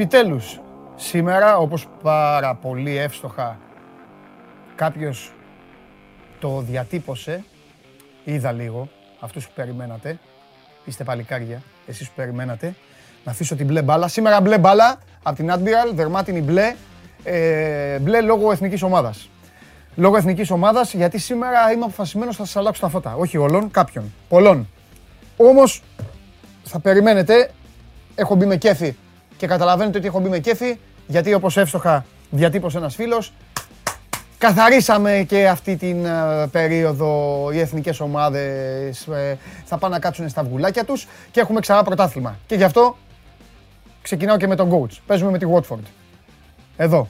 Εδώ 0.00 0.18
είμαστε. 0.18 0.18
Επιτέλους, 0.18 0.60
σήμερα, 0.96 1.56
όπως 1.56 1.86
πάρα 2.02 2.54
πολύ 2.54 2.96
εύστοχα 2.96 3.58
κάποιος 4.74 5.32
το 6.40 6.60
διατύπωσε, 6.60 7.44
είδα 8.24 8.52
λίγο, 8.52 8.88
αυτούς 9.20 9.46
που 9.46 9.52
περιμένατε, 9.54 10.18
είστε 10.84 11.04
παλικάρια, 11.04 11.62
εσείς 11.86 12.08
που 12.08 12.14
περιμένατε, 12.16 12.74
να 13.24 13.32
αφήσω 13.32 13.56
την 13.56 13.66
μπλε 13.66 13.82
μπάλα. 13.82 14.08
Σήμερα 14.08 14.40
μπλε 14.40 14.58
μπάλα 14.58 14.98
από 15.22 15.36
την 15.36 15.50
Admiral, 15.52 15.92
δερμάτινη 15.94 16.40
μπλε, 16.40 16.74
ε, 17.24 17.98
μπλε 17.98 18.20
λόγω 18.20 18.52
εθνικής 18.52 18.82
ομάδας. 18.82 19.30
Λόγω 19.96 20.16
εθνικής 20.16 20.50
ομάδας, 20.50 20.94
γιατί 20.94 21.18
σήμερα 21.18 21.72
είμαι 21.72 21.84
αποφασισμένος 21.84 22.38
να 22.38 22.44
σας 22.44 22.56
αλλάξω 22.56 22.80
τα 22.80 22.88
φώτα. 22.88 23.14
Όχι 23.14 23.36
όλων, 23.36 23.70
κάποιων, 23.70 24.12
πολλών. 24.28 24.68
Όμως, 25.36 25.82
θα 26.64 26.78
περιμένετε, 26.78 27.50
έχω 28.14 28.34
μπει 28.34 28.46
με 28.46 28.56
κέφι 28.56 28.96
και 29.38 29.46
καταλαβαίνετε 29.46 29.98
ότι 29.98 30.06
έχω 30.06 30.20
μπει 30.20 30.28
με 30.28 30.38
κέφι, 30.38 30.78
γιατί 31.06 31.34
όπως 31.34 31.56
εύστοχα 31.56 32.04
διατύπωσε 32.30 32.78
ένας 32.78 32.94
φίλος, 32.94 33.32
καθαρίσαμε 34.38 35.24
και 35.28 35.48
αυτή 35.48 35.76
την 35.76 36.04
ε, 36.04 36.46
περίοδο 36.50 37.50
οι 37.52 37.58
εθνικές 37.58 38.00
ομάδες 38.00 39.06
ε, 39.06 39.38
θα 39.64 39.78
πάνε 39.78 39.94
να 39.94 40.00
κάτσουν 40.00 40.28
στα 40.28 40.42
βγουλάκια 40.42 40.84
τους 40.84 41.08
και 41.30 41.40
έχουμε 41.40 41.60
ξανά 41.60 41.82
πρωτάθλημα. 41.82 42.38
Και 42.46 42.54
γι' 42.54 42.64
αυτό 42.64 42.96
ξεκινάω 44.02 44.36
και 44.36 44.46
με 44.46 44.56
τον 44.56 44.70
coach. 44.70 44.96
Παίζουμε 45.06 45.30
με 45.30 45.38
τη 45.38 45.46
Watford. 45.54 45.82
Εδώ. 46.76 47.08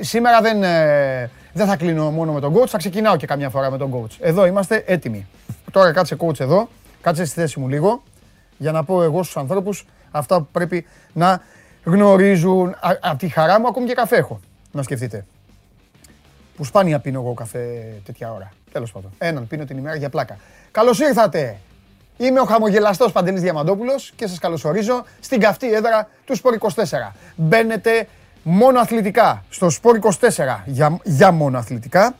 Σήμερα 0.00 0.40
δεν, 0.40 0.62
ε, 0.62 1.30
δεν 1.52 1.66
θα 1.66 1.76
κλείνω 1.76 2.10
μόνο 2.10 2.32
με 2.32 2.40
τον 2.40 2.54
coach, 2.54 2.68
θα 2.68 2.78
ξεκινάω 2.78 3.16
και 3.16 3.26
καμιά 3.26 3.50
φορά 3.50 3.70
με 3.70 3.78
τον 3.78 3.92
coach. 3.94 4.16
Εδώ 4.20 4.46
είμαστε 4.46 4.84
έτοιμοι. 4.86 5.26
Τώρα 5.70 5.92
κάτσε 5.92 6.16
coach 6.18 6.40
εδώ, 6.40 6.68
κάτσε 7.00 7.24
στη 7.24 7.40
θέση 7.40 7.60
μου 7.60 7.68
λίγο, 7.68 8.02
για 8.58 8.72
να 8.72 8.84
πω 8.84 9.02
εγώ 9.02 9.22
στους 9.22 9.36
ανθρώπους 9.36 9.86
αυτά 10.12 10.36
που 10.38 10.48
πρέπει 10.52 10.86
να 11.12 11.42
γνωρίζουν. 11.84 12.76
Από 13.00 13.18
τη 13.18 13.28
χαρά 13.28 13.60
μου 13.60 13.66
ακόμη 13.66 13.86
και 13.86 13.94
καφέ 13.94 14.16
έχω, 14.16 14.40
να 14.72 14.82
σκεφτείτε. 14.82 15.24
Που 16.56 16.64
σπάνια 16.64 16.98
πίνω 16.98 17.20
εγώ 17.20 17.34
καφέ 17.34 17.94
τέτοια 18.04 18.32
ώρα. 18.32 18.52
Τέλος 18.72 18.92
πάντων. 18.92 19.10
Έναν 19.18 19.46
πίνω 19.46 19.64
την 19.64 19.78
ημέρα 19.78 19.96
για 19.96 20.08
πλάκα. 20.08 20.36
Καλώς 20.70 21.00
ήρθατε! 21.00 21.56
Είμαι 22.16 22.40
ο 22.40 22.44
χαμογελαστός 22.44 23.12
Παντελής 23.12 23.40
Διαμαντόπουλος 23.40 24.12
και 24.16 24.26
σας 24.26 24.38
καλωσορίζω 24.38 25.04
στην 25.20 25.40
καυτή 25.40 25.72
έδρα 25.72 26.08
του 26.24 26.36
Σπορ 26.36 26.56
24. 26.60 26.70
Μπαίνετε 27.36 28.06
μόνο 28.42 28.80
αθλητικά 28.80 29.44
στο 29.48 29.70
Σπορ 29.70 29.98
24 30.02 30.08
για, 30.64 30.98
για 31.04 31.32
μόνο 31.32 31.58
αθλητικά. 31.58 32.14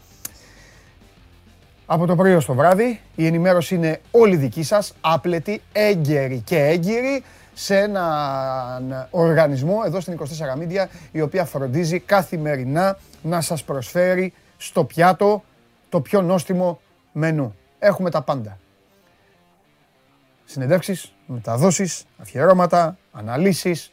Από 1.86 2.06
το 2.06 2.16
πρωί 2.16 2.34
ως 2.34 2.44
το 2.44 2.54
βράδυ 2.54 3.00
η 3.14 3.26
ενημέρωση 3.26 3.74
είναι 3.74 4.00
όλη 4.10 4.36
δική 4.36 4.62
σας, 4.62 4.94
άπλετη, 5.00 5.62
έγκαιρη 5.72 6.42
και 6.44 6.58
έγκυρη 6.58 7.22
σε 7.54 7.78
έναν 7.78 9.08
οργανισμό 9.10 9.82
εδώ 9.84 10.00
στην 10.00 10.18
24 10.18 10.62
Media 10.62 10.86
η 11.12 11.20
οποία 11.20 11.44
φροντίζει 11.44 11.98
καθημερινά 11.98 12.98
να 13.22 13.40
σας 13.40 13.64
προσφέρει 13.64 14.32
στο 14.56 14.84
πιάτο 14.84 15.42
το 15.88 16.00
πιο 16.00 16.22
νόστιμο 16.22 16.80
μενού. 17.12 17.54
Έχουμε 17.78 18.10
τα 18.10 18.22
πάντα. 18.22 18.58
Συνεντεύξεις, 20.44 21.12
μεταδόσεις, 21.26 22.04
αφιερώματα, 22.18 22.96
αναλύσεις, 23.12 23.92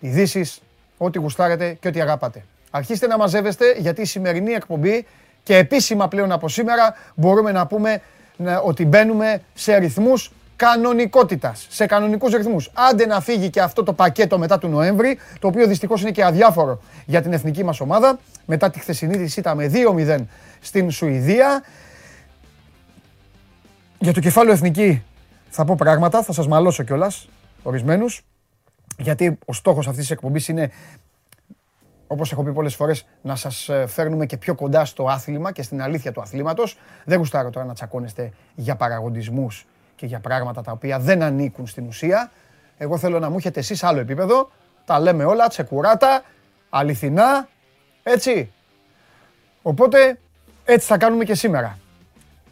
ειδήσεις, 0.00 0.60
ό,τι 0.96 1.18
γουστάρετε 1.18 1.72
και 1.80 1.88
ό,τι 1.88 2.00
αγαπάτε. 2.00 2.44
Αρχίστε 2.70 3.06
να 3.06 3.16
μαζεύεστε 3.16 3.72
γιατί 3.78 4.00
η 4.00 4.04
σημερινή 4.04 4.52
εκπομπή 4.52 5.06
και 5.42 5.56
επίσημα 5.56 6.08
πλέον 6.08 6.32
από 6.32 6.48
σήμερα 6.48 6.94
μπορούμε 7.14 7.52
να 7.52 7.66
πούμε 7.66 8.00
ότι 8.64 8.84
μπαίνουμε 8.84 9.42
σε 9.54 9.76
ρυθμούς 9.76 10.32
κανονικότητας, 10.58 11.66
σε 11.70 11.86
κανονικούς 11.86 12.32
ρυθμούς. 12.32 12.70
Άντε 12.74 13.06
να 13.06 13.20
φύγει 13.20 13.50
και 13.50 13.60
αυτό 13.60 13.82
το 13.82 13.92
πακέτο 13.92 14.38
μετά 14.38 14.58
του 14.58 14.68
Νοέμβρη, 14.68 15.18
το 15.38 15.46
οποίο 15.46 15.66
δυστυχώς 15.66 16.00
είναι 16.02 16.10
και 16.10 16.24
αδιάφορο 16.24 16.80
για 17.06 17.22
την 17.22 17.32
εθνική 17.32 17.64
μας 17.64 17.80
ομάδα, 17.80 18.18
μετά 18.46 18.70
τη 18.70 18.78
χθεσινή 18.78 19.16
της 19.16 19.36
ήττα 19.36 19.54
με 19.54 19.70
2-0 19.74 20.24
στην 20.60 20.90
Σουηδία. 20.90 21.62
Για 23.98 24.12
το 24.12 24.20
κεφάλαιο 24.20 24.52
εθνική 24.52 25.02
θα 25.48 25.64
πω 25.64 25.74
πράγματα, 25.74 26.22
θα 26.22 26.32
σας 26.32 26.48
μαλώσω 26.48 26.82
κιόλας, 26.82 27.28
ορισμένους, 27.62 28.24
γιατί 28.98 29.38
ο 29.46 29.52
στόχος 29.52 29.86
αυτής 29.86 30.00
της 30.00 30.10
εκπομπής 30.10 30.48
είναι 30.48 30.70
Όπως 32.10 32.32
έχω 32.32 32.42
πει 32.42 32.52
πολλές 32.52 32.74
φορές, 32.74 33.06
να 33.22 33.36
σας 33.36 33.68
ε, 33.68 33.86
φέρνουμε 33.86 34.26
και 34.26 34.36
πιο 34.36 34.54
κοντά 34.54 34.84
στο 34.84 35.04
άθλημα 35.04 35.52
και 35.52 35.62
στην 35.62 35.82
αλήθεια 35.82 36.12
του 36.12 36.20
αθλήματος. 36.20 36.78
Δεν 37.04 37.18
γουστάρω 37.18 37.50
τώρα 37.50 37.66
να 37.66 37.74
τσακώνεστε 37.74 38.30
για 38.54 38.76
παραγοντισμού 38.76 39.48
και 39.98 40.06
για 40.06 40.20
πράγματα 40.20 40.62
τα 40.62 40.72
οποία 40.72 40.98
δεν 40.98 41.22
ανήκουν 41.22 41.66
στην 41.66 41.86
ουσία. 41.86 42.30
Εγώ 42.78 42.98
θέλω 42.98 43.18
να 43.18 43.30
μου 43.30 43.36
έχετε 43.36 43.60
εσείς 43.60 43.82
άλλο 43.82 44.00
επίπεδο. 44.00 44.50
Τα 44.84 45.00
λέμε 45.00 45.24
όλα, 45.24 45.48
τσεκουράτα, 45.48 46.22
αληθινά, 46.70 47.48
έτσι. 48.02 48.52
Οπότε 49.62 50.18
έτσι 50.64 50.86
θα 50.86 50.98
κάνουμε 50.98 51.24
και 51.24 51.34
σήμερα. 51.34 51.78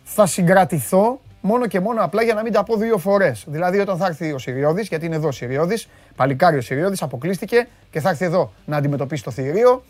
Θα 0.04 0.26
συγκρατηθώ 0.26 1.20
μόνο 1.40 1.66
και 1.66 1.80
μόνο 1.80 2.04
απλά 2.04 2.22
για 2.22 2.34
να 2.34 2.42
μην 2.42 2.52
τα 2.52 2.62
πω 2.62 2.76
δύο 2.76 2.98
φορές. 2.98 3.44
Δηλαδή, 3.46 3.78
όταν 3.78 3.96
θα 3.96 4.06
έρθει 4.06 4.32
ο 4.32 4.38
Σιριώδη, 4.38 4.82
γιατί 4.82 5.06
είναι 5.06 5.16
εδώ 5.16 5.28
ο 5.28 5.32
Σιριώδη, 5.32 5.82
παλικάρι 6.16 6.56
ο 6.56 6.60
Σιριώδη, 6.60 6.96
αποκλείστηκε 7.00 7.68
και 7.90 8.00
θα 8.00 8.08
έρθει 8.08 8.24
εδώ 8.24 8.52
να 8.64 8.76
αντιμετωπίσει 8.76 9.22
το 9.22 9.30
θηρίο, 9.30 9.84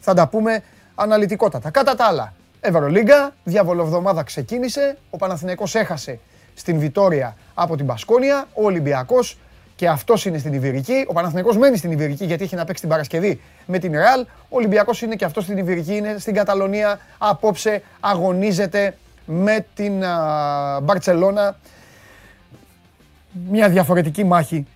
θα 0.00 0.14
τα 0.14 0.28
πούμε 0.28 0.62
αναλυτικότατα. 0.94 1.70
Κατά 1.70 1.94
τα 1.94 2.04
άλλα, 2.04 2.32
Ευρωλίγκα, 2.60 3.34
διαβολοβδομάδα 3.44 4.22
ξεκίνησε, 4.22 4.98
ο 5.10 5.16
Παναθηναϊκός 5.16 5.74
έχασε 5.74 6.18
στην 6.58 6.78
Βιτόρια 6.78 7.36
από 7.54 7.76
την 7.76 7.86
Πασκόνια, 7.86 8.48
ο 8.54 8.64
Ολυμπιακός 8.64 9.38
και 9.76 9.88
αυτός 9.88 10.24
είναι 10.24 10.38
στην 10.38 10.52
Ιβηρική. 10.52 11.04
Ο 11.08 11.12
Παναθηναϊκός 11.12 11.56
μένει 11.56 11.76
στην 11.76 11.90
Ιβηρική 11.90 12.24
γιατί 12.24 12.44
έχει 12.44 12.54
να 12.54 12.64
παίξει 12.64 12.80
την 12.80 12.90
Παρασκευή 12.90 13.40
με 13.66 13.78
την 13.78 13.92
Ρεάλ. 13.92 14.20
Ο 14.20 14.56
Ολυμπιακός 14.56 15.02
είναι 15.02 15.14
και 15.16 15.24
αυτός 15.24 15.44
στην 15.44 15.58
Ιβηρική, 15.58 15.96
είναι 15.96 16.18
στην 16.18 16.34
Καταλωνία. 16.34 16.98
Απόψε 17.18 17.82
αγωνίζεται 18.00 18.96
με 19.26 19.66
την 19.74 19.98
Μπαρτσελώνα. 20.82 21.56
Μια 23.50 23.68
διαφορετική 23.68 24.24
μάχη 24.24 24.66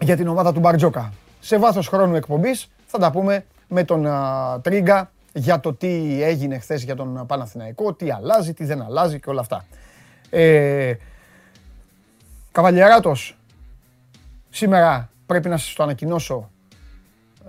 για 0.00 0.16
την 0.16 0.28
ομάδα 0.28 0.52
του 0.52 0.60
Μπαρτζόκα. 0.60 1.12
Σε 1.40 1.58
βάθος 1.58 1.88
χρόνου 1.88 2.14
εκπομπής 2.16 2.70
θα 2.86 2.98
τα 2.98 3.10
πούμε 3.10 3.44
με 3.68 3.84
τον 3.84 4.08
Τρίγκα 4.62 5.10
για 5.32 5.60
το 5.60 5.74
τι 5.74 6.22
έγινε 6.22 6.58
χθες 6.58 6.82
για 6.82 6.96
τον 6.96 7.26
Παναθηναϊκό, 7.26 7.92
τι 7.92 8.10
αλλάζει, 8.10 8.54
τι 8.54 8.64
δεν 8.64 8.82
αλλάζει 8.82 9.20
και 9.20 9.30
όλα 9.30 9.40
αυτά. 9.40 9.64
Ε, 10.30 10.94
Καβαλιαράτος, 12.52 13.38
σήμερα 14.50 15.10
πρέπει 15.26 15.48
να 15.48 15.56
σας 15.56 15.72
το 15.72 15.82
ανακοινώσω 15.82 16.50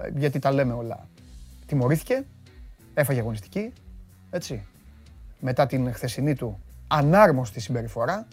ε, 0.02 0.10
γιατί 0.16 0.40
τα 0.40 0.52
λέμε 0.52 0.74
όλα. 0.74 1.08
Τιμωρήθηκε, 1.66 2.24
έφαγε 2.94 3.20
αγωνιστική, 3.20 3.74
έτσι 4.30 4.66
μετά 5.40 5.66
την 5.66 5.94
χθεσινή 5.94 6.36
του 6.36 6.60
ανάρμοστη 6.88 7.60
συμπεριφορά. 7.60 8.28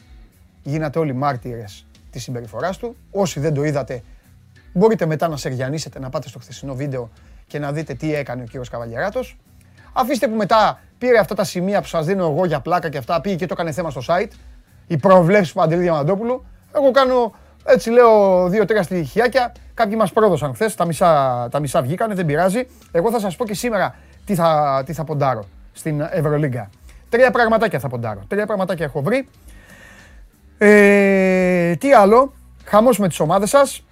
Γίνατε 0.63 0.99
όλοι 0.99 1.13
μάρτυρες 1.13 1.87
της 2.11 2.23
συμπεριφοράς 2.23 2.77
του. 2.79 2.97
Όσοι 3.11 3.41
δεν 3.41 3.55
το 3.55 3.65
είδατε, 3.65 4.03
μπορείτε 4.73 5.07
μετά 5.07 5.29
να 5.29 5.37
σεριανίσετε, 5.37 5.99
να 5.99 6.11
πάτε 6.11 6.29
στο 6.29 6.39
χθεσινό 6.39 6.75
βίντεο 6.75 7.11
και 7.47 7.59
να 7.59 7.73
δείτε 7.73 7.95
τι 7.95 8.15
έκανε 8.15 8.43
ο 8.43 8.45
κύριος 8.45 8.69
Καβαλιαράτος. 8.69 9.37
Αφήστε 9.93 10.29
που 10.29 10.37
μετά 10.37 10.81
πήρε 10.99 11.19
αυτά 11.19 11.35
τα 11.35 11.45
σημεία 11.45 11.81
που 11.81 11.87
σας 11.87 12.07
δίνω 12.07 12.31
εγώ 12.31 12.45
για 12.45 12.61
πλάκα 12.61 12.89
και 12.89 12.99
αυτά, 12.99 13.21
πήγε 13.21 13.37
και 13.37 13.47
το 13.47 13.53
έκανε 13.53 13.73
θέμα 13.73 13.91
στο 13.91 14.01
site. 14.07 14.31
Οι 14.87 14.97
προβλέψεις 14.97 15.53
του 15.53 15.59
Παντελή 15.59 15.83
Διαμαντόπουλου. 15.83 16.45
Εγώ 16.75 16.91
κάνω, 16.91 17.33
έτσι 17.65 17.91
λέω, 17.91 18.49
δύο-τρία 18.49 18.83
στοιχειάκια. 18.83 19.55
Κάποιοι 19.75 19.95
μας 19.99 20.13
πρόδωσαν 20.13 20.55
χθες, 20.55 20.75
τα 20.75 20.85
μισά, 20.85 21.49
τα 21.51 21.61
μισά 21.61 21.83
βγήκανε, 21.83 22.15
δεν 22.15 22.27
πειράζει. 22.27 22.67
Εγώ 22.93 23.11
θα 23.11 23.19
σας 23.19 23.37
πω 23.37 23.45
και 23.45 23.55
σήμερα 23.55 23.95
τι 24.25 24.35
θα, 24.35 24.83
τι 24.87 24.93
θα 24.93 25.05
ποντάρω 25.05 25.45
στην 25.73 26.01
Ευρωλίγκα. 26.11 26.71
Τρία 27.09 27.31
πραγματάκια 27.31 27.79
θα 27.79 27.89
ποντάρω. 27.89 28.21
Τρία 28.29 28.47
πραγματάκια 28.47 28.85
έχω 28.85 29.03
βρει. 29.03 29.29
Ε, 30.59 31.77
τι 31.77 31.93
άλλο; 31.93 32.33
Χαμός 32.65 32.99
με 32.99 33.09
τις 33.09 33.21
ομάδες 33.21 33.51
σας. 33.51 33.85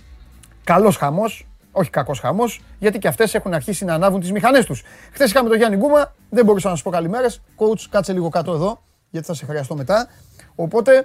Καλός 0.65 0.97
χαμός. 0.97 1.47
Όχι 1.73 1.91
κακός 1.91 2.21
χαμός. 2.21 2.61
Γιατί 2.79 2.99
και 2.99 3.09
αυτές 3.09 3.35
έχουν 3.35 3.55
αρχίσει 3.55 3.85
να 3.85 3.95
ανάβουν 3.95 4.21
τις 4.21 4.33
μηχανές 4.33 4.65
τους. 4.65 4.83
Χθες 5.13 5.31
είχαμε 5.31 5.49
τον 5.49 5.59
Γιάννη 5.59 5.77
Γκούμα. 5.77 6.15
Δεν 6.31 6.45
μπορούσα 6.45 6.69
να 6.69 6.77
σου 6.77 6.83
πω 6.83 6.91
καλημέρες. 6.91 7.41
Coach, 7.57 7.87
κάτσε 7.91 8.13
λίγο 8.13 8.29
κάτω 8.29 8.53
εδώ. 8.53 8.83
Γιατί 9.11 9.27
θα 9.27 9.35
σε 9.35 9.45
χρειαστώ 9.45 9.75
μετά. 9.77 10.09
Οπότε, 10.55 11.05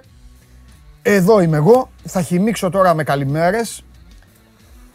εδώ 1.06 1.40
είμαι 1.40 1.56
εγώ. 1.56 1.90
Θα 2.04 2.22
χυμίξω 2.22 2.70
τώρα 2.70 2.94
με 2.94 3.04
καλημέρες. 3.04 3.84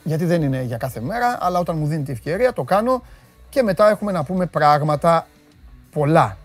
Γιατί 0.04 0.26
δεν 0.26 0.42
είναι 0.42 0.62
για 0.62 0.78
κάθε 0.78 1.02
μέρα. 1.02 1.38
Αλλά 1.42 1.60
όταν 1.60 1.78
μου 1.78 1.88
δίνει 1.88 2.04
τη 2.04 2.12
ευκαιρία 2.12 2.54
το 2.54 2.64
κάνω. 2.64 3.04
Και 3.50 3.64
μετά 3.64 3.90
έχουμε 3.90 4.12
να 4.12 4.24
πούμε 4.24 4.46
πράγματα 4.46 5.28
πολλά 5.92 6.38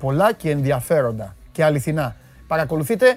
πολλά 0.00 0.32
και 0.32 0.50
ενδιαφέροντα 0.50 1.36
και 1.52 1.64
αληθινά. 1.64 2.16
Παρακολουθείτε 2.46 3.16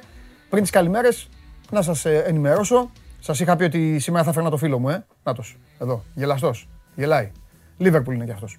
πριν 0.49 0.61
τις 0.61 0.71
καλημέρες 0.71 1.29
να 1.71 1.81
σας 1.81 2.05
ε, 2.05 2.23
ενημερώσω. 2.27 2.91
Σας 3.19 3.39
είχα 3.39 3.55
πει 3.55 3.63
ότι 3.63 3.99
σήμερα 3.99 4.23
θα 4.23 4.31
φέρνα 4.31 4.49
το 4.49 4.57
φίλο 4.57 4.79
μου, 4.79 4.89
ε. 4.89 5.05
Νάτος, 5.23 5.57
εδώ, 5.79 6.03
γελαστός. 6.13 6.69
Γελάει. 6.95 7.31
Λίβερπουλ 7.77 8.15
είναι 8.15 8.25
κι 8.25 8.31
αυτός. 8.31 8.57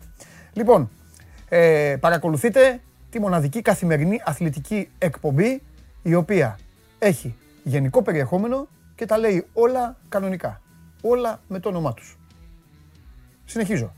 Λοιπόν, 0.52 0.91
ε, 1.49 1.96
παρακολουθείτε 2.00 2.81
τη 3.11 3.20
μοναδική 3.20 3.62
καθημερινή 3.62 4.23
αθλητική 4.25 4.88
εκπομπή 4.99 5.62
η 6.02 6.14
οποία 6.14 6.58
έχει 7.05 7.37
γενικό 7.62 8.03
περιεχόμενο 8.03 8.69
και 8.95 9.06
τα 9.06 9.19
λέει 9.19 9.47
όλα 9.53 9.97
κανονικά. 10.09 10.61
Όλα 11.03 11.41
με 11.49 11.59
το 11.59 11.69
όνομά 11.69 11.95
τους. 11.95 12.19
Συνεχίζω. 13.45 13.95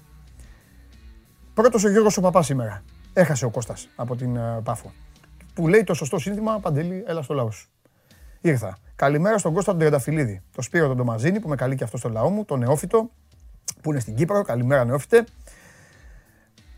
Πρώτος 1.55 1.85
ο 1.85 1.91
Γιώργος 1.91 2.17
ο 2.17 2.21
Παπάς 2.21 2.47
σήμερα. 2.47 2.83
Έχασε 3.13 3.45
ο 3.45 3.51
Κώστας 3.51 3.89
από 3.97 4.17
την 4.17 4.37
uh, 4.39 4.63
Πάφο. 4.63 4.93
Που 5.55 5.69
λέει 5.69 5.85
το 5.85 5.95
σωστό 5.95 6.19
σύνθημα, 6.19 6.61
Παντελή, 6.61 7.05
έλα 7.07 7.23
στο 7.23 7.35
λαός 7.35 7.57
σου. 7.57 7.69
Ήρθα. 8.41 8.79
Καλημέρα 8.97 9.39
στον 9.39 9.53
Κώστα 9.53 9.71
τον 9.71 9.79
Τριανταφυλλίδη. 9.79 10.43
Το 10.53 10.63
Σπύρο 10.63 10.87
τον 10.87 10.97
Τομαζίνη 10.97 11.41
που 11.41 11.49
με 11.49 11.57
καλεί 11.57 11.75
και 11.75 11.85
αυτός 11.85 12.01
στο 12.01 12.09
λαό 12.09 12.31
μου. 12.31 12.45
Το 12.45 12.57
Νεόφυτο 12.57 13.11
που 13.83 13.91
είναι 13.91 14.01
στην 14.01 14.15
Κύπρο. 14.15 14.43
Καλημέρα 14.43 14.85
Νεόφυτε. 14.85 15.25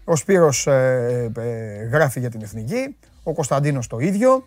Ο 0.05 0.17
Σπύρος 0.17 0.67
ε, 0.67 1.31
ε, 1.37 1.85
γράφει 1.85 2.21
για 2.21 2.31
την 2.31 2.43
Εθνική. 2.43 2.97
Ο 3.23 3.33
Κωνσταντίνος 3.33 3.87
το 3.87 3.99
ίδιο. 3.99 4.47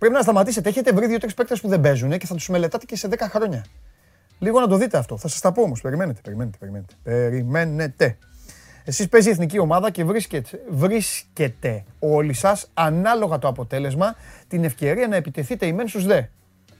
Πρέπει 0.00 0.14
να 0.14 0.22
σταματήσετε. 0.22 0.68
Έχετε 0.68 0.92
βρει 0.92 1.06
δύο-τρεις 1.06 1.34
παίκτες 1.34 1.60
που 1.60 1.68
δεν 1.68 1.80
παίζουν 1.80 2.18
και 2.18 2.26
θα 2.26 2.34
τους 2.34 2.48
μελετάτε 2.48 2.84
και 2.86 2.96
σε 2.96 3.08
10 3.08 3.16
χρόνια. 3.28 3.64
Λίγο 4.38 4.60
να 4.60 4.66
το 4.66 4.76
δείτε 4.76 4.98
αυτό. 4.98 5.16
Θα 5.16 5.28
σας 5.28 5.40
τα 5.40 5.52
πω 5.52 5.62
όμως. 5.62 5.80
Περιμένετε, 5.80 6.20
περιμένετε, 6.22 6.56
περιμένετε. 6.58 6.94
Περιμένετε. 7.02 8.18
Εσείς 8.84 9.08
παίζει 9.08 9.28
η 9.28 9.30
εθνική 9.30 9.58
ομάδα 9.58 9.90
και 9.90 10.04
βρίσκετε, 10.04 10.60
βρίσκετε 10.70 11.84
όλοι 11.98 12.32
σας, 12.32 12.70
ανάλογα 12.74 13.38
το 13.38 13.48
αποτέλεσμα, 13.48 14.14
την 14.48 14.64
ευκαιρία 14.64 15.08
να 15.08 15.16
επιτεθείτε 15.16 15.66
ημέν 15.66 15.88
στους 15.88 16.06
δε. 16.06 16.22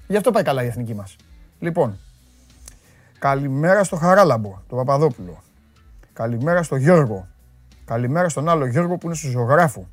Γι' 0.06 0.16
αυτό 0.16 0.30
πάει 0.30 0.42
καλά 0.42 0.62
η 0.62 0.66
εθνική 0.66 0.94
μας. 0.94 1.16
Λοιπόν, 1.58 1.98
καλημέρα 3.18 3.84
στο 3.84 3.96
Χαράλαμπο, 3.96 4.62
τον 4.68 4.78
Παπαδόπουλο. 4.78 5.42
Καλημέρα 6.12 6.62
στο 6.62 6.76
Γιώργο. 6.76 7.28
Καλημέρα 7.84 8.28
στον 8.28 8.48
άλλο 8.48 8.66
Γιώργο 8.66 8.96
που 8.96 9.06
είναι 9.06 9.14
στο 9.14 9.28
ζωγράφου. 9.28 9.86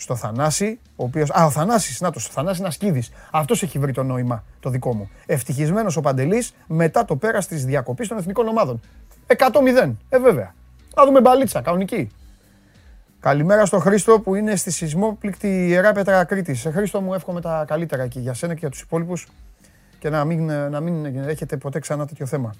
Στο 0.00 0.16
Θανάση, 0.16 0.78
ο 0.96 1.04
οποίο. 1.04 1.26
Α, 1.30 1.44
ο 1.44 1.50
Θανάσης, 1.50 2.00
να 2.00 2.10
το, 2.10 2.20
ο 2.28 2.30
Θανάσης 2.30 2.60
Νασκίδης. 2.60 3.10
Αυτός 3.30 3.62
έχει 3.62 3.78
βρει 3.78 3.92
το 3.92 4.02
νόημα 4.02 4.44
το 4.60 4.70
δικό 4.70 4.94
μου. 4.94 5.10
Ευτυχισμένος 5.26 5.96
ο 5.96 6.00
Παντελής 6.00 6.54
μετά 6.66 7.04
το 7.04 7.16
πέρας 7.16 7.46
της 7.46 7.64
διακοπής 7.64 8.08
των 8.08 8.18
εθνικών 8.18 8.48
ομάδων. 8.48 8.80
100-0. 9.26 9.92
Ε, 10.08 10.18
βέβαια. 10.18 10.54
Θα 10.94 11.04
δούμε 11.04 11.20
μπαλίτσα, 11.20 11.60
κανονική. 11.60 12.10
Καλημέρα 13.20 13.66
στο 13.66 13.78
Χρήστο 13.78 14.20
που 14.20 14.34
είναι 14.34 14.56
στη 14.56 14.70
σεισμόπληκτη 14.70 15.66
Ιερά 15.68 15.92
Πέτρα 15.92 16.24
Κρήτης. 16.24 16.60
Σε 16.60 16.70
Χρήστο 16.70 17.00
μου 17.00 17.14
εύχομαι 17.14 17.40
τα 17.40 17.64
καλύτερα 17.66 18.02
εκεί 18.02 18.20
για 18.20 18.34
σένα 18.34 18.52
και 18.52 18.58
για 18.58 18.70
τους 18.70 18.80
υπόλοιπους 18.80 19.26
και 19.98 20.10
να 20.10 20.24
μην, 20.24 20.46
να 20.46 20.80
μην 20.80 21.04
έχετε 21.28 21.56
ποτέ 21.56 21.78
ξανά 21.78 22.06
τέτοιο 22.06 22.26
θέμα. 22.26 22.54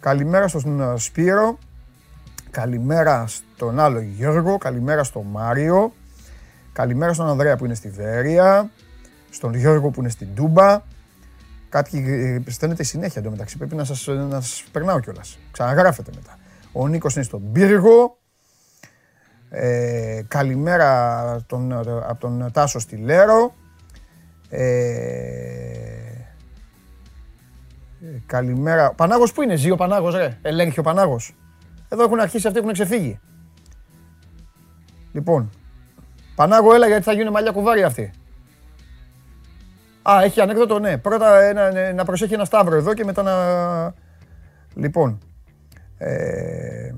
Καλημέρα 0.00 0.48
στον 0.48 0.98
Σπύρο. 0.98 1.58
Καλημέρα 2.50 3.26
στον 3.26 3.80
άλλο 3.80 4.00
Γιώργο. 4.00 4.58
Καλημέρα 4.58 5.04
στον 5.04 5.26
Μάριο. 5.30 5.92
Καλημέρα 6.76 7.12
στον 7.12 7.26
Ανδρέα 7.26 7.56
που 7.56 7.64
είναι 7.64 7.74
στη 7.74 7.90
Βέρεια. 7.90 8.70
Στον 9.30 9.54
Γιώργο 9.54 9.90
που 9.90 10.00
είναι 10.00 10.08
στην 10.08 10.34
Τούμπα. 10.34 10.82
Κάποιοι 11.68 12.04
ε, 12.46 12.50
στέλνετε 12.50 12.82
συνέχεια 12.82 13.20
εντωμεταξύ. 13.20 13.56
Πρέπει 13.56 13.74
να 13.74 13.84
σας 13.84 14.06
να 14.06 14.40
σας 14.40 14.64
περνάω 14.72 15.00
κιόλας. 15.00 15.38
Ξαναγράφετε 15.50 16.10
μετά. 16.14 16.38
Ο 16.72 16.88
Νίκος 16.88 17.14
είναι 17.14 17.24
στον 17.24 17.52
Πύργο. 17.52 18.18
Ε, 19.50 20.22
καλημέρα 20.28 21.40
τον, 21.46 21.72
από 22.08 22.16
τον 22.20 22.50
Τάσο 22.52 22.78
στη 22.78 22.96
Λέρο. 22.96 23.54
Ε, 24.48 24.66
καλημέρα. 28.26 28.92
Πανάγος 28.92 29.32
πού 29.32 29.42
είναι, 29.42 29.56
ζει 29.56 29.70
ο 29.70 29.76
Πανάγος 29.76 30.14
ρε, 30.14 30.38
ελέγχει 30.42 30.78
ο 30.78 30.82
Πανάγος. 30.82 31.34
Εδώ 31.88 32.02
έχουν 32.02 32.20
αρχίσει 32.20 32.46
αυτοί, 32.46 32.58
έχουν 32.58 32.72
ξεφύγει. 32.72 33.20
Λοιπόν, 35.12 35.50
Πανάγο 36.36 36.74
έλα 36.74 36.86
γιατί 36.86 37.02
θα 37.02 37.12
γίνουν 37.12 37.32
μαλλιά 37.32 37.50
κουβάρι 37.50 37.82
αυτοί. 37.82 38.10
Α, 40.02 40.22
έχει 40.22 40.40
ανέκδοτο, 40.40 40.78
ναι. 40.78 40.98
Πρώτα 40.98 41.52
να, 41.52 41.92
να 41.92 42.04
προσέχει 42.04 42.34
ένα 42.34 42.44
σταύρο 42.44 42.76
εδώ 42.76 42.94
και 42.94 43.04
μετά 43.04 43.22
να... 43.22 43.34
Λοιπόν, 44.74 45.18
ε... 45.98 46.92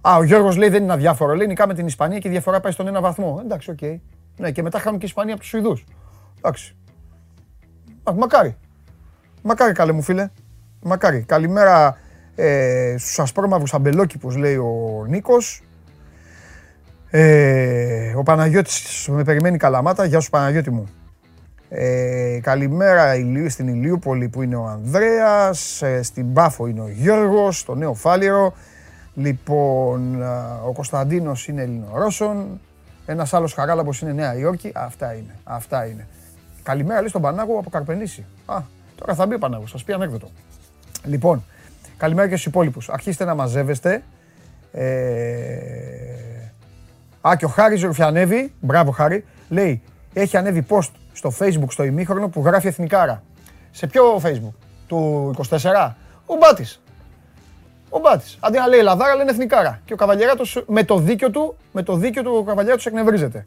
Α, 0.00 0.16
ο 0.16 0.22
Γιώργος 0.22 0.56
λέει 0.56 0.68
δεν 0.68 0.82
είναι 0.82 0.92
αδιάφορο. 0.92 1.34
Λέει 1.34 1.46
νικάμε 1.46 1.74
την 1.74 1.86
Ισπανία 1.86 2.18
και 2.18 2.28
η 2.28 2.30
διαφορά 2.30 2.60
πάει 2.60 2.72
στον 2.72 2.86
ένα 2.86 3.00
βαθμό. 3.00 3.40
Εντάξει, 3.44 3.70
OK. 3.70 3.78
Okay. 3.80 3.96
Ναι, 4.36 4.50
και 4.50 4.62
μετά 4.62 4.78
χάνουμε 4.78 4.98
και 4.98 5.04
η 5.04 5.08
Ισπανία 5.08 5.32
από 5.32 5.42
τους 5.42 5.50
Σουηδούς. 5.50 5.84
Εντάξει. 6.38 6.76
Α, 8.02 8.12
μακάρι. 8.14 8.56
Μακάρι, 9.42 9.72
καλέ 9.72 9.92
μου 9.92 10.02
φίλε. 10.02 10.28
Μακάρι. 10.82 11.22
Καλημέρα 11.22 11.98
ε, 12.34 12.94
στους 12.98 13.18
ασπρόμαυρους 13.18 13.74
αμπελόκηπους, 13.74 14.36
λέει 14.36 14.56
ο 14.56 15.04
Νίκος. 15.08 15.62
Ε, 17.14 18.14
ο 18.16 18.22
Παναγιώτης 18.22 19.08
με 19.08 19.24
περιμένει 19.24 19.56
καλαμάτα. 19.56 20.04
Γεια 20.04 20.20
σου 20.20 20.30
Παναγιώτη 20.30 20.70
μου. 20.70 20.88
Ε, 21.68 22.38
καλημέρα 22.42 23.14
στην 23.48 23.68
Ηλίουπολη 23.68 24.28
που 24.28 24.42
είναι 24.42 24.56
ο 24.56 24.66
Ανδρέας, 24.66 25.82
ε, 25.82 26.02
στην 26.02 26.32
Πάφο 26.32 26.66
είναι 26.66 26.80
ο 26.80 26.88
Γιώργος, 26.88 27.58
στο 27.58 27.74
Νέο 27.74 27.94
Φάλιρο. 27.94 28.54
Λοιπόν, 29.14 30.22
ο 30.66 30.72
Κωνσταντίνος 30.72 31.48
είναι 31.48 31.62
Ελληνορώσων, 31.62 32.60
ένας 33.06 33.34
άλλος 33.34 33.52
Χαράλαμπος 33.52 34.00
είναι 34.00 34.12
Νέα 34.12 34.36
Υόρκη. 34.36 34.72
Αυτά 34.74 35.12
είναι, 35.12 35.34
αυτά 35.44 35.86
είναι. 35.86 36.06
Καλημέρα 36.62 37.00
λέει 37.00 37.08
στον 37.08 37.22
Πανάγο 37.22 37.58
από 37.58 37.70
Καρπενήσι. 37.70 38.24
Α, 38.46 38.56
τώρα 38.94 39.14
θα 39.14 39.26
μπει 39.26 39.34
ο 39.34 39.38
Πανάγος, 39.38 39.70
σας 39.70 39.84
πει 39.84 39.92
ανέκδοτο. 39.92 40.28
Λοιπόν, 41.04 41.44
καλημέρα 41.96 42.28
και 42.28 42.36
στους 42.36 42.46
υπόλοιπους. 42.46 42.88
Αρχίστε 42.88 43.24
να 43.24 43.34
μαζεύεστε. 43.34 44.02
Ε... 44.72 44.86
Α, 47.28 47.36
και 47.36 47.44
ο 47.44 47.48
Χάρης 47.48 47.82
Ρουφιανεύη, 47.82 48.52
μπράβο 48.60 48.90
Χάρη, 48.90 49.24
λέει, 49.48 49.82
έχει 50.12 50.36
ανέβει 50.36 50.66
post 50.68 50.90
στο 51.12 51.32
facebook 51.38 51.68
στο 51.68 51.84
ημίχρονο 51.84 52.28
που 52.28 52.42
γράφει 52.44 52.66
Εθνικάρα. 52.66 53.22
Σε 53.70 53.86
ποιο 53.86 54.20
facebook, 54.24 54.54
του 54.86 55.30
24, 55.50 55.92
ο 56.26 56.34
Μπάτης. 56.34 56.82
Ο 57.88 57.98
Μπάτης. 57.98 58.38
Αντί 58.40 58.58
να 58.58 58.66
λέει 58.68 58.78
Ελλαδάρα, 58.78 59.14
λένε 59.14 59.30
Εθνικάρα. 59.30 59.80
Και 59.84 59.92
ο 59.92 59.96
Καβαλιαράτος 59.96 60.64
με 60.66 60.84
το 60.84 60.98
δίκιο 60.98 61.30
του, 61.30 61.56
με 61.72 61.82
το 61.82 61.96
δίκιο 61.96 62.22
του 62.22 62.34
ο 62.36 62.42
Καβαλιαράτος 62.42 62.86
εκνευρίζεται. 62.86 63.46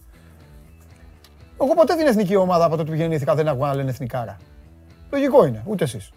Εγώ 1.61 1.73
ποτέ 1.73 1.95
την 1.95 2.07
εθνική 2.07 2.35
ομάδα 2.35 2.65
από 2.65 2.75
τότε 2.75 2.89
που 2.89 2.95
γεννήθηκα 2.97 3.35
δεν 3.35 3.47
άκουγα 3.47 3.67
να 3.67 3.75
λένε 3.75 3.89
Εθνικάρα. 3.89 4.37
Λογικό 5.11 5.45
είναι, 5.45 5.63
ούτε 5.65 5.83
εσείς. 5.83 6.11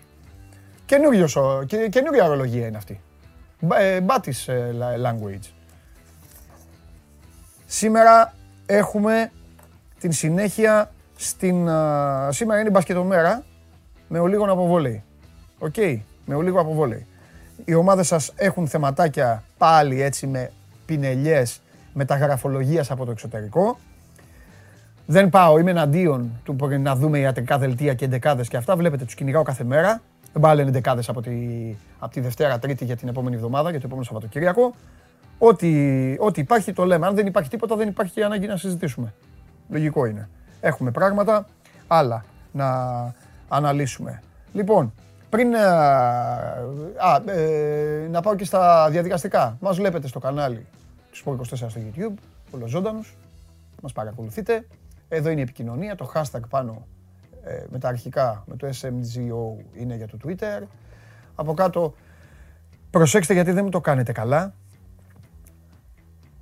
καινούργια 1.91 2.25
ορολογία 2.25 2.67
είναι 2.67 2.77
αυτή. 2.77 3.00
Ε, 3.79 4.00
Μπάτης 4.00 4.49
ε, 4.49 4.75
language. 5.05 5.58
Σήμερα 7.71 8.35
έχουμε 8.67 9.31
την 9.99 10.13
συνέχεια 10.13 10.91
στην, 11.17 11.69
α, 11.69 12.33
σήμερα 12.33 12.61
είναι 12.61 12.69
η 12.69 12.73
μπασκετομέρα 12.73 13.45
με 14.09 14.19
ολίγο 14.19 14.45
από 14.45 14.67
βόλεϊ. 14.67 15.03
Οκ, 15.59 15.77
με 16.25 16.35
ολίγο 16.35 16.61
από 16.61 16.75
βόλεϊ. 16.75 17.07
Οι 17.65 17.75
ομάδες 17.75 18.07
σας 18.07 18.33
έχουν 18.37 18.69
θεματάκια 18.69 19.43
πάλι 19.59 20.03
έτσι 20.03 20.27
με 20.27 20.51
πινελιές 20.87 21.61
μεταγραφολογίας 21.93 22.91
από 22.91 23.05
το 23.05 23.11
εξωτερικό. 23.11 23.79
Δεν 25.07 25.31
πάω, 25.31 25.59
είμαι 25.59 25.71
εναντίον 25.71 26.31
του 26.45 26.57
να 26.81 26.97
δούμε 26.97 27.19
ιατρικά 27.19 27.59
δελτία 27.59 27.95
και 27.95 28.05
εντεκάδες 28.05 28.49
και 28.49 28.57
αυτά. 28.57 28.77
Βλέπετε, 28.77 29.05
τους 29.05 29.15
κυνηγάω 29.15 29.43
κάθε 29.43 29.65
μέρα. 29.65 30.03
Δεν 30.33 30.43
πάω 30.43 30.55
λένε 30.55 30.69
εντεκάδες 30.69 31.09
από, 31.09 31.23
τη, 31.23 31.31
από 31.99 32.13
τη 32.13 32.21
Δευτέρα, 32.21 32.59
Τρίτη 32.59 32.85
για 32.85 32.97
την 32.97 33.09
επόμενη 33.09 33.37
εβδομάδα, 33.37 33.71
για 33.71 33.79
το 33.79 33.87
επόμενο 33.87 34.07
Σαββατοκύριακο. 34.07 34.75
Ό,τι, 35.38 36.16
ό,τι 36.18 36.40
υπάρχει 36.40 36.73
το 36.73 36.85
λέμε. 36.85 37.07
Αν 37.07 37.14
δεν 37.14 37.26
υπάρχει 37.26 37.50
τίποτα, 37.50 37.76
δεν 37.76 37.88
υπάρχει 37.88 38.12
και 38.12 38.25
ανάγκη 38.25 38.47
να 38.47 38.57
συζητήσουμε. 38.57 39.14
Λογικό 39.68 40.04
είναι. 40.04 40.28
Έχουμε 40.61 40.90
πράγματα 40.90 41.47
άλλα 41.87 42.25
να 42.52 42.68
αναλύσουμε. 43.49 44.23
Λοιπόν, 44.52 44.92
πριν 45.30 45.54
ε, 45.54 45.59
α, 46.97 47.23
ε, 47.26 48.09
να 48.11 48.21
πάω 48.21 48.35
και 48.35 48.45
στα 48.45 48.88
διαδικαστικά. 48.90 49.57
Μας 49.61 49.76
βλέπετε 49.76 50.09
στο 50.09 50.18
κανάλι 50.18 50.66
του 51.11 51.18
Sport 51.25 51.40
24 51.40 51.45
στο 51.54 51.80
YouTube, 51.80 52.14
ολοζώντανους. 52.50 53.16
Μας 53.83 53.92
παρακολουθείτε. 53.92 54.66
Εδώ 55.09 55.30
είναι 55.30 55.40
η 55.40 55.42
επικοινωνία, 55.42 55.95
το 55.95 56.12
hashtag 56.14 56.40
πάνω 56.49 56.87
ε, 57.45 57.64
με 57.68 57.78
τα 57.78 57.88
αρχικά, 57.88 58.45
με 58.47 58.57
το 58.57 58.66
SMGO 58.66 59.64
είναι 59.80 59.95
για 59.97 60.09
το 60.09 60.18
Twitter. 60.25 60.62
Από 61.35 61.54
κάτω 61.54 61.95
προσέξτε 62.90 63.33
γιατί 63.33 63.52
δεν 63.52 63.64
μου 63.64 63.71
το 63.71 63.80
κάνετε 63.80 64.12
καλά. 64.12 64.54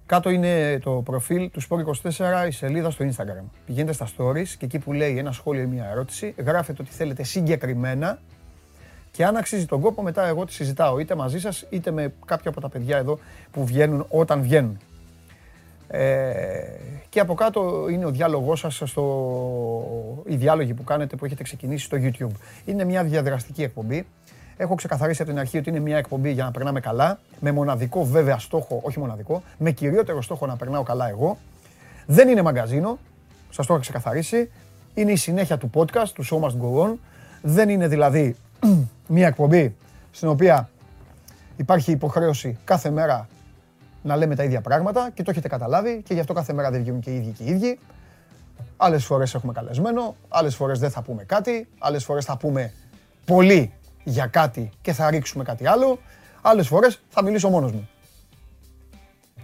Κάτω 0.06 0.30
είναι 0.30 0.78
το 0.78 0.90
προφίλ 0.90 1.50
του 1.50 1.62
Sport24, 1.62 2.46
η 2.48 2.50
σελίδα 2.50 2.90
στο 2.90 3.04
Instagram. 3.04 3.44
Πηγαίνετε 3.66 3.92
στα 3.92 4.08
stories 4.16 4.48
και 4.48 4.64
εκεί 4.64 4.78
που 4.78 4.92
λέει 4.92 5.18
ένα 5.18 5.32
σχόλιο 5.32 5.62
ή 5.62 5.66
μια 5.66 5.88
ερώτηση, 5.90 6.34
γράφετε 6.38 6.82
ό,τι 6.82 6.90
θέλετε 6.90 7.22
συγκεκριμένα 7.22 8.18
και 9.10 9.24
αν 9.24 9.36
αξίζει 9.36 9.66
τον 9.66 9.80
κόπο 9.80 10.02
μετά 10.02 10.26
εγώ 10.26 10.44
τη 10.44 10.52
συζητάω 10.52 10.98
είτε 10.98 11.14
μαζί 11.14 11.38
σας 11.40 11.66
είτε 11.70 11.90
με 11.90 12.12
κάποια 12.24 12.50
από 12.50 12.60
τα 12.60 12.68
παιδιά 12.68 12.96
εδώ 12.96 13.18
που 13.50 13.66
βγαίνουν 13.66 14.06
όταν 14.08 14.42
βγαίνουν. 14.42 14.78
Ε, 15.88 16.60
και 17.08 17.20
από 17.20 17.34
κάτω 17.34 17.86
είναι 17.90 18.04
ο 18.04 18.10
διάλογός 18.10 18.58
σας, 18.58 18.82
στο, 18.84 20.24
οι 20.26 20.36
διάλογοι 20.36 20.74
που 20.74 20.84
κάνετε 20.84 21.16
που 21.16 21.24
έχετε 21.24 21.42
ξεκινήσει 21.42 21.84
στο 21.84 21.96
YouTube. 22.00 22.36
Είναι 22.64 22.84
μια 22.84 23.04
διαδραστική 23.04 23.62
εκπομπή. 23.62 24.06
Έχω 24.56 24.74
ξεκαθαρίσει 24.74 25.22
από 25.22 25.30
την 25.30 25.40
αρχή 25.40 25.58
ότι 25.58 25.68
είναι 25.68 25.78
μια 25.78 25.96
εκπομπή 25.96 26.30
για 26.30 26.44
να 26.44 26.50
περνάμε 26.50 26.80
καλά, 26.80 27.18
με 27.40 27.52
μοναδικό 27.52 28.04
βέβαια 28.04 28.38
στόχο, 28.38 28.80
όχι 28.82 28.98
μοναδικό, 28.98 29.42
με 29.58 29.70
κυριότερο 29.70 30.22
στόχο 30.22 30.46
να 30.46 30.56
περνάω 30.56 30.82
καλά 30.82 31.08
εγώ. 31.08 31.38
Δεν 32.06 32.28
είναι 32.28 32.42
μαγκαζίνο, 32.42 32.98
σας 33.50 33.66
το 33.66 33.72
έχω 33.72 33.82
ξεκαθαρίσει. 33.82 34.50
Είναι 34.94 35.12
η 35.12 35.16
συνέχεια 35.16 35.58
του 35.58 35.70
podcast, 35.74 36.08
του 36.14 36.24
Show 36.26 36.40
Must 36.40 36.50
Go 36.50 36.84
On. 36.84 36.94
Δεν 37.42 37.68
είναι 37.68 37.88
δηλαδή 37.88 38.36
μια 39.16 39.26
εκπομπή 39.26 39.74
στην 40.10 40.28
οποία 40.28 40.68
υπάρχει 41.56 41.90
υποχρέωση 41.90 42.58
κάθε 42.64 42.90
μέρα 42.90 43.28
να 44.02 44.16
λέμε 44.16 44.34
τα 44.34 44.44
ίδια 44.44 44.60
πράγματα 44.60 45.10
και 45.14 45.22
το 45.22 45.30
έχετε 45.30 45.48
καταλάβει 45.48 46.02
και 46.02 46.14
γι' 46.14 46.20
αυτό 46.20 46.32
κάθε 46.32 46.52
μέρα 46.52 46.70
δεν 46.70 46.80
βγαίνουν 46.80 47.00
και 47.00 47.10
οι 47.10 47.16
ίδιοι 47.16 47.30
και 47.30 47.42
οι 47.42 47.50
ίδιοι. 47.50 47.78
Άλλες 48.76 49.04
φορές 49.04 49.34
έχουμε 49.34 49.52
καλεσμένο, 49.52 50.16
άλλες 50.28 50.54
φορές 50.54 50.78
δεν 50.78 50.90
θα 50.90 51.02
πούμε 51.02 51.24
κάτι, 51.24 51.68
άλλες 51.78 52.04
φορές 52.04 52.24
θα 52.24 52.36
πούμε 52.36 52.72
πολύ 53.24 53.72
για 54.08 54.26
κάτι 54.26 54.70
και 54.82 54.92
θα 54.92 55.10
ρίξουμε 55.10 55.44
κάτι 55.44 55.66
άλλο, 55.66 55.98
άλλες 56.42 56.66
φορές 56.66 57.00
θα 57.08 57.22
μιλήσω 57.22 57.48
μόνος 57.48 57.72
μου. 57.72 57.88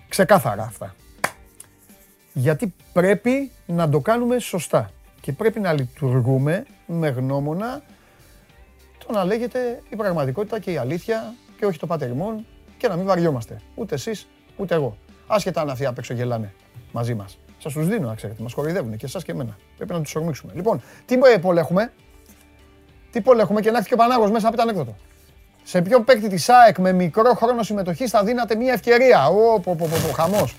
Ξεκάθαρα 0.09 0.63
αυτά. 0.63 0.95
Γιατί 2.33 2.75
πρέπει 2.93 3.51
να 3.67 3.89
το 3.89 4.01
κάνουμε 4.01 4.39
σωστά 4.39 4.91
και 5.21 5.33
πρέπει 5.33 5.61
να 5.61 5.73
λειτουργούμε 5.73 6.67
με 6.87 7.09
γνώμονα 7.09 7.83
το 9.07 9.13
να 9.13 9.25
λέγεται 9.25 9.83
η 9.89 9.97
πραγματικότητα 9.97 10.59
και 10.59 10.73
η 10.73 10.77
αλήθεια 10.77 11.35
και 11.59 11.67
όχι 11.67 11.79
το 11.79 11.87
πατεριμόν 11.87 12.47
και 12.79 12.89
να 12.89 12.97
μην 12.97 13.07
βαριόμαστε. 13.07 13.61
Ούτε 13.75 13.95
εσείς, 13.95 14.29
ούτε 14.57 14.75
εγώ. 14.75 14.97
Άσχετα 15.27 15.61
αν 15.61 15.71
αυτοί 15.71 15.87
απ' 15.87 15.99
έξω 15.99 16.15
γελάνε 16.15 16.55
μαζί 16.93 17.15
μας. 17.15 17.39
Σας 17.59 17.73
τους 17.73 17.87
δίνω, 17.87 18.09
να 18.09 18.15
ξέρετε. 18.15 18.43
Μας 18.43 18.53
χορηγεύουν 18.53 18.97
και 18.97 19.07
εσάς 19.07 19.25
και 19.25 19.33
εμένα. 19.33 19.57
Πρέπει 19.77 19.93
να 19.93 20.01
τους 20.01 20.15
ορμήξουμε. 20.15 20.53
Λοιπόν, 20.55 20.83
τι 21.07 21.19
πόλ 21.41 21.57
έχουμε; 21.57 21.93
Τι 23.13 23.21
πόλ 23.21 23.39
έχουμε 23.39 23.61
και 23.61 23.71
να 23.71 23.77
έρθει 23.77 23.89
και 23.89 23.95
ο 23.95 23.97
Πανάγος 23.97 24.31
μέσα 24.31 24.49
από 24.49 24.57
το 24.57 24.63
ανέκδοτο. 24.63 24.97
Σε 25.65 25.83
ποιο 25.83 26.01
παίκτη 26.01 26.29
της 26.29 26.49
ΑΕΚ 26.49 26.79
με 26.79 26.93
μικρό 26.93 27.35
χρόνο 27.35 27.63
συμμετοχής 27.63 28.11
θα 28.11 28.25
δίνατε 28.25 28.55
μια 28.55 28.73
ευκαιρία; 28.73 29.27
Ω, 29.27 29.61
πω, 29.61 29.77
πω, 29.79 29.89
πω, 29.89 30.13
χαμός. 30.13 30.57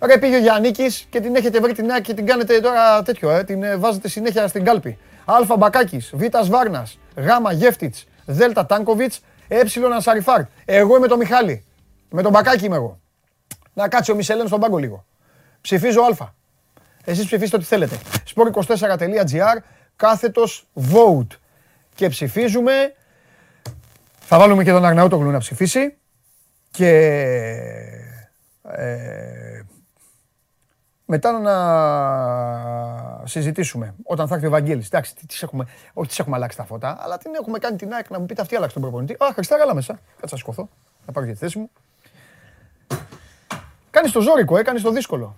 Ρε 0.00 0.18
πήγε 0.18 0.36
ο 0.36 0.38
Γιάννικης 0.38 1.06
και 1.10 1.20
την 1.20 1.36
έχετε 1.36 1.60
βρει 1.60 1.72
την 1.72 1.90
ΑΕΚ 1.90 2.02
και 2.02 2.14
την 2.14 2.26
κάνετε 2.26 2.60
τώρα 2.60 3.02
τέτοιο, 3.02 3.30
ε, 3.30 3.44
την 3.44 3.62
ε, 3.62 3.76
βάζετε 3.76 4.08
συνέχεια 4.08 4.48
στην 4.48 4.64
κάλπη. 4.64 4.98
Α 5.24 5.56
Μπακάκης, 5.56 6.12
Β 6.14 6.22
Σβάρνας, 6.42 6.98
Γ 7.16 7.52
Γεύτιτς, 7.52 8.06
Δ 8.26 8.42
Τάνκοβιτς, 8.66 9.20
Ε 9.48 9.60
Ανσαριφάρ. 9.94 10.40
Εγώ 10.64 10.96
είμαι 10.96 11.06
το 11.06 11.16
Μιχάλη. 11.16 11.64
Με 12.10 12.22
τον 12.22 12.32
Μπακάκη 12.32 12.64
είμαι 12.64 12.76
εγώ. 12.76 13.00
Να 13.72 13.88
κάτσει 13.88 14.10
ο 14.10 14.14
Μισελέν 14.14 14.46
στον 14.46 14.60
πάγκο 14.60 14.76
λίγο. 14.76 15.04
Ψηφίζω 15.60 16.00
Α. 16.02 16.34
Εσείς 17.04 17.24
ψηφίστε 17.24 17.56
ό,τι 17.56 17.64
θέλετε. 17.64 17.98
sport24.gr 18.34 19.56
κάθετος 19.96 20.66
vote. 20.92 21.38
Και 21.96 22.08
ψηφίζουμε. 22.08 22.72
Θα 24.20 24.38
βάλουμε 24.38 24.64
και 24.64 24.70
τον 24.70 24.84
Αρναούτογλου 24.84 25.30
να 25.30 25.38
ψηφίσει. 25.38 25.96
Και 26.70 26.88
ε, 28.62 29.60
μετά 31.04 31.32
να 31.32 31.56
συζητήσουμε 33.26 33.94
όταν 34.02 34.28
θα 34.28 34.34
έρθει 34.34 34.46
ο 34.46 34.50
Βαγγέλης. 34.50 34.86
Εντάξει, 34.86 35.14
τις 35.26 35.42
έχουμε, 35.42 35.66
όχι 35.92 36.08
τις 36.08 36.18
έχουμε 36.18 36.36
αλλάξει 36.36 36.56
τα 36.56 36.64
φώτα, 36.64 36.96
αλλά 37.00 37.18
την 37.18 37.34
έχουμε 37.34 37.58
κάνει 37.58 37.76
την 37.76 37.92
ΑΕΚ 37.92 38.10
να 38.10 38.18
μου 38.18 38.26
πείτε 38.26 38.42
αυτή 38.42 38.56
άλλαξε 38.56 38.74
τον 38.74 38.82
προπονητή. 38.82 39.12
Α, 39.12 39.32
Χριστά 39.32 39.56
γάλα 39.56 39.74
μέσα. 39.74 39.92
Κάτσε 40.20 40.34
να 40.34 40.36
σκοθώ. 40.36 40.68
Να 41.06 41.12
πάρω 41.12 41.26
για 41.26 41.34
τη 41.34 41.40
θέση 41.40 41.58
μου. 41.58 41.70
Κάνεις 43.90 44.12
το 44.12 44.20
ζώρικο, 44.20 44.58
ε, 44.58 44.62
κάνεις 44.62 44.82
το 44.82 44.90
δύσκολο. 44.90 45.34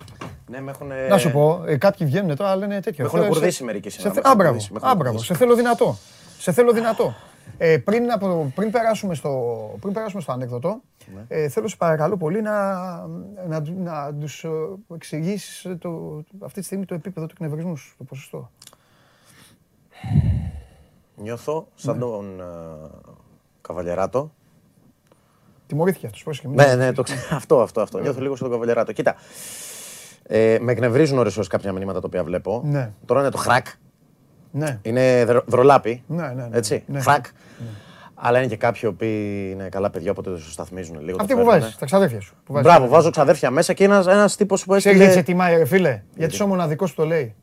Ναι, 0.47 0.61
με 0.61 0.71
έχουν... 0.71 0.91
Να 1.09 1.17
σου 1.17 1.31
πω, 1.31 1.63
ε, 1.67 1.77
κάποιοι 1.77 2.07
βγαίνουν 2.07 2.35
τώρα, 2.35 2.55
λένε 2.55 2.81
τέτοιο. 2.81 3.09
Με 3.11 3.19
έχουν 3.19 3.29
κουρδίσει 3.29 3.63
μερικοί 3.63 3.89
σήμερα. 3.89 4.21
Άμπραβο, 4.81 5.19
σε 5.19 5.33
θέλω 5.33 5.55
δυνατό. 5.55 5.97
Σε 6.49 6.55
θέλω 6.55 6.73
δυνατό. 6.73 7.15
Ε, 7.57 7.77
πριν, 7.77 8.11
από, 8.11 8.51
πριν, 8.55 8.71
περάσουμε 8.71 9.15
στο, 9.15 9.31
πριν 9.79 9.93
περάσουμε 9.93 10.21
στο 10.21 10.31
ανέκδοτο, 10.31 10.81
ναι. 11.13 11.25
ε, 11.27 11.49
θέλω 11.49 11.67
σε 11.67 11.75
παρακαλώ 11.75 12.17
πολύ 12.17 12.41
να, 12.41 12.73
να, 13.47 13.63
να 13.75 14.13
τους 14.13 14.43
ε, 14.43 14.49
εξηγήσεις 14.93 15.67
το, 15.79 16.23
αυτή 16.39 16.59
τη 16.59 16.65
στιγμή 16.65 16.85
το 16.85 16.93
επίπεδο 16.93 17.25
του 17.25 17.33
εκνευρισμού 17.39 17.75
σου, 17.75 17.95
το 17.97 18.03
ποσοστό. 18.03 18.51
Νιώθω 21.15 21.67
σαν 21.75 21.93
ναι. 21.93 21.99
τον 21.99 22.41
Καβαλιεράτο. 23.61 24.31
Τιμωρήθηκε 25.67 26.05
αυτός, 26.05 26.23
πώς 26.23 26.43
Ναι, 26.43 26.75
ναι, 26.75 26.91
το, 26.91 27.03
αυτό, 27.31 27.61
αυτό, 27.61 27.81
αυτό. 27.81 27.99
Νιώθω 27.99 28.21
λίγο 28.21 28.35
σαν 28.35 28.43
τον 28.43 28.51
Καβαλιεράτο. 28.51 28.93
Κοίτα, 28.93 29.15
ε, 30.23 30.57
με 30.61 30.71
εκνευρίζουν 30.71 31.17
ώρες 31.17 31.47
κάποια 31.47 31.71
μηνύματα 31.71 31.99
τα 31.99 32.05
οποία 32.07 32.23
βλέπω. 32.23 32.61
Ναι. 32.65 32.91
Τώρα 33.05 33.21
είναι 33.21 33.29
το 33.29 33.37
χρακ. 33.37 33.67
Ναι. 34.51 34.79
Είναι 34.81 35.25
δρολάπι. 35.45 36.03
Ναι, 36.07 36.27
ναι, 36.27 36.33
ναι. 36.33 36.57
Έτσι. 36.57 36.83
Ναι. 36.87 36.99
Χρακ. 36.99 37.25
Ναι. 37.25 37.67
Αλλά 38.21 38.37
είναι 38.37 38.47
και 38.47 38.57
κάποιοι 38.57 38.91
που 38.91 39.03
είναι 39.03 39.69
καλά 39.69 39.89
παιδιά, 39.89 40.11
οπότε 40.11 40.29
τους 40.29 40.53
σταθμίζουν 40.53 41.01
λίγο. 41.01 41.17
Αυτοί 41.19 41.35
που 41.35 41.43
βάζεις, 41.43 41.77
τα 41.77 41.85
ξαδέρφια 41.85 42.21
σου. 42.21 42.35
Που 42.43 42.59
Μπράβο, 42.59 42.87
βάζω 42.87 43.09
ξαδέρφια 43.09 43.51
μέσα 43.51 43.73
και 43.73 43.83
ένας 43.83 44.07
ένας 44.07 44.35
τύπος 44.35 44.65
που 44.65 44.73
έστειλε. 44.73 44.95
Ξέρει 44.95 45.11
γιατί 45.11 45.25
τιμάει, 45.31 45.57
ρε 45.57 45.65
φίλε. 45.65 46.01
Γιατί; 46.15 46.33
είσαι 46.33 46.43
ο 46.43 46.47
μοναδικό 46.47 46.85
που 46.85 46.93
το 46.95 47.05
λέει. 47.05 47.35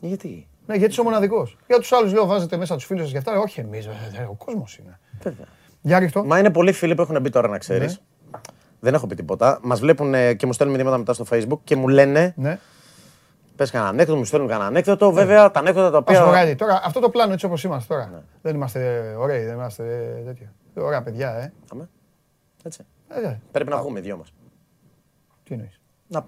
Γιατί; 0.00 0.48
Ναι, 0.66 0.74
γιατί 0.74 0.92
είσαι 0.92 1.00
ο 1.00 1.04
μοναδικό. 1.04 1.48
Για 1.66 1.78
τους 1.78 1.92
άλλους 1.92 2.12
λέω 2.12 2.26
βάζετε 2.26 2.56
μέσα 2.56 2.74
τους 2.74 2.84
φίλους 2.84 3.02
σας 3.02 3.12
και 3.12 3.18
αυτά. 3.18 3.38
Όχι 3.38 3.60
εμείς, 3.60 3.88
ο 4.30 4.34
κόσμος 4.34 4.76
είναι. 4.76 4.98
Βέβαια. 5.22 5.46
Για 5.80 5.98
ρίχτω. 5.98 6.24
Μα 6.24 6.38
είναι 6.38 6.50
πολλοί 6.50 6.72
φίλοι 6.72 6.94
που 6.94 7.02
έχουν 7.02 7.20
μπει 7.20 7.30
τώρα 7.30 7.48
να 7.48 7.58
ξέρεις. 7.58 8.00
Ναι. 8.30 8.40
Δεν 8.80 8.94
έχω 8.94 9.06
πει 9.06 9.14
τίποτα. 9.14 9.58
Μας 9.62 9.80
βλέπουν 9.80 10.36
και 10.36 10.46
μου 10.46 10.52
στέλνουν 10.52 10.76
μηνύματα 10.76 10.98
μετά 10.98 11.12
στο 11.12 11.24
Facebook 11.30 11.58
και 11.64 11.76
μου 11.76 11.88
λένε. 11.88 12.34
Ναι. 12.36 12.58
Πες 13.56 13.70
κανένα 13.70 13.90
ανέκδοτο, 13.90 14.18
μου 14.18 14.24
στέλνουν 14.24 14.48
κανένα 14.48 14.68
ανέκδοτο. 14.68 15.12
Βέβαια 15.12 15.50
τα 15.50 15.60
ανέκδοτα 15.60 15.90
τα 15.90 15.98
οποία. 15.98 16.22
Ας 16.22 16.56
τώρα, 16.56 16.80
αυτό 16.84 17.00
το 17.00 17.08
πλάνο 17.08 17.32
έτσι 17.32 17.46
όπως 17.46 17.64
είμαστε 17.64 17.94
τώρα. 17.94 18.10
Ναι. 18.12 18.20
Δεν 18.42 18.54
είμαστε 18.54 19.14
ωραίοι, 19.18 19.44
δεν 19.44 19.54
είμαστε 19.54 19.84
τέτοια. 20.24 20.52
Ωραία 20.74 21.02
παιδιά, 21.02 21.30
ε. 21.30 21.52
Αμέ. 21.72 21.88
Έτσι. 22.62 22.86
Ε, 23.08 23.28
ε. 23.28 23.40
Πρέπει 23.52 23.70
να 23.70 23.78
βγούμε 23.78 23.98
οι 23.98 24.02
δυο 24.02 24.16
μας. 24.16 24.32
Τι 25.44 25.54
εννοείς; 25.54 25.80
Να... 26.06 26.24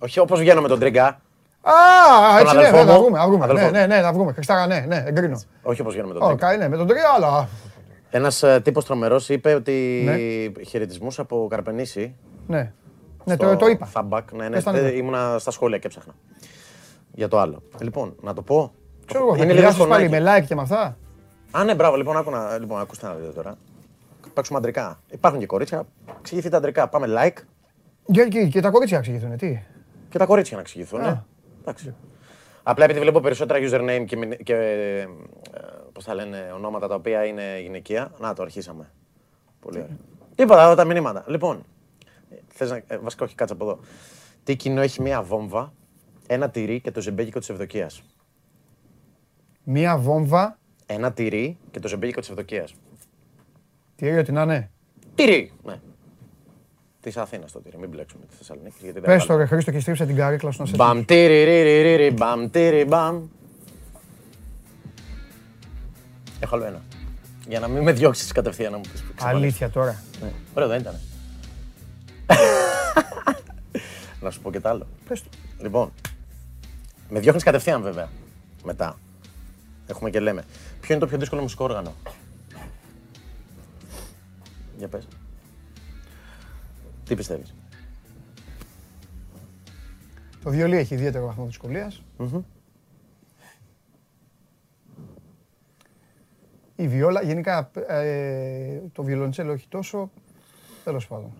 Όχι 0.00 0.18
όπως 0.18 0.40
βγαίνω 0.40 0.60
με 0.60 0.68
τον 0.68 0.78
Τρίγκα. 0.78 1.20
Α, 1.60 1.72
έτσι 2.40 2.56
ναι, 2.56 2.70
ναι, 2.70 2.82
να 2.82 2.98
βγούμε, 2.98 3.18
να 3.18 3.26
βγούμε. 3.26 3.46
Ναι, 3.46 3.70
ναι, 3.70 3.86
ναι, 3.86 4.00
να 4.00 4.12
βγούμε. 4.12 4.32
Χριστάρα, 4.32 4.66
ναι, 4.66 4.84
ναι, 4.88 5.04
εγκρίνω. 5.06 5.40
Όχι 5.62 5.80
όπως 5.80 5.92
βγαίνω 5.92 6.08
με 6.08 6.14
τον 6.14 6.28
Τρίγκα. 6.28 6.56
ναι, 6.56 6.68
με 6.68 6.76
τον 6.76 6.86
Τρίγκα, 6.86 7.08
αλλά. 7.16 7.48
Ένας 8.10 8.42
ε, 8.42 8.60
τύπος 8.60 8.84
τρομερός 8.84 9.28
είπε 9.28 9.54
ότι 9.54 10.02
ναι. 10.04 10.64
χαιρετισμούς 10.64 11.18
από 11.18 11.46
Καρπενήσι. 11.50 12.14
Ναι. 12.46 12.72
Ναι, 13.24 13.36
το, 13.36 13.56
το 13.56 13.66
είπα. 13.66 13.86
Φαμπακ, 13.86 14.32
ναι, 14.32 14.48
ναι, 14.48 14.60
ναι, 14.70 14.78
ήμουνα 14.78 15.38
στα 15.38 15.50
σχόλια 15.50 15.78
και 15.78 15.88
ψάχνα. 15.88 16.14
Για 17.18 17.28
το 17.28 17.38
άλλο. 17.38 17.62
Λοιπόν, 17.80 18.16
να 18.22 18.34
το 18.34 18.42
πω. 18.42 18.72
Ξέρω 19.06 19.24
εγώ, 19.24 19.42
είναι 19.42 19.52
λίγο 19.52 19.86
πάλι 19.86 20.08
με 20.08 20.18
like 20.20 20.44
και 20.46 20.54
με 20.54 20.60
αυτά. 20.60 20.96
Α, 21.50 21.64
ναι, 21.64 21.74
μπράβο, 21.74 21.96
λοιπόν, 21.96 22.16
άκου 22.16 22.30
να, 22.30 22.58
λοιπόν 22.58 22.80
ακούστε 22.80 23.06
να 23.06 23.14
δείτε 23.14 23.32
τώρα. 23.32 23.58
Παίξουμε 24.34 24.58
αντρικά. 24.58 25.00
Υπάρχουν 25.10 25.40
και 25.40 25.46
κορίτσια. 25.46 25.86
Εξηγηθείτε 26.18 26.56
αντρικά. 26.56 26.88
Πάμε 26.88 27.06
like. 27.10 27.42
Και, 28.12 28.24
και, 28.24 28.46
και 28.46 28.60
τα 28.60 28.70
κορίτσια 28.70 28.98
να 28.98 29.04
εξηγηθούν, 29.04 29.36
τι; 29.36 29.62
Και 30.08 30.18
τα 30.18 30.26
κορίτσια 30.26 30.56
να 30.56 30.62
εξηγηθούν, 30.62 31.00
ναι. 31.00 31.22
Εντάξει. 31.60 31.94
Απλά 32.62 32.84
επειδή 32.84 33.00
βλέπω 33.00 33.20
περισσότερα 33.20 33.58
username 33.62 34.04
και, 34.06 34.16
και 34.26 34.54
ε, 34.54 35.06
πώς 35.92 36.04
θα 36.04 36.14
λένε, 36.14 36.52
ονόματα 36.54 36.88
τα 36.88 36.94
οποία 36.94 37.24
είναι 37.24 37.60
γυναικεία. 37.60 38.12
Να, 38.18 38.34
το 38.34 38.42
αρχίσαμε. 38.42 38.90
Πολύ 39.60 39.78
ωραία. 39.78 39.96
Τίποτα, 40.34 40.74
τα 40.74 40.84
μηνύματα. 40.84 41.24
Λοιπόν, 41.26 41.64
θες 42.48 42.70
να, 42.70 42.76
ε, 42.86 42.98
βασικά 42.98 43.24
όχι 43.24 43.34
κάτσε 43.34 43.54
από 43.54 43.64
εδώ. 43.64 43.78
Τι 44.44 44.56
κοινό 44.56 44.80
έχει 44.80 45.02
μία 45.02 45.22
βόμβα 45.22 45.72
ένα 46.28 46.50
τυρί 46.50 46.80
και 46.80 46.90
το 46.90 47.00
ζεμπέκικο 47.00 47.38
της 47.38 47.48
Ευδοκίας. 47.48 48.02
Μία 49.64 49.98
βόμβα. 49.98 50.58
Ένα 50.86 51.12
τυρί 51.12 51.58
και 51.70 51.80
το 51.80 51.88
ζεμπέκικο 51.88 52.20
της 52.20 52.28
Ευδοκίας. 52.28 52.74
Τυρί, 53.96 54.18
ό,τι 54.18 54.32
να 54.32 54.42
είναι. 54.42 54.70
Τυρί, 55.14 55.52
ναι. 55.64 55.80
Της 57.00 57.16
Αθήνας 57.16 57.52
το 57.52 57.60
τυρί, 57.60 57.78
μην 57.78 57.88
μπλέξουμε 57.88 58.24
τη 58.26 58.34
Θεσσαλονίκη. 58.34 58.92
Πες 59.00 59.26
το 59.26 59.36
ρε 59.36 59.44
Χρήστο 59.46 59.70
και 59.70 59.80
στρίψε 59.80 60.06
την 60.06 60.16
καρέκλα 60.16 60.50
σου 60.50 60.60
να 60.60 60.66
σε 60.66 60.76
Μπαμ 60.76 61.04
τυρί, 61.04 61.44
ρι, 61.44 61.62
ρι, 61.62 61.96
ρι, 61.96 62.10
μπαμ 62.10 62.50
τυρί, 62.50 62.84
μπαμ. 62.84 63.28
Έχω 66.40 66.54
άλλο 66.54 66.64
ένα. 66.64 66.82
Για 67.48 67.60
να 67.60 67.68
μην 67.68 67.82
με 67.82 67.92
διώξεις 67.92 68.32
κατευθείαν 68.32 68.72
να 68.72 68.76
μου 68.76 68.84
πεις. 68.92 69.04
Αλήθεια 69.20 69.70
τώρα. 69.70 70.02
Ναι. 70.22 70.32
Ωραίο 70.54 70.68
δεν 70.68 70.80
ήταν. 70.80 70.94
να 74.22 74.30
σου 74.30 74.40
πω 74.40 74.50
και 74.50 74.60
τ' 74.60 74.66
άλλο. 74.66 74.86
Πες 75.08 75.22
το. 75.22 75.28
Λοιπόν, 75.60 75.92
με 77.10 77.20
διώχνεις 77.20 77.44
κατευθείαν 77.44 77.82
βέβαια. 77.82 78.08
Μετά. 78.64 78.98
Έχουμε 79.86 80.10
και 80.10 80.20
λέμε. 80.20 80.44
Ποιο 80.80 80.94
είναι 80.94 81.02
το 81.02 81.08
πιο 81.08 81.18
δύσκολο 81.18 81.42
μουσικό 81.42 81.64
όργανο; 81.64 81.94
Για 84.76 84.88
πες. 84.88 85.08
Τι 87.04 87.14
πιστεύεις; 87.14 87.54
Το 90.42 90.50
βιολί 90.50 90.76
έχει 90.76 90.94
ιδιαίτερο 90.94 91.26
βαθμό 91.26 91.44
δυσκολίας. 91.46 92.02
Η 96.76 96.88
βιόλα, 96.88 97.22
γενικά 97.22 97.70
ε, 97.88 98.80
το 98.92 99.02
βιολοντσέλο 99.02 99.52
όχι 99.52 99.68
τόσο, 99.68 100.10
τέλος 100.84 101.06
πάντων. 101.06 101.32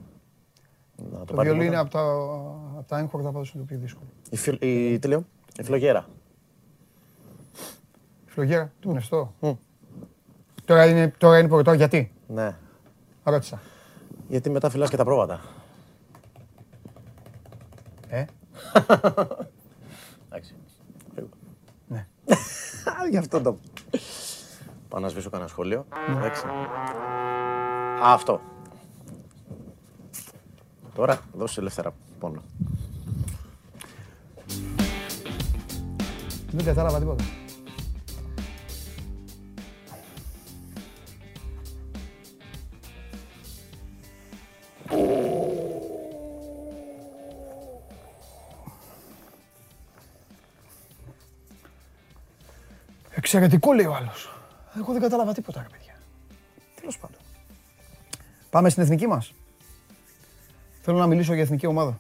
το, 1.11 1.25
το 1.25 1.37
βιολί 1.37 1.67
είναι 1.67 1.77
από 1.77 1.91
τα, 1.91 2.01
από 2.79 2.89
τα 2.89 2.99
έγχορτα 2.99 3.33
πάντως 3.33 3.53
είναι 3.53 3.63
το 3.63 3.69
πιο 3.69 3.79
δύσκολο. 3.79 4.09
Η, 4.61 4.93
η, 4.93 4.99
τι 4.99 5.09
λέω, 5.09 5.25
η 5.59 5.63
φλογέρα. 5.63 6.07
Η 8.27 8.31
φλογέρα, 8.31 8.73
του 8.81 8.91
γνωστό. 8.91 9.35
Mm. 9.41 9.57
Τώρα 10.65 10.87
είναι, 10.87 11.15
τώρα 11.19 11.39
είναι 11.39 11.49
πρωτό, 11.49 11.73
γιατί; 11.73 12.13
Ναι. 12.27 12.57
Ρώτησα. 13.25 13.61
Γιατί 14.29 14.51
μετά 14.51 14.71
φυλάς 14.71 14.91
και 14.91 14.97
τα 14.97 15.05
πρόβατα. 15.05 15.41
Ε. 18.09 18.25
Εντάξει. 20.27 20.55
Ναι. 21.87 22.07
Γι' 23.11 23.17
αυτό 23.17 23.41
το... 23.41 23.59
Θα 24.89 25.01
να 25.01 25.09
σβήσω 25.09 25.31
κανένα 25.31 25.49
σχόλιο. 25.49 25.87
Εντάξει. 26.09 26.47
Α, 28.03 28.13
αυτό. 28.13 28.41
Τώρα 30.95 31.21
δώσε 31.33 31.61
ελεύθερα 31.61 31.95
πόνο. 32.19 32.43
Δεν 36.51 36.65
κατάλαβα 36.65 36.99
τίποτα. 36.99 37.25
Εξαιρετικό 53.15 53.73
λέει 53.73 53.87
ο 53.87 53.95
άλλος. 53.95 54.33
Εγώ 54.77 54.93
δεν 54.93 55.03
κατάλαβα 55.03 55.33
τίποτα, 55.33 55.63
ρε 55.63 55.69
παιδιά. 55.69 55.95
Τέλος 56.81 56.99
πάντων. 56.99 57.19
Πάμε 58.51 58.69
στην 58.69 58.83
εθνική 58.83 59.07
μας. 59.07 59.33
Θέλω 60.83 60.99
να 60.99 61.07
μιλήσω 61.07 61.35
για 61.35 61.43
εθνική 61.43 61.67
ομάδα. 61.67 61.97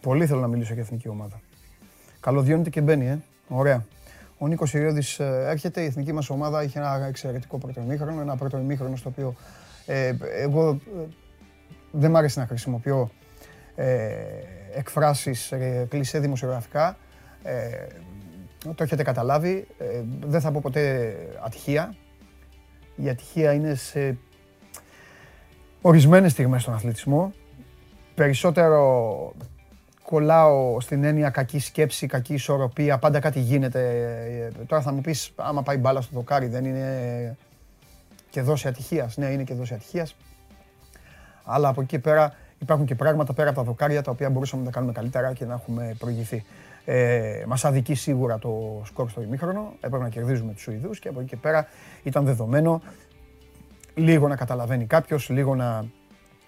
Πολύ 0.00 0.26
θέλω 0.26 0.40
να 0.40 0.46
μιλήσω 0.46 0.72
για 0.72 0.82
εθνική 0.82 1.08
ομάδα. 1.08 1.40
Καλωδιώνεται 2.20 2.70
και 2.70 2.80
μπαίνει, 2.80 3.06
ε. 3.06 3.18
Ωραία. 3.50 3.84
Ο 4.38 4.46
Νίκος 4.46 4.74
Ιριώδη 4.74 5.02
έρχεται. 5.46 5.80
Η 5.82 5.84
εθνική 5.84 6.12
μας 6.12 6.30
ομάδα 6.30 6.62
είχε 6.62 6.78
ένα 6.78 7.06
εξαιρετικό 7.06 7.58
πρώτο 7.58 7.80
ημίχρονο. 7.80 8.20
Ένα 8.20 8.36
πρώτο 8.36 8.58
ημίχρονο 8.58 8.96
στο 8.96 9.08
οποίο 9.08 9.34
ε, 9.86 10.14
εγώ 10.42 10.68
ε, 10.70 11.06
δεν 11.90 12.10
μ' 12.10 12.16
άρεσε 12.16 12.40
να 12.40 12.46
χρησιμοποιώ 12.46 13.10
ε, 13.74 14.12
εκφράσεις 14.74 15.52
ε, 15.52 15.86
κλεισέ 15.88 16.18
δημοσιογραφικά. 16.18 16.96
Ε, 17.42 17.86
το 18.74 18.82
έχετε 18.82 19.02
καταλάβει. 19.02 19.66
Ε, 19.78 20.02
δεν 20.26 20.40
θα 20.40 20.52
πω 20.52 20.60
ποτέ 20.62 21.14
ατυχία. 21.44 21.94
Η 22.96 23.08
ατυχία 23.08 23.52
είναι 23.52 23.74
σε 23.74 24.16
ορισμένες 25.80 26.32
στιγμές 26.32 26.62
στον 26.62 26.74
αθλητισμό. 26.74 27.32
Περισσότερο 28.14 29.34
κολλάω 30.10 30.80
στην 30.80 31.04
έννοια 31.04 31.30
κακή 31.30 31.58
σκέψη, 31.58 32.06
κακή 32.06 32.34
ισορροπία, 32.34 32.98
πάντα 32.98 33.20
κάτι 33.20 33.40
γίνεται. 33.40 33.80
Ε, 34.58 34.64
τώρα 34.64 34.82
θα 34.82 34.92
μου 34.92 35.00
πεις, 35.00 35.32
άμα 35.36 35.62
πάει 35.62 35.76
μπάλα 35.76 36.00
στο 36.00 36.10
δοκάρι 36.14 36.46
δεν 36.46 36.64
είναι 36.64 37.36
και 38.30 38.42
δόση 38.42 38.68
ατυχίας. 38.68 39.16
Ναι, 39.16 39.26
είναι 39.26 39.42
και 39.42 39.54
δόση 39.54 39.74
ατυχίας. 39.74 40.16
Αλλά 41.44 41.68
από 41.68 41.80
εκεί 41.80 41.98
πέρα 41.98 42.34
υπάρχουν 42.58 42.86
και 42.86 42.94
πράγματα 42.94 43.32
πέρα 43.32 43.48
από 43.48 43.58
τα 43.58 43.64
δοκάρια 43.64 44.02
τα 44.02 44.10
οποία 44.10 44.30
μπορούσαμε 44.30 44.62
να 44.62 44.68
τα 44.68 44.74
κάνουμε 44.74 44.92
καλύτερα 44.92 45.32
και 45.32 45.44
να 45.44 45.54
έχουμε 45.54 45.94
προηγηθεί. 45.98 46.44
Ε, 46.84 47.42
Μας 47.46 47.64
αδικεί 47.64 47.94
σίγουρα 47.94 48.38
το 48.38 48.82
σκορ 48.84 49.10
στο 49.10 49.22
ημίχρονο. 49.22 49.72
Έπρεπε 49.80 50.02
να 50.04 50.08
κερδίζουμε 50.08 50.52
τους 50.52 50.62
Σουηδούς 50.62 50.98
και 50.98 51.08
από 51.08 51.20
εκεί 51.20 51.28
και 51.28 51.36
πέρα 51.36 51.66
ήταν 52.02 52.24
δεδομένο 52.24 52.82
λίγο 53.94 54.28
να 54.28 54.36
καταλαβαίνει 54.36 54.86
κάποιος, 54.86 55.28
λίγο 55.28 55.54
να, 55.54 55.84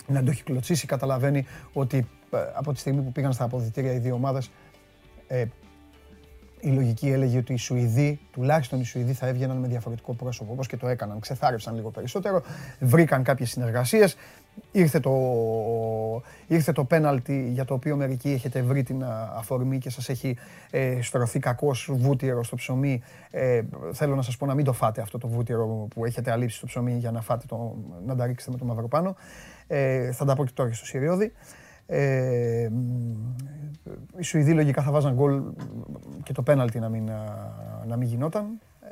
να 0.06 0.22
το 0.22 0.30
έχει 0.30 0.42
κλωτσίσει. 0.42 0.86
Καταλαβαίνει 0.86 1.46
ότι 1.72 1.96
ε, 1.96 2.21
από 2.54 2.72
τη 2.72 2.78
στιγμή 2.78 3.02
που 3.02 3.12
πήγαν 3.12 3.32
στα 3.32 3.44
αποδητήρια 3.44 3.92
οι 3.92 3.98
δύο 3.98 4.14
ομάδες, 4.14 4.50
ε, 5.26 5.44
η 6.64 6.68
λογική 6.68 7.08
έλεγε 7.08 7.38
ότι 7.38 7.52
οι 7.52 7.56
Σουηδοί, 7.56 8.20
τουλάχιστον 8.32 8.80
οι 8.80 8.84
Σουηδοί, 8.84 9.12
θα 9.12 9.26
έβγαιναν 9.26 9.56
με 9.56 9.68
διαφορετικό 9.68 10.12
πρόσωπο. 10.12 10.52
Όπως 10.52 10.66
και 10.66 10.76
το 10.76 10.88
έκαναν. 10.88 11.20
Ξεθάρευσαν 11.20 11.74
λίγο 11.74 11.90
περισσότερο, 11.90 12.42
βρήκαν 12.80 13.22
κάποιες 13.22 13.50
συνεργασίες. 13.50 14.16
Ήρθε 14.72 15.00
το, 15.00 15.12
ήρθε 16.46 16.72
το 16.72 16.84
πέναλτι 16.84 17.48
για 17.52 17.64
το 17.64 17.74
οποίο 17.74 17.96
μερικοί 17.96 18.30
έχετε 18.30 18.62
βρει 18.62 18.82
την 18.82 19.04
αφορμή 19.36 19.78
και 19.78 19.90
σας 19.90 20.08
έχει 20.08 20.36
ε, 20.70 21.02
στρωθεί 21.02 21.38
κακός 21.38 21.90
βούτυρο 21.92 22.42
στο 22.42 22.56
ψωμί. 22.56 23.02
Ε, 23.30 23.62
θέλω 23.92 24.14
να 24.14 24.22
σας 24.22 24.36
πω 24.36 24.46
να 24.46 24.54
μην 24.54 24.64
το 24.64 24.72
φάτε 24.72 25.00
αυτό 25.00 25.18
το 25.18 25.28
βούτυρο 25.28 25.66
που 25.94 26.04
έχετε 26.04 26.30
αλείψει 26.30 26.56
στο 26.56 26.66
ψωμί 26.66 26.92
για 26.92 27.10
να, 27.10 27.20
φάτε 27.20 27.44
το, 27.48 27.76
να 28.06 28.16
τα 28.16 28.26
ρίξετε 28.26 28.50
με 28.52 28.58
το 28.58 28.64
μαύρο 28.64 28.88
πάνω. 28.88 29.16
Ε, 29.66 30.12
θα 30.12 30.24
τα 30.24 30.34
πω 30.34 30.44
και 30.44 30.52
τώρα 30.54 30.72
στο 30.72 30.86
Συριώδη. 30.86 31.32
Ε, 31.94 32.68
οι 34.16 34.22
Σουηδοί 34.22 34.52
λογικά 34.52 34.82
θα 34.82 34.90
βάζαν 34.90 35.14
γκολ 35.14 35.42
και 36.22 36.32
το 36.32 36.42
πέναλτι 36.42 36.78
να 36.78 36.88
μην, 36.88 37.10
να 37.86 37.96
μην 37.96 38.08
γινόταν. 38.08 38.44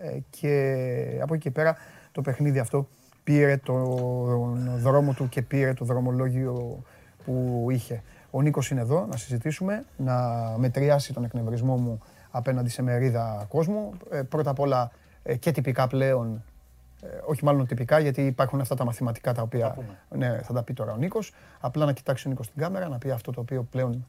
Ε, 0.02 0.18
και 0.30 1.18
από 1.22 1.34
εκεί 1.34 1.42
και 1.42 1.50
πέρα 1.50 1.76
το 2.12 2.20
παιχνίδι 2.20 2.58
αυτό 2.58 2.88
πήρε 3.24 3.56
τον 3.56 4.78
δρόμο 4.78 5.12
του 5.12 5.28
και 5.28 5.42
πήρε 5.42 5.74
το 5.74 5.84
δρομολόγιο 5.84 6.82
που 7.24 7.66
είχε. 7.70 8.02
Ο 8.30 8.42
Νίκος 8.42 8.70
είναι 8.70 8.80
εδώ 8.80 9.06
να 9.10 9.16
συζητήσουμε, 9.16 9.84
να 9.96 10.14
μετριάσει 10.56 11.12
τον 11.12 11.24
εκνευρισμό 11.24 11.76
μου 11.76 12.00
απέναντι 12.30 12.68
σε 12.68 12.82
μερίδα 12.82 13.46
κόσμου. 13.48 13.92
Ε, 14.10 14.22
πρώτα 14.22 14.50
απ' 14.50 14.60
όλα 14.60 14.90
ε, 15.22 15.36
και 15.36 15.52
τυπικά 15.52 15.86
πλέον, 15.86 16.34
ε, 16.34 16.40
όχι 17.26 17.44
μάλλον 17.44 17.66
τυπικά 17.66 17.98
γιατί 17.98 18.26
υπάρχουν 18.26 18.60
αυτά 18.60 18.74
τα 18.74 18.84
μαθηματικά 18.84 19.32
τα 19.32 19.42
οποία 19.42 19.76
ναι, 20.08 20.40
θα 20.42 20.52
τα 20.52 20.62
πει 20.62 20.72
τώρα 20.72 20.92
ο 20.92 20.96
Νίκος. 20.96 21.32
Απλά 21.60 21.84
να 21.84 21.92
κοιτάξει 21.92 22.26
ο 22.26 22.30
Νίκος 22.30 22.46
στην 22.46 22.60
κάμερα, 22.60 22.88
να 22.88 22.98
πει 22.98 23.10
αυτό 23.10 23.32
το 23.32 23.40
οποίο 23.40 23.62
πλέον 23.70 24.06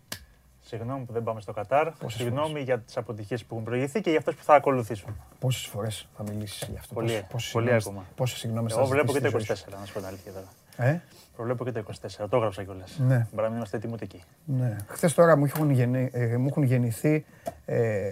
Συγγνώμη 0.62 1.06
που 1.06 1.13
δεν 1.13 1.23
πάμε 1.23 1.41
στο 1.41 1.54
Κατάρ. 1.54 1.91
Πόσες 1.91 2.21
Συγγνώμη 2.21 2.49
φορές; 2.49 2.63
για 2.63 2.80
τις 2.80 2.97
αποτυχίες 2.97 3.45
που 3.45 3.54
έχουν 3.54 3.65
προηγηθεί 3.65 4.01
και 4.01 4.10
για 4.10 4.19
αυτές 4.19 4.36
που 4.36 4.43
θα 4.43 4.54
ακολουθήσουν. 4.54 5.15
Πόσες 5.39 5.65
φορές 5.65 6.08
θα 6.17 6.23
μιλήσεις 6.23 6.67
γι' 6.67 6.77
αυτό, 6.77 6.93
Πολύ, 6.93 7.25
πόσες, 7.30 7.51
πολύ 7.51 7.73
ακόμα. 7.73 8.06
Πόσες 8.15 8.39
συγγνώμη 8.39 8.67
Εγώ 8.71 8.86
βλέπω 8.86 9.13
και 9.13 9.19
το 9.19 9.27
24, 9.27 9.80
να 9.80 9.86
σου 9.86 9.93
πω 9.93 9.99
την 9.99 10.08
αλήθεια 10.08 10.32
τώρα. 10.32 10.89
Ε; 10.89 11.01
Προβλέπω 11.36 11.63
και 11.63 11.71
το 11.71 11.80
24, 11.80 12.30
το 12.30 12.38
έγραψα 12.38 12.63
κιόλας. 12.63 12.97
Ναι. 12.99 13.27
Μπορεί 13.32 13.41
να 13.41 13.47
μην 13.47 13.56
είμαστε 13.56 13.77
έτοιμοι 13.77 13.93
ούτε 13.93 14.04
εκεί. 14.04 14.23
Ναι. 14.45 14.75
Χθες 14.88 15.13
τώρα 15.13 15.38
μου 15.38 15.45
έχουν, 15.45 15.69
γεννη, 15.69 16.10
ε, 16.13 16.38
μου 16.38 16.47
έχουν 16.47 16.63
γεννηθεί. 16.63 17.25
Ε, 17.65 18.12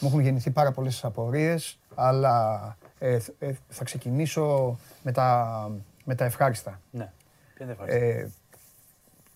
μου 0.00 0.08
έχουν 0.08 0.20
γεννηθεί 0.20 0.50
πάρα 0.50 0.72
πολλές 0.72 1.04
απορίες, 1.04 1.78
αλλά 1.94 2.76
ε, 2.98 3.18
ε, 3.38 3.52
θα 3.68 3.84
ξεκινήσω 3.84 4.78
με 5.02 5.12
τα, 5.12 5.70
με 6.04 6.14
τα 6.14 6.24
ευχάριστα. 6.24 6.80
Ναι. 6.90 7.12
Ποια 7.54 7.64
είναι 7.64 7.72
ευχάριστα; 7.72 8.30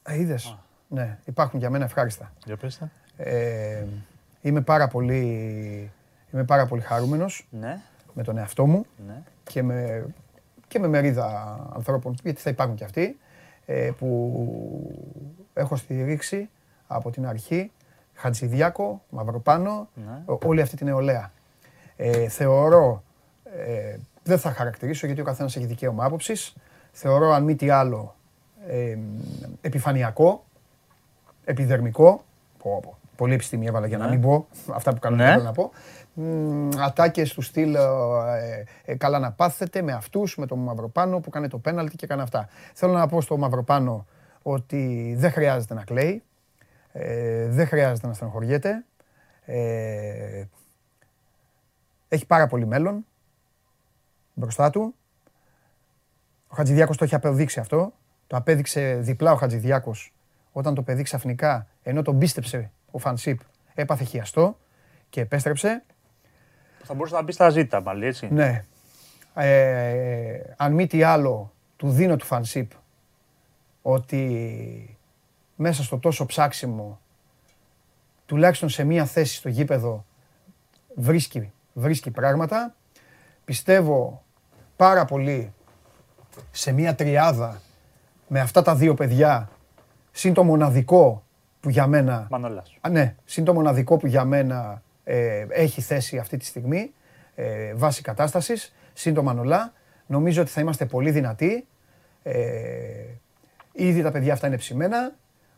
Ε, 0.03 0.18
είδες; 0.18 0.59
Ναι, 0.88 1.18
υπάρχουν 1.25 1.59
για 1.59 1.70
μένα 1.70 1.85
ευχάριστα. 1.85 2.33
Για 2.44 2.57
πες 2.57 2.81
ε, 3.23 3.87
είμαι 4.40 4.61
πάρα 4.61 4.88
πολύ, 4.88 5.23
είμαι 6.33 6.44
πάρα 6.44 6.66
πολύ 6.66 6.83
χαρούμενος 6.83 7.49
ναι. 7.51 7.81
με 8.14 8.23
τον 8.23 8.38
εαυτό 8.38 8.66
μου 8.66 8.87
ναι. 9.07 9.23
και, 9.44 9.62
με, 9.62 10.07
και 10.68 10.79
με 10.79 10.88
μερίδα 10.88 11.59
ανθρώπων, 11.75 12.16
γιατί 12.23 12.40
θα 12.40 12.51
υπάρχουν 12.51 12.77
και 12.77 12.85
αυτοί, 12.85 13.18
ε, 13.66 13.90
που 13.99 14.31
έχω 15.55 15.77
στηρίξει 15.77 16.51
από 16.87 17.11
την 17.11 17.27
αρχή 17.27 17.70
Χατζηδιάκο, 18.14 19.03
Μαυροπάνο, 19.11 19.88
ναι. 19.94 20.23
όλη 20.27 20.61
αυτή 20.61 20.77
την 20.77 20.87
νεολαία. 20.87 21.33
Ε, 21.96 22.29
θεωρώ, 22.29 23.03
ε, 23.57 23.97
δεν 24.23 24.39
θα 24.39 24.53
χαρακτηρίσω 24.53 25.07
γιατί 25.07 25.21
ο 25.21 25.25
καθένας 25.25 25.57
έχει 25.57 25.67
δικαίωμα 25.67 26.05
άποψης, 26.05 26.55
θεωρώ 26.93 27.33
αν 27.33 27.43
μη 27.45 27.57
τι 27.57 27.71
άλλο 27.71 28.15
ε, 28.67 28.99
επιφανειακό 29.61 30.45
επιδερμικό. 31.45 32.25
Πω, 32.63 32.81
πω. 32.83 32.99
Πολύ 33.17 33.35
επιστήμη 33.35 33.67
έβαλα 33.67 33.87
για 33.87 33.99
να 33.99 34.05
ναι. 34.05 34.11
μην 34.11 34.21
πω 34.21 34.47
αυτά 34.73 34.93
που 34.93 34.99
κανονικά 34.99 35.37
ναι. 35.37 35.43
να 35.43 35.53
πω. 35.53 35.71
Ατάκες 36.79 37.33
του 37.33 37.43
στυλ 37.43 37.75
ε, 37.75 37.81
ε, 38.85 38.95
καλά 38.95 39.19
να 39.19 39.33
πάθετε 39.33 39.83
με 39.83 39.93
αυτούς, 39.93 40.37
με 40.37 40.47
τον 40.47 40.59
Μαυροπάνο 40.59 41.21
που 41.21 41.31
κάνει 41.31 41.49
το 41.49 41.59
πέναλτι 41.59 41.97
και 41.97 42.07
κάνει 42.07 42.23
αυτά. 42.23 42.49
Θέλω 42.75 42.93
να 42.93 43.07
πω 43.07 43.21
στο 43.21 43.37
Μαυροπάνο 43.37 44.07
ότι 44.43 45.15
δεν 45.19 45.31
χρειάζεται 45.31 45.75
να 45.75 45.85
κλαίει, 45.85 46.23
ε, 46.93 47.47
δεν 47.49 47.67
χρειάζεται 47.67 48.07
να 48.07 48.13
στενοχωριέται. 48.13 48.85
Ε, 49.45 50.45
έχει 52.09 52.27
πάρα 52.27 52.47
πολύ 52.47 52.67
μέλλον 52.67 53.05
μπροστά 54.40 54.70
του. 54.70 54.94
Ο 56.48 56.55
Χατζηδιάκος 56.55 56.96
το 56.96 57.05
έχει 57.05 57.14
αποδείξει 57.14 57.61
αυτό. 57.61 57.92
Το 58.26 58.37
απέδειξε 58.37 58.94
διπλά 59.00 59.33
ο 59.33 59.37
Χατζηδιάκος 59.37 60.12
όταν 60.53 60.74
το 60.74 60.83
παιδί 60.83 61.03
ξαφνικά, 61.03 61.66
ενώ 61.83 62.03
τον 62.03 62.18
πίστεψε 62.18 62.70
ο 62.90 62.98
Φανσίπ, 62.98 63.40
έπαθε 63.74 64.05
χιαστό 64.05 64.59
και 65.11 65.20
επέστρεψε. 65.20 65.83
Θα 66.83 66.94
μπορούσε 66.94 67.14
να 67.14 67.22
μπει 67.22 67.33
στα 67.33 67.50
ζήτα 67.50 67.83
πάλι, 67.83 68.07
έτσι. 68.07 68.29
Ναι. 68.33 68.64
Ε, 69.35 70.40
αν 70.57 70.72
μη 70.72 70.87
τι 70.87 71.03
άλλο, 71.03 71.53
του 71.76 71.90
δίνω 71.90 72.16
του 72.16 72.24
Φανσίπ 72.24 72.70
ότι 73.83 74.98
μέσα 75.57 75.83
στο 75.83 75.98
τόσο 75.98 76.26
ψάξιμο, 76.26 77.00
τουλάχιστον 78.26 78.68
σε 78.68 78.85
μία 78.85 79.05
θέση 79.05 79.35
στο 79.35 79.48
γήπεδο, 79.48 80.05
βρίσκει, 80.94 81.53
βρίσκει 81.72 82.11
πράγματα. 82.11 82.74
Πιστεύω 83.44 84.24
πάρα 84.81 85.05
πολύ 85.05 85.53
σε 86.51 86.73
μία 86.73 86.95
τριάδα 86.95 87.61
με 88.27 88.40
αυτά 88.40 88.62
τα 88.62 88.75
δύο 88.75 88.95
παιδιά 88.95 89.49
Συν 90.11 90.35
το 90.35 90.45
μοναδικό 90.45 91.25
που 91.61 91.71
για 91.71 91.87
μένα. 91.87 92.27
Μανολάς. 92.31 92.77
Α, 92.81 92.88
ναι, 92.88 93.14
συν 93.25 93.45
το 93.45 93.55
μοναδικό 93.55 93.97
που 93.97 94.07
για 94.07 94.25
μένα 94.25 94.83
ε, 95.05 95.47
έχει 95.49 95.81
θέση 95.81 96.19
αυτή 96.19 96.37
τη 96.37 96.45
στιγμή 96.45 96.93
ε, 97.35 97.75
βάση 97.75 98.03
κατάστασης. 98.03 98.75
Συν 98.93 99.14
το 99.14 99.23
Μανολά. 99.23 99.73
Νομίζω 100.07 100.43
ότι 100.43 100.51
θα 100.51 100.61
είμαστε 100.61 100.87
πολύ 100.87 101.11
δυνατοί. 101.11 101.66
Ε, 102.23 102.40
ήδη 103.73 104.03
τα 104.03 104.11
παιδιά 104.11 104.33
αυτά 104.33 104.47
είναι 104.47 104.57
ψημένα. 104.57 105.12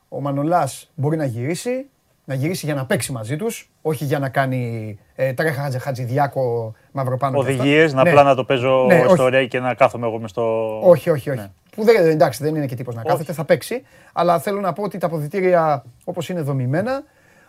Ο 0.08 0.20
Μανολάς 0.20 0.90
μπορεί 0.94 1.16
να 1.16 1.24
γυρίσει. 1.24 1.90
Να 2.24 2.34
γυρίσει 2.34 2.66
για 2.66 2.74
να 2.74 2.86
παίξει 2.86 3.12
μαζί 3.12 3.36
τους, 3.36 3.70
όχι 3.82 4.04
για 4.04 4.18
να 4.18 4.28
κάνει 4.28 4.98
ε, 5.14 5.32
τρέχα 5.32 5.70
χατζηδιάκο 5.80 6.74
μαυροπάνω. 6.92 7.38
Οδηγίες, 7.38 7.92
να 7.92 8.02
ναι. 8.02 8.10
απλά 8.10 8.22
να 8.22 8.34
το 8.34 8.44
παίζω 8.44 8.84
ναι, 8.88 9.04
ιστορία 9.10 9.46
και 9.46 9.60
να 9.60 9.74
κάθομαι 9.74 10.06
εγώ 10.06 10.18
μες 10.18 10.30
στο. 10.30 10.78
Όχι, 10.88 11.10
όχι, 11.10 11.30
όχι. 11.30 11.38
Ναι. 11.38 11.50
Που 11.70 11.84
δεν, 11.84 12.06
εντάξει, 12.06 12.42
δεν 12.42 12.56
είναι 12.56 12.66
και 12.66 12.74
τύπος 12.74 12.94
να 12.94 13.02
κάθεται, 13.02 13.32
θα 13.32 13.44
παίξει. 13.44 13.82
Αλλά 14.12 14.38
θέλω 14.38 14.60
να 14.60 14.72
πω 14.72 14.82
ότι 14.82 14.98
τα 14.98 15.06
αποδητήρια 15.06 15.84
όπως 16.04 16.28
είναι 16.28 16.40
δομημένα, 16.40 17.02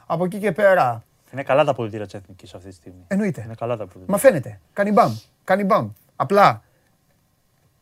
από 0.06 0.26
εκεί 0.26 0.38
και 0.38 0.52
πέρα. 0.52 1.04
Είναι 1.34 1.44
καλά 1.44 1.64
τα 1.64 1.72
αποδητήρια 1.72 2.06
της 2.06 2.14
Εθνικής 2.14 2.54
αυτή 2.54 2.70
τη 2.70 2.76
στιγμή. 2.76 3.04
Εννοείται. 3.08 3.42
Είναι 3.46 3.56
καλά 3.58 3.78
τα 3.78 3.84
αποδητήρια. 3.84 4.14
Μα 4.14 4.18
φαίνεται. 4.18 4.60
Κάνει 4.74 4.92
μπαμ. 4.92 5.14
Κάνει 5.44 5.64
μπαμ. 5.64 5.90
Απλά 6.16 6.62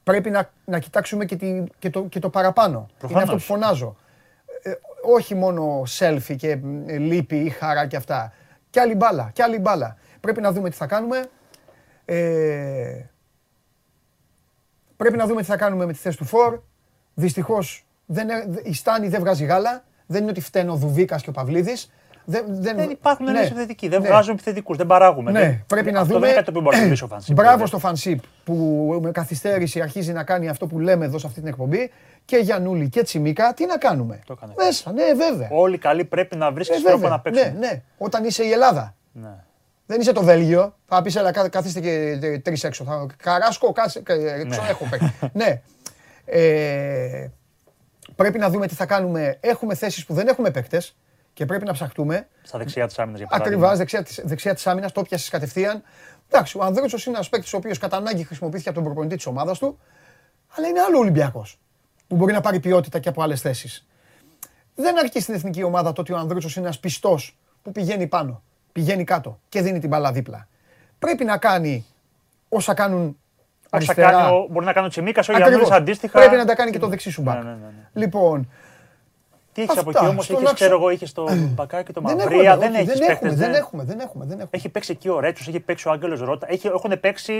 πρέπει 0.03 0.29
να, 0.29 0.49
να 0.65 0.79
κοιτάξουμε 0.79 1.25
και, 1.25 1.35
τη, 1.35 1.63
και, 1.79 1.89
το, 1.89 2.01
και 2.01 2.19
το 2.19 2.29
παραπάνω. 2.29 2.89
Προφανώς. 2.97 3.23
Είναι 3.23 3.33
αυτό 3.33 3.35
που 3.35 3.53
φωνάζω. 3.53 3.95
Ε, 4.63 4.71
όχι 5.03 5.35
μόνο 5.35 5.83
selfie 5.99 6.35
και 6.37 6.59
ε, 6.85 6.97
λύπη 6.97 7.35
ή 7.35 7.49
χαρά 7.49 7.87
και 7.87 7.95
αυτά. 7.95 8.33
Κι 8.69 8.79
άλλη 8.79 8.95
μπάλα, 8.95 9.29
κι 9.33 9.41
άλλη 9.41 9.59
μπάλα. 9.59 9.97
Πρέπει 10.19 10.41
να 10.41 10.51
δούμε 10.51 10.69
τι 10.69 10.75
θα 10.75 10.85
κάνουμε. 10.85 11.29
Ε, 12.05 13.05
πρέπει 14.97 15.17
να 15.17 15.27
δούμε 15.27 15.41
τι 15.41 15.47
θα 15.47 15.57
κάνουμε 15.57 15.85
με 15.85 15.93
τη 15.93 15.97
θέση 15.97 16.17
του 16.17 16.25
Φορ. 16.25 16.59
Δυστυχώς 17.13 17.85
η 18.63 18.73
Στάνη 18.73 19.07
δεν 19.07 19.19
βγάζει 19.19 19.45
γάλα. 19.45 19.83
Δεν 20.05 20.21
είναι 20.21 20.31
ότι 20.31 20.41
φταίνει 20.41 20.69
ο 20.69 20.75
Δουβίκας 20.75 21.23
και 21.23 21.29
ο 21.29 21.31
Παυλίδης. 21.31 21.91
Δεν, 22.25 22.45
δεν, 22.47 22.75
δεν 22.75 22.89
υπάρχουν 22.89 23.31
ναι, 23.31 23.39
επιθετικοί. 23.39 23.87
Δεν 23.87 24.01
ναι. 24.01 24.07
βγάζουν 24.07 24.33
επιθετικούς. 24.33 24.77
Δεν 24.77 24.85
παράγουμε. 24.85 25.31
Ναι, 25.31 25.39
δεν... 25.39 25.63
πρέπει 25.67 25.91
να 25.91 26.05
δούμε. 26.05 26.19
Δεν 26.19 26.29
είναι 26.29 26.37
κάτι 26.37 26.51
που 26.51 26.61
μπορεί 26.61 26.77
να 26.77 26.87
πει 26.93 27.03
ο 27.03 27.07
Φανσίπ. 27.13 27.35
Μπράβο 27.35 27.65
στο 27.65 27.79
Φανσίπ 27.79 28.19
που 28.43 28.55
με 29.01 29.11
καθυστέρηση 29.11 29.81
αρχίζει 29.81 30.11
να 30.11 30.23
κάνει 30.23 30.49
αυτό 30.49 30.67
που 30.67 30.79
λέμε 30.79 31.05
εδώ 31.05 31.17
σε 31.17 31.27
αυτή 31.27 31.39
την 31.39 31.49
εκπομπή. 31.49 31.91
Και 32.25 32.37
Γιανούλη 32.37 32.89
και 32.89 33.03
Τσιμίκα, 33.03 33.53
τι 33.53 33.65
να 33.65 33.77
κάνουμε; 33.77 34.19
Το 34.25 34.33
έκανε. 34.37 34.53
Μέσα, 34.57 34.91
ναι, 34.91 35.03
βέβαια. 35.13 35.47
Όλοι 35.51 35.77
καλοί 35.77 36.05
πρέπει 36.05 36.35
να 36.35 36.51
βρίσκεις 36.51 36.83
ε, 36.83 36.87
τρόπο 36.87 37.07
να 37.07 37.19
παίξουν. 37.19 37.51
Ναι, 37.51 37.57
ναι. 37.59 37.81
Όταν 37.97 38.23
είσαι 38.23 38.43
η 38.43 38.51
Ελλάδα. 38.51 38.95
Ναι. 39.11 39.35
Δεν 39.85 39.99
είσαι 39.99 40.11
το 40.11 40.23
Βέλγιο. 40.23 40.75
Θα 40.85 41.01
πεις, 41.01 41.15
έλα, 41.15 41.31
καθίστε 41.31 41.79
και 41.79 42.39
τρεις 42.43 42.63
έξω. 42.63 42.83
Θα... 42.83 43.05
Καράσκο, 43.17 43.71
κάτσε. 43.71 44.01
Ναι. 44.47 44.55
Έχω 44.69 44.85
παίξει. 44.89 45.13
ναι. 45.33 45.61
Ε, 46.25 47.27
πρέπει 48.15 48.39
να 48.39 48.49
δούμε 48.49 48.67
τι 48.67 48.75
θα 48.75 48.85
κάνουμε. 48.85 49.37
Έχουμε 49.39 49.75
θέσεις 49.75 50.05
που 50.05 50.13
δεν 50.13 50.27
έχουμε 50.27 50.51
παίκτες 50.51 50.95
και 51.33 51.45
πρέπει 51.45 51.65
να 51.65 51.73
ψαχτούμε. 51.73 52.27
Στα 52.41 52.57
δεξιά 52.57 52.87
της 52.87 52.99
άμυνας, 52.99 53.19
για 53.19 53.27
παράδειγμα. 53.27 53.67
Ακριβώς, 53.67 53.77
δεξιά, 53.77 54.23
δεξιά 54.25 54.53
της 54.53 54.67
άμυνας, 54.67 54.91
το 54.91 55.01
πιάσεις 55.01 55.29
κατευθείαν. 55.29 55.83
Εντάξει, 56.29 56.57
ο 56.57 56.63
Ανδρούτσο 56.63 56.97
είναι 57.05 57.15
ένας 57.15 57.29
παίκτης 57.29 57.53
ο 57.53 57.57
οποίος 57.57 57.77
κατά 57.77 57.97
ανάγκη 57.97 58.23
χρησιμοποιήθηκε 58.23 58.69
από 58.69 58.77
τον 58.77 58.87
προπονητή 58.87 59.15
της 59.15 59.25
ομάδας 59.25 59.59
του, 59.59 59.79
αλλά 60.55 60.67
είναι 60.67 60.79
άλλο 60.79 60.97
Ολυμπιακός 60.97 61.59
που 62.07 62.15
μπορεί 62.15 62.33
να 62.33 62.41
πάρει 62.41 62.59
ποιότητα 62.59 62.99
και 62.99 63.09
από 63.09 63.21
άλλες 63.21 63.41
θέσεις. 63.41 63.87
Δεν 64.75 64.99
αρκεί 64.99 65.21
στην 65.21 65.33
εθνική 65.33 65.63
ομάδα 65.63 65.93
το 65.93 66.01
ότι 66.01 66.13
ο 66.13 66.17
Ανδρούτσο 66.17 66.49
είναι 66.55 66.65
ένας 66.65 66.79
πιστός 66.79 67.37
που 67.61 67.71
πηγαίνει 67.71 68.07
πάνω, 68.07 68.43
πηγαίνει 68.71 69.03
κάτω 69.03 69.39
και 69.49 69.61
δίνει 69.61 69.79
την 69.79 69.89
μπαλά 69.89 70.11
δίπλα. 70.11 70.47
Πρέπει 70.99 71.23
να 71.23 71.37
κάνει 71.37 71.85
όσα 72.49 72.73
κάνουν 72.73 73.17
αριστερά. 73.69 74.11
Κάνει, 74.11 74.47
μπορεί 74.49 74.65
να 74.65 74.73
κάνει 74.73 74.85
ο 74.85 74.89
Τσιμίκας, 74.89 75.29
ο 75.29 75.37
Γιάννη 75.37 75.67
αντίστοιχα. 75.71 76.19
Πρέπει 76.19 76.35
να 76.35 76.45
τα 76.45 76.55
κάνει 76.55 76.71
και 76.71 76.79
το 76.79 76.87
δεξί 76.87 77.09
σου 77.09 77.21
μπακ. 77.21 77.43
Ναι, 77.43 77.49
ναι, 77.49 77.55
ναι, 77.55 77.89
λοιπόν, 77.93 78.51
τι 79.53 79.61
έχεις 79.61 79.77
από 79.77 79.89
εκεί 79.89 80.05
όμως, 80.05 80.29
έχει 80.29 80.53
ξέρω 80.53 80.75
εγώ, 80.75 80.89
είχες 80.89 81.11
το 81.11 81.27
μπακάκι, 81.31 81.93
το 81.93 82.01
μαυρία, 82.01 82.57
δεν 82.57 82.73
έχεις 82.73 82.99
παίξει. 82.99 83.35
Δεν 83.35 83.53
έχουμε, 83.53 83.83
δεν 83.83 83.99
έχουμε. 83.99 84.47
Έχει 84.49 84.69
παίξει 84.69 84.91
εκεί 84.91 85.09
ο 85.09 85.19
Ρέτσος, 85.19 85.47
έχει 85.47 85.59
παίξει 85.59 85.87
ο 85.87 85.91
Άγγελος 85.91 86.19
Ρότα. 86.19 86.47
Έχουν 86.63 86.99
παίξει 86.99 87.33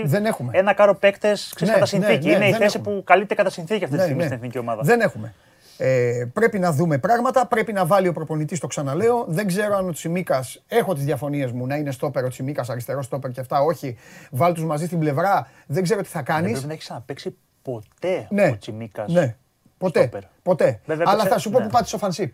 ένα 0.50 0.72
κάρο 0.72 0.94
παίκτες 0.94 1.52
κατά 1.56 1.78
ναι, 1.78 1.86
συνθήκη. 1.86 2.28
Ναι, 2.28 2.34
Είναι 2.34 2.48
η 2.48 2.52
θέση 2.52 2.78
που 2.78 3.02
καλείται 3.06 3.34
κατά 3.34 3.50
συνθήκη 3.50 3.84
αυτή 3.84 3.96
τη 3.96 4.00
ναι, 4.00 4.06
στιγμή 4.06 4.22
στην 4.22 4.34
εθνική 4.34 4.58
ομάδα. 4.58 4.82
Δεν 4.82 5.00
έχουμε. 5.00 5.34
Ε, 5.76 6.24
πρέπει 6.32 6.58
να 6.58 6.72
δούμε 6.72 6.98
πράγματα. 6.98 7.46
Πρέπει 7.46 7.72
να 7.72 7.86
βάλει 7.86 8.08
ο 8.08 8.12
προπονητής, 8.12 8.60
το 8.60 8.66
ξαναλέω. 8.66 9.24
Δεν 9.28 9.46
ξέρω 9.46 9.76
αν 9.76 9.88
ο 9.88 9.92
Τσιμίκας, 9.92 10.62
έχω 10.68 10.94
τις 10.94 11.04
διαφωνίες 11.04 11.52
μου 11.52 11.66
να 11.66 11.76
είναι 11.76 11.90
στόπερ 11.90 12.24
ο 12.24 12.28
Τσιμίκας, 12.28 12.70
αριστερός 12.70 13.04
στόπερ 13.04 13.30
και 13.30 13.40
αυτά. 13.40 13.60
Όχι, 13.60 13.96
βάλει 14.30 14.54
τους 14.54 14.64
μαζί 14.64 14.86
στην 14.86 14.98
πλευρά. 14.98 15.48
Δεν 15.66 15.82
ξέρω 15.82 16.00
τι 16.00 16.08
θα 16.08 16.22
κάνεις. 16.22 16.42
Δεν 16.42 16.52
πρέπει 16.52 16.66
να 16.66 16.72
έχεις 16.72 16.84
ξαναπέξει 16.84 17.36
ποτέ 17.62 18.28
ο 18.52 18.58
Τσιμίκας. 18.58 19.12
Ναι. 19.12 19.36
Ποτέ. 19.82 20.30
Ποτέ. 20.42 20.80
Αλλά 21.04 21.24
θα 21.24 21.38
σου 21.38 21.50
πω 21.50 21.58
που 21.62 21.68
πάτησε 21.68 21.94
ο 21.94 21.98
Φανσίπ. 21.98 22.32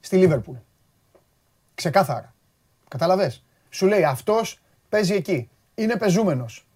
Στη 0.00 0.16
Λίβερπουλ. 0.16 0.56
Ξεκάθαρα. 1.74 2.34
Κατάλαβε. 2.88 3.34
Σου 3.70 3.86
λέει 3.86 4.04
αυτός 4.04 4.58
παίζει 4.88 5.14
εκεί. 5.14 5.50
Είναι 5.74 5.96
πεζούμενος. 5.96 6.66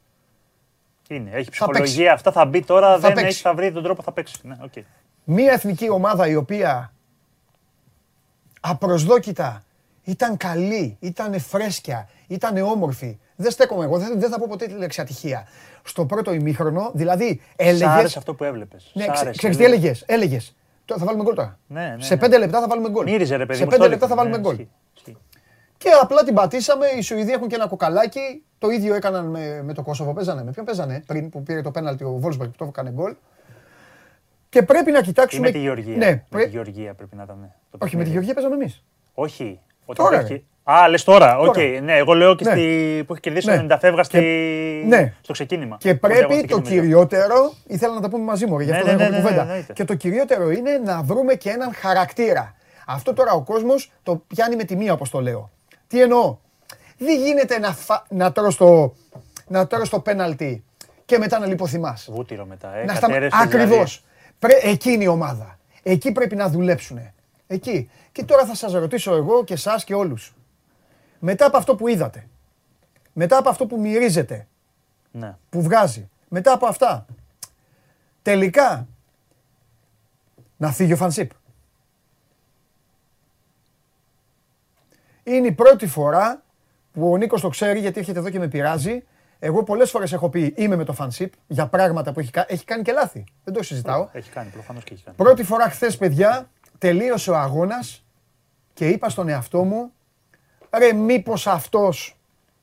Είναι. 1.08 1.30
Έχει 1.30 1.50
ψυχολογία. 1.50 2.12
Αυτά 2.12 2.32
θα 2.32 2.44
μπει 2.44 2.64
τώρα. 2.64 2.98
Θα 2.98 3.12
δεν 3.12 3.24
έχει, 3.24 3.40
θα 3.40 3.54
βρει 3.54 3.72
τον 3.72 3.82
τρόπο 3.82 4.02
θα 4.02 4.12
παίξει. 4.12 4.40
Ναι, 4.42 4.56
okay. 4.60 4.82
Μία 5.24 5.52
εθνική 5.52 5.88
ομάδα 5.88 6.28
η 6.28 6.34
οποία 6.34 6.92
απροσδόκητα 8.60 9.64
ήταν 10.04 10.36
καλή, 10.36 10.96
ήταν 11.00 11.40
φρέσκια, 11.40 12.08
ήταν 12.26 12.56
όμορφη. 12.56 13.18
Δεν 13.36 13.50
στέκομαι 13.50 13.84
εγώ, 13.84 13.98
δεν, 13.98 14.30
θα 14.30 14.38
πω 14.38 14.46
ποτέ 14.48 14.66
τη 14.66 14.72
λέξη 14.72 15.00
ατυχία. 15.00 15.46
Στο 15.82 16.04
πρώτο 16.06 16.32
ημίχρονο, 16.32 16.90
δηλαδή 16.94 17.40
έλεγε. 17.56 17.86
άρεσε 17.88 18.18
αυτό 18.18 18.34
που 18.34 18.44
έβλεπες. 18.44 18.90
Ναι, 18.94 19.06
ξέρεις 19.30 19.56
τι 19.56 19.64
έλεγες; 19.64 20.04
Έλεγες. 20.06 20.54
Θα 20.86 21.04
βάλουμε 21.04 21.24
γκολ 21.24 21.34
τώρα. 21.34 21.58
Ναι, 21.66 21.94
ναι, 21.96 22.02
Σε 22.02 22.16
πέντε 22.16 22.38
λεπτά 22.38 22.60
θα 22.60 22.68
βάλουμε 22.68 22.90
γκολ. 22.90 23.04
Μύριζε, 23.04 23.36
ρε 23.36 23.46
παιδί, 23.46 23.58
Σε 23.58 23.66
πέντε 23.66 23.88
λεπτά 23.88 24.06
θα 24.06 24.14
βάλουμε 24.14 24.38
γκολ. 24.38 24.66
Και 25.76 25.90
απλά 26.02 26.22
την 26.22 26.34
πατήσαμε. 26.34 26.86
Οι 26.86 27.00
Σουηδοί 27.00 27.32
έχουν 27.32 27.48
και 27.48 27.54
ένα 27.54 27.68
κοκαλάκι. 27.68 28.42
Το 28.58 28.68
ίδιο 28.68 28.94
έκαναν 28.94 29.26
με, 29.26 29.62
με 29.62 29.72
το 29.72 29.82
Κόσοβο. 29.82 30.12
Παίζανε. 30.12 30.44
Με 30.44 30.50
ποιον 30.50 30.64
παίζανε 30.64 31.02
πριν 31.06 31.28
που 31.28 31.42
πήρε 31.42 31.62
το 31.62 31.70
πέναλτι 31.70 32.04
ο 32.04 32.10
Φόρσμπεργκ 32.10 32.50
που 32.50 32.56
το 32.56 32.64
έκανε 32.64 32.90
γκολ. 32.90 33.14
Και 34.48 34.62
πρέπει 34.62 34.90
να 34.90 35.00
κοιτάξουμε. 35.00 35.46
με 35.46 35.52
τη 35.52 35.58
Γεωργία. 35.58 35.96
Ναι, 35.96 36.24
με 36.30 36.44
τη 36.44 36.50
Γεωργία 36.50 36.94
πρέπει 36.94 37.16
να 37.16 37.22
ήταν. 37.22 37.54
Όχι, 37.78 37.96
με 37.96 38.04
τη 38.04 38.10
Γεωργία 38.10 38.34
παίζαμε 38.34 38.54
εμείς. 38.54 38.84
Όχι. 39.14 39.60
Τώρα, 39.94 40.18
έχει... 40.18 40.44
Α, 40.64 40.88
λες 40.88 41.04
τώρα. 41.04 41.38
OK, 41.38 41.54
okay. 41.56 41.78
ναι, 41.82 41.96
εγώ 41.96 42.12
λέω 42.12 42.34
και 42.34 42.44
ναι. 42.44 42.50
στη... 42.50 43.04
που 43.06 43.12
έχει 43.12 43.20
κερδίσει 43.20 43.46
ναι. 43.46 43.66
90 43.70 43.76
φεύγα 43.80 44.02
στη... 44.02 44.18
ναι. 44.86 45.14
στο 45.20 45.32
ξεκίνημα. 45.32 45.76
Και 45.80 45.94
πρέπει 45.94 46.46
το 46.46 46.60
κυριότερο, 46.60 47.52
ήθελα 47.66 47.94
να 47.94 48.00
τα 48.00 48.08
πούμε 48.08 48.24
μαζί 48.24 48.46
μου, 48.46 48.60
γι' 48.60 48.72
αυτό 48.72 48.86
ναι, 48.86 48.96
δεν 48.96 49.12
έχω 49.12 49.22
κουβέντα. 49.22 49.64
Και 49.72 49.84
το 49.84 49.94
κυριότερο 49.94 50.50
είναι 50.50 50.80
να 50.84 51.02
βρούμε 51.02 51.34
και 51.34 51.50
έναν 51.50 51.74
χαρακτήρα. 51.74 52.54
Αυτό 52.86 53.12
τώρα 53.12 53.32
ο 53.32 53.42
κόσμος 53.42 53.92
το 54.02 54.22
πιάνει 54.26 54.56
με 54.56 54.64
τη 54.64 54.76
μία, 54.76 54.92
όπως 54.92 55.10
το 55.10 55.20
λέω. 55.20 55.50
Τι 55.86 56.00
εννοώ; 56.00 56.36
Δεν 56.98 57.20
γίνεται 57.20 57.58
να, 57.58 57.72
φα... 57.72 58.02
να 58.08 58.32
τρως 58.32 58.56
το, 58.56 58.94
να 59.46 59.66
τρως 59.66 59.88
το 59.88 60.00
πέναλτι 60.00 60.64
και 61.04 61.18
μετά 61.18 61.38
να 61.38 61.46
λιποθυμάς. 61.46 62.08
Βούτυρο 62.12 62.44
μετά, 62.44 62.76
ε. 62.76 62.84
Να 62.84 62.94
στα... 62.94 63.08
Ακριβώς. 63.42 64.04
Δηλαδή. 64.38 64.68
Εκείνη 64.68 65.04
η 65.04 65.08
ομάδα. 65.08 65.58
Εκεί 65.82 66.12
πρέπει 66.12 66.36
να 66.36 66.48
δουλέψουν. 66.48 66.98
Εκεί. 67.46 67.90
Και 68.12 68.24
τώρα 68.24 68.44
θα 68.44 68.54
σας 68.54 68.72
ρωτήσω 68.72 69.14
εγώ 69.14 69.44
και 69.44 69.52
εσάς 69.52 69.84
και 69.84 69.94
όλους. 69.94 70.34
Μετά 71.26 71.46
από 71.46 71.56
αυτό 71.56 71.74
που 71.74 71.88
είδατε, 71.88 72.26
μετά 73.12 73.38
από 73.38 73.48
αυτό 73.48 73.66
που 73.66 73.80
μυρίζετε, 73.80 74.46
ναι. 75.10 75.36
που 75.50 75.62
βγάζει, 75.62 76.08
μετά 76.28 76.52
από 76.52 76.66
αυτά, 76.66 77.06
τελικά 78.22 78.88
να 80.56 80.72
φύγει 80.72 80.92
ο 80.92 80.96
Φανσίπ. 80.96 81.30
Είναι 85.22 85.46
η 85.46 85.52
πρώτη 85.52 85.86
φορά 85.86 86.42
που 86.92 87.10
ο 87.10 87.16
Νίκος 87.16 87.40
το 87.40 87.48
ξέρει 87.48 87.78
γιατί 87.78 87.98
έρχεται 87.98 88.18
εδώ 88.18 88.30
και 88.30 88.38
με 88.38 88.48
πειράζει. 88.48 89.04
Εγώ 89.38 89.62
πολλές 89.62 89.90
φορές 89.90 90.12
έχω 90.12 90.28
πει 90.28 90.54
είμαι 90.56 90.76
με 90.76 90.84
το 90.84 90.92
Φανσίπ 90.92 91.32
για 91.46 91.66
πράγματα 91.66 92.12
που 92.12 92.20
έχει, 92.20 92.30
έχει 92.46 92.64
κάνει 92.64 92.82
και 92.82 92.92
λάθη. 92.92 93.24
Δεν 93.44 93.54
το 93.54 93.62
συζητάω. 93.62 94.08
Έχει 94.12 94.30
κάνει, 94.30 94.50
προφανώς 94.50 94.84
και 94.84 94.94
έχει 94.94 95.04
κάνει. 95.04 95.16
Πρώτη 95.16 95.44
φορά 95.44 95.70
χθες, 95.70 95.96
παιδιά, 95.96 96.50
τελείωσε 96.78 97.30
ο 97.30 97.36
αγώνας 97.36 98.04
και 98.72 98.88
είπα 98.88 99.08
στον 99.08 99.28
εαυτό 99.28 99.64
μου 99.64 99.92
ρε 100.78 100.92
μήπως 100.92 101.46
αυτός 101.46 102.16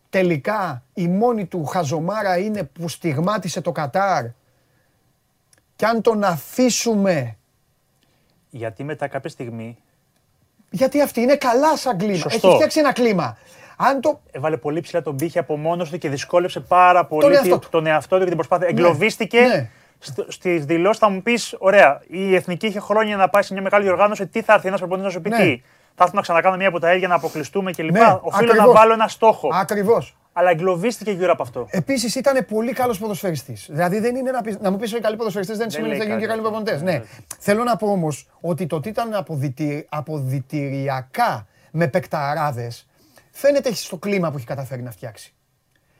τελικά 0.10 0.84
η 0.94 1.08
μόνη 1.08 1.46
του 1.46 1.66
χαζομάρα 1.66 2.38
είναι 2.38 2.64
που 2.64 2.88
στιγμάτισε 2.88 3.62
το 3.62 3.72
Κατάρ; 3.72 4.26
Και 5.76 5.86
αν 5.86 6.02
τον 6.02 6.24
αφήσουμε... 6.24 7.36
Γιατί 8.50 8.84
μετά 8.84 9.08
κάποια 9.08 9.30
στιγμή... 9.30 9.78
Γιατί 10.70 11.02
αυτή 11.02 11.22
είναι 11.22 11.36
καλά 11.36 11.78
σαν 11.78 11.98
κλίμα. 11.98 12.16
Σωστό. 12.16 12.48
Έχει 12.48 12.56
φτιάξει 12.56 12.80
ένα 12.80 12.94
κλίμα. 12.94 13.38
Αν 13.78 14.02
το... 14.02 14.22
Έβαλε 14.32 14.58
πολύ 14.58 14.82
ψηλά 14.82 15.02
τον 15.02 15.16
πύχη 15.16 15.40
από 15.40 15.58
μόνος 15.58 15.90
του 15.90 15.98
και 15.98 16.10
δυσκόλεψε 16.10 16.60
πάρα 16.60 17.06
πολύ 17.06 17.22
τον 17.22 17.34
εαυτό 17.34 17.60
του, 17.60 17.70
τον 17.70 17.86
εαυτό 17.86 18.16
του 18.16 18.22
και 18.22 18.28
την 18.28 18.38
προσπάθεια. 18.38 18.66
Ναι. 18.66 18.72
Εγκλωβίστηκε. 18.72 19.40
Ναι. 19.42 19.70
Στι 20.28 20.58
δηλώσεις 20.58 20.98
θα 20.98 21.10
μου 21.10 21.22
πεις: 21.22 21.56
Ωραία, 21.60 22.02
η 22.08 22.36
εθνική 22.36 22.68
είχε 22.68 22.80
χρόνια 22.80 23.16
να 23.16 23.30
πάει 23.30 23.44
σε 23.44 23.54
μια 23.54 23.62
μεγάλη 23.62 23.90
οργάνωση. 23.90 24.28
Τι 24.28 24.42
θα 24.42 24.54
έρθει 24.54 24.68
ένας 24.68 24.80
προπονητής 24.80 25.14
να 25.14 25.20
σου 25.20 25.22
πει 25.22 25.30
ναι. 25.30 25.38
τι 25.38 25.62
θα 25.96 26.04
ήθελα 26.04 26.12
να 26.14 26.22
ξανακάνω 26.22 26.56
μία 26.56 26.68
από 26.68 26.80
τα 26.80 26.94
ίδια 26.94 27.08
να 27.08 27.16
αποκλειστούμε 27.16 27.72
κλπ. 27.72 27.92
Ναι, 27.92 28.18
Οφείλω 28.22 28.54
να 28.54 28.72
βάλω 28.72 28.94
ένα 28.94 29.08
στόχο. 29.08 29.50
Ακριβώς. 29.54 30.16
Αλλά 30.34 30.50
εγκλωβίστηκε 30.50 31.12
γύρω 31.12 31.32
από 31.32 31.44
αυτό. 31.44 31.68
Επίσης 31.70 32.16
ήταν 32.16 32.46
πολύ 32.46 32.74
καλός 32.74 33.00
ποδοσφαιριστής. 33.00 33.68
Δηλαδή 33.70 34.00
δεν 34.00 34.16
είναι 34.16 34.32
να, 34.32 34.42
να 34.60 34.72
μου 34.72 34.78
πεις 34.78 34.94
ότι 34.94 35.02
καλοί 35.02 35.16
ποδοσφαιριστές 35.16 35.58
δεν, 35.58 35.70
σημαίνει 35.70 35.90
ότι 35.90 36.00
θα 36.00 36.06
γίνουν 36.06 36.20
και 36.20 36.28
καλοί 36.28 36.42
προπονητές. 36.42 36.82
Ναι. 36.82 37.04
Θέλω 37.40 37.64
να 37.64 37.76
πω 37.76 37.92
όμως 37.92 38.30
ότι 38.42 38.66
το 38.68 38.76
ότι 38.76 38.90
ήταν 38.90 39.14
αποδητι... 39.14 39.86
αποδητηριακά 39.90 41.48
με 41.72 41.88
παικταράδες 41.88 42.88
φαίνεται 43.32 43.74
στο 43.74 43.98
κλίμα 43.98 44.32
που 44.32 44.38
έχει 44.38 44.46
καταφέρει 44.46 44.82
να 44.82 44.92
φτιάξει. 44.92 45.34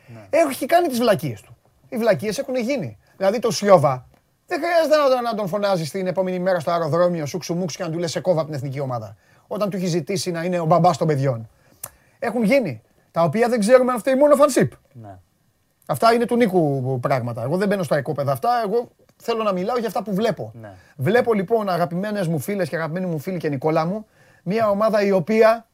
Ναι. 0.08 0.28
Έχει 0.30 0.66
κάνει 0.66 0.88
τις 0.88 1.00
βλακίες 1.00 1.42
του. 1.42 1.58
Οι 1.90 1.98
βλακίες 1.98 2.38
έχουν 2.38 2.56
γίνει. 2.56 2.98
Δηλαδή 3.18 3.40
το 3.40 3.52
Σιώβα 3.52 4.06
δεν 4.48 4.60
χρειάζεται 4.60 5.22
να, 5.22 5.36
τον 5.36 5.48
φωνάζεις 5.48 5.92
την 5.92 6.08
επόμενη 6.08 6.40
μέρα 6.40 6.60
στο 6.60 6.72
αεροδρόμιο 6.72 7.26
σου 7.26 7.38
ξουμούξ 7.38 7.76
και 7.76 7.84
να 7.84 7.90
του 7.90 7.98
λες 7.98 8.12
σε 8.12 8.20
κόβα 8.20 8.42
από 8.42 8.50
την 8.50 8.58
εθνική 8.58 8.80
ομάδα. 8.80 9.16
Όταν 9.54 9.70
του 9.70 9.78
έχει 9.78 9.86
ζητήσει 9.86 10.32
να 10.32 10.44
είναι 10.44 10.60
ο 10.60 10.66
μπαμπάς 10.66 10.98
των 10.98 11.08
παιδιών. 11.08 11.50
Έχουν 12.20 12.44
γίνει. 12.44 12.82
Τα 13.12 13.24
οποία 13.24 13.50
δεν 13.50 13.60
ξέρουμε 13.60 13.92
αν 13.92 14.00
φταίει 14.00 14.16
μόνο 14.16 14.36
φανσίπ. 14.36 14.72
Ναι. 14.94 15.18
Αυτά 15.86 16.14
είναι 16.14 16.26
του 16.26 16.36
Νίκου 16.36 17.00
πράγματα. 17.02 17.44
Εγώ 17.44 17.58
δεν 17.58 17.68
μπαίνω 17.68 17.84
στα 17.84 17.98
οικόπεδα 17.98 18.32
αυτά. 18.32 18.50
Εγώ 18.66 18.90
θέλω 19.18 19.44
να 19.44 19.52
μιλάω 19.52 19.78
για 19.78 19.88
αυτά 19.88 20.04
που 20.04 20.14
βλέπω. 20.14 20.52
Ναι. 20.62 20.74
Βλέπω 20.96 21.34
λοιπόν 21.34 21.70
αγαπημένες 21.70 22.28
μου 22.28 22.40
φίλες 22.40 22.70
και 22.70 22.76
αγαπημένοι 22.76 23.06
μου 23.06 23.20
φίλοι 23.20 23.38
και 23.38 23.50
Νικόλα 23.50 23.86
μου, 23.86 24.06
μια 24.44 24.70
ομάδα 24.70 25.02
η 25.02 25.12
οποία 25.12 25.68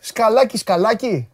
σκαλάκι 0.00 0.56
σκαλάκι, 0.56 1.28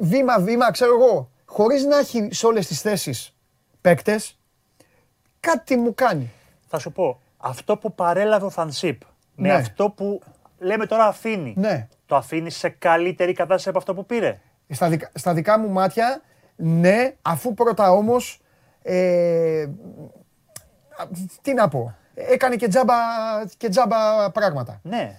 βήμα 0.00 0.38
βήμα, 0.40 0.70
ξέρω 0.70 0.94
εγώ, 0.94 1.30
χωρίς 1.44 1.84
να 1.84 1.98
έχει 1.98 2.28
σε 2.30 2.46
όλες 2.46 2.66
τις 2.66 2.80
θέσεις 2.80 3.34
παίκτες, 3.80 4.38
κάτι 5.40 5.76
μου 5.76 5.94
κάνει. 5.94 6.30
Θα 6.68 6.78
σου 6.78 6.92
πω, 6.92 7.20
αυτό 7.36 7.76
που 7.76 7.94
παρέλαβε 7.94 8.44
ο 8.44 8.50
Φανσίπ, 8.50 9.00
με 9.36 9.48
ναι. 9.48 9.54
αυτό 9.54 9.90
που 9.90 10.20
λέμε 10.58 10.86
τώρα 10.86 11.06
αφήνει, 11.06 11.54
ναι. 11.56 11.88
το 12.06 12.16
αφήνει 12.16 12.50
σε 12.50 12.68
καλύτερη 12.68 13.32
κατάσταση 13.32 13.68
από 13.68 13.78
αυτό 13.78 13.94
που 13.94 14.06
πήρε. 14.06 14.40
Στα 14.68 14.88
δικά, 14.88 15.10
στα 15.14 15.34
δικά 15.34 15.58
μου 15.58 15.68
μάτια, 15.68 16.22
ναι, 16.56 17.14
αφού 17.22 17.54
πρώτα 17.54 17.92
όμως, 17.92 18.40
ε, 18.82 19.66
τι 21.42 21.54
να 21.54 21.68
πω, 21.68 21.94
έκανε 22.14 22.56
και 22.56 22.68
τζάμπα, 22.68 22.94
και 23.56 23.68
τζάμπα 23.68 24.30
πράγματα. 24.30 24.80
Ναι, 24.82 25.16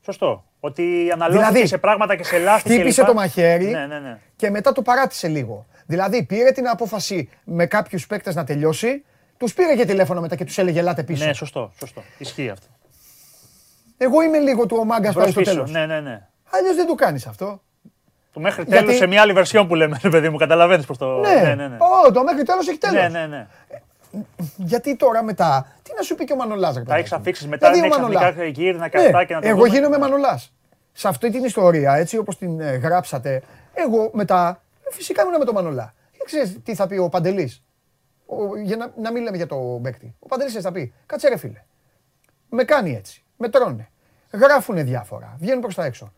σωστό. 0.00 0.44
Ότι 0.64 1.10
αναλώθηκε 1.12 1.48
δηλαδή, 1.48 1.66
σε 1.66 1.78
πράγματα 1.78 2.16
και 2.16 2.24
σε 2.24 2.38
λάθη. 2.38 2.68
Χτύπησε 2.68 3.04
το 3.04 3.14
μαχαίρι 3.14 3.66
ναι, 3.66 3.86
ναι, 3.86 3.98
ναι. 3.98 4.18
και 4.36 4.50
μετά 4.50 4.72
το 4.72 4.82
παράτησε 4.82 5.28
λίγο. 5.28 5.66
Δηλαδή 5.86 6.24
πήρε 6.24 6.50
την 6.50 6.68
απόφαση 6.68 7.28
με 7.44 7.66
κάποιους 7.66 8.06
παίκτες 8.06 8.34
να 8.34 8.44
τελειώσει, 8.44 9.04
τους 9.36 9.54
πήρε 9.54 9.76
και 9.76 9.84
τηλέφωνο 9.84 10.20
μετά 10.20 10.36
και 10.36 10.44
τους 10.44 10.58
έλεγε 10.58 10.78
Ελάτε 10.78 11.02
πίσω. 11.02 11.24
Ναι, 11.24 11.32
σωστό, 11.32 11.72
σωστό. 11.78 12.02
Ισχύει 12.18 12.48
αυτό. 12.48 12.66
Εγώ 14.02 14.22
είμαι 14.22 14.38
λίγο 14.38 14.66
του 14.66 14.76
ο 14.80 14.84
μάγκα 14.84 15.12
πάει 15.12 15.30
στο 15.30 15.42
τέλος. 15.42 15.70
Ναι, 15.70 15.86
ναι, 15.86 16.00
ναι. 16.00 16.28
Αλλιώς 16.50 16.76
δεν 16.76 16.86
του 16.86 16.94
κάνεις 16.94 17.26
αυτό. 17.26 17.62
Το 18.32 18.40
μέχρι 18.40 18.64
τέλος 18.64 18.82
Γιατί... 18.82 18.98
σε 18.98 19.06
μια 19.06 19.20
άλλη 19.20 19.32
βερσιόν 19.32 19.68
που 19.68 19.74
λέμε, 19.74 19.98
παιδί 20.10 20.28
μου, 20.28 20.36
καταλαβαίνεις 20.36 20.86
προ 20.86 20.96
το. 20.96 21.18
Ναι, 21.18 21.34
ναι, 21.34 21.54
ναι. 21.54 21.68
ναι. 21.68 21.76
Oh, 21.78 22.12
το 22.12 22.22
μέχρι 22.22 22.42
τέλος 22.42 22.68
έχει 22.68 22.78
τέλος. 22.78 23.02
Ναι, 23.02 23.08
ναι, 23.08 23.26
ναι. 23.26 23.46
Γιατί 24.56 24.96
τώρα 24.96 25.22
μετά, 25.22 25.66
τι 25.82 25.90
να 25.96 26.02
σου 26.02 26.14
πει 26.14 26.24
και 26.24 26.32
ο 26.32 26.36
Μανολάς. 26.36 26.82
Θα 26.86 26.96
έχεις 26.96 27.12
αφήξεις 27.12 27.46
μετά, 27.46 27.70
δηλαδή, 27.70 27.88
να 27.88 27.96
έχει 27.96 28.16
ξαφνικά 28.16 28.44
γύρνα 28.44 28.88
και 28.88 28.98
αυτά 28.98 29.24
και 29.24 29.34
να 29.34 29.40
το 29.40 29.48
Εγώ 29.48 29.66
γίνομαι 29.66 29.98
Μανολάς. 29.98 30.52
Σε 30.92 31.08
αυτή 31.08 31.30
την 31.30 31.44
ιστορία, 31.44 31.94
έτσι 31.94 32.16
όπως 32.16 32.38
την 32.38 32.60
ε, 32.60 32.74
γράψατε, 32.74 33.42
εγώ 33.74 34.10
μετά 34.12 34.62
φυσικά 34.90 35.22
ήμουν 35.22 35.38
με 35.38 35.44
τον 35.44 35.54
Μανολά. 35.54 35.94
Και 36.12 36.22
ξέρεις 36.24 36.58
τι 36.62 36.74
θα 36.74 36.86
πει 36.86 36.96
ο 36.96 37.08
Παντελής; 37.08 37.64
Για 38.64 38.76
να, 38.76 38.92
να 39.00 39.12
μην 39.12 39.22
λέμε 39.22 39.36
για 39.36 39.46
το 39.46 39.76
Μπέκτη. 39.80 40.14
Ο 40.18 40.26
Παντελής 40.26 40.54
θα 40.60 40.72
πει: 40.72 40.92
Κάτσε 41.06 41.28
ρε 41.28 41.36
φίλε. 41.36 41.64
Με 42.48 42.64
κάνει 42.64 42.94
έτσι. 42.94 43.24
Με 43.36 43.48
τρώνε. 43.48 43.90
Γράφουνε 44.32 44.82
διάφορα. 44.82 45.36
Βγαίνουν 45.38 45.60
προς 45.60 45.74
τα 45.74 45.84
έξω. 45.84 46.12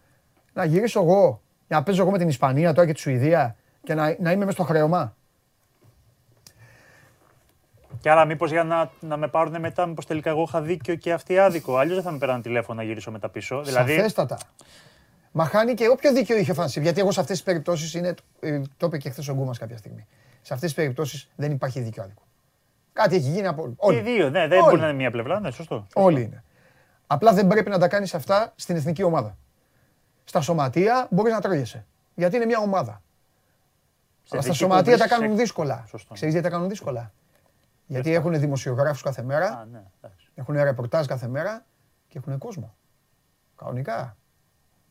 Να 0.53 0.65
γυρίσω 0.65 1.01
εγώ, 1.01 1.43
να 1.69 1.83
παίζω 1.83 2.03
εγώ 2.03 2.11
με 2.11 2.19
την 2.19 2.29
Ισπανία 2.29 2.73
τώρα 2.73 2.87
και 2.87 2.93
τη 2.93 3.01
Σουηδία 3.01 3.57
και 3.83 3.95
να, 3.95 4.17
να 4.19 4.33
είμαι 4.33 4.45
μέσα 4.45 4.51
στο 4.51 4.63
χρέωμα. 4.63 5.17
Και 8.01 8.11
άρα, 8.11 8.25
μήπως 8.25 8.51
για 8.51 8.65
να, 8.65 8.91
να 9.01 9.17
με 9.17 9.29
πάρουν 9.29 9.61
μετά, 9.61 9.87
μήπως 9.87 10.07
τελικά 10.07 10.31
εγώ 10.31 10.43
είχα 10.43 10.61
δίκιο 10.63 10.95
και 10.95 11.13
αυτοί 11.13 11.39
άδικο. 11.39 11.77
Αλλιώς 11.77 11.95
δεν 11.95 12.05
θα 12.05 12.11
με 12.11 12.19
πέραν 12.19 12.43
τηλέφωνο 12.43 12.79
να 12.79 12.85
γυρίσω 12.85 13.11
μετά 13.11 13.29
πίσω. 13.29 13.63
Δηλαδή... 13.63 13.95
Σαφέστατα. 13.95 14.39
Μα 15.33 15.45
χάνει 15.45 15.75
και 15.75 15.89
όποιο 15.89 16.13
δίκιο 16.13 16.37
είχε 16.37 16.51
ο 16.51 16.55
Φανσίπ. 16.55 16.83
Γιατί 16.83 17.01
εγώ 17.01 17.11
σε 17.11 17.21
αυτές 17.21 17.37
τις 17.37 17.45
περιπτώσεις 17.45 17.95
είναι. 17.95 18.15
Ε, 18.41 18.61
το 18.77 18.87
είπε 18.87 18.99
και 18.99 19.11
χθες 19.11 19.29
ο 19.29 19.35
Γκούμας 19.35 19.59
κάποια 19.59 19.77
στιγμή. 19.77 20.07
Σε 20.43 20.55
αυτές 20.55 20.73
τις 20.73 20.75
περιπτώσεις 20.75 21.31
δεν 21.37 21.51
υπάρχει 21.51 21.81
δίκιο 21.81 22.03
άδικο. 22.03 22.23
Κάτι 22.93 23.17
έχει 23.17 23.31
γίνει 23.31 23.47
από 23.47 23.75
όλοι. 23.77 23.97
Και 23.97 24.03
δύο, 24.03 24.31
ναι, 24.31 24.49
δεν 24.49 24.65
μπορεί 24.65 24.81
να 24.81 24.85
είναι 24.85 24.97
μία 24.97 25.11
πλευρά, 25.11 25.41
ναι, 25.41 25.51
σωστό. 25.51 25.87
Όλοι 25.95 26.23
είναι. 26.23 26.45
Απλά 27.07 27.33
δεν 27.33 27.47
πρέπει 27.47 27.71
να 27.71 27.79
τα 27.79 27.89
κάνεις 27.89 28.15
αυτά 28.15 28.53
στην 28.57 28.77
εθνική 28.77 29.03
ομάδα. 29.03 29.37
Στα 30.25 30.41
σωματεία 30.41 31.07
μπορείς 31.11 31.33
να 31.33 31.41
τρώγεσαι. 31.41 31.87
Γιατί 32.15 32.37
είναι 32.37 32.45
μια 32.45 32.59
ομάδα. 32.59 33.03
Αλλά 34.31 34.43
στα 34.43 34.53
σωματεία 34.53 34.99
τα 34.99 35.09
κάνουν 35.09 35.37
δύσκολα. 35.37 35.85
Ξέρεις 36.13 36.35
γιατί 36.35 36.41
τα 36.41 36.51
κάνουν 36.51 36.69
δύσκολα; 36.69 37.13
Γιατί 37.87 38.15
έχουν 38.15 38.39
δημοσιογράφους 38.39 39.03
κάθε 39.03 39.23
μέρα, 39.23 39.69
ναι, 39.73 39.83
έχουν 40.35 40.55
ρεπορτάζ 40.55 41.07
κάθε 41.07 41.29
μέρα 41.29 41.65
και 42.09 42.19
έχουν 42.19 42.39
κόσμο. 42.39 42.75
Κανονικά. 43.57 44.17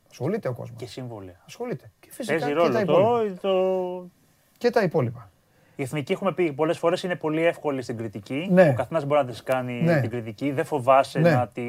Ασχολείται 0.10 0.48
ο 0.48 0.54
κόσμος. 0.54 0.80
Και 0.80 0.88
συμβόλαια. 0.88 1.42
Ασχολείται. 1.46 1.92
Και 2.00 2.12
φυσικά 2.12 2.40
Παίζει 2.40 2.54
ρόλο 2.54 2.80
και 2.80 2.86
τα 2.86 3.40
το, 3.42 4.10
Και 4.58 4.70
τα 4.70 4.82
υπόλοιπα. 4.82 5.32
Η 5.84 5.86
εθνική, 5.86 6.12
έχουμε 6.12 6.34
πει 6.34 6.52
πολλές 6.52 6.78
φορές, 6.78 7.04
είναι 7.04 7.16
πολύ 7.16 7.46
εύκολη 7.46 7.82
στην 7.82 7.98
κριτική. 7.98 8.48
Ναι. 8.52 8.70
Ο 8.70 8.74
καθένας 8.74 9.06
μπορεί 9.06 9.20
να 9.20 9.28
της 9.28 9.44
κάνει 9.44 9.82
ναι. 9.82 10.02
την 10.02 10.10
κριτική. 10.10 10.52
Δεν 10.52 10.66
φοβάσαι 10.66 11.20
ναι. 11.20 11.32
να, 11.32 11.48
τη, 11.48 11.62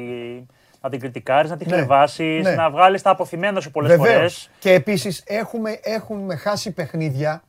να 0.81 0.89
την 0.89 0.99
κριτικάρεις, 0.99 1.49
να 1.49 1.57
την 1.57 1.69
ναι. 1.69 1.75
χλεβάσεις, 1.75 2.43
ναι. 2.43 2.55
να 2.55 2.69
βγάλεις 2.69 3.01
τα 3.01 3.09
αποθυμένα 3.09 3.59
σου 3.59 3.71
πολλές 3.71 3.95
φορές. 3.95 4.49
Και 4.59 4.73
επίσης 4.73 5.23
έχουμε, 5.25 5.79
έχουμε 5.81 6.35
χάσει 6.35 6.71
παιχνίδια 6.71 7.43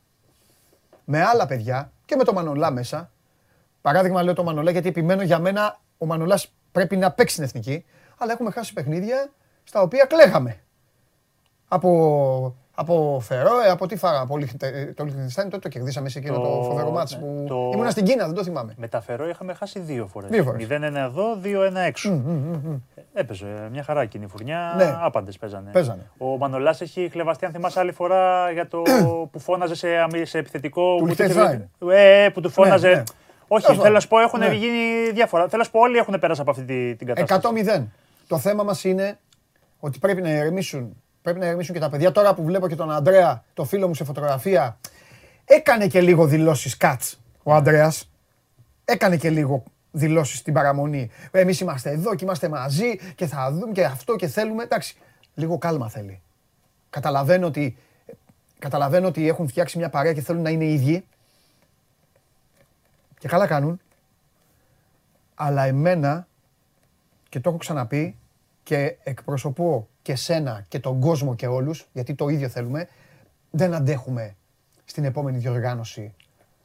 με 1.05 1.23
άλλα 1.23 1.47
παιδιά 1.47 1.93
και 2.05 2.17
με 2.17 2.25
το 2.25 2.33
Μανολά 2.33 2.71
μέσα 2.71 3.11
Παράδειγμα 3.87 4.23
λέω 4.23 4.35
το 4.35 4.45
Μανολά 4.45 4.71
γιατί 4.71 4.89
επιμένω 4.89 5.23
για 5.23 5.39
μένα 5.39 5.79
ο 5.99 6.07
Μανολάς 6.07 6.53
πρέπει 6.73 6.97
να 6.97 7.13
παίξει 7.13 7.35
την 7.35 7.45
εθνική. 7.45 7.85
Αλλά 8.19 8.33
έχουμε 8.33 8.51
χάσει 8.51 8.73
παιχνίδια 8.73 9.31
στα 9.65 9.81
οποία 9.81 10.05
κλαίγαμε. 10.05 10.61
Από, 11.69 12.57
από 12.79 13.19
Φερόε, 13.23 13.71
από 13.71 13.87
τι 13.87 13.97
φάγα, 13.97 14.21
από 14.21 14.39
το 14.95 15.05
Λιχτενστάιν 15.05 15.49
τότε 15.49 15.59
το 15.59 15.69
κερδίσαμε 15.69 16.09
σε 16.09 16.19
εκείνο 16.19 16.35
το, 16.35 16.43
το 16.43 16.63
φοβερό 16.63 16.91
μάτς 16.91 17.19
που 17.19 17.45
το... 17.49 17.71
ήμουν 17.75 17.91
στην 17.91 18.05
Κίνα, 18.05 18.27
δεν 18.27 18.35
το 18.35 18.43
θυμάμαι. 18.43 18.75
Με 18.77 18.89
τα 18.89 19.01
Φερόε 19.01 19.31
είχαμε 19.31 19.55
χάσει 19.55 19.79
δύο 19.79 20.07
φορές. 20.07 20.31
Δύο 20.31 20.43
φορές. 20.43 20.67
0-1 20.71 20.71
εδώ, 20.95 21.25
2-1 21.45 21.75
έξω. 21.75 22.23
Mm, 22.27 22.31
mm, 22.31 22.71
mm, 22.71 23.03
Έπαιζε 23.13 23.47
μια 23.71 23.83
χαρά 23.83 24.03
εκείνη 24.03 24.25
η 24.25 24.29
φουρνιά, 24.29 24.75
ναι. 24.77 24.97
άπαντες 25.01 25.39
παίζανε. 25.39 25.71
παίζανε. 25.71 26.11
Ο 26.19 26.27
Μανολάς 26.27 26.81
έχει 26.81 27.09
χλεβαστεί, 27.13 27.45
αν 27.45 27.53
θυμάσαι 27.53 27.81
άλλη 27.81 27.93
φορά, 27.93 28.51
για 28.51 28.69
το 28.69 28.83
που 29.31 29.39
φώναζε 29.39 29.75
σε, 29.75 29.89
σε 30.23 30.39
επιθετικό. 30.39 30.97
Του 30.97 31.15
που, 31.79 31.91
ε, 31.91 32.29
που 32.35 32.41
του 32.41 32.51
φώναζε. 32.51 32.89
Ναι, 32.89 32.95
ναι. 32.95 33.03
Όχι, 33.49 33.75
θέλω 33.75 33.95
να 33.95 34.01
σου 34.01 34.09
πω, 34.09 34.19
έχουν 34.19 34.39
ναι. 34.39 34.55
γίνει 34.55 35.11
διάφορα. 35.13 35.49
Θέλω 35.49 35.59
να 35.59 35.65
σου 35.65 35.71
πω, 35.71 35.81
όλοι 35.81 35.97
έχουν 35.97 36.19
πέρασει 36.19 36.41
από 36.41 36.51
αυτή 36.51 36.95
την 36.97 37.07
κατάσταση. 37.07 37.65
100-0. 37.79 37.85
Το 38.27 38.39
θέμα 38.39 38.63
μας 38.63 38.85
είναι 38.85 39.19
ότι 39.81 39.99
πρέπει 39.99 40.23
να 40.23 40.31
ηρεμήσουν. 40.31 40.97
Πρέπει 41.27 41.41
να 41.41 41.47
ηρεμήσουν 41.47 41.75
και 41.75 41.81
τα 41.81 41.89
παιδιά. 41.89 42.13
Τώρα 42.13 42.35
που 42.35 42.45
βλέπω 42.45 42.69
και 42.69 42.77
τον 42.77 42.93
Αντρέα, 42.93 43.45
το 43.55 43.65
φίλο 43.65 43.89
μου 43.89 43.95
σε 43.95 44.05
φωτογραφία, 44.05 44.79
έκανε 45.45 45.87
και 45.87 46.01
λίγο 46.01 46.27
δηλώσεις 46.27 46.77
κάτ 46.77 47.03
ο 47.43 47.55
Αντρέα. 47.55 47.93
Έκανε 48.85 49.17
και 49.17 49.31
λίγο 49.31 49.63
δηλώσεις 49.91 50.39
στην 50.39 50.53
παραμονή. 50.53 51.11
Εμείς 51.31 51.61
είμαστε 51.61 51.91
εδώ 51.91 52.15
και 52.15 52.25
είμαστε 52.25 52.49
μαζί 52.49 52.97
και 53.15 53.27
θα 53.27 53.53
δούμε 53.53 53.73
και 53.73 53.85
αυτό 53.85 54.17
και 54.17 54.27
θέλουμε. 54.27 54.63
Εντάξει, 54.63 54.97
λίγο 55.35 55.59
κάλμα 55.59 55.89
θέλει. 55.89 56.21
Καταλαβαίνω 56.91 57.47
ότι, 57.47 57.77
καταλαβαίνω 58.59 59.07
ότι 59.07 59.29
έχουν 59.29 59.49
φτιάξει 59.49 59.79
μια 59.79 59.91
παρέα 59.91 60.13
και 60.13 60.21
θέλουν 60.21 60.43
να 60.43 60.51
είναι 60.51 60.65
ίδιοι. 60.65 61.07
Και 63.19 63.29
καλά 63.29 63.47
κάνουν. 63.47 63.81
Αλλά 65.35 65.65
εμένα, 65.65 66.27
και 67.29 67.41
το 67.41 67.49
έχω 67.49 67.59
ξαναπεί, 67.59 68.17
και 68.63 68.97
εκπροσωπώ 69.03 69.89
και 70.07 70.17
σένα 70.17 70.65
και 70.69 70.81
τον 70.81 71.01
κόσμο 71.01 71.35
και 71.35 71.47
όλους, 71.47 71.89
γιατί 71.93 72.15
το 72.15 72.29
ίδιο 72.29 72.49
θέλουμε, 72.49 72.89
δεν 73.51 73.75
αντέχουμε 73.75 74.37
στην 74.85 75.05
επόμενη 75.05 75.39
διοργάνωση 75.39 76.15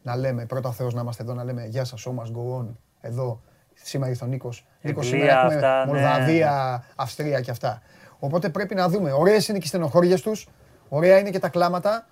να 0.02 0.16
λέμε 0.16 0.46
πρώτα 0.46 0.70
ο 0.70 0.72
Θεός 0.72 0.94
να 0.94 1.02
είμαστε 1.02 1.24
εδώ, 1.24 1.34
να 1.34 1.44
λέμε 1.44 1.66
Γεια 1.66 1.84
σας, 1.84 2.06
ο 2.06 2.14
go 2.36 2.66
εδώ, 3.02 3.42
σήμερα 3.74 4.12
ήρθε 4.12 4.26
ο 4.26 4.28
Νίκος, 4.28 4.66
Νίκος 4.82 5.08
σήμερα 5.08 5.34
έχουμε 5.34 5.56
ναι. 5.56 5.86
Μολδαβία, 5.86 6.84
Αυστρία 6.96 7.42
και 7.42 7.52
αυτά. 7.52 7.82
Οπότε 8.20 8.50
πρέπει 8.50 8.76
να 8.76 8.90
δούμε, 8.90 9.12
ωραίες 9.12 9.48
είναι 9.48 9.58
και 9.58 9.66
οι 9.66 9.68
στενοχώριες 9.68 10.22
τους, 10.22 10.48
ωραία 10.90 11.18
είναι 11.18 11.30
και 11.30 11.40
τα 11.40 11.50
κλάματα, 11.50 12.08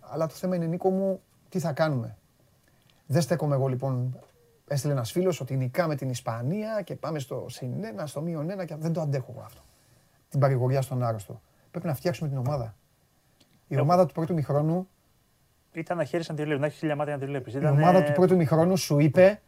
αλλά 0.00 0.26
το 0.26 0.34
θέμα 0.34 0.56
είναι 0.56 0.66
Νίκο 0.66 0.90
μου, 0.90 1.20
τι 1.48 1.58
θα 1.58 1.72
κάνουμε. 1.72 2.16
Δεν 3.06 3.22
στέκομαι 3.22 3.54
εγώ 3.54 3.66
λοιπόν. 3.66 4.18
Έστειλε 4.68 4.92
ένας 4.92 5.12
φίλος 5.12 5.40
ότι 5.40 5.56
νικά 5.56 5.86
με 5.86 5.94
την 5.94 6.10
Ισπανία 6.10 6.82
και 6.84 6.94
πάμε 6.94 7.18
στο 7.18 7.46
συν 7.48 7.84
ένα, 7.84 8.06
στο 8.06 8.20
μείον 8.20 8.50
ένα 8.50 8.64
και 8.64 8.74
δεν 8.78 8.92
το 8.92 9.00
αντέχω 9.00 9.32
εγώ 9.36 9.42
αυτό. 9.44 9.65
Την 10.28 10.40
παρηγοριά 10.40 10.82
στον 10.82 11.02
άρρωστο. 11.02 11.40
Πρέπει 11.70 11.86
να 11.86 11.94
φτιάξουμε 11.94 12.28
την 12.28 12.38
ομάδα. 12.38 12.74
Η 13.68 13.78
ομάδα 13.78 14.06
του 14.06 14.12
πρώτου 14.12 14.34
μηχρόνου. 14.34 14.88
Ήταν 15.72 15.96
να 15.96 16.04
χέρι 16.04 16.24
να 16.28 16.34
τη 16.34 16.42
βλέπει, 16.42 16.60
να 16.60 16.66
έχει 16.66 16.76
χίλια 16.76 16.96
μάτια 16.96 17.12
να 17.12 17.20
τη 17.20 17.26
βλέπεις. 17.26 17.54
Η 17.54 17.66
ομάδα 17.66 18.02
του 18.02 18.12
πρώτου 18.12 18.36
μηχρόνου 18.36 18.76
σου 18.76 18.98
είπε, 18.98 19.40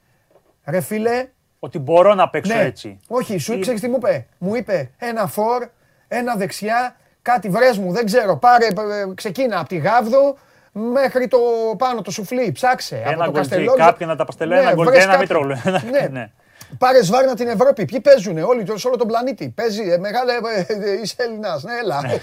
ρε 0.65 0.81
φίλε. 0.81 1.29
Ότι 1.61 1.79
μπορώ 1.79 2.15
να 2.15 2.29
παίξω 2.29 2.55
ναι. 2.55 2.63
έτσι. 2.63 2.99
Όχι, 3.09 3.39
σου 3.39 3.53
είπε, 3.53 3.73
τι 3.73 3.89
μου 3.89 3.97
είπε; 3.97 4.27
Μου 4.39 4.55
είπε 4.55 4.91
ένα 4.99 5.27
φορ, 5.27 5.69
ένα 6.09 6.35
δεξιά, 6.35 6.97
κάτι 7.23 7.49
βρες 7.49 7.79
μου, 7.79 7.93
δεν 7.93 8.05
ξέρω. 8.05 8.37
Πάρε, 8.37 8.67
ε, 8.67 9.15
ξεκίνα 9.15 9.59
από 9.59 9.69
τη 9.69 9.77
Γάβδο, 9.77 10.37
μέχρι 10.73 11.29
το 11.29 11.39
πάνω 11.79 12.03
το 12.03 12.11
σουφλί. 12.11 12.53
Ψάξε. 12.53 13.03
Ένα 13.05 13.25
από 13.25 13.25
το 13.25 13.33
Καστελόνι. 13.33 13.79
Κάποιοι 13.79 14.07
να 14.11 14.17
τα 14.17 14.25
παστελέ, 14.25 14.59
ένα 14.59 14.75
γκολ 14.75 14.87
ένα 14.93 15.19
Μητρόλου. 15.19 15.55
Ναι. 15.91 16.09
ναι. 16.11 16.31
Πάρε 16.79 17.03
σβάρνα 17.03 17.35
την 17.35 17.49
Ευρώπη. 17.49 17.85
Ποιοι 17.85 18.01
παίζουν, 18.01 18.39
όλοι 18.39 18.67
σε 18.75 18.87
όλο 18.87 18.97
τον 18.97 19.07
πλανήτη. 19.07 19.49
Παίζει 19.49 19.83
ε, 19.83 19.99
μεγάλα. 19.99 20.33
Ε, 20.33 20.67
ε, 20.69 21.01
είσαι 21.03 21.15
Έλληνας. 21.19 21.63
Ναι, 21.63 21.73
έλα. 21.83 22.01
Ναι. 22.01 22.19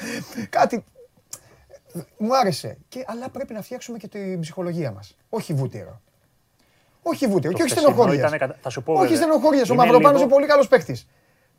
Κάτι. 0.50 0.86
Μου 2.18 2.38
άρεσε. 2.38 2.78
Και, 2.88 3.04
αλλά 3.08 3.30
πρέπει 3.30 3.54
να 3.54 3.62
φτιάξουμε 3.62 3.98
και 3.98 4.08
την 4.08 4.40
ψυχολογία 4.40 4.92
μας. 4.92 5.18
Όχι 5.30 5.54
βούτυρο. 5.54 6.02
Όχι 7.02 7.28
βούτυρο. 7.28 7.54
Και 7.54 7.62
όχι 7.62 7.72
στενοχώρια. 7.72 8.52
Όχι 8.84 9.16
στενοχώρια. 9.16 9.66
Ο 9.72 9.76
Μαυροπάνος 9.76 10.22
είναι 10.22 10.30
πολύ 10.30 10.46
καλός 10.46 10.68
παίχτη. 10.68 11.02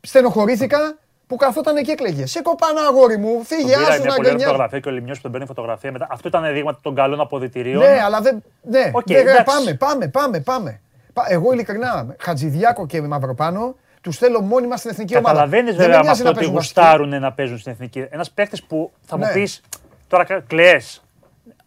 στενοχωρήθηκα 0.01 0.97
που 1.27 1.35
καθόταν 1.35 1.83
και 1.83 1.91
έκλαιγε. 1.91 2.25
Σε 2.25 2.41
κοπάνα 2.41 2.81
αγόρι 2.81 3.17
μου, 3.17 3.43
φύγε, 3.43 3.75
άσου 3.75 4.03
να 4.03 4.13
γκρινιάζει. 4.13 4.43
φωτογραφία 4.43 4.79
και 4.79 4.89
ο 4.89 4.91
Λιμιός 4.91 5.17
που 5.17 5.23
τον 5.23 5.31
παίρνει 5.31 5.47
φωτογραφία 5.47 5.91
μετά. 5.91 6.07
Αυτό 6.09 6.27
ήταν 6.27 6.53
δείγμα 6.53 6.79
των 6.81 6.95
καλών 6.95 7.19
αποδητηρίων. 7.19 7.77
Ναι, 7.77 8.01
αλλά 8.05 8.21
δεν. 8.21 8.43
Ναι, 8.61 8.91
okay, 8.93 9.23
δεν 9.23 9.43
πάμε, 9.43 9.73
πάμε, 9.73 10.07
πάμε, 10.07 10.39
πάμε. 10.39 10.81
Εγώ 11.27 11.53
ειλικρινά, 11.53 12.15
Χατζηδιάκο 12.19 12.85
και 12.85 13.01
Μαυροπάνο, 13.01 13.75
τους 14.01 14.17
θέλω 14.17 14.41
μόνιμα 14.41 14.77
στην 14.77 14.89
εθνική 14.89 15.17
ομάδα. 15.17 15.29
Καταλαβαίνεις 15.29 15.75
βέβαια 15.75 16.03
με 16.03 16.09
αυτό 16.09 16.29
ότι 16.29 16.45
γουστάρουν 16.45 17.19
να 17.19 17.33
παίζουν 17.33 17.57
στην 17.57 17.71
εθνική. 17.71 18.07
Ένας 18.09 18.31
παίχτη 18.31 18.61
που 18.67 18.91
θα 19.01 19.17
μου 19.17 19.25
ναι. 19.25 19.31
πεις 19.31 19.61
τώρα 20.07 20.23
κλαίε. 20.47 20.79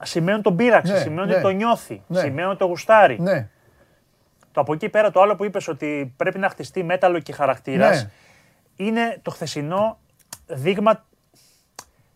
Σημαίνει 0.02 0.32
ότι 0.32 0.42
τον 0.42 0.56
πείραξε, 0.56 0.92
ναι, 0.92 0.98
σημαίνει 0.98 1.20
ότι 1.20 1.34
ναι. 1.34 1.40
το 1.40 1.48
νιώθει, 1.48 2.02
σημαίνει 2.10 2.48
ότι 2.48 2.58
το 2.58 2.66
γουστάρει. 2.66 3.20
Το 4.52 4.60
από 4.60 4.72
εκεί 4.72 4.88
πέρα 4.88 5.10
το 5.10 5.20
άλλο 5.20 5.36
που 5.36 5.44
είπες 5.44 5.68
ότι 5.68 6.14
πρέπει 6.16 6.38
να 6.38 6.48
χτιστεί 6.48 6.82
μέταλλο 6.82 7.18
και 7.18 7.32
χαρακτήρας 7.32 8.08
είναι 8.76 9.18
το 9.22 9.30
χθεσινό 9.30 9.98
δείγμα 10.46 11.04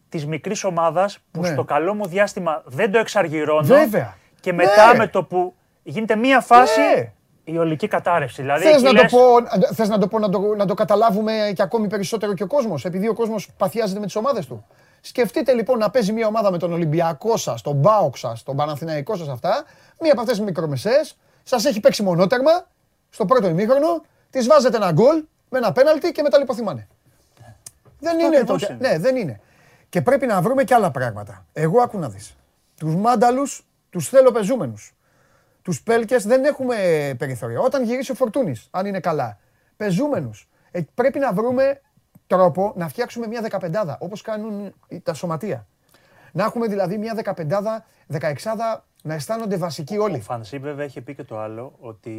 της 0.09 0.27
μικρής 0.27 0.65
ομάδας 0.65 1.19
που 1.31 1.45
στο 1.45 1.65
καλό 1.65 1.95
μου 1.95 2.07
διάστημα 2.07 2.63
δεν 2.65 2.93
το 2.93 2.99
εξαργυρώνω. 2.99 3.67
Βέβαια. 3.67 4.15
Και 4.41 4.53
μετά 4.53 4.97
με 4.97 5.07
το 5.07 5.25
που 5.25 5.55
γίνεται 5.83 6.17
μία 6.17 6.41
φάση 6.41 7.13
η 7.45 7.59
ολική 7.59 7.89
κατάρρευση. 7.89 8.43
Δηλαδή, 8.43 8.65
θες, 8.65 8.83
να 8.83 8.93
λες... 8.93 9.11
το 9.11 9.17
πω, 9.17 9.25
θες 9.75 9.89
να 9.89 9.99
το 9.99 10.09
πω 10.09 10.19
να 10.19 10.29
το, 10.29 10.41
να 10.41 10.67
το 10.67 10.75
καταλάβουμε 10.75 11.53
και 11.55 11.63
ακόμη 11.63 11.87
περισσότερο 11.87 12.35
και 12.35 12.43
ο 12.43 12.47
κόσμος, 12.47 12.85
επειδή 12.85 13.09
ο 13.09 13.15
κόσμος 13.15 13.49
παθιάζεται 13.57 14.01
με 14.01 14.07
τις 14.07 14.17
ομάδες 14.17 14.47
του. 14.47 14.67
Σκεφτείτε 15.01 15.53
λοιπόν 15.53 15.79
να 15.79 15.91
παίζει 15.91 16.13
μια 16.13 16.27
ομάδα 16.27 16.51
με 16.51 16.59
τον 16.59 16.73
Ολυμπιακό 16.73 17.37
σας, 17.37 17.63
τον 17.63 17.75
Μπάοξ 17.75 18.21
σας, 18.21 18.43
τον 18.43 18.57
Παναθηναϊκό 18.57 19.17
σας 19.17 19.29
αυτά, 19.29 19.65
μία 20.01 20.13
από 20.13 20.21
αυτές 20.21 20.37
τι 20.37 20.43
μικρομεσαίες, 20.43 21.17
σας 21.43 21.65
έχει 21.65 21.81
παίξει 21.81 22.03
μονότερμα 22.03 22.67
στο 23.11 23.25
πρώτο 23.25 23.49
ημίχρονο, 23.49 24.03
τη 24.31 24.41
βάζετε 24.41 24.77
ένα 24.77 24.93
γκολ 24.93 25.25
με 25.49 25.59
ένα 25.59 25.73
πέναλτι 25.73 26.13
και 26.13 26.23
μετά 26.23 26.39
λιποθυμάνε. 26.39 26.89
Δεν 27.99 28.19
είναι 28.19 28.45
το. 28.45 28.57
Ναι, 28.79 28.99
δεν 28.99 29.17
είναι. 29.17 29.41
Και 29.89 30.03
πρέπει 30.03 30.27
να 30.27 30.41
βρούμε 30.41 30.65
και 30.65 30.75
άλλα 30.75 30.91
πράγματα. 30.91 31.47
Εγώ 31.53 31.81
άκου 31.81 31.99
να 31.99 32.09
δεις. 32.09 32.37
Τους 32.79 32.97
μάνταλους 32.97 33.67
τους 33.91 34.09
θέλω 34.09 34.31
πεζούμενους. 34.31 34.95
Τους 35.65 35.83
Πέλκες 35.83 36.27
δεν 36.27 36.45
έχουμε 36.45 36.77
περιθώρια. 37.19 37.61
Όταν 37.61 37.85
γυρίσει 37.85 38.11
ο 38.11 38.15
Φορτούνης, 38.15 38.69
αν 38.71 38.87
είναι 38.87 39.01
καλά. 39.01 39.39
Πεζούμενους. 39.77 40.49
Ε, 40.71 40.81
πρέπει 40.95 41.19
να 41.19 41.33
βρούμε 41.33 41.81
τρόπο 42.27 42.73
να 42.77 42.89
φτιάξουμε 42.89 43.27
μια 43.27 43.41
δεκαπεντάδα 43.41 43.99
όπως 44.01 44.23
κάνουν 44.23 44.75
τα 45.03 45.15
σωματεία. 45.15 45.67
Να 46.33 46.45
έχουμε 46.45 46.67
δηλαδή 46.67 46.99
μια 46.99 47.15
δεκαπεντάδα, 47.15 47.85
δεκαεξάδα 48.07 48.85
να 49.03 49.15
αισθάνονται 49.15 49.57
βασικοί 49.57 49.99
όλοι. 49.99 50.17
Ο 50.17 50.21
Φανσίπ 50.21 50.63
βέβαια 50.63 50.85
έχει 50.85 51.01
πει 51.01 51.15
και 51.15 51.25
το 51.25 51.39
άλλο 51.39 51.73
ότι. 51.81 52.13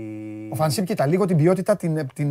Ο 0.51 0.55
Φανσίπ 0.55 0.93
τα 0.93 1.05
λίγο 1.05 1.25
την 1.25 1.37
ποιότητα 1.37 1.75
την, 1.75 1.95
την, 1.95 2.07
την, 2.13 2.29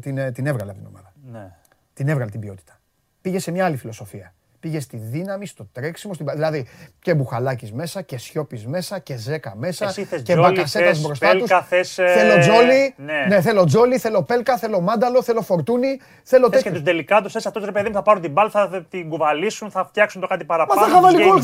την, 0.00 0.32
την 0.32 0.46
έβγαλε 0.46 0.70
από 0.70 0.78
την 0.80 0.88
ομάδα. 0.88 1.12
Ναι. 1.30 1.52
Την 1.92 2.08
έβγαλε 2.08 2.30
την 2.30 2.40
ποιότητα. 2.40 2.80
Πήγε 3.20 3.38
σε 3.38 3.50
μια 3.50 3.64
άλλη 3.64 3.76
φιλοσοφία 3.76 4.34
πήγε 4.62 4.80
στη 4.80 4.96
δύναμη, 4.96 5.46
στο 5.46 5.68
τρέξιμο, 5.72 6.14
στην... 6.14 6.26
δηλαδή 6.32 6.66
και 6.98 7.14
Μπουχαλάκης 7.14 7.72
μέσα 7.72 8.02
και 8.02 8.18
Σιώπης 8.18 8.66
μέσα 8.66 8.98
και 8.98 9.16
Ζέκα 9.16 9.54
μέσα 9.56 9.94
και 10.22 10.36
Μπακασέτας 10.36 11.00
μπροστά 11.00 11.36
τους. 11.36 11.50
Θέλω 11.94 12.38
Τζόλι, 12.38 12.94
ναι. 12.96 13.24
ναι. 13.28 13.40
θέλω 13.40 13.64
Τζόλι, 13.64 13.98
θέλω 13.98 14.22
Πέλκα, 14.22 14.56
θέλω 14.56 14.80
Μάνταλο, 14.80 15.22
θέλω 15.22 15.42
Φορτούνι, 15.42 16.00
θέλω 16.22 16.48
τέτοιο. 16.48 16.70
Και 16.70 16.76
τους 16.76 16.84
τελικά 16.84 17.20
του 17.20 17.30
θες 17.30 17.46
αυτό 17.46 17.64
ρε 17.64 17.72
παιδί 17.72 17.88
μου 17.88 17.94
θα 17.94 18.02
πάρουν 18.02 18.22
την 18.22 18.32
μπάλ, 18.32 18.48
θα 18.52 18.86
την 18.90 19.08
κουβαλήσουν, 19.08 19.70
θα 19.70 19.84
φτιάξουν 19.84 20.20
το 20.20 20.26
κάτι 20.26 20.44
παραπάνω. 20.44 20.80
Μα 20.80 20.86
θα 20.86 20.92
είχα 20.92 21.00
βάλει 21.00 21.24
γκολ. 21.24 21.42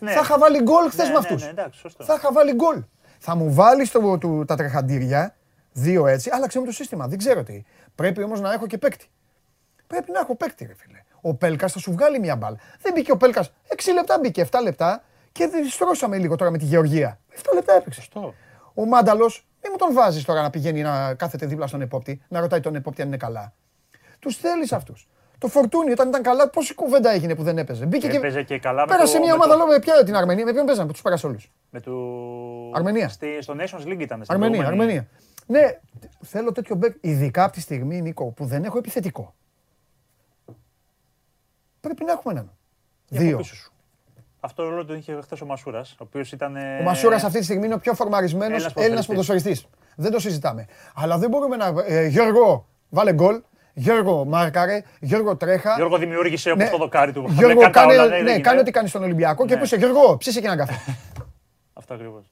Ναι. 0.00 0.12
Θα 0.12 0.20
είχα 0.20 0.38
βάλει 0.38 0.62
γκολ 0.62 0.90
χθε 0.90 1.08
με 1.08 1.16
αυτούς. 1.16 1.42
Θα 1.98 2.14
είχα 2.14 2.32
βάλει 2.32 2.54
γκολ. 2.54 2.82
Θα 3.18 3.36
μου 3.36 3.54
βάλεις 3.54 3.90
τα 4.46 4.56
τρεχαντήρια, 4.56 5.36
δύο 5.72 6.06
έτσι, 6.06 6.30
άλλαξε 6.32 6.60
με 6.60 6.66
το 6.66 6.72
σύστημα. 6.72 7.06
Δεν 7.06 7.18
ξέρω 7.18 7.42
τι. 7.42 7.62
Πρέπει 7.94 8.22
όμως 8.22 8.40
να 8.40 8.52
έχω 8.52 8.66
και 8.66 8.78
παίκτη. 8.78 9.06
Πρέπει 9.86 10.10
να 10.10 10.20
έχω 10.20 10.36
παίκτη, 10.36 10.64
ρε 10.64 10.74
φίλε 10.76 10.98
ο 11.22 11.34
Πέλκας 11.34 11.72
θα 11.72 11.78
σου 11.78 11.92
βγάλει 11.92 12.18
μια 12.18 12.36
μπάλα. 12.36 12.56
Δεν 12.80 12.92
μπήκε 12.92 13.12
ο 13.12 13.16
Πέλκας 13.16 13.52
6 13.68 13.92
λεπτά, 13.94 14.18
μπήκε 14.18 14.46
7 14.50 14.58
λεπτά 14.62 15.02
και 15.32 15.48
δεν 15.48 15.68
στρώσαμε 15.68 16.18
λίγο 16.18 16.36
τώρα 16.36 16.50
με 16.50 16.58
τη 16.58 16.64
Γεωργία. 16.64 17.18
7 17.34 17.36
λεπτά 17.54 17.72
έπαιξε. 17.72 18.02
Στο. 18.02 18.34
Ο 18.74 18.84
Μάνταλος, 18.84 19.46
μην 19.62 19.72
μου 19.72 19.78
τον 19.78 19.94
βάζεις 19.94 20.24
τώρα 20.24 20.42
να 20.42 20.50
πηγαίνει 20.50 20.82
να 20.82 21.14
κάθεται 21.14 21.46
δίπλα 21.46 21.66
στον 21.66 21.80
επόπτη, 21.80 22.22
να 22.28 22.40
ρωτάει 22.40 22.60
τον 22.60 22.74
επόπτη 22.74 23.02
αν 23.02 23.08
είναι 23.08 23.16
καλά. 23.16 23.52
Τους 24.18 24.36
θέλεις 24.36 24.72
αυτούς. 24.72 25.08
Το 25.38 25.48
φορτούνι 25.48 25.90
όταν 25.90 26.08
ήταν 26.08 26.22
καλά, 26.22 26.48
πόση 26.48 26.74
κουβέντα 26.74 27.10
έγινε 27.10 27.34
που 27.34 27.42
δεν 27.42 27.58
έπαιζε. 27.58 27.86
Μπήκε 27.86 28.08
και, 28.08 28.18
και... 28.18 28.42
και 28.42 28.58
καλά 28.58 28.84
πέρασε 28.84 29.18
μια 29.18 29.34
ομάδα 29.34 29.54
λόγω 29.54 29.70
με 29.70 29.78
ποια 29.78 30.04
την 30.04 30.16
Αρμενία. 30.16 30.44
Με 30.44 30.52
ποιον 30.52 30.66
παίζανε, 30.66 30.86
που 30.86 30.92
τους 30.92 31.02
πέρασε 31.02 31.26
όλου. 31.26 31.38
Με 31.70 31.80
του. 31.80 32.72
Αρμενία. 32.74 33.08
Στη, 33.08 33.38
στο 33.40 33.54
Nations 33.58 33.86
League 33.88 34.00
ήταν. 34.00 34.24
Αρμενία, 34.26 34.66
Αρμενία. 34.66 35.08
Ναι, 35.46 35.78
θέλω 36.20 36.52
τέτοιο 36.52 36.76
μπέκ, 36.76 36.96
ειδικά 37.00 37.44
από 37.44 37.52
τη 37.52 37.60
στιγμή, 37.60 38.00
Νίκο, 38.00 38.24
που 38.24 38.44
δεν 38.44 38.64
έχω 38.64 38.78
επιθετικό 38.78 39.34
πρέπει 41.82 42.04
να 42.04 42.12
έχουμε 42.12 42.32
έναν. 42.34 42.50
Δύο. 43.08 43.40
Αυτό 44.40 44.62
ρόλο 44.68 44.84
τον 44.84 44.96
είχε 44.96 45.18
χθες 45.22 45.40
ο 45.40 45.46
Μασούρας, 45.46 45.92
ο 45.92 45.96
οποίος 45.98 46.32
ήταν. 46.32 46.56
Ο 46.56 46.82
Μασούρας 46.82 47.24
αυτή 47.24 47.38
τη 47.38 47.44
στιγμή 47.44 47.66
είναι 47.66 47.74
ο 47.74 47.78
πιο 47.78 47.94
φορμαρισμένος 47.94 48.66
Έλληνας 48.74 49.06
ποδοσφαιριστής. 49.06 49.66
Δεν 49.96 50.10
το 50.10 50.18
συζητάμε. 50.20 50.66
Αλλά 50.94 51.18
δεν 51.18 51.30
μπορούμε 51.30 51.56
να. 51.56 51.74
Ε, 51.86 52.06
Γιώργο, 52.06 52.66
βάλε 52.88 53.12
γκολ. 53.12 53.42
Γιώργο, 53.74 54.24
μάρκαρε. 54.24 54.82
Γιώργο, 55.00 55.36
τρέχα. 55.36 55.74
Γιώργο, 55.76 55.98
δημιούργησε 55.98 56.50
όπως 56.50 56.64
ναι. 56.64 56.70
το 56.70 56.76
δοκάρι 56.76 57.12
του. 57.12 57.26
Γιώργο, 57.28 57.70
κάνε, 57.70 57.92
όλα, 57.92 58.06
ναι, 58.06 58.18
ναι, 58.18 58.40
κάνε 58.40 58.60
ό,τι 58.60 58.70
κάνεις 58.70 58.90
στον 58.90 59.02
Ολυμπιακό 59.02 59.46
και 59.46 59.54
ναι. 59.54 59.60
πούσε 59.60 59.76
Γιώργο, 59.76 60.16
ψήσε 60.16 60.40
και 60.40 60.46
ένα 60.46 60.56
καφέ. 60.56 60.74
Αυτό 61.72 61.94
ακριβώς. 61.94 62.30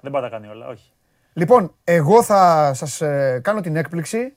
Δεν 0.00 0.12
πάει 0.12 0.22
να 0.22 0.28
κάνει 0.28 0.46
όλα, 0.46 0.66
όχι. 0.66 0.92
Λοιπόν, 1.32 1.74
εγώ 1.84 2.22
θα 2.22 2.72
σας 2.74 3.00
ε, 3.00 3.40
κάνω 3.42 3.60
την 3.60 3.76
έκπληξη 3.76 4.36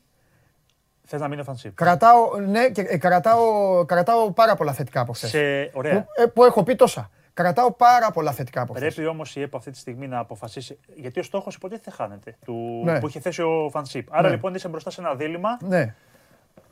Θες 1.11 1.19
να 1.19 1.27
μείνει 1.27 1.43
offensive. 1.45 1.71
Κρατάω, 1.73 2.39
ναι, 2.39 2.69
και, 2.69 2.81
ε, 2.81 2.97
κρατάω, 2.97 3.85
κρατάω 3.85 4.31
πάρα 4.31 4.55
πολλά 4.55 4.73
θετικά 4.73 5.01
από 5.01 5.13
χθες. 5.13 5.29
Σε... 5.29 5.71
Ωραία. 5.73 6.01
Που, 6.01 6.07
ε, 6.15 6.25
που, 6.25 6.43
έχω 6.43 6.63
πει 6.63 6.75
τόσα. 6.75 7.09
Κρατάω 7.33 7.71
πάρα 7.71 8.11
πολλά 8.11 8.31
θετικά 8.31 8.61
από 8.61 8.73
χθες. 8.73 8.93
Πρέπει 8.93 9.09
όμως 9.09 9.35
η 9.35 9.41
ΕΠΟ 9.41 9.57
αυτή 9.57 9.71
τη 9.71 9.77
στιγμή 9.77 10.07
να 10.07 10.19
αποφασίσει. 10.19 10.79
Γιατί 10.95 11.19
ο 11.19 11.23
στόχος 11.23 11.55
υποτίθεται 11.55 11.91
χάνεται. 11.91 12.37
Του, 12.45 12.81
ναι. 12.83 12.99
που 12.99 13.07
είχε 13.07 13.19
θέσει 13.19 13.41
ο 13.41 13.69
Φανσίπ. 13.71 14.13
Άρα 14.13 14.27
ναι. 14.27 14.33
λοιπόν 14.33 14.53
είσαι 14.53 14.67
μπροστά 14.67 14.89
σε 14.89 15.01
ένα 15.01 15.15
δίλημα. 15.15 15.57
Ναι. 15.61 15.95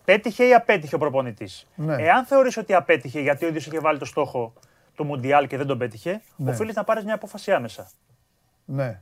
Πέτυχε 0.06 0.47
ή 0.47 0.54
απέτυχε 0.54 0.95
ο 0.95 0.97
προπονητής; 0.97 1.67
Ναι. 1.75 1.95
Εάν 2.04 2.25
θεωρείς 2.25 2.58
ότι 2.58 2.73
απέτυχε 2.73 3.19
γιατί 3.19 3.45
ο 3.45 3.47
ίδιος 3.47 3.65
είχε 3.65 3.80
βάλει 3.80 3.99
το 3.99 4.06
στόχο 4.06 4.54
του 4.95 5.04
Μουντιάλ 5.04 5.47
και 5.47 5.58
δεν 5.58 5.67
τον 5.67 5.78
πέτυχε, 5.78 6.21
ναι. 6.36 6.52
οφείλεις 6.52 6.75
να 6.75 6.84
πάρεις 6.84 7.04
μια 7.04 7.13
απόφαση 7.13 7.52
άμεσα. 7.52 7.89
Ναι. 8.65 9.02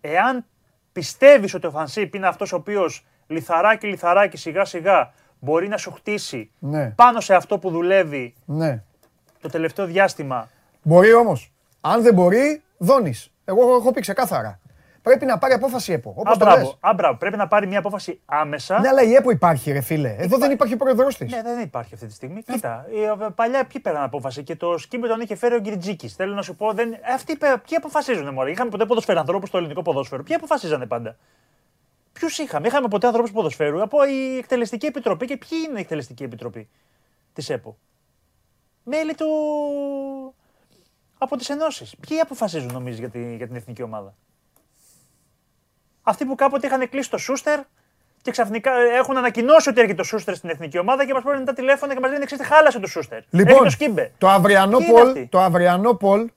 Εάν 0.00 0.44
πιστεύεις 0.92 1.54
ότι 1.54 1.66
ο 1.66 1.70
Φανσίπ 1.70 2.14
είναι 2.14 2.26
αυτός 2.26 2.52
ο 2.52 2.56
οποίος 2.56 3.04
λιθαράκι 3.30 3.86
λιθαράκι 3.86 4.36
σιγά 4.36 4.64
σιγά 4.64 5.12
μπορεί 5.38 5.68
να 5.68 5.76
σου 5.76 5.90
χτίσει 5.90 6.50
ναι. 6.58 6.90
πάνω 6.90 7.20
σε 7.20 7.34
αυτό 7.34 7.58
που 7.58 7.70
δουλεύει 7.70 8.34
ναι. 8.44 8.82
το 9.40 9.48
τελευταίο 9.48 9.86
διάστημα. 9.86 10.48
Μπορεί 10.82 11.12
όμως. 11.12 11.52
Αν 11.80 12.02
δεν 12.02 12.14
μπορεί, 12.14 12.62
δώνεις. 12.78 13.32
Εγώ 13.44 13.76
έχω 13.76 13.92
πει 13.92 14.00
ξεκάθαρα. 14.00 14.60
Πρέπει 15.02 15.24
να 15.24 15.38
πάρει 15.38 15.52
απόφαση 15.52 15.90
η 15.90 15.94
ΕΠΟ. 15.94 16.14
Όπως 16.16 16.36
Άμπραβο, 16.80 17.16
Πρέπει 17.18 17.36
να 17.36 17.48
πάρει 17.48 17.66
μια 17.66 17.78
απόφαση 17.78 18.20
άμεσα. 18.24 18.80
Ναι, 18.80 18.88
αλλά 18.88 19.02
η 19.02 19.14
ΕΠΟ 19.14 19.30
υπάρχει, 19.30 19.72
ρε 19.72 19.80
φίλε. 19.80 20.14
Εδώ 20.18 20.38
δεν 20.38 20.50
υπάρχει 20.50 20.74
ο 20.74 20.76
πρόεδρο 20.76 21.06
της. 21.06 21.32
Ναι, 21.32 21.42
δεν 21.42 21.60
υπάρχει 21.60 21.94
αυτή 21.94 22.06
τη 22.06 22.12
στιγμή. 22.12 22.42
Ε. 22.46 22.52
Κοίτα, 22.52 22.86
παλιά 23.34 23.64
ποιοι 23.64 23.80
πήραν 23.80 24.02
απόφαση 24.02 24.42
και 24.42 24.56
το 24.56 24.78
σκύμπι 24.78 25.08
τον 25.08 25.20
είχε 25.20 25.36
φέρει 25.36 25.54
ο 25.54 25.60
Γκριτζίκη. 25.60 26.08
Θέλω 26.08 26.34
να 26.34 26.42
σου 26.42 26.56
πω, 26.56 26.72
δεν... 26.72 26.96
αυτοί 27.14 27.36
ποιοι 27.36 27.76
αποφασίζουν, 27.76 28.32
Μωρή. 28.32 28.50
Είχαμε 28.52 28.70
ποτέ 28.70 29.18
ανθρώπου 29.18 29.46
στο 29.46 29.58
ελληνικό 29.58 29.82
ποδόσφαιρο. 29.82 30.22
Ποιοι 30.22 30.34
αποφασίζανε 30.34 30.86
πάντα; 30.86 31.16
Ποιους 32.12 32.38
είχαμε, 32.38 32.66
είχαμε 32.66 32.88
ποτέ 32.88 33.06
ανθρώπους 33.06 33.32
ποδοσφαίρου; 33.32 33.82
Από 33.82 34.04
η 34.04 34.36
εκτελεστική 34.36 34.86
επιτροπή 34.86 35.26
και 35.26 35.36
ποιοι 35.36 35.58
είναι 35.68 35.78
η 35.78 35.80
εκτελεστική 35.80 36.22
επιτροπή 36.22 36.68
της 37.32 37.50
ΕΠΟ; 37.50 37.78
Μέλη 38.84 39.14
του. 39.14 39.26
από 41.18 41.36
τις 41.36 41.48
ενώσεις. 41.48 41.94
Ποιοι 42.08 42.18
αποφασίζουν, 42.18 42.72
νομίζεις, 42.72 42.98
για, 42.98 43.08
τη, 43.08 43.36
για 43.36 43.46
την 43.46 43.56
εθνική 43.56 43.82
ομάδα; 43.82 44.14
Αυτοί 46.02 46.24
που 46.24 46.34
κάποτε 46.34 46.66
είχαν 46.66 46.88
κλείσει 46.88 47.10
το 47.10 47.18
Σούστερ 47.18 47.60
και 48.22 48.30
ξαφνικά 48.30 48.72
έχουν 48.72 49.16
ανακοινώσει 49.16 49.68
ότι 49.68 49.80
έρχεται 49.80 50.02
το 50.02 50.08
Σούστερ 50.08 50.34
στην 50.34 50.50
εθνική 50.50 50.78
ομάδα 50.78 51.06
και 51.06 51.12
μας 51.12 51.22
παίρνουν 51.22 51.44
τα 51.44 51.52
τηλέφωνα 51.52 51.94
και 51.94 52.00
μας 52.00 52.10
λένε: 52.10 52.24
Ξέρετε, 52.24 52.48
χάλασε 52.48 52.80
το 52.80 52.86
Σούστερ. 52.86 53.22
Λοιπόν, 53.30 53.68
το, 53.78 54.10
το 54.18 54.28
αυριανό 54.28 54.78
πολ, 54.78 55.28
το 55.28 55.40
αυριανό 55.40 55.94
πολ, 55.94 56.30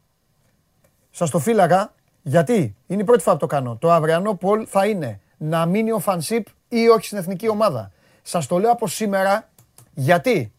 σας 1.12 1.30
το 1.30 1.40
φύλαγα, 1.40 1.94
γιατί 2.22 2.76
είναι 2.88 3.02
η 3.02 3.06
πρώτη 3.06 3.22
φορά 3.24 3.36
που 3.36 3.42
το 3.42 3.48
κάνω. 3.48 3.78
Το 3.82 3.92
αυριανό 3.92 4.36
πολ 4.36 4.66
θα 4.70 4.86
είναι 4.86 5.20
να 5.44 5.66
μείνει 5.66 5.92
ο 5.92 6.00
Φανσίπ 6.00 6.48
ή 6.70 6.88
όχι 6.88 7.06
στην 7.06 7.18
εθνική 7.18 7.48
ομάδα. 7.48 7.92
Σας 8.22 8.48
το 8.48 8.58
λέω 8.58 8.72
από 8.72 8.88
σήμερα 8.88 9.50
γιατί; 9.94 10.54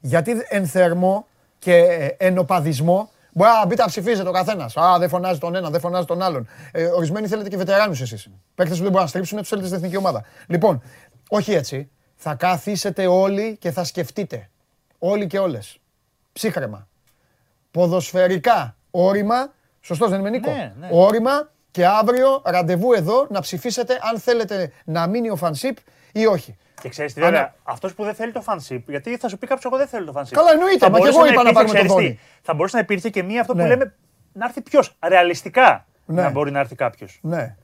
Γιατί 0.00 0.32
εν 0.48 0.66
θερμό 0.66 1.26
και 1.58 1.74
ενοπαδισμό 2.18 3.10
μπορεί 3.32 3.50
να 3.50 3.66
μπείτε 3.66 3.82
να 3.82 3.88
ψηφίζετε 3.88 4.28
ο 4.28 4.32
καθένας. 4.32 4.76
Α, 4.76 4.98
δεν 4.98 5.08
φωνάζει 5.08 5.38
τον 5.38 5.54
ένα, 5.54 5.70
δεν 5.70 5.80
φωνάζει 5.80 6.06
τον 6.06 6.22
άλλον. 6.22 6.48
Ε, 6.72 6.84
ορισμένοι 6.84 7.26
θέλετε 7.26 7.48
και 7.48 7.56
βετεράνους 7.56 8.00
εσείς. 8.00 8.28
Παίκτες 8.54 8.76
που 8.76 8.82
δεν 8.82 8.92
μπορούν 8.92 9.02
να 9.02 9.08
στρίψουν, 9.08 9.38
τους 9.38 9.48
θέλετε 9.48 9.66
στην 9.66 9.78
εθνική 9.78 9.96
ομάδα. 9.96 10.24
Λοιπόν, 10.46 10.82
όχι 11.28 11.52
έτσι. 11.52 11.90
Θα 12.16 12.34
καθίσετε 12.34 13.06
όλοι 13.06 13.56
και 13.60 13.70
θα 13.70 13.84
σκεφτείτε. 13.84 14.50
Όλοι 14.98 15.26
και 15.26 15.38
όλες. 15.38 15.78
Ψύχρεμα. 16.32 16.88
Ποδοσφαιρικά 17.70 18.76
όρημα. 18.90 19.52
Σωστός 19.80 20.10
δεν 20.10 20.20
είμαι 20.20 20.30
Νίκο; 20.30 20.50
Ναι, 20.50 20.72
ναι. 20.80 20.88
Όρημα 20.90 21.50
και 21.78 21.86
αύριο 21.86 22.42
ραντεβού 22.44 22.92
εδώ 22.92 23.26
να 23.30 23.40
ψηφίσετε 23.40 23.98
αν 24.10 24.18
θέλετε 24.18 24.72
να 24.84 25.06
μείνει 25.06 25.30
ο 25.30 25.36
Φανσίπ 25.36 25.76
ή 26.12 26.26
όχι. 26.26 26.56
Και 26.80 26.88
ξέρεις 26.88 27.12
τι, 27.12 27.20
βέβαια, 27.20 27.54
αυτός 27.62 27.94
που 27.94 28.04
δεν 28.04 28.14
θέλει 28.14 28.32
το 28.32 28.42
fanship, 28.46 28.82
γιατί 28.86 29.16
θα 29.16 29.28
σου 29.28 29.38
πει 29.38 29.46
κάποιος: 29.46 29.64
Εγώ 29.64 29.76
δεν 29.76 29.86
θέλω 29.86 30.12
το 30.12 30.20
fanship. 30.20 30.30
Καλά, 30.30 30.52
εννοείται, 30.52 30.90
μα 30.90 30.98
και 30.98 31.08
εγώ 31.08 31.26
είπα 31.26 31.42
να 31.42 31.52
πάρουμε 31.52 31.78
το 31.78 31.86
δόνι. 31.86 32.18
Θα 32.42 32.54
μπορούσε 32.54 32.76
να 32.76 32.82
υπήρχε 32.82 33.10
και 33.10 33.22
μία 33.22 33.40
αυτό 33.40 33.52
που 33.52 33.58
ναι. 33.58 33.66
λέμε 33.66 33.94
να 34.32 34.44
έρθει 34.44 34.60
ποιος, 34.60 34.96
ρεαλιστικά 35.02 35.86
ναι. 36.04 36.22
να 36.22 36.30
μπορεί 36.30 36.50
να 36.50 36.58
έρθει 36.58 36.74
κάποιος. 36.74 37.18
Ναι. 37.22 37.56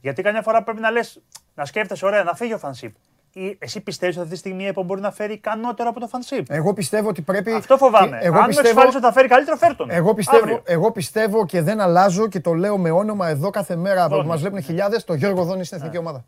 Γιατί 0.00 0.22
καμιά 0.22 0.42
φορά 0.42 0.62
πρέπει 0.62 0.80
να 0.80 0.90
λες, 0.90 1.22
να 1.54 1.64
σκέφτεσαι, 1.64 2.06
ωραία, 2.06 2.22
να 2.22 2.34
φύγει 2.34 2.54
ο 2.54 2.60
fanship. 2.62 2.92
Ή 3.32 3.56
εσύ 3.58 3.80
πιστεύεις 3.80 4.16
ότι 4.16 4.24
αυτή 4.24 4.34
τη 4.34 4.40
στιγμή 4.40 4.62
η 4.62 4.66
ΕΠΟ 4.66 4.82
μπορεί 4.82 5.00
να 5.00 5.10
φέρει 5.10 5.32
ικανότερο 5.32 5.88
από 5.88 6.00
το 6.00 6.08
fanship. 6.12 6.42
Εγώ 6.48 6.72
πιστεύω 6.72 7.08
ότι 7.08 7.22
πρέπει. 7.22 7.52
Αυτό 7.52 7.76
φοβάμαι. 7.76 8.18
Εγώ 8.22 8.38
Αν 8.38 8.46
πιστεύω... 8.46 8.80
με 8.80 8.86
ότι 8.86 9.00
θα 9.00 9.12
φέρει 9.12 9.28
καλύτερο, 9.28 9.56
φέρ 9.56 9.76
τον. 9.76 9.90
Εγώ 9.90 10.14
πιστεύω, 10.14 10.62
εγώ 10.64 10.92
πιστεύω 10.92 11.46
και 11.46 11.62
δεν 11.62 11.80
αλλάζω 11.80 12.28
και 12.28 12.40
το 12.40 12.52
λέω 12.52 12.78
με 12.78 12.90
όνομα 12.90 13.28
εδώ 13.28 13.50
κάθε 13.50 13.76
μέρα 13.76 14.08
που 14.08 14.22
μας 14.26 14.40
βλέπουν 14.40 14.62
χιλιάδες. 14.62 15.04
Το 15.04 15.14
Γιώργο 15.14 15.44
Δόνη 15.44 15.64
στην 15.64 15.76
εθνική 15.78 15.96
ναι. 15.96 16.00
ομάδα. 16.00 16.24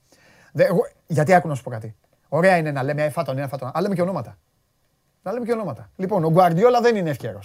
γιατί 1.06 1.34
άκου 1.34 1.48
να 1.48 1.54
σου 1.54 1.62
πω 1.62 1.70
κάτι. 1.70 1.94
Ωραία 2.28 2.56
είναι 2.56 2.70
να 2.70 2.82
λέμε 2.82 3.10
φάτον, 3.10 3.38
ένα 3.38 3.48
φάτον. 3.48 3.68
Αλλά 3.68 3.82
λέμε 3.82 3.94
και 3.94 4.02
ονόματα. 4.02 4.38
Να 5.22 5.32
λέμε 5.32 5.44
και 5.44 5.52
ονόματα. 5.52 5.90
Λοιπόν, 5.96 6.24
ο 6.24 6.30
Γκουαρδιόλα 6.30 6.80
δεν 6.80 6.96
είναι 6.96 7.10
εύκαιρο. 7.10 7.40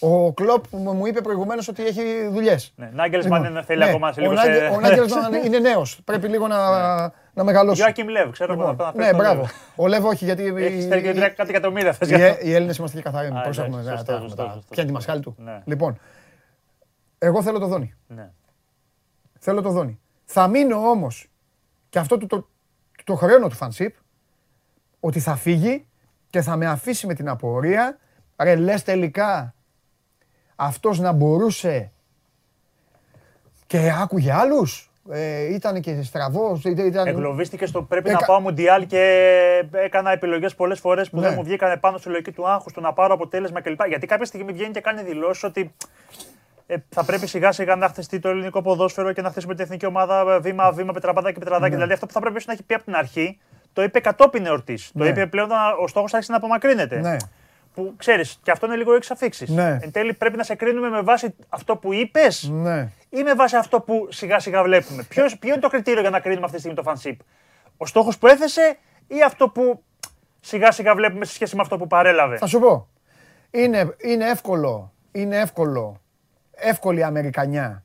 Ο 0.00 0.32
Κλοπ 0.32 0.64
μου 0.70 1.06
είπε 1.06 1.20
προηγουμένως 1.20 1.68
ότι 1.68 1.86
έχει 1.86 2.28
δουλειές. 2.30 2.72
Ναι, 2.76 2.90
Νάγκελσμαν 2.92 3.42
λοιπόν, 3.42 3.64
θέλει 3.64 3.78
ναι. 3.78 3.84
ακόμα 3.84 4.12
σε 4.12 4.20
λίγο. 4.20 4.32
Ο 4.74 4.80
Νάγκελσμαν 4.80 5.34
είναι 5.34 5.58
νέος. 5.58 6.00
Πρέπει 6.04 6.28
λίγο 6.28 6.46
να, 6.46 7.00
ναι. 7.02 7.12
Να 7.34 7.44
μεγαλώσει. 7.44 7.76
Γιώακιμ 7.76 8.08
Λεύ, 8.08 8.30
ξέρω 8.30 8.54
λοιπόν, 8.54 8.76
να 8.76 8.92
Ναι, 8.94 9.14
μπράβο. 9.14 9.48
Ο 9.76 9.86
Λεύ 9.86 10.02
όχι 10.04 10.24
γιατί. 10.24 10.44
Έχεις 10.56 10.84
και 10.84 11.12
κάτι 11.36 11.50
εκατομμύρια. 11.50 11.96
Οι 12.42 12.54
Έλληνες 12.54 12.76
είμαστε 12.76 12.96
και 12.96 13.02
καθαροί. 13.02 13.28
Προσέχουμε. 13.42 13.82
Ποια 13.82 14.62
είναι 14.76 14.84
τη 14.84 14.92
μασχάλη 14.92 15.20
του. 15.20 15.34
Ναι. 15.38 15.62
Λοιπόν, 15.64 15.98
εγώ 17.18 17.42
θέλω 17.42 17.58
το 17.58 17.66
δόνι. 17.66 17.94
Θέλω 19.38 19.62
το 19.62 19.70
δόνι. 19.70 20.00
Θα 20.24 20.48
μείνω 20.48 20.76
όμως 20.76 21.30
και 21.88 21.98
αυτό 21.98 22.18
το 23.04 23.14
χρέο 23.14 23.48
του 23.48 23.54
φανσίπ 23.54 23.94
ότι 25.00 25.20
θα 25.20 25.36
φύγει 25.36 25.86
και 26.30 26.42
θα 26.42 26.56
με 26.56 26.66
αφήσει 26.66 27.06
με 27.06 27.14
την 27.14 27.28
απορία. 27.28 27.98
Ρε, 28.36 28.56
λες 28.56 28.82
τελικά 28.82 29.54
αυτός 30.56 30.98
να 30.98 31.12
μπορούσε 31.12 31.92
και 33.66 33.92
άκουγε 34.00 34.32
άλλους; 34.32 34.89
Ε, 35.08 35.54
ήταν 35.54 35.80
και 35.80 36.02
στραβός. 36.02 36.64
Ήταν... 36.64 37.06
Εγκλωβίστηκε 37.06 37.66
στο 37.66 37.82
πρέπει 37.82 38.10
να 38.10 38.18
πάω 38.18 38.40
Μουντιάλ 38.40 38.86
και 38.86 39.64
έκανα 39.72 40.12
επιλογές 40.12 40.54
πολλές 40.54 40.80
φορές 40.80 41.10
που 41.10 41.20
δεν 41.20 41.30
ναι. 41.30 41.36
μου 41.36 41.42
βγήκαν 41.42 41.80
πάνω 41.80 41.98
στη 41.98 42.08
λογική 42.08 42.32
του 42.32 42.48
άγχους, 42.48 42.72
του 42.72 42.80
να 42.80 42.92
πάρω 42.92 43.14
αποτέλεσμα 43.14 43.60
κλπ. 43.60 43.86
Γιατί 43.86 44.06
κάποια 44.06 44.26
στιγμή 44.26 44.52
βγαίνει 44.52 44.70
και 44.70 44.80
κάνει 44.80 45.02
δηλώσεις 45.02 45.42
ότι 45.42 45.74
ε, 46.66 46.76
θα 46.88 47.04
πρέπει 47.04 47.26
σιγά 47.26 47.52
σιγά 47.52 47.76
να 47.76 47.88
χτιστεί 47.88 48.18
το 48.18 48.28
ελληνικό 48.28 48.62
ποδόσφαιρο 48.62 49.12
και 49.12 49.22
να 49.22 49.30
χτίσουμε 49.30 49.54
την 49.54 49.64
εθνική 49.64 49.86
ομάδα 49.86 50.40
βήμα-βήμα, 50.40 50.92
πετραπάδα 50.92 51.32
και 51.32 51.38
πετραδάκι. 51.38 51.70
Ναι. 51.70 51.76
Δηλαδή 51.76 51.92
αυτό 51.92 52.06
που 52.06 52.12
θα 52.12 52.20
πρέπει 52.20 52.42
να 52.46 52.52
έχει 52.52 52.62
πει 52.62 52.74
από 52.74 52.84
την 52.84 52.94
αρχή 52.94 53.38
το 53.72 53.82
είπε 53.82 54.00
κατόπιν 54.00 54.46
εορτής. 54.46 54.90
Το 54.92 55.02
ναι. 55.02 55.08
είπε 55.08 55.26
πλέον 55.26 55.48
ο 55.82 55.86
στόχος 55.86 56.12
άρχισε 56.12 56.32
να 56.32 56.38
απομακρύνεται. 56.38 57.00
Ναι. 57.00 57.16
Που 57.74 57.94
ξέρεις, 57.96 58.38
και 58.42 58.50
αυτό 58.50 58.66
είναι 58.66 58.76
λίγο 58.76 58.94
έξω 58.94 59.12
αφήξει. 59.12 59.52
Ναι. 59.52 59.78
Εν 59.82 59.92
τέλει 59.92 60.14
πρέπει 60.14 60.36
να 60.36 60.42
σε 60.42 60.54
κρίνουμε 60.54 60.88
με 60.88 61.00
βάση 61.00 61.34
αυτό 61.48 61.76
που 61.76 61.92
είπες 61.92 62.50
ναι. 62.52 62.92
Ή 63.10 63.22
με 63.22 63.34
βάση 63.34 63.56
αυτό 63.56 63.80
που 63.80 64.08
σιγά 64.10 64.38
σιγά 64.38 64.62
βλέπουμε. 64.62 65.02
Ποιος, 65.02 65.38
ποιο 65.38 65.52
είναι 65.52 65.60
το 65.60 65.68
κριτήριο 65.68 66.00
για 66.00 66.10
να 66.10 66.20
κρίνουμε 66.20 66.44
αυτή 66.44 66.54
τη 66.54 66.60
στιγμή 66.60 66.76
το 66.76 66.82
φανσίπ. 66.82 67.20
Ο 67.76 67.86
στόχος 67.86 68.18
που 68.18 68.26
έθεσε 68.26 68.78
ή 69.06 69.22
αυτό 69.22 69.48
που 69.48 69.82
σιγά 70.40 70.72
σιγά 70.72 70.94
βλέπουμε 70.94 71.24
σε 71.24 71.32
σχέση 71.32 71.56
με 71.56 71.62
αυτό 71.62 71.78
που 71.78 71.86
παρέλαβε; 71.86 72.36
Θα 72.36 72.46
σου 72.46 72.58
πω. 72.58 72.88
Είναι, 73.50 73.96
είναι 73.98 74.28
εύκολο, 74.28 74.92
είναι 75.12 75.36
εύκολο, 75.36 76.00
εύκολη 76.50 77.04
Αμερικανιά 77.04 77.84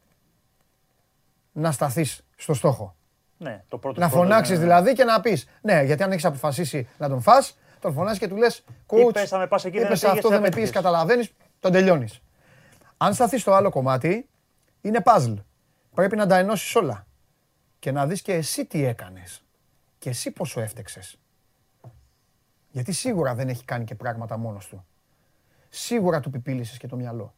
να 1.52 1.72
σταθείς 1.72 2.26
στο 2.36 2.54
στόχο. 2.54 2.96
Ναι, 3.38 3.64
το 3.68 3.78
πρώτο 3.78 4.00
να 4.00 4.10
φωνάξεις 4.10 4.60
δηλαδή 4.60 4.94
και 4.94 5.04
να 5.04 5.22
πεις. 5.22 5.48
Ναι, 5.62 5.82
γιατί 5.84 6.04
αν 6.04 6.12
έχεις 6.12 6.26
αποφασίσει 6.26 6.88
να 6.98 7.10
τον 7.10 7.22
φά, 7.22 7.44
τον 7.80 7.94
φωνάζει 7.94 8.20
και 8.20 8.28
του 8.28 8.36
λες: 8.36 8.64
Coach, 8.88 9.26
θα 9.26 9.38
με 9.38 9.48
πας 9.48 9.66
εκεί, 9.66 9.78
είπες 9.78 10.04
αυτό, 10.04 10.30
δεν 10.30 10.42
με 10.42 10.50
πεις, 10.50 10.70
καταλαβαίνεις, 10.70 11.34
τον 11.60 11.72
τελειώνεις. 11.72 12.22
Αν 12.98 13.14
σταθείς 13.14 13.42
στο 13.42 13.54
άλλο 13.54 13.70
κομμάτι, 13.70 14.30
είναι 14.86 15.02
puzzle. 15.06 15.36
Πρέπει 15.94 16.16
να 16.16 16.28
τα 16.28 16.38
ενώσεις 16.38 16.76
όλα. 16.76 17.08
Και 17.80 17.92
να 17.92 18.08
δεις 18.08 18.22
και 18.22 18.34
εσύ 18.34 18.66
τι 18.66 18.84
έκανες. 18.84 19.44
Και 20.00 20.10
εσύ 20.10 20.32
πόσο 20.32 20.62
έφτεξες. 20.62 21.20
Γιατί 22.72 22.92
σίγουρα 22.92 23.36
δεν 23.36 23.50
έχει 23.50 23.66
κάνει 23.66 23.84
και 23.84 23.96
πράγματα 23.96 24.38
μόνος 24.38 24.68
του. 24.68 24.86
Σίγουρα 25.70 26.20
του 26.20 26.30
πιπίλησες 26.30 26.78
και 26.78 26.88
το 26.88 26.96
μυαλό. 26.96 27.34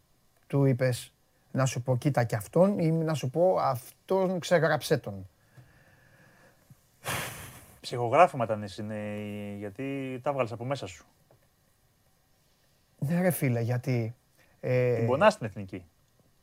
Του 0.48 0.66
είπες 0.66 1.14
να 1.52 1.66
σου 1.66 1.82
πω 1.82 1.98
κοίτα 1.98 2.24
και 2.24 2.36
αυτόν 2.36 2.80
ή 2.80 2.92
να 2.92 3.14
σου 3.14 3.30
πω 3.30 3.58
αυτόν 3.60 4.40
ξεγράψε 4.40 4.98
τον. 4.98 5.30
Ψυχογράφημα 7.82 8.44
ήταν 8.44 8.66
είναι, 8.80 9.20
γιατί 9.58 10.20
τα 10.24 10.34
βγάλες 10.34 10.52
από 10.52 10.66
μέσα 10.66 10.88
σου. 10.88 11.06
Ναι 13.00 13.22
ρε 13.22 13.32
φίλε, 13.32 13.60
γιατί... 13.62 14.16
Ε... 14.60 14.96
Την 14.96 15.06
πονάς 15.06 15.34
στην 15.34 15.46
εθνική. 15.46 15.86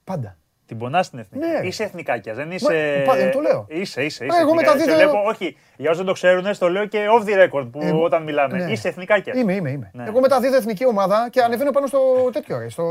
Πάντα. 0.05 0.38
Την 0.66 0.78
πονάς 0.78 1.06
στην 1.06 1.18
εθνική. 1.18 1.46
Ναι. 1.46 1.66
Είσαι 1.66 1.82
εθνικάκια, 1.82 2.34
δεν 2.34 2.50
είσαι. 2.50 3.02
Μα, 3.06 3.12
πάντα, 3.12 3.30
το 3.30 3.40
λέω. 3.40 3.66
Είσαι, 3.68 4.04
είσαι. 4.04 4.24
είσαι 4.24 4.38
εγώ 4.40 4.54
μεταδίδω. 4.54 4.94
Βλέπω, 4.94 5.18
όχι, 5.26 5.56
για 5.76 5.90
όσους 5.90 5.96
δεν 5.96 6.06
το 6.06 6.12
ξέρουν, 6.12 6.58
το 6.58 6.68
λέω 6.68 6.86
και 6.86 7.06
off 7.18 7.28
the 7.28 7.44
record 7.44 7.68
που 7.72 7.80
εγώ, 7.82 8.02
όταν 8.02 8.22
μιλάμε. 8.22 8.58
Ναι. 8.58 8.72
Είσαι 8.72 8.88
εθνικάκια. 8.88 9.34
Είμαι, 9.36 9.54
είμαι. 9.54 9.70
είμαι. 9.70 9.90
Ναι. 9.92 10.04
Εγώ 10.06 10.20
μεταδίδω 10.20 10.56
εθνική 10.56 10.86
ομάδα 10.86 11.28
και 11.30 11.40
ανεβαίνω 11.40 11.70
πάνω 11.70 11.86
στο 11.86 11.98
τέτοιο. 12.32 12.58
Ρε, 12.58 12.68
στο, 12.68 12.84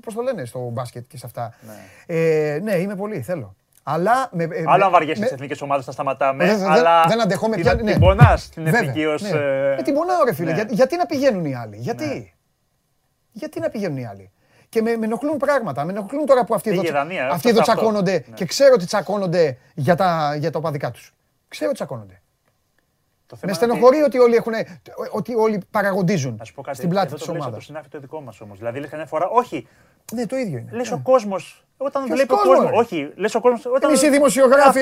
πώς 0.00 0.14
το 0.14 0.22
λένε, 0.22 0.44
στο 0.44 0.58
μπάσκετ 0.72 1.04
και 1.08 1.16
σε 1.16 1.26
αυτά. 1.26 1.54
Ναι, 1.60 2.16
ε, 2.16 2.58
ναι 2.62 2.74
είμαι 2.76 2.96
πολύ, 2.96 3.20
θέλω. 3.20 3.56
Αλλά 3.82 4.28
με, 4.32 4.44
ε, 4.44 4.64
Άλλο 4.66 4.84
αν 4.84 4.90
βαριέσαι 4.90 5.20
με... 5.20 5.26
τι 5.26 5.34
εθνικές 5.34 5.60
ομάδες, 5.60 5.84
θα 5.84 5.92
σταματάμε. 5.92 6.46
Δεν, 6.46 6.66
αλλά 6.70 7.04
δεν 7.08 7.20
αντεχώ 7.20 7.48
με 7.48 7.56
πια. 7.56 7.74
Ναι. 7.74 7.90
Την 7.90 8.00
πονάς 8.00 8.48
την 8.48 8.66
εθνική 8.66 9.04
ως. 9.04 9.22
Ναι. 9.22 9.28
Ε... 9.28 9.72
Ε, 9.78 9.82
την 9.82 9.94
πονάω, 9.94 10.24
ρε 10.24 10.34
φίλε. 10.34 10.50
Ναι. 10.50 10.56
Για, 10.56 10.66
γιατί 10.70 10.96
να 10.96 11.06
πηγαίνουν 11.06 11.44
οι 11.44 11.54
άλλοι. 11.54 11.76
Γιατί; 11.76 12.04
Ναι. 12.04 12.24
Γιατί 13.32 13.60
να 13.60 13.68
πηγαίνουν 13.68 13.96
οι 13.96 14.06
άλλοι; 14.06 14.30
Και 14.76 14.82
με, 14.82 14.96
με 14.96 15.04
ενοχλούν 15.04 15.36
πράγματα. 15.36 15.84
Με 15.84 15.92
ενοχλούν 15.92 16.26
τώρα 16.26 16.44
που 16.44 16.54
αυτοί 16.54 16.70
εδώ, 16.70 16.82
Δανία, 16.82 17.28
αυτοί 17.30 17.48
εδώ 17.48 17.60
τσακώνονται 17.60 18.12
ναι. 18.12 18.34
και 18.34 18.44
ξέρω 18.44 18.72
ότι 18.74 18.86
τσακώνονται 18.86 19.58
για 19.74 19.96
τα, 19.96 20.36
για 20.38 20.50
τα 20.50 20.58
οπαδικά 20.58 20.90
τους. 20.90 21.14
Ξέρω 21.48 21.68
ότι 21.68 21.78
τσακώνονται. 21.78 22.20
Το 23.26 23.38
με 23.42 23.52
στενοχωρεί 23.52 24.02
ότι 24.02 24.18
όλοι, 24.18 24.34
έχουν, 24.36 24.52
ότι 25.12 25.34
όλοι 25.34 25.62
παραγοντίζουν 25.70 26.40
στην 26.70 26.88
πλάτη 26.88 27.14
της 27.14 27.28
ομάδας. 27.28 27.54
Το 27.54 27.60
συνάφη 27.60 27.88
το 27.88 28.00
δικό 28.00 28.20
μας 28.20 28.40
όμως. 28.40 28.58
Δηλαδή, 28.58 28.80
λες 28.80 28.90
καμιά 28.90 29.06
φορά, 29.06 29.28
όχι. 29.28 29.68
Ναι, 30.12 30.26
το 30.26 30.36
ίδιο 30.36 30.58
είναι. 30.58 30.70
Λες 30.72 30.92
ο 30.92 31.00
κόσμος 31.02 31.64
όταν 31.76 32.06
βλέπει 32.06 32.32
ο 32.32 32.36
κόσμος; 32.36 32.70
Όχι, 32.72 33.12
λες 33.14 33.34
ο 33.34 33.40
κόσμος. 33.40 33.66
Όταν... 33.66 33.90
Εμείς 33.90 34.02
οι 34.02 34.10
δημοσιογράφοι 34.10 34.80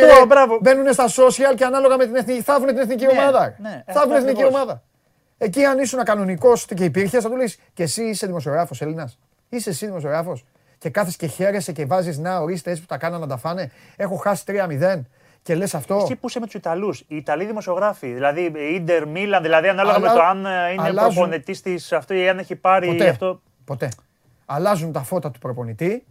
μπαίνουν 0.61 0.93
στα 0.93 1.07
social 1.09 1.55
και 1.57 1.65
ανάλογα 1.65 1.97
με 1.97 2.05
την 2.05 2.15
εθνική. 2.15 2.43
Θα 2.43 2.65
την 2.65 2.79
εθνική 2.79 3.05
ναι, 3.05 3.13
ομάδα. 3.13 3.55
Ναι, 3.59 3.85
θα 3.87 4.03
την 4.03 4.13
εθνική 4.13 4.45
ομάδα. 4.45 4.83
Εκεί 5.39 5.65
αν 5.65 5.79
ήσουν 5.79 6.05
κανονικός 6.05 6.65
και 6.65 6.85
υπήρχες, 6.85 7.23
θα 7.23 7.31
του 7.31 7.37
λέει 7.37 7.53
και 7.75 7.83
εσύ 7.83 8.03
είσαι 8.03 8.27
δημοσιογράφος 8.27 8.83
Έλληνας. 8.83 9.19
Είσαι 9.57 9.71
εσύ 9.71 9.87
δημοσιογράφο. 9.87 10.39
Και 10.79 10.91
κάθεσαι 10.91 11.17
και 11.17 11.27
χαίρεσαι 11.27 11.73
και 11.73 11.87
βάζεις 11.87 12.19
να 12.19 12.39
ορίστε 12.39 12.71
έτσι 12.71 12.83
που 12.83 12.89
τα 12.89 12.97
κάνανε 12.97 13.23
να 13.25 13.31
τα 13.31 13.37
φάνε. 13.37 13.71
Έχω 13.97 14.17
χάσει 14.17 14.45
3-0 14.47 15.01
και 15.43 15.55
λες 15.55 15.75
αυτό. 15.75 15.97
Εσύ 16.03 16.17
που 16.17 16.29
είσαι 16.29 16.41
με 16.41 16.45
τους 16.45 16.55
Ιταλούς, 16.55 17.01
οι 17.01 17.17
Ιταλοί 17.17 17.45
δημοσιογράφοι, 17.45 18.13
δηλαδή 18.13 18.53
Ιντερ, 18.75 19.07
Μίλαν, 19.07 19.43
δηλαδή 19.43 19.69
ανάλογα 19.69 19.99
με 19.99 20.09
το 20.09 20.23
αν 20.23 20.47
ε, 20.47 20.73
είναι 20.73 20.93
προπονητής 20.93 21.61
της 21.61 21.93
αυτό 21.93 22.15
ή 22.15 22.29
αν 22.29 22.39
έχει 22.39 22.57
πάρει 22.57 22.87
ποτέ, 22.87 23.09
αυτό. 23.09 23.41
Ποτέ. 23.65 23.89
Αλλάζουν 24.47 24.93
τα 24.93 25.03
φώτα 25.03 25.31
του 25.31 25.39
προπονητή 25.39 26.05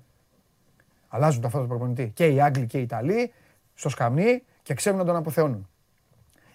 Αλλάζουν 1.15 1.41
τα 1.41 1.49
φώτα 1.49 1.63
του 1.63 1.69
προπονητή. 1.69 2.11
Και 2.13 2.27
οι 2.27 2.41
Άγγλοι 2.41 2.65
και 2.65 2.77
οι 2.77 2.81
Ιταλοί 2.81 3.33
στο 3.73 3.89
σκαμνί 3.89 4.43
και 4.63 4.73
ξέρουν 4.73 4.97
να 4.97 5.05
τον 5.05 5.15
αποθεώνουν. 5.15 5.69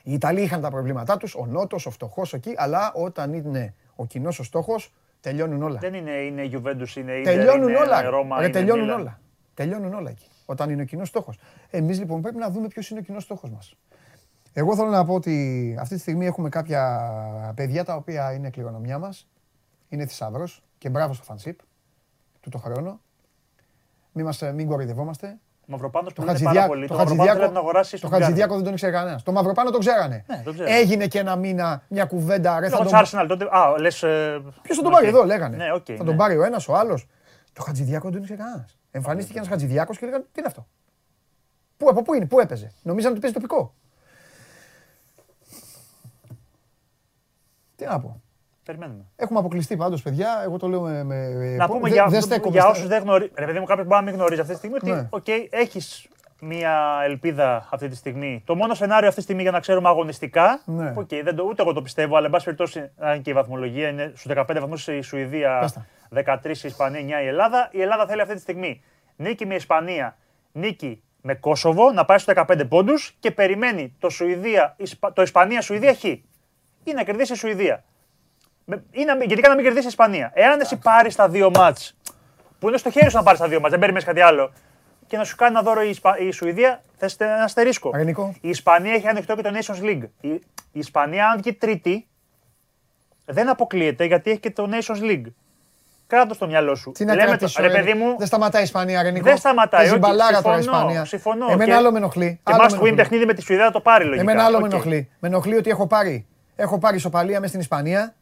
Οι 0.03 0.13
Ιταλοί 0.13 0.43
είχαν 0.43 0.61
τα 0.61 0.71
προβλήματά 0.71 1.17
τους, 1.17 1.35
ο 1.35 1.47
Νότος, 1.47 1.87
ο 1.87 1.91
φτωχός 1.91 2.33
εκεί, 2.33 2.55
αλλά 2.57 2.93
όταν 2.95 3.33
είναι 3.33 3.75
ο 3.97 4.07
κοινός 4.07 4.39
ο 4.39 4.43
στόχος, 4.43 4.95
τελειώνουν 5.21 5.63
όλα. 5.63 5.79
Δεν 5.79 5.95
είναι, 5.95 6.11
είναι 6.11 6.43
η 6.43 6.51
Juventus, 6.55 6.97
είναι 6.97 7.13
η 7.13 7.23
Τελειώνουν 7.23 7.75
όλα. 7.75 8.11
Ρώμα, 8.11 8.41
Ρε, 8.41 8.49
τελειώνουν 8.49 8.91
όλα. 8.91 9.21
Τελειώνουν 9.55 9.95
όλα 9.95 10.11
εκεί. 10.11 10.29
Όταν 10.47 10.71
είναι 10.71 10.83
ο 10.83 10.85
κοινός 10.85 11.09
στόχος. 11.09 11.39
Εμείς 11.71 11.99
λοιπόν 11.99 12.23
πρέπει 12.23 12.37
να 12.37 12.51
δούμε 12.51 12.69
ποιος 12.69 12.91
είναι 12.91 13.01
ο 13.01 13.03
κοινός 13.03 13.23
στόχος 13.23 13.51
μας. 13.51 13.75
Εγώ 14.53 14.77
θέλω 14.77 14.89
να 14.89 15.05
πω 15.05 15.15
ότι 15.15 15.77
αυτή 15.81 15.95
τη 15.95 16.01
στιγμή 16.01 16.27
έχουμε 16.27 16.49
κάποια 16.49 17.53
παιδιά 17.57 17.85
τα 17.85 17.95
οποία 17.95 18.33
είναι 18.33 18.51
κληρονομιά 18.51 18.99
μας. 18.99 19.29
Είναι 19.89 20.07
θησαυρός 20.07 20.65
και 20.79 20.89
μπράβο 20.89 21.13
στο 21.13 21.25
φανσίπ 21.25 21.59
του 22.41 22.51
το 22.51 22.59
χρόνο. 22.59 23.01
Μην, 24.13 24.25
μας, 24.25 24.43
μην 24.55 24.67
κοροϊδευόμαστε. 24.67 25.39
Ο 25.69 25.71
Μαυροπάνο 25.71 26.11
που 26.15 26.23
είναι 26.23 26.39
πάρα 26.43 26.67
πολύ. 26.67 26.87
Το, 26.87 26.95
το 26.95 26.99
Χατζηδιάκο, 26.99 27.51
να 27.53 27.59
αγοράσει 27.59 28.01
το 28.01 28.09
Χατζηδιάκο 28.09 28.55
δεν 28.55 28.65
τον 28.65 28.73
ήξερε 28.73 28.93
κανένας. 28.93 29.23
Το 29.23 29.33
Μαυροπάνο 29.33 29.71
τον 29.71 29.81
ξέρανε. 29.81 30.25
Ναι, 30.27 30.43
το 30.45 30.55
Έγινε 30.65 31.07
και 31.07 31.19
ένα 31.19 31.37
μήνα 31.37 31.83
μια 31.89 32.05
κουβέντα. 32.05 32.61
Ρε, 32.61 32.69
θα 32.69 32.77
τον... 32.77 32.93
Arsenal, 32.93 33.25
τότε... 33.29 33.49
Α, 33.51 33.79
λες, 33.79 34.03
ε... 34.03 34.43
Ποιος 34.63 34.77
θα 34.77 34.83
τον 34.83 34.93
πάρει 34.93 35.07
εδώ, 35.07 35.25
λέγανε. 35.25 35.57
Ναι, 35.57 35.67
okay, 35.75 35.95
θα 35.97 36.05
τον 36.05 36.17
πάρει 36.17 36.37
ο 36.37 36.45
ένας, 36.45 36.69
ο 36.69 36.77
άλλος. 36.77 37.07
Το 37.53 37.63
Χατζηδιάκο 37.63 38.03
δεν 38.03 38.13
τον 38.13 38.23
ήξερε 38.23 38.43
κανένας. 38.43 38.79
Εμφανίστηκε 38.91 39.39
ένας 39.39 39.51
Χατζηδιάκος 39.51 39.99
και 39.99 40.05
λέγανε 40.07 40.25
τι 40.33 40.39
είναι 40.39 40.47
αυτό; 40.47 40.67
Πού, 41.77 41.89
από 41.89 42.03
πού 42.03 42.15
είναι, 42.15 42.27
πού 42.27 42.41
έπαιζε; 42.41 42.73
Νομίζανε 42.83 43.13
ότι 43.13 43.21
παίζει 43.21 43.37
τοπικό. 43.37 43.75
Τι 47.77 47.85
να 47.85 48.01
πω. 48.01 48.23
Περιμένουμε. 48.69 49.05
Έχουμε 49.17 49.39
αποκλειστεί 49.39 49.77
πάντως, 49.77 50.03
παιδιά. 50.03 50.41
Εγώ 50.45 50.59
το 50.59 50.69
λέω 50.69 50.81
με. 50.81 51.05
με 51.05 51.57
να 51.57 51.67
πούμε 51.69 51.89
για, 51.89 52.09
για 52.51 52.67
όσους 52.69 52.87
δεν 52.87 53.03
γνωρίζουν. 53.03 53.33
Ρε 53.39 53.47
παιδί 53.47 53.59
μου, 53.59 53.65
κάποιος 53.65 53.87
μπορεί 53.87 54.01
να 54.05 54.07
μην 54.11 54.15
γνωρίζει 54.15 54.41
αυτή 54.41 54.53
τη 54.53 54.59
στιγμή 54.59 54.77
ότι 54.77 54.91
Ναι. 54.91 55.09
okay, 55.11 55.47
έχεις 55.51 56.09
μία 56.41 57.01
ελπίδα 57.05 57.69
αυτή 57.71 57.89
τη 57.89 57.97
στιγμή. 57.97 58.43
Το 58.47 58.55
μόνο 58.55 58.75
σενάριο 58.75 59.07
αυτή 59.09 59.19
τη 59.19 59.23
στιγμή 59.25 59.43
για 59.43 59.51
να 59.51 59.61
ξέρουμε 59.61 59.89
αγωνιστικά. 59.89 60.61
Ναι. 60.65 60.95
Okay, 60.97 61.21
δεν 61.25 61.37
το, 61.37 61.43
ούτε 61.45 61.63
εγώ 61.63 61.73
το 61.73 61.83
πιστεύω, 61.83 62.17
αλλά 62.17 62.27
εν 62.27 62.33
πάση 62.33 62.45
περιπτώσει, 62.45 62.91
αν 62.99 63.23
και 63.23 63.31
η 63.31 63.33
βαθμολογία 63.33 63.89
είναι 63.89 64.13
στους 64.17 64.33
15 64.37 64.45
βαθμούς 64.61 64.89
η 64.89 65.01
Σουηδία, 65.01 65.59
Πες 65.61 65.73
τα. 65.73 66.41
13 66.43 66.47
η 66.47 66.51
Ισπανία, 66.69 67.21
9 67.21 67.23
η 67.25 67.27
Ελλάδα. 67.27 67.69
Η 67.73 67.81
Ελλάδα 67.83 68.07
θέλει 68.07 68.21
αυτή 68.21 68.35
τη 68.35 68.41
στιγμή 68.41 68.83
νίκη 69.17 69.47
με 69.47 69.55
Ισπανία, 69.55 70.17
νίκη 70.53 71.03
με 71.23 71.35
Κόσοβο, 71.35 71.93
να 71.93 72.05
πάει 72.05 72.19
στους 72.19 72.35
15 72.37 72.69
πόντους 72.69 73.17
και 73.21 73.31
περιμένει 73.31 73.95
το, 73.99 74.09
Σουηδία, 74.09 74.75
Ισπα- 74.79 75.13
το 75.13 75.23
Ισπανία-Σουηδία 75.23 75.95
χ. 75.95 76.05
Ή 76.85 76.93
να 76.95 77.03
κερδίσει 77.03 77.33
η 77.33 77.37
Σουηδία. 77.37 77.85
Με- 78.71 78.83
Ή 78.91 79.05
να, 79.05 79.17
μην- 79.17 79.29
γενικά 79.29 79.49
να 79.49 79.55
μην 79.55 79.65
κερδίσει 79.65 79.85
η 79.85 79.89
Ισπανία. 79.89 80.31
Εάν 80.35 80.61
εσύ 80.61 80.77
πάρει 80.77 81.15
τα 81.15 81.29
δύο 81.29 81.51
μάτς, 81.55 81.97
που 82.59 82.69
είναι 82.69 82.77
στο 82.77 82.91
χέρι 82.91 83.11
σου 83.11 83.17
να 83.17 83.23
πάρεις 83.23 83.41
τα 83.41 83.49
δύο 83.49 83.59
μάτς, 83.61 83.71
δεν 83.71 83.79
περιμένεις 83.81 84.07
κάτι 84.07 84.21
άλλο, 84.21 84.53
και 85.07 85.17
να 85.17 85.25
σου 85.25 85.37
κάνει 85.37 85.53
ένα 85.53 85.63
δώρο 85.63 85.83
η, 85.83 85.89
Ισπα... 85.89 86.19
η 86.19 86.31
Σουηδία, 86.31 86.83
θες 86.97 87.17
ένα 87.19 87.43
αστερίσκο. 87.43 87.91
Αρνικό. 87.95 88.35
Η 88.41 88.49
Ισπανία 88.49 88.93
έχει 88.93 89.09
ανοιχτό 89.09 89.35
και 89.37 89.43
το 89.43 89.51
Nations 89.61 89.85
League. 89.85 90.03
Η, 90.21 90.29
η 90.73 90.79
Ισπανία, 90.79 91.27
αν 91.29 91.39
βγει 91.39 91.53
τρίτη, 91.55 92.07
δεν 93.25 93.49
αποκλείεται 93.49 94.05
γιατί 94.05 94.31
έχει 94.31 94.41
και 94.41 94.51
το 94.51 94.69
Nations 94.73 95.03
League. 95.11 95.33
Κράτος 96.07 96.37
στο 96.37 96.47
μυαλό 96.47 96.75
σου. 96.75 96.91
Τι 96.93 97.05
να 97.05 97.15
Λέμε 97.15 97.27
κρατήσω, 97.27 97.57
το, 97.63 97.67
ρε 97.69 97.73
ρε, 97.75 97.79
παιδί 97.83 97.99
μου, 97.99 98.15
Δεν 98.19 98.27
σταματάει 98.27 98.61
η 98.63 98.65
Ισπανία, 98.65 99.03
Ρενικό. 99.03 99.25
δεν 99.25 99.37
σταματάει. 99.37 99.81
Παίζει 99.81 99.91
όχι, 99.91 100.01
μπαλάρα 100.01 100.43
τώρα 100.43 100.59
η 100.59 100.63
συμφωνώ, 100.63 100.81
Ισπανία. 100.83 101.05
Συμφωνώ. 101.05 101.47
Εμένα 101.51 101.65
Και- 101.65 101.75
άλλο 101.75 101.91
με 101.93 101.99
ενοχλεί. 101.99 102.41
Και 102.45 102.53
άλλο 102.53 102.63
must 102.65 102.71
με 102.71 102.77
win 102.77 102.81
ενοχλεί. 102.81 102.95
παιχνίδι 102.95 103.25
με 103.27 103.35
τη 103.35 103.43
Σουηδία 103.43 103.65
θα 103.65 103.71
το 103.71 103.81
πάρει 103.81 104.05
λογικά. 104.05 104.21
Εμένα 104.23 104.45
άλλο 104.45 104.61
με 104.61 104.67
Οκ. 104.67 104.73
ενοχλεί. 104.73 105.09
Με 105.19 105.29
ενοχλεί 105.29 105.57
ότι 105.57 105.71
έχω 105.71 105.87
πάρει, 105.87 106.27
έχω 106.57 106.79
πάρει 106.79 106.97
ισοπαλία 106.97 107.35
μέσα 107.37 107.49
στην 107.49 107.61
Ισπανία. 107.61 108.15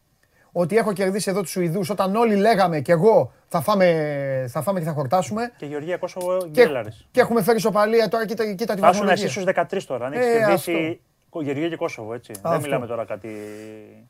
Ότι 0.59 0.77
έχω 0.77 0.93
κερδίσει 0.93 1.29
εδώ 1.29 1.41
τους 1.41 1.51
Σουηδούς 1.51 1.89
όταν 1.89 2.15
όλοι 2.15 2.35
λέγαμε 2.35 2.79
και 2.79 2.91
εγώ 2.91 3.31
θα 3.47 3.61
φάμε, 3.61 4.45
θα 4.49 4.61
φάμε 4.61 4.79
και 4.79 4.85
θα 4.85 4.91
χορτάσουμε. 4.91 5.51
Και 5.57 5.65
Γεωργία 5.65 5.97
Κόσοβο 5.97 6.37
Και, 6.37 6.47
Γκέλαρης. 6.49 7.07
και 7.11 7.19
έχουμε 7.19 7.41
φέρει 7.43 7.57
ισοπαλία 7.57 8.07
τώρα. 8.07 8.25
Κοίτα, 8.25 8.53
κοίτα 8.53 8.73
τη 8.73 8.79
Θα 8.81 8.89
ήσουν 8.89 9.09
εσύ 9.09 9.25
βαθμολογία. 9.27 9.29
στους 9.29 9.43
13 9.43 9.85
τώρα. 9.87 10.05
Αν 10.05 10.13
έχεις 10.13 10.25
Ε, 10.27 10.37
κερδίσει 10.37 11.01
Γεωργία 11.41 11.69
και 11.69 11.75
Κόσοβο, 11.75 12.13
έτσι. 12.13 12.31
Δεν 12.33 12.51
Αυτό. 12.51 12.61
μιλάμε 12.61 12.87
τώρα 12.87 13.05
κάτι 13.05 13.27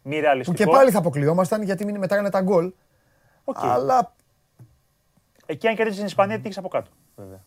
μη 0.02 0.16
Που 0.16 0.22
ρεαλιστικό. 0.22 0.58
και 0.58 0.66
πάλι 0.78 0.92
θα 0.92 0.98
αποκλειόμασταν 1.00 1.62
γιατί 1.62 1.86
μην 1.86 1.98
μετράνε 1.98 2.30
τα 2.30 2.42
γκολ. 2.42 2.72
Οκ. 3.44 3.58
Αλλά 3.64 4.14
Εκεί 5.46 5.68
αν 5.68 5.76
κερδίσεις 5.76 5.98
την 6.00 6.08
Ισπανία, 6.08 6.36
τι 6.36 6.42
έχεις 6.46 6.58
από 6.58 6.68
κάτω. 6.68 6.90
Βέβαια. 7.16 7.40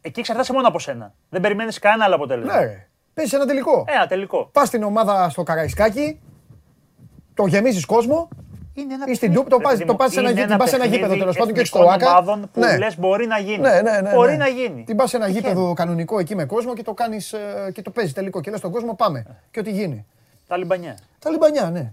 Εκεί 0.00 0.20
εξαρτάσαι 0.20 0.52
μόνο 0.52 0.68
από 0.68 0.78
σένα. 0.78 1.14
Δεν 1.28 1.40
περιμένεις 1.40 1.78
κανένα 1.78 2.04
άλλο 2.04 2.14
αποτέλεσμα. 2.14 2.54
ναι, 2.60 2.64
ρε. 2.64 2.88
παίζεις 3.14 3.32
ένα 3.34 3.46
τελικό. 3.46 3.84
Ένα 3.88 4.06
τελικό. 4.06 4.48
Πας 4.52 4.68
στην 4.68 4.82
ομάδα 4.82 5.28
στο 5.28 5.42
Καραϊσκάκι, 5.42 6.20
το 7.40 7.46
γεμίζεις 7.46 7.84
κόσμο 7.86 8.28
Είναι 8.74 8.94
ένα 8.94 9.04
ή 9.08 9.14
στην 9.14 9.32
παιχνίδι, 9.32 9.34
Τούμπα, 9.34 9.48
το 9.50 9.56
ρε 9.56 9.62
πας- 9.62 9.72
παιδί 9.72 9.84
το 9.84 9.92
μου. 9.92 9.98
πας 9.98 10.12
σε 10.12 10.18
ένα 10.20 10.30
Είναι 10.30 10.40
γη- 10.40 10.48
την 10.48 10.58
πας 10.58 10.68
σε 10.68 10.74
ένα 10.74 10.84
παιχνίδι 10.84 11.02
γήπεδο, 11.02 11.20
τέλος 11.20 11.36
πάντων, 11.36 11.54
και 11.54 11.64
στο 11.64 11.78
εθνικών 11.78 12.02
ΟΑΚΑ. 12.02 12.10
ομάδων 12.18 12.50
που 12.52 12.60
Ναι. 12.60 12.78
λες 12.78 12.98
μπορεί 12.98 13.26
να 13.26 13.38
γίνει. 13.38 13.58
Ναι, 13.58 13.80
ναι, 13.80 14.00
ναι. 14.00 14.10
Μπορεί 14.14 14.30
ναι. 14.30 14.36
να 14.36 14.48
γίνει. 14.48 14.84
Την 14.84 14.96
πας 14.96 15.10
σε 15.10 15.16
ένα 15.16 15.26
Τυχαίνει. 15.26 15.46
γήπεδο 15.48 15.72
κανονικό 15.72 16.18
εκεί 16.18 16.34
με 16.34 16.44
κόσμο 16.44 16.74
και 16.74 16.82
το 16.82 16.94
κάνεις 16.94 17.34
και 17.72 17.82
το 17.82 17.90
παίζεις 17.90 18.12
τελικό. 18.14 18.40
Και 18.40 18.50
λες 18.50 18.58
στον 18.58 18.70
κόσμο 18.70 18.94
πάμε. 18.94 19.26
Και 19.50 19.60
ό,τι 19.60 19.70
γίνει. 19.70 20.06
Τα 20.46 20.56
λιμπανιά. 20.56 20.98
Τα 21.18 21.30
λιμπανιά, 21.30 21.70
ναι. 21.70 21.92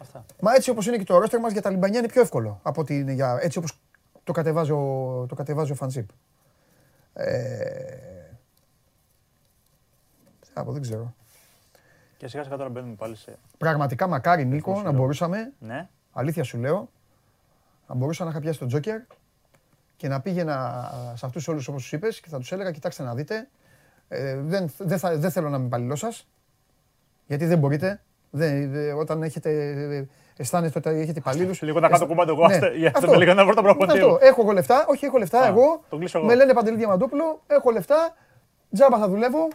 Αυτά. 0.00 0.24
Μα 0.40 0.54
έτσι 0.54 0.70
όπως 0.70 0.86
είναι 0.86 0.96
και 0.96 1.04
το 1.04 1.18
ρόστερ 1.18 1.40
μας 1.40 1.52
για 1.52 1.62
τα 1.62 1.70
λιμπανιά 1.70 1.98
είναι 1.98 2.08
πιο 2.08 2.20
εύκολο 2.20 2.60
από 2.62 2.80
ότι 2.80 2.98
είναι 2.98 3.12
για. 3.12 3.38
Έτσι 3.42 3.58
όπως 3.58 3.72
το 4.24 4.32
κατεβάζει 4.32 4.70
ο, 4.72 5.24
το 5.28 5.34
κατεβάζει 5.34 5.72
ο 5.72 5.74
Φαντζίπ. 5.74 6.08
Ε... 7.12 7.28
Από, 10.52 10.72
δεν 10.72 10.82
ξέρω. 10.82 11.14
Και 12.20 12.28
σιγά 12.28 12.42
σιγά 12.42 12.56
τώρα 12.56 12.68
μπαίνουμε 12.70 12.94
πάλι 12.94 13.16
σε. 13.16 13.38
Πραγματικά 13.58 14.06
μακάρι 14.06 14.44
Νίκο 14.44 14.82
να 14.82 14.92
μπορούσαμε, 14.92 15.52
Ναι. 15.58 15.88
αλήθεια 16.12 16.44
σου 16.44 16.58
λέω, 16.58 16.88
να 17.86 17.94
μπορούσα 17.94 18.24
να 18.24 18.30
είχα 18.30 18.40
πιάσει 18.40 18.58
τον 18.58 18.68
Τζόκερ 18.68 19.00
και 19.96 20.08
να 20.08 20.20
πήγαινα 20.20 20.90
σε 21.14 21.26
αυτούς 21.26 21.48
όλους 21.48 21.68
όπως 21.68 21.82
τους 21.82 21.92
είπες 21.92 22.20
και 22.20 22.28
θα 22.28 22.38
τους 22.38 22.52
έλεγα 22.52 22.70
κοιτάξτε 22.70 23.02
να 23.02 23.14
δείτε, 23.14 23.48
ε, 24.08 24.36
δεν, 24.40 24.70
δεν, 24.78 24.98
θα, 24.98 25.16
δεν 25.18 25.30
θέλω 25.30 25.48
να 25.48 25.56
είμαι 25.56 25.66
υπαλληλός 25.66 25.98
σας, 25.98 26.26
γιατί 27.26 27.46
δεν 27.46 27.58
μπορείτε, 27.58 28.00
δεν, 28.30 28.70
δε- 28.70 28.92
όταν 28.92 29.22
έχετε, 29.22 29.50
ε, 29.96 30.06
αισθάνεστε 30.36 30.78
ότι 30.78 30.88
έχετε 31.00 31.18
υπαλλήλους. 31.18 31.62
Λίγο 31.66 31.74
να 31.80 31.88
κάνω 31.88 31.94
αισθα- 31.94 32.06
κουμπάντο 32.06 32.32
εγώ, 32.32 32.46
Ναι, 32.46 32.54
άστε, 32.54 32.76
για 32.76 32.92
αυτό. 32.94 33.10
να 33.10 33.16
λίγο 33.16 33.34
να 33.34 33.44
βρω 33.44 33.54
το 33.54 33.62
προπονητή 33.62 33.98
Αυτό. 33.98 34.10
μου. 34.10 34.18
Έχω 34.20 34.42
εγώ 34.42 34.52
λεφτά, 34.52 34.84
όχι 34.88 35.04
έχω 35.04 35.18
λεφτά, 35.18 35.40
Α, 35.40 35.46
εγώ, 35.46 35.82
τον 35.88 35.98
κλείσω 35.98 36.18
εγώ. 36.18 36.26
με 36.26 36.34
λένε 36.34 36.52
Παντελή 36.52 36.76
Διαμαντόπουλο, 36.76 37.42
έχω 37.46 37.70
λεφτά, 37.70 38.14
τζάμπα 38.72 38.98
θα 38.98 39.08
δουλεύω, 39.08 39.48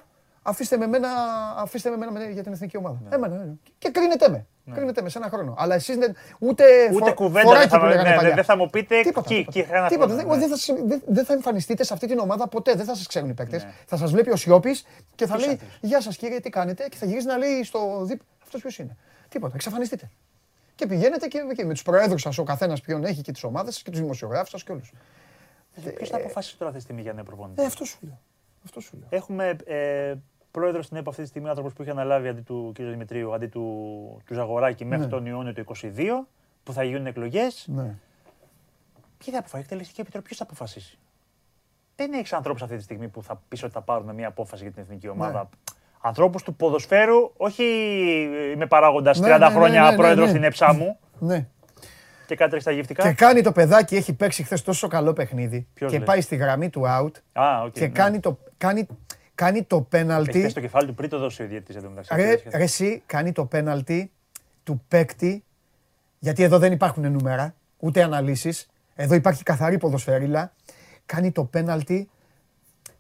αφήστε 0.48 0.78
με 0.78 0.86
εμένα, 0.86 1.10
αφήστε 1.58 1.90
με 1.90 1.96
εμένα 1.96 2.12
με- 2.12 2.30
για 2.32 2.44
την 2.44 2.52
εθνική 2.52 2.78
ομάδα. 2.78 3.00
Εμένα, 3.10 3.36
ε, 3.36 3.54
και 3.78 3.90
κρίνετε 3.90 4.30
με. 4.30 4.46
Κρίνετε 4.74 5.02
με 5.02 5.10
σε 5.10 5.18
ένα 5.18 5.30
χρόνο. 5.30 5.54
Αλλά 5.58 5.76
εσείς 5.76 5.98
δεν, 5.98 6.16
ούτε, 6.40 6.64
Ούτε 6.94 7.06
φο- 7.10 7.14
κουβέντα 7.14 7.42
φοράκι 7.48 7.62
δεν 7.62 7.70
θα, 7.70 7.80
που 7.80 7.86
λέγανε 7.86 8.10
ναι, 8.10 8.16
παλιά. 8.16 8.34
δεν 8.36 8.44
θα 8.44 8.58
μου 8.58 8.70
πείτε 8.70 9.02
Τίποτα, 9.02 9.28
εκεί, 9.34 9.36
τίποτα. 9.40 9.60
εκεί 9.60 9.68
είχα 9.70 9.78
ένα 9.78 9.88
Τίποτα. 9.88 10.08
χρόνο, 10.14 10.22
Δεν, 10.30 10.34
ναι. 10.34 10.40
δεν 10.40 10.50
θα, 10.50 10.56
συ- 10.58 10.86
δεν- 10.88 11.02
δεν 11.06 11.26
θα 11.26 11.34
εμφανιστείτε 11.34 11.84
σε 11.84 11.94
αυτή 11.94 12.08
την 12.08 12.20
ομάδα 12.20 12.48
ποτέ. 12.48 12.74
Δεν 12.74 12.86
θα 12.86 12.96
σας 12.96 13.08
ξέρουν 13.08 13.30
οι 13.30 13.34
παίκτες. 13.34 13.64
Ναι. 13.64 13.72
Θα 13.86 13.98
σας 13.98 14.12
βλέπει 14.12 14.30
ο 14.32 14.36
Σιώπης 14.36 14.86
και 15.16 15.26
θα 15.26 15.34
Ποιος 15.36 15.46
λέει 15.46 15.56
αυτός; 15.56 15.78
Γεια 15.82 16.02
σας 16.02 16.18
κύριε, 16.18 16.40
τι 16.40 16.50
κάνετε. 16.50 16.88
Και 16.90 16.98
θα 16.98 17.06
γυρίσει 17.06 17.26
να 17.26 17.38
λέει 17.38 17.64
στο 17.64 18.04
δίπ. 18.06 18.22
Αυτός 18.44 18.62
ποιος 18.62 18.78
είναι; 18.78 18.98
Τίποτα. 19.30 19.56
Εξαφανιστείτε. 19.56 20.10
Και 20.76 20.86
πηγαίνετε 20.86 21.28
και, 21.28 21.40
και 21.56 21.66
με 21.66 21.74
τους 21.74 21.82
προέδρους 21.84 22.22
σας, 22.22 22.38
ο 22.38 22.44
καθένας 22.44 22.82
ποιον 22.82 23.04
έχει 23.06 23.22
και 23.22 23.32
τις 23.32 23.44
ομάδες 23.44 23.82
και 23.82 23.90
τους 23.92 24.00
δημοσιογράφους 24.00 24.50
σας 24.50 24.64
και 24.64 24.72
όλους. 24.72 24.92
Ποιος 25.96 26.10
θα 26.10 26.18
αποφασίσει 26.18 26.58
τώρα 26.58 26.70
αυτή 26.70 26.78
τη 26.80 26.86
στιγμή 26.86 27.02
για 27.02 27.14
νέο 27.14 27.24
προπονητή; 27.24 27.62
Ε, 27.62 27.66
αυτό 27.66 27.86
σου 27.86 27.98
λέω. 28.02 28.20
Αυτό 28.66 28.80
σου 28.80 28.98
λέω. 29.00 29.08
Έχουμε 29.10 29.56
ε, 29.66 30.14
πρόεδρος 30.60 30.86
στην 30.86 30.98
ΕΠΟ 30.98 31.10
αυτή 31.10 31.22
τη 31.22 31.28
στιγμή 31.28 31.50
άνθρωπος 31.50 31.74
που 31.74 31.82
είχε 31.82 31.92
αναλάβει 31.92 32.28
αντί 32.28 32.42
του 32.42 32.72
κ. 32.74 32.82
Δημητρίου, 32.82 33.34
αντί 33.34 33.48
του, 33.48 34.22
του 34.26 34.34
Ζαγοράκη 34.34 34.86
μέχρι 34.86 35.04
Ναι. 35.04 35.10
τον 35.10 35.26
Ιούνιο 35.26 35.54
του 35.54 35.64
2022, 35.68 36.28
που 36.64 36.74
θα 36.74 36.84
γίνουν 36.84 37.06
εκλογές. 37.06 37.68
Ναι. 37.68 37.96
Ποιοι 39.18 39.34
θα 39.34 39.40
αποφασίσει, 39.40 39.58
η 39.58 39.60
εκτελεστική 39.60 40.02
επιτροπή, 40.02 40.26
ποιος 40.26 40.38
θα 40.38 40.44
αποφασίσει; 40.44 41.00
Δεν 41.96 42.14
έχεις 42.14 42.34
ανθρώπους 42.34 42.62
αυτή 42.62 42.76
τη 42.76 42.84
στιγμή 42.84 43.08
που 43.08 43.24
θα 43.24 43.42
πεις 43.48 43.64
ότι 43.64 43.74
θα 43.74 43.82
πάρουν 43.82 44.16
μια 44.16 44.28
απόφαση 44.28 44.64
για 44.64 44.72
την 44.72 44.82
εθνική 44.82 45.08
ομάδα. 45.08 45.40
Ναι. 45.40 45.74
Ανθρώπους 46.02 46.44
του 46.44 46.56
ποδοσφαίρου, 46.56 47.32
όχι 47.38 47.64
είμαι 48.54 48.66
παράγοντας 48.66 49.18
30 49.18 49.22
Ναι, 49.22 49.28
ναι, 49.38 49.38
ναι, 49.38 49.54
χρόνια 49.54 49.82
ναι, 49.84 49.90
ναι, 49.90 49.96
πρόεδρος 49.96 50.32
ναι. 50.32 50.48
στην 50.48 50.66
ΕΨΑ 50.66 50.74
μου 50.74 50.98
ναι. 51.20 51.48
και 52.28 52.36
κάτι 52.36 52.50
τρέχει 52.50 52.64
στα 52.64 52.72
γύφτικα. 52.72 53.04
Και 53.04 53.14
κάνει 53.14 53.42
το 53.42 53.52
παιδάκι, 53.52 53.96
έχει 53.96 54.14
παίξει 54.14 54.44
χθες 54.44 54.62
τόσο 54.62 54.88
καλό 54.88 55.14
παιχνίδι 55.14 55.68
Ποιος 55.74 55.92
και 55.92 55.98
λέει; 55.98 56.06
πάει 56.06 56.22
στη 56.22 56.36
γραμμή 56.36 56.70
του 56.70 56.82
out 56.86 57.12
Α, 57.34 57.62
οκ, 57.62 57.72
και 57.72 57.80
ναι. 57.80 57.88
κάνει 57.88 58.20
το, 58.20 58.38
κάνει, 58.58 58.88
κάνει 59.36 59.64
το 59.64 59.76
Έχει 59.76 59.86
πέναλτι. 59.90 60.42
πέσει 60.42 60.54
το 60.54 60.60
κεφάλι 60.62 60.88
του 60.88 60.94
πριν 60.94 61.10
το 61.10 61.20
δώσει 61.20 61.44
ο 61.44 61.48
διαιτητή 61.48 61.78
εντωμεταξύ. 61.78 62.16
Ρε, 62.16 62.42
ρε 62.58 62.64
εσύ 62.64 63.04
κάνει 63.06 63.32
το 63.32 63.46
πέναλτι 63.46 64.12
του 64.64 64.82
παίκτη, 64.88 65.44
γιατί 66.20 66.44
εδώ 66.44 66.60
δεν 66.60 66.72
υπάρχουν 66.72 67.12
νούμερα, 67.12 67.54
ούτε 67.78 68.04
αναλύσεις, 68.04 68.68
εδώ 68.96 69.16
υπάρχει 69.16 69.44
καθαρή 69.44 69.78
ποδοσφαιρίλα, 69.78 70.54
κάνει 71.06 71.32
το 71.32 71.44
πέναλτι 71.44 72.10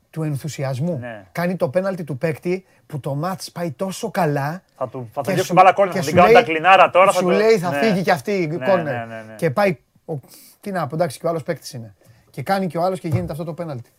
του 0.09 0.23
ενθουσιασμού. 0.23 0.97
Ναι. 0.99 1.25
Κάνει 1.31 1.55
το 1.55 1.69
πέναλτι 1.69 2.03
του 2.03 2.17
παίκτη 2.17 2.65
που 2.87 2.99
το 2.99 3.15
μάτς 3.15 3.51
πάει 3.51 3.71
τόσο 3.71 4.11
καλά. 4.11 4.63
Θα 4.77 4.89
του 4.89 5.09
θα 5.13 5.21
και 5.21 5.27
τελειώσει 5.27 5.47
σου- 5.47 5.53
μπάλα 5.53 5.73
κόρνερ, 5.73 5.93
και 5.93 5.99
θα 5.99 6.05
την 6.05 6.13
σου 6.13 6.19
κάνουν 6.21 6.33
λέει- 6.33 6.43
τα 6.45 6.51
κλινάρα 6.51 6.89
τώρα. 6.89 7.11
Σου 7.11 7.23
το- 7.23 7.29
λέει 7.29 7.57
θα 7.57 7.69
Ναι. 7.69 7.77
φύγει 7.77 8.01
και 8.01 8.11
αυτή 8.11 8.31
η 8.31 8.47
Ναι, 8.47 8.65
κόρνερ. 8.65 9.07
ναι, 9.07 9.15
ναι, 9.15 9.21
ναι. 9.27 9.35
Και 9.35 9.49
πάει, 9.49 9.77
ο, 10.05 10.13
τι 10.61 10.71
να 10.71 10.87
πω, 10.87 10.95
εντάξει 10.95 11.19
και 11.19 11.25
ο 11.25 11.29
άλλος 11.29 11.43
παίκτης 11.43 11.73
είναι. 11.73 11.95
Και 12.29 12.43
κάνει 12.43 12.67
και 12.67 12.77
ο 12.77 12.81
άλλος 12.83 12.99
και 12.99 13.07
γίνεται 13.07 13.31
αυτό 13.31 13.43
το 13.43 13.53
πέναλτι. 13.53 13.89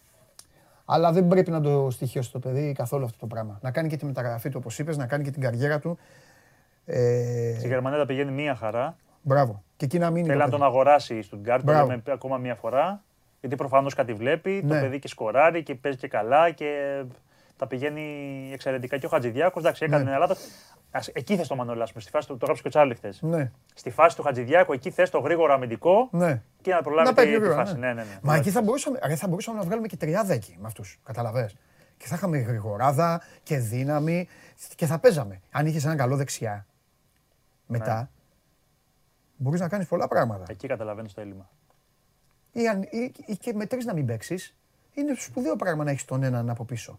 Αλλά 0.89 1.13
δεν 1.13 1.29
πρέπει 1.29 1.51
να 1.51 1.61
το 1.61 1.89
στοιχειώσει 1.91 2.33
το 2.33 2.39
παιδί 2.39 2.73
καθόλου 2.73 3.05
αυτό 3.05 3.19
το 3.19 3.27
πράγμα. 3.27 3.59
Να 3.63 3.71
κάνει 3.71 3.89
και 3.89 3.97
τη 3.97 4.05
μεταγραφή 4.05 4.49
του, 4.49 4.57
όπως 4.61 4.79
είπες, 4.79 4.97
να 4.97 5.07
κάνει 5.07 5.25
και 5.25 5.31
την 5.31 5.43
καριέρα 5.43 5.79
του. 5.79 5.99
Ε, 6.85 7.55
Στη 7.59 7.67
Γερμανία 7.69 7.99
τα 7.99 8.07
πηγαίνει 8.07 8.31
μία 8.33 8.55
χαρά. 8.55 8.97
μπράβο. 9.23 9.63
Και 9.77 9.85
εκεί 9.85 9.99
να 9.99 10.11
μείνει. 10.11 10.27
Θέλει 10.27 10.39
το 10.39 10.45
να 10.45 10.51
τον 10.51 10.61
παιδί. 10.61 10.71
αγοράσει 10.71 11.15
η 11.15 11.25
Stuttgart, 11.31 11.57
το 11.57 11.63
Μπράβο. 11.65 11.87
λέμε 11.87 12.03
ακόμα 12.09 12.37
μία 12.37 12.55
φορά. 12.55 13.03
Γιατί 13.41 13.57
προφανώς 13.57 13.95
κάτι 13.95 14.13
βλέπει, 14.13 14.61
το 14.69 14.75
Ναι. 14.75 14.81
παιδί 14.81 14.99
και 14.99 15.09
σκοράρει 15.09 15.63
και 15.63 15.75
παίζει 15.75 15.99
και 15.99 16.09
καλά 16.09 16.51
και 16.51 17.03
τα 17.57 17.67
πηγαίνει 17.67 18.03
εξαιρετικά. 18.53 18.97
Και 18.99 19.07
ο 19.07 19.09
Χατζηδιάκος, 19.09 19.63
εντάξει, 19.63 19.85
έκανε 19.85 19.99
Ναι. 20.03 20.05
την 20.05 20.15
Ελλάδα. 20.15 20.37
Ας, 20.91 21.09
εκεί 21.09 21.37
θες 21.37 21.49
το 21.49 21.57
Μανώλη, 21.57 21.83
ας 21.83 21.89
πούμε, 21.91 22.03
στη 22.03 22.11
φάση 22.11 22.27
του, 22.27 22.33
το 22.33 22.39
έγραψε 22.43 22.63
και 22.63 22.69
ο 22.69 22.71
Τσάλι 22.71 22.95
χθες. 22.95 23.23
Ναι, 23.23 23.51
Στη 23.75 23.91
φάση 23.91 24.17
του 24.17 24.23
Χατζηδιάκου, 24.23 24.73
εκεί 24.73 24.91
θες 24.91 25.11
το 25.11 25.19
γρήγορο 25.19 25.53
αμυντικό 25.53 26.09
ναι. 26.13 26.43
και 26.61 26.73
να 26.73 26.83
προλάβει 26.83 27.09
Να 27.09 27.15
πάει 27.15 27.25
τη, 27.25 27.31
πιο 27.31 27.41
τη 27.41 27.45
γρήγορα. 27.47 27.67
φάση. 27.67 27.79
ναι. 27.79 27.87
Ναι, 27.87 27.93
ναι, 27.95 28.03
ναι. 28.03 28.19
Μα 28.23 28.35
εκεί 28.37 28.51
θα 28.51 28.63
μπορούσαμε, 28.63 28.99
ρε, 29.05 29.15
θα 29.17 29.29
μπορούσαμε 29.29 29.59
να 29.59 29.65
βγάλουμε 29.65 29.87
και 29.87 29.97
τριάδα 29.97 30.33
εκεί 30.35 30.57
με 30.61 30.67
αυτούς. 30.67 30.99
Καταλαβέ. 31.05 31.51
Και 31.97 32.07
θα 32.07 32.15
είχαμε 32.15 32.39
γρηγοράδα 32.39 33.23
και 33.43 33.59
δύναμη 33.59 34.29
και 34.75 34.87
θα 34.87 34.99
παίζαμε. 34.99 35.41
Αν 35.51 35.67
είχες 35.67 35.85
έναν 35.85 35.97
καλό 35.97 36.17
δεξιά 36.17 36.67
μετά, 37.67 37.99
Ναι. 38.01 38.09
μπορείς 39.37 39.61
να 39.61 39.69
κάνεις 39.69 39.87
πολλά 39.87 40.09
πράγματα. 40.09 40.45
Εκεί 40.49 40.69
καταλαβαίνεις 40.69 41.13
το 41.15 41.21
έλλειμμα. 41.21 41.51
Ή, 42.53 42.69
αν, 42.69 42.83
ή, 42.83 43.13
ή 43.27 43.37
και 43.37 43.53
με 43.55 43.67
τρεις 43.67 43.85
να 43.85 43.95
μην 43.95 44.07
παίξεις, 44.07 44.57
είναι 44.95 45.15
σπουδαίο 45.19 45.57
πράγμα 45.57 45.85
να 45.85 45.91
έχεις 45.91 46.05
τον 46.05 46.23
έναν 46.23 46.51
από 46.51 46.65
πίσω. 46.65 46.99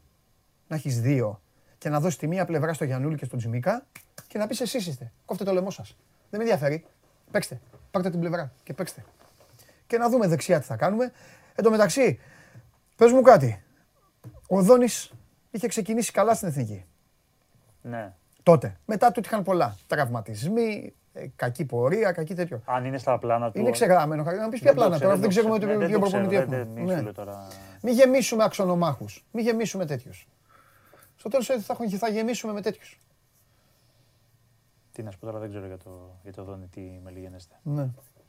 Να 0.68 0.76
έχεις 0.76 1.02
δύο 1.02 1.42
και 1.78 1.90
να 1.90 2.00
δώσει 2.00 2.18
τη 2.18 2.28
μία 2.28 2.46
πλευρά 2.46 2.74
στο 2.74 2.84
Γιαννούλη 2.84 3.18
και 3.18 3.26
στον 3.26 3.40
Τζιμίκα 3.40 3.86
και 4.28 4.38
να 4.38 4.48
πεις 4.48 4.62
εσείς 4.62 4.88
είστε. 4.88 5.12
Κόφτε 5.26 5.44
το 5.44 5.54
λαιμό 5.54 5.70
σας. 5.70 5.96
Δεν 6.30 6.40
με 6.40 6.46
ενδιαφέρει. 6.46 6.86
Παίξτε. 7.32 7.60
Πάρτε 7.92 8.10
την 8.10 8.20
πλευρά 8.20 8.52
και 8.64 8.74
παίξτε. 8.74 9.04
Και 9.88 9.98
να 9.98 10.10
δούμε 10.10 10.28
δεξιά 10.28 10.60
τι 10.60 10.66
θα 10.66 10.76
κάνουμε. 10.76 11.12
Εν 11.56 11.64
τω 11.64 11.70
μεταξύ, 11.70 12.20
πες 12.96 13.12
μου 13.12 13.22
κάτι. 13.22 13.64
Ο 14.48 14.62
Δόνης 14.62 15.12
είχε 15.52 15.68
ξεκινήσει 15.68 16.12
καλά 16.12 16.34
στην 16.34 16.48
εθνική. 16.48 16.86
Ναι. 17.82 18.14
Τότε. 18.44 18.78
Μετά 18.86 19.12
του 19.12 19.22
είχαν 19.26 19.44
πολλά. 19.44 19.78
Τραυματισμοί, 19.88 20.94
κακή 21.36 21.66
πορεία, 21.66 22.12
κακή 22.12 22.34
τέτοιο. 22.34 22.62
Αν 22.66 22.86
είναι 22.86 22.98
στα 22.98 23.20
πλάνα 23.20 23.52
του. 23.52 23.60
Είναι 23.60 23.72
ξεγραμμένο. 23.72 24.24
Να 24.24 24.50
πεις 24.50 24.60
ποια 24.60 24.74
πλάνα 24.74 25.00
τώρα, 25.00 25.16
δεν 25.16 25.30
ξέρουμε 25.30 25.60
ποιο 25.88 26.00
προπονητή 26.00 26.36
έχουμε. 26.36 26.68
Μην 27.82 27.94
γεμίσουμε 27.94 28.44
αξονομάχους. 28.44 29.26
Μην 29.32 29.46
γεμίσουμε 29.46 29.86
τέτοιους. 29.86 30.28
Στο 31.30 31.56
τέλος 31.56 32.00
θα 32.00 32.10
γεμίσουμε 32.10 32.54
με 32.54 32.62
τέτοιους. 32.62 33.00
Τι 34.92 35.04
να 35.04 35.12
σου 35.12 35.20
πω 35.20 35.26
τώρα, 35.26 35.40
δεν 35.40 35.50
ξέρω 35.50 35.66
για 35.66 35.78
το, 35.78 36.20
για 36.24 36.34
το 36.34 36.44
Δόνι 36.44 36.68
τι 36.68 36.82
με 37.04 37.12
λιγενέστε. 37.12 37.56
Ναι. 37.64 37.88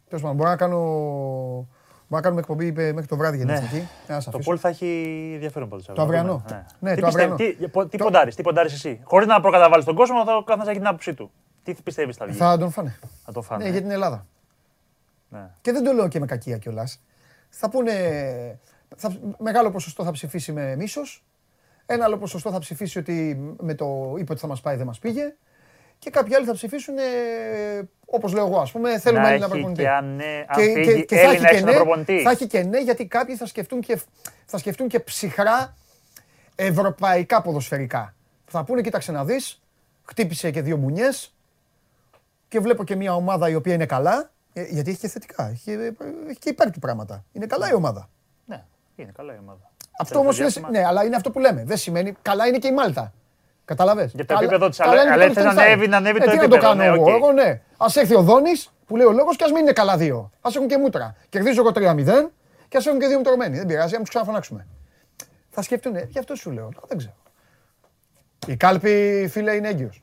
Τέλος 0.08 0.22
πάντων, 0.22 0.36
μπορώ 0.36 0.48
να 0.48 0.56
κάνω. 0.56 0.76
Μπορούμε 0.76 2.06
να 2.08 2.20
κάνουμε 2.20 2.40
εκπομπή 2.40 2.72
μέχρι 2.72 3.06
το 3.06 3.16
βράδυ 3.16 3.36
για 3.36 3.46
την 3.46 3.54
εθνική. 3.54 3.88
Το 4.30 4.38
Πολ 4.38 4.56
θα 4.60 4.68
έχει 4.68 5.30
ενδιαφέρον 5.34 5.68
πάντως. 5.68 5.86
Το 5.86 6.02
αυριανό. 6.02 6.44
Ναι, 6.50 6.66
ναι 6.78 6.94
τι 6.94 7.00
το 7.00 7.06
αυριανό. 7.06 7.34
Τι, 7.34 7.54
τι 7.56 7.68
το... 7.70 8.04
ποντάρεις, 8.04 8.34
τι 8.34 8.42
ποντάρεις 8.42 8.72
εσύ; 8.72 9.00
Χωρίς 9.04 9.26
να 9.26 9.40
προκαταβάλεις 9.40 9.84
τον 9.84 9.94
κόσμο, 9.94 10.24
θα 10.24 10.42
καθένας 10.46 10.68
έχει 10.68 10.78
την 10.78 10.86
άποψή 10.86 11.14
του. 11.14 11.30
Τι 11.62 11.74
πιστεύεις 11.74 12.16
θα 12.16 12.26
βγει; 12.26 12.36
Θα 12.36 12.58
τον 12.58 12.70
φάνε. 12.70 12.98
Θα 13.24 13.32
τον 13.32 13.42
φάνε. 13.42 13.64
Ναι, 13.64 13.70
για 13.70 13.80
την 13.80 13.90
Ελλάδα. 13.90 14.26
Ναι. 15.28 15.50
Και 15.60 15.72
δεν 15.72 15.84
το 15.84 15.92
λέω 15.92 16.08
και 16.08 16.20
με 16.20 16.26
κακία 16.26 16.58
κιόλας. 16.58 17.00
Θα 17.48 17.70
πούνε. 17.70 17.92
Θα, 18.96 19.16
μεγάλο 19.38 19.70
ποσοστό 19.70 20.04
θα 20.04 20.10
ψηφίσει 20.10 20.52
με 20.52 20.76
μίσος. 20.76 21.22
Ένα 21.90 22.04
άλλο 22.04 22.18
ποσοστό 22.18 22.50
θα 22.50 22.58
ψηφίσει 22.58 22.98
ότι 22.98 23.38
με 23.60 23.74
το 23.74 24.14
είπε 24.18 24.32
ότι 24.32 24.40
θα 24.40 24.46
μας 24.46 24.60
πάει 24.60 24.76
δεν 24.76 24.86
μας 24.86 24.98
πήγε 24.98 25.34
και 25.98 26.10
κάποιοι 26.10 26.34
άλλοι 26.34 26.46
θα 26.46 26.52
ψηφίσουν 26.52 26.98
ε, 26.98 27.02
όπως 28.06 28.32
λέω 28.32 28.46
εγώ, 28.46 28.58
ας 28.58 28.72
πούμε, 28.72 28.98
θέλουμε 28.98 29.22
να 29.22 29.28
Έλληνα 29.28 29.48
προπονητή. 29.48 29.82
Και, 29.82 29.88
αν, 29.88 30.16
ναι, 30.16 30.44
και, 30.54 30.82
και, 30.82 31.02
και, 31.02 31.16
θα, 31.16 31.30
έχει 31.30 31.44
και 31.44 31.60
ναι, 31.60 32.20
θα 32.22 32.30
έχει 32.30 32.46
και 32.46 32.62
ναι, 32.62 32.80
γιατί 32.80 33.06
κάποιοι 33.06 33.36
θα 33.36 33.46
σκεφτούν 33.46 33.80
και, 33.80 34.00
θα 34.46 34.58
σκεφτούν 34.58 34.88
και 34.88 35.00
ψυχρά 35.00 35.76
ευρωπαϊκά 36.54 37.42
ποδοσφαιρικά. 37.42 38.14
Θα 38.46 38.64
πούνε, 38.64 38.80
κοίταξε 38.80 39.12
να 39.12 39.24
δεις, 39.24 39.62
χτύπησε 40.04 40.50
και 40.50 40.62
δύο 40.62 40.76
μπουνιές 40.76 41.34
και 42.48 42.60
βλέπω 42.60 42.84
και 42.84 42.96
μια 42.96 43.14
ομάδα 43.14 43.48
η 43.48 43.54
οποία 43.54 43.74
είναι 43.74 43.86
καλά. 43.86 44.30
Ε, 44.52 44.62
γιατί 44.62 44.90
έχει 44.90 44.98
και 44.98 45.08
θετικά, 45.08 45.48
έχει, 45.48 45.70
έχει 46.28 46.38
και 46.38 46.48
υπέρ 46.48 46.70
του 46.70 46.78
πράγματα. 46.78 47.24
Είναι 47.32 47.46
καλά 47.46 47.70
η 47.70 47.74
ομάδα. 47.74 48.08
Ναι, 48.46 48.64
είναι 48.96 49.12
καλά 49.16 49.34
η 49.34 49.38
ομάδα. 49.38 49.67
Αυτό 50.00 50.18
όμως 50.18 50.38
ναι, 50.70 50.84
αλλά 50.84 51.04
είναι 51.04 51.16
αυτό 51.16 51.30
που 51.30 51.38
λέμε. 51.38 51.64
Δεν 51.64 51.76
σημαίνει 51.76 52.14
καλά 52.22 52.46
είναι 52.46 52.58
και 52.58 52.68
η 52.68 52.72
Μάλτα. 52.72 53.12
Καταλαβέ. 53.64 54.10
Για 54.14 54.24
το 54.24 54.34
επίπεδο 54.34 54.68
της 54.68 54.80
αλλά 54.80 55.30
θε 55.32 55.42
να 55.42 55.50
ανέβει, 55.50 55.88
να 55.88 55.96
ανέβει 55.96 56.18
ε, 56.20 56.24
το 56.24 56.30
επίπεδο. 56.30 56.46
Τι 56.46 56.54
να 56.54 56.60
το 56.60 56.66
κάνω 56.66 56.82
ναι, 56.82 56.86
εγώ, 56.86 57.14
εγώ 57.14 57.32
ναι. 57.32 57.60
Α 57.76 57.86
έρθει 57.94 58.16
ο 58.16 58.22
Δόνης 58.22 58.72
που 58.86 58.96
λέει 58.96 59.06
ο 59.06 59.12
λόγος 59.12 59.36
και 59.36 59.44
ας 59.44 59.50
μην 59.50 59.60
είναι 59.60 59.72
καλά 59.72 59.96
δύο. 59.96 60.30
Α 60.40 60.50
έχουν 60.54 60.68
και 60.68 60.78
μούτρα. 60.78 61.16
Κερδίζω 61.28 61.60
εγώ 61.60 61.70
3-0 61.74 62.30
και 62.68 62.76
ας 62.76 62.86
έχουν 62.86 62.98
και 62.98 63.06
δύο 63.06 63.16
μουτρωμένοι. 63.16 63.56
Δεν 63.56 63.66
πειράζει, 63.66 63.92
να 63.92 63.98
τους 63.98 64.08
ξαναφωνάξουμε. 64.08 64.66
Θα 65.50 65.62
σκεφτούν, 65.62 65.96
γι' 66.08 66.18
αυτό 66.18 66.34
σου 66.34 66.50
λέω. 66.50 66.68
Δεν 66.88 66.98
ξέρω. 66.98 67.14
Η 68.46 68.56
κάλπη, 68.56 69.26
φίλε, 69.30 69.54
είναι 69.54 69.68
έγκυος. 69.68 70.02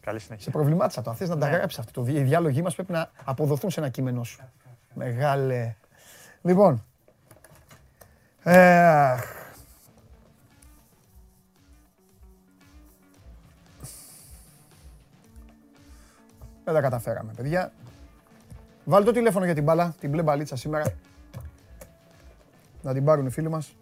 Καλή 0.00 0.18
συνέχεια. 0.18 0.44
Σε 0.44 0.50
προβλημάτισα 0.50 1.02
το. 1.02 1.14
Θες 1.14 1.28
να 1.28 1.38
τα 1.38 1.48
ναι. 1.48 1.56
γράψει 1.56 1.80
αυτό. 1.80 2.04
Οι 2.06 2.20
διάλογοι 2.20 2.62
μας 2.62 2.74
πρέπει 2.74 2.92
να 2.92 3.10
αποδοθούν 3.24 3.70
σε 3.70 3.80
ένα 3.80 3.88
κείμενό 3.88 4.24
σου. 4.24 4.40
Μεγάλε. 4.94 5.74
Λοιπόν. 6.42 6.84
Ε, 8.42 9.16
Δεν 16.64 16.74
τα 16.74 16.80
καταφέραμε, 16.80 17.32
παιδιά. 17.36 17.72
Βάλτε 18.84 19.06
το 19.06 19.12
τηλέφωνο 19.12 19.44
για 19.44 19.54
την 19.54 19.62
μπάλα, 19.62 19.94
την 20.00 20.10
μπλε 20.10 20.22
μπαλίτσα 20.22 20.56
σήμερα. 20.56 20.84
Να 22.82 22.92
την 22.92 23.04
πάρουν 23.04 23.26
οι 23.26 23.30
φίλοι 23.30 23.48
μας. 23.48 23.74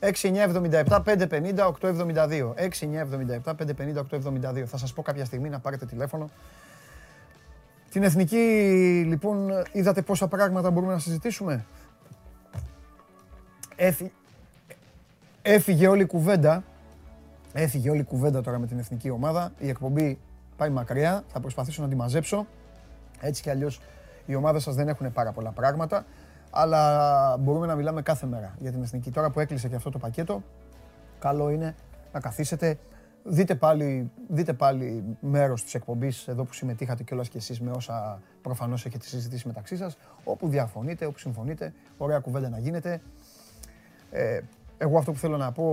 6977 0.00 1.02
550 1.04 1.66
872. 1.80 2.54
6977 2.54 3.54
550 3.54 4.04
872. 4.10 4.64
Θα 4.64 4.76
σας 4.76 4.92
πω 4.92 5.02
κάποια 5.02 5.24
στιγμή 5.24 5.48
να 5.48 5.58
πάρετε 5.58 5.86
τηλέφωνο. 5.86 6.30
Την 7.90 8.02
εθνική, 8.02 8.36
λοιπόν, 9.08 9.50
είδατε 9.72 10.02
πόσα 10.02 10.28
πράγματα 10.28 10.70
μπορούμε 10.70 10.92
να 10.92 10.98
συζητήσουμε; 10.98 11.64
Έφυγε 15.42 15.88
όλη 15.88 16.02
η 16.02 16.06
κουβέντα. 16.06 16.64
Έφυγε 17.52 17.90
όλη 17.90 18.00
η 18.00 18.04
κουβέντα 18.04 18.40
τώρα 18.40 18.58
με 18.58 18.66
την 18.66 18.78
εθνική 18.78 19.10
ομάδα. 19.10 19.52
Η 19.58 19.68
εκπομπή 19.68 20.18
πάει 20.56 20.70
μακριά. 20.70 21.24
Θα 21.28 21.40
προσπαθήσω 21.40 21.82
να 21.82 21.88
τη 21.88 21.94
μαζέψω. 21.94 22.46
Έτσι 23.20 23.42
κι 23.42 23.50
αλλιώς 23.50 23.80
οι 24.26 24.34
ομάδες 24.34 24.62
σας 24.62 24.74
δεν 24.74 24.88
έχουν 24.88 25.12
πάρα 25.12 25.32
πολλά 25.32 25.50
πράγματα. 25.50 26.04
Αλλά 26.50 27.36
μπορούμε 27.36 27.66
να 27.66 27.74
μιλάμε 27.74 28.02
κάθε 28.02 28.26
μέρα 28.26 28.54
για 28.58 28.70
την 28.70 28.82
εθνική. 28.82 29.10
Τώρα 29.10 29.30
που 29.30 29.40
έκλεισε 29.40 29.68
και 29.68 29.74
αυτό 29.74 29.90
το 29.90 29.98
πακέτο, 29.98 30.42
καλό 31.18 31.50
είναι 31.50 31.74
να 32.12 32.20
καθίσετε. 32.20 32.78
Δείτε 33.24 33.54
πάλι, 33.54 34.10
δείτε 34.28 34.52
πάλι 34.52 35.16
μέρος 35.20 35.62
της 35.62 35.74
εκπομπής 35.74 36.28
εδώ 36.28 36.44
που 36.44 36.52
συμμετείχατε 36.52 37.02
κιόλας 37.02 37.28
κι 37.28 37.36
εσείς 37.36 37.60
με 37.60 37.70
όσα 37.70 38.20
προφανώς 38.42 38.86
έχετε 38.86 39.04
συζητήσει 39.06 39.46
μεταξύ 39.46 39.76
σας. 39.76 39.96
Όπου 40.24 40.48
διαφωνείτε, 40.48 41.06
όπου 41.06 41.18
συμφωνείτε, 41.18 41.72
ωραία 41.96 42.18
κουβέντα 42.18 42.48
να 42.48 42.58
γίνεται. 42.58 43.00
Ε, 44.10 44.40
εγώ 44.78 44.98
αυτό 44.98 45.12
που 45.12 45.18
θέλω 45.18 45.36
να 45.36 45.52
πω 45.52 45.64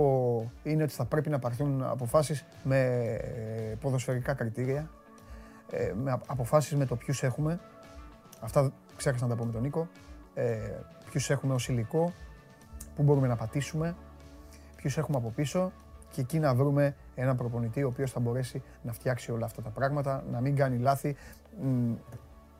είναι 0.62 0.82
ότι 0.82 0.92
θα 0.92 1.04
πρέπει 1.04 1.30
να 1.30 1.38
πάρθουν 1.38 1.82
αποφάσεις 1.82 2.44
με 2.62 2.78
ε, 2.80 3.74
ποδοσφαιρικά 3.80 4.34
κριτήρια, 4.34 4.90
ε, 5.70 5.92
με 6.02 6.18
αποφάσεις 6.26 6.76
με 6.76 6.86
το 6.86 6.96
ποιους 6.96 7.22
έχουμε. 7.22 7.60
Αυτά 8.40 8.72
ξέχασα 8.96 9.26
να 9.26 9.30
τα 9.30 9.36
πω 9.36 9.44
με 9.44 9.52
τον 9.52 9.62
Νίκο. 9.62 9.88
Ε, 10.34 10.58
ποιους 11.10 11.30
έχουμε 11.30 11.54
ως 11.54 11.68
υλικό, 11.68 12.12
πού 12.94 13.02
μπορούμε 13.02 13.26
να 13.26 13.36
πατήσουμε, 13.36 13.96
ποιους 14.76 14.98
έχουμε 14.98 15.16
από 15.16 15.32
πίσω 15.34 15.72
και 16.10 16.20
εκεί 16.20 16.38
να 16.38 16.54
βρούμε 16.54 16.96
έναν 17.14 17.36
προπονητή 17.36 17.82
ο 17.82 17.88
οποίος 17.88 18.10
θα 18.10 18.20
μπορέσει 18.20 18.62
να 18.82 18.92
φτιάξει 18.92 19.32
όλα 19.32 19.44
αυτά 19.44 19.62
τα 19.62 19.70
πράγματα, 19.70 20.24
να 20.30 20.40
μην 20.40 20.56
κάνει 20.56 20.78
λάθη. 20.78 21.16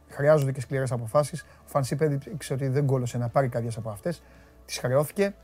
Χρειάζονται 0.09 0.53
και 0.53 0.61
σκληρές 0.61 0.93
αποφάσεις. 0.93 1.43
Ο 1.43 1.65
Φανσίπ 1.65 2.01
έδειξε 2.01 2.53
ότι 2.53 2.69
δεν 2.69 2.87
κόλωσε 2.87 3.19
να 3.19 3.29
πάρει 3.29 3.49
κάποιες 3.49 3.77
από 3.77 3.91
αυτές. 3.91 4.23
Τις 4.65 4.79
χρεώθηκε. 4.79 5.35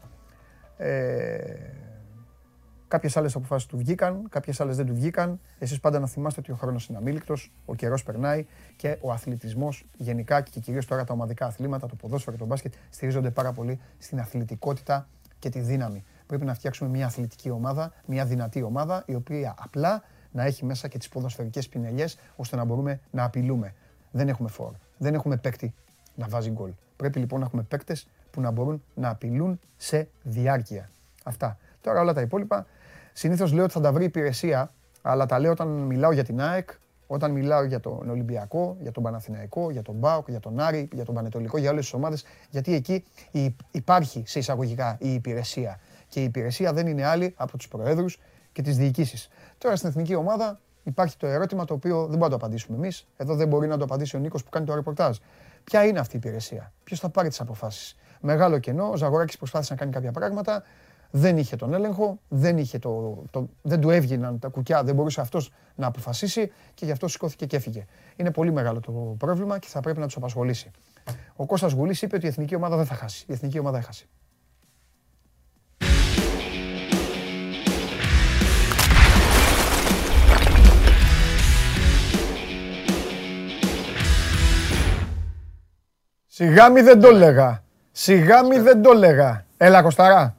Ε, 0.76 1.74
Κάποιες 2.94 3.16
άλλες 3.16 3.34
αποφάσεις 3.34 3.68
του 3.68 3.76
βγήκαν, 3.76 4.26
κάποιες 4.28 4.60
άλλες 4.60 4.76
δεν 4.76 4.86
του 4.86 4.94
βγήκαν. 4.94 5.40
Εσείς 5.58 5.80
πάντα 5.80 5.98
να 5.98 6.06
θυμάστε 6.06 6.40
ότι 6.40 6.52
ο 6.52 6.54
χρόνος 6.54 6.86
είναι 6.86 6.98
αμήλικτος, 6.98 7.52
ο 7.64 7.74
καιρός 7.74 8.02
περνάει 8.02 8.46
και 8.76 8.98
ο 9.00 9.12
αθλητισμός 9.12 9.86
γενικά 9.96 10.40
και 10.40 10.60
κυρίως 10.60 10.86
τώρα 10.86 11.04
τα 11.04 11.12
ομαδικά 11.12 11.46
αθλήματα, 11.46 11.86
το 11.86 11.94
ποδόσφαιρο 11.94 12.36
και 12.36 12.42
το 12.42 12.48
μπάσκετ 12.48 12.74
στηρίζονται 12.90 13.30
πάρα 13.30 13.52
πολύ 13.52 13.80
στην 13.98 14.20
αθλητικότητα 14.20 15.08
και 15.38 15.48
τη 15.48 15.60
δύναμη. 15.60 16.04
Πρέπει 16.26 16.44
να 16.44 16.54
φτιάξουμε 16.54 16.90
μια 16.90 17.06
αθλητική 17.06 17.50
ομάδα, 17.50 17.92
μια 18.06 18.24
δυνατή 18.24 18.62
ομάδα, 18.62 19.02
η 19.06 19.14
οποία 19.14 19.54
απλά 19.58 20.02
να 20.30 20.44
έχει 20.44 20.64
μέσα 20.64 20.88
και 20.88 20.98
τις 20.98 21.08
ποδοσφαιρικές 21.08 21.68
πινελιές, 21.68 22.18
ώστε 22.36 22.56
να 22.56 22.64
μπορούμε 22.64 23.00
να 23.10 23.24
απειλούμε. 23.24 23.74
Δεν 24.10 24.28
έχουμε 24.28 24.48
φόρ. 24.48 24.72
Δεν 24.98 25.14
έχουμε 25.14 25.36
παίκτη 25.36 25.74
να 26.14 26.28
βάζει 26.28 26.50
γκολ. 26.50 26.70
Πρέπει 26.96 27.18
λοιπόν 27.18 27.40
να 27.40 27.46
έχουμε 27.46 27.62
παίκτες 27.62 28.08
που 28.35 28.41
να 28.41 28.51
μπορούν 28.51 28.82
να 28.95 29.09
απειλούν 29.09 29.61
σε 29.76 30.09
διάρκεια. 30.22 30.91
Αυτά. 31.24 31.59
Τώρα 31.80 32.01
όλα 32.01 32.12
τα 32.12 32.20
υπόλοιπα. 32.20 32.66
Συνήθως 33.12 33.53
λέω 33.53 33.64
ότι 33.64 33.72
θα 33.72 33.80
τα 33.80 33.93
βρει 33.93 34.05
υπηρεσία, 34.05 34.72
αλλά 35.03 35.26
τα 35.26 35.39
λέω 35.39 35.51
όταν 35.51 35.68
μιλάω 35.68 36.12
για 36.12 36.24
την 36.24 36.41
ΑΕΚ, 36.41 36.70
όταν 37.07 37.30
μιλάω 37.30 37.64
για 37.64 37.80
τον 37.80 38.11
Ολυμπιακό, 38.11 38.76
για 38.80 38.93
τον 38.93 39.03
Παναθηναϊκό, 39.03 39.70
για 39.70 39.82
τον 39.82 39.97
ΜΠΑΟΚ, 39.97 40.28
για 40.28 40.41
τον 40.41 40.61
Άρη, 40.61 40.89
για 40.93 41.05
τον 41.05 41.14
Πανετολικό, 41.14 41.59
για 41.59 41.70
όλες 41.70 41.85
τις 41.85 41.93
ομάδες. 41.93 42.24
Γιατί 42.51 42.74
εκεί 42.74 43.05
υπάρχει 43.70 44.22
σε 44.26 44.39
εισαγωγικά 44.39 44.97
η 45.01 45.12
υπηρεσία. 45.12 45.80
Και 46.09 46.20
η 46.20 46.24
υπηρεσία 46.24 46.72
δεν 46.72 46.87
είναι 46.87 47.05
άλλη 47.07 47.35
από 47.37 47.57
τους 47.57 47.68
προέδρους 47.68 48.20
και 48.53 48.62
τις 48.62 48.76
διοικήσεις. 48.76 49.28
Τώρα 49.59 49.76
στην 49.76 49.89
εθνική 49.89 50.14
ομάδα 50.14 50.61
υπάρχει 50.82 51.16
το 51.16 51.26
ερώτημα 51.26 51.64
το 51.64 51.74
οποίο 51.74 51.97
δεν 51.97 52.07
μπορούμε 52.07 52.24
να 52.24 52.28
το 52.28 52.35
απαντήσουμε 52.35 52.76
εμείς. 52.76 53.07
Εδώ 53.16 53.35
δεν 53.35 53.49
μπορεί 53.49 53.68
να 53.68 53.78
το 53.78 53.85
απαντήσει 53.85 54.16
ο 54.16 54.18
Νίκος 54.18 54.45
που 54.45 54.51
κάνει 54.51 54.66
το 54.66 54.74
ρεπορτάζ. 54.74 55.16
Ποια 55.64 55.85
είναι 55.85 55.99
αυτή 55.99 56.16
η 56.16 56.18
υπηρεσία, 56.22 56.72
ποιος 56.85 57.01
θα 57.01 57.09
πάρει 57.09 57.28
τις 57.28 57.41
αποφάσεις; 57.41 57.97
Μεγάλο 58.24 58.58
κενό. 58.58 58.90
Ο 58.90 58.96
Ζαγοράκης 58.96 59.36
προσπάθησε 59.36 59.72
να 59.72 59.78
κάνει 59.78 59.92
κάποια 59.92 60.12
πράγματα. 60.12 60.62
Δεν 61.10 61.38
είχε 61.38 61.56
τον 61.56 61.74
έλεγχο, 61.74 62.18
δεν, 62.28 62.58
είχε 62.58 62.78
το, 62.78 63.22
το, 63.30 63.48
δεν 63.62 63.80
του 63.80 63.90
έβγαιναν 63.90 64.38
τα 64.38 64.48
κουκιά, 64.48 64.82
δεν 64.82 64.94
μπορούσε 64.94 65.20
αυτός 65.20 65.52
να 65.74 65.86
αποφασίσει 65.86 66.52
και 66.74 66.84
γι' 66.84 66.90
αυτό 66.90 67.08
σηκώθηκε 67.08 67.46
και 67.46 67.56
έφυγε. 67.56 67.84
Είναι 68.16 68.30
πολύ 68.30 68.52
μεγάλο 68.52 68.80
το 68.80 68.92
πρόβλημα 69.18 69.58
και 69.58 69.68
θα 69.68 69.80
πρέπει 69.80 69.98
να 69.98 70.06
τους 70.06 70.16
απασχολήσει. 70.16 70.70
Ο 71.36 71.46
Κώστας 71.46 71.72
Γουλής 71.72 72.02
είπε 72.02 72.16
ότι 72.16 72.24
η 72.24 72.28
εθνική 72.28 72.54
ομάδα 72.54 72.76
δεν 72.76 72.86
θα 72.86 72.94
χάσει. 72.94 73.24
Η 73.28 73.32
εθνική 73.32 73.58
ομάδα 73.58 73.78
έχασε. 73.78 74.04
Σιγά 86.26 86.70
μη 86.70 86.80
δεν 86.80 87.00
το 87.00 87.08
έλεγα. 87.08 87.62
Σιγά 87.97 88.45
μη 88.45 88.59
δεν 88.59 88.82
το 88.82 88.90
έλεγα. 88.90 89.45
Έλα, 89.57 89.82
Κωσταρά. 89.82 90.36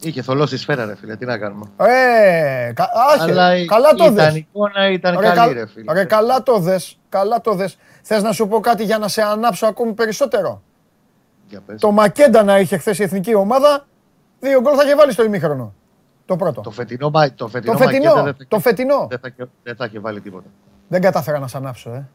Είχε 0.00 0.22
θολώσει 0.22 0.56
σφαίρα, 0.56 0.84
ρε 0.84 0.96
φίλε. 0.96 1.16
Τι 1.16 1.24
να 1.24 1.38
κάνουμε. 1.38 1.66
Ε, 1.76 2.72
κα, 2.72 2.88
άχε, 3.14 3.30
Αλλά 3.30 3.66
καλά 3.66 3.94
το 3.94 4.10
δες. 4.10 4.34
Η 4.34 4.38
εικόνα 4.38 4.90
ήταν 4.90 5.18
ρε, 5.18 5.30
καλή, 5.32 5.52
ρε 5.52 5.66
φίλε. 5.66 5.92
Ρε, 5.92 6.04
καλά 6.04 6.42
το 6.42 6.58
δες. 6.58 6.98
Καλά 7.08 7.40
το 7.40 7.54
δες. 7.54 7.76
Θες 8.02 8.22
να 8.22 8.32
σου 8.32 8.48
πω 8.48 8.60
κάτι 8.60 8.84
για 8.84 8.98
να 8.98 9.08
σε 9.08 9.22
ανάψω 9.22 9.66
ακόμη 9.66 9.92
περισσότερο; 9.92 10.62
Για 11.48 11.60
πες. 11.66 11.80
Το 11.80 11.90
Μακέντα 11.90 12.42
να 12.42 12.58
είχε 12.58 12.76
χθες 12.76 12.98
η 12.98 13.02
εθνική 13.02 13.34
ομάδα, 13.34 13.86
δύο 14.40 14.60
γκολ 14.60 14.74
θα 14.76 14.84
είχε 14.84 14.94
βάλει 14.94 15.12
στο 15.12 15.24
ημίχρονο. 15.24 15.74
Το 16.24 16.36
πρώτο. 16.36 16.60
Το 16.60 16.70
φετινό, 16.70 17.10
το 17.34 17.48
φετινό, 17.48 17.72
το 17.72 17.78
φετινό, 17.78 18.12
δεν 18.14 18.24
θα, 18.24 18.36
το 18.48 18.58
φετινό. 18.58 19.06
Δεν 19.10 19.18
θα, 19.18 19.48
δεν 19.62 19.76
θα 19.76 19.84
έχει 19.84 19.98
βάλει 19.98 20.20
τίποτα. 20.20 20.46
Δεν 20.88 21.00
κατάφερα 21.00 21.38
να 21.38 21.46
σ' 21.46 21.54
ανάψω, 21.54 21.90
ε. 21.90 22.08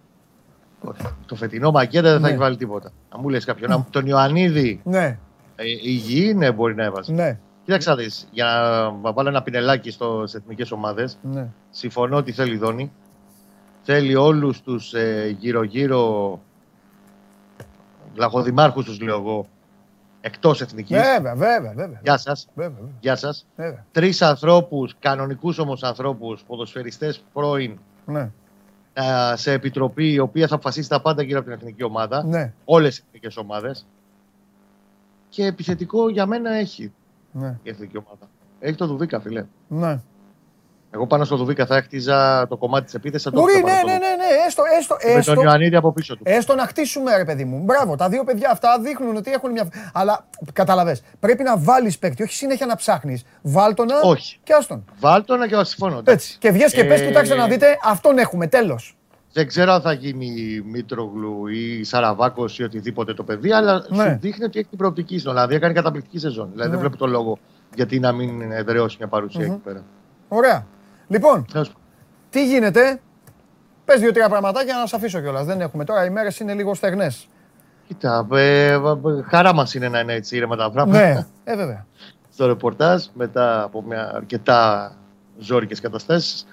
Το 1.25 1.35
φετινό 1.35 1.71
Μακέτα 1.71 2.11
δεν 2.11 2.13
θα 2.13 2.19
ναι. 2.19 2.27
έχει 2.27 2.37
βάλει 2.37 2.57
τίποτα. 2.57 2.91
Αν 3.09 3.19
μου 3.23 3.29
λες 3.29 3.45
κάποιον, 3.45 3.69
ναι. 3.69 3.85
τον 3.89 4.05
Ιωαννίδη. 4.05 4.81
Ναι. 4.83 5.19
Ε, 5.55 5.63
υγιή, 5.63 6.33
ναι, 6.37 6.51
μπορεί 6.51 6.75
να 6.75 6.83
έβαζε. 6.83 7.13
Ναι. 7.13 7.39
Κοίταξε 7.63 7.89
να 7.89 7.95
δεις, 7.95 8.27
για 8.31 8.45
να 9.03 9.11
βάλω 9.11 9.29
ένα 9.29 9.41
πινελάκι 9.41 9.91
στι 9.91 10.05
εθνικές 10.35 10.71
ομάδες. 10.71 11.17
Ναι. 11.21 11.47
Συμφωνώ 11.69 12.17
ότι 12.17 12.31
θέλει 12.31 12.57
Δόνη. 12.57 12.91
Θέλει 13.81 14.15
όλους 14.15 14.61
τους 14.61 14.93
ε, 14.93 15.35
γύρω-γύρω 15.39 16.39
λαχοδημάρχους, 18.15 18.85
τους 18.85 19.01
λέω 19.01 19.17
εγώ, 19.17 19.45
εκτός 20.21 20.61
εθνικής. 20.61 20.97
Βέβαια, 20.97 21.35
βέβαια, 21.35 21.73
βέβαια. 21.75 21.99
Γεια 22.03 22.17
σας. 22.17 22.47
Γεια 22.99 23.15
σας. 23.15 23.47
Τρεις 23.91 24.21
ανθρώπους, 24.21 24.95
κανονικούς 24.99 25.57
όμως 25.59 25.83
ανθρώπους, 25.83 26.43
ποδοσφαιριστές 26.47 27.23
πρώην. 27.33 27.79
Ναι. 28.05 28.31
Σε 29.35 29.51
επιτροπή 29.51 30.11
η 30.11 30.19
οποία 30.19 30.47
θα 30.47 30.55
αποφασίσει 30.55 30.89
τα 30.89 31.01
πάντα 31.01 31.21
γύρω 31.23 31.39
από 31.39 31.47
την 31.47 31.57
εθνική 31.57 31.83
ομάδα. 31.83 32.23
Ναι. 32.23 32.53
Όλες 32.65 32.97
οι 32.97 33.03
εθνικές 33.07 33.37
ομάδες. 33.37 33.85
Και 35.29 35.45
επιθετικό 35.45 36.09
για 36.09 36.25
μένα 36.25 36.51
έχει 36.51 36.93
ναι. 37.31 37.59
η 37.63 37.69
εθνική 37.69 37.97
ομάδα. 37.97 38.29
Έχει 38.59 38.75
το 38.75 38.87
Δουβίκα, 38.87 39.19
φιλέ. 39.19 39.45
Ναι. 39.67 39.99
Εγώ 40.97 41.07
πάνω 41.07 41.23
στο 41.23 41.35
Δουβίκα 41.35 41.65
θα 41.65 41.75
έκτιζα 41.75 42.47
το 42.47 42.57
κομμάτι 42.57 42.85
της 42.85 42.93
επίθεσης. 42.93 43.31
Μπορεί, 43.31 43.53
ναι, 43.53 43.61
ναι, 43.61 43.91
ναι, 43.91 43.97
ναι, 43.97 44.29
έστω, 44.47 44.63
έστω, 44.79 44.95
έστω, 44.99 45.31
με 45.31 45.35
τον 45.35 45.45
Ιωαννίδη 45.45 45.75
από 45.75 45.93
πίσω 45.93 46.15
του. 46.15 46.21
Έστω 46.25 46.55
να 46.55 46.65
χτίσουμε, 46.65 47.17
ρε 47.17 47.25
παιδί 47.25 47.45
μου. 47.45 47.63
Μπράβο, 47.63 47.95
τα 47.95 48.09
δύο 48.09 48.23
παιδιά 48.23 48.49
αυτά 48.51 48.79
δείχνουν 48.81 49.15
ότι 49.15 49.31
έχουν 49.31 49.51
μια. 49.51 49.69
Αλλά 49.93 50.25
καταλαβέ, 50.53 50.97
πρέπει 51.19 51.43
να 51.43 51.57
βάλεις 51.57 51.97
παίκτη, 51.97 52.23
όχι 52.23 52.33
συνέχεια 52.33 52.65
να 52.65 52.75
ψάχνεις. 52.75 53.23
Βάλτονα 53.41 53.99
όχι. 54.01 54.39
και 54.43 54.53
άστον. 54.53 54.85
Βάλτονα 54.99 55.47
και 55.47 55.63
συμφωνώ. 55.63 56.01
Έτσι. 56.05 56.37
Και 56.39 56.51
βγες 56.51 56.73
και 56.73 56.81
ε... 56.81 56.83
πε, 56.83 57.05
κοιτάξτε 57.05 57.35
να 57.35 57.47
δείτε, 57.47 57.77
αυτόν 57.83 58.17
έχουμε, 58.17 58.47
τέλος. 58.47 58.97
Δεν 59.33 59.47
ξέρω 59.47 59.71
αν 59.71 59.81
θα 59.81 59.93
γίνει 59.93 60.61
Μήτρογλου 60.65 61.47
ή 61.47 61.83
Σαραβάκος 61.83 62.59
ή 62.59 62.63
οτιδήποτε 62.63 63.13
το 63.13 63.23
παιδί, 63.23 63.51
αλλά 63.51 63.85
ναι. 63.89 64.03
σου 64.03 64.17
δείχνει 64.19 64.45
ότι 64.45 64.59
έχει 64.59 64.67
την 64.67 64.77
προοπτική 64.77 65.17
στην 65.17 65.31
Ολλανδία. 65.31 65.59
Κάνει 65.59 65.73
καταπληκτική 65.73 66.19
σεζόν. 66.19 66.49
Δηλαδή 66.51 66.69
δεν 66.69 66.79
ναι. 66.79 66.85
βλέπω 66.85 66.97
τον 66.97 67.09
λόγο 67.09 67.37
γιατί 67.75 67.99
να 67.99 68.11
μην 68.11 68.51
εδραιώσει 68.51 68.95
μια 68.99 69.07
παρουσια 69.07 69.45
εκεί 69.45 69.61
πέρα. 69.63 69.83
Ωραία. 70.27 70.65
Λοιπόν, 71.07 71.45
τι 72.29 72.47
γίνεται; 72.47 72.99
Πες 73.87 73.99
δύο-τρία 73.99 74.29
πραγματάκια 74.29 74.77
να 74.77 74.87
σα 74.87 74.95
αφήσω 74.95 75.19
κιόλας. 75.19 75.45
Δεν 75.45 75.61
έχουμε 75.61 75.83
τώρα. 75.83 76.05
Οι 76.05 76.09
μέρες 76.09 76.39
είναι 76.39 76.53
λίγο 76.53 76.73
στεγνές. 76.73 77.27
Κοίτα, 77.87 78.27
ε, 78.31 78.79
χαρά 79.25 79.53
μας 79.53 79.73
είναι 79.73 79.89
να 79.89 79.99
είναι 79.99 80.13
έτσι 80.13 80.35
ήρεμα 80.35 80.55
τα 80.55 80.71
πράγματα. 80.71 80.99
Ναι, 80.99 81.25
ε, 81.43 81.55
βέβαια. 81.55 81.85
Στο 82.33 82.45
ρεπορτάζ, 82.45 83.05
μετά 83.13 83.63
από 83.63 83.81
μια 83.81 84.11
αρκετά 84.15 84.91
ζώρικες 85.37 85.79
καταστάσεις. 85.79 86.47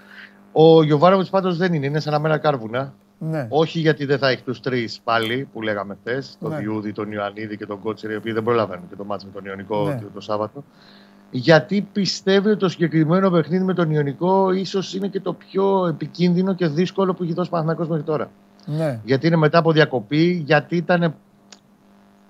Ο 0.53 0.83
Γιωβάροβιτ 0.83 1.27
πάντως 1.31 1.57
δεν 1.57 1.75
είναι, 1.75 1.87
είναι 1.87 2.01
σαν 2.01 2.15
αμένα 2.15 2.39
κάρβουνα. 2.39 2.93
Ναι. 3.19 3.47
Όχι 3.51 3.79
γιατί 3.79 4.05
δεν 4.05 4.19
θα 4.19 4.29
έχει 4.29 4.43
τους 4.43 4.61
τρεις 4.61 5.01
πάλι 5.05 5.49
που 5.53 5.63
λέγαμε 5.63 5.97
χθες, 6.01 6.37
τον 6.41 6.51
ναι. 6.51 6.57
Διούδη, 6.57 6.93
τον 6.93 7.13
Ιωαννίδη 7.13 7.57
και 7.57 7.67
τον 7.67 7.81
Κότσερ, 7.81 8.11
οι 8.11 8.17
οποίοι 8.17 8.33
δεν 8.33 8.43
προλαβαίνουν 8.43 8.89
και 8.89 8.97
το 8.97 9.05
μάτι 9.05 9.25
με 9.25 9.31
τον 9.33 9.45
Ιωνικό 9.45 9.85
ναι. 9.87 10.03
το 10.15 10.21
Σάββατο 10.21 10.65
γιατί 11.37 11.89
πιστεύει 11.93 12.49
ότι 12.49 12.59
το 12.59 12.68
συγκεκριμένο 12.68 13.30
παιχνίδι 13.30 13.64
με 13.64 13.74
τον 13.74 13.91
Ιωνικό 13.91 14.51
ίσως 14.51 14.95
είναι 14.95 15.09
και 15.09 15.20
το 15.20 15.32
πιο 15.32 15.87
επικίνδυνο 15.87 16.55
και 16.55 16.66
δύσκολο 16.66 17.14
που 17.14 17.22
έχει 17.22 17.32
δώσει 17.32 17.51
ο 17.53 17.64
μέχρι 17.64 18.03
τώρα; 18.03 18.30
Ναι. 18.66 19.01
Γιατί 19.05 19.26
είναι 19.26 19.37
μετά 19.37 19.59
από 19.59 19.72
διακοπή, 19.72 20.43
γιατί 20.47 20.76
ήταν 20.76 21.14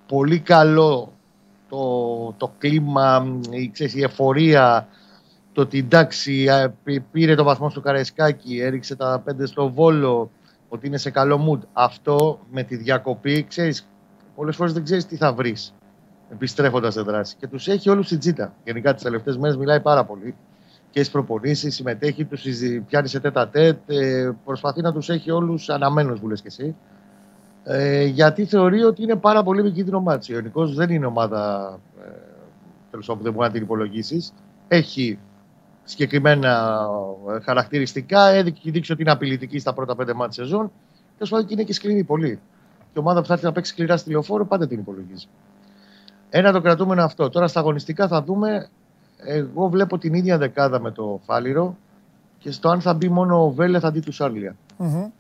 πολύ 0.07 0.39
καλό 0.39 1.13
το, 1.69 2.35
το 2.37 2.53
κλίμα, 2.59 3.39
η, 3.51 3.69
ξέρεις, 3.69 3.95
η 3.95 4.03
εφορία, 4.03 4.89
το 5.53 5.61
ότι 5.61 5.79
εντάξει 5.79 6.47
πήρε 7.13 7.35
το 7.35 7.45
βαθμό 7.45 7.71
στο 7.71 7.81
Καραϊσκάκι, 7.81 8.59
έριξε 8.59 8.97
τα 8.97 9.23
πέντε 9.25 9.47
στο 9.47 9.71
Βόλο, 9.71 10.31
ότι 10.69 10.87
είναι 10.87 10.99
σε 10.99 11.11
καλό 11.11 11.51
mood. 11.51 11.67
Αυτό 11.73 12.41
με 12.51 12.63
τη 12.63 12.77
διακοπή, 12.77 13.45
ξέρεις, 13.49 13.89
πολλές 14.35 14.57
φορές 14.57 14.73
δεν 14.73 14.85
ξέρεις 14.85 15.07
τι 15.07 15.17
θα 15.17 15.33
βρεις 15.33 15.75
επιστρέφοντας 16.33 16.93
σε 16.93 17.01
δράση. 17.01 17.37
Και 17.37 17.47
τους 17.47 17.69
έχει 17.69 17.91
όλους 17.91 18.07
στην 18.07 18.19
τζίτα. 18.19 18.53
Γενικά 18.65 18.95
τις 18.95 19.03
τελευταίες 19.03 19.37
μέρες 19.37 19.57
μιλάει 19.57 19.81
πάρα 19.81 20.05
πολύ. 20.05 20.35
Και 20.91 21.01
στις 21.01 21.13
προπονήσεις, 21.13 21.75
συμμετέχει, 21.75 22.25
τους 22.25 22.45
πιάνει 22.87 23.09
σε 23.09 23.21
τέτα 23.21 23.49
τέτ. 23.49 23.79
Ε, 23.87 24.37
προσπαθεί 24.45 24.81
να 24.81 24.93
τους 24.93 25.09
έχει 25.09 25.31
όλους 25.31 25.69
αναμένους, 25.69 26.21
που 26.21 26.29
λες 26.29 26.41
και 26.41 26.49
εσύ. 26.49 26.77
Ε, 27.65 28.05
γιατί 28.05 28.45
θεωρεί 28.45 28.83
ότι 28.83 29.03
είναι 29.03 29.17
πάρα 29.17 29.43
πολύ 29.43 29.61
επικίνδυνο 29.61 30.01
μάτσο. 30.01 30.33
Ο 30.33 30.37
Ιωνικός 30.37 30.75
δεν 30.75 30.91
είναι 30.91 31.07
ομάδα 31.07 31.73
ε, 32.05 32.11
τέλος 32.91 33.07
που 33.07 33.19
δεν 33.23 33.33
μπορεί 33.33 33.47
να 33.47 33.53
την 33.53 33.63
υπολογίσεις. 33.63 34.33
Έχει 34.69 35.19
συγκεκριμένα 35.85 36.81
ε, 37.37 37.41
χαρακτηριστικά. 37.41 38.29
Έδειξε 38.29 38.71
δείξει 38.71 38.93
ότι 38.93 39.03
είναι 39.03 39.11
απειλητική 39.11 39.59
στα 39.59 39.73
πρώτα 39.73 39.97
πέντε 39.97 40.15
μάτια 40.15 40.45
σεζόν. 40.45 40.73
Τέλος 41.15 41.31
πάντων 41.31 41.47
και 41.47 41.55
είναι 41.55 41.63
και 41.63 41.73
σκληρή 41.73 42.05
πολύ. 42.05 42.41
Και 42.79 42.93
η 42.95 42.99
ομάδα 42.99 43.21
που 43.21 43.27
θα 43.27 43.33
έρθει 43.33 43.45
να 43.45 43.53
παίξει 43.53 43.73
σκληρά 43.73 43.97
στη 43.97 44.11
λεωφόρο 44.11 44.47
πάντα 44.47 44.67
την 44.67 44.79
υπολογίζει. 44.79 45.27
Ένα 46.37 46.53
το 46.53 46.61
κρατούμενο 46.61 47.03
αυτό. 47.05 47.31
Τώρα 47.31 47.49
στα 47.49 47.61
αγωνιστικά 47.61 48.09
θα 48.09 48.23
δούμε. 48.23 48.69
Εγώ 49.27 49.69
βλέπω 49.69 49.99
την 49.99 50.15
ίδια 50.15 50.39
δεκάδα 50.39 50.81
με 50.81 50.91
το 50.91 51.21
Φάληρο 51.25 51.77
και 52.39 52.51
στο 52.51 52.69
αν 52.69 52.81
θα 52.81 52.95
μπει 52.95 53.09
μόνο 53.09 53.45
ο 53.45 53.51
Βέλε 53.51 53.79
θα 53.79 53.91
δει 53.91 54.01
του 54.01 54.13
Σάρλια. 54.13 54.57
Mm-hmm. 54.79 55.11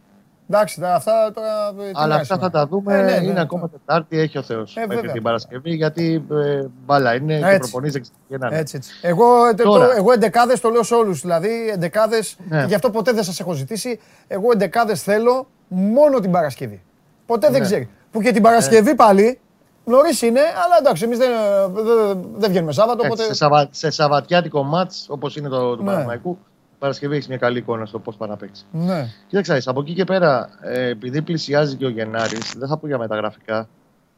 Εντάξει, 0.49 0.81
αυτά 0.85 1.33
τώρα. 1.35 1.73
Αλλά 1.93 2.15
αυτά 2.15 2.39
θα 2.39 2.51
τα 2.51 2.67
δούμε. 2.67 2.99
Ε, 2.99 3.03
ναι, 3.03 3.25
είναι 3.25 3.33
ναι, 3.33 3.41
ακόμα 3.41 3.62
ναι. 3.62 3.69
Τετάρτη, 3.69 4.19
έχει 4.19 4.39
ο 4.39 4.43
Θεός 4.43 4.77
ε, 4.77 4.87
μέχρι 4.87 5.12
την 5.12 5.23
Παρασκευή. 5.23 5.75
Γιατί 5.75 6.25
ε, 6.31 6.65
μπάλα 6.85 7.15
είναι 7.15 7.35
έτσι. 7.35 7.51
και 7.51 7.59
προπονεί 7.59 7.91
εξηγενάνε. 7.95 8.59
Έτσι, 8.59 8.77
έτσι. 8.77 8.91
Εγώ, 9.03 9.55
τώρα. 9.55 9.97
εγώ 9.97 10.12
εντεκάδες 10.12 10.61
το 10.61 10.69
λέω 10.69 10.83
σε 10.83 10.95
όλους. 10.95 11.21
Δηλαδή, 11.21 11.69
εντεκάδες. 11.73 12.37
Ναι. 12.49 12.65
Γι' 12.65 12.75
αυτό 12.75 12.91
ποτέ 12.91 13.12
δεν 13.12 13.25
σας 13.25 13.41
έχω 13.41 13.53
ζητήσει. 13.53 14.01
Εγώ 14.27 14.53
εντεκάδες 14.53 15.03
θέλω 15.03 15.47
μόνο 15.69 16.21
την 16.21 16.31
Παρασκευή. 16.31 16.83
Ποτέ 17.27 17.51
δεν 17.51 17.61
ναι. 17.61 17.67
ξέρει. 17.67 17.89
Που 18.11 18.21
και 18.21 18.33
την 18.33 18.43
Παρασκευή 18.43 18.91
ε. 18.91 18.95
πάλι 18.95 19.39
Νωρίς 19.85 20.22
είναι, 20.22 20.41
αλλά 20.41 20.76
εντάξει, 20.78 21.05
εμείς 21.05 21.18
δεν, 21.18 21.30
δεν, 21.72 22.26
δεν 22.37 22.51
βγαίνουμε 22.51 22.72
Σάββατο. 22.72 23.03
Οπότε... 23.05 23.22
Σε, 23.22 23.35
σαβα, 23.35 23.68
σε 23.70 23.91
σαββατιάτικο 23.91 24.62
μάτς, 24.62 25.07
όπως 25.09 25.37
είναι 25.37 25.49
το 25.49 25.76
του 25.76 25.82
ναι. 25.82 25.93
Παναμαϊκού, 25.93 26.39
Παρασκευή 26.78 27.16
έχει 27.16 27.28
μια 27.28 27.39
καλή 27.39 27.59
εικόνα 27.59 27.87
στο 27.87 27.99
πώς 27.99 28.16
πάει 28.16 28.28
να 28.28 28.37
παίξει. 28.37 28.64
Ναι. 28.72 29.07
Κοίταξε, 29.28 29.70
από 29.70 29.80
εκεί 29.80 29.95
και 29.95 30.05
πέρα, 30.05 30.49
ε, 30.61 30.89
επειδή 30.89 31.22
πλησιάζει 31.22 31.76
και 31.76 31.87
ο 31.87 31.89
Γενάρης, 31.89 32.55
δεν 32.57 32.68
θα 32.68 32.76
πω 32.76 32.87
για 32.87 32.99
μεταγραφικά. 32.99 33.68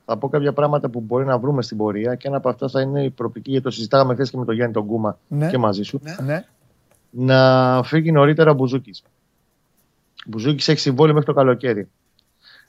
Θα 0.04 0.16
πω 0.16 0.28
κάποια 0.28 0.52
πράγματα 0.52 0.88
που 0.88 1.00
μπορεί 1.00 1.24
να 1.24 1.38
βρούμε 1.38 1.62
στην 1.62 1.76
πορεία 1.76 2.14
και 2.14 2.28
ένα 2.28 2.36
από 2.36 2.48
αυτά 2.48 2.68
θα 2.68 2.80
είναι 2.80 3.02
η 3.04 3.10
προπική, 3.10 3.50
γιατί 3.50 3.64
το 3.64 3.70
συζητάγαμε 3.70 4.14
χθες 4.14 4.30
και 4.30 4.36
με 4.36 4.44
τον 4.44 4.54
Γιάννη 4.54 4.72
τον 4.72 4.86
Κούμα 4.86 5.18
ναι. 5.28 5.50
και 5.50 5.58
μαζί 5.58 5.82
σου. 5.82 6.00
Ναι. 6.02 6.16
ναι. 6.20 6.44
Να 7.10 7.82
φύγει 7.82 8.12
νωρίτερα 8.12 8.50
ο 8.50 8.54
Μπουζούκης. 8.54 9.02
Ο 10.16 10.26
Μπουζούκης 10.26 10.68
έχει 10.68 10.78
συμβόλαιο 10.78 11.14
μέχρι 11.14 11.28
το 11.28 11.34
καλοκαίρι 11.34 11.88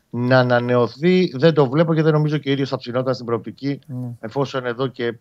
να 0.10 0.40
ανανεωθεί 0.40 1.32
δεν 1.38 1.54
το 1.54 1.70
βλέπω 1.70 1.94
και 1.94 2.02
δεν 2.02 2.14
νομίζω 2.14 2.38
και 2.38 2.50
ο 2.50 2.52
ίδιος 2.52 2.70
θα 2.70 2.78
ψηνόταν 2.78 3.14
στην 3.14 3.26
προοπτική 3.26 3.80
mm. 3.88 3.94
εφόσον 4.20 4.66
εδώ 4.66 4.88
και 4.88 5.14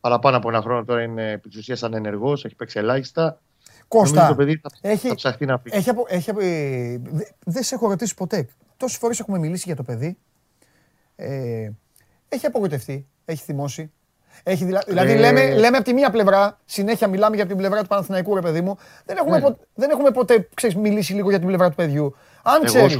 παραπάνω 0.00 0.36
από 0.36 0.48
ένα 0.48 0.60
χρόνο 0.60 0.84
τώρα 0.84 1.02
είναι 1.02 1.30
επί 1.30 1.48
της 1.48 1.58
ουσίας 1.58 1.82
ανενεργός, 1.82 2.44
έχει 2.44 2.54
παίξει 2.54 2.78
ελάχιστα. 2.78 3.40
Κώστα, 3.88 4.28
το 4.28 4.34
παιδί 4.34 4.60
θα, 4.62 4.68
έχει, 4.80 5.08
θα 5.08 5.14
ψαχτεί 5.14 5.46
να 5.46 5.58
φύγει. 5.58 5.76
Έχει, 5.76 5.90
έχει, 6.06 6.30
ε, 6.38 6.98
δεν 7.44 7.62
σε 7.62 7.74
έχω 7.74 7.88
ρωτήσει 7.88 8.14
ποτέ. 8.14 8.48
Τόσες 8.76 8.98
φορές 8.98 9.20
έχουμε 9.20 9.38
μιλήσει 9.38 9.62
για 9.66 9.76
το 9.76 9.82
παιδί. 9.82 10.18
Ε, 11.16 11.70
έχει 12.28 12.46
απογοητευτεί, 12.46 13.06
έχει 13.24 13.42
θυμώσει. 13.42 13.92
Έχει 14.42 14.64
δηλα... 14.64 14.78
ε... 14.78 14.90
Δηλαδή 14.90 15.16
λέμε, 15.16 15.54
λέμε 15.54 15.76
από 15.76 15.86
τη 15.86 15.92
μία 15.92 16.10
πλευρά, 16.10 16.58
συνέχεια 16.64 17.08
μιλάμε 17.08 17.36
για 17.36 17.46
την 17.46 17.56
πλευρά 17.56 17.80
του 17.82 17.88
Παναθηναϊκού, 17.88 18.34
ρε 18.34 18.40
παιδί 18.40 18.60
μου. 18.60 18.76
Δεν 19.04 19.16
έχουμε, 19.16 19.36
ναι. 19.36 19.42
ποτέ, 19.42 19.66
δεν 19.74 19.90
έχουμε 19.90 20.10
ποτέ 20.10 20.48
ξέρεις, 20.54 20.76
μιλήσει 20.76 21.12
λίγο 21.12 21.28
για 21.28 21.38
την 21.38 21.48
πλευρά 21.48 21.68
του 21.68 21.74
παιδιού. 21.74 22.14
Αν 22.42 22.62
ξέρεις, 22.64 22.96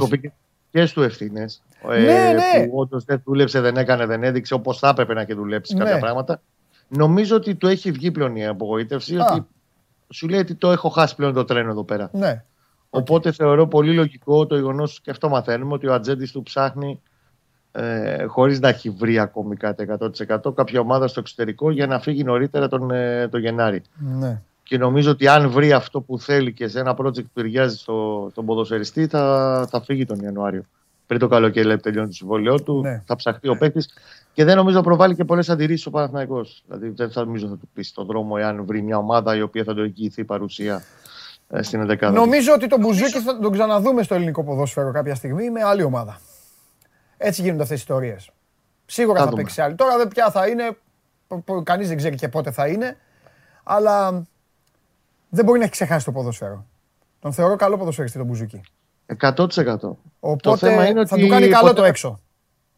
και 0.71 0.85
στου 0.85 1.01
ευθύνες. 1.01 1.61
Ε, 1.89 1.99
ναι, 1.99 2.31
ναι. 2.33 2.67
Που 2.67 2.77
όντως 2.77 3.03
δεν 3.03 3.21
δούλεψε, 3.25 3.61
δεν 3.61 3.77
έκανε, 3.77 4.05
δεν 4.05 4.23
έδειξε 4.23 4.53
όπως 4.53 4.79
θα 4.79 4.87
έπρεπε 4.87 5.13
να 5.13 5.23
και 5.23 5.33
δουλέψει 5.33 5.75
ναι. 5.75 5.83
κάποια 5.83 5.99
πράγματα. 5.99 6.41
Νομίζω 6.87 7.35
ότι 7.35 7.55
του 7.55 7.67
έχει 7.67 7.91
βγει 7.91 8.11
πλέον 8.11 8.35
η 8.35 8.45
απογοήτευση. 8.45 9.17
Ότι 9.17 9.45
σου 10.09 10.27
λέει 10.27 10.39
ότι 10.39 10.55
το 10.55 10.71
έχω 10.71 10.89
χάσει 10.89 11.15
πλέον 11.15 11.33
το 11.33 11.45
τρένο 11.45 11.69
εδώ 11.69 11.83
πέρα. 11.83 12.09
Ναι. 12.13 12.43
Οπότε 12.89 13.31
θεωρώ 13.31 13.67
πολύ 13.67 13.93
λογικό 13.93 14.47
το 14.47 14.55
γεγονός 14.55 15.01
και 15.01 15.11
αυτό 15.11 15.29
μαθαίνουμε 15.29 15.73
ότι 15.73 15.87
ο 15.87 15.93
ατζέντης 15.93 16.31
του 16.31 16.43
ψάχνει 16.43 17.01
ε, 17.71 18.25
χωρίς 18.25 18.59
να 18.59 18.67
έχει 18.67 18.89
βρει 18.89 19.19
ακόμη 19.19 19.55
κάτι 19.55 19.87
100% 20.43 20.55
κάποια 20.55 20.79
ομάδα 20.79 21.07
στο 21.07 21.19
εξωτερικό 21.19 21.71
για 21.71 21.87
να 21.87 21.99
φύγει 21.99 22.23
νωρίτερα 22.23 22.67
τον, 22.67 22.91
ε, 22.91 23.27
τον 23.27 23.39
Γενάρη. 23.39 23.81
Ναι 24.19 24.41
και 24.67 24.77
νομίζω 24.77 25.11
ότι 25.11 25.27
αν 25.27 25.49
βρει 25.49 25.73
αυτό 25.73 26.01
που 26.01 26.19
θέλει 26.19 26.53
και 26.53 26.67
σε 26.67 26.79
ένα 26.79 26.95
project 26.97 27.23
που 27.23 27.31
ταιριάζει 27.33 27.77
στο, 27.77 28.27
στον 28.31 28.45
ποδοσφαιριστή 28.45 29.07
θα, 29.07 29.67
θα 29.69 29.81
φύγει 29.81 30.05
τον 30.05 30.19
Ιανουάριο. 30.19 30.63
Πριν 31.07 31.19
το 31.19 31.27
καλοκαίρι 31.27 31.67
λέει 31.67 31.77
τελειώνει 31.77 32.07
το 32.07 32.13
συμβόλαιό 32.13 32.61
του, 32.61 32.81
ναι. 32.81 33.03
θα 33.05 33.15
ψαχτεί 33.15 33.47
ο 33.47 33.57
παίκτης 33.57 33.93
και 34.33 34.43
δεν 34.43 34.55
νομίζω 34.55 34.77
να 34.77 34.83
προβάλλει 34.83 35.15
και 35.15 35.25
πολλές 35.25 35.49
αντιρρήσεις 35.49 35.85
ο 35.85 35.89
Παναθναϊκό. 35.89 36.45
Δηλαδή 36.65 36.89
δεν 36.89 37.11
θα 37.11 37.25
νομίζω 37.25 37.47
θα 37.47 37.57
του 37.57 37.69
πει 37.73 37.83
στον 37.83 38.05
δρόμο 38.05 38.35
εάν 38.39 38.65
βρει 38.65 38.81
μια 38.81 38.97
ομάδα 38.97 39.35
η 39.35 39.41
οποία 39.41 39.63
θα 39.63 39.73
το 39.73 39.81
εγγυηθεί 39.81 40.23
παρουσία 40.23 40.83
ε, 41.49 41.61
στην 41.61 41.97
11 42.01 42.11
Νομίζω 42.13 42.53
ότι 42.53 42.67
τον 42.67 42.79
Μπουζούκη 42.79 43.19
θα 43.19 43.39
τον 43.39 43.51
ξαναδούμε 43.51 44.03
στο 44.03 44.15
ελληνικό 44.15 44.43
ποδόσφαιρο 44.43 44.91
κάποια 44.91 45.15
στιγμή 45.15 45.49
με 45.49 45.63
άλλη 45.63 45.83
ομάδα. 45.83 46.19
Έτσι 47.17 47.41
γίνονται 47.41 47.61
αυτές 47.61 47.77
οι 47.77 47.81
ιστορίες. 47.81 48.29
Σίγουρα 48.85 49.19
θα, 49.19 49.25
θα 49.25 49.35
παίξει 49.35 49.61
άλλη. 49.61 49.75
Τώρα 49.75 49.97
δεν 49.97 50.07
πια 50.07 50.31
θα 50.31 50.47
είναι, 50.47 50.77
κανείς 51.63 51.87
δεν 51.87 51.97
ξέρει 51.97 52.15
και 52.15 52.27
πότε 52.27 52.51
θα 52.51 52.67
είναι. 52.67 52.97
Αλλά 53.63 54.27
δεν 55.29 55.45
μπορεί 55.45 55.57
να 55.57 55.63
έχει 55.63 55.73
ξεχάσει 55.73 56.05
το 56.05 56.11
ποδόσφαιρο. 56.11 56.65
Τον 57.19 57.33
θεωρώ 57.33 57.55
καλό 57.55 57.77
ποδοσφαιριστή 57.77 58.17
τον 58.17 58.27
Μπουζούκι. 58.27 58.61
100%. 59.19 59.47
Οπότε 60.19 60.49
το 60.49 60.57
θέμα 60.57 60.87
είναι 60.87 60.99
ότι 60.99 61.09
θα 61.09 61.17
του 61.17 61.27
κάνει 61.27 61.47
καλό 61.47 61.73
το 61.73 61.83
έξω. 61.83 62.19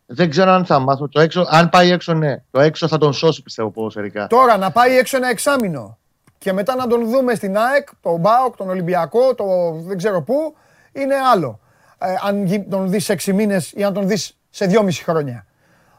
Δεν 0.05 0.29
ξέρω 0.29 0.51
αν 0.51 0.65
θα 0.65 0.79
μάθω 0.79 1.09
το 1.09 1.19
έξω. 1.19 1.45
Αν 1.49 1.69
πάει 1.69 1.91
έξω, 1.91 2.13
ναι. 2.13 2.43
Το 2.51 2.59
έξω 2.59 2.87
θα 2.87 2.97
τον 2.97 3.13
σώσει, 3.13 3.41
πιστεύω 3.41 3.69
ποδοσφαιρικά. 3.69 4.27
Τώρα 4.27 4.57
να 4.57 4.71
πάει 4.71 4.97
έξω 4.97 5.17
ένα 5.17 5.29
εξάμεινο 5.29 5.97
και 6.37 6.53
μετά 6.53 6.75
να 6.75 6.87
τον 6.87 7.09
δούμε 7.09 7.35
στην 7.35 7.57
ΑΕΚ, 7.57 7.87
τον 8.01 8.19
Μπάουκ, 8.19 8.55
τον 8.55 8.69
Ολυμπιακό, 8.69 9.35
το 9.35 9.45
δεν 9.85 9.97
ξέρω 9.97 10.21
πού, 10.21 10.55
είναι 10.91 11.15
άλλο. 11.33 11.59
Ε, 11.97 12.15
αν 12.23 12.65
τον 12.69 12.89
δεις 12.89 13.03
σε 13.03 13.13
6 13.13 13.33
μήνες 13.33 13.71
ή 13.71 13.83
αν 13.83 13.93
τον 13.93 14.07
δεις 14.07 14.37
σε 14.49 14.65
2,5 14.65 15.03
χρόνια. 15.03 15.45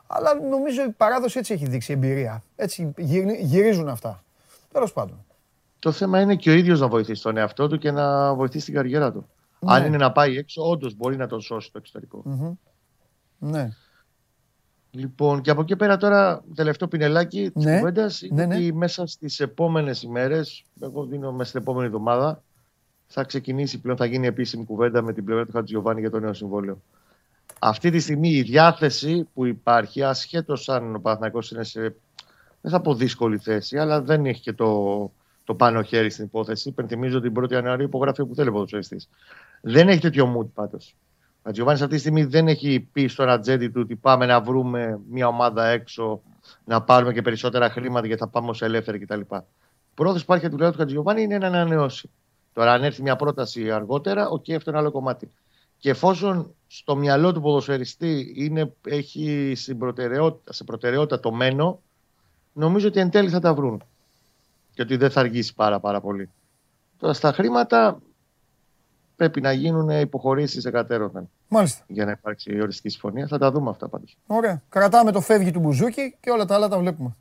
Αλλά 0.07 0.34
νομίζω 0.51 0.82
η 0.82 0.88
παράδοση 0.88 1.38
έτσι 1.38 1.53
έχει 1.53 1.66
δείξει 1.66 1.92
εμπειρία. 1.92 2.42
Έτσι 2.57 2.94
γυρίζουν 3.38 3.88
αυτά. 3.88 4.22
Τέλος 4.72 4.92
πάντων. 4.92 5.24
Το 5.81 5.93
θέμα 5.93 6.20
είναι 6.20 6.37
και 6.37 6.51
ο 6.51 6.53
ίδιος 6.53 6.81
να 6.81 6.89
βοηθήσει 6.89 7.22
τον 7.22 7.37
εαυτό 7.37 7.68
του 7.68 7.78
και 7.78 7.91
να 7.91 8.35
βοηθήσει 8.35 8.64
την 8.64 8.74
καριέρα 8.74 9.12
του. 9.12 9.28
Ναι. 9.59 9.72
Αν 9.72 9.87
είναι 9.87 9.97
να 9.97 10.12
πάει 10.12 10.37
έξω, 10.37 10.62
όντως 10.62 10.95
μπορεί 10.95 11.16
να 11.16 11.26
τον 11.26 11.41
σώσει 11.41 11.72
το 11.72 11.78
εξωτερικό. 11.78 12.22
Mm-hmm. 12.26 12.57
Ναι. 13.39 13.68
Λοιπόν, 14.91 15.41
και 15.41 15.51
από 15.51 15.61
εκεί 15.61 15.76
πέρα 15.76 15.97
τώρα, 15.97 16.45
τελευταίο 16.55 16.89
πινελάκι 16.89 17.51
της 17.51 17.64
ναι. 17.64 17.76
κουβέντας 17.76 18.22
είναι 18.22 18.47
ναι, 18.47 18.55
ναι. 18.55 18.55
ότι 18.55 18.72
μέσα 18.72 19.07
στις 19.07 19.41
επόμενες 19.41 20.03
ημέρες, 20.03 20.64
εγώ 20.81 21.05
δίνω 21.05 21.33
μέσα 21.33 21.49
στην 21.49 21.61
επόμενη 21.61 21.87
εβδομάδα, 21.87 22.43
θα 23.07 23.24
ξεκινήσει 23.24 23.81
πλέον, 23.81 23.97
θα 23.97 24.05
γίνει 24.05 24.26
επίσημη 24.26 24.64
κουβέντα 24.64 25.03
με 25.03 25.12
την 25.12 25.24
πλευρά 25.24 25.47
του 25.47 25.53
Χατζιωβάνη 25.53 26.01
για 26.01 26.11
το 26.11 26.20
νέο 26.20 26.33
συμβόλαιο. 26.33 26.83
Αυτή 27.59 27.91
τη 27.91 28.01
στιγμή 28.01 28.28
η 28.28 28.43
διάθεση 28.43 29.28
που 29.35 29.47
υπάρχει, 29.47 30.03
ασχέτως 30.03 30.68
αν 30.68 30.95
ο 30.95 31.01
Παναθηναϊκός 31.01 31.51
είναι 31.51 31.64
σε, 31.64 31.81
δεν 32.61 32.70
θα 32.70 32.81
πω 32.81 32.95
δύσκολη 32.95 33.39
θέση, 33.39 33.78
αλλά 33.78 34.03
δεν 34.03 34.26
έχει 34.26 34.41
και 34.41 34.53
το, 34.53 35.11
το 35.51 35.57
πάνω 35.57 35.82
χέρι 35.82 36.11
στην 36.11 36.24
υπόθεση. 36.24 36.68
Υπενθυμίζω 36.68 37.18
ότι 37.18 37.30
την 37.30 37.44
1η 37.44 37.51
Ιανουαρίου 37.51 37.84
υπογραφεί 37.84 38.24
που 38.26 38.34
θέλει 38.34 38.48
ο 38.48 38.53
ποδοσφαιριστής. 38.53 39.09
Δεν 39.61 39.88
έχει 39.88 40.01
τέτοιο 40.01 40.36
mood 40.36 40.48
πάντως. 40.55 40.94
Ο 41.42 41.51
Τζιοβάνη 41.51 41.82
αυτή 41.82 41.94
τη 41.94 42.01
στιγμή 42.01 42.24
δεν 42.24 42.48
έχει 42.48 42.88
πει 42.92 43.07
στον 43.07 43.28
ατζέντη 43.28 43.68
του 43.68 43.80
ότι 43.84 43.96
πάμε 43.96 44.26
να 44.26 44.40
βρούμε 44.40 45.01
μια 45.11 45.26
ομάδα 45.26 45.66
έξω, 45.66 46.20
να 46.64 46.82
πάρουμε 46.82 47.12
και 47.12 47.22
περισσότερα 47.22 47.70
χρήματα 47.70 48.07
γιατί 48.07 48.22
θα 48.22 48.28
πάμε 48.28 48.48
ως 48.48 48.62
ελεύθεροι 48.62 48.98
κτλ. 48.98 49.20
Πρόθεση 49.94 50.24
που 50.24 50.34
υπάρχει 50.34 50.57
του 50.57 50.72
Χατζιωβάνη 50.76 51.22
είναι 51.22 51.38
να 51.38 51.46
ανανεώσει. 51.46 52.11
Τώρα, 52.53 52.72
αν 52.72 52.84
έρθει 52.84 53.03
μια 53.03 53.16
πρόταση 53.16 53.70
αργότερα, 53.70 54.28
OK, 54.28 54.45
okay, 54.46 54.53
αυτό 54.53 54.70
είναι 54.70 54.78
άλλο 54.78 54.90
κομμάτι. 54.90 55.30
Και 55.78 55.90
εφόσον 55.90 56.55
στο 56.66 56.96
μυαλό 56.96 57.32
του 57.32 57.40
ποδοσφαιριστή 57.40 58.32
είναι, 58.36 58.72
έχει 58.86 59.57
προτεραιότητα, 59.78 60.53
σε 60.53 60.64
προτεραιότητα 60.64 61.20
το 61.20 61.32
μένω, 61.33 61.81
νομίζω 62.53 62.88
ότι 62.88 63.01
εν 63.01 63.11
τέλει 63.11 63.28
θα 63.28 63.40
τα 63.40 63.55
βρουν. 63.55 63.82
Και 64.81 64.87
ότι 64.87 64.97
δεν 64.97 65.11
θα 65.11 65.20
αργήσει 65.20 65.55
πάρα, 65.55 65.81
πάρα 65.81 66.01
πολύ. 66.01 66.31
Τώρα 66.99 67.12
στα 67.12 67.33
χρήματα 67.33 67.99
πρέπει 69.16 69.41
να 69.41 69.53
γίνουν 69.53 69.89
υποχωρήσεις 69.89 70.64
εκατέρωθεν. 70.64 71.31
Μάλιστα. 71.49 71.85
Για 71.87 72.05
να 72.05 72.11
υπάρξει 72.11 72.53
η 72.53 72.61
οριστική 72.61 72.89
συμφωνία. 72.89 73.26
Θα 73.26 73.39
τα 73.39 73.51
δούμε 73.51 73.70
αυτά 73.70 73.89
πάντως. 73.89 74.16
Ωραία. 74.26 74.62
Κρατάμε 74.68 75.12
το 75.12 75.20
φεύγει 75.20 75.51
του 75.51 75.61
Μπουζούκη 75.61 76.16
και 76.20 76.31
όλα 76.31 76.45
τα 76.45 76.55
άλλα 76.55 76.68
τα 76.68 76.78
βλέπουμε. 76.78 77.16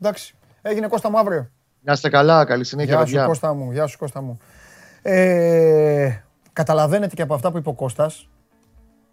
Εντάξει. 0.00 0.34
Έγινε 0.62 0.88
Κώστα 0.88 1.10
μου 1.10 1.18
αύριο. 1.18 1.50
Να 1.80 1.92
είστε 1.92 2.08
καλά. 2.08 2.44
Καλή 2.44 2.64
συνέχεια. 2.64 3.02
Γεια 3.02 3.20
σου 3.20 3.26
Κώστα 3.26 3.54
μου. 3.54 3.72
Γεια 3.72 3.86
σου 3.86 3.98
Κώστα 3.98 4.22
μου. 4.22 4.38
Ε, 5.02 6.16
καταλαβαίνετε 6.52 7.14
και 7.14 7.22
από 7.22 7.34
αυτά 7.34 7.50
που 7.50 7.58
είπε 7.58 7.68
ο 7.68 7.74
Κώστας, 7.74 8.28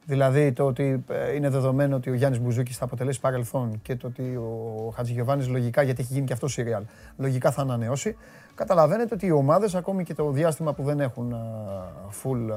δηλαδή 0.10 0.52
το 0.52 0.66
ότι 0.66 1.04
ε, 1.10 1.36
είναι 1.36 1.50
δεδομένο 1.50 1.96
ότι 1.96 2.10
ο 2.10 2.14
Γιάννης 2.14 2.42
Μπουζούκης 2.42 2.78
θα 2.78 2.86
αποτελέσει 2.86 3.20
παρελθόν 3.20 3.80
και 3.82 3.96
το 3.96 4.08
ότι 4.08 4.36
ο 4.36 4.94
Χατζηγιοβάνης 4.96 5.48
λογικά, 5.48 5.82
γιατί 5.82 6.02
έχει 6.02 6.14
γίνει 6.14 6.26
και 6.26 6.34
αυτό 6.34 6.48
σιριάλ, 6.48 6.84
λογικά 7.18 7.52
θα 7.52 7.62
ανανεώσει. 7.62 8.18
Καταλαβαίνετε 8.56 9.14
ότι 9.14 9.26
οι 9.26 9.32
ομάδες, 9.32 9.76
ακόμη 9.76 10.04
και 10.04 10.14
το 10.14 10.32
διάστημα 10.32 10.74
που 10.74 10.84
δεν 10.84 11.00
έχουν 11.00 11.36
full 12.24 12.54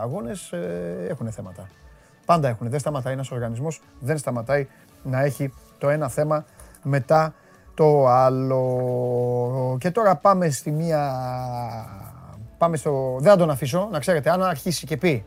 αγώνες, 0.00 0.52
ε, 0.52 1.06
έχουν 1.08 1.32
θέματα. 1.32 1.68
Πάντα 2.26 2.48
έχουν. 2.48 2.70
Δεν 2.70 2.78
σταματάει 2.78 3.12
ένας 3.12 3.30
οργανισμός, 3.30 3.80
δεν 4.00 4.18
σταματάει 4.18 4.66
να 5.02 5.22
έχει 5.22 5.52
το 5.78 5.88
ένα 5.88 6.08
θέμα 6.08 6.44
μετά 6.82 7.34
το 7.74 8.06
άλλο. 8.06 9.76
Και 9.80 9.90
τώρα 9.90 10.16
πάμε 10.16 10.50
στη 10.50 10.70
μία 10.70 11.12
Πάμε 12.58 12.76
στο... 12.76 13.16
Δεν 13.20 13.30
θα 13.30 13.36
τον 13.36 13.50
αφήσω, 13.50 13.88
να 13.92 13.98
ξέρετε, 13.98 14.30
αν 14.30 14.42
αρχίσει 14.42 14.86
και 14.86 14.96
πει 14.96 15.24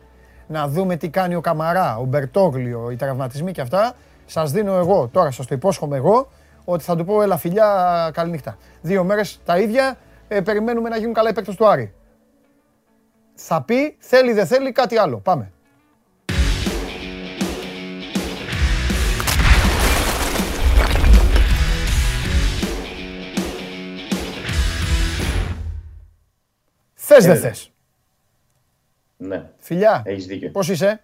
να 0.47 0.67
δούμε 0.67 0.95
τι 0.95 1.09
κάνει 1.09 1.35
ο 1.35 1.41
Καμαρά, 1.41 1.97
ο 1.97 2.03
Μπερτόγλιο, 2.03 2.91
οι 2.91 2.95
τραυματισμοί 2.95 3.51
και 3.51 3.61
αυτά, 3.61 3.93
σας 4.25 4.51
δίνω 4.51 4.73
εγώ, 4.77 5.07
τώρα 5.07 5.31
σας 5.31 5.45
το 5.45 5.55
υπόσχομαι 5.55 5.95
εγώ, 5.95 6.27
ότι 6.65 6.83
θα 6.83 6.95
του 6.95 7.05
πω 7.05 7.21
έλα 7.21 7.37
φιλιά, 7.37 8.09
καληνύχτα. 8.13 8.57
Δύο 8.81 9.03
μέρες 9.03 9.39
τα 9.45 9.59
ίδια, 9.59 9.97
ε, 10.27 10.41
περιμένουμε 10.41 10.89
να 10.89 10.97
γίνουν 10.97 11.13
καλά 11.13 11.29
οι 11.29 11.33
παίκτες 11.33 11.55
του 11.55 11.67
Άρη. 11.67 11.93
Θα 13.33 13.61
πει, 13.61 13.95
θέλει 13.99 14.33
δεν 14.33 14.45
θέλει 14.45 14.71
κάτι 14.71 14.97
άλλο. 14.97 15.17
Πάμε. 15.17 15.51
Θες 26.93 27.25
δεν 27.25 27.37
θες. 27.37 27.74
Ναι. 29.17 29.49
Φιλιά. 29.57 30.01
Έχεις 30.05 30.25
δίκιο. 30.25 30.49
Πώς 30.49 30.69
είσαι; 30.69 31.03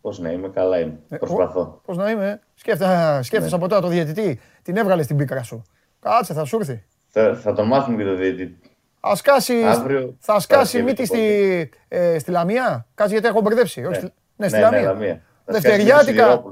Πώς 0.00 0.18
να 0.18 0.30
είμαι, 0.30 0.48
καλά 0.48 0.78
είμαι. 0.80 0.98
Ε, 1.08 1.16
Προσπαθώ. 1.16 1.80
Πώς 1.84 1.96
να 1.96 2.10
είμαι; 2.10 2.40
Σκέφτεσαι 2.54 3.38
ναι. 3.38 3.48
από 3.52 3.68
τώρα 3.68 3.80
το 3.80 3.88
διαιτητή. 3.88 4.40
Την 4.62 4.76
έβγαλες 4.76 5.04
στην 5.04 5.16
πίκρα 5.16 5.42
σου. 5.42 5.62
Κάτσε, 6.00 6.34
θα 6.34 6.44
σου 6.44 6.56
έρθει. 6.56 6.84
Θα, 7.08 7.34
θα 7.34 7.52
τον 7.52 7.66
μάθουμε 7.66 7.96
και 7.96 8.08
το 8.08 8.14
διαιτητή. 8.14 8.58
Α 9.00 9.12
σκάσει, 9.14 9.64
Αύριο, 9.64 10.16
θα 10.18 10.40
σκάσει 10.40 10.82
μύτη 10.82 11.06
στη, 11.06 11.70
ε, 11.88 12.18
στη 12.18 12.30
Λαμία. 12.30 12.86
Κάτσε 12.94 13.12
γιατί 13.12 13.28
έχω 13.28 13.40
μπερδέψει. 13.40 13.80
Ναι, 13.80 13.94
στη, 13.94 14.12
ναι, 14.36 14.48
στη 14.48 14.56
ναι, 14.56 14.62
Λαμία. 14.62 14.80
Ναι, 14.80 14.86
Λαμία. 14.86 15.22
Δευτεριάτικα, 15.44 16.42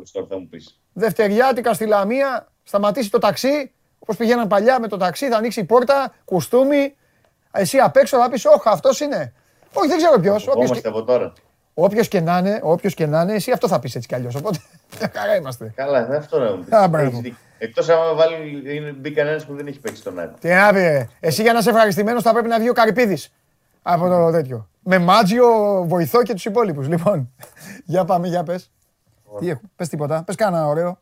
δευτεριάτικα 0.92 1.74
στη 1.74 1.86
Λαμία, 1.86 2.52
σταματήσει 2.62 3.10
το 3.10 3.18
ταξί, 3.18 3.72
όπως 3.98 4.16
πηγαίναν 4.16 4.48
παλιά 4.48 4.80
με 4.80 4.88
το 4.88 4.96
ταξί, 4.96 5.28
θα 5.28 5.36
ανοίξει 5.36 5.60
η 5.60 5.64
πόρτα, 5.64 6.14
κουστούμι, 6.24 6.96
εσύ 7.50 7.78
απ' 7.78 7.96
έξω 7.96 8.18
θα 8.18 8.30
πεις, 8.30 8.44
Όχι, 8.44 8.60
αυτός 8.64 9.00
είναι. 9.00 9.32
Όχι, 9.72 9.88
δεν 9.88 9.96
ξέρω 9.96 10.20
ποιος. 10.20 10.46
Όποιος 10.46 10.80
και... 10.80 10.88
από 10.88 11.04
τώρα. 11.04 11.32
Όποιος 11.74 12.08
και 12.08 12.20
να 12.20 12.38
είναι, 12.38 12.60
όποιος 12.62 12.94
και 12.94 13.06
να 13.06 13.20
είναι, 13.20 13.34
εσύ 13.34 13.50
αυτό 13.50 13.68
θα 13.68 13.78
πεις 13.78 13.94
έτσι 13.94 14.08
κι 14.08 14.14
αλλιώς. 14.14 14.34
Οπότε 14.34 14.58
χαρά 15.16 15.36
είμαστε. 15.36 15.72
Καλά, 15.76 16.08
αυτό 16.16 16.38
να 16.38 16.56
μου 16.56 17.20
πεις. 17.22 17.34
Εκτός 17.58 17.88
αν 17.88 18.16
βάλει, 18.16 18.62
μπει 18.98 19.10
κανένας 19.10 19.46
που 19.46 19.54
δεν 19.54 19.66
έχει 19.66 19.80
παίξει 19.80 20.02
τον 20.02 20.18
Άρη. 20.18 20.30
Τι 20.40 20.48
να 20.48 20.72
πει, 20.72 21.08
εσύ 21.20 21.42
για 21.42 21.52
να 21.52 21.58
είσαι 21.58 21.70
ευχαριστημένος 21.70 22.22
θα 22.22 22.32
πρέπει 22.32 22.48
να 22.48 22.58
βγει 22.58 22.68
ο 22.68 22.72
Καρυπίδης 22.72 23.32
από 23.82 24.08
το 24.08 24.30
τέτοιο. 24.30 24.68
Με 24.80 24.98
Μάτζιο, 24.98 25.46
βοηθό 25.86 26.22
και 26.22 26.32
τους 26.32 26.44
υπόλοιπους. 26.44 26.88
Λοιπόν, 26.88 27.32
για 27.84 28.04
πάμε, 28.04 28.28
για 28.28 28.42
πες. 28.42 28.70
Τι 29.38 29.48
έχω, 29.48 29.60
πες 29.76 29.88
τίποτα, 29.88 30.22
πες 30.24 30.34
κάνα 30.34 30.66
ωραίο. 30.66 30.98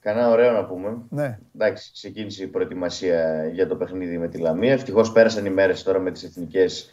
Κανένα 0.00 0.30
ωραίο 0.30 0.52
να 0.52 0.64
πούμε. 0.64 0.96
Ναι. 1.08 1.38
Εντάξει, 1.54 1.90
ξεκίνησε 1.92 2.42
η 2.42 2.46
προετοιμασία 2.46 3.46
για 3.52 3.66
το 3.66 3.76
παιχνίδι 3.76 4.18
με 4.18 4.28
τη 4.28 4.38
Λαμία. 4.38 4.72
Ευτυχώς 4.72 5.12
πέρασαν 5.12 5.46
οι 5.46 5.50
μέρες 5.50 5.82
τώρα 5.82 5.98
με 5.98 6.10
τις 6.10 6.24
εθνικές. 6.24 6.92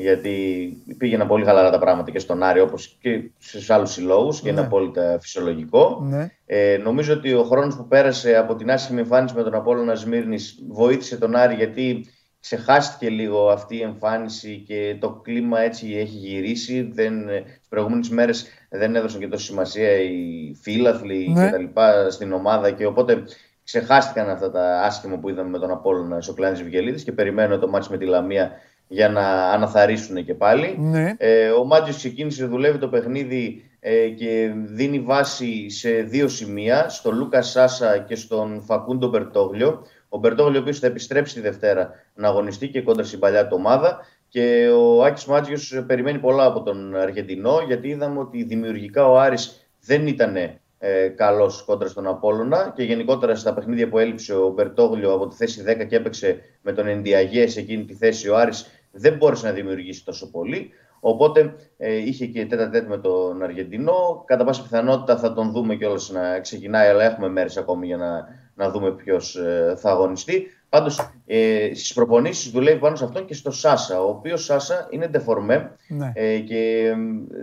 Γιατί 0.00 0.76
πήγαιναν 0.98 1.26
πολύ 1.26 1.44
χαλαρά 1.44 1.70
τα 1.70 1.78
πράγματα 1.78 2.10
και 2.10 2.18
στον 2.18 2.42
Άρη 2.42 2.60
όπως 2.60 2.96
και 3.00 3.30
στους 3.38 3.70
άλλους 3.70 3.92
συλλόγους 3.92 4.40
και 4.40 4.48
είναι 4.48 4.60
ναι. 4.60 4.66
απόλυτα 4.66 5.18
φυσιολογικό. 5.20 6.00
Ναι. 6.08 6.30
Ε, 6.46 6.76
νομίζω 6.82 7.12
ότι 7.12 7.34
ο 7.34 7.42
χρόνος 7.42 7.76
που 7.76 7.86
πέρασε 7.86 8.36
από 8.36 8.54
την 8.54 8.70
άσχημη 8.70 9.00
εμφάνιση 9.00 9.34
με 9.34 9.42
τον 9.42 9.54
Απόλλωνα 9.54 9.94
Σμύρνης 9.94 10.58
βοήθησε 10.68 11.16
τον 11.16 11.36
Άρη 11.36 11.54
γιατί 11.54 12.06
ξεχάστηκε 12.40 13.08
λίγο 13.08 13.48
αυτή 13.48 13.76
η 13.76 13.82
εμφάνιση 13.82 14.64
και 14.66 14.96
το 15.00 15.10
κλίμα 15.10 15.60
έτσι 15.60 15.96
έχει 15.96 16.16
γυρίσει. 16.16 16.90
Δεν, 16.92 17.26
τις 17.58 17.68
προηγούμενες 17.68 18.08
μέρες 18.08 18.46
δεν 18.68 18.96
έδωσαν 18.96 19.20
και 19.20 19.28
τόσο 19.28 19.44
σημασία 19.44 20.00
οι 20.00 20.54
φίλαθλοι 20.62 21.28
ναι. 21.28 21.44
και 21.44 21.50
τα 21.50 21.58
λοιπά 21.58 22.10
στην 22.10 22.32
ομάδα 22.32 22.70
και 22.70 22.86
οπότε 22.86 23.24
ξεχάστηκαν 23.64 24.30
αυτά 24.30 24.50
τα 24.50 24.82
άσχημα 24.82 25.18
που 25.18 25.28
είδαμε 25.28 25.48
με 25.48 25.58
τον 25.58 25.70
Απόλλωνα 25.70 26.20
στο 26.20 26.32
κλάνι 26.32 26.92
της 26.92 27.04
και 27.04 27.12
περιμένω 27.12 27.58
το 27.58 27.68
μάτς 27.68 27.88
με 27.88 27.98
τη 27.98 28.04
Λαμία 28.04 28.52
για 28.92 29.08
να 29.08 29.50
αναθαρίσουν 29.50 30.24
και 30.24 30.34
πάλι. 30.34 30.76
Ναι. 30.78 31.14
Ε, 31.18 31.50
ο 31.50 31.64
Μάτζιος 31.64 31.96
ξεκίνησε, 31.96 32.46
δουλεύει 32.46 32.78
το 32.78 32.88
παιχνίδι 32.88 33.70
ε, 33.80 34.08
και 34.08 34.52
δίνει 34.54 35.00
βάση 35.00 35.70
σε 35.70 35.90
δύο 35.90 36.28
σημεία, 36.28 36.88
στον 36.88 37.16
Λούκα 37.16 37.42
Σάσα 37.42 37.98
και 37.98 38.14
στον 38.14 38.62
Φακούντο 38.62 39.08
Μπερτόγλιο. 39.08 39.86
Ο 40.08 40.18
Μπερτόγλιο, 40.18 40.58
ο 40.58 40.62
οποίος 40.62 40.78
θα 40.78 40.86
επιστρέψει 40.86 41.34
τη 41.34 41.40
Δευτέρα 41.40 41.90
να 42.14 42.28
αγωνιστεί 42.28 42.68
και 42.68 42.82
κόντρα 42.82 43.04
στην 43.04 43.18
παλιά 43.18 43.46
του 43.46 43.56
ομάδα. 43.58 43.98
Και 44.28 44.68
ο 44.68 45.04
Άκης 45.04 45.24
Μάτζιος 45.24 45.82
περιμένει 45.86 46.18
πολλά 46.18 46.44
από 46.44 46.62
τον 46.62 46.96
Αργεντινό, 46.96 47.62
γιατί 47.66 47.88
είδαμε 47.88 48.18
ότι 48.18 48.42
δημιουργικά 48.42 49.08
ο 49.08 49.18
Άρης 49.18 49.70
δεν 49.80 50.06
ήταν 50.06 50.36
ε, 50.82 51.08
καλός 51.08 51.62
κόντρα 51.62 51.88
στον 51.88 52.06
Απόλωνα 52.06 52.72
και 52.76 52.82
γενικότερα 52.82 53.34
στα 53.34 53.54
παιχνίδια 53.54 53.88
που 53.88 53.98
έλειψε 53.98 54.34
ο 54.34 54.48
Μπερτόγλιο 54.48 55.12
από 55.12 55.28
τη 55.28 55.36
θέση 55.36 55.64
10 55.66 55.86
και 55.86 55.96
έπαιξε 55.96 56.40
με 56.62 56.72
τον 56.72 56.86
Ενδιαγέ 56.86 57.46
σε 57.46 57.60
εκείνη 57.60 57.84
τη 57.84 57.94
θέση, 57.94 58.28
ο 58.28 58.36
Άρης 58.36 58.66
δεν 58.90 59.16
μπόρεσε 59.16 59.46
να 59.46 59.52
δημιουργήσει 59.52 60.04
τόσο 60.04 60.30
πολύ. 60.30 60.70
Οπότε 61.00 61.54
ε, 61.76 61.96
είχε 61.96 62.26
και 62.26 62.46
τέτα 62.46 62.70
τέτ 62.70 62.88
με 62.88 62.98
τον 62.98 63.42
Αργεντινό. 63.42 64.24
Κατά 64.26 64.44
πάσα 64.44 64.62
πιθανότητα 64.62 65.18
θα 65.18 65.32
τον 65.32 65.50
δούμε 65.52 65.76
κιόλας 65.76 66.10
να 66.10 66.40
ξεκινάει, 66.40 66.88
αλλά 66.88 67.04
έχουμε 67.04 67.28
μέρες 67.28 67.56
ακόμη 67.56 67.86
για 67.86 67.96
να 67.96 68.28
να 68.60 68.70
δούμε 68.70 68.92
ποιος 68.92 69.36
ε, 69.36 69.74
θα 69.76 69.90
αγωνιστεί. 69.90 70.46
Πάντως 70.68 71.10
ε, 71.26 71.70
στις 71.74 71.92
προπονήσεις 71.92 72.50
δουλεύει 72.50 72.78
πάνω 72.78 72.96
σε 72.96 73.04
αυτόν 73.04 73.24
και 73.24 73.34
στο 73.34 73.50
Σάσα, 73.50 74.02
ο 74.02 74.08
οποίος 74.08 74.44
Σάσα 74.44 74.86
είναι 74.90 75.08
ντεφορμέ 75.08 75.76
ναι. 75.88 76.12
ε, 76.14 76.38
και 76.38 76.92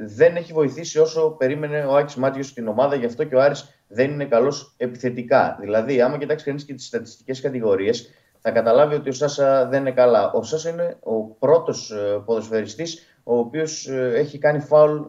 δεν 0.06 0.36
έχει 0.36 0.54
βοηθήσει 0.54 1.00
όσο 1.00 1.36
περίμενε 1.38 1.86
ο 1.86 1.96
Άκης 1.96 2.16
Μάτιος 2.16 2.48
στην 2.48 2.68
ομάδα, 2.68 2.96
γι' 2.96 3.06
αυτό 3.06 3.24
και 3.24 3.36
ο 3.36 3.42
Άρης 3.42 3.82
δεν 3.88 4.12
είναι 4.12 4.26
καλός 4.26 4.74
επιθετικά. 4.78 5.58
Δηλαδή, 5.62 6.02
άμα 6.02 6.18
κοιτάξει 6.18 6.46
κανείς 6.46 6.66
και 6.66 6.74
τις 6.74 6.86
στατιστικές 6.86 7.42
κατηγορίες, 7.42 8.10
θα 8.42 8.52
καταλάβει 8.52 8.96
ότι 8.96 9.10
ο 9.10 9.14
Σάσα 9.14 9.66
δεν 9.66 9.80
είναι 9.80 9.92
καλά. 9.92 10.32
Ο 10.32 10.44
Σάσα 10.44 10.70
είναι 10.70 10.98
ο 11.00 11.24
πρώτος 11.24 11.92
ε, 11.92 12.22
ποδοσφαιριστής 12.26 13.20
ο 13.24 13.38
οποίος 13.38 13.88
ε, 13.88 14.12
έχει 14.16 14.38
κάνει 14.38 14.60
φάουλ 14.60 15.02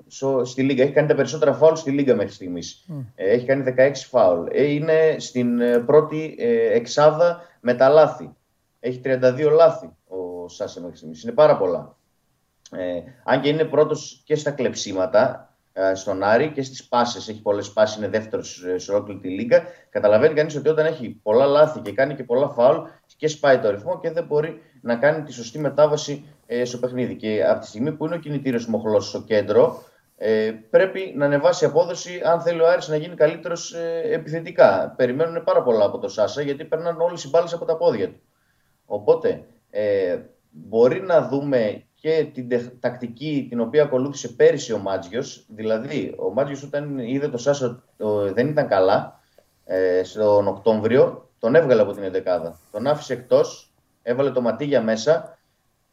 στη 0.42 0.62
Λίγκα. 0.62 0.82
Έχει 0.82 0.92
κάνει 0.92 1.08
τα 1.08 1.14
περισσότερα 1.14 1.52
φάουλ 1.52 1.74
στη 1.74 1.90
Λίγκα 1.90 2.14
μέχρι 2.14 2.32
στιγμής. 2.32 2.86
Ε, 3.14 3.30
έχει 3.30 3.46
κάνει 3.46 3.74
16 3.78 3.90
φάουλ. 3.94 4.46
Είναι 4.52 5.16
στην 5.18 5.60
πρώτη 5.86 6.36
εξάδα 6.72 7.40
με 7.60 7.74
τα 7.74 7.88
λάθη. 7.88 8.34
Έχει 8.80 9.00
32 9.04 9.50
λάθη 9.52 9.90
ο 10.08 10.48
Σάσα 10.48 10.80
μέχρι 10.80 10.96
στιγμής. 10.96 11.22
Είναι 11.22 11.32
πάρα 11.32 11.56
πολλά. 11.56 11.96
Ε, 12.70 13.02
αν 13.24 13.40
και 13.40 13.48
είναι 13.48 13.64
πρώτος 13.64 14.22
και 14.24 14.34
στα 14.34 14.50
κλεψίματα, 14.50 15.47
ε, 15.47 15.47
στον 15.94 16.22
Άρη 16.22 16.52
και 16.52 16.62
στις 16.62 16.88
πάσες. 16.88 17.28
Έχει 17.28 17.42
πολλές 17.42 17.72
πάσει, 17.72 17.98
είναι 17.98 18.08
δεύτερος 18.08 18.64
σε 18.76 18.92
ολόκληρη 18.92 19.20
τη 19.20 19.28
Λίγκα. 19.28 19.62
Καταλαβαίνει 19.90 20.34
κανείς 20.34 20.56
ότι 20.56 20.68
όταν 20.68 20.86
έχει 20.86 21.20
πολλά 21.22 21.46
λάθη 21.46 21.80
και 21.80 21.92
κάνει 21.92 22.14
και 22.14 22.24
πολλά 22.24 22.48
φάουλ 22.48 22.78
και 23.16 23.28
σπάει 23.28 23.58
το 23.58 23.70
ρυθμό 23.70 24.00
και 24.00 24.10
δεν 24.10 24.24
μπορεί 24.24 24.60
να 24.82 24.96
κάνει 24.96 25.22
τη 25.22 25.32
σωστή 25.32 25.58
μετάβαση 25.58 26.24
ε, 26.46 26.64
στο 26.64 26.78
παιχνίδι. 26.78 27.16
Και 27.16 27.44
από 27.44 27.60
τη 27.60 27.66
στιγμή 27.66 27.92
που 27.92 28.06
είναι 28.06 28.14
ο 28.14 28.18
κινητήριος 28.18 28.66
μοχλός 28.66 29.08
στο 29.08 29.22
κέντρο, 29.22 29.82
ε, 30.16 30.50
πρέπει 30.70 31.12
να 31.16 31.24
ανεβάσει 31.24 31.64
απόδοση 31.64 32.20
αν 32.24 32.40
θέλει 32.40 32.60
ο 32.60 32.68
Άρης 32.68 32.88
να 32.88 32.96
γίνει 32.96 33.14
καλύτερος 33.14 33.72
ε, 33.72 34.00
επιθετικά. 34.04 34.94
Περιμένουν 34.96 35.44
πάρα 35.44 35.62
πολλά 35.62 35.84
από 35.84 35.98
το 35.98 36.08
Σάσα 36.08 36.42
γιατί 36.42 36.64
περνάνε 36.64 37.02
όλες 37.02 37.24
οι 37.24 37.28
μπάλες 37.28 37.52
από 37.52 37.64
τα 37.64 37.76
πόδια 37.76 38.08
του. 38.08 38.20
Οπότε 38.86 39.44
ε, 39.70 40.18
μπορεί 40.50 41.00
να 41.00 41.28
δούμε 41.28 41.84
και 42.00 42.30
την 42.32 42.48
τακτική 42.80 43.46
την 43.48 43.60
οποία 43.60 43.82
ακολούθησε 43.82 44.28
πέρυσι 44.28 44.72
ο 44.72 44.78
Μάτζιος. 44.78 45.44
Δηλαδή, 45.48 46.14
ο 46.18 46.32
Μάτζιος 46.32 46.62
όταν 46.62 46.98
είδε 46.98 47.28
το 47.28 47.38
Σάσα 47.38 47.82
δεν 48.32 48.48
ήταν 48.48 48.68
καλά 48.68 49.20
ε, 49.64 50.02
στον 50.04 50.48
Οκτώβριο, 50.48 51.30
τον 51.38 51.54
έβγαλε 51.54 51.82
από 51.82 51.92
την 51.92 52.02
11 52.02 52.52
Τον 52.72 52.86
άφησε 52.86 53.12
εκτός, 53.12 53.72
έβαλε 54.02 54.30
το 54.30 54.40
Ματίγια 54.40 54.82
μέσα. 54.82 55.38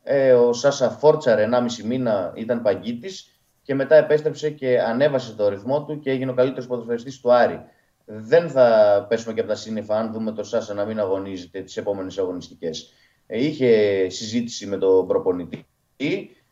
Ε, 0.04 0.34
ο 0.34 0.54
Σάσα 0.54 0.90
φόρτσαρε 0.90 1.50
1,5 1.52 1.84
μήνα, 1.84 2.34
ήταν 2.36 2.62
παγκίτης 2.62 3.40
και 3.62 3.76
μετά 3.76 3.96
επέστρεψε 3.96 4.50
και 4.50 4.82
ανέβασε 4.82 5.34
το 5.34 5.50
ρυθμό 5.50 5.86
του 5.86 6.00
και 6.00 6.12
έγινε 6.12 6.32
ο 6.32 6.34
καλύτερος 6.34 6.68
ποδοσφαιριστής 6.68 7.20
του 7.20 7.34
Άρη. 7.34 7.60
Δεν 8.06 8.50
θα 8.50 9.06
πέσουμε 9.10 9.34
και 9.34 9.40
από 9.40 9.50
τα 9.50 9.56
σύννεφα 9.56 9.98
αν 10.00 10.12
δούμε 10.12 10.32
το 10.32 10.44
Σάσα 10.44 10.74
να 10.74 10.86
μην 10.86 11.00
αγωνίζεται 11.00 11.62
τις 11.62 11.78
επόμενες 11.78 12.18
αγωνιστικές. 12.18 12.94
Ε, 13.28 13.46
είχε 13.46 13.70
συζήτηση 14.10 14.66
με 14.66 14.78
τον 14.78 15.08
προπονητή 15.08 15.66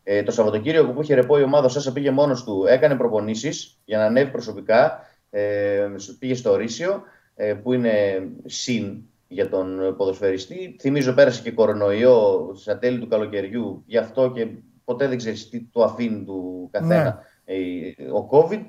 ε, 0.03 0.23
το 0.23 0.31
Σαββατοκύριακο 0.31 0.91
που 0.91 1.01
είχε 1.01 1.13
ρεπό 1.13 1.39
η 1.39 1.43
ομάδα, 1.43 1.69
Σάσα 1.69 1.91
πήγε 1.93 2.11
μόνος 2.11 2.43
του, 2.43 2.65
έκανε 2.67 2.95
προπονήσεις 2.95 3.79
για 3.85 3.97
να 3.97 4.05
ανέβει 4.05 4.31
προσωπικά. 4.31 4.99
Ε, 5.29 5.89
πήγε 6.19 6.35
στο 6.35 6.55
Ρήσιο, 6.55 7.03
ε, 7.35 7.53
που 7.53 7.73
είναι 7.73 8.23
συν 8.45 9.03
για 9.27 9.49
τον 9.49 9.95
ποδοσφαιριστή. 9.97 10.75
Θυμίζω 10.79 11.13
πέρασε 11.13 11.41
και 11.41 11.51
κορονοϊό 11.51 12.51
στα 12.55 12.77
τέλη 12.79 12.99
του 12.99 13.07
καλοκαιριού, 13.07 13.83
γι' 13.85 13.97
αυτό 13.97 14.31
και 14.31 14.47
ποτέ 14.83 15.07
δεν 15.07 15.17
ξέρεις 15.17 15.49
τι 15.49 15.61
το 15.71 15.83
αφήνει 15.83 16.23
του 16.23 16.69
καθένα 16.71 17.23
ναι. 17.45 17.53
ε, 17.55 18.11
ο 18.11 18.29
COVID. 18.31 18.61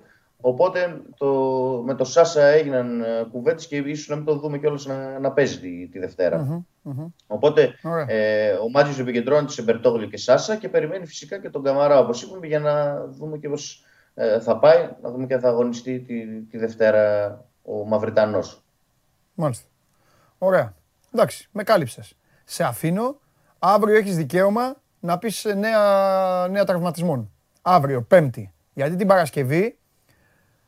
Οπότε 0.47 1.03
το, 1.17 1.27
με 1.85 1.95
το 1.95 2.05
Σάσα 2.05 2.47
έγιναν 2.47 3.01
ε, 3.01 3.27
κουβέντες 3.33 3.67
και 3.67 3.77
ίσως 3.77 4.09
να 4.09 4.17
μην 4.17 4.25
το 4.25 4.35
δούμε 4.35 4.59
κιόλας 4.59 4.87
να, 4.87 5.19
να 5.19 5.33
παίζει 5.33 5.61
τη, 5.61 5.89
τη 5.89 5.99
δευτερα 5.99 6.65
Οπότε 7.27 7.75
ε, 8.07 8.53
ο 8.53 8.71
Μάτζιο 8.71 9.03
επικεντρώνεται 9.03 9.53
σε 9.53 9.63
Μπερτόγλιο 9.63 10.09
και 10.09 10.17
Σάσα 10.17 10.57
και 10.57 10.69
περιμένει 10.69 11.07
φυσικά 11.07 11.39
και 11.39 11.51
τον 11.51 11.63
Καμαρά 11.63 11.99
όπως 11.99 12.23
είπαμε 12.23 12.47
για 12.47 12.59
να 12.59 13.05
δούμε 13.07 13.39
και 13.39 13.49
πώς 13.49 13.85
ε, 14.15 14.41
θα 14.41 14.59
πάει, 14.59 14.89
να 15.03 15.11
δούμε 15.11 15.27
και 15.27 15.39
θα 15.39 15.49
αγωνιστεί 15.49 16.01
τη, 16.01 16.43
τη 16.43 16.59
Δευτέρα 16.59 17.45
ο 17.63 17.87
Μαυριτανός. 17.87 18.65
Μάλιστα. 19.35 19.69
Ωραία. 20.39 20.75
Εντάξει, 21.15 21.49
με 21.53 21.63
κάλυψες. 21.63 22.17
Σε 22.45 22.65
αφήνω. 22.65 23.21
Αύριο 23.59 23.97
έχεις 23.97 24.17
δικαίωμα 24.17 24.77
να 25.01 25.19
πεις 25.19 25.45
νέα, 25.45 26.49
νέα 26.49 26.65
τραυματισμών. 26.65 27.31
Αύριο, 27.63 28.03
Πέμπτη. 28.03 28.53
Γιατί 28.75 28.97
την 28.97 29.07
Παρασκευή 29.07 29.79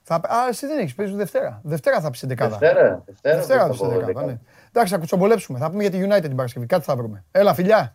θα... 0.09 0.15
Α, 0.15 0.49
εσύ 0.49 0.67
δεν 0.67 0.79
έχεις, 0.79 0.95
παίζεις 0.95 1.17
Δευτέρα. 1.17 1.61
Δευτέρα 1.63 2.01
θα 2.01 2.09
πεις 2.11 2.17
στην 2.17 2.29
δεκάδα. 2.29 2.57
Δευτέρα, 2.57 3.03
Δευτέρα, 3.07 3.37
Δευτέρα 3.37 3.61
θα 3.63 3.69
πεις 3.69 3.79
δεκάδα. 3.79 4.27
Ναι. 4.27 4.39
Εντάξει, 4.69 4.93
θα 4.93 4.99
κουτσομπολέψουμε. 4.99 5.59
Θα 5.59 5.71
πούμε 5.71 5.83
για 5.83 5.91
τη 5.91 6.01
United 6.03 6.23
την 6.23 6.37
Παρασκευή. 6.37 6.67
Κάτι 6.67 6.85
θα 6.85 6.97
βρούμε. 6.97 7.25
Έλα, 7.31 7.55
φιλιά. 7.55 7.95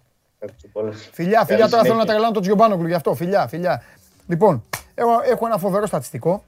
Φιλιά, 1.11 1.45
φιλιά. 1.45 1.69
Τώρα 1.69 1.83
θέλω 1.83 1.95
να 1.95 2.05
τρελάνω 2.05 2.31
τον 2.31 2.41
Τζιομπάνογκλου 2.41 2.87
γι' 2.87 2.93
αυτό. 2.93 3.13
Φιλιά, 3.13 3.47
φιλιά. 3.47 3.83
Λοιπόν, 4.27 4.63
έχω, 4.95 5.09
έχω 5.31 5.45
ένα 5.45 5.57
φοβερό 5.57 5.85
στατιστικό. 5.85 6.43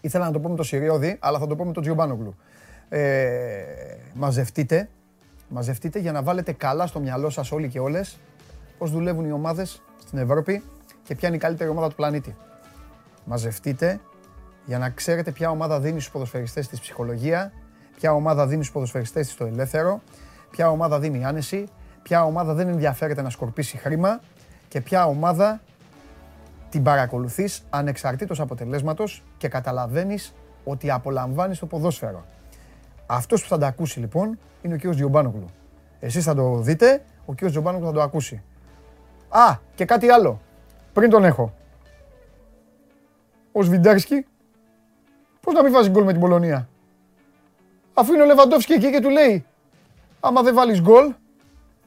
Ήθελα 0.00 0.24
να 0.24 0.32
το 0.32 0.38
πω 0.38 0.48
με 0.48 0.56
το 0.56 0.62
Σιριώδη, 0.62 1.16
αλλά 1.20 1.38
θα 1.38 1.46
το 1.46 1.56
πω 1.56 1.64
με 1.64 1.72
τον 1.72 1.82
Τζιομπάνογκλου. 1.82 2.36
Ε, 2.88 3.62
μαζευτείτε, 4.14 4.88
μαζευτείτε 5.48 5.98
για 5.98 6.12
να 6.12 6.22
βάλετε 6.22 6.52
καλά 6.52 6.86
στο 6.86 7.00
μυαλό 7.00 7.30
σας 7.30 7.52
όλοι 7.52 7.68
και 7.68 7.80
όλες 7.80 8.18
πώς 8.78 8.90
δουλεύουν 8.90 9.24
οι 9.24 9.32
ομάδες 9.32 9.82
στην 10.06 10.18
Ευρώπη 10.18 10.62
και 11.04 11.14
ποια 11.14 11.28
είναι 11.28 11.36
η 11.36 11.40
καλύτερη 11.40 11.70
ομάδα 11.70 11.88
του 11.88 11.94
πλανήτη. 11.94 12.36
Μαζευτείτε 13.24 14.00
για 14.68 14.78
να 14.78 14.90
ξέρετε 14.90 15.30
ποια 15.30 15.50
ομάδα 15.50 15.80
δίνει 15.80 16.00
στους 16.00 16.12
ποδοσφαιριστές 16.12 16.68
της 16.68 16.80
ψυχολογία, 16.80 17.52
ποια 17.96 18.12
ομάδα 18.12 18.46
δίνει 18.46 18.62
στους 18.62 18.74
ποδοσφαιριστές 18.74 19.26
της 19.26 19.36
το 19.36 19.44
ελεύθερο, 19.44 20.00
ποια 20.50 20.70
ομάδα 20.70 20.98
δίνει 20.98 21.24
άνεση, 21.24 21.68
ποια 22.02 22.24
ομάδα 22.24 22.54
δεν 22.54 22.68
ενδιαφέρεται 22.68 23.22
να 23.22 23.30
σκορπίσει 23.30 23.76
χρήμα 23.76 24.20
και 24.68 24.80
ποια 24.80 25.06
ομάδα 25.06 25.60
την 26.70 26.82
παρακολουθείς 26.82 27.62
ανεξαρτήτως 27.70 28.40
αποτελέσματος 28.40 29.22
και 29.36 29.48
καταλαβαίνεις 29.48 30.34
ότι 30.64 30.90
απολαμβάνεις 30.90 31.58
το 31.58 31.66
ποδόσφαιρο. 31.66 32.24
Αυτός 33.06 33.42
που 33.42 33.48
θα 33.48 33.58
το 33.58 33.66
ακούσει 33.66 34.00
λοιπόν 34.00 34.38
είναι 34.62 34.74
ο 34.74 34.78
κ. 34.78 34.94
Τζιομπάνογλου. 34.94 35.46
Εσείς 36.00 36.24
θα 36.24 36.34
το 36.34 36.56
δείτε, 36.56 37.04
ο 37.26 37.34
κ. 37.34 37.44
Τζιομπάνογλου 37.44 37.86
θα 37.86 37.92
το 37.92 38.02
ακούσει. 38.02 38.42
Α, 39.28 39.56
και 39.74 39.84
κάτι 39.84 40.08
άλλο. 40.08 40.40
Πριν 40.92 41.10
τον 41.10 41.24
έχω. 41.24 41.54
Ο 43.52 43.62
Σβιντέρσκι 43.62 44.26
Πώς 45.48 45.56
να 45.56 45.62
μην 45.62 45.72
βάζεις 45.72 45.90
γκολ 45.90 46.04
με 46.04 46.12
την 46.12 46.20
Πολωνία; 46.20 46.68
Αφού 47.94 48.12
είναι 48.12 48.22
ο 48.22 48.26
Λεβαντόφσκι 48.26 48.72
εκεί 48.72 48.90
και 48.90 49.00
του 49.00 49.08
λέει 49.08 49.46
άμα 50.20 50.42
δεν 50.42 50.54
βάλεις 50.54 50.80
γκολ 50.80 51.14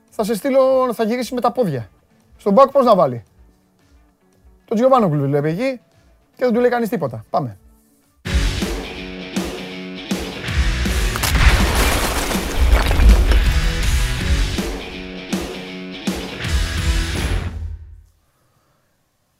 θα 0.09 0.23
σε 0.23 0.35
στείλω, 0.35 0.93
θα 0.93 1.03
γυρίσει 1.03 1.33
με 1.33 1.41
τα 1.41 1.51
πόδια. 1.51 1.89
Στον 2.37 2.53
μπακ 2.53 2.71
πώς 2.71 2.85
να 2.85 2.95
βάλει; 2.95 3.23
Το 4.65 4.75
Τζιωβάνογκλου 4.75 5.25
λέει 5.25 5.51
εκεί 5.51 5.81
και 6.35 6.43
δεν 6.43 6.53
του 6.53 6.59
λέει 6.59 6.69
κανείς 6.69 6.89
τίποτα. 6.89 7.25
Πάμε. 7.29 7.57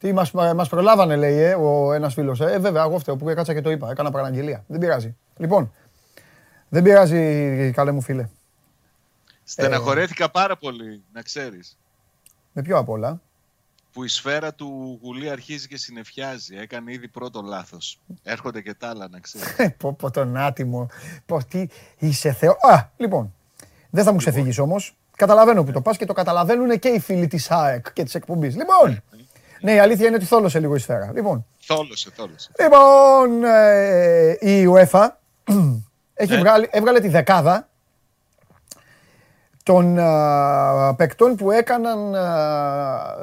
Τι 0.01 0.13
μας, 0.13 0.31
μας 0.31 0.69
προλάβανε 0.69 1.15
λέει 1.15 1.37
ε, 1.37 1.53
ο 1.53 1.93
ένας 1.93 2.13
φίλος. 2.13 2.41
Ε, 2.41 2.59
βέβαια, 2.59 2.83
εγώ 2.83 2.99
φταίω 2.99 3.15
που 3.15 3.29
έκατσα 3.29 3.53
και 3.53 3.61
το 3.61 3.71
είπα. 3.71 3.89
Έκανα 3.91 4.11
παραγγελία. 4.11 4.63
Δεν 4.67 4.79
πειράζει. 4.79 5.15
Λοιπόν, 5.37 5.73
δεν 6.69 6.83
πειράζει 6.83 7.71
καλέ 7.71 7.91
μου 7.91 8.01
φίλε. 8.01 8.29
Στεναχωρέθηκα 9.43 10.29
πάρα 10.29 10.57
πολύ, 10.57 11.03
να 11.13 11.21
ξέρεις. 11.21 11.77
Με 12.51 12.61
ποιο 12.61 12.77
απ' 12.77 12.89
όλα. 12.89 13.21
Που 13.93 14.03
η 14.03 14.07
σφαίρα 14.07 14.53
του 14.53 14.99
Γουλή 15.03 15.29
αρχίζει 15.29 15.67
και 15.67 15.77
συνεφιάζει. 15.77 16.57
Έκανε 16.57 16.91
ήδη 16.91 17.07
πρώτο 17.07 17.41
λάθος. 17.41 17.99
Έρχονται 18.23 18.61
και 18.61 18.73
τα 18.73 18.89
άλλα, 18.89 19.07
να 19.07 19.19
ξέρεις. 19.19 19.57
Ε, 19.57 19.75
πω, 19.79 19.93
πω 19.93 20.11
τον 20.11 20.37
άτιμο. 20.37 20.87
Πω, 21.25 21.43
τι 21.43 21.67
είσαι 21.97 22.33
θεό. 22.33 22.51
Α, 22.51 22.89
λοιπόν. 22.97 23.33
Δεν 23.89 24.03
θα 24.03 24.11
μου 24.11 24.17
λοιπόν. 24.17 24.17
ξεφύγεις 24.17 24.57
όμως. 24.57 24.95
Καταλαβαίνω 25.15 25.63
που 25.63 25.71
το 25.71 25.81
πας 25.81 25.97
και 25.97 26.05
το 26.05 26.13
καταλαβαίνουν 26.13 26.79
και 26.79 26.87
οι 26.87 26.99
φίλοι 26.99 27.27
της 27.27 27.51
ΑΕΚ 27.51 27.93
και 27.93 28.03
της 28.03 28.15
εκπομπής. 28.15 28.55
Λοιπόν, 28.55 29.03
ναι, 29.61 29.71
ναι. 29.71 29.71
Ναι, 29.71 29.77
η 29.77 29.79
αλήθεια 29.79 30.07
είναι 30.07 30.15
ότι 30.15 30.25
θόλωσε 30.25 30.59
λίγο 30.59 30.75
η 30.75 30.79
σφαίρα. 30.79 31.11
Λοιπόν. 31.13 31.45
Θόλωσε, 31.57 32.09
θόλωσε. 32.15 32.51
Λοιπόν, 32.59 33.43
ε, 33.43 34.37
η 34.39 34.67
UEFA 34.73 35.07
έχει 36.13 36.33
ναι. 36.33 36.39
βγάλει, 36.39 36.67
έβγαλε 36.71 36.99
τη 36.99 37.07
δεκάδα 37.07 37.69
των 39.63 39.95
uh, 39.99 40.93
παικτών 40.97 41.35
που 41.35 41.51
έκαναν 41.51 42.15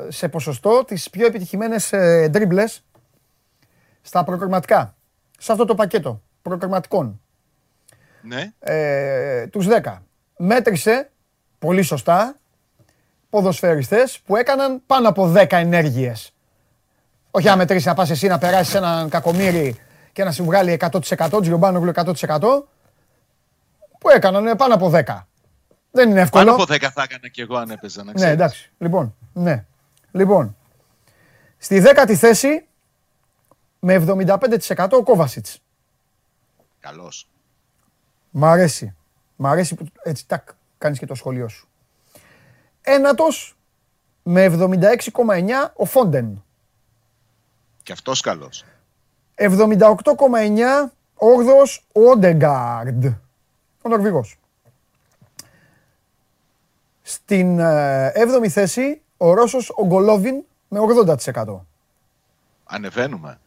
σε 0.08 0.28
ποσοστό 0.28 0.84
τις 0.84 1.10
πιο 1.10 1.26
επιτυχημένες 1.26 1.90
uh, 1.92 2.26
ντρίμπλες 2.30 2.84
στα 4.00 4.24
προκριματικά. 4.24 4.94
Σε 5.38 5.52
αυτό 5.52 5.64
το 5.64 5.74
πακέτο 5.74 6.22
προκριματικών. 6.42 7.20
Ναι. 8.22 8.52
Ε, 8.58 9.46
τους 9.46 9.66
10. 9.68 9.96
Μέτρησε, 10.36 11.10
πολύ 11.58 11.82
σωστά, 11.82 12.36
ποδοσφαιριστές 13.30 14.20
που 14.26 14.36
έκαναν 14.36 14.82
πάνω 14.86 15.08
από 15.08 15.32
10 15.36 15.46
ενέργειες. 15.50 16.32
Όχι 17.30 17.46
να 17.46 17.56
μετρήσει 17.56 17.86
να 17.86 17.94
πας 17.94 18.10
εσύ 18.10 18.26
να 18.26 18.38
περάσεις 18.38 18.74
έναν 18.74 19.08
κακομύρι 19.08 19.80
και 20.12 20.24
να 20.24 20.32
σου 20.32 20.44
βγάλει 20.44 20.78
100%, 21.16 21.38
Τζιομπάνογλου 21.40 21.92
100%, 21.94 22.14
που 23.98 24.08
έκαναν 24.10 24.56
πάνω 24.56 24.74
από 24.74 24.90
10. 24.94 25.26
Δεν 25.90 26.10
είναι 26.10 26.20
εύκολο. 26.20 26.44
Πάνω 26.44 26.62
από 26.62 26.74
10 26.74 26.78
θα 26.92 27.02
έκανα 27.02 27.28
και 27.28 27.42
εγώ 27.42 27.56
αν 27.56 27.70
έπαιζα, 27.70 28.04
να 28.04 28.12
Ναι, 28.14 28.28
εντάξει. 28.28 28.70
Λοιπόν, 28.78 29.14
ναι. 29.32 29.64
Λοιπόν, 30.10 30.56
στη 31.58 31.80
δέκατη 31.80 32.16
θέση 32.16 32.66
με 33.78 33.94
75% 33.94 34.88
ο 34.90 35.02
Κόβασιτς. 35.02 35.62
Καλός. 36.80 37.28
Μ' 38.30 38.44
αρέσει. 38.44 38.94
Μ' 39.36 39.46
αρέσει 39.46 39.74
που 39.74 39.86
έτσι 40.02 40.26
τάκ, 40.26 40.48
κάνεις 40.78 40.98
και 40.98 41.06
το 41.06 41.14
σχολείο 41.14 41.48
σου. 41.48 41.67
Ένατος 42.90 43.56
με 44.22 44.44
76,9 44.44 45.72
ο 45.74 45.84
Φόντεν. 45.84 46.44
Και 47.82 47.92
αυτός 47.92 48.20
καλός. 48.20 48.64
78,9 49.34 50.92
όρδος 51.14 51.86
ο 51.92 52.00
Όντεγκαρντ. 52.00 53.04
Ο 53.82 53.88
Νορβηγός. 53.88 54.38
Στην 57.02 57.60
7η 57.60 58.48
θέση 58.48 59.00
ο 59.16 59.34
Ρώσος 59.34 59.72
ο 59.76 59.86
Γκολόβιν 59.86 60.42
με 60.68 60.80
80%. 60.80 61.66
Ανεβαίνουμε. 62.64 63.38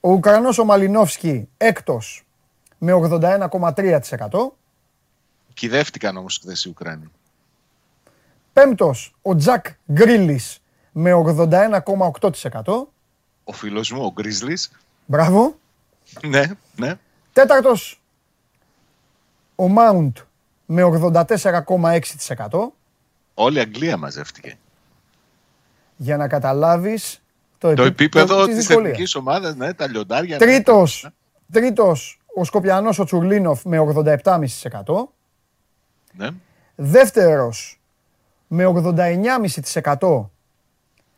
Ο 0.00 0.10
Ουκρανός 0.10 0.58
ο 0.58 0.64
Μαλινόφσκι 0.64 1.48
έκτος 1.56 2.24
με 2.78 2.92
81,3%. 2.92 4.56
Κυδεύτηκαν 5.54 6.16
όμως 6.16 6.38
χθες 6.42 6.64
οι 6.64 6.68
Ουκρανοί. 6.68 7.10
Πέμπτος 8.54 9.14
ο 9.22 9.36
Τζακ 9.36 9.66
Γκρίλης 9.92 10.58
με 10.92 11.12
81,8%. 11.12 12.86
Ο 13.44 13.52
φίλος 13.52 13.90
μου, 13.92 14.04
ο 14.04 14.12
Γκρίζλης. 14.12 14.70
Μπράβο. 15.06 15.54
Ναι, 16.26 16.42
ναι. 16.76 16.94
Τέταρτος 17.32 18.00
ο 19.56 19.68
Μάουντ 19.68 20.16
με 20.66 20.82
84,6%. 20.82 22.72
Όλη 23.34 23.56
η 23.56 23.60
Αγγλία 23.60 23.96
μαζεύτηκε. 23.96 24.58
Για 25.96 26.16
να 26.16 26.28
καταλάβεις 26.28 27.22
το, 27.58 27.74
Το 27.74 27.82
επίπεδο 27.82 28.46
της 28.46 28.54
δυσκολίας. 28.56 28.84
εθνικής 28.92 29.14
ομάδας, 29.14 29.54
ναι, 29.56 29.72
τα 29.74 29.86
λιοντάρια. 29.88 30.36
ναι. 30.38 30.44
Τρίτος, 30.46 31.08
τρίτος 31.52 32.20
ο 32.36 32.44
Σκοπιανός 32.44 32.98
ο 32.98 33.04
Τσουρλίνοφ 33.04 33.64
με 33.64 33.78
87,5%. 33.78 35.12
Ναι. 36.12 36.28
Δεύτερος 36.74 37.80
με 38.48 38.64
89,5% 38.66 40.28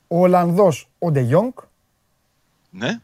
ο 0.08 0.20
Ολλανδός 0.20 0.90
ο 0.98 1.10
Ντε 1.10 1.20
Γιόνγκ. 1.20 1.52
ναι. 2.70 3.00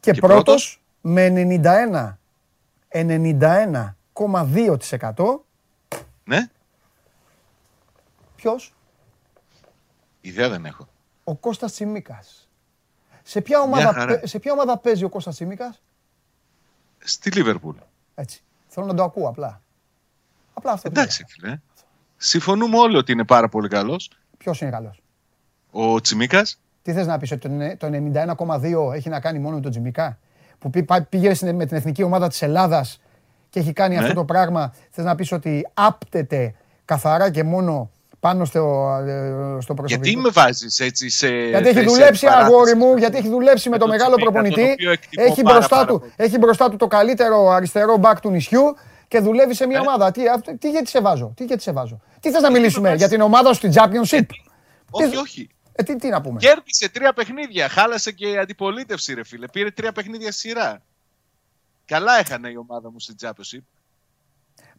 Και, 0.00 0.12
Και 0.12 0.20
πρώτος, 0.20 0.42
πρώτος; 0.44 0.82
με 1.00 1.24
91, 1.24 2.18
91,2% 2.88 5.44
Ναι. 6.24 6.48
ποιος; 8.36 8.74
Ιδέα 10.20 10.48
δεν 10.48 10.64
έχω. 10.64 10.88
Ο 11.24 11.34
Κώστας 11.36 11.72
Τσιμίκας. 11.72 12.48
Σε 13.22 13.40
ποια, 13.40 13.58
Μια 13.58 13.66
ομάδα, 13.66 13.92
χαρά. 13.92 14.06
παι- 14.18 14.26
σε 14.26 14.38
ποια 14.38 14.52
ομάδα 14.52 14.78
παίζει 14.78 15.04
ο 15.04 15.08
Κώστας 15.08 15.34
Τσιμίκας; 15.34 15.82
Στη 16.98 17.30
Λίβερπουλ. 17.30 17.76
Έτσι. 18.14 18.42
Θέλω 18.68 18.86
να 18.86 18.94
το 18.94 19.02
ακούω 19.02 19.28
απλά. 19.28 19.62
Απλά 20.54 20.72
αυτό. 20.72 20.88
Εντάξει, 20.88 21.24
φίλε. 21.28 21.60
Συμφωνούμε 22.20 22.78
όλοι 22.78 22.96
ότι 22.96 23.12
είναι 23.12 23.24
πάρα 23.24 23.48
πολύ 23.48 23.68
καλός. 23.68 24.10
Ποιος 24.38 24.60
είναι 24.60 24.70
καλός; 24.70 25.02
Ο 25.70 26.00
Τσιμίκας. 26.00 26.58
Τι 26.82 26.92
θες 26.92 27.06
να 27.06 27.18
πεις, 27.18 27.30
ότι 27.32 27.40
το 27.40 27.48
ναι- 27.48 27.76
το 27.76 27.86
91,2 27.86 28.92
έχει 28.94 29.08
να 29.08 29.20
κάνει 29.20 29.38
μόνο 29.38 29.54
με 29.54 29.60
τον 29.62 29.70
Τζιμικά. 29.70 30.18
Που 30.58 30.70
πή- 30.70 30.84
πά- 30.84 31.06
πήγε 31.08 31.34
στην- 31.34 31.54
με 31.54 31.66
την 31.66 31.76
εθνική 31.76 32.02
ομάδα 32.02 32.28
της 32.28 32.42
Ελλάδας 32.42 33.00
και 33.50 33.60
έχει 33.60 33.72
κάνει 33.72 33.94
Ναι. 33.94 34.00
αυτό 34.02 34.14
το 34.14 34.24
πράγμα. 34.24 34.74
Θες 34.90 35.04
να 35.04 35.14
πεις 35.14 35.32
ότι 35.32 35.68
άπτεται 35.74 36.54
καθαρά 36.84 37.30
και 37.30 37.44
μόνο 37.44 37.90
πάνω 38.20 38.44
στο, 38.44 38.88
ε, 39.06 39.60
στο 39.60 39.74
προσωπικό; 39.74 39.84
Γιατί 40.08 40.16
με 40.16 40.28
βάζεις 40.32 40.78
έτσι 40.80 41.08
σε. 41.10 41.28
Γιατί 41.28 41.68
έχει 41.68 41.74
θέση 41.74 41.86
δουλέψει 41.86 42.26
αντιπαράθεσης 42.26 42.54
αγόρι 42.54 42.74
μου, 42.74 42.92
με 42.92 42.98
γιατί 42.98 43.12
τον- 43.14 43.20
έχει 43.24 43.30
δουλέψει 43.34 43.68
με 43.68 43.74
με 43.74 43.80
το 43.80 43.86
τον 43.86 43.96
μεγάλο 43.96 44.14
Τσιμίκα, 44.16 44.32
τον 44.40 44.42
προπονητή. 44.50 44.72
οποίο 44.72 44.90
εκτιμώ 44.90 45.24
Έχει 45.26 45.42
πάρα, 45.42 45.54
μπροστά, 45.56 45.76
πάρα 45.76 45.86
του, 45.88 45.98
πολύ. 45.98 46.12
έχει 46.16 46.38
μπροστά 46.38 46.70
του 46.70 46.76
το 46.76 46.86
καλύτερο 46.86 47.48
αριστερό 47.50 47.96
μπακ 47.96 48.20
του 48.20 48.30
νησιού 48.30 48.76
και 49.08 49.18
δουλεύει 49.20 49.54
σε 49.54 49.66
μια 49.66 49.76
Ε. 49.78 49.80
ομάδα. 49.80 50.10
Τι, 50.10 50.28
αυτό- 50.28 50.58
τι 50.58 50.70
γιατί 50.70 50.88
σε 50.88 51.00
βάζω, 51.00 51.32
τι 51.36 51.44
γιατί 51.44 51.62
σε 51.62 51.72
βάζω; 51.72 52.00
Τι 52.20 52.30
θες 52.30 52.42
να 52.42 52.50
με 52.50 52.58
μιλήσουμε 52.58 52.84
βάζεις. 52.88 53.00
για 53.00 53.08
την 53.08 53.20
ομάδα 53.20 53.48
σου 53.48 53.54
στην 53.54 53.72
Championship. 53.74 54.26
Όχι, 54.90 55.10
Τι- 55.10 55.16
όχι. 55.16 55.48
Ε, 55.72 55.82
τι, 55.82 55.96
τι 55.96 56.08
να 56.08 56.20
πούμε; 56.20 56.38
Κέρδισε 56.38 56.88
τρία 56.88 57.12
παιχνίδια. 57.12 57.68
Χάλασε 57.68 58.12
και 58.12 58.28
η 58.28 58.36
αντιπολίτευση, 58.38 59.14
ρε 59.14 59.24
φίλε. 59.24 59.48
Πήρε 59.48 59.70
τρία 59.70 59.92
παιχνίδια 59.92 60.32
σειρά. 60.32 60.82
Καλά 61.84 62.18
έχανε 62.18 62.48
η 62.50 62.56
ομάδα 62.56 62.90
μου 62.90 63.00
στην 63.00 63.16
Championship. 63.20 63.64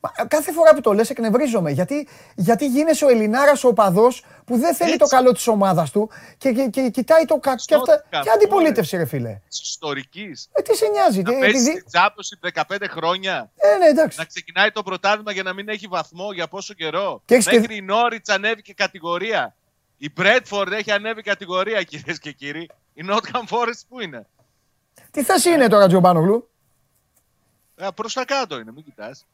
Μα, 0.02 0.12
ε, 0.16 0.24
κάθε 0.28 0.52
φορά 0.52 0.74
που 0.74 0.82
το 0.82 0.94
λες 0.94 1.10
εκνευρίζομαι. 1.10 1.72
Γιατί, 1.72 2.08
γιατί 2.36 2.68
γίνεσαι 2.68 3.06
ο 3.06 3.10
Ελληνάρας 3.10 3.64
ο 3.64 3.68
οπαδός 3.68 4.24
που 4.46 4.58
δεν 4.58 4.76
θέλει 4.76 4.92
Έτσι. 4.92 5.00
το 5.04 5.16
καλό 5.16 5.32
της 5.32 5.48
ομάδας 5.48 5.92
του 5.92 6.10
και, 6.38 6.52
και, 6.52 6.68
και 6.68 6.90
κοιτάει 6.90 7.26
το 7.26 7.38
κακό. 7.38 7.64
Και, 7.66 7.76
αυτά, 7.76 7.96
καθόλου, 8.10 8.24
και 8.24 8.30
αντιπολίτευση, 8.30 8.98
ρε 8.98 9.06
φίλε. 9.06 9.40
Της 9.50 9.62
ιστορικής. 9.62 10.50
Ε, 10.52 10.62
τι 10.62 10.76
σε 10.76 10.88
νοιάζει. 10.88 11.22
Να 11.22 11.32
τι- 11.34 11.40
παίζει 11.40 11.72
τι- 11.72 11.80
στην 11.80 11.86
Championship 11.92 12.62
15 12.78 12.88
χρόνια. 12.90 13.52
Ε, 13.56 13.78
ναι, 13.78 13.86
εντάξει. 13.86 14.18
Να 14.20 14.26
ξεκινάει 14.26 14.72
το 14.72 14.84
πρωτάθλημα 14.84 15.32
για 15.32 15.44
να 15.44 15.54
μην 15.54 15.70
έχει 15.70 15.88
βαθμό 15.88 16.32
για 16.32 16.48
πόσο 16.48 16.74
καιρό. 16.74 17.22
Και 17.26 17.34
έχεις 17.34 17.48
και- 17.48 17.60
Μέχρι 17.60 17.76
η 17.76 17.82
Νόριτς 17.82 18.30
ανέβηκε 18.30 18.74
κατηγορία. 18.74 19.56
Η 19.98 20.12
Μπρέτφορντ 20.16 20.72
έχει 20.74 20.92
ανέβει 20.92 21.22
κατηγορία, 21.22 21.84
κυρίες 21.84 22.20
και 22.20 22.32
κύριοι. 22.32 22.70
Η 22.94 23.06
Nottingham 23.10 23.56
Forest 23.56 23.82
που 23.90 24.00
είναι; 24.00 24.28
Τι 25.12 25.24
θέση 25.24 25.50
είναι 25.52 25.68
τώρα, 25.68 25.88
Τζομπάνογλου; 25.88 26.50
Προς 27.96 28.14
τα 28.14 28.26
κάτω 28.26 28.60
είναι, 28.60 28.72
μην 28.72 28.84
κοιτάς. 28.84 29.26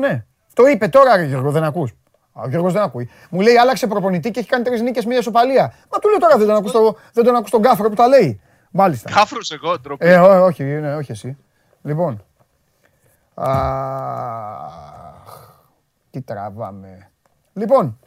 Ναι. 0.00 0.24
Το 0.54 0.66
είπε 0.66 0.88
τώρα, 0.88 1.16
ρε 1.16 1.24
Γιώργο, 1.24 1.50
δεν 1.50 1.64
ακούς. 1.64 1.90
Α, 2.32 2.42
Ο 2.42 2.48
Γιώργος 2.48 2.72
δεν 2.72 2.82
ακούει. 2.82 3.10
Μου 3.30 3.40
λέει 3.40 3.56
άλλαξε 3.56 3.86
προπονητή 3.86 4.30
και 4.30 4.40
έχει 4.40 4.48
κάνει 4.48 4.64
τρεις 4.64 4.80
νίκες, 4.80 5.04
μία 5.04 5.18
ισοπαλία. 5.18 5.74
Μα 5.92 5.98
του 5.98 6.08
λέω 6.08 6.18
τώρα 6.18 6.36
δεν 6.36 6.46
τον 6.46 6.56
ακούς, 6.56 6.72
το, 6.72 6.96
δεν 7.12 7.24
τον 7.24 7.34
ακούς 7.34 7.50
τον 7.50 7.62
κάφρο 7.62 7.88
που 7.88 7.94
τα 7.94 8.08
λέει. 8.08 8.40
Μάλιστα. 8.70 9.10
Κάφρο 9.10 9.38
εγώ, 9.50 9.78
ντροπή. 9.78 10.06
Ε, 10.06 10.18
ό, 10.18 10.44
όχι, 10.44 10.62
ναι, 10.62 10.94
όχι 10.94 11.12
εσύ. 11.12 11.36
Λοιπόν. 11.82 12.24
Αχ, 13.34 14.72
τι 16.10 16.20
τραβάμε. 16.20 17.10
Λοιπόν. 17.52 17.98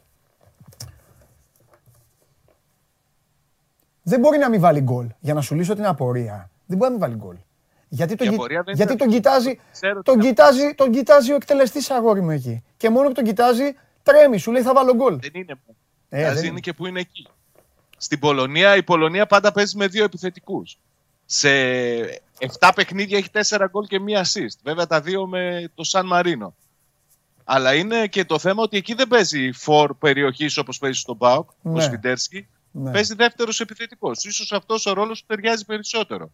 Δεν 4.03 4.19
μπορεί 4.19 4.37
να 4.37 4.49
μην 4.49 4.59
βάλει 4.59 4.81
γκολ. 4.81 5.07
Για 5.19 5.33
να 5.33 5.41
σου 5.41 5.55
λύσω 5.55 5.75
την 5.75 5.85
απορία. 5.85 6.49
Δεν 6.65 6.77
μπορεί 6.77 6.91
να 6.91 6.97
μην 6.97 7.07
βάλει 7.07 7.15
γκολ. 7.25 7.35
Γιατί 7.95 8.15
τον, 8.15 8.27
Η 8.27 8.29
κοι- 8.29 8.37
απορία 8.39 8.63
δεν 8.63 8.75
γιατί 8.75 8.91
είναι- 8.91 9.01
τον 9.01 9.09
κοιτάζει, 9.11 9.59
Ξέρω 9.71 9.97
τι 9.97 10.03
τον 10.03 10.21
θα- 10.21 10.27
κοιτάζει, 10.27 10.73
τον 10.75 10.91
κοιτάζει 10.91 11.31
ο 11.31 11.35
εκτελεστής 11.35 11.89
αγόρι 11.89 12.21
μου 12.21 12.29
εκεί. 12.31 12.63
Και 12.77 12.89
μόνο 12.89 13.07
που 13.07 13.13
τον 13.13 13.23
κοιτάζει, 13.23 13.75
τρέμει, 14.03 14.37
σου 14.37 14.51
λέει 14.51 14.61
θα 14.61 14.73
βάλω 14.73 14.95
γκολ. 14.95 15.19
Δεν 15.19 15.31
είναι. 15.33 15.53
Ε, 16.09 16.21
Ε, 16.21 16.27
δεν 16.27 16.37
είναι 16.37 16.47
είναι. 16.47 16.59
και 16.59 16.73
που 16.73 16.85
είναι 16.85 16.99
εκεί. 16.99 17.27
Στην 17.97 18.19
Πολωνία, 18.19 18.75
η 18.75 18.83
Πολωνία 18.83 19.25
πάντα 19.25 19.51
παίζει 19.51 19.77
με 19.77 19.87
δύο 19.87 20.03
επιθετικούς. 20.03 20.77
Σε 21.25 21.49
7 22.37 22.71
παιχνίδια 22.75 23.17
έχει 23.17 23.29
4 23.29 23.67
γκολ 23.69 23.85
και 23.85 23.99
μία 23.99 24.25
assist. 24.25 24.57
Βέβαια 24.63 24.87
τα 24.87 25.01
δύο 25.01 25.27
με 25.27 25.71
το 25.75 25.83
Σαν 25.83 26.05
Μαρίνο. 26.05 26.55
Αλλά 27.43 27.73
είναι 27.73 28.07
και 28.07 28.25
το 28.25 28.39
θέμα 28.39 28.63
ότι 28.63 28.77
εκεί 28.77 28.93
δεν 28.93 29.07
παίζει 29.07 29.51
φορ 29.51 29.93
περιοχής 29.93 30.57
όπως 30.57 30.77
παίζει 30.77 30.99
στον 30.99 31.15
Μπάουκ, 31.15 31.49
Ναι. 31.61 31.77
ο 31.77 31.81
Σφιντέρσκι. 31.81 32.47
Ναι. 32.71 32.91
Παίζει 32.91 33.15
δεύτερος 33.15 33.59
επιθετικός. 33.59 34.19
σω 34.31 34.55
αυτός 34.55 34.85
ο 34.85 34.93
ρόλος 34.93 35.19
του 35.19 35.25
ταιριάζει 35.27 35.65
περισσότερο. 35.65 36.31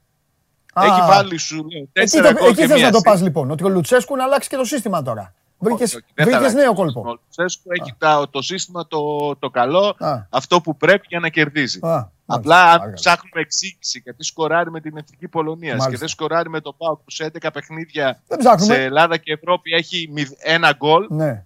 Α, 0.74 0.84
Έχει 0.86 1.02
βάλει 1.08 1.38
σου 1.38 1.56
λέω, 1.56 1.66
Εκεί, 1.82 1.90
τέσσερα 1.94 2.34
το, 2.34 2.40
γκολ 2.40 2.48
εκεί 2.50 2.62
και 2.62 2.68
θες 2.68 2.76
μία 2.76 2.86
να 2.86 2.92
το 2.92 2.98
assist. 2.98 3.04
πας 3.04 3.22
λοιπόν, 3.22 3.52
ότι 3.52 3.64
ο 3.64 3.70
Λουτσέσκου 3.70 4.16
να 4.16 4.24
αλλάξει 4.24 4.50
και 4.50 4.56
το 4.56 4.66
σύστημα 4.66 5.02
τώρα. 5.02 5.34
Βρήκες, 5.62 5.88
Όχι, 5.88 5.96
όχι, 5.96 6.06
δεν 6.14 6.26
θα 6.26 6.32
βρήκες 6.32 6.38
αλλάξει. 6.38 6.56
νέο 6.56 6.74
κόλπο. 6.74 7.00
Ο 7.06 7.10
Λουτσέσκου 7.10 7.70
έχει 7.82 7.94
τα- 7.98 8.28
το 8.32 8.42
σύστημα 8.42 8.88
το, 8.88 9.36
το 9.36 9.50
καλό, 9.50 9.96
Α. 10.00 10.26
αυτό 10.30 10.62
που 10.62 10.78
πρέπει 10.78 11.06
για 11.10 11.20
να 11.20 11.30
κερδίζει. 11.30 11.80
Α, 11.82 11.88
μάλιστα. 11.88 12.12
Απλά 12.26 12.72
αν 12.72 12.82
Άρα. 12.82 12.94
ψάχνουμε 12.94 13.42
εξήγηση 13.42 14.00
γιατί 14.04 14.24
σκοράρει 14.24 14.72
με 14.72 14.82
την 14.82 14.98
εθνική 14.98 15.28
Πολωνίας 15.28 15.72
και 15.74 15.78
Μάλιστα. 15.80 16.00
δεν 16.00 16.08
σκοράρει 16.08 16.50
με 16.50 16.60
το 16.62 16.74
ΠΑΟΚ 16.74 17.00
που 17.00 17.12
σε 17.12 17.24
11 17.24 17.52
παιχνίδια 17.54 18.22
Δεν 18.28 18.38
ψάχνουμε. 18.38 18.74
σε 18.74 18.84
Ελλάδα 18.84 19.18
και 19.18 19.32
Ευρώπη 19.34 19.74
έχει 19.74 20.10
μηδ- 20.12 20.38
ένα 20.40 20.72
γκολ, 20.78 21.06
Ναι. 21.10 21.44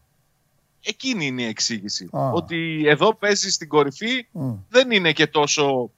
εκείνη 0.83 1.25
είναι 1.25 1.41
η 1.41 1.45
εξήγηση. 1.47 2.09
Α. 2.11 2.29
Ότι 2.31 2.83
εδώ 2.87 3.13
παίζει 3.15 3.49
στην 3.51 3.67
κορυφή, 3.67 4.27
Μμ. 4.31 4.53
δεν 4.69 4.91
είναι 4.91 5.11
και 5.11 5.27
τόσο 5.27 5.89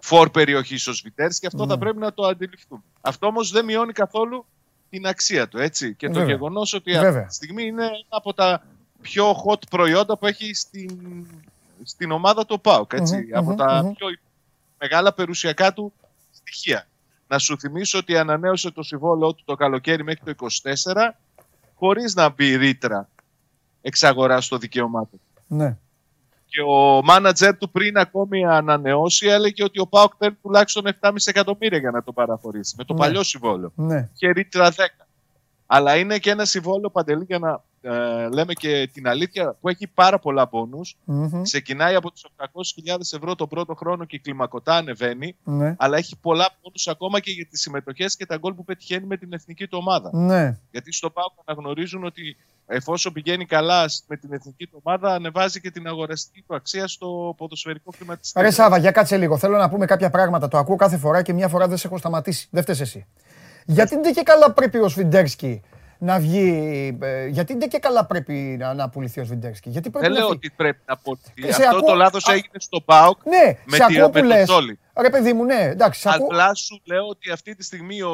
φορ 0.00 0.30
περιοχή 0.30 0.90
ο 0.90 0.92
Σβιτέρς 0.92 1.38
και 1.38 1.46
αυτό 1.46 1.64
Ναι. 1.64 1.72
θα 1.72 1.78
πρέπει 1.78 1.98
να 1.98 2.12
το 2.12 2.26
αντιληφθούμε. 2.26 2.82
Αυτό 3.00 3.26
όμως 3.26 3.50
δεν 3.50 3.64
μειώνει 3.64 3.92
καθόλου 3.92 4.46
την 4.90 5.06
αξία 5.06 5.48
του. 5.48 5.58
Έτσι. 5.58 5.94
Και 5.94 6.06
το 6.06 6.12
Βέβαια. 6.12 6.28
γεγονός 6.28 6.72
ότι 6.74 6.92
Βέβαια. 6.92 7.08
αυτή 7.08 7.26
τη 7.26 7.34
στιγμή 7.34 7.64
είναι 7.64 7.84
ένα 7.84 7.92
από 8.08 8.34
τα 8.34 8.64
πιο 9.00 9.30
hot 9.46 9.68
προϊόντα 9.70 10.18
που 10.18 10.26
έχει 10.26 10.54
στην, 10.54 11.26
στην 11.82 12.10
ομάδα 12.10 12.46
του 12.46 12.60
ΠΑΟΚ. 12.60 12.92
Έτσι, 12.92 13.16
Μμμ, 13.16 13.36
από 13.38 13.50
μμμ, 13.50 13.56
τα 13.56 13.82
μμμ. 13.84 13.92
πιο 13.92 14.06
μεγάλα 14.78 15.12
περιουσιακά 15.12 15.72
του 15.72 15.92
στοιχεία. 16.32 16.86
Να 17.28 17.38
σου 17.38 17.58
θυμίσω 17.58 17.98
ότι 17.98 18.16
ανανέωσε 18.16 18.70
το 18.70 18.82
συμβόλαιό 18.82 19.32
του 19.34 19.42
το 19.44 19.54
καλοκαίρι 19.54 20.04
μέχρι 20.04 20.34
το 20.34 20.46
24 20.62 21.10
χωρίς 21.74 22.14
να 22.14 22.28
μπει 22.28 22.56
ρήτρα 22.56 23.08
εξαγοράς 23.82 24.44
στο 24.44 24.58
δικαίωμά 24.58 25.06
του. 25.06 25.20
Ναι. 25.46 25.76
Και 26.52 26.60
ο 26.60 27.02
μάνατζερ 27.04 27.56
του 27.56 27.70
πριν 27.70 27.96
ακόμη 27.96 28.46
ανανεώσει 28.46 29.26
έλεγε 29.26 29.64
ότι 29.64 29.80
ο 29.80 29.86
Πάοκ 29.86 30.12
θέλει 30.18 30.34
τουλάχιστον 30.42 30.84
7,5 31.00 31.10
εκατομμύρια 31.24 31.78
για 31.78 31.90
να 31.90 32.02
το 32.02 32.12
παραχωρήσει. 32.12 32.74
Με 32.78 32.84
το 32.84 32.92
Ναι. 32.92 32.98
παλιό 32.98 33.22
συμβόλαιο. 33.22 33.72
Ναι. 33.74 34.08
Είχε 34.14 34.30
ρήτρα 34.32 34.70
10. 34.70 34.74
Αλλά 35.66 35.96
είναι 35.96 36.18
και 36.18 36.30
ένα 36.30 36.44
συμβόλαιο 36.44 36.90
παντελή 36.90 37.24
για 37.24 37.38
να 37.38 37.62
ε, 37.82 38.28
λέμε 38.28 38.52
και 38.52 38.90
την 38.92 39.08
αλήθεια, 39.08 39.56
που 39.60 39.68
έχει 39.68 39.86
πάρα 39.86 40.18
πολλά 40.18 40.46
πόνους. 40.48 40.96
Ξεκινάει 41.42 41.94
από 41.94 42.10
τους 42.10 42.26
800.000 42.36 42.96
ευρώ 43.00 43.34
τον 43.34 43.48
πρώτο 43.48 43.74
χρόνο 43.74 44.04
και 44.04 44.16
η 44.16 44.18
κλιμακωτά 44.18 44.76
ανεβαίνει. 44.76 45.36
Ναι. 45.44 45.74
Αλλά 45.78 45.96
έχει 45.96 46.16
πολλά 46.20 46.48
πόνους 46.62 46.88
ακόμα 46.88 47.20
και 47.20 47.30
για 47.30 47.46
τις 47.46 47.60
συμμετοχές 47.60 48.16
και 48.16 48.26
τα 48.26 48.36
γκολ 48.36 48.54
που 48.54 48.64
πετυχαίνει 48.64 49.06
με 49.06 49.16
την 49.16 49.32
εθνική 49.32 49.66
του 49.66 49.78
ομάδα. 49.80 50.10
Ναι. 50.12 50.58
Γιατί 50.70 50.92
στο 50.92 51.10
ΠΑΟΚ 51.10 51.32
αναγνωρίζουν 51.44 52.04
ότι 52.04 52.36
εφόσον 52.66 53.12
πηγαίνει 53.12 53.46
καλά 53.46 53.84
με 54.06 54.16
την 54.16 54.32
εθνική 54.32 54.66
του 54.66 54.80
ομάδα, 54.82 55.14
ανεβάζει 55.14 55.60
και 55.60 55.70
την 55.70 55.86
αγοραστική 55.86 56.44
του 56.46 56.54
αξία 56.54 56.86
στο 56.86 57.34
ποδοσφαιρικό 57.36 57.92
κλιματιστήριο. 57.98 58.48
Ρε 58.48 58.54
Σάβα, 58.54 58.78
για 58.78 58.90
κάτσε 58.90 59.16
λίγο. 59.16 59.38
Θέλω 59.38 59.56
να 59.56 59.68
πούμε 59.68 59.86
κάποια 59.86 60.10
πράγματα. 60.10 60.48
Το 60.48 60.58
ακούω 60.58 60.76
κάθε 60.76 60.96
φορά 60.96 61.22
και 61.22 61.32
μια 61.32 61.48
φορά 61.48 61.68
δεν 61.68 61.76
σε 61.76 61.86
έχω 61.86 61.98
σταματήσει. 61.98 62.48
Δεν 62.50 62.62
φταίει 62.62 62.76
εσύ. 62.80 63.06
Γιατί 63.64 64.00
δεν 64.00 64.12
και 64.12 64.22
καλά 64.22 64.52
πρέπει 64.52 64.78
ο 64.78 64.88
Σβιντέρσκι 64.88 65.62
να 66.02 66.18
βγει. 66.18 66.98
Ε, 67.02 67.26
γιατί 67.26 67.56
δεν 67.56 67.68
και 67.68 67.78
καλά 67.78 68.06
πρέπει 68.06 68.32
να, 68.58 68.74
να 68.74 68.88
πουληθεί 68.88 69.20
ο 69.20 69.24
Σβιντέρσκι. 69.24 69.68
Γιατί 69.70 69.90
πρέπει 69.90 70.04
Δεν 70.06 70.14
να 70.14 70.18
λέω 70.20 70.28
φύγει. 70.28 70.38
ότι 70.46 70.54
πρέπει 70.56 70.80
να 70.86 70.96
πουληθεί. 70.96 71.32
Και 71.34 71.52
σε 71.52 71.62
Αυτό 71.62 71.76
ακούω- 71.76 71.88
το 71.90 71.94
λάθος 71.94 72.28
Α- 72.28 72.32
έγινε 72.32 72.52
στο 72.58 72.80
ΠΑΟΚ 72.80 73.18
Ναι, 73.24 73.58
με, 73.64 73.76
σε 73.76 73.84
τη, 73.86 73.94
ακούω 73.94 74.06
με 74.06 74.12
που 74.12 74.18
τον 74.18 74.26
λες. 74.26 74.44
Τσόλι. 74.44 74.78
Ρε 75.00 75.10
παιδί 75.10 75.32
μου, 75.32 75.44
ναι, 75.44 75.60
εντάξει, 75.62 76.00
σε 76.00 76.08
ακούω. 76.12 76.26
Απλά 76.26 76.54
σου 76.54 76.80
λέω 76.84 77.06
ότι 77.06 77.30
αυτή 77.30 77.54
τη 77.54 77.64
στιγμή 77.64 78.02
ο, 78.02 78.10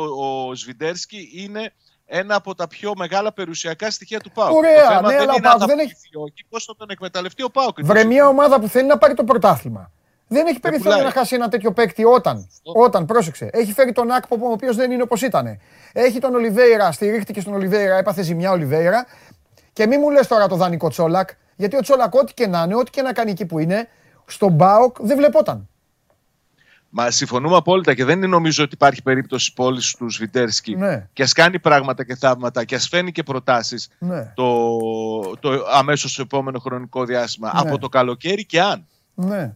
ο 0.48 0.54
Σβιντέρσκι 0.54 1.30
είναι 1.34 1.72
ένα 2.06 2.34
από 2.34 2.54
τα 2.54 2.68
πιο 2.68 2.92
μεγάλα 2.96 3.32
περιουσιακά 3.32 3.90
στοιχεία 3.90 4.20
του 4.20 4.30
ΠΑΟΚ. 4.30 4.54
Ωραία, 4.56 4.82
το 4.82 4.88
θέμα 4.88 5.00
ναι, 5.00 5.08
δεν 5.08 5.20
αλλά 5.22 5.32
ο 5.32 5.34
είναι 5.34 5.42
ΠΑΟΚ 5.42 5.54
αν 5.54 5.60
θα 5.60 5.66
δεν 5.66 5.78
έχει- 5.78 5.92
πουληθεί 5.92 6.08
ή 6.12 6.16
όχι, 6.16 6.44
πώς 6.48 6.64
θα 6.64 6.76
τον 6.76 6.90
εκμεταλλευτεί 6.90 7.42
ο 7.42 7.50
ΠΑΟΚ. 7.50 7.76
Βρε 7.82 8.04
μια 8.04 8.28
ομάδα 8.28 8.60
που 8.60 8.68
θέλει 8.68 8.86
να 8.88 8.98
πάρει 8.98 9.14
το 9.14 9.24
πρωτάθλημα. 9.24 9.90
Δεν 10.28 10.47
έχει 10.47 10.61
περιθώριο 10.61 10.90
πουλάει. 10.93 11.07
να 11.07 11.19
χάσει 11.19 11.35
ένα 11.35 11.48
τέτοιο 11.48 11.73
παίκτη 11.73 12.05
όταν. 12.05 12.48
Όταν, 12.62 13.05
πρόσεξε. 13.07 13.48
Έχει 13.53 13.73
φέρει 13.73 13.93
τον 13.93 14.11
Άκπο, 14.11 14.36
ο 14.40 14.51
οποίος 14.51 14.77
δεν 14.77 14.90
είναι 14.90 15.03
όπως 15.03 15.23
ήταν. 15.23 15.59
Έχει 15.93 16.19
τον 16.19 16.35
Ολιβέηρα, 16.35 16.93
στηρίχτηκε 16.93 17.40
στον 17.40 17.55
Ολιβέηρα, 17.55 17.97
έπαθε 17.97 18.23
ζημιά 18.23 18.51
Ολιβέηρα. 18.51 19.07
Και 19.73 19.86
μη 19.86 19.98
μου 19.98 20.11
λες 20.11 20.27
τώρα 20.27 20.47
το 20.48 20.57
δανεικό 20.57 20.89
Τσόλακ, 20.89 21.28
γιατί 21.57 21.77
ο 21.77 21.81
Τσόλακ, 21.81 22.15
ό,τι 22.15 22.35
και 22.35 22.47
να 22.47 22.62
είναι, 22.62 22.74
ό,τι 22.77 22.90
και 22.90 23.03
να 23.03 23.12
κάνει 23.12 23.31
εκεί 23.31 23.47
που 23.47 23.59
είναι, 23.59 23.89
στον 24.27 24.53
Μπάοκ 24.53 24.97
δεν 25.01 25.16
βλεπόταν. 25.16 25.69
Μα 26.89 27.11
συμφωνούμε 27.11 27.57
απόλυτα 27.57 27.94
και 27.94 28.05
δεν 28.05 28.28
νομίζω 28.28 28.65
ότι 28.65 28.74
υπάρχει 28.74 29.03
περίπτωση 29.03 29.53
πώληση 29.53 29.97
του 29.97 30.11
Σβιντέρσκι. 30.11 30.77
Ναι. 30.77 31.09
Και 31.12 31.23
ας 31.23 31.32
κάνει 31.32 31.59
πράγματα 31.59 32.05
και 32.05 32.15
θαύματα 32.15 32.65
και 32.65 32.74
ας 32.74 32.89
φαίνει 32.89 33.12
και 33.12 33.23
προτάσεις 33.23 33.89
Ναι. 33.98 34.32
το, 34.35 34.78
το 35.40 35.65
αμέσως 35.73 36.19
επόμενο 36.19 36.59
χρονικό 36.59 37.05
διάστημα 37.05 37.51
Ναι. 37.55 37.61
από 37.61 37.78
το 37.78 37.89
καλοκαίρι 37.89 38.44
και 38.47 38.61
αν 38.61 38.86
Ναι. 39.15 39.55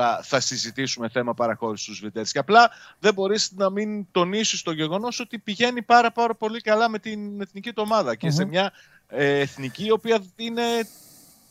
Θα, 0.00 0.20
θα 0.22 0.40
συζητήσουμε 0.40 1.08
θέμα 1.08 1.34
παραχώρησης 1.34 1.86
του 1.86 1.94
Σβιντέρσκι. 1.94 2.38
Απλά 2.38 2.70
δεν 2.98 3.14
μπορείς 3.14 3.52
να 3.52 3.70
μην 3.70 4.06
τονίσεις 4.10 4.62
το 4.62 4.72
γεγονός 4.72 5.20
ότι 5.20 5.38
πηγαίνει 5.38 5.82
πάρα, 5.82 6.12
πάρα 6.12 6.34
πολύ 6.34 6.60
καλά 6.60 6.88
με 6.88 6.98
την 6.98 7.40
εθνική 7.40 7.72
του 7.72 7.82
ομάδα 7.86 8.14
και 8.14 8.30
σε 8.30 8.44
μια 8.44 8.72
ε, 9.08 9.38
εθνική 9.38 9.84
η 9.84 9.90
οποία 9.90 10.22
είναι 10.36 10.62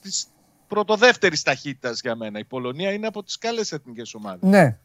της 0.01 0.27
πρωτοδεύτερης 0.67 1.41
ταχύτητας 1.41 2.01
για 2.01 2.15
μένα. 2.15 2.39
Η 2.39 2.45
Πολωνία 2.45 2.91
είναι 2.91 3.07
από 3.07 3.23
τις 3.23 3.37
καλές 3.37 3.71
εθνικές 3.71 4.13
ομάδες. 4.13 4.49
Ναι. 4.49 4.77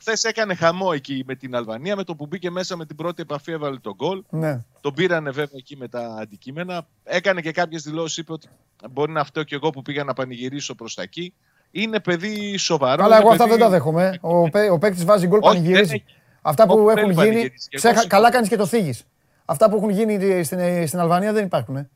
Χθες 0.00 0.24
έκανε 0.24 0.54
χαμό 0.54 0.90
εκεί 0.94 1.22
με 1.26 1.34
την 1.34 1.54
Αλβανία. 1.54 1.96
Με 1.96 2.04
το 2.04 2.16
που 2.16 2.26
μπήκε 2.26 2.50
μέσα 2.50 2.76
με 2.76 2.86
την 2.86 2.96
πρώτη 2.96 3.22
επαφή, 3.22 3.52
έβαλε 3.52 3.78
τον 3.78 3.94
γκολ. 3.94 4.22
Ναι. 4.30 4.64
Τον 4.80 4.94
πήρανε 4.94 5.30
βέβαια 5.30 5.58
εκεί 5.58 5.76
με 5.76 5.88
τα 5.88 6.16
αντικείμενα. 6.20 6.86
Έκανε 7.04 7.40
και 7.40 7.52
κάποιες 7.52 7.82
δηλώσεις. 7.82 8.16
Είπε 8.16 8.32
ότι 8.32 8.48
μπορεί 8.90 9.12
να 9.12 9.24
φταίω 9.24 9.42
και 9.42 9.54
εγώ 9.54 9.70
που 9.70 9.82
πήγα 9.82 10.04
να 10.04 10.12
πανηγυρίσω 10.12 10.74
προς 10.74 10.94
τα 10.94 11.02
εκεί. 11.02 11.34
Είναι 11.70 12.00
παιδί 12.00 12.56
σοβαρό. 12.56 13.02
Καλά, 13.02 13.14
είναι 13.16 13.24
εγώ 13.24 13.32
αυτά 13.32 13.44
παιδί- 13.44 13.56
δεν 13.56 13.66
τα 13.66 13.72
δέχομαι. 13.72 14.18
Ο, 14.20 14.48
παί- 14.50 14.70
ο 14.70 14.78
παίκτης 14.78 15.04
βάζει 15.04 15.26
γκολ, 15.26 15.38
Όχι, 15.42 15.48
πανηγυρίζει. 15.54 15.84
δεν 15.84 15.94
έχει. 15.94 16.04
Αυτά 16.42 16.66
που 16.66 16.72
Όχι, 16.74 16.84
δεν 16.84 16.96
έχουν 16.96 17.10
γίνει. 17.10 17.14
πανηγυρίζει. 17.16 17.48
Και 17.48 17.54
εγώ 17.70 17.76
Ξέχα- 17.76 18.00
συμφωνώ. 18.00 18.08
Καλά 18.22 18.30
κάνεις 18.30 18.48
και 18.48 18.56
το 18.56 18.66
θίγεις. 18.66 19.06
Αυτά 19.44 19.70
που 19.70 19.76
έχουν 19.76 19.90
γίνει 19.90 20.44
στην, 20.44 20.86
στην 20.86 20.98
Αλβανία 20.98 21.32
δεν 21.32 21.44
υπάρχουν. 21.44 21.76
ε. 21.76 21.88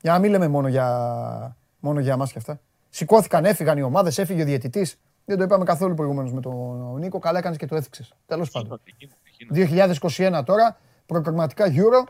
Για 0.00 0.12
να 0.12 0.18
μην 0.18 0.30
λέμε 0.30 0.48
μόνο 0.48 0.68
για, 0.68 1.56
μόνο 1.80 2.00
για 2.00 2.12
εμάς 2.12 2.32
και 2.32 2.38
αυτά. 2.38 2.60
Σηκώθηκαν, 2.90 3.44
έφυγαν 3.44 3.78
οι 3.78 3.82
ομάδες, 3.82 4.18
έφυγε 4.18 4.42
ο 4.42 4.44
διαιτητής. 4.44 4.98
Δεν 5.24 5.36
το 5.38 5.42
είπαμε 5.44 5.64
καθόλου 5.64 5.94
προηγουμένως 5.94 6.32
με 6.32 6.40
τον 6.40 6.94
Νίκο. 6.98 7.18
Καλά 7.18 7.38
έκανε 7.38 7.56
και 7.56 7.66
το 7.66 7.76
έθιξες. 7.76 8.14
Τέλος 8.26 8.50
πάντων. 8.50 8.80
Γίνεται, 8.96 9.16
γίνεται. 9.38 9.94
2021 10.38 10.42
τώρα, 10.44 10.76
προκριματικά 11.06 11.64
Euro, 11.66 12.08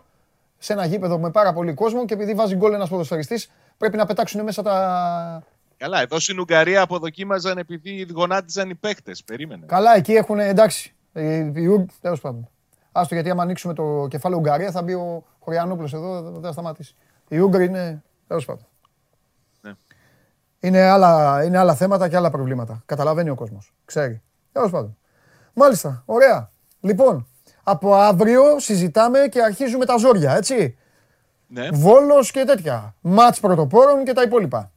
σε 0.59 0.73
ένα 0.73 0.85
γήπεδο 0.87 1.19
με 1.19 1.31
πάρα 1.31 1.53
πολύ 1.53 1.75
κόσμο 1.75 2.05
και 2.05 2.15
επειδή 2.15 2.35
βάζει 2.35 2.55
γκολ 2.57 2.73
ένας 2.73 2.89
ποδοσφαιριστής, 2.89 3.51
πρέπει 3.79 3.97
να 3.97 4.07
πετάξουν 4.07 4.43
μέσα 4.43 4.63
τα. 4.63 5.43
Καλά, 5.77 6.01
εδώ 6.01 6.19
στην 6.19 6.39
Ουγγαρία 6.39 6.83
αποδοκίμαζαν 6.83 7.59
επειδή 7.59 8.07
γονάτιζαν 8.15 8.71
οι 8.71 8.75
παίκτες. 8.75 9.25
Περίμενε. 9.25 9.67
Καλά, 9.67 9.97
εκεί 9.97 10.13
έχουν 10.13 10.39
εντάξει. 10.39 10.95
Τέλος 12.01 12.21
πάντων. 12.21 12.49
Άστο 12.93 13.15
γιατί 13.15 13.31
άμα 13.31 13.43
ανοίξουμε 13.43 13.75
το 13.75 14.07
κεφάλαιο 14.11 14.41
Ουγγαρία 14.41 14.71
θα 14.71 14.83
μπει 14.83 14.95
ο 14.95 15.25
Χωριανόπουλος 15.39 15.93
εδώ, 15.93 16.23
δεν 16.23 16.43
θα 16.43 16.53
σταματήσει. 16.53 16.95
Οι 17.29 17.39
Ούγγροι 17.39 17.65
είναι. 17.65 18.03
Τέλος 18.27 18.45
πάντων. 18.45 18.67
Ναι. 19.61 19.73
Είναι, 20.61 20.83
άλλα, 20.83 21.45
είναι 21.45 21.59
άλλα 21.59 21.75
θέματα 21.75 22.09
και 22.09 22.17
άλλα 22.17 22.31
προβλήματα. 22.31 22.83
Καταλαβαίνει 22.87 23.31
ο 23.31 23.35
κόσμος. 23.35 23.75
Ξέρει. 23.85 24.23
Τέλος 24.53 24.71
πάντων. 24.71 24.97
Μάλιστα. 25.53 26.03
Ωραία. 26.07 26.51
Λοιπόν, 26.81 27.29
από 27.63 27.95
αύριο 27.95 28.59
συζητάμε 28.59 29.19
και 29.31 29.43
αρχίζουμε 29.43 29.85
τα 29.85 29.97
ζόρια, 29.97 30.37
έτσι. 30.37 30.79
Ναι, 31.47 31.69
Βόλος 31.73 32.31
και 32.31 32.45
τέτοια. 32.45 32.95
Μάτς 33.01 33.41
πρωτοπόρων 33.41 34.05
και 34.05 34.13
τα 34.13 34.23
υπόλοιπα. 34.23 34.73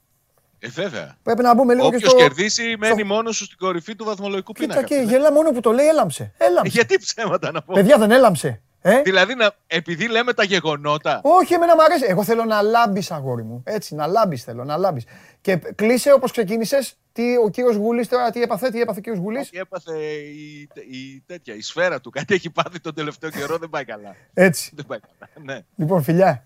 Ε, 0.59 0.67
βέβαια. 0.67 1.17
Πρέπει 1.23 1.41
να 1.41 1.53
μπούμε 1.55 1.73
λίγο 1.73 1.89
και 1.89 1.95
Όποιος 1.95 2.11
στο... 2.11 2.19
κερδίσει, 2.19 2.75
μένει 2.79 3.03
μόνος 3.03 3.35
σου 3.35 3.43
στην 3.45 3.57
κορυφή 3.57 3.95
του 3.95 4.05
βαθμολογικού 4.05 4.53
Κοίτα 4.53 4.67
πίνακα. 4.67 4.87
και 4.87 4.95
γελά 5.09 5.31
μόνο 5.31 5.51
που 5.51 5.59
το 5.59 5.71
λέει 5.71 5.87
έλαμψε. 5.87 6.33
Έλαμψε. 6.37 6.71
Γιατί 6.71 6.97
ψέματα 6.97 7.51
να 7.51 7.61
πω. 7.61 7.73
Παιδιά 7.73 7.97
δεν 7.97 8.11
έλαμψε. 8.11 8.61
Ε; 8.81 9.01
Δηλαδή, 9.01 9.35
να, 9.35 9.51
επειδή 9.67 10.07
λέμε 10.07 10.33
τα 10.33 10.43
γεγονότα. 10.43 11.19
Όχι, 11.23 11.53
εμένα 11.53 11.75
μου 11.75 11.83
αρέσει. 11.83 12.05
Εγώ 12.07 12.23
θέλω 12.23 12.45
να 12.45 12.61
λάμπεις, 12.61 13.11
αγόρι 13.11 13.43
μου. 13.43 13.61
Έτσι, 13.65 13.95
να 13.95 14.07
λάμπεις 14.07 14.43
θέλω, 14.43 14.63
να 14.63 14.77
λάμπεις. 14.77 15.05
Και 15.41 15.55
κλείσε 15.55 16.11
όπως 16.13 16.31
ξεκίνησες. 16.31 16.97
Τι 17.11 17.23
ο 17.45 17.49
κύριος 17.49 17.75
Γουλή 17.75 18.07
τώρα, 18.07 18.29
τι 18.31 18.41
έπαθε, 18.41 18.69
τι 18.69 18.81
έπαθε 18.81 18.99
ο 18.99 19.01
κύριος 19.01 19.21
Γουλή. 19.21 19.37
Κάτι 19.37 19.57
έπαθε 19.57 19.97
η, 20.17 20.69
η, 20.91 21.23
τέτοια, 21.25 21.55
η 21.55 21.61
σφαίρα 21.61 22.01
του. 22.01 22.09
Κάτι 22.09 22.33
έχει 22.33 22.49
πάθει 22.49 22.79
τον 22.79 22.93
τελευταίο 22.93 23.29
καιρό, 23.29 23.57
δεν 23.57 23.69
πάει 23.69 23.85
καλά. 23.85 24.15
Έτσι. 24.33 24.71
δεν 24.75 24.85
πάει 24.85 24.99
καλά. 24.99 25.45
Ναι, 25.53 25.61
Λοιπόν, 25.75 26.03
φιλιά. 26.03 26.43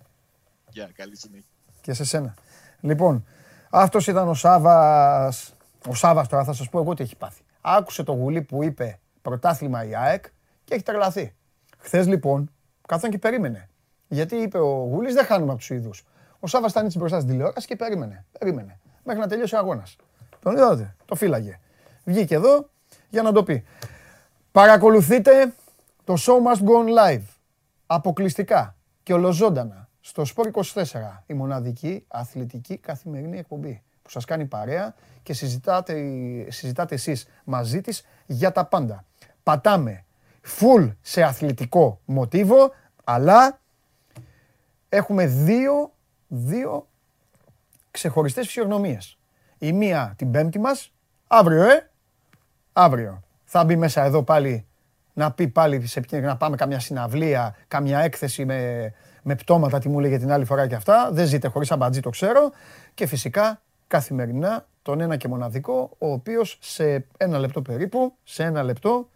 για 0.70 0.90
καλή 0.96 1.18
συνέχεια. 1.18 1.46
Και 1.82 1.94
σε 1.94 2.04
σένα. 2.06 2.34
Λοιπόν, 2.82 3.26
αυτός 3.72 4.08
ήταν 4.08 4.28
ο 4.28 4.34
Σάβας. 4.34 5.54
Ο 5.88 5.96
Σάβας 5.96 6.28
τώρα 6.28 6.44
θα 6.44 6.54
σας 6.54 6.70
πω 6.70 6.80
εγώ 6.80 6.94
τι 6.94 7.04
έχει 7.04 7.16
πάθει. 7.16 7.42
Άκουσε 7.62 8.04
το 8.04 8.12
γουλί 8.12 8.42
που 8.42 8.64
είπε 8.64 9.00
πρωτάθλημα 9.22 9.86
η 9.86 9.96
ΑΕΚ 9.96 10.26
και 10.64 10.74
έχει 10.74 10.84
τρελαθεί. 10.84 11.36
Χθες 11.78 12.08
λοιπόν, 12.08 12.52
καθόταν 12.88 13.12
και 13.12 13.18
περίμενε. 13.18 13.70
Γιατί 14.08 14.36
είπε 14.36 14.58
ο 14.58 14.88
Γουλής 14.92 15.14
δεν 15.14 15.26
χάνουμε 15.26 15.50
από 15.52 15.60
τους 15.60 15.70
είδου. 15.70 15.90
Ο 16.40 16.48
Σάβας 16.48 16.72
ήταν 16.72 16.86
έτσι 16.86 16.98
μπροστά 16.98 17.20
στην 17.20 17.32
τηλεόραση 17.32 17.68
και 17.68 17.76
περίμενε. 17.76 18.26
Περίμενε. 18.40 18.80
Μέχρι 19.04 19.22
να 19.22 19.28
τελειώσει 19.28 19.56
ο 19.56 19.58
αγώνας. 19.58 19.96
Τον 20.40 20.54
είδατε, 20.54 20.96
το 21.06 21.16
φύλαγε. 21.16 21.60
Βγήκε 22.04 22.36
εδώ 22.36 22.70
για 23.10 23.22
να 23.22 23.32
το 23.32 23.44
πει. 23.44 23.64
Παρακολουθείτε 24.52 25.54
το 26.04 26.14
Show 26.14 26.34
Must 26.34 26.64
Go 26.64 26.86
On 26.86 27.16
Live. 27.16 27.24
Αποκλειστικά 27.86 28.76
και 29.04 29.14
ολοζώντανα 29.14 29.81
στο 30.02 30.24
Sport 30.36 30.52
24. 30.74 30.84
Η 31.26 31.34
μοναδική 31.34 32.06
αθλητική 32.08 32.78
καθημερινή 32.78 33.38
εκπομπή 33.38 33.84
που 34.02 34.10
σας 34.10 34.26
κάνει 34.26 34.46
παρέα 34.46 34.96
και 35.24 35.34
συζητάτε, 35.34 35.96
συζητάτε 36.50 36.96
εσείς 36.96 37.28
μαζί 37.44 37.82
της 37.82 38.06
για 38.26 38.52
τα 38.52 38.66
πάντα. 38.66 39.06
Πατάμε 39.44 40.06
full 40.60 40.92
σε 41.02 41.24
αθλητικό 41.24 42.02
μοτίβο, 42.06 42.74
αλλά 43.04 43.60
έχουμε 44.90 45.26
δύο, 45.26 45.94
δύο 46.28 46.88
ξεχωριστές 47.92 48.46
φυσιογνωμίες. 48.46 49.18
Η 49.58 49.74
μία 49.74 50.14
την 50.18 50.32
πέμπτη 50.32 50.60
μας, 50.60 50.94
αύριο 51.28 51.64
ε, 51.64 51.90
αύριο. 52.74 53.24
Θα 53.44 53.64
μπει 53.64 53.76
μέσα 53.76 54.04
εδώ 54.04 54.24
πάλι 54.24 54.66
να 55.14 55.32
πει 55.32 55.48
πάλι 55.48 55.88
σε 55.88 56.00
ποια, 56.00 56.22
να 56.22 56.38
πάμε 56.38 56.56
καμιά 56.56 56.80
συναυλία, 56.80 57.56
καμιά 57.68 58.00
έκθεση 58.00 58.46
με, 58.46 58.94
με 59.22 59.36
πτώματα, 59.36 59.80
τι 59.80 59.90
μου 59.90 60.00
λέγε 60.00 60.18
την 60.18 60.32
άλλη 60.32 60.46
φορά 60.46 60.68
και 60.68 60.76
αυτά. 60.76 61.10
Δεν 61.12 61.28
ζείτε 61.28 61.48
χωρίς 61.48 61.72
αμπατζή, 61.72 62.00
το 62.00 62.10
ξέρω. 62.10 62.52
Και 62.94 63.06
φυσικά 63.06 63.62
καθημερινά 63.88 64.66
τον 64.82 65.02
ένα 65.02 65.16
και 65.16 65.28
μοναδικό, 65.28 65.90
ο 65.98 66.12
οποίος 66.12 66.58
σε 66.62 67.06
ένα 67.18 67.40
λεπτό 67.40 67.62
περίπου, 67.62 68.14
σε 68.24 68.44
ένα 68.44 68.64
λεπτό, 68.64 69.10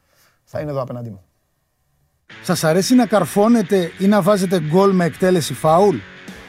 θα 0.44 0.60
είναι 0.60 0.72
εδώ 0.72 0.82
απέναντί 0.82 1.10
μου. 1.10 1.24
Σας 2.44 2.64
αρέσει 2.64 2.96
να 2.96 3.06
καρφώνετε 3.06 3.92
ή 4.00 4.08
να 4.08 4.22
βάζετε 4.22 4.60
γκολ 4.60 4.92
με 4.92 5.06
εκτέλεση 5.06 5.54
φάουλ; 5.54 5.96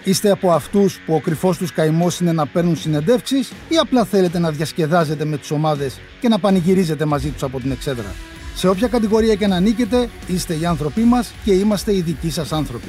Είστε 0.05 0.31
από 0.31 0.53
αυτούς 0.53 1.01
που 1.07 1.15
ο 1.15 1.20
κρυφός 1.20 1.59
τους 1.59 1.73
καημός 1.73 2.20
είναι 2.20 2.33
να 2.33 2.47
παίρνουν 2.47 2.77
συνεντεύξεις 2.77 3.51
ή 3.69 3.77
απλά 3.81 4.05
θέλετε 4.05 4.39
να 4.39 4.51
διασκεδάζετε 4.51 5.24
με 5.24 5.37
τις 5.37 5.51
ομάδες 5.51 6.01
και 6.20 6.28
να 6.28 6.39
πανηγυρίζετε 6.39 7.05
μαζί 7.05 7.31
τους 7.31 7.43
από 7.43 7.61
την 7.61 7.70
εξέδρα; 7.70 8.15
Σε 8.55 8.69
όποια 8.69 8.89
κατηγορία 8.89 9.35
και 9.35 9.47
να 9.47 9.61
νίκετε, 9.61 10.09
είστε 10.27 10.55
οι 10.55 10.66
άνθρωποι 10.66 11.01
μας 11.01 11.33
και 11.45 11.53
είμαστε 11.53 11.95
οι 11.95 12.01
δικοί 12.01 12.31
σας 12.31 12.53
άνθρωποι. 12.53 12.89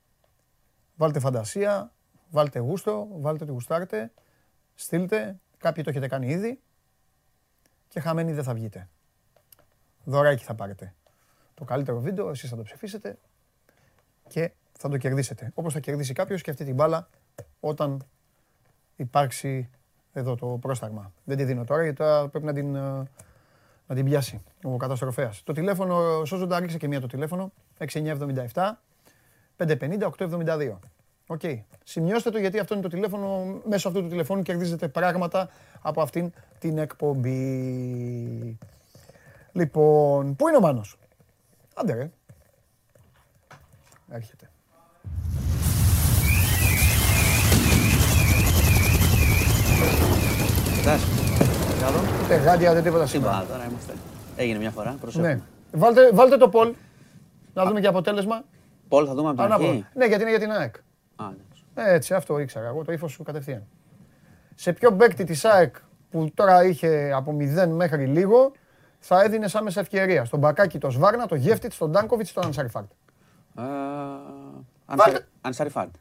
Βάλτε 1.01 1.19
φαντασία, 1.19 1.91
βάλτε 2.29 2.59
γούστο, 2.59 3.07
βάλτε 3.11 3.43
ό,τι 3.43 3.51
γουστάρετε, 3.53 4.11
στείλτε, 4.75 5.39
κάποιοι 5.57 5.83
το 5.83 5.89
έχετε 5.89 6.07
κάνει 6.07 6.27
ήδη 6.27 6.59
και 7.87 7.99
χαμένοι 7.99 8.33
δεν 8.33 8.43
θα 8.43 8.53
βγείτε. 8.53 8.89
Δωράκι 10.03 10.43
θα 10.43 10.53
πάρετε. 10.53 10.93
Το 11.53 11.63
καλύτερο 11.63 11.99
βίντεο, 11.99 12.29
εσείς 12.29 12.49
θα 12.49 12.55
το 12.55 12.63
ψηφίσετε 12.63 13.17
και 14.27 14.51
θα 14.71 14.89
το 14.89 14.97
κερδίσετε. 14.97 15.51
Όπως 15.53 15.73
θα 15.73 15.79
κερδίσει 15.79 16.13
κάποιος 16.13 16.41
και 16.41 16.49
αυτή 16.49 16.65
την 16.65 16.75
μπάλα 16.75 17.09
όταν 17.59 18.05
υπάρξει 18.95 19.69
εδώ 20.13 20.35
το 20.35 20.57
πρόσταγμα. 20.61 21.13
Δεν 21.23 21.37
τη 21.37 21.43
δίνω 21.43 21.63
τώρα 21.63 21.83
γιατί 21.83 21.97
τώρα 21.97 22.27
πρέπει 22.27 22.45
να 22.45 22.53
την, 22.53 22.75
ε, 22.75 22.79
να 23.87 23.95
την 23.95 24.05
πιάσει 24.05 24.41
ο 24.63 24.77
καταστροφέας. 24.77 25.43
Το 25.43 25.53
τηλέφωνο, 25.53 26.25
σώζοντα 26.25 26.59
ρίξε 26.59 26.77
και 26.77 26.87
μία 26.87 27.01
το 27.01 27.07
τηλέφωνο, 27.07 27.51
6977 27.77 28.81
550 29.67 30.05
872. 30.05 30.77
OK. 31.27 31.39
Okay. 31.43 31.59
Σημειώστε 31.83 32.29
το 32.29 32.37
γιατί 32.37 32.59
αυτό 32.59 32.73
είναι 32.73 32.83
το 32.83 32.89
τηλέφωνο. 32.89 33.61
Μέσω 33.65 33.87
αυτού 33.87 34.01
του 34.01 34.07
τηλεφώνου 34.07 34.41
κερδίζετε 34.41 34.87
πράγματα 34.87 35.49
από 35.81 36.01
αυτήν 36.01 36.31
την 36.59 36.77
εκπομπή. 36.77 38.57
Λοιπόν, 39.51 40.35
πού 40.35 40.47
είναι 40.47 40.57
ο 40.57 40.59
Μάνος; 40.59 40.97
Άντε 41.73 41.93
ρε. 41.93 42.09
Έρχεται. 44.09 44.49
Εντάξει. 50.79 51.05
Καλό. 51.81 51.97
Ούτε 52.23 52.35
γάντια, 52.35 52.71
ούτε 52.71 52.81
τίποτα 52.81 53.05
σήμερα. 53.05 53.33
Σύμπα, 53.33 53.45
τώρα 53.45 53.65
είμαστε. 53.69 53.93
Έγινε 54.35 54.59
μια 54.59 54.71
φορά. 54.71 54.97
Προσέχουμε. 55.01 55.33
Ναι. 55.33 55.41
Βάλτε, 55.71 56.11
βάλτε 56.13 56.37
το 56.37 56.49
Πολ. 56.49 56.73
Να 57.53 57.65
δούμε 57.65 57.81
και 57.81 57.87
αποτέλεσμα. 57.87 58.43
Πολ 58.91 59.05
θα 59.07 59.13
δούμε 59.13 59.29
από 59.29 59.43
την 59.43 59.51
αρχή. 59.51 59.85
Ναι, 59.93 60.05
γιατί 60.05 60.21
είναι 60.21 60.29
για 60.31 60.39
την 60.39 60.51
ΑΕΚ. 60.51 60.75
Α, 61.15 61.25
εντάξει. 61.25 61.63
Έτσι, 61.73 62.13
αυτό 62.13 62.39
ήξερα 62.39 62.67
εγώ, 62.67 62.83
το 62.83 62.91
ύφος 62.91 63.11
σου 63.11 63.23
κατευθείαν. 63.23 63.67
Σε 64.55 64.73
ποιο 64.73 64.93
παίκτη 64.93 65.23
της 65.23 65.45
ΑΕΚ 65.45 65.75
που 66.09 66.31
τώρα 66.33 66.63
είχε 66.65 67.11
από 67.15 67.35
0 67.39 67.67
μέχρι 67.67 68.05
λίγο, 68.05 68.51
θα 68.99 69.21
έδινε 69.23 69.47
άμεσα 69.53 69.79
ευκαιρία; 69.79 70.25
Στον 70.25 70.39
Μπακάκι, 70.39 70.77
το 70.77 70.89
Σβάρνα, 70.89 71.25
το 71.25 71.35
Γεύτιτ, 71.35 71.73
τον 71.77 71.91
Ντάνκοβιτς, 71.91 72.33
τον 72.33 72.45
Ανσαριφάρτ. 72.45 72.91
Ανσαριφάρτ. 75.41 75.95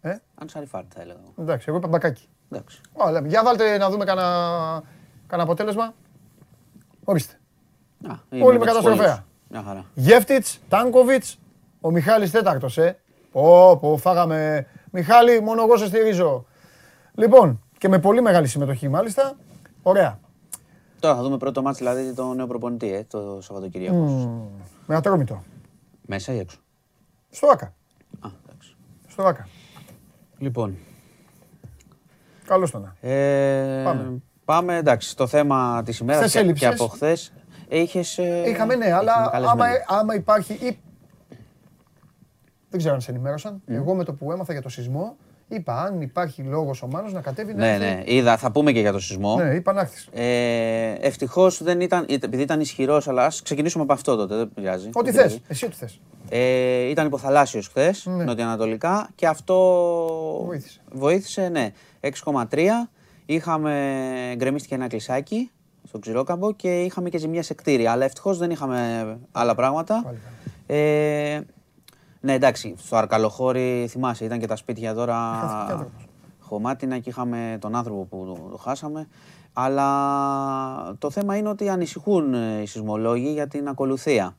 Ε; 0.00 0.16
Ανσαριφάρτ 0.34 0.86
θα 0.94 1.00
έλεγα. 1.00 1.20
Εντάξει, 1.38 1.66
εγώ 1.68 1.76
είπα 1.76 1.88
Μπακάκι. 1.88 2.28
Εντάξει. 2.50 2.80
Ωραία, 2.92 3.22
για 3.26 3.42
βάλτε 3.44 3.78
να 3.78 3.90
δούμε 3.90 4.04
κανένα 4.04 4.82
αποτέλεσμα. 5.28 5.94
Ορίστε. 7.04 7.38
Α, 8.08 8.14
Όλοι 8.42 8.58
με 8.58 8.64
καταστροφέα. 8.64 9.28
Μια 9.50 9.62
χαρά. 9.62 9.84
Γεύτιτς, 9.94 10.60
Τάνκοβιτς, 10.68 11.38
ο 11.80 11.90
Μιχάλης 11.90 12.30
τέταρτος, 12.30 12.78
ε. 12.78 12.98
Πω, 13.32 13.76
πω, 13.80 13.96
φάγαμε. 13.96 14.66
Μιχάλη, 14.90 15.40
μόνο 15.40 15.62
εγώ 15.62 15.76
σε 15.76 15.86
στηρίζω. 15.86 16.46
Λοιπόν, 17.14 17.62
και 17.78 17.88
με 17.88 17.98
πολύ 17.98 18.20
μεγάλη 18.22 18.46
συμμετοχή 18.46 18.88
μάλιστα. 18.88 19.36
Ωραία. 19.82 20.18
Τώρα 21.00 21.14
θα 21.14 21.22
δούμε 21.22 21.36
πρώτο 21.36 21.62
μάτς, 21.62 21.78
δηλαδή 21.78 22.12
το 22.12 22.34
νέο 22.34 22.46
προπονητή, 22.46 22.92
ε, 22.92 23.04
το 23.04 23.38
Σαββατοκύριακο. 23.40 24.06
Mm, 24.56 24.70
με 24.86 24.96
ατρόμητο. 24.96 25.42
Μέσα 26.06 26.32
ή 26.32 26.38
έξω; 26.38 26.58
Στο 27.30 27.46
ΆΚΑ. 27.46 27.66
Α, 28.20 28.28
εντάξει. 28.46 28.76
Στο 29.08 29.22
ΆΚΑ. 29.22 29.48
Λοιπόν. 30.38 30.76
Καλώς 32.44 32.70
το 32.70 32.78
να. 32.78 33.08
Ε, 33.08 33.82
πάμε. 33.84 34.22
Πάμε, 34.44 34.76
εντάξει, 34.76 35.16
το 35.16 35.26
θέμα 35.26 35.82
της 35.82 35.98
ημέρας 35.98 36.32
και, 36.32 36.52
και 36.52 36.66
από 36.66 36.86
χθες. 36.86 37.32
Είχες, 37.70 38.18
ε, 38.18 38.42
Είχαμε, 38.46 38.74
ναι, 38.74 38.92
αλλά 38.92 39.30
άμα, 39.32 39.64
άμα 39.86 40.14
υπάρχει... 40.14 40.52
Ή... 40.52 40.78
Δεν 42.70 42.78
ξέρω 42.78 42.94
αν 42.94 43.00
σε 43.00 43.10
ενημέρωσαν. 43.10 43.62
Mm. 43.68 43.72
Εγώ 43.72 43.94
με 43.94 44.04
το 44.04 44.12
που 44.12 44.32
έμαθα 44.32 44.52
για 44.52 44.62
το 44.62 44.68
σεισμό, 44.68 45.16
Είπα, 45.52 45.82
αν 45.82 46.00
υπάρχει 46.00 46.42
λόγος 46.42 46.82
ο 46.82 46.86
Μάνος 46.86 47.12
να 47.12 47.20
κατέβει 47.20 47.54
ναι, 47.54 47.76
ναι, 47.78 48.02
είδα, 48.04 48.36
θα 48.36 48.50
πούμε 48.50 48.72
και 48.72 48.80
για 48.80 48.92
το 48.92 48.98
σεισμό. 48.98 49.36
Ναι, 49.36 49.54
είπα 49.54 49.72
να 49.72 49.90
ε, 50.12 50.94
Ευτυχώς 51.00 51.62
δεν 51.62 51.80
ήταν, 51.80 52.06
επειδή 52.08 52.42
ήταν 52.42 52.60
ισχυρός, 52.60 53.08
αλλά 53.08 53.24
ας 53.24 53.42
ξεκινήσουμε 53.42 53.82
από 53.82 53.92
αυτό 53.92 54.16
τότε, 54.16 54.36
δεν 54.36 54.50
πειράζει. 54.54 54.90
Ό,τι 54.92 55.12
θες, 55.12 55.40
εσύ 55.48 55.64
ό,τι 55.64 55.74
θες. 55.74 56.00
Ε, 56.28 56.88
ήταν 56.88 57.06
υποθαλάσσιος 57.06 57.68
χθες, 57.68 58.06
ναι. 58.06 58.24
νοτιοανατολικά 58.24 59.08
και 59.14 59.26
αυτό 59.26 59.56
βοήθησε. 60.44 60.80
Βοήθησε, 60.92 61.48
ναι. 61.48 61.72
6,3. 62.00 62.44
Είχαμε, 63.26 64.34
γκρεμίστηκε 64.36 64.74
ένα 64.74 64.86
κλεισάκι 64.86 65.50
στο 65.90 65.98
ξηρόκαμπο 65.98 66.52
και 66.52 66.82
είχαμε 66.82 67.08
και 67.08 67.18
ζημιέ 67.18 67.42
σε 67.42 67.54
κτίρια. 67.54 67.92
Αλλά 67.92 68.04
ευτυχώς 68.04 68.38
δεν 68.38 68.50
είχαμε 68.50 69.18
άλλα 69.32 69.54
πράγματα. 69.54 70.14
Ε, 70.66 71.40
ναι, 72.20 72.32
εντάξει, 72.32 72.74
στο 72.78 72.96
Αρκαλοχώρι 72.96 73.86
θυμάσαι, 73.88 74.24
ήταν 74.24 74.38
και 74.38 74.46
τα 74.46 74.56
σπίτια 74.56 74.94
τώρα 74.94 75.88
χωμάτινα 76.40 76.98
και 76.98 77.08
είχαμε 77.08 77.56
τον 77.60 77.74
άνθρωπο 77.74 78.04
που 78.04 78.48
το 78.50 78.56
χάσαμε. 78.56 79.08
Αλλά 79.52 80.96
το 80.98 81.10
θέμα 81.10 81.36
είναι 81.36 81.48
ότι 81.48 81.68
ανησυχούν 81.68 82.32
οι 82.62 82.66
σεισμολόγοι 82.66 83.32
για 83.32 83.46
την 83.46 83.68
ακολουθία. 83.68 84.36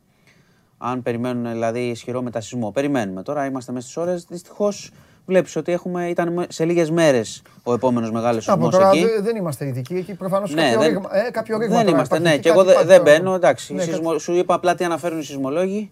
Αν 0.77 1.01
περιμένουν 1.01 1.51
δηλαδή 1.51 1.89
ισχυρό 1.89 2.21
μετασυσμό. 2.21 2.71
Περιμένουμε 2.71 3.23
τώρα, 3.23 3.45
είμαστε 3.45 3.71
μέσα 3.71 3.85
στις 3.85 3.97
ώρες. 3.97 4.25
Δυστυχώς 4.25 4.91
βλέπεις 5.25 5.55
ότι 5.55 5.71
έχουμε, 5.71 6.09
ήταν 6.09 6.45
σε 6.49 6.65
λίγες 6.65 6.89
μέρες 6.89 7.41
ο 7.63 7.73
επόμενος 7.73 8.11
μεγάλος 8.11 8.43
σεισμός 8.43 8.75
εκεί. 8.75 9.05
δεν 9.21 9.35
είμαστε 9.35 9.67
ειδικοί 9.67 9.95
εκεί. 9.95 10.13
Προφανώς 10.13 10.53
ναι, 10.53 10.61
κάποιο, 10.61 10.79
δεν, 10.79 10.89
ρήγμα, 10.89 11.09
ε, 11.11 11.31
κάποιο 11.31 11.57
ρήγμα. 11.57 11.77
Δεν 11.77 11.87
είμαστε, 11.87 12.19
ναι. 12.19 12.37
Και 12.37 12.49
εγώ 12.49 12.63
δεν 12.63 13.01
μπαίνω. 13.01 13.33
Εντάξει, 13.33 13.73
ναι, 13.73 13.83
σεισμο, 13.83 14.17
σου 14.17 14.33
είπα 14.33 14.53
απλά 14.53 14.75
τι 14.75 14.83
αναφέρουν 14.83 15.19
οι 15.19 15.23
σεισμολόγοι 15.23 15.91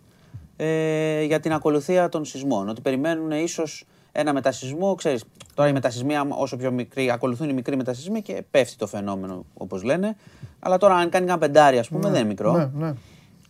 ε, 0.56 1.24
για 1.24 1.40
την 1.40 1.54
ακολουθία 1.54 2.10
των 2.10 2.26
σεισμών. 2.26 2.70
Ότι 2.70 2.82
περιμένουν 2.82 3.32
ίσως 3.32 3.86
ένα 4.12 4.34
μετασυσμό. 4.34 4.96
Ξέρεις, 4.96 5.24
τώρα 5.54 5.70
οι 5.70 5.74
μετασυσμοί, 5.74 6.14
όσο 6.38 6.58
πιο 6.58 6.72
μικροί, 6.72 7.12
ακολουθούν 7.12 7.50
οι 7.50 7.54
μικροί 7.54 7.76
μετασυσμοί 7.76 8.22
και 8.22 8.44
πέφτει 8.52 8.76
το 8.78 8.88
φαινόμενο, 8.88 9.46
όπως 9.54 9.84
λένε. 9.84 10.16
Αλλά 10.60 10.78
τώρα, 10.78 10.96
αν 10.96 11.10
κάνει 11.10 11.26
ένα 11.26 11.38
πεντάρι, 11.38 11.78
ας 11.78 11.88
πούμε, 11.88 12.04
ναι, 12.04 12.10
δεν 12.10 12.20
είναι 12.20 12.28
μικρό. 12.28 12.52
Ναι, 12.52 12.86
ναι. 12.86 12.94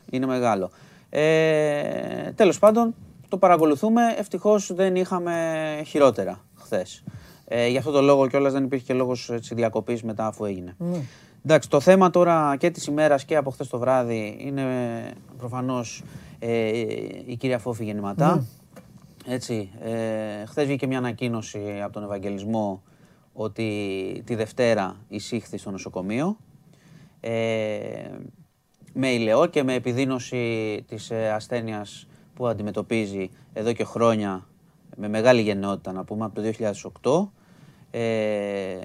Είναι 0.10 0.26
μεγάλο. 0.26 0.70
Ε, 1.10 2.32
Τέλος 2.36 2.60
πάντων, 2.60 2.96
το 3.30 3.38
παρακολουθούμε. 3.38 4.02
Ευτυχώς 4.18 4.74
δεν 4.74 4.96
είχαμε 4.96 5.34
χειρότερα 5.86 6.46
χθες. 6.56 7.04
Ε, 7.46 7.68
γι' 7.68 7.78
αυτό 7.78 7.92
το 7.92 8.02
λόγο 8.02 8.28
κιόλας 8.28 8.54
δεν 8.54 8.64
υπήρχε 8.64 8.94
λόγος 8.94 9.32
διακοπής 9.52 10.04
μετά 10.04 10.28
αφού 10.28 10.46
έγινε. 10.46 10.76
Ναι. 10.78 11.02
Εντάξει, 11.46 11.70
το 11.70 11.80
θέμα 11.80 12.10
τώρα 12.10 12.56
και 12.56 12.70
της 12.70 12.86
ημέρας 12.86 13.26
και 13.26 13.36
από 13.36 13.52
χθες 13.52 13.68
το 13.68 13.80
βράδυ 13.80 14.38
είναι 14.40 14.64
προφανώς 15.38 16.04
ε, 16.40 16.68
η 17.26 17.36
κυρία 17.36 17.60
Φόφη 17.60 17.84
γεννηματά. 17.84 18.40
Mm. 18.40 18.46
Έτσι, 19.26 19.70
ε, 19.82 20.46
χθες 20.46 20.66
βγήκε 20.66 20.88
μια 20.88 20.98
ανακοίνωση 20.98 21.82
από 21.84 21.94
τον 21.94 22.04
Ευαγγελισμό 22.04 22.84
ότι 23.34 24.24
τη 24.26 24.36
Δευτέρα 24.36 24.96
εισήχθη 25.08 25.58
στο 25.58 25.72
νοσοκομείο 25.72 26.38
ε, 27.20 27.30
με 28.94 29.08
ηλαιό 29.08 29.46
και 29.46 29.64
με 29.64 29.74
επιδείνωση 29.74 30.84
της 30.88 31.12
ε, 31.12 31.30
ασθένειας 31.30 32.08
που 32.40 32.48
αντιμετωπίζει 32.48 33.30
εδώ 33.54 33.74
και 33.74 33.84
χρόνια 33.84 34.48
με 34.96 35.08
μεγάλη 35.08 35.42
γενναιότητα 35.42 35.92
να 35.92 36.04
πούμε 36.04 36.26
από 36.26 36.42
το 36.42 36.52
2008. 37.92 38.00
Ε, 38.00 38.80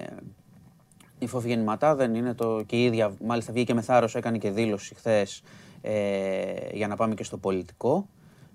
η 1.18 1.26
Φόφη 1.26 1.48
γεννηματά 1.48 1.94
δεν 1.94 2.14
είναι 2.14 2.34
το 2.34 2.62
και 2.66 2.76
η 2.76 2.84
ίδια, 2.84 3.14
μάλιστα 3.24 3.52
βγήκε 3.52 3.74
με 3.74 3.80
θάρρος, 3.80 4.14
έκανε 4.14 4.38
και 4.38 4.50
δήλωση 4.50 4.94
χθες 4.94 5.42
ε, 5.80 6.54
για 6.72 6.88
να 6.88 6.96
πάμε 6.96 7.14
και 7.14 7.24
στο 7.24 7.38
πολιτικό. 7.38 8.08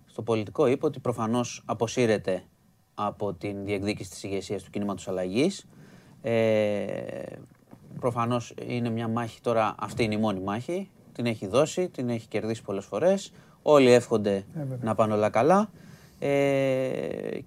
Στο 0.05 0.21
πολιτικό 0.21 0.67
είπε 0.67 0.85
ότι 0.85 0.99
προφανώς 0.99 1.63
αποσύρεται 1.65 2.43
από 2.93 3.33
την 3.33 3.65
διεκδίκηση 3.65 4.09
της 4.09 4.23
ηγεσίας 4.23 4.63
του 4.63 4.69
κινήματος 4.69 5.07
αλλαγής. 5.07 5.67
Ε, 6.21 6.85
προφανώς 7.99 8.53
είναι 8.67 8.89
μια 8.89 9.07
μάχη 9.07 9.41
τώρα, 9.41 9.75
αυτή 9.79 10.03
είναι 10.03 10.15
η 10.15 10.19
μόνη 10.19 10.39
μάχη. 10.39 10.89
Την 11.11 11.25
έχει 11.25 11.47
δώσει, 11.47 11.89
την 11.89 12.09
έχει 12.09 12.27
κερδίσει 12.27 12.61
πολλές 12.61 12.85
φορές. 12.85 13.31
Όλοι 13.61 13.91
εύχονται 13.91 14.35
ε, 14.35 14.43
να 14.81 14.95
πάνε 14.95 15.13
όλα 15.13 15.29
καλά 15.29 15.69
ε, 16.19 16.29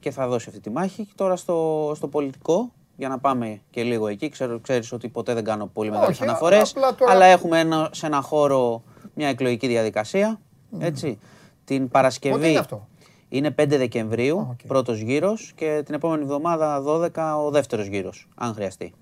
και 0.00 0.10
θα 0.10 0.28
δώσει 0.28 0.48
αυτή 0.48 0.60
τη 0.60 0.70
μάχη. 0.70 1.08
Τώρα 1.14 1.36
στο, 1.36 1.92
στο 1.96 2.08
πολιτικό, 2.08 2.72
για 2.96 3.08
να 3.08 3.18
πάμε 3.18 3.60
και 3.70 3.82
λίγο 3.82 4.06
εκεί, 4.08 4.28
ξέρω, 4.28 4.60
ξέρεις 4.60 4.92
ότι 4.92 5.08
ποτέ 5.08 5.34
δεν 5.34 5.44
κάνω 5.44 5.66
πολύ 5.66 5.90
μεγάλες 5.90 6.20
αναφορές, 6.20 6.74
αλλά 7.08 7.24
έχουμε 7.24 7.60
ένα, 7.60 7.88
σε 7.92 8.06
ένα 8.06 8.20
χώρο 8.20 8.82
μια 9.14 9.28
εκλογική 9.28 9.66
διαδικασία. 9.66 10.40
Έτσι. 10.78 11.18
Την 11.64 11.88
Παρασκευή. 11.88 12.34
Πότε 12.34 12.48
είναι 12.48 12.58
αυτό; 12.58 12.88
Είναι 13.28 13.54
5 13.58 13.66
Δεκεμβρίου, 13.68 14.46
oh, 14.48 14.52
okay. 14.52 14.66
πρώτος 14.66 14.98
γύρος 14.98 15.52
και 15.54 15.82
την 15.84 15.94
επόμενη 15.94 16.22
εβδομάδα 16.22 16.82
12 16.86 17.10
ο 17.44 17.50
δεύτερος 17.50 17.86
γύρος, 17.86 18.28
αν 18.34 18.54
χρειαστεί. 18.54 18.92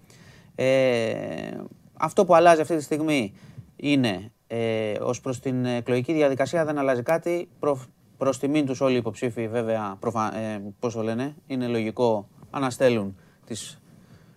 Ε, 0.55 1.51
αυτό 1.95 2.25
που 2.25 2.35
αλλάζει 2.35 2.61
αυτή 2.61 2.77
τη 2.77 2.83
στιγμή 2.83 3.33
είναι 3.77 4.33
ε, 4.53 4.93
ως 5.01 5.21
προς 5.21 5.41
την 5.41 5.65
εκλογική 5.65 6.13
διαδικασία 6.13 6.65
δεν 6.65 6.79
αλλάζει 6.79 7.03
κάτι. 7.03 7.49
Προ, 7.59 7.81
προς 8.17 8.39
τιμήν 8.39 8.67
τους 8.67 8.81
όλοι 8.81 8.95
οι 8.95 8.97
υποψήφοι 8.97 9.49
βέβαια, 9.49 9.97
προφα, 10.01 10.37
ε, 10.37 10.63
πώς 10.79 10.95
το 10.95 11.03
λένε, 11.03 11.35
είναι 11.47 11.67
λογικό 11.67 12.29
αναστέλουν 12.51 13.17
τις 13.47 13.81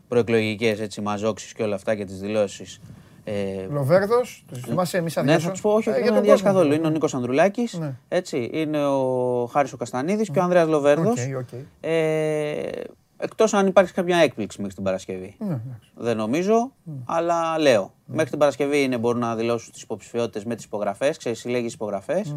προεκλογικές 0.08 1.00
μαζόξεις 1.02 1.54
και 1.54 1.64
όλα 1.64 1.76
αυτά 1.76 1.96
και 1.96 2.06
τις 2.06 2.20
δηλώσεις. 2.20 2.80
Ε, 3.24 3.66
Λοβέρδος, 3.70 4.46
του 4.48 4.56
θυμάσαι 4.56 4.98
εμείς 4.98 5.16
Ναι, 5.16 5.40
θα 5.40 5.52
τους 5.52 5.62
πω, 5.62 5.70
όχι, 5.72 5.92
δεν 5.92 6.24
τον 6.24 6.42
καθόλου. 6.42 6.74
Είναι 6.74 6.88
ο 6.88 6.90
Νίκος 6.90 7.14
Ανδρουλάκης, 7.14 7.74
ναι. 7.74 7.96
έτσι, 8.08 8.50
είναι 8.54 8.86
ο 8.86 9.46
Χάρης 9.46 9.74
ο 9.74 9.78
Καστανίδης 9.78 10.30
και 10.30 10.40
ο 10.40 10.44
Ανδρέας 10.44 10.68
Λοβέρδος. 10.68 11.20
Okay, 11.20 11.56
okay. 11.56 11.64
ε, 11.82 12.70
Εκτός 13.18 13.54
αν 13.54 13.68
υπάρξει 13.68 13.94
κάποια 13.94 14.18
έκπληξη 14.18 14.60
μέχρι 14.62 14.76
την 14.76 14.84
Παρασκευή. 14.84 15.36
Ναι, 15.40 15.60
δεν 15.96 16.18
νομίζω, 16.18 16.72
αλλά 17.06 17.60
λέω. 17.60 17.94
Μέχρι 18.06 18.30
την 18.30 18.40
Παρασκευή 18.40 18.84
είναι, 18.84 18.98
μπορούν 18.98 19.20
να 19.20 19.36
δηλώσουν 19.36 19.72
τις 19.72 19.82
υποψηφιότητες 19.82 20.46
με 20.46 20.56
τις 20.56 20.66
υπογραφές. 20.66 21.18
Ξέρεις, 21.18 21.40
συλλέγει 21.40 21.68
υπογραφές. 21.68 22.36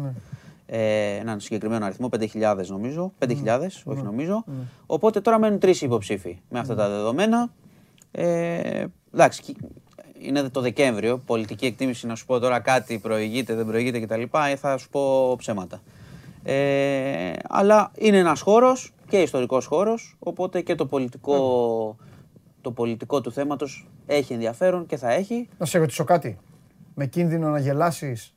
Ε, 0.65 1.15
έναν 1.15 1.39
συγκεκριμένο 1.39 1.85
αριθμό, 1.85 2.09
5.000 2.09 2.65
νομίζω. 2.67 3.13
5.000, 3.19 3.83
όχι 3.83 4.01
νομίζω. 4.01 4.43
Οπότε 4.85 5.21
τώρα 5.21 5.39
μένουν 5.39 5.59
τρεις 5.59 5.81
υποψήφοι 5.81 6.39
με 6.49 6.59
αυτά 6.59 6.75
τα 6.75 6.89
δεδομένα. 6.89 7.49
Ε, 8.11 8.85
εντάξει, 9.13 9.55
είναι 10.19 10.49
το 10.49 10.61
Δεκέμβριο. 10.61 11.17
Πολιτική 11.17 11.65
εκτίμηση 11.65 12.07
να 12.07 12.15
σου 12.15 12.25
πω 12.25 12.39
τώρα 12.39 12.59
κάτι 12.59 12.99
προηγείται, 12.99 13.55
δεν 13.55 13.65
προηγείται 13.65 13.99
κτλ. 13.99 14.21
Ε, 14.51 14.55
θα 14.55 14.77
σου 14.77 14.89
πω 14.89 15.35
ψέματα. 15.35 15.81
Ε, 16.43 17.33
αλλά 17.49 17.91
είναι 17.95 18.17
ένας 18.17 18.41
χώρος 18.41 18.93
και 19.07 19.21
ιστορικός 19.21 19.65
χώρος, 19.65 20.15
οπότε 20.19 20.61
και 20.61 20.75
το 20.75 20.85
πολιτικό, 20.85 21.97
το 22.61 22.71
πολιτικό 22.71 23.21
του 23.21 23.31
θέματος 23.31 23.87
έχει 24.05 24.33
ενδιαφέρον 24.33 24.85
και 24.85 24.97
θα 24.97 25.11
έχει. 25.11 25.49
Να 25.57 25.65
σε 25.65 25.77
ρωτήσω 25.77 26.03
κάτι. 26.03 26.37
Με 26.95 27.05
κίνδυνο 27.05 27.49
να 27.49 27.59
γελάσεις 27.59 28.35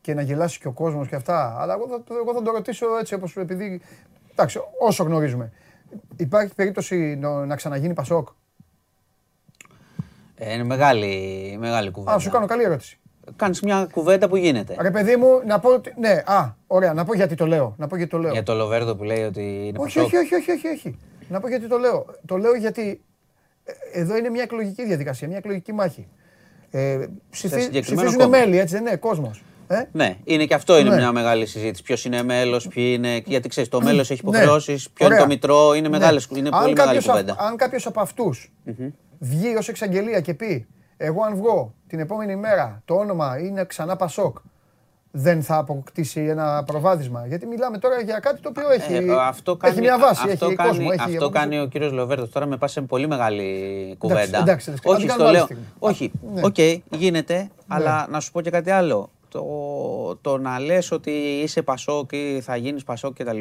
και 0.00 0.14
να 0.14 0.22
γελάσει 0.22 0.58
και 0.60 0.68
ο 0.68 0.72
κόσμος 0.72 1.08
και 1.08 1.14
αυτά. 1.14 1.56
Αλλά 1.60 1.74
εγώ 1.74 1.86
θα, 1.88 2.14
εγώ 2.14 2.34
θα 2.34 2.42
το 2.42 2.50
ρωτήσω 2.50 2.86
έτσι 3.00 3.14
όπως 3.14 3.36
επειδή... 3.36 3.80
Εντάξει, 4.30 4.60
όσο 4.80 5.04
γνωρίζουμε. 5.04 5.52
Υπάρχει 6.16 6.54
περίπτωση 6.54 7.16
να, 7.16 7.46
να 7.46 7.56
ξαναγίνει 7.56 7.94
Πασόκ; 7.94 8.28
Ε, 10.34 10.52
είναι 10.54 10.64
μεγάλη, 10.64 11.56
μεγάλη 11.60 11.90
κουβέντα. 11.90 12.16
Α, 12.16 12.18
σου 12.18 12.30
κάνω 12.30 12.46
καλή 12.46 12.62
ερώτηση. 12.62 12.98
Κάνεις 13.36 13.60
μια 13.60 13.88
κουβέντα 13.92 14.28
που 14.28 14.36
γίνεται. 14.36 14.76
Ρε 14.80 14.90
παιδί 14.90 15.16
μου, 15.16 15.42
να 15.46 15.58
πω 15.58 15.74
ότι. 15.74 15.94
Ναι, 15.98 16.22
α, 16.24 16.54
ωραία, 16.66 16.92
να 16.92 17.04
πω 17.04 17.14
γιατί 17.14 17.34
το 17.34 17.46
λέω. 17.46 17.74
Να 17.78 17.86
πω 17.86 17.96
γιατί 17.96 18.10
το 18.10 18.18
λέω. 18.18 18.32
Για 18.32 18.42
το 18.42 18.54
Λοβέρδο 18.54 18.96
που 18.96 19.04
λέει 19.04 19.22
ότι 19.22 19.40
είναι 19.40 19.78
όχι, 19.78 19.98
όχι, 19.98 20.16
όχι, 20.16 20.34
όχι, 20.34 20.50
όχι, 20.50 20.68
όχι. 20.68 20.98
Να 21.28 21.40
πω 21.40 21.48
γιατί 21.48 21.68
το 21.68 21.78
λέω. 21.78 22.06
Το 22.26 22.36
λέω 22.36 22.54
γιατί 22.54 23.00
ε, 23.64 24.00
εδώ 24.00 24.16
είναι 24.16 24.30
μια 24.30 24.42
εκλογική 24.42 24.84
διαδικασία, 24.84 25.28
μια 25.28 25.36
εκλογική 25.36 25.72
μάχη. 25.72 26.06
Ε, 26.70 27.06
ψηφίζουν 27.30 28.28
μέλη, 28.28 28.58
έτσι 28.58 28.74
δεν 28.74 28.86
είναι, 28.86 28.96
κόσμος. 28.96 29.42
Ε; 29.66 29.82
Ναι, 29.92 30.16
είναι 30.24 30.44
και 30.44 30.54
αυτό 30.54 30.78
είναι 30.78 30.88
ναι. 30.88 30.96
μια 30.96 31.12
μεγάλη 31.12 31.46
συζήτηση. 31.46 31.82
Ποιος 31.82 32.04
είναι 32.04 32.22
μέλος, 32.22 32.68
ποιοι 32.68 32.94
είναι. 32.96 33.22
Γιατί 33.26 33.48
ξέρεις, 33.48 33.68
το 33.68 33.80
μέλος 33.80 34.10
έχει 34.10 34.20
υποχρεώσεις, 34.20 34.86
ναι. 34.86 34.92
ποιο 34.94 35.06
είναι 35.06 35.16
το 35.16 35.26
μητρό, 35.26 35.74
είναι, 35.74 35.88
ναι. 35.88 35.98
μεγάλες, 35.98 36.28
είναι 36.36 36.50
πολύ 36.50 36.74
μεγάλη 36.74 37.02
κουβέντα. 37.02 37.36
Αν 37.38 37.56
κάποιος 37.56 37.86
από 37.86 38.00
αυτούς 38.00 38.52
βγει 39.18 39.56
ως 39.56 39.68
εξαγγελία 39.68 40.20
και 40.20 40.34
πει 40.34 40.66
εγώ 41.02 41.22
αν 41.22 41.36
βγω 41.36 41.74
την 41.86 41.98
επόμενη 41.98 42.36
μέρα 42.36 42.82
το 42.84 42.94
όνομα 42.94 43.38
είναι 43.38 43.64
ξανά 43.64 43.96
Πασόκ, 43.96 44.38
δεν 45.10 45.42
θα 45.42 45.56
αποκτήσει 45.56 46.20
ένα 46.20 46.64
προβάδισμα. 46.66 47.26
Γιατί 47.26 47.46
μιλάμε 47.46 47.78
τώρα 47.78 48.00
για 48.00 48.18
κάτι 48.18 48.40
το 48.40 48.48
οποίο 48.48 48.70
έχει, 48.70 48.94
ε, 48.94 49.14
αυτό 49.20 49.56
κάνει, 49.56 49.72
έχει 49.72 49.82
μια 49.82 49.98
βάση, 49.98 50.30
αυτό 50.30 50.46
έχει 50.46 50.54
κάνει, 50.54 50.68
κόσμο. 50.68 50.88
Έχει 50.92 51.02
αυτό 51.02 51.28
κάνει 51.30 51.60
ο 51.60 51.66
κύριος 51.66 51.92
Λοβέρτος. 51.92 52.30
Τώρα 52.30 52.46
με 52.46 52.56
πας 52.56 52.72
σε 52.72 52.80
πολύ 52.80 53.06
μεγάλη 53.06 53.94
κουβέντα. 53.98 54.38
Εντάξει, 54.38 54.70
εντάξει, 54.70 54.88
όχι, 54.88 55.08
στο 55.08 55.30
λέω. 55.30 55.48
Όχι, 55.78 56.10
ναι. 56.34 56.40
OK, 56.44 56.54
okay, 56.56 56.78
γίνεται, 56.90 57.36
ναι. 57.36 57.48
αλλά 57.68 58.06
να 58.10 58.20
σου 58.20 58.32
πω 58.32 58.40
και 58.40 58.50
κάτι 58.50 58.70
άλλο. 58.70 59.10
Το, 59.28 59.44
το 60.20 60.38
να 60.38 60.58
λες 60.58 60.90
ότι 60.90 61.10
είσαι 61.10 61.62
Πασόκ 61.62 62.12
ή 62.12 62.40
θα 62.42 62.56
γίνεις 62.56 62.84
Πασόκ 62.84 63.14
κτλ 63.14 63.38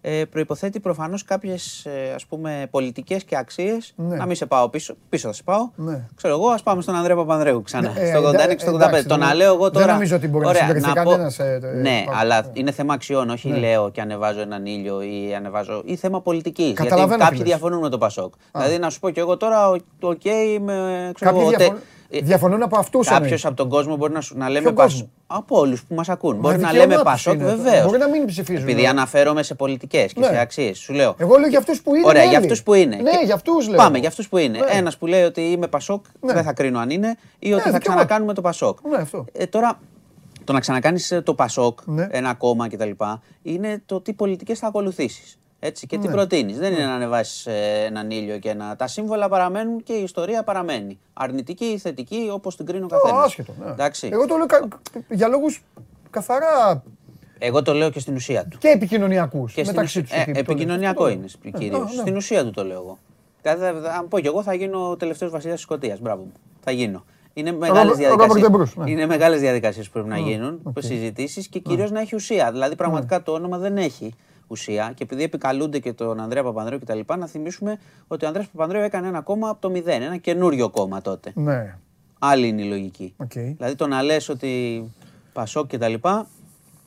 ε, 0.00 0.24
προϋποθέτει 0.24 0.80
προφανώς 0.80 1.24
κάποιες 1.24 1.84
ε, 1.84 2.66
πολιτικές 2.70 3.24
και 3.24 3.36
αξίες. 3.36 3.92
Ναι. 3.96 4.16
Να 4.16 4.26
μην 4.26 4.36
σε 4.36 4.46
πάω 4.46 4.68
πίσω, 4.68 4.94
πίσω 5.08 5.26
θα 5.28 5.34
σε 5.34 5.42
πάω. 5.42 5.70
Ναι. 5.76 6.06
Ξέρω 6.14 6.34
εγώ, 6.34 6.48
ας 6.48 6.62
πάμε 6.62 6.82
στον 6.82 6.94
Ανδρέα 6.94 7.16
Παπανδρέου 7.16 7.62
ξανά. 7.62 7.92
Ναι, 7.92 8.06
στο 8.06 8.30
86 8.30 8.54
στο 8.56 8.78
85. 9.00 9.04
Το 9.06 9.16
να 9.16 9.34
λέω 9.34 9.54
εγώ 9.54 9.70
τώρα. 9.70 9.84
Δεν 9.84 9.94
νομίζω 9.94 10.16
ότι 10.16 10.28
μπορεί 10.28 10.46
Ωραία, 10.46 10.60
να 10.60 10.66
συγκριθεί 10.66 10.92
κανένας. 10.92 11.38
Ε, 11.38 11.60
ναι, 11.80 12.04
αλλά 12.20 12.50
είναι 12.52 12.70
θέμα 12.70 12.94
αξιών. 12.94 13.30
Όχι 13.30 13.48
ναι. 13.48 13.58
λέω 13.58 13.90
και 13.90 14.00
ανεβάζω 14.00 14.40
έναν 14.40 14.66
ήλιο 14.66 15.02
ή 15.02 15.34
ανεβάζω. 15.34 15.82
ή 15.84 15.96
θέμα 15.96 16.20
πολιτικής. 16.20 16.74
Γιατί 16.80 17.16
κάποιοι 17.18 17.42
διαφωνούν 17.42 17.80
με 17.80 17.88
το 17.88 17.98
Πασόκ. 17.98 18.34
Δηλαδή 18.52 18.78
να 18.78 18.90
σου 18.90 19.00
πω 19.00 19.10
κι 19.10 19.20
εγώ 19.20 19.36
τώρα, 19.36 19.68
οκ, 20.00 20.24
με. 20.60 21.08
Ε, 21.08 21.70
Διαφωνούν 22.10 22.62
από 22.62 22.78
αυτούς. 22.78 23.08
Κάποιος 23.08 23.44
από 23.44 23.54
τον 23.56 23.68
κόσμο 23.68 23.96
μπορεί 23.96 24.12
να, 24.12 24.22
να 24.34 24.48
λέμε 24.48 24.72
Πασόκ. 24.72 25.08
Από 25.26 25.58
όλους 25.58 25.84
που 25.84 25.94
μας 25.94 26.08
ακούν. 26.08 26.36
Μπορεί 26.36 26.58
να 26.58 26.72
λέμε 26.72 27.00
Πασόκ, 27.02 27.36
βεβαίως. 27.38 27.84
Μπορεί 27.84 27.98
να 27.98 28.08
μην 28.08 28.26
ψηφίζουν. 28.26 28.68
Επειδή 28.68 28.86
αναφέρομαι 28.86 29.42
σε 29.42 29.54
πολιτικές 29.54 30.12
και 30.12 30.22
σε 30.22 30.30
ναι. 30.30 30.40
αξίες. 30.40 30.78
Σου 30.78 30.92
λέω. 30.92 31.14
Εγώ 31.18 31.36
λέω 31.38 31.48
για 31.48 31.58
αυτούς 31.58 31.82
που 31.82 31.94
είναι. 31.94 32.06
Ωραία, 32.06 32.24
για 32.24 32.38
αυτούς 32.38 32.62
που 32.62 32.74
είναι. 32.74 32.96
Ναι, 32.96 33.24
για 33.24 33.34
αυτούς 33.34 33.68
λέω. 33.68 33.76
Πάμε 33.76 33.98
για 33.98 34.08
αυτούς 34.08 34.28
που 34.28 34.36
είναι. 34.36 34.58
Ναι. 34.58 34.66
Ένας 34.70 34.96
που 34.96 35.06
λέει 35.06 35.22
ότι 35.22 35.40
είμαι 35.40 35.66
Πασόκ, 35.66 36.04
ναι. 36.20 36.32
δεν 36.32 36.42
θα 36.42 36.52
κρίνω 36.52 36.78
αν 36.78 36.90
είναι, 36.90 37.16
ή 37.38 37.52
ότι 37.52 37.70
θα 37.70 37.78
ξανακάνουμε 37.78 38.34
το 38.34 38.40
Πασόκ. 38.40 38.78
Ε, 39.32 39.46
τώρα, 39.46 39.80
το 40.44 40.52
να 40.52 40.60
ξανακάνεις 40.60 41.10
ε, 41.10 41.20
το 41.20 41.34
Πασόκ, 41.34 41.78
ένα 42.10 42.34
κόμμα 42.34 42.68
κτλ. 42.68 42.90
είναι 43.42 43.82
το 43.86 44.00
τι 44.00 44.12
πολιτικές 44.12 44.58
θα 44.58 44.66
ακολουθήσεις. 44.66 45.38
Έτσι, 45.62 45.86
και 45.86 45.98
τι 45.98 46.06
ναι. 46.06 46.12
προτείνεις; 46.12 46.58
Δεν 46.58 46.72
είναι 46.72 46.80
ναι. 46.80 46.86
να 46.86 46.94
ανεβάσεις 46.94 47.46
ε, 47.46 47.84
έναν 47.86 48.10
ήλιο 48.10 48.38
και 48.38 48.54
να. 48.54 48.76
Τα 48.76 48.86
σύμβολα 48.86 49.28
παραμένουν 49.28 49.82
και 49.82 49.92
η 49.92 50.02
ιστορία 50.02 50.42
παραμένει. 50.42 50.98
Αρνητική 51.12 51.64
ή 51.64 51.78
θετική, 51.78 52.28
όπως 52.32 52.56
την 52.56 52.66
κρίνει 52.66 52.84
ο 52.84 52.86
καθένας. 52.86 53.24
Άσχετο. 53.24 53.54
Ναι. 53.58 54.08
Εγώ 54.08 54.26
το 54.26 54.36
λέω 54.36 54.46
για 55.08 55.28
λόγους 55.28 55.62
καθαρά. 56.10 56.82
Εγώ 57.38 57.62
το 57.62 57.72
λέω 57.72 57.90
και 57.90 58.00
στην 58.00 58.14
ουσία 58.14 58.46
του. 58.46 58.58
Και 58.58 58.68
επικοινωνιακούς. 58.68 59.54
Μεταξύ 59.56 60.02
τους. 60.02 60.10
Ε, 60.10 60.24
επικοινωνιακό 60.34 61.08
είναι 61.08 61.26
κυρίως. 61.58 61.92
Στην 61.92 62.16
ουσία 62.16 62.44
του 62.44 62.50
το 62.50 62.64
λέω 62.64 62.76
εγώ. 62.76 62.98
Δηλαδή, 63.42 63.86
αν 63.98 64.08
πω 64.08 64.20
κι 64.20 64.26
εγώ, 64.26 64.42
θα 64.42 64.54
γίνω 64.54 64.90
ο 64.90 64.96
τελευταίος 64.96 65.30
βασιλιάς 65.30 65.56
της 65.56 65.64
Σκωτίας. 65.64 66.00
Μπράβο 66.00 66.22
μου. 66.22 66.32
Θα 66.60 66.70
γίνω. 66.70 67.04
Είναι 67.32 67.52
μεγάλες 67.52 67.96
διαδικασίε. 67.96 68.44
Είναι 68.84 69.06
μεγάλες 69.06 69.40
διαδικασίες 69.40 69.86
που 69.86 69.92
πρέπει 69.92 70.08
να 70.08 70.18
γίνουν, 70.18 70.62
συζητήσεις 70.78 71.48
και 71.48 71.58
κυρίως 71.58 71.90
να 71.90 72.00
έχει 72.00 72.14
ουσία. 72.14 72.52
Δηλαδή, 72.52 72.76
πραγματικά 72.76 73.22
το 73.22 73.32
όνομα 73.32 73.58
δεν 73.58 73.76
έχει 73.76 74.14
ουσία 74.50 74.92
και 74.94 75.02
επειδή 75.02 75.22
επικαλούνται 75.22 75.78
και 75.78 75.92
τον 75.92 76.20
Ανδρέα 76.20 76.42
Παπανδρέου 76.42 76.78
κτλ., 76.78 77.00
να 77.18 77.26
θυμίσουμε 77.26 77.78
ότι 78.08 78.24
ο 78.24 78.26
Ανδρέας 78.26 78.48
Παπανδρέου 78.48 78.82
έκανε 78.82 79.08
ένα 79.08 79.20
κόμμα 79.20 79.48
από 79.48 79.60
το 79.60 79.70
μηδέν, 79.70 80.02
ένα 80.02 80.16
καινούριο 80.16 80.70
κόμμα 80.70 81.00
τότε. 81.00 81.32
Ναι. 81.34 81.76
Άλλη 82.18 82.48
είναι 82.48 82.62
η 82.62 82.68
λογική. 82.68 83.14
Okay. 83.24 83.54
Δηλαδή 83.56 83.74
το 83.74 83.86
να 83.86 84.02
λες 84.02 84.28
ότι 84.28 84.84
Πασόκ 85.32 85.66
κτλ. 85.66 85.94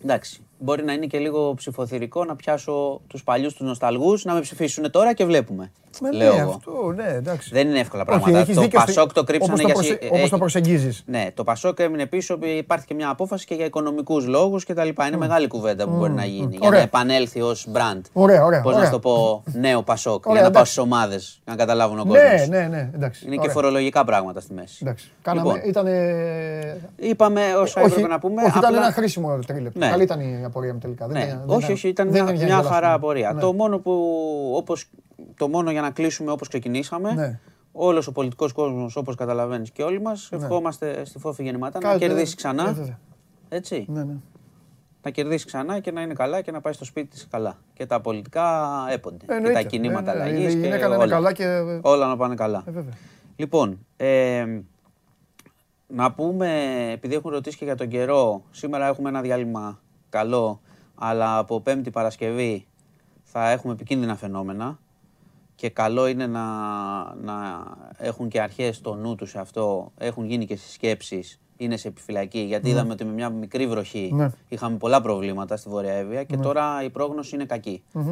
Εντάξει, 0.03 0.41
μπορεί 0.59 0.83
να 0.83 0.93
είναι 0.93 1.05
και 1.05 1.19
λίγο 1.19 1.53
ψηφοθυρικό 1.53 2.25
να 2.25 2.35
πιάσω 2.35 3.01
τους 3.07 3.23
παλιούς 3.23 3.53
τους 3.53 3.67
νοσταλγούς 3.67 4.25
να 4.25 4.33
με 4.33 4.41
ψηφίσουν 4.41 4.91
τώρα 4.91 5.13
και 5.13 5.25
βλέπουμε. 5.25 5.71
Με 6.01 6.11
λέω 6.11 6.33
ναι, 6.33 6.41
αυτό, 6.41 6.93
ναι, 6.95 7.13
εντάξει. 7.15 7.49
Δεν 7.53 7.67
είναι 7.67 7.79
εύκολα 7.79 8.05
πράγματα. 8.05 8.41
Όχι, 8.41 8.53
το 8.53 8.67
Πασόκ 8.71 9.13
το 9.13 9.23
κρύψανε 9.23 9.63
για 9.63 9.73
προσε... 9.73 9.99
Όπως 10.11 10.29
το 10.29 10.37
προσεγγίζεις. 10.37 11.03
Ναι, 11.05 11.27
το 11.33 11.43
Πασόκ 11.43 11.79
έμεινε 11.79 12.05
πίσω. 12.05 12.37
Υπάρχει 12.41 12.85
και 12.85 12.93
μια 12.93 13.09
απόφαση 13.09 13.45
και 13.45 13.55
για 13.55 13.65
οικονομικούς 13.65 14.27
λόγους 14.27 14.65
κτλ. 14.65 14.87
Είναι 15.07 15.17
μεγάλη 15.17 15.47
κουβέντα 15.47 15.85
που 15.85 15.95
μπορεί 15.95 16.11
να 16.11 16.25
γίνει. 16.25 16.57
Για 16.61 16.69
να 16.69 16.77
επανέλθει 16.77 17.41
ως 17.41 17.65
μπραντ. 17.69 18.05
Ωραία, 18.13 18.45
ωραία. 18.45 18.61
Πώς 18.61 18.75
να 18.75 18.89
το 18.89 18.99
πω, 18.99 19.43
νέο 19.45 19.81
Πασόκ. 19.81 20.23
Για 20.31 20.41
να 20.41 20.51
πάω 20.51 20.65
στις 20.65 20.77
ομάδες 20.77 21.41
να 21.45 21.55
καταλάβουν 21.55 21.99
ο 21.99 22.05
κόσμος. 22.05 22.47
Ναι, 22.47 22.57
ναι, 22.57 22.67
ναι. 22.67 22.89
Εντάξει. 22.95 23.25
Είναι 23.25 23.35
και 23.35 23.49
φορολογικά 23.49 24.03
πράγματα 24.03 24.39
στη 24.39 24.53
μέση. 24.53 24.77
Εντάξει. 24.81 25.11
Κάναμε, 25.21 25.53
λοιπόν. 25.53 25.69
ήταν. 25.69 25.87
Είπαμε 26.95 27.41
όσα 27.61 27.81
έπρεπε 27.81 28.07
να 28.07 28.19
πούμε. 28.19 28.43
Όχι, 28.43 28.57
ήταν 28.57 28.75
ένα 28.75 28.91
χρήσιμο 28.91 29.39
τρίλεπτο. 29.47 29.79
Ναι. 29.79 29.89
Καλή 29.89 30.03
ήταν 30.03 30.19
η 30.19 30.41
απορία 30.45 30.73
μου 30.73 30.79
τελικά. 30.79 31.07
Όχι, 31.45 31.71
όχι, 31.71 31.87
ήταν 31.87 32.07
μια 32.07 32.63
χαρά 32.63 32.93
απορία. 32.93 33.35
Το 33.39 33.53
μόνο 33.53 33.79
που 33.79 33.91
όπως 34.55 34.89
το 35.37 35.47
μόνο 35.47 35.71
για 35.71 35.81
να 35.81 35.91
κλείσουμε 35.91 36.31
όπως 36.31 36.47
ξεκινήσαμε. 36.47 37.13
Ναι. 37.13 37.39
Όλος 37.71 38.07
ο 38.07 38.11
πολιτικός 38.11 38.51
κόσμος, 38.51 38.95
όπως 38.95 39.15
καταλαβαίνεις 39.15 39.71
και 39.71 39.83
όλοι 39.83 40.01
μας, 40.01 40.29
ναι. 40.31 40.37
ευχόμαστε 40.43 41.05
στη 41.05 41.19
φόφη 41.19 41.43
γεννηματά 41.43 41.79
να 41.79 41.97
κερδίσει 41.97 42.35
ξανά. 42.35 42.69
Ε, 43.49 43.55
Έτσι. 43.55 43.85
Ναι, 43.89 44.03
ναι. 44.03 44.15
Να 45.03 45.09
κερδίσει 45.09 45.45
ξανά 45.45 45.79
και 45.79 45.91
να 45.91 46.01
είναι 46.01 46.13
καλά 46.13 46.41
και 46.41 46.51
να 46.51 46.61
πάει 46.61 46.73
στο 46.73 46.85
σπίτι 46.85 47.07
της 47.07 47.27
καλά. 47.31 47.57
Και 47.73 47.85
τα 47.85 48.01
πολιτικά 48.01 48.69
έπονται. 48.91 49.25
και 49.43 49.51
τα 49.51 49.61
κινήματα 49.61 50.13
ναι, 50.13 50.23
ναι, 50.23 50.29
αλλαγής. 50.29 50.53
Και 50.53 50.85
όλα. 50.85 51.07
καλά 51.07 51.33
και... 51.33 51.45
όλα 51.81 52.07
να 52.07 52.17
πάνε 52.17 52.35
καλά. 52.35 52.63
Ε, 52.67 52.83
λοιπόν, 53.35 53.85
ε, 53.97 54.45
να 55.87 56.11
πούμε, 56.11 56.49
επειδή 56.91 57.15
έχουν 57.15 57.31
ρωτήσει 57.31 57.57
και 57.57 57.65
για 57.65 57.75
τον 57.75 57.87
καιρό, 57.87 58.43
σήμερα 58.51 58.87
έχουμε 58.87 59.09
ένα 59.09 59.21
διάλειμμα 59.21 59.79
καλό, 60.09 60.61
αλλά 60.95 61.37
από 61.37 61.61
Πέμπτη 61.61 61.89
Παρασκευή 61.89 62.67
θα 63.23 63.49
έχουμε 63.49 63.73
επικίνδυνα 63.73 64.15
φαινόμενα 64.15 64.79
και 65.63 65.69
καλό 65.69 66.07
είναι 66.07 66.27
να, 66.27 66.43
να 67.15 67.63
έχουν 67.97 68.27
και 68.27 68.41
αρχές 68.41 68.75
στο 68.75 68.95
νου 68.95 69.15
τους 69.15 69.29
σε 69.29 69.39
αυτό, 69.39 69.91
έχουν 69.97 70.25
γίνει 70.25 70.45
και 70.45 70.55
συσκέψεις, 70.55 71.39
είναι 71.57 71.77
σε 71.77 71.87
επιφυλακή, 71.87 72.39
γιατί 72.39 72.65
ναι. 72.65 72.71
είδαμε 72.71 72.93
ότι 72.93 73.05
με 73.05 73.11
μια 73.11 73.29
μικρή 73.29 73.67
βροχή 73.67 74.11
ναι. 74.13 74.29
είχαμε 74.47 74.77
πολλά 74.77 75.01
προβλήματα 75.01 75.57
στη 75.57 75.69
Βόρεια 75.69 75.93
Εύβοια 75.93 76.23
και 76.23 76.35
ναι. 76.35 76.41
τώρα 76.41 76.83
η 76.83 76.89
πρόγνωση 76.89 77.35
είναι 77.35 77.45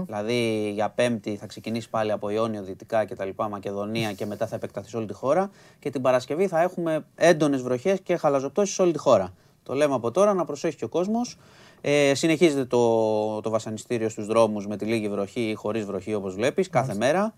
Δηλαδή 0.05 0.71
για 0.73 0.89
Πέμπτη 0.89 1.35
θα 1.35 1.45
ξεκινήσει 1.45 1.89
πάλι 1.89 2.11
από 2.11 2.29
Ιόνιο, 2.29 2.63
Δυτικά 2.63 3.05
και 3.05 3.15
τα 3.15 3.25
λοιπά, 3.25 3.49
Μακεδονία 3.49 4.13
και 4.13 4.25
μετά 4.25 4.47
θα 4.47 4.55
επεκταθεί 4.55 4.89
σε 4.89 4.97
όλη 4.97 5.05
τη 5.05 5.13
χώρα 5.13 5.49
και 5.79 5.89
την 5.89 6.01
Παρασκευή 6.01 6.47
θα 6.47 6.61
έχουμε 6.61 7.05
έντονες 7.15 7.61
βροχές 7.61 8.01
και 8.01 8.15
χαλαζοπτώσεις 8.17 8.75
σε 8.75 8.81
όλη 8.81 8.91
τη 8.91 8.99
χώρα. 8.99 9.33
Το 9.63 9.73
λέμε 9.73 9.93
από 9.93 10.11
τώρα 10.11 10.33
να 10.33 10.45
προσέχει 10.45 10.75
και 10.75 10.85
ο 10.85 10.89
κόσμος. 10.89 11.37
Ε, 11.81 12.13
συνεχίζεται 12.15 12.65
το, 12.65 13.41
το 13.41 13.49
βασανιστήριο 13.49 14.09
στους 14.09 14.25
δρόμους 14.25 14.67
με 14.67 14.77
τη 14.77 14.85
λίγη 14.85 15.09
βροχή 15.09 15.49
ή 15.49 15.53
χωρίς 15.53 15.85
βροχή 15.85 16.13
όπως 16.13 16.35
βλέπεις 16.35 16.69
κάθε 16.69 16.95
μέρα. 16.95 17.33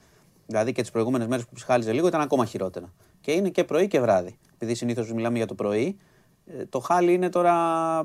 Δηλαδή 0.47 0.71
και 0.71 0.81
τις 0.81 0.91
προηγούμενες 0.91 1.27
μέρες 1.27 1.45
που 1.45 1.53
ψυχάλιζε 1.53 1.91
λίγο 1.91 2.07
ήταν 2.07 2.21
ακόμα 2.21 2.45
χειρότερα. 2.45 2.93
Και 3.21 3.31
είναι 3.31 3.49
και 3.49 3.63
πρωί 3.63 3.87
και 3.87 3.99
βράδυ. 3.99 4.37
Επειδή 4.53 4.75
συνήθως 4.75 5.13
μιλάμε 5.13 5.37
για 5.37 5.47
το 5.47 5.55
πρωί, 5.55 5.97
ε, 6.45 6.65
το 6.65 6.79
χάλι 6.79 7.13
είναι 7.13 7.29
τώρα. 7.29 7.53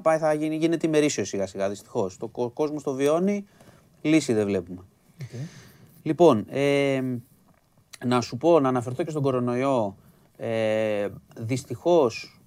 Πάει, 0.00 0.18
θα 0.18 0.32
γίνει, 0.32 0.56
γίνεται 0.56 0.86
ημερήσιο 0.86 1.24
σιγά 1.24 1.46
σιγά 1.46 1.68
δυστυχώς. 1.68 2.16
Το 2.16 2.28
κόσμος 2.54 2.82
το 2.82 2.92
βιώνει, 2.92 3.44
λύση 4.02 4.32
δεν 4.32 4.46
βλέπουμε. 4.46 4.80
Okay. 5.20 5.46
Λοιπόν, 6.02 6.46
ε, 6.48 7.00
να 8.06 8.20
σου 8.20 8.36
πω, 8.36 8.60
να 8.60 8.68
αναφερθώ 8.68 9.02
και 9.02 9.10
στον 9.10 9.22
κορονοϊό. 9.22 9.96
Ε, 10.36 11.08
Δυστυχώς 11.36 12.37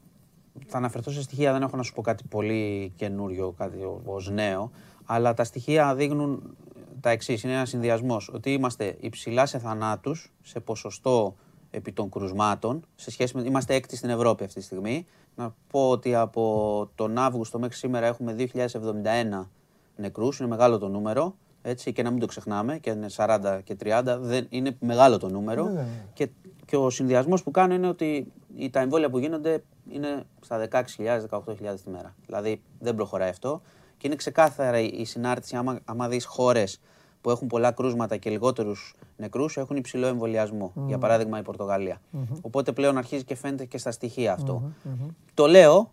θα 0.68 0.78
αναφερθώ 0.78 1.12
σε 1.12 1.22
στοιχεία, 1.22 1.52
δεν 1.52 1.62
έχω 1.62 1.78
να 1.78 1.84
σου 1.84 1.94
πω 1.94 2.02
κάτι 2.02 2.24
πολύ 2.30 2.94
καινούριο, 2.96 3.52
κάτι 3.58 3.78
ως 4.06 4.30
νέο, 4.30 4.72
αλλά 5.06 5.34
τα 5.34 5.44
στοιχεία 5.44 5.96
δείχνουν 5.96 6.56
τα 7.00 7.10
εξής. 7.10 7.44
Είναι 7.44 7.54
ένα 7.54 7.66
συνδυασμός 7.66 8.30
ότι 8.34 8.54
είμαστε 8.54 8.98
υψηλά 9.00 9.46
σε 9.46 9.60
θανάτους, 9.60 10.34
σε 10.42 10.60
ποσοστό 10.60 11.36
επί 11.72 11.92
των 11.92 12.10
κρουσμάτων. 12.10 12.86
Σε 12.96 13.12
σχέση 13.12 13.38
με, 13.38 13.44
είμαστε 13.44 13.74
έκτη 13.74 13.96
στην 13.96 14.10
Ευρώπη 14.10 14.44
αυτή 14.44 14.60
τη 14.60 14.66
στιγμή. 14.66 15.06
Να 15.36 15.56
πω 15.68 15.90
ότι 15.90 16.16
από 16.16 16.90
τον 16.96 17.18
Αύγουστο 17.18 17.60
μέχρι 17.60 17.78
σήμερα 17.78 18.06
έχουμε 18.06 18.36
2.071 18.38 19.48
νεκρούς, 19.96 20.40
είναι 20.40 20.50
μεγάλο 20.50 20.78
το 20.78 20.88
νούμερο. 20.88 21.36
Έτσι, 21.62 21.94
και 21.94 22.04
να 22.04 22.10
μην 22.12 22.20
το 22.20 22.26
ξεχνάμε, 22.26 22.78
και 22.78 22.90
είναι 22.90 23.08
40 23.16 23.60
και 23.64 23.76
30, 23.84 24.18
δεν, 24.20 24.46
είναι 24.50 24.78
μεγάλο 24.80 25.18
το 25.18 25.30
νούμερο. 25.30 25.64
Ναι, 25.64 25.72
ναι, 25.72 25.80
ναι. 25.80 26.06
Και, 26.14 26.30
και 26.66 26.76
ο 26.76 26.90
συνδυασμός 26.90 27.44
που 27.44 27.52
κάνω 27.52 27.74
είναι 27.74 27.88
ότι 27.88 28.32
τα 28.72 28.80
εμβόλια 28.80 29.10
που 29.10 29.18
γίνονται 29.18 29.64
είναι 29.90 30.24
στα 30.42 30.68
16.000-18.000 30.72 31.76
τη 31.84 31.90
μέρα. 31.90 32.16
Δηλαδή 32.26 32.62
δεν 32.80 32.96
προχωράει 32.96 33.30
αυτό. 33.30 33.62
Και 33.98 34.08
είναι 34.08 34.16
ξεκάθαρα 34.16 34.80
η 34.80 35.06
συνάρτηση, 35.06 35.56
άμα, 35.56 35.80
άμα 35.86 36.08
δεις 36.08 36.26
χώρες 36.26 36.80
που 37.22 37.30
έχουν 37.30 37.48
πολλά 37.48 37.72
κρούσματα 37.72 38.18
και 38.18 38.30
λιγότερους 38.30 38.96
νεκρούς, 39.18 39.58
έχουν 39.58 39.76
υψηλό 39.76 40.08
εμβολιασμό. 40.08 40.74
Για 40.88 40.98
παράδειγμα 40.98 41.40
η 41.40 41.42
πορτογαλια 41.42 42.02
Οπότε 42.42 42.72
πλέον 42.72 42.98
αρχίζει 42.98 43.24
και 43.24 43.36
φαίνεται 43.36 43.66
και 43.66 43.78
στα 43.78 43.92
στοιχεία 43.92 44.38
Το 45.34 45.48
λέω 45.48 45.92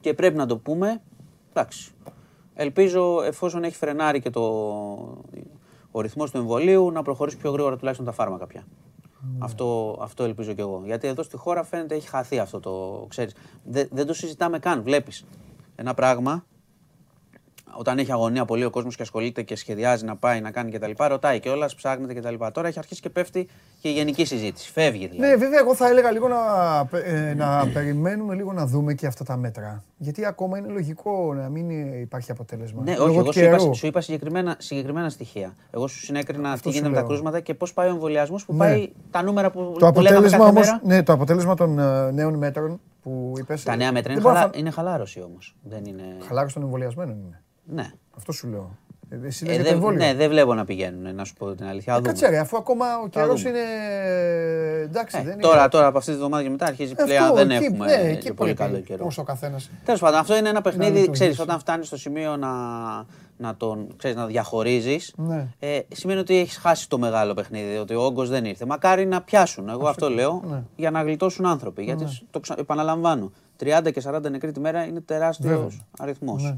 και 0.00 0.14
πρέπει 0.14 0.36
να 0.36 0.46
το 0.46 0.56
πούμε. 0.56 1.02
Εντάξει. 1.50 1.92
Ελπίζω 2.54 3.22
εφόσον 3.22 3.64
έχει 3.64 3.76
φρενάρει 3.76 4.20
και 4.20 4.30
το, 4.30 4.42
ο 5.90 6.00
ρυθμός 6.00 6.30
του 6.30 6.38
εμβολίου 6.38 6.90
να 6.90 7.02
προχωρήσει 7.02 7.36
πιο 7.36 7.50
γρήγορα 7.50 7.76
τουλάχιστον 7.76 8.06
τα 8.06 8.12
φάρμακα 8.12 8.46
πια. 8.46 8.64
Αυτό, 9.38 9.98
αυτό 10.00 10.24
ελπίζω 10.24 10.52
κι 10.52 10.60
εγώ. 10.60 10.82
Γιατί 10.84 11.06
εδώ 11.06 11.22
στη 11.22 11.36
χώρα 11.36 11.64
φαίνεται 11.64 11.94
έχει 11.94 12.08
χαθεί 12.08 12.38
αυτό 12.38 12.60
το. 12.60 13.06
Ξέρεις. 13.08 13.34
δεν 13.90 14.06
το 14.06 14.14
συζητάμε 14.14 14.58
καν. 14.58 14.82
Βλέπεις 14.82 15.24
ένα 15.76 15.94
πράγμα 15.94 16.44
όταν 17.76 17.98
έχει 17.98 18.12
αγωνία 18.12 18.44
πολύ 18.44 18.64
ο 18.64 18.70
κόσμος 18.70 18.96
και 18.96 19.02
ασχολείται 19.02 19.42
και 19.42 19.56
σχεδιάζει 19.56 20.04
να 20.04 20.16
πάει 20.16 20.40
να 20.40 20.50
κάνει 20.50 20.70
κτλ. 20.70 20.90
Ρωτάει 20.96 21.40
και 21.40 21.48
όλα, 21.48 21.70
ψάχνεται 21.76 22.14
κτλ. 22.14 22.34
Τώρα 22.52 22.68
έχει 22.68 22.78
αρχίσει 22.78 23.00
και 23.00 23.10
πέφτει 23.10 23.48
και 23.80 23.88
η 23.88 23.92
γενική 23.92 24.24
συζήτηση. 24.24 24.72
Φεύγει 24.72 25.06
δηλαδή. 25.06 25.30
Ναι, 25.30 25.36
βέβαια, 25.36 25.58
εγώ 25.58 25.74
θα 25.74 25.88
έλεγα 25.88 26.10
λίγο 26.10 26.28
να, 26.28 26.36
ε, 26.98 27.34
να 27.34 27.66
περιμένουμε 27.72 28.34
λίγο 28.34 28.52
να 28.52 28.66
δούμε 28.66 28.94
και 28.94 29.06
αυτά 29.06 29.24
τα 29.24 29.36
μέτρα. 29.36 29.82
Γιατί 29.96 30.26
ακόμα 30.26 30.58
είναι 30.58 30.68
λογικό 30.68 31.34
να 31.34 31.48
μην 31.48 31.70
υπάρχει 32.00 32.30
αποτέλεσμα. 32.30 32.82
Ναι, 32.82 32.96
όχι, 32.98 33.18
εγώ 33.18 33.32
σου 33.32 33.40
είπα, 33.40 33.58
σου 33.58 33.86
είπα, 33.86 34.00
συγκεκριμένα, 34.00 34.56
συγκεκριμένα 34.58 35.08
στοιχεία. 35.08 35.54
Εγώ 35.70 35.86
σου 35.86 35.98
συνέκρινα 35.98 36.58
τι 36.58 36.70
γίνεται 36.70 36.88
με 36.88 36.94
τα 36.94 37.02
κρούσματα 37.02 37.40
και 37.40 37.54
πώς 37.54 37.72
πάει 37.72 37.88
ο 37.88 37.90
εμβολιασμός 37.90 38.44
που 38.44 38.52
ναι. 38.52 38.58
πάει 38.58 38.92
τα 39.10 39.22
νούμερα 39.22 39.50
που, 39.50 39.58
το 39.58 39.78
που 39.78 39.86
αποτέλεσμα 39.86 40.46
όμως, 40.46 40.80
Ναι, 40.82 41.02
το 41.02 41.12
αποτέλεσμα 41.12 41.54
των 41.54 41.78
uh, 41.80 42.12
νέων 42.12 42.34
μέτρων 42.34 42.80
που 43.02 43.32
είπες... 43.38 43.62
Τα 43.62 43.76
νέα 43.76 43.92
μέτρα 43.92 44.12
είναι, 44.12 44.20
χαλά... 44.20 44.50
είναι 44.54 44.70
χαλάρωση 44.70 45.20
όμως. 45.20 45.56
Είναι... 45.86 46.02
Χαλάρωση 46.26 46.54
των 46.54 46.62
εμβολιασμένων 46.62 47.16
είναι. 47.16 47.43
Ναι. 47.64 47.90
Αυτό 48.16 48.32
σου 48.32 48.48
λέω. 48.48 48.70
Ε, 49.22 49.26
εσύ 49.26 49.46
ε, 49.48 49.62
δε, 49.62 49.90
ναι, 49.90 50.14
δεν 50.14 50.28
βλέπω 50.28 50.54
να 50.54 50.64
πηγαίνουν, 50.64 51.14
να 51.14 51.24
σου 51.24 51.34
πω 51.34 51.54
την 51.54 51.66
αλήθεια. 51.66 51.94
Ε, 51.94 52.00
κάτσε 52.00 52.28
ρε, 52.28 52.38
αφού 52.38 52.56
ακόμα 52.56 52.86
ο 53.04 53.08
καιρός 53.08 53.44
είναι. 53.44 53.58
Εντάξει, 54.82 55.18
ε, 55.20 55.22
δεν 55.22 55.38
τώρα, 55.38 55.60
είναι... 55.60 55.68
τώρα 55.68 55.86
από 55.86 55.98
αυτή 55.98 56.10
τη 56.10 56.16
βδομάδα 56.16 56.42
και 56.42 56.50
μετά 56.50 56.66
αρχίζει 56.66 56.94
πλέον. 56.94 57.34
Δεν 57.34 57.50
εκεί, 57.50 57.64
έχουμε 57.64 57.86
ναι, 57.86 58.10
εκεί 58.10 58.32
πολύ 58.32 58.54
καλό 58.54 58.78
καιρό. 58.78 59.06
Όσο 59.06 59.22
ο 59.22 59.24
καθένας. 59.24 59.70
Τέλος 59.84 60.00
πάντων, 60.00 60.18
αυτό 60.18 60.36
είναι 60.36 60.48
ένα 60.48 60.60
παιχνίδι. 60.60 61.10
Ξέρεις, 61.10 61.38
όταν 61.40 61.58
φτάνεις 61.58 61.86
στο 61.86 61.96
σημείο 61.96 62.36
να, 62.36 62.50
να 63.36 63.54
τον 63.56 63.94
ξέρεις, 63.96 64.16
να 64.16 64.26
διαχωρίζεις, 64.26 65.14
ναι. 65.16 65.46
ε, 65.58 65.80
σημαίνει 65.94 66.20
ότι 66.20 66.36
έχεις 66.38 66.56
χάσει 66.56 66.88
το 66.88 66.98
μεγάλο 66.98 67.34
παιχνίδι, 67.34 67.76
ότι 67.76 67.94
ο 67.94 68.02
όγκος 68.02 68.28
δεν 68.28 68.44
ήρθε. 68.44 68.66
Μακάρι 68.66 69.06
να 69.06 69.22
πιάσουν. 69.22 69.68
Εγώ 69.68 69.88
αυτό 69.88 70.10
λέω 70.10 70.42
ναι. 70.50 70.62
για 70.76 70.90
να 70.90 71.02
γλιτώσουν 71.02 71.46
άνθρωποι. 71.46 71.82
Γιατί 71.82 72.04
ναι. 72.04 72.10
το 72.30 72.40
επαναλαμβάνω, 72.56 73.32
30 73.64 73.92
και 73.92 74.02
40 74.04 74.30
νεκροί 74.30 74.52
τη 74.52 74.60
μέρα 74.60 74.84
είναι 74.84 75.00
τεράστιος 75.00 75.80
αριθμός. 75.98 76.54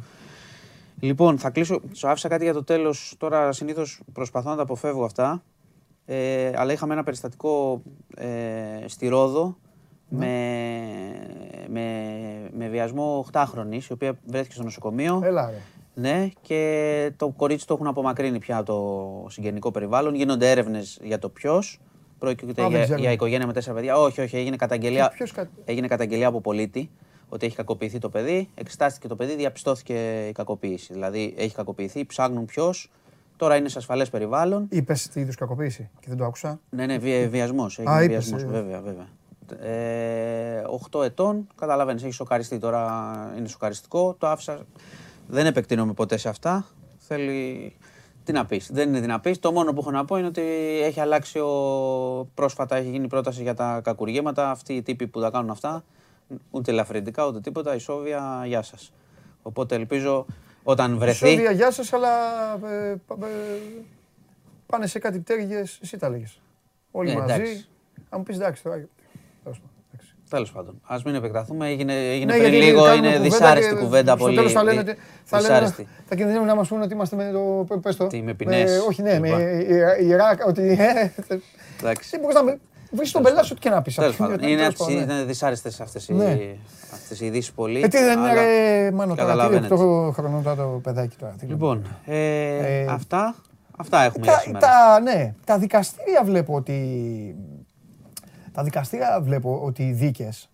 Ναι. 1.01 1.09
Λοιπόν, 1.09 1.39
θα 1.39 1.51
κλείσω. 1.51 1.81
Σου 1.93 2.09
άφησα 2.09 2.29
κάτι 2.29 2.45
για 2.45 2.53
το 2.53 2.65
τέλος. 2.65 3.15
Τώρα 3.19 3.53
συνήθως 3.53 4.01
προσπαθώ 4.13 4.51
να 4.51 4.57
τα 4.57 4.63
αποφεύγω 4.63 5.05
αυτά. 5.05 5.43
Ε, 6.05 6.53
αλλά 6.55 6.73
είχαμε 6.73 6.93
ένα 6.93 7.03
περιστατικό 7.03 7.83
ε, 8.17 8.27
στη 8.87 9.09
Ρόδο 9.09 9.57
ναι. 10.09 10.27
με, 10.27 11.69
με, 11.69 12.51
με 12.57 12.69
βιασμό 12.69 13.27
8χρονη, 13.33 13.83
η 13.89 13.93
οποία 13.93 14.19
βρέθηκε 14.27 14.55
στο 14.55 14.63
νοσοκομείο. 14.63 15.21
Έλα, 15.25 15.51
ρε. 15.51 15.57
Ναι, 15.95 16.29
και 16.43 17.13
το 17.17 17.29
κορίτσι 17.29 17.67
το 17.67 17.75
έχουν 17.75 17.87
απομακρύνει 17.87 18.39
πια 18.39 18.63
το 18.63 19.27
συγγενικό 19.29 19.71
περιβάλλον. 19.71 20.15
Γίνονται 20.15 20.51
έρευνες 20.51 20.99
για 21.03 21.19
το 21.19 21.29
ποιος. 21.29 21.81
Πρόκειται 22.19 22.67
για, 22.67 22.85
για 22.85 23.13
οικογένεια 23.13 23.47
με 23.47 23.53
τέσσερα 23.53 23.75
παιδιά. 23.75 23.97
Όχι, 23.97 24.21
όχι, 24.21 24.37
έγινε 24.37 24.57
καταγγελία, 24.57 25.13
έγινε 25.65 25.87
καταγγελία 25.87 26.27
από 26.27 26.41
πολίτη 26.41 26.91
ότι 27.29 27.47
έχει 27.47 27.57
κακοποιηθεί 27.57 27.99
το 27.99 28.09
παιδί. 28.09 28.49
Εξετάστηκε 28.55 29.09
το 29.09 29.17
παιδί, 29.17 29.37
διαπιστώθηκε 29.37 30.27
η 30.29 30.33
κακοποίηση. 30.33 30.93
Δηλαδή 30.93 31.35
έχει 31.39 31.55
κακοποιηθεί, 31.55 32.05
ψάχνουν 32.05 32.45
ποιος. 32.45 32.91
Τώρα 33.37 33.57
είναι 33.57 33.69
σε 33.69 33.79
ασφαλές 33.79 34.11
περιβάλλον. 34.11 34.67
Είπες 34.69 35.09
τι 35.09 35.21
είδους 35.21 35.37
κακοποίηση 35.37 35.91
και 36.01 36.07
δεν 36.09 36.17
το 36.17 36.25
άκουσα. 36.25 36.61
Ναι, 36.71 36.87
ναι, 36.87 36.99
βιασμός. 37.29 37.79
Έχει 37.79 38.07
βιασμός, 38.09 38.43
ε. 38.43 38.47
βέβαια, 38.47 38.81
βέβαια. 38.81 39.07
Ε, 39.61 40.63
8 40.91 41.05
ετών, 41.05 41.47
καταλαβαίνεις, 41.55 42.03
έχει 42.03 42.13
σοκαριστεί 42.13 42.59
τώρα, 42.59 43.35
είναι 43.39 43.49
σοκαριστικό. 43.49 44.15
Το 44.19 44.27
άφησα. 44.27 44.67
Δεν 45.27 45.47
επεκτείνομαι 45.47 45.93
ποτέ 45.93 46.17
σε 46.17 46.29
αυτά. 46.29 46.67
Θέλει. 46.99 47.77
Τι 48.25 48.33
να 48.33 48.47
πεις, 48.47 48.71
δεν 48.73 48.89
είναι 48.89 49.01
τι 49.01 49.07
να 49.07 49.21
πει. 49.21 49.37
Το 49.37 49.53
μόνο 49.53 49.73
που 49.73 49.81
έχω 49.81 49.91
να 49.91 50.05
πω 50.05 50.17
είναι 50.17 50.27
ότι 50.27 50.43
έχει 50.83 51.01
αλλάξει 51.01 51.39
ο. 51.39 52.29
Πρόσφατα 52.35 52.77
έχει 52.77 52.91
γίνει 52.91 53.09
πρόταση 53.09 53.43
για 53.43 53.55
τα 53.55 53.81
κακουργήματα. 53.85 54.51
Αυτοί 54.51 54.75
οι 54.75 54.83
τύποι 54.83 55.07
που 55.07 55.21
τα 55.21 55.31
κάνουν 55.31 55.51
αυτά 55.51 55.85
ούτε 56.51 56.71
ελαφρυντικά 56.71 57.27
ούτε 57.27 57.41
τίποτα. 57.41 57.75
Η 57.75 57.79
Σόβια, 57.79 58.43
γεια 58.47 58.63
σας. 58.63 58.93
Οπότε 59.43 59.75
ελπίζω 59.75 60.27
όταν 60.63 60.99
βρεθεί. 60.99 61.27
Η 61.27 61.31
Σόβια, 61.31 61.51
γεια 61.51 61.71
σας, 61.71 61.93
αλλά 61.93 62.09
ε, 62.65 62.91
ε, 62.91 62.97
πάνε 64.67 64.87
σε 64.87 64.99
κάτι 64.99 65.19
πτέρυγες, 65.19 65.79
εσύ 65.83 65.97
τα 65.97 66.09
λέγε. 66.09 66.27
Όλοι 66.91 67.11
ε, 67.11 67.17
μαζί. 67.17 67.67
Αν 68.09 68.19
μου 68.19 68.23
πεις 68.23 68.37
εντάξει 68.37 68.63
τώρα. 68.63 68.89
Τέλος 70.29 70.53
πάντων. 70.53 70.81
Α 70.83 70.97
μην 71.05 71.15
επεκταθούμε. 71.15 71.69
Έγινε, 71.69 72.11
έγινε 72.11 72.37
ναι, 72.37 72.43
πριν 72.43 72.53
λίγο. 72.53 72.95
Είναι 72.95 73.19
δυσάρεστη 73.19 73.75
και 73.75 73.81
κουβέντα 73.81 74.17
πολύ. 74.17 74.37
Τέλος 74.37 74.53
θα 74.53 74.63
λένε 74.63 74.81
ότι. 74.81 74.97
Θα, 75.25 75.41
λένε, 75.41 75.75
θα 76.07 76.15
κινδυνεύουν 76.15 76.47
να 76.47 76.55
μας 76.55 76.69
πούνε 76.69 76.83
ότι 76.83 76.95
είμαστε 76.95 77.17
με 77.17 77.31
το. 77.33 77.79
Πες 77.83 77.97
το. 77.97 78.07
Τι 78.07 78.23
με 78.23 78.35
ποινές. 78.35 78.85
Όχι, 78.89 79.03
ναι, 79.03 79.19
με 79.19 79.29
Ιράκ. 80.01 80.47
Ότι. 80.47 80.79
Εντάξει. 81.79 82.11
Τι 82.11 82.19
να 82.19 82.59
Βρεις 82.91 83.11
τον 83.11 83.23
πελάτη 83.23 83.49
ό,τι 83.53 83.61
και 83.61 83.71
να 83.71 83.83
πεις. 83.83 83.97
Είναι, 83.97 85.03
είναι 85.03 85.25
δυσάρεστες 85.25 85.81
αυτές 85.81 86.09
οι, 86.09 86.15
ναι. 86.15 86.57
αυτές 86.93 87.21
οι 87.21 87.27
ειδήσεις 87.27 87.53
πολύ. 87.53 87.83
Ε, 87.83 87.89
τι 87.89 87.99
δεν 87.99 88.19
είναι 88.19 88.35
ρε 88.35 88.91
μάνο 88.91 89.15
τώρα, 89.15 89.49
τι 89.49 89.69
το 89.69 90.13
χρόνο 90.15 90.55
το 90.57 90.81
παιδάκι 90.83 91.17
τώρα. 91.17 91.35
Λοιπόν, 91.41 91.87
ε, 92.07 92.81
ε, 92.81 92.87
αυτά, 92.87 93.35
αυτά 93.77 94.03
έχουμε 94.03 94.27
τα, 94.27 94.43
για 94.45 94.59
Τα, 94.59 95.01
ναι, 95.01 95.35
τα 95.45 95.59
δικαστήρια 95.59 96.25
βλέπω 96.25 96.55
ότι... 96.55 97.37
Τα 98.53 98.63
δικαστήρια 98.63 99.21
βλέπω 99.23 99.61
ότι 99.65 99.83
οι 99.83 99.93
δίκες, 99.93 100.51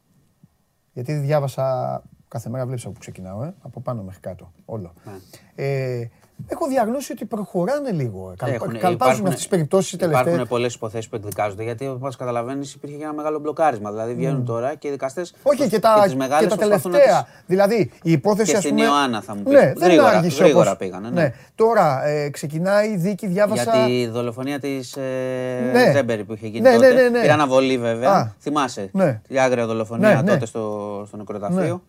γιατί 0.92 1.12
διάβασα 1.12 2.02
κάθε 2.28 2.48
μέρα 2.48 2.66
βλέπεις 2.66 2.84
από 2.84 2.92
που 2.92 3.00
ξεκινάω, 3.00 3.42
ε, 3.42 3.54
από 3.62 3.80
πάνω 3.80 4.02
μέχρι 4.02 4.20
κάτω, 4.20 4.52
όλο. 4.64 4.92
Ναι. 5.04 5.64
Ε, 5.64 6.10
Έχω 6.48 6.66
διαγνώσει 6.66 7.12
ότι 7.12 7.24
προχωράνε 7.24 7.90
λίγο. 7.90 8.34
Καλπάζουν 8.78 9.24
αυτές 9.24 9.34
τις 9.34 9.48
περιπτώσεις 9.48 9.96
τελευταίες. 9.96 10.26
Υπάρχουν 10.26 10.48
πολλές 10.48 10.74
υποθέσεις 10.74 11.08
που 11.08 11.16
εκδικάζονται 11.16 11.62
γιατί 11.62 11.88
όπως 11.88 12.16
καταλαβαίνεις 12.16 12.74
υπήρχε 12.74 12.96
και 12.96 13.02
ένα 13.02 13.12
μεγάλο 13.12 13.38
μπλοκάρισμα. 13.38 13.90
Δηλαδή 13.90 14.14
βγαίνουν 14.14 14.44
τώρα 14.44 14.74
και 14.74 14.88
οι 14.88 14.90
δικαστές. 14.90 15.34
Όχι 15.42 15.68
και 15.68 15.78
τα, 15.78 16.06
και 16.40 16.46
τα 16.46 16.56
τελευταία. 16.56 17.26
Δηλαδή 17.46 17.90
η 18.02 18.12
υπόθεση. 18.12 18.52
Και 18.52 18.58
στην 18.58 18.76
Ιωάννα 18.76 19.20
θα 19.22 19.36
μου 19.36 19.42
πεις. 19.42 19.52
Ναι, 19.52 19.72
γρήγορα, 19.80 20.20
δεν 20.20 20.30
γρήγορα 20.30 20.76
πήγανε. 20.76 21.08
Ναι. 21.08 21.20
ναι. 21.20 21.34
Τώρα 21.54 22.06
ε, 22.06 22.30
ξεκινάει 22.30 22.88
η 22.88 22.96
δίκη, 22.96 23.26
διάβασα. 23.26 23.62
Για 23.62 23.84
τη 23.84 24.06
δολοφονία 24.06 24.58
της 24.58 24.96
ε, 24.96 25.70
ναι. 25.72 25.92
Ζέμπερη 25.92 26.24
που 26.24 26.32
είχε 26.32 26.46
γίνει 26.46 26.60
ναι, 26.60 26.74
τότε. 26.74 26.92
Ναι, 26.92 27.02
ναι, 27.02 27.08
ναι. 27.08 27.20
Πήρε 27.20 27.32
αναβολή 27.32 27.78
βέβαια. 27.78 28.34
Θυμάσαι. 28.40 28.88
Ναι. 28.92 29.20
Τη 29.28 29.38
άγρια 29.38 29.66
δολοφονία 29.66 30.24
τότε 30.24 30.46
στο 30.46 31.06
νεκροταφείο. 31.16 31.82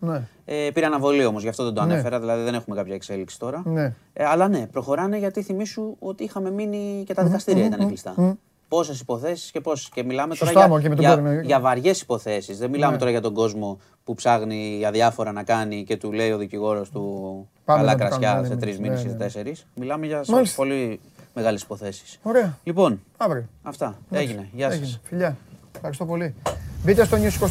Ε, 0.46 0.70
πήρε 0.74 0.86
αναβολή 0.86 1.26
όμως, 1.26 1.42
γι' 1.42 1.50
αυτό 1.50 1.64
δεν 1.64 1.74
το 1.74 1.86
ναι. 1.86 1.94
ανέφερα, 1.94 2.20
δηλαδή 2.20 2.44
δεν 2.44 2.54
έχουμε 2.54 2.76
κάποια 2.76 2.96
εξέλιξη 2.96 3.40
τώρα. 3.40 3.62
Ναι. 3.66 3.94
Ε, 4.14 4.26
αλλά 4.26 4.48
ναι, 4.48 4.68
προχωράνε 4.68 5.18
γιατί 5.18 5.42
θυμίσου 5.42 5.96
ότι 6.00 6.24
είχαμε 6.24 6.52
μείνει 6.52 7.04
και 7.06 7.14
τα 7.14 7.24
δικαστήρια 7.24 7.66
ήταν 7.66 7.88
κλειστά. 7.88 8.38
Πόσες 8.68 9.00
υποθέσεις 9.00 9.52
και 9.52 9.62
πόσες. 9.62 9.90
Και 9.90 10.04
μιλάμε 10.04 10.36
τώρα 10.36 10.52
για, 10.52 10.94
για, 11.00 11.42
για 11.44 11.60
βαριές 11.60 12.02
υποθέσεις. 12.02 12.58
Δεν 12.58 12.70
μιλάμε 12.70 12.92
ναι. 12.94 12.98
τώρα 12.98 13.12
για 13.12 13.22
τον 13.22 13.34
κόσμο 13.34 13.80
που 14.04 14.14
ψάχνει 14.14 14.76
για 14.78 14.92
διάφορα 14.92 15.32
να 15.32 15.44
κάνει 15.44 15.84
και 15.84 15.98
του 15.98 16.12
λέει 16.12 16.32
ο 16.32 16.38
δικηγόρος 16.38 16.90
του 16.90 17.48
καλά 17.66 17.96
κρασιά 17.96 18.44
σε 18.44 18.56
τρεις 18.56 18.80
μήνες 18.80 19.04
ή 19.04 19.10
σε 19.10 19.16
τέσσερις. 19.16 19.66
Μιλάμε 19.76 20.06
για 20.06 20.24
πολύ 20.56 21.00
μεγάλες 21.34 21.62
υποθέσεις. 21.62 22.20
Ωραία. 22.22 22.58
Λοιπόν, 22.64 23.02
Αύριο. 23.18 23.46
αυτά. 23.64 23.98
Έγινε. 24.12 24.50
Γεια 24.54 24.72
σας. 24.72 25.00
Φιλιά. 25.04 25.38
Ευχαριστώ 25.76 26.06
πολύ. 26.06 26.36
Μπείτε 26.84 27.06
στο 27.06 27.18
News 27.18 27.40
24 27.40 27.48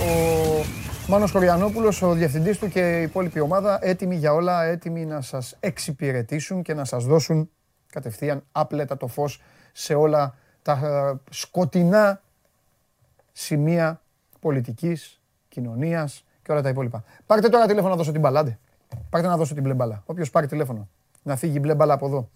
Ο 0.00 0.64
Μάνος 1.08 1.30
Χωριανόπουλος, 1.30 2.02
ο 2.02 2.12
διευθυντής 2.12 2.58
του 2.58 2.68
και 2.68 2.98
η 2.98 3.02
υπόλοιπη 3.02 3.40
ομάδα, 3.40 3.78
έτοιμοι 3.82 4.16
για 4.16 4.32
όλα, 4.32 4.62
έτοιμοι 4.62 5.04
να 5.04 5.20
σας 5.20 5.56
εξυπηρετήσουν 5.60 6.62
και 6.62 6.74
να 6.74 6.84
σας 6.84 7.04
δώσουν 7.04 7.50
κατευθείαν 7.92 8.44
άπλετα 8.52 8.96
το 8.96 9.06
φως 9.06 9.42
σε 9.72 9.94
όλα 9.94 10.34
τα 10.62 10.72
ε, 10.72 11.20
σκοτεινά 11.30 12.20
σημεία 13.32 14.00
πολιτικής, 14.40 15.20
κοινωνίας 15.48 16.24
και 16.42 16.52
όλα 16.52 16.62
τα 16.62 16.68
υπόλοιπα. 16.68 17.04
Πάρτε 17.26 17.48
τώρα 17.48 17.66
τηλέφωνο 17.66 17.90
να 17.90 17.96
δώσω 17.96 18.12
την 18.12 18.20
μπαλάντε. 18.20 18.58
Πάρτε 19.10 19.26
να 19.26 19.36
δώσω 19.36 19.54
την 19.54 19.62
μπλε 19.62 19.74
μπάλα. 19.74 20.02
Όποιος 20.06 20.30
πάρει 20.30 20.46
τηλέφωνο. 20.46 20.88
Να 21.22 21.36
φύγει 21.36 21.56
η 21.56 21.60
μπλε 21.62 21.74
μπάλα 21.74 21.94
από 21.94 22.06
εδώ. 22.06 22.30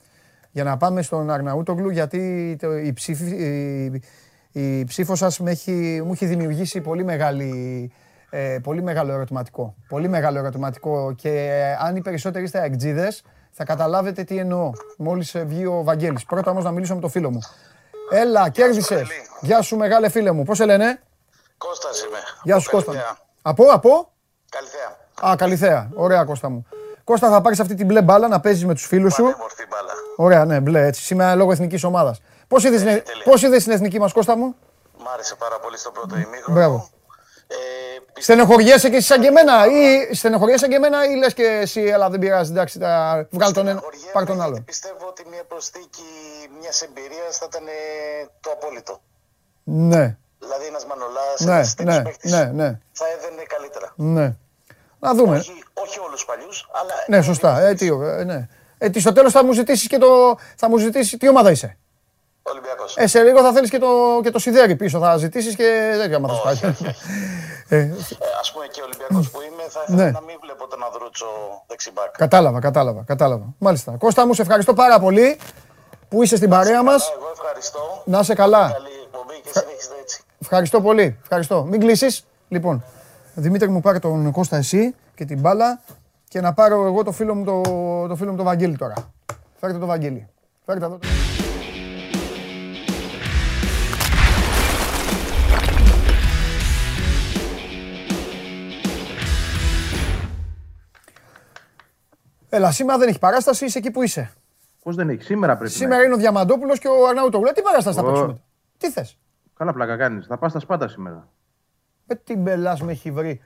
Για 0.51 0.65
να 0.65 0.77
πάμε 0.77 1.03
στον 1.03 1.31
Αρναούτογλου 1.31 1.91
γιατί 1.91 2.57
το, 2.61 2.79
η, 2.79 2.93
ψήφη, 2.93 3.25
η, 3.25 4.03
η 4.53 4.85
ψήφος 4.85 5.19
σας 5.19 5.39
μου 5.39 5.47
έχει, 5.47 6.03
μου 6.05 6.13
έχει 6.13 6.27
δημιουργήσει 6.27 6.81
πολύ, 6.81 7.05
μεγάλη, 7.05 7.93
ε, 8.31 8.59
πολύ 8.63 8.83
μεγάλο 8.83 9.13
ερωτηματικό. 9.13 9.75
Πολύ 9.89 10.09
μεγάλο 10.09 10.39
ερωτηματικό 10.39 11.13
και 11.17 11.31
ε, 11.31 11.77
αν 11.81 11.97
οι 11.97 12.01
περισσότεροι 12.03 12.45
είστε 12.45 12.59
αεκτζίδες 12.59 13.23
θα 13.51 13.65
καταλάβετε 13.65 14.25
τι 14.25 14.39
εννοώ. 14.39 14.71
Μόλις 14.99 15.35
ε, 15.35 15.45
βγει 15.45 15.67
ο 15.67 15.83
Βαγγέλης. 15.85 16.25
Πρώτα 16.25 16.51
όμως 16.51 16.65
να 16.65 16.71
μιλήσω 16.71 16.95
με 16.95 17.01
το 17.01 17.09
φίλο 17.09 17.31
μου. 17.31 17.41
Έλα, 18.11 18.49
κέρδισες. 18.49 19.09
Γεια 19.41 19.63
σου, 19.63 19.77
μεγάλε 19.77 20.09
φίλε 20.09 20.31
μου. 20.31 20.43
Πώς 20.43 20.57
σε 20.57 20.65
λένε, 20.65 21.01
Κώστας 21.59 22.03
είμαι. 22.03 22.19
Γεια 22.43 22.59
σου, 22.59 22.71
Κώστα. 22.71 23.19
Από, 23.43 23.65
από; 23.65 24.13
Καλυθέα. 24.49 25.31
Α, 25.31 25.37
Καλυθέα. 25.37 25.91
Ωραία, 25.95 26.25
Κώστα 26.25 26.49
μου. 26.49 26.67
Κώστα, 27.05 27.31
θα 27.31 27.41
πάρεις 27.41 27.61
αυτή 27.61 27.75
την 27.75 27.87
μπλε 27.87 28.03
μπάλα 28.03 28.29
να 28.29 28.41
παίζεις 28.41 28.65
με 28.65 28.75
τους 28.75 28.87
φίλους 28.87 29.15
σου; 29.15 29.23
Πανέμορφη 29.23 29.67
μπάλα. 29.71 29.93
Ωραία, 30.17 30.45
ναι, 30.45 30.61
μπλε 30.61 30.87
έτσι. 30.87 31.03
Σήμερα 31.03 31.35
λόγω 31.35 31.53
εθνικής 31.53 31.85
ομάδας. 31.85 32.21
Πώς 32.49 32.65
είδες 32.65 33.03
πώς 33.25 33.43
είδες 33.43 33.63
την 33.63 33.73
εθνική 33.73 33.99
μας, 33.99 34.13
Κώστα 34.13 34.37
μου; 34.37 34.55
Μ' 34.99 35.09
άρεσε 35.15 35.35
πάρα 35.35 35.59
πολύ 35.59 35.79
στο 35.79 35.91
πρώτο 35.91 36.15
ημίχρονο. 36.17 36.59
Μπράβο. 36.59 36.89
Ε, 37.51 38.21
Στενοχωριέσαι 38.21 38.91
και 38.91 38.97
εσύ 38.97 39.07
σαν 39.07 39.21
και 39.21 39.27
εμένα 39.27 39.67
ή 39.67 40.15
στενοχωριέσαι 40.15 40.69
και 40.69 40.75
εμένα 40.75 41.05
ή 41.05 41.15
λες 41.15 41.35
και 41.35 41.43
εσύ, 41.43 41.81
έλα 41.81 42.11
δεν 42.11 42.21
πειράζει, 42.21 42.51
εντάξει, 42.51 42.79
τα... 42.79 43.27
βγάλει 43.31 43.53
τον 43.53 43.67
ένα, 43.67 43.83
πάρει 44.13 44.27
τον 44.27 44.41
άλλο. 44.41 44.63
Πιστεύω 44.65 45.07
ότι 45.09 45.25
μια 45.31 45.45
προσθήκη 45.49 46.03
μιας 46.61 46.83
εμπειρίας 46.83 47.39
θα 47.39 47.47
ήταν 47.49 47.67
ε, 47.67 47.71
το 48.41 48.51
απόλυτο. 48.51 49.01
Ναι. 49.65 50.17
Δηλαδή 50.39 50.67
ένας 50.67 50.87
Μανολάς, 50.87 51.41
ναι, 51.41 51.53
ένας 51.53 51.75
ναι, 51.79 52.03
παίκτης 52.03 52.31
ναι, 52.33 52.45
ναι. 52.45 52.79
θα 52.93 53.05
έδαινε 53.17 53.43
καλύτερα. 53.47 53.93
Ναι. 53.97 54.35
Να 54.99 55.15
δούμε. 55.15 55.37
Όχι, 55.37 55.65
όχι 55.75 55.99
όλους 55.99 56.25
παλιούς, 56.25 56.69
αλλά... 56.73 56.93
Ναι, 57.07 57.23
σωστά. 57.23 57.61
Ε, 57.61 57.75
τι, 57.75 57.87
ε, 57.87 58.25
ναι. 58.25 58.49
Ε, 58.79 58.91
τι, 58.91 59.01
στο 59.01 59.13
τέλος 59.13 59.33
θα 59.33 59.45
μου 59.45 59.53
ζητήσεις 59.53 59.89
και 59.89 59.99
το... 59.99 60.39
Θα 60.57 60.69
μου 60.69 60.77
ζητήσεις... 60.77 61.19
Τι 61.19 61.29
ομάδα 61.29 61.51
είσαι; 61.51 61.79
Ολυμπιακός. 62.51 62.97
Ε, 62.97 63.07
σε 63.07 63.23
λίγο 63.23 63.41
θα 63.41 63.53
θέλεις 63.53 63.71
και 63.71 63.79
το, 63.79 63.89
και 64.23 64.31
το 64.31 64.39
σιδέρι 64.39 64.77
πίσω. 64.77 64.99
Θα 64.99 65.17
ζητήσεις 65.17 65.57
και 65.57 65.95
τέτοια 66.01 66.17
άμα 66.17 66.29
θα 66.29 66.35
σπάει. 66.35 66.73
Ε, 67.69 67.77
ε, 67.79 67.91
ας 68.41 68.53
πούμε 68.53 68.67
και 68.67 68.81
ο 68.81 68.85
Ολυμπιακός 68.85 69.31
που 69.31 69.39
είμαι 69.41 69.63
θα 69.69 69.81
ήθελα 69.89 70.05
Ναι. 70.05 70.11
να 70.11 70.21
μην 70.21 70.37
βλέπω 70.41 70.67
τον 70.67 70.83
Αδρούτσο 70.83 71.27
δεξιμπάκ. 71.67 72.11
Κατάλαβα, 72.17 72.61
κατάλαβα, 72.61 73.03
κατάλαβα. 73.07 73.55
Μάλιστα. 73.59 73.93
Κώστα 73.99 74.27
μου, 74.27 74.35
σε 74.35 74.43
ευχαριστώ 74.43 74.75
πάρα 74.75 74.99
πολύ 75.01 75.39
που 76.09 76.23
είσαι 76.23 76.37
στην 76.37 76.51
παρέα 76.51 76.83
μας. 76.83 77.13
Εγώ 77.17 77.31
ευχαριστώ. 77.33 78.03
Να 78.05 78.19
είσαι 78.19 78.35
καλά. 78.35 78.71
Καλή 78.73 78.89
εκπομπή 79.05 79.41
και 79.45 79.51
συνέχιστε 79.59 79.95
έτσι. 80.03 80.23
Ευχαριστώ 80.43 80.81
πολύ. 80.81 81.19
Ευχαριστώ. 81.23 81.65
Μην 81.65 81.81
κλείσεις. 81.81 82.27
Λοιπόν, 82.49 82.85
Δημήτρη 83.35 83.69
μου 83.69 83.81
πάρε 83.81 83.99
τον 83.99 84.31
Κώστα 84.33 84.57
εσύ 84.57 84.95
και 85.15 85.25
την 85.25 85.41
μπάλα 85.41 85.81
και 86.29 86.41
να 86.41 86.53
πάρω 86.53 86.87
εγώ 86.87 87.03
το 87.05 87.13
φίλο 87.13 87.35
μου 87.35 87.45
το, 87.45 87.61
το, 88.09 88.17
φίλο 88.17 88.31
μου 88.31 88.37
το 88.37 88.43
Βαγγέλη 88.43 88.77
τώρα. 88.77 88.95
Φέρτε 89.61 89.79
το 89.79 89.87
Βαγγέλη. 89.87 90.29
Φέρτε 90.67 90.85
εδώ. 90.85 90.99
Έλα, 102.49 102.71
σήμερα 102.71 102.99
δεν 102.99 103.09
έχει 103.09 103.19
παράσταση, 103.19 103.65
είσαι 103.65 103.79
εκεί 103.79 103.91
που 103.91 104.03
είσαι. 104.03 104.31
Πώς 104.83 104.97
δεν 104.97 105.09
έχει, 105.09 105.23
σήμερα 105.23 105.57
πρέπει 105.57 105.71
Σήμερα 105.73 106.03
είναι 106.05 106.15
ο 106.15 106.17
Διαμαντόπουλος 106.17 106.79
και 106.79 106.89
ο 106.89 107.07
Αρναούτογλου. 107.09 107.49
Ε, 107.49 107.53
Τι 107.53 107.63
παράσταση 107.63 107.97
θα 107.99 108.03
Ω. 108.03 108.07
παίξουμε; 108.07 108.41
Τι 108.77 108.91
θες; 108.91 109.19
να. 109.19 109.53
Καλά 109.59 109.73
πλάκα 109.73 109.97
κάνεις. 109.97 110.27
Θα 110.27 110.39
πας 110.39 110.51
στα 110.51 110.61
σπάτα 110.61 110.89
σήμερα. 110.89 111.29
Ε, 112.07 112.15
τι 112.15 112.37
μπελά 112.37 112.77
με 112.83 112.93
έχει 112.93 113.11
βρει. 113.11 113.41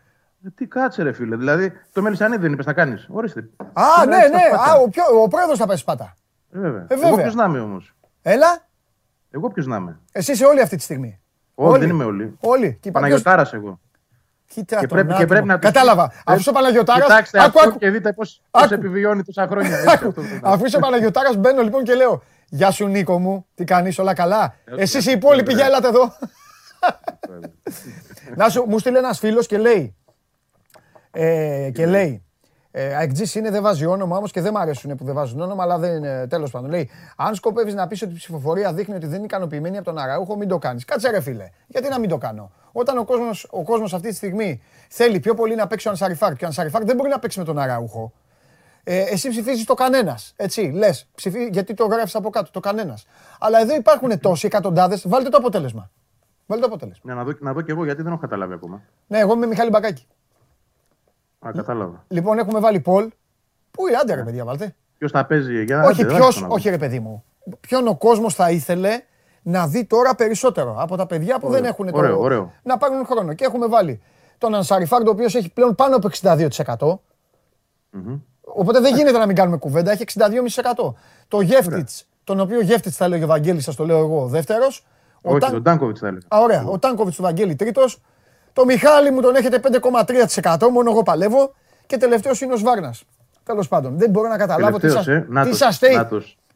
Ε, 0.47 0.51
τι 0.55 0.67
κάτσε, 0.67 1.03
ρε 1.03 1.13
φίλε. 1.13 1.37
Δηλαδή, 1.37 1.73
το 1.93 2.03
Μελισανίδη 2.03 2.43
δεν 2.43 2.53
είπες, 2.53 2.65
θα 2.65 2.73
κάνεις. 2.73 3.09
Ορίστε. 3.11 3.41
Α, 3.73 3.85
Σήμερα 4.01 4.07
ναι, 4.07 4.17
έχεις 4.17 4.31
τα 4.31 4.37
ναι. 4.37 4.45
Σπάτα. 4.47 4.73
Α, 4.73 4.77
ο, 4.77 4.89
πιο, 4.89 5.05
ο 5.23 5.29
πρόεδρος 5.29 5.59
θα 5.59 5.67
πέσει 5.67 5.85
πάτα. 5.85 6.15
Ε, 6.53 6.59
βέβαια. 6.59 6.81
Ε, 6.81 6.95
βέβαια. 6.95 7.09
Εγώ 7.09 7.17
ποιος 7.17 7.35
να 7.35 7.45
είμαι 7.45 7.61
όμως; 7.61 7.95
Έλα, 8.23 8.67
Εγώ 9.31 9.51
ποιος 9.51 9.67
να 9.67 9.77
είμαι; 9.77 10.01
εσύ 10.13 10.33
είσαι 10.33 10.45
όλοι 10.45 10.61
αυτή 10.61 10.77
τη 10.77 10.83
στιγμή. 10.83 11.21
Όχι, 11.55 11.79
δεν 11.79 11.89
είμαι 11.89 12.05
όλοι. 12.05 12.37
Όλοι. 12.41 12.79
Και 12.81 12.91
Παναγιοτάρα 12.91 13.49
εγώ. 13.53 13.81
Κοίτα 14.55 14.79
Και 14.81 14.87
τον 14.87 14.97
πρέπει, 14.97 15.07
και 15.09 15.15
άτομο. 15.15 15.29
πρέπει 15.29 15.47
να 15.47 15.59
τους- 15.59 15.71
Κατάλαβα. 15.73 16.05
Ε, 16.05 16.17
Αφού 16.25 16.39
είσαι 16.41 16.51
ο 16.51 16.53
Παναγιωτάρας... 16.53 17.03
Κοιτάξτε 17.07 17.39
Άκου, 17.39 17.47
αυτό 17.59 17.69
άκου. 17.69 17.79
και 17.79 17.91
δείτε 17.91 18.13
πώ 18.13 18.23
Άκου. 18.51 18.75
επιβιώνει 18.75 19.23
τόσα 19.23 19.47
χρόνια. 19.47 19.77
Έτσι, 19.79 19.89
αυτό 19.95 20.13
πρέπει 20.13 20.39
να- 20.43 20.51
Αφού 20.51 20.65
είσαι 20.65 20.77
ο 20.77 20.81
Παναγιωτάρας 20.81 21.37
μπαίνω 21.37 21.63
λοιπόν 21.63 21.85
και 21.85 21.95
λέω 21.95 22.23
Γεια 22.49 22.71
σου 22.71 22.87
Νίκο 22.87 23.19
μου, 23.19 23.47
τι 23.55 23.65
κάνεις 23.65 23.99
όλα 23.99 24.15
καλά; 24.15 24.55
Εσείς 24.77 25.07
οι 25.07 25.11
υπόλοιποι 25.13 25.53
για 25.55 25.65
έλατε 25.65 25.89
εδώ. 25.89 26.13
Να 28.37 28.49
σου, 28.49 28.65
μου 28.69 28.79
στείλε 28.79 28.99
ένας 28.99 29.19
φίλος 29.19 29.47
και 29.47 29.59
λέει 29.59 29.97
ε, 31.11 31.71
και 31.75 31.87
λέει 31.87 32.25
ε, 32.71 32.95
Αεκτζής 32.95 33.35
είναι, 33.35 33.51
δεν 33.51 33.63
βάζει 33.63 33.87
όνομα 33.87 34.17
όμως 34.17 34.31
και 34.31 34.41
δεν 34.41 34.53
μ' 34.53 34.57
αρέσουν 34.57 34.97
που 34.97 35.05
δεν 35.05 35.15
βάζουν 35.15 35.41
όνομα, 35.41 35.63
αλλά 35.63 35.79
δεν 35.79 35.97
είναι 35.97 36.27
τέλος 36.27 36.51
πάντων. 36.51 36.71
Λέει, 36.71 36.91
αν 37.17 37.35
σκοπεύεις 37.35 37.75
να 37.75 37.87
πεις 37.87 38.03
ότι 38.03 38.13
η 38.13 38.17
ψηφοφορία 38.17 38.73
δείχνει 38.73 38.95
ότι 38.95 39.07
δεν 39.07 39.17
είναι 39.17 39.25
ικανοποιημένη 39.25 39.77
από 39.77 39.85
τον 39.85 39.99
Αραούχο, 39.99 40.37
μην 40.37 40.49
το 40.49 40.59
κάνεις. 40.59 40.85
Κάτσε 40.85 41.11
ρε 41.11 41.21
φίλε, 41.21 41.49
γιατί 41.67 41.89
να 41.89 41.99
μην 41.99 42.09
το 42.09 42.19
κάνω. 42.19 42.51
Όταν 42.73 42.99
ο 42.99 43.05
κόσμος, 43.05 43.47
ο 43.51 43.63
κόσμος 43.63 43.95
αυτή 43.95 44.09
τη 44.09 44.15
στιγμή 44.15 44.63
θέλει 44.89 45.21
πιο 45.21 45.35
πολύ 45.35 45.55
να 45.55 45.67
παίξει 45.67 45.89
ο 45.89 45.91
Ανσαριφάρ 45.91 46.35
και 46.35 46.45
ο 46.45 46.47
Ανσαριφάρ 46.47 46.85
δεν 46.85 46.97
μπορεί 46.97 47.09
να 47.09 47.19
παίξει 47.19 47.39
με 47.39 47.45
τον 47.45 47.59
Αραούχο, 47.59 48.13
ε, 48.85 49.01
εσύ 49.01 49.29
ψηφίζεις 49.29 49.65
το 49.65 49.75
κανένας. 49.75 50.33
Έτσι, 50.37 50.61
λες. 50.61 51.09
Γιατί 51.51 51.75
το 51.75 51.87
γράφεις 51.87 52.15
από 52.15 52.31
κάτω, 52.31 52.51
το 52.51 52.61
κανένας. 52.61 53.07
Αλλά 53.39 53.61
εδώ 53.61 53.75
υπάρχουν 53.75 54.21
τόσοι 54.21 54.47
εκατοντάδες. 54.47 55.09
Βάλτε 55.09 55.29
το 55.29 55.37
αποτέλεσμα. 55.37 55.91
Βάλτε 56.47 56.67
το 56.67 56.69
αποτέλεσμα. 56.75 57.03
Για 57.05 57.15
να 57.15 57.25
δω, 57.25 57.33
να 57.41 57.53
δω 57.53 57.61
κι 57.61 57.71
εγώ 57.71 57.85
γιατί 57.85 58.03
δεν 58.03 58.13
έχω 58.13 58.21
καταλάβει 58.21 58.53
ακόμα. 58.53 58.83
Ναι, 59.07 59.19
εγώ 59.19 59.33
είμαι 59.33 59.47
Μιχάλη 59.47 59.71
Μπακάκη. 59.71 60.07
Α, 61.47 61.51
κατάλαβα. 61.53 62.05
Λοιπόν, 62.09 62.39
έχουμε 62.39 62.61
βάλει 62.61 62.81
Πολ. 62.81 63.09
Πού 63.71 63.87
είναι, 63.89 63.97
άντε 63.97 64.15
ρε 64.15 64.23
παιδιά, 64.23 64.45
βάλτε. 64.45 64.75
Ποιος 64.99 65.11
θα 65.11 65.27
παίζει 65.27 65.65
για 65.65 65.77
να 65.77 65.83
όχι, 65.83 66.03
άντε, 66.03 66.13
ποιος, 66.13 66.21
δάχτυλο 66.21 66.43
να 66.43 66.49
δω. 66.49 66.55
όχι 66.55 66.71
ρε 66.71 66.79
παιδί 66.79 67.01
μου. 67.01 67.25
Ποιον 67.61 67.89
ο 67.89 67.97
κόσμος 67.97 68.35
θα 68.35 68.51
ήθελε 68.51 69.03
να 69.43 69.67
δει 69.67 69.85
τώρα 69.85 70.15
περισσότερο 70.15 70.77
από 70.79 70.97
τα 70.97 71.07
παιδιά 71.07 71.39
που 71.39 71.47
Ωραίο, 71.47 71.61
δεν 71.61 71.71
έχουν 71.71 71.89
ωραίο, 71.93 72.15
το. 72.15 72.21
ωραίο. 72.23 72.53
Να 72.63 72.77
πάρουν 72.77 73.07
χρόνο. 73.07 73.33
Και 73.33 73.45
έχουμε 73.45 73.67
βάλει 73.67 74.03
τον 74.39 74.55
Ανσαριφάρντ, 74.55 75.07
ο 75.07 75.11
οποίος 75.11 75.35
έχει 75.35 75.53
πλέον 75.53 75.75
πάνω 75.75 75.97
από 75.97 76.09
62%. 76.09 76.99
Οπότε 78.41 78.81
δεν 78.81 78.95
γίνεται 78.97 79.19
να 79.19 79.27
μην 79.27 79.37
κάνουμε 79.37 79.57
κουβέντα. 79.57 79.91
Έχει 79.91 80.05
62,5%. 80.05 80.95
Το 81.29 81.41
Γεύτιτς, 81.41 82.09
τον 82.25 82.41
οποίο 82.41 82.61
Γεύτιτς 82.61 82.97
θα 82.97 83.09
λέει 83.09 83.23
ο 83.23 83.27
Βαγγέλης, 83.27 83.65
σας 83.65 83.77
το 83.77 83.85
λέω 83.85 83.99
εγώ, 83.99 84.27
δεύτερος. 84.27 84.87
Όχι, 85.23 85.39
τον 85.39 85.63
Τάνκοβιτς 85.63 86.01
θα 86.01 86.07
έλεγα. 86.07 86.27
Α, 86.29 86.39
ωραία. 86.41 86.65
Ο 86.65 86.79
Τάνκοβιτς 86.79 87.17
του 87.17 87.23
Βαγγέλη 87.23 87.55
τρίτος. 87.55 88.01
Το 88.53 88.65
Μιχάλη 88.65 89.11
μου 89.11 89.21
τον 89.21 89.35
έχετε 89.35 89.59
5,3%. 89.59 90.69
Μόνο 90.73 90.91
εγώ 90.91 91.03
παλεύω. 91.03 91.55
Και 91.87 91.97
τελευταίος 91.97 92.41
είναι 92.41 92.53
ο 92.53 92.57
Σβάρνας. 92.57 93.05
Τέλος 93.45 93.69
πάντων, 93.69 93.99
δεν 93.99 94.11
μπορώ 94.11 94.29
να 94.29 94.37
καταλάβω 94.37 94.79
τι 94.79 94.81
Τελευταίος, 94.81 95.05
σα 95.05 95.13
ε. 95.13 95.27
Νάτος, 95.29 95.51
τι 95.51 95.57
σας 95.57 95.75
στέει. 95.75 96.07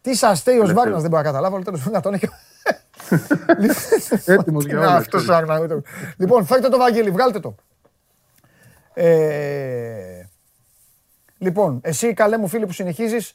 Νάτος. 0.06 0.12
Τι 0.12 0.14
σας 0.26 0.38
στέει 0.38 0.54
ο 0.54 0.58
Τελευταίος. 0.58 0.82
Σβάρνας, 0.84 1.00
δεν 1.02 1.10
μπορώ 1.10 1.22
να 1.22 1.28
καταλάβω. 1.28 1.54
Αλλά 1.56 1.64
τέλος 1.64 1.80
πάντων 1.82 1.94
να 1.94 2.00
τον 2.00 2.14
έχει. 2.14 2.28
Έτοιμος 4.32 4.64
για 4.64 4.78
όλα, 4.80 4.94
Αυτός 4.96 5.22
ξέρεις. 5.22 5.50
άγνα. 5.50 5.82
Λοιπόν, 6.16 6.44
φέρτε 6.46 6.68
το 6.68 6.78
Βαγγέλη, 6.78 7.10
βγάλτε 7.10 7.40
το. 7.40 7.54
Ε, 8.94 10.28
λοιπόν, 11.38 11.80
εσύ 11.82 12.12
καλέ 12.14 12.38
μου 12.38 12.48
φίλοι 12.48 12.66
που 12.66 12.72
συνεχίζεις, 12.72 13.34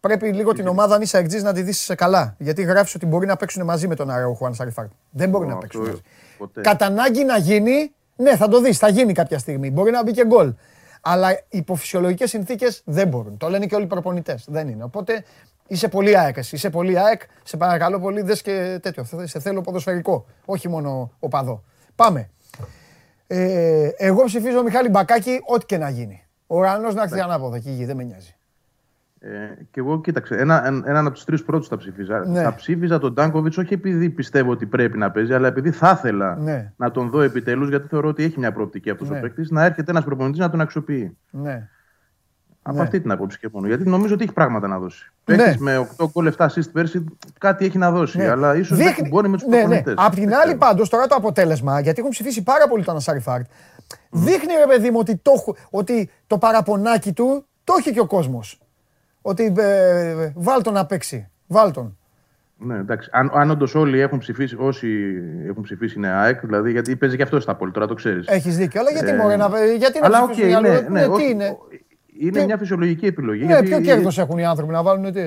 πρέπει 0.00 0.32
λίγο 0.32 0.52
την 0.52 0.66
ομάδα 0.66 0.94
αν 0.94 1.02
είσαι 1.02 1.16
αεκτζής 1.16 1.42
να 1.42 1.52
τη 1.52 1.62
δεις 1.62 1.92
καλά. 1.96 2.34
Γιατί 2.38 2.62
γράφεις 2.62 2.94
ότι 2.94 3.06
μπορεί 3.06 3.26
να 3.26 3.36
παίξουν 3.36 3.64
μαζί 3.64 3.88
με 3.88 3.94
τον 3.94 4.10
Αραούχο 4.10 4.46
αν 4.46 4.54
Σαριφάρ. 4.54 4.84
Δεν 5.10 5.28
μπορεί 5.28 5.46
να 5.46 5.52
Αυτό 5.54 5.60
παίξουν. 5.66 5.80
μαζί. 5.86 6.00
ποτέ. 6.38 6.60
Κατά 6.60 6.86
ανάγκη 6.86 7.24
να 7.24 7.36
γίνει, 7.38 7.92
ναι, 8.16 8.36
θα 8.36 8.48
το 8.48 8.60
δεις, 8.60 8.78
θα 8.78 8.88
γίνει 8.88 9.12
κάποια 9.12 9.38
στιγμή. 9.38 9.70
Μπορεί 9.70 9.90
να 9.90 10.02
μπει 10.02 10.12
και 10.12 10.24
γκολ. 10.26 10.54
Αλλά 11.00 11.40
υπό 11.48 11.74
φυσιολογικέ 11.74 12.26
συνθήκες 12.26 12.82
δεν 12.84 13.08
μπορούν. 13.08 13.36
Το 13.36 13.48
λένε 13.48 13.66
και 13.66 13.74
όλοι 13.74 13.84
οι 13.84 13.88
προπονητές. 13.88 14.44
Δεν 14.48 14.68
είναι. 14.68 14.84
Οπότε 14.84 15.24
είσαι 15.72 15.88
πολύ 15.88 16.18
ΑΕΚ. 16.18 16.36
εσύ. 16.36 16.54
Είσαι 16.54 16.70
πολύ 16.70 16.98
ΑΕΚ. 16.98 17.20
Σε 17.44 17.56
παρακαλώ 17.56 18.00
πολύ, 18.00 18.20
δες 18.22 18.42
και 18.42 18.78
τέτοιο. 18.82 19.04
Θε- 19.04 19.26
Σε 19.26 19.40
θέλω 19.40 19.60
ποδοσφαιρικό. 19.60 20.26
Όχι 20.44 20.68
μόνο 20.68 21.12
οπαδό. 21.18 21.62
Πάμε. 21.94 22.30
Ε, 23.26 23.88
εγώ 23.96 24.24
ψηφίζω 24.24 24.62
Μιχάλη 24.62 24.88
Μπακάκη, 24.88 25.40
ό,τι 25.46 25.66
και 25.66 25.78
να 25.78 25.88
γίνει. 25.88 26.22
Ο 26.46 26.56
ουρανός 26.58 26.94
να 26.94 27.02
έρθει 27.02 27.20
ανάποδα 27.20 27.56
εκεί, 27.56 27.68
η 27.68 27.72
γη, 27.72 27.84
δεν 27.84 27.96
με 27.96 28.02
νοιάζει. 28.02 28.34
Ε, 29.18 29.28
και 29.70 29.80
εγώ 29.80 30.00
κοίταξε, 30.00 30.34
ένα, 30.34 30.66
ένα, 30.66 30.82
έναν 30.86 31.06
από 31.06 31.14
τους 31.14 31.24
τρεις 31.24 31.42
πρώτους 31.44 31.68
θα 31.68 31.76
ψήφιζα. 31.76 32.26
Ναι. 32.26 32.42
Θα 32.42 32.54
ψήφιζα 32.54 32.98
τον 32.98 33.14
Τάνκοβιτς 33.14 33.56
όχι 33.58 33.74
επειδή 33.74 34.10
πιστεύω 34.10 34.50
ότι 34.50 34.66
πρέπει 34.66 34.98
να 34.98 35.10
παίζει, 35.10 35.34
αλλά 35.34 35.48
επειδή 35.48 35.70
θα 35.70 35.94
ήθελα 35.98 36.36
Ναι. 36.36 36.72
να 36.76 36.90
τον 36.90 37.10
δω 37.10 37.20
επιτέλους, 37.20 37.68
γιατί 37.68 37.88
θεωρώ 37.88 38.08
ότι 38.08 38.22
έχει 38.24 38.38
μια 38.38 38.52
προοπτική 38.52 38.90
αυτός 38.90 39.08
Ναι. 39.08 39.18
ο 39.18 39.20
παίκτης, 39.20 39.50
να 39.50 39.64
έρχεται 39.64 39.90
ένας 39.90 40.04
προπονητής 40.04 40.40
να 40.40 40.50
τον 40.50 40.60
αξιοποιεί. 40.60 41.16
Ναι. 41.30 41.68
Από 42.64 42.76
Ναι. 42.76 42.82
αυτή 42.82 43.00
την 43.00 43.10
άποψη 43.10 43.38
και 43.38 43.48
μόνο. 43.52 43.66
Γιατί 43.66 43.88
νομίζω 43.88 44.14
ότι 44.14 44.22
έχει 44.24 44.32
πράγματα 44.32 44.68
να 44.68 44.78
δώσει. 44.78 45.12
Ναι. 45.24 45.36
Παίκτης 45.36 45.56
με 45.56 45.88
8 45.96 46.06
γκολ 46.12 46.32
7 46.36 46.46
assist 46.46 46.70
πέρσι 46.72 47.04
κάτι 47.38 47.64
έχει 47.64 47.78
να 47.78 47.90
δώσει. 47.90 48.18
Ναι. 48.18 48.28
Αλλά 48.28 48.56
ίσως 48.56 48.78
δεν 48.78 48.94
κουμπώνει 48.94 49.28
με 49.28 49.36
τους 49.36 49.46
ναι, 49.46 49.56
ναι. 49.56 49.60
προπονητές. 49.62 49.94
Απ' 49.98 50.14
την 50.14 50.34
άλλη, 50.34 50.54
πάντως, 50.54 50.88
τώρα 50.88 51.06
το 51.06 51.14
αποτέλεσμα, 51.14 51.80
γιατί 51.80 51.98
έχουν 51.98 52.10
ψηφίσει 52.10 52.42
πάρα 52.42 52.68
πολύ 52.68 52.84
το 52.84 52.90
Ανασάρι 52.90 53.20
Φάρτ, 53.20 53.46
δείχνει 54.10 54.52
ρε 54.54 54.66
παιδί 54.66 54.90
μου 54.90 54.98
ότι 55.00 55.16
το, 55.16 55.32
έχω- 55.36 55.56
ότι 55.70 56.10
το 56.26 56.38
παραπονάκι 56.38 57.12
του 57.12 57.46
το 57.64 57.74
έχει 57.78 57.92
και 57.92 58.00
ο 58.00 58.06
κόσμος. 58.06 58.60
Ότι 59.22 59.52
ε, 59.58 60.32
βάλ 60.34 60.62
τον 60.62 60.72
να 60.72 60.86
παίξει. 60.86 61.28
Βάλ 61.46 61.70
τον. 61.70 61.96
Ναι, 62.64 62.76
εντάξει. 62.76 63.08
Αν, 63.12 63.30
αν 63.34 63.50
όντως 63.50 63.74
όλοι 63.74 64.00
έχουν 64.00 64.18
ψηφίσει, 64.18 64.56
όσοι 64.58 64.88
έχουν 65.48 65.62
ψηφίσει 65.62 65.94
είναι 65.98 66.08
ΑΕΚ, 66.08 66.40
δηλαδή 66.46 66.70
γιατί 66.70 66.96
παίζει 66.96 67.16
και 67.16 67.22
αυτός 67.22 67.42
στα 67.42 67.54
πόλη, 67.54 67.72
τώρα 67.72 67.86
το 67.86 67.94
ξέρεις. 67.94 68.26
Έχεις 68.26 68.56
δίκιο. 68.56 68.80
Αλλά 68.80 68.90
γιατί, 68.90 69.08
Ε, 69.10 69.16
μωρέ, 69.16 69.36
να, 69.36 69.48
γιατί 69.78 70.00
να 70.00 70.06
Αλλά 70.06 70.22
οκ, 70.22 70.30
ψηφίσουν 70.30 70.50
οι 70.50 70.54
άλλοι, 70.54 70.68
ναι, 70.68 70.80
ναι, 70.80 70.88
ναι, 70.88 71.02
τι 71.04 71.10
όχι, 71.10 71.30
είναι; 71.30 71.56
Είναι 72.22 72.30
Ποιο- 72.32 72.44
μια 72.44 72.56
φυσιολογική 72.58 73.06
επιλογή. 73.06 73.44
Ναι, 73.44 73.62
ποιο 73.62 73.80
κέρδος 73.80 74.18
έχουν 74.18 74.38
οι 74.38 74.44
άνθρωποι 74.46 74.72
να 74.72 74.82
βάλουν. 74.82 75.12
Τι... 75.12 75.20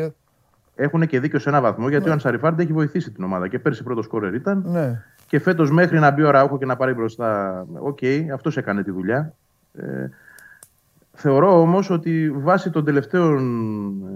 Έχουν 0.76 1.08
και 1.08 1.20
δίκιο 1.20 1.40
σε 1.40 1.50
ένα 1.50 1.62
βαθμό 1.62 1.86
Ναι. 1.86 1.92
γιατί 1.92 2.10
ο 2.10 2.12
Ανσαριφάρντ 2.12 2.60
έχει 2.60 2.74
βοηθήσει 2.74 3.12
την 3.12 3.24
ομάδα. 3.24 3.48
Και 3.48 3.60
πέρσι 3.60 3.84
πρώτο 3.84 4.02
σκόρερ 4.02 4.34
ήταν. 4.34 4.64
Ναι. 4.68 5.02
Και 5.28 5.40
φέτος 5.40 5.72
μέχρι 5.72 6.00
να 6.00 6.12
μπει 6.12 6.24
ο 6.24 6.30
Αραούχο 6.32 6.58
και 6.58 6.66
να 6.66 6.76
πάρει 6.76 6.94
μπροστά. 6.94 7.66
Οκ, 7.80 8.00
αυτός 8.34 8.58
έκανε 8.58 8.84
τη 8.84 8.92
δουλειά. 8.92 9.34
Ε, 9.74 10.10
θεωρώ 11.14 11.62
όμως 11.62 11.90
ότι 11.90 12.32
βάσει 12.36 12.70
των 12.70 12.86
τελευταίων 12.86 13.38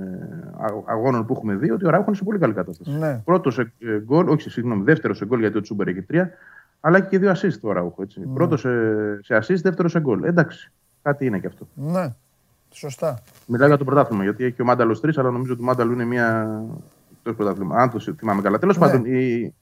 ε, 0.01 0.27
αγ- 0.57 0.84
αγώνων 0.89 1.26
που 1.26 1.34
έχουμε 1.34 1.56
δει, 1.56 1.72
ότι 1.72 1.85
ο 1.85 1.89
Αραούχο 1.90 2.06
είναι 2.07 2.18
σε 2.18 2.23
πολύ 2.23 2.39
καλή 2.39 2.53
κατάσταση. 2.53 2.91
Ναι. 2.91 3.22
Πρώτος 3.26 3.53
σε 3.53 3.61
ε, 3.61 3.99
γκολ, 3.99 4.27
όχι 4.27 4.49
συγγνώμη, 4.49 4.84
δεύτερος 4.84 5.18
σε 5.18 5.26
γκολ 5.26 5.39
γιατί 5.39 5.57
ο 5.57 5.61
Τσούμπερ 5.61 5.88
έχει 5.88 6.01
τρία, 6.01 6.30
αλλά 6.80 6.97
έχει 6.97 7.07
και 7.07 7.19
δύο 7.19 7.31
assist 7.31 7.53
το 7.61 7.72
Ραούχο. 7.72 8.01
Έτσι. 8.01 8.19
Ναι. 8.19 8.34
Πρώτος 8.34 8.60
σε, 8.60 8.69
σε 9.22 9.35
assist, 9.38 9.61
δεύτερος 9.61 9.91
σε 9.91 9.99
γκολ. 9.99 10.23
Εντάξει, 10.23 10.72
κάτι 11.01 11.26
είναι 11.26 11.39
και 11.39 11.47
αυτό. 11.47 11.68
ναι. 11.73 12.14
Σωστά. 12.72 13.20
Μιλάω 13.46 13.68
για 13.68 13.78
το 13.78 13.84
πρωτάθλημα, 13.84 14.24
γιατί 14.24 14.44
έχει 14.44 14.62
ο 14.62 14.66
Μάνταλος 14.66 15.00
3, 15.06 15.10
αλλά 15.16 15.30
νομίζω 15.32 15.54
ότι 15.54 15.62
ο 15.62 15.66
Μάνταλο 15.66 15.94
είναι 15.94 16.06
μια. 16.06 16.60
εκτός 17.18 17.36
πρωτάθλημα. 17.36 17.76
Αν 17.76 17.90
το 17.90 18.00
θυμάμαι 18.00 18.41
καλά. 18.41 18.58
Τέλος 18.60 18.78
Ναι. 18.78 18.86
πάντων, 18.86 19.06
η, 19.06 19.54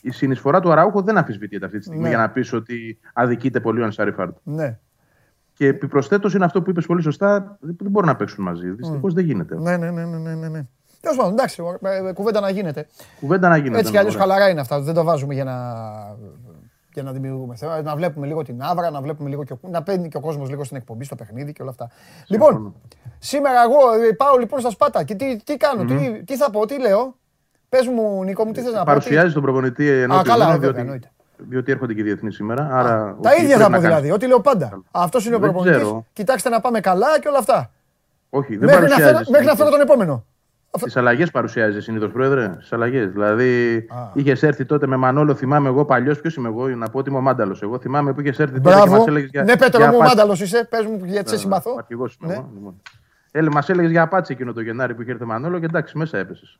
η 0.00 0.10
συνεισφορά 0.10 0.60
του 0.60 0.72
Αράουχο 0.72 1.02
δεν 1.02 1.16
αμφισβητείται 1.18 1.64
αυτή 1.64 1.78
τη 1.78 1.84
στιγμή 1.84 2.02
Ναι. 2.02 2.08
για 2.08 2.18
να 2.18 2.30
πεις 2.30 2.52
ότι 2.52 2.98
αδικείται 3.12 3.60
πολύ 3.60 3.80
ο 3.80 3.84
Ανσάρι 3.84 4.12
Φάρντ. 4.12 4.32
Ναι. 4.42 4.78
Και 5.54 5.66
επιπροσθέτως 5.66 6.34
είναι 6.34 6.44
αυτό 6.44 6.62
που 6.62 6.70
είπες 6.70 6.86
πολύ 6.86 7.02
σωστά, 7.02 7.56
δεν 7.60 7.76
δεν 7.80 7.90
μπορούν 7.90 8.08
να 8.08 8.16
παίξουν 8.16 8.44
μαζί. 8.44 8.70
Δυστυχώς 8.70 9.14
δεν 9.14 9.24
γίνεται. 9.24 9.58
Ναι, 9.60 9.76
ναι, 9.76 9.90
ναι, 9.90 10.04
ναι, 10.04 10.18
ναι, 10.18 10.34
ναι, 10.34 10.48
ναι. 10.48 10.66
Τέλος 11.00 11.16
πάντων, 11.16 11.32
εντάξει, 11.32 11.62
ε, 11.82 12.08
ε, 12.08 12.12
κουβέντα 12.12 12.40
να 12.40 12.50
γίνεται. 12.50 12.86
Κουβέντα 13.20 13.48
να 13.48 13.56
γίνεται. 13.56 13.78
Έτσι 13.78 13.90
κι 13.90 13.98
αλλιώς 13.98 14.14
ναι, 14.14 14.20
χαλαρά 14.20 14.48
είναι 14.48 14.60
αυτά. 14.60 14.80
Δεν 14.80 14.94
το 14.94 15.04
βάζουμε 15.04 15.34
για 15.34 15.44
να, 15.44 15.52
για 16.94 17.02
να 17.02 17.12
δημιουργούμε 17.12 17.54
θέμα. 17.56 17.82
Να 17.82 17.96
βλέπουμε 17.96 18.26
λίγο 18.26 18.42
την 18.42 18.62
αύρα, 18.62 18.90
να, 18.90 19.00
βλέπουμε 19.00 19.28
λίγο 19.28 19.44
και, 19.44 19.52
ο- 19.52 19.68
να 19.70 19.82
παίρνει 19.82 20.08
και 20.08 20.16
ο 20.16 20.20
κόσμος 20.20 20.48
λίγο 20.48 20.64
στην 20.64 20.76
εκπομπή, 20.76 21.04
στο 21.04 21.14
παιχνίδι 21.14 21.52
και 21.52 21.62
όλα 21.62 21.70
αυτά. 21.70 21.90
Λοιπόν, 22.26 22.74
σήμερα 23.18 23.62
εγώ 23.62 24.02
ε, 24.08 24.12
πάω 24.12 24.36
λοιπόν 24.36 24.60
στα 24.60 24.70
Σπάτα 24.70 25.02
και 25.04 25.14
τι, 25.14 25.36
τι 25.44 25.56
κάνω 25.56 25.84
τι, 25.84 26.22
τι 26.24 26.36
θα 26.36 26.50
πω, 26.50 26.66
τι 26.66 26.80
λέω; 26.80 27.16
Πες 27.68 27.86
μου, 27.86 28.24
Νίκο 28.24 28.44
μου, 28.44 28.52
τι 28.52 28.60
θες 28.60 28.72
να 28.72 28.78
πω. 28.78 28.84
τι- 28.84 28.86
Παρουσιάζει 28.90 29.32
τον 29.32 29.42
προπονητή 29.42 29.88
ενώπιον 29.88 30.24
καλά, 30.24 30.44
όλων, 30.46 30.48
βέβαια, 30.60 30.60
διότι, 30.70 30.80
εννοείται. 30.80 31.10
διότι 31.36 31.72
έρχονται 31.72 31.94
και 31.94 32.00
οι 32.00 32.04
διεθνείς 32.04 32.34
σήμερα. 32.34 32.68
Άρα, 32.72 33.16
Τα 33.22 33.30
οκ, 33.30 33.38
ίδια 33.38 33.46
πρέπει 33.46 33.48
θα 33.50 33.58
να 33.58 33.64
πω 33.64 33.70
κάνεις- 33.70 33.86
δηλαδή. 33.86 34.10
Ό,τι 34.10 34.26
λέω 34.26 34.40
πάντα. 34.40 34.82
Αυτός 34.90 35.26
είναι 35.26 35.34
ο 35.34 35.38
Δεν 35.38 35.50
προπονητής. 35.50 35.80
ξέρω. 35.82 36.04
Κοιτάξτε 36.12 36.48
να 36.48 36.60
πάμε 36.60 36.80
καλά 36.80 37.20
και 37.20 37.28
όλα 37.28 37.38
αυτά. 37.38 37.70
Όχι, 38.30 38.56
δεν 38.56 38.68
Μέχρι 38.68 38.82
να, 38.82 38.88
φέρω, 38.88 39.02
παρουσιάζει. 39.04 39.30
μέχρι 39.30 39.46
να 39.46 39.54
φέρω 39.54 39.70
τον 39.70 39.80
επόμενο. 39.80 40.24
Τις 40.80 40.96
αλλαγές 40.96 41.30
παρουσιάζει 41.30 41.80
συνήθως, 41.80 42.10
Πρόεδρε. 42.12 42.48
Τις 42.48 42.72
αλλαγές. 42.72 43.10
Δηλαδή, 43.10 43.84
είχες 44.14 44.42
έρθει 44.42 44.64
τότε 44.64 44.86
με 44.86 44.96
Μανόλο, 44.96 45.34
θυμάμαι 45.34 45.68
εγώ 45.68 45.84
παλιός. 45.84 46.20
Ποιος 46.20 46.34
είμαι 46.34 46.48
εγώ, 46.48 46.68
να 46.68 46.90
πω 46.90 46.98
ότι 46.98 47.08
είμαι 47.08 47.18
ο 47.18 47.20
Μάνταλος. 47.20 47.62
Εγώ 47.62 47.78
θυμάμαι 47.78 48.12
που 48.12 48.20
είχες 48.20 48.38
έρθει 48.38 48.54
τότε 48.60 48.68
και 48.68 48.74
Μπράβο. 48.76 48.96
μας 48.96 49.06
έλεγες 49.06 49.28
για. 49.30 49.42
Ναι, 49.42 49.56
Πέτρο 49.56 49.80
για 49.80 49.90
μου, 49.90 49.96
απάτη. 49.96 50.08
μάνταλος 50.16 50.40
είσαι. 50.40 50.66
Πες 50.70 50.84
μου 50.86 51.00
γιατί 51.04 51.28
σε 51.28 51.36
συμπαθώ. 51.38 51.74
Αρχηγός 51.78 52.16
είμαι 52.22 52.32
Ναι. 52.32 52.38
εγώ, 52.38 52.50
λοιπόν. 52.54 52.80
Έλε, 53.30 53.50
μας 53.50 53.68
έλεγες 53.68 53.90
για 53.90 54.02
απάτσι 54.02 54.32
εκείνο 54.32 54.52
το 54.52 54.60
Γενάρη 54.60 54.94
που 54.94 55.02
είχε 55.02 55.10
έρθει 55.10 55.22
ο 55.22 55.26
Μανόλο 55.26 55.58
και 55.58 55.64
εντάξει, 55.64 55.98
μέσα 55.98 56.18
έπεσες. 56.18 56.58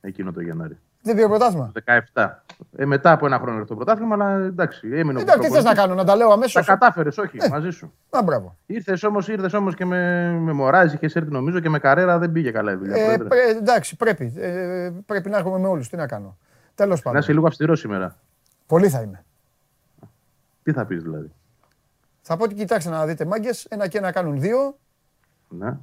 Εκείνο 0.00 0.32
το 0.32 0.40
Γενάρη. 0.40 0.78
Δεν 1.02 1.14
πήρε 1.14 1.26
πρωτάθλημα. 1.28 1.72
17. 2.14 2.28
Ε, 2.76 2.84
μετά 2.84 3.12
από 3.12 3.26
ένα 3.26 3.38
χρόνο 3.38 3.52
ήρθε 3.56 3.66
το 3.68 3.74
πρωτάθλημα, 3.74 4.14
αλλά 4.14 4.30
εντάξει, 4.44 4.86
έμεινε 4.92 5.18
ο 5.18 5.20
Εντάξει, 5.22 5.38
τι 5.40 5.54
θες 5.54 5.64
να 5.64 5.72
προπονητής. 5.74 5.80
κάνω, 5.82 5.94
να 5.94 6.04
τα 6.04 6.16
λέω 6.16 6.30
αμέσως. 6.32 6.52
Τα 6.52 6.72
κατάφερες, 6.72 7.18
όχι, 7.18 7.38
μαζί 7.50 7.70
σου. 7.70 7.92
Α, 8.10 8.22
μπράβο. 8.24 8.56
Ήρθες 8.66 9.02
όμως 9.02 9.28
ήρθες 9.28 9.52
όμως 9.52 9.74
και 9.74 9.84
με, 9.84 10.30
με 10.30 10.52
Μωράζ, 10.52 10.92
είχες 10.92 11.16
έρθει 11.16 11.30
νομίζω 11.30 11.60
και 11.60 11.68
με 11.68 11.78
Καρέρα 11.78 12.18
δεν 12.18 12.32
πήγε 12.32 12.50
καλά 12.50 12.72
η 12.72 12.74
δουλειά. 12.74 12.96
Ε, 12.96 13.04
Πρόεδρε. 13.04 13.28
πρέ- 13.28 13.56
εντάξει, 13.56 13.96
πρέπει. 13.96 14.32
Ε, 14.36 14.90
πρέπει 15.06 15.28
να 15.30 15.36
έρχομαι 15.36 15.58
με 15.58 15.68
όλους. 15.68 15.88
Τι 15.88 15.96
να 15.96 16.06
κάνω. 16.06 16.36
Τέλος 16.74 16.96
Να 16.96 17.02
πάντων. 17.02 17.20
είσαι 17.20 17.32
λίγο 17.32 17.46
αυστηρός 17.46 17.78
σήμερα. 17.80 18.16
Πολύ 18.66 18.88
θα 18.88 19.00
είμαι. 19.00 19.24
Τι 20.62 20.72
θα 20.72 20.84
πεις 20.84 21.02
δηλαδή; 21.02 21.32
Θα 22.22 22.36
πω 22.36 22.44
ότι 22.44 22.54
κοιτάξτε 22.54 22.90
να 22.90 23.06
δείτε 23.06 23.24
μάγκες. 23.24 23.64
Ένα 23.64 23.88
και 23.88 23.98
ένα 23.98 24.10
κάνουν 24.12 24.40
δύο. 24.40 24.76
Ναι. 25.48 25.76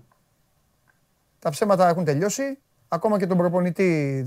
Τα 1.40 1.50
ψέματα 1.50 1.88
έχουν 1.88 2.04
τελειώσει. 2.04 2.58
Ακόμα 2.88 3.18
και 3.20 3.28
τον 3.28 3.38
προπονητή. 3.38 4.26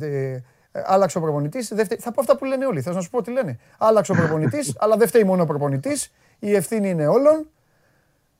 Ε, 0.72 0.78
ε, 0.78 0.82
άλλαξε 0.86 1.18
ο 1.18 1.20
προπονητής. 1.20 1.72
Θα 1.98 2.12
πω 2.12 2.20
αυτά 2.20 2.36
που 2.36 2.44
λένε 2.44 2.66
όλοι. 2.66 2.80
Θέλω 2.80 2.94
να 2.94 3.00
σου 3.00 3.10
πω 3.10 3.22
τι 3.22 3.30
λένε. 3.30 3.58
Άλλαξε 3.78 4.12
ο 4.12 4.14
προπονητής, 4.14 4.74
αλλά 4.82 4.96
δεν 4.96 5.08
φταίει 5.08 5.24
μόνο 5.24 5.42
ο 5.42 5.46
προπονητής. 5.46 6.12
Η 6.38 6.54
ευθύνη 6.54 6.88
είναι 6.88 7.06
όλων. 7.06 7.46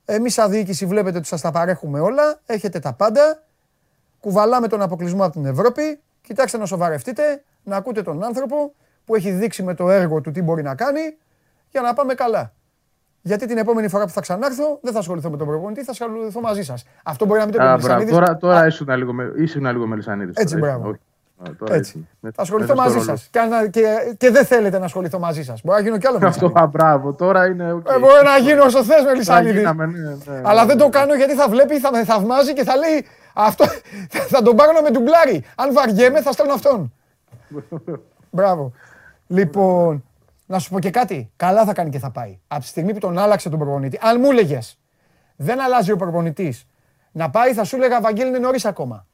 Εμείς, 0.05 0.33
σαν 0.33 0.51
διοίκηση, 0.51 0.87
βλέπετε 0.87 1.19
ότι 1.19 1.27
σας 1.27 1.41
τα 1.41 1.51
παρέχουμε 1.51 2.01
όλα. 2.01 2.41
Έχετε 2.47 2.79
τα 2.79 2.93
πάντα. 2.93 3.43
Κουβαλάμε 4.21 4.69
τον 4.69 4.83
αποκλεισμό 4.83 5.25
από 5.25 5.33
την 5.33 5.47
Ευρώπη. 5.47 6.01
Κοιτάξτε 6.21 6.59
να 6.59 6.67
σοβαρευτείτε, 6.67 7.43
να 7.63 7.77
ακούτε 7.77 8.03
τον 8.03 8.25
άνθρωπο 8.25 8.75
που 9.05 9.15
έχει 9.15 9.31
δείξει 9.31 9.63
με 9.63 9.75
το 9.75 9.91
έργο 9.91 10.21
του 10.21 10.31
τι 10.31 10.43
μπορεί 10.43 10.63
να 10.63 10.75
κάνει 10.75 11.17
για 11.71 11.81
να 11.81 11.95
πάμε 11.95 12.15
καλά. 12.15 12.53
Γιατί 13.23 13.47
την 13.47 13.59
επόμενη 13.59 13.89
φορά 13.89 14.05
που 14.05 14.11
θα 14.11 14.21
ξανάρθω 14.21 14.79
δεν 14.83 14.93
θα 14.93 14.99
ασχοληθώ 14.99 15.31
με 15.31 15.37
τον 15.37 15.47
προπονητή, 15.47 15.85
θα 15.85 15.91
ασχοληθώ 15.91 16.41
μαζί 16.41 16.63
σας. 16.63 16.85
Αυτό 17.05 17.27
μπορεί 17.27 17.39
να 17.39 17.45
μην 17.45 17.55
το 17.55 17.61
πει 17.61 17.65
ο 17.65 17.69
Α, 17.69 17.77
μπράβο. 17.77 17.87
Μελισσανίδης. 17.87 18.15
Τώρα, 18.15 18.37
τώρα 18.37 18.67
ήσουν 18.67 18.89
λίγο, 18.97 19.13
με, 19.13 19.33
ήσουν 19.37 19.67
λίγο 19.67 19.87
Μελισανίδης. 19.87 20.37
Έτσι, 20.37 20.59
τώρα, 20.59 20.79
μπράβο. 20.79 20.97
Όχι. 21.43 21.51
Α, 21.51 21.57
τώρα 21.59 21.75
Έτσι. 21.75 21.91
ήσουν. 21.91 22.09
Με- 22.21 22.31
Θα 22.35 22.43
ασχοληθώ 22.43 22.75
μέσα 22.75 22.89
στο 22.89 22.95
μαζί 22.95 23.07
ρόλο. 23.07 23.19
σας. 23.19 23.29
Και, 23.31 23.39
αν- 23.39 23.71
και, 23.71 23.83
και 24.17 24.31
δεν 24.31 24.45
θέλετε 24.47 24.79
να 24.79 24.85
ασχοληθώ 24.85 25.19
μαζί 25.19 25.43
σας. 25.45 25.61
Μπορεί 25.65 25.79
να 25.79 25.85
γίνω 25.85 25.99
κι 25.99 26.07
άλλο 26.07 26.17
Αυτό, 26.17 26.29
Μελισσανίδη. 26.29 26.61
α, 26.61 26.67
μπράβο. 26.67 27.13
Τώρα 27.15 27.47
είναι. 27.47 27.73
οκ. 27.73 27.87
Ε, 27.89 27.99
μπορεί 27.99 28.25
να 28.25 28.37
γίνω 28.39 28.65
όσο 28.65 28.85
θες 28.85 29.05
Μελισσανίδη. 29.05 29.59
γίναμε, 29.59 29.87
ναι, 29.87 29.99
ναι, 29.99 30.41
Αλλά 30.43 30.61
ναι, 30.61 30.67
δεν 30.67 30.77
ναι. 30.77 30.83
το 30.83 30.89
κάνω 30.89 31.15
γιατί 31.15 31.35
θα 31.35 31.49
βλέπει, 31.49 31.79
θα 31.79 31.91
με 31.93 32.05
θαυμάζει 32.05 32.53
και 32.53 32.65
θα 32.65 32.77
λέει 32.77 33.07
αυτό. 33.35 33.65
θα 34.29 34.43
τον 34.43 34.57
πάρω 34.57 34.73
να 34.73 34.83
με 34.83 34.91
ντουμπλάρει. 34.91 35.45
Αν 35.57 35.73
βαριέμαι, 35.73 36.23
θα 36.23 36.33
στέλνω 36.33 36.53
αυτόν. 36.53 36.93
Μπράβο. 38.31 38.73
Λοιπόν, 39.27 40.05
να 40.47 40.59
σου 40.59 40.71
πω 40.71 40.79
και 40.79 40.91
κάτι. 40.91 41.31
Καλά 41.37 41.65
θα 41.65 41.73
κάνει 41.73 41.91
και 41.91 41.99
θα 41.99 42.11
πάει. 42.11 42.39
Από 42.49 42.61
τη 42.61 42.67
στιγμή 42.67 42.93
που 42.93 42.99
τον 42.99 43.19
άλλαξε 43.19 43.49
τον 43.49 43.59
προπονητή, 43.59 43.99
αν 44.03 44.21
μου 44.21 44.31
έλεγες 44.31 44.79
δεν 45.37 45.61
αλλάζει 45.61 45.93
ο 45.93 45.97
προπονητής 45.97 46.67
να 47.13 47.31
πάει, 47.31 47.53
θα 47.53 47.65
σου 47.65 47.77
έλεγα 47.77 48.01
Βαγγέλη 48.01 48.29
είναι 48.29 48.39
νωρίς 48.39 48.65
ακόμα. 48.65 49.07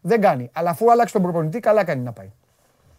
Δεν 0.00 0.20
κάνει. 0.20 0.50
Αλλά 0.54 0.70
αφού 0.70 0.90
άλλαξε 0.90 1.12
τον 1.12 1.22
προπονητή, 1.22 1.60
καλά 1.60 1.84
κάνει 1.84 2.02
να 2.02 2.12
πάει. 2.12 2.30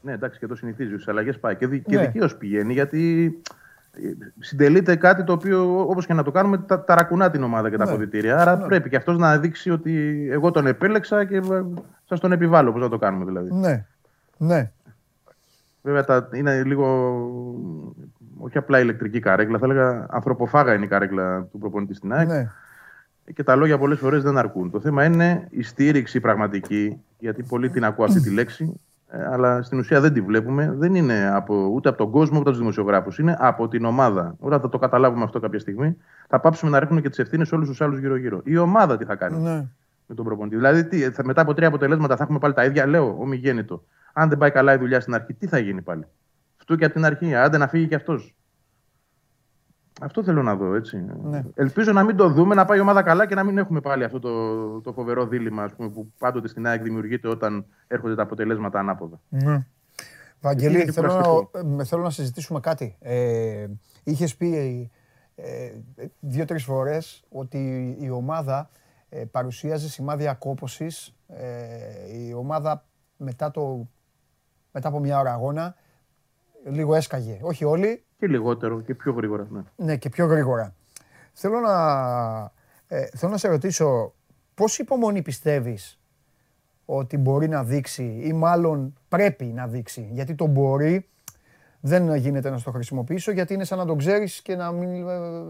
Ναι, 0.01 0.11
εντάξει, 0.11 0.39
και 0.39 0.47
το 0.47 0.55
συνηθίζει. 0.55 0.97
Στι 0.97 1.09
αλλαγές 1.09 1.39
πάει. 1.39 1.55
Και, 1.55 1.67
δι, 1.67 1.79
και 1.79 1.95
Ναι. 1.95 2.05
δικαίως 2.05 2.35
πηγαίνει 2.35 2.73
γιατί 2.73 3.31
ε, 3.91 3.99
συντελείται 4.39 4.95
κάτι 4.95 5.23
το 5.23 5.33
οποίο 5.33 5.79
όπως 5.89 6.05
και 6.05 6.13
να 6.13 6.23
το 6.23 6.31
κάνουμε 6.31 6.57
τα, 6.57 6.83
ταρακουνά 6.83 7.29
την 7.31 7.43
ομάδα 7.43 7.69
και 7.69 7.77
τα 7.77 7.83
Ναι. 7.85 7.89
αποδητήρια. 7.91 8.37
Άρα 8.37 8.57
πρέπει 8.57 8.89
και 8.89 8.95
αυτός 8.95 9.17
να 9.17 9.37
δείξει 9.37 9.69
ότι 9.71 10.27
εγώ 10.31 10.51
τον 10.51 10.67
επέλεξα 10.67 11.25
και 11.25 11.41
σας 12.05 12.19
τον 12.19 12.31
επιβάλλω. 12.31 12.71
Πώς 12.71 12.81
να 12.81 12.89
το 12.89 12.97
κάνουμε 12.97 13.25
δηλαδή. 13.25 13.53
Ναι. 13.53 13.85
Ναι. 14.37 14.71
Βέβαια 15.81 16.03
τα, 16.05 16.29
είναι 16.33 16.63
λίγο. 16.63 16.87
Όχι 18.37 18.57
απλά 18.57 18.79
ηλεκτρική 18.79 19.19
καρέκλα, 19.19 19.57
θα 19.57 19.65
έλεγα 19.65 20.05
ανθρωποφάγα 20.09 20.73
είναι 20.73 20.85
η 20.85 20.87
καρέκλα 20.87 21.41
του 21.51 21.57
προπονητή 21.57 21.93
στην 21.93 22.13
ΑΕΚ. 22.13 22.27
ναι. 22.27 22.51
Και 23.33 23.43
τα 23.43 23.55
λόγια 23.55 23.77
πολλές 23.77 23.99
φορές 23.99 24.23
δεν 24.23 24.37
αρκούν. 24.37 24.71
Το 24.71 24.79
θέμα 24.79 25.05
είναι 25.05 25.47
η 25.49 25.63
στήριξη 25.63 26.19
πραγματική, 26.19 27.01
γιατί 27.19 27.43
πολλοί 27.43 27.69
την 27.69 27.85
ακούω 27.85 28.05
αυτή 28.05 28.21
τη 28.21 28.29
λέξη, 28.29 28.79
ε, 29.07 29.25
αλλά 29.25 29.61
στην 29.61 29.79
ουσία 29.79 30.01
δεν 30.01 30.13
τη 30.13 30.21
βλέπουμε. 30.21 30.73
Δεν 30.77 30.95
είναι 30.95 31.31
από, 31.33 31.69
ούτε 31.73 31.89
από 31.89 31.97
τον 31.97 32.11
κόσμο 32.11 32.39
ούτε 32.39 32.39
από 32.39 32.49
τους 32.49 32.57
δημοσιογράφους. 32.57 33.17
Είναι 33.17 33.35
από 33.39 33.67
την 33.67 33.85
ομάδα. 33.85 34.35
Όταν 34.39 34.59
θα 34.59 34.69
το 34.69 34.77
καταλάβουμε 34.77 35.23
αυτό 35.23 35.39
κάποια 35.39 35.59
στιγμή, 35.59 35.97
θα 36.27 36.39
πάψουμε 36.39 36.71
να 36.71 36.79
ρίχνουμε 36.79 37.01
και 37.01 37.09
τις 37.09 37.19
ευθύνες 37.19 37.47
σε 37.47 37.55
όλους 37.55 37.67
τους 37.67 37.81
άλλους 37.81 37.99
γύρω-γύρω. 37.99 38.41
Η 38.43 38.57
ομάδα 38.57 38.97
τι 38.97 39.05
θα 39.05 39.15
κάνει 39.15 39.37
ναι. 39.37 39.65
με 40.05 40.15
τον 40.15 40.25
προπονητή. 40.25 40.55
Δηλαδή, 40.55 40.85
τι, 40.85 41.11
θα, 41.11 41.25
μετά 41.25 41.41
από 41.41 41.53
τρία 41.53 41.67
αποτελέσματα 41.67 42.15
θα 42.15 42.23
έχουμε 42.23 42.39
πάλι 42.39 42.53
τα 42.53 42.65
ίδια. 42.65 42.85
Λέω, 42.85 43.17
ομιγέννητο. 43.19 43.83
Αν 44.13 44.29
δεν 44.29 44.37
πάει 44.37 44.51
καλά 44.51 44.73
η 44.73 44.77
δουλειά 44.77 44.99
στην 44.99 45.13
αρχή, 45.13 45.33
τι 45.33 45.47
θα 45.47 45.57
γίνει 45.57 45.81
πάλι; 45.81 46.05
Αυτό 46.59 46.75
και 46.75 46.85
από 46.85 46.93
την 46.93 47.05
αρχή. 47.05 47.35
Άντε 47.35 47.57
να 47.57 47.67
φύγει 47.67 47.87
κι 47.87 47.95
αυτός. 47.95 48.35
Αυτό 49.99 50.23
θέλω 50.23 50.43
να 50.43 50.55
δω, 50.55 50.73
έτσι. 50.75 51.05
Ναι. 51.23 51.43
Ελπίζω 51.55 51.91
να 51.91 52.03
μην 52.03 52.15
το 52.15 52.29
δούμε, 52.29 52.55
να 52.55 52.65
πάει 52.65 52.77
η 52.77 52.81
ομάδα 52.81 53.03
καλά 53.03 53.27
και 53.27 53.35
να 53.35 53.43
μην 53.43 53.57
έχουμε 53.57 53.81
πάλι 53.81 54.03
αυτό 54.03 54.19
το, 54.19 54.81
το 54.81 54.93
φοβερό 54.93 55.25
δίλημα 55.27 55.63
ας 55.63 55.73
πούμε, 55.75 55.89
που 55.89 56.11
πάντοτε 56.17 56.47
στην 56.47 56.67
ΑΕΚ 56.67 56.81
δημιουργείται 56.83 57.27
όταν 57.27 57.65
έρχονται 57.87 58.15
τα 58.15 58.21
αποτελέσματα 58.23 58.79
ανάποδα. 58.79 59.19
Ναι. 59.29 59.65
Βαγγελή, 60.41 60.75
Είναι 60.75 60.83
και 60.83 60.91
θέλω 60.91 61.07
κουραστικό. 61.07 61.49
να, 61.53 61.63
με- 61.63 61.83
θέλω 61.83 62.03
να 62.03 62.09
συζητήσουμε 62.09 62.59
κάτι. 62.59 62.97
Ε, 62.99 63.67
Είχες 64.03 64.35
πει 64.35 64.89
ε, 65.35 65.71
δύο-τρεις 66.19 66.63
φορές 66.63 67.23
ότι 67.29 67.95
η 67.99 68.09
ομάδα 68.09 68.69
ε, 69.09 69.23
παρουσίαζε 69.31 69.89
σημάδια 69.89 70.33
κόπωσης. 70.33 71.15
Ε, 71.27 72.17
η 72.17 72.33
ομάδα 72.33 72.85
μετά, 73.17 73.51
το, 73.51 73.87
μετά 74.71 74.87
από 74.87 74.99
μια 74.99 75.19
ώρα 75.19 75.31
αγώνα 75.33 75.75
λίγο 76.69 76.95
έσκαγε. 76.95 77.39
Όχι 77.41 77.65
όλοι, 77.65 78.03
Και 78.19 78.27
λιγότερο 78.27 78.81
και 78.81 78.95
πιο 78.95 79.13
γρήγορα. 79.13 79.47
Ναι. 79.49 79.61
ναι, 79.75 79.97
και 79.97 80.09
πιο 80.09 80.25
γρήγορα. 80.25 80.73
Θέλω 81.33 81.59
να, 81.59 81.75
ε, 82.87 83.05
θέλω 83.05 83.31
να 83.31 83.37
σε 83.37 83.47
ρωτήσω 83.47 84.13
πόση 84.53 84.81
υπομονή 84.81 85.21
πιστεύεις 85.21 85.99
ότι 86.85 87.17
μπορεί 87.17 87.47
να 87.47 87.63
δείξει 87.63 88.19
ή 88.23 88.33
μάλλον 88.33 88.93
πρέπει 89.07 89.45
να 89.45 89.67
δείξει; 89.67 90.09
Γιατί 90.11 90.35
το 90.35 90.45
μπορεί 90.45 91.09
δεν 91.79 92.15
γίνεται 92.15 92.49
να 92.49 92.57
στο 92.57 92.71
χρησιμοποιήσω 92.71 93.31
γιατί 93.31 93.53
είναι 93.53 93.63
σαν 93.63 93.77
να 93.77 93.85
τον 93.85 93.97
ξέρεις 93.97 94.41
και 94.41 94.55
να, 94.55 94.71
μιλ, 94.71 95.03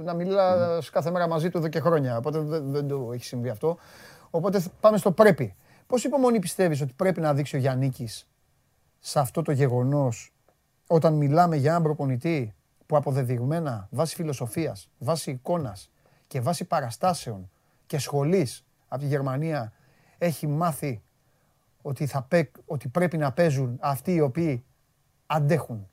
να 0.04 0.14
μιλάς 0.14 0.90
κάθε 0.90 1.12
μέρα 1.12 1.28
μαζί 1.28 1.50
του 1.50 1.58
εδώ 1.58 1.68
και 1.68 1.80
χρόνια. 1.80 2.18
Οπότε 2.18 2.40
δεν, 2.40 2.72
δεν 2.72 2.88
το 2.88 3.10
έχει 3.14 3.24
συμβεί 3.24 3.50
αυτό. 3.50 3.78
Οπότε 4.30 4.64
πάμε 4.80 4.98
στο 4.98 5.12
πρέπει. 5.12 5.56
Πώς 5.88 6.04
υπομονή 6.04 6.40
πιστεύεις 6.40 6.82
ότι 6.82 6.94
πρέπει 6.96 7.22
να 7.22 7.34
δείξει 7.34 7.56
ο 7.56 7.60
Γιάννικης 7.60 8.28
σε 9.00 9.20
αυτό 9.20 9.42
το 9.42 9.52
γεγονός 9.52 10.34
όταν 10.92 11.14
μιλάμε 11.14 11.56
για 11.56 11.70
έναν 11.70 11.84
προπονητή 11.84 12.56
που 12.86 12.98
αποδεδειγμένα 12.98 13.88
βάσει 13.92 14.16
φιλοσοφίας, 14.16 14.92
βάσει 14.98 15.32
εικόνας 15.32 15.92
και 16.28 16.42
βάσει 16.42 16.66
παραστάσεων 16.66 17.50
και 17.86 17.98
σχολής 17.98 18.66
από 18.88 19.02
τη 19.02 19.08
Γερμανία 19.08 19.74
έχει 20.18 20.48
μάθει 20.48 21.02
ότι, 21.82 22.06
θα 22.06 22.28
ότι 22.66 22.88
πρέπει 22.88 23.18
να 23.18 23.32
παίζουν 23.32 23.78
αυτοί 23.82 24.14
οι 24.14 24.20
οποίοι 24.20 24.66
αντέχουν. 25.26 25.90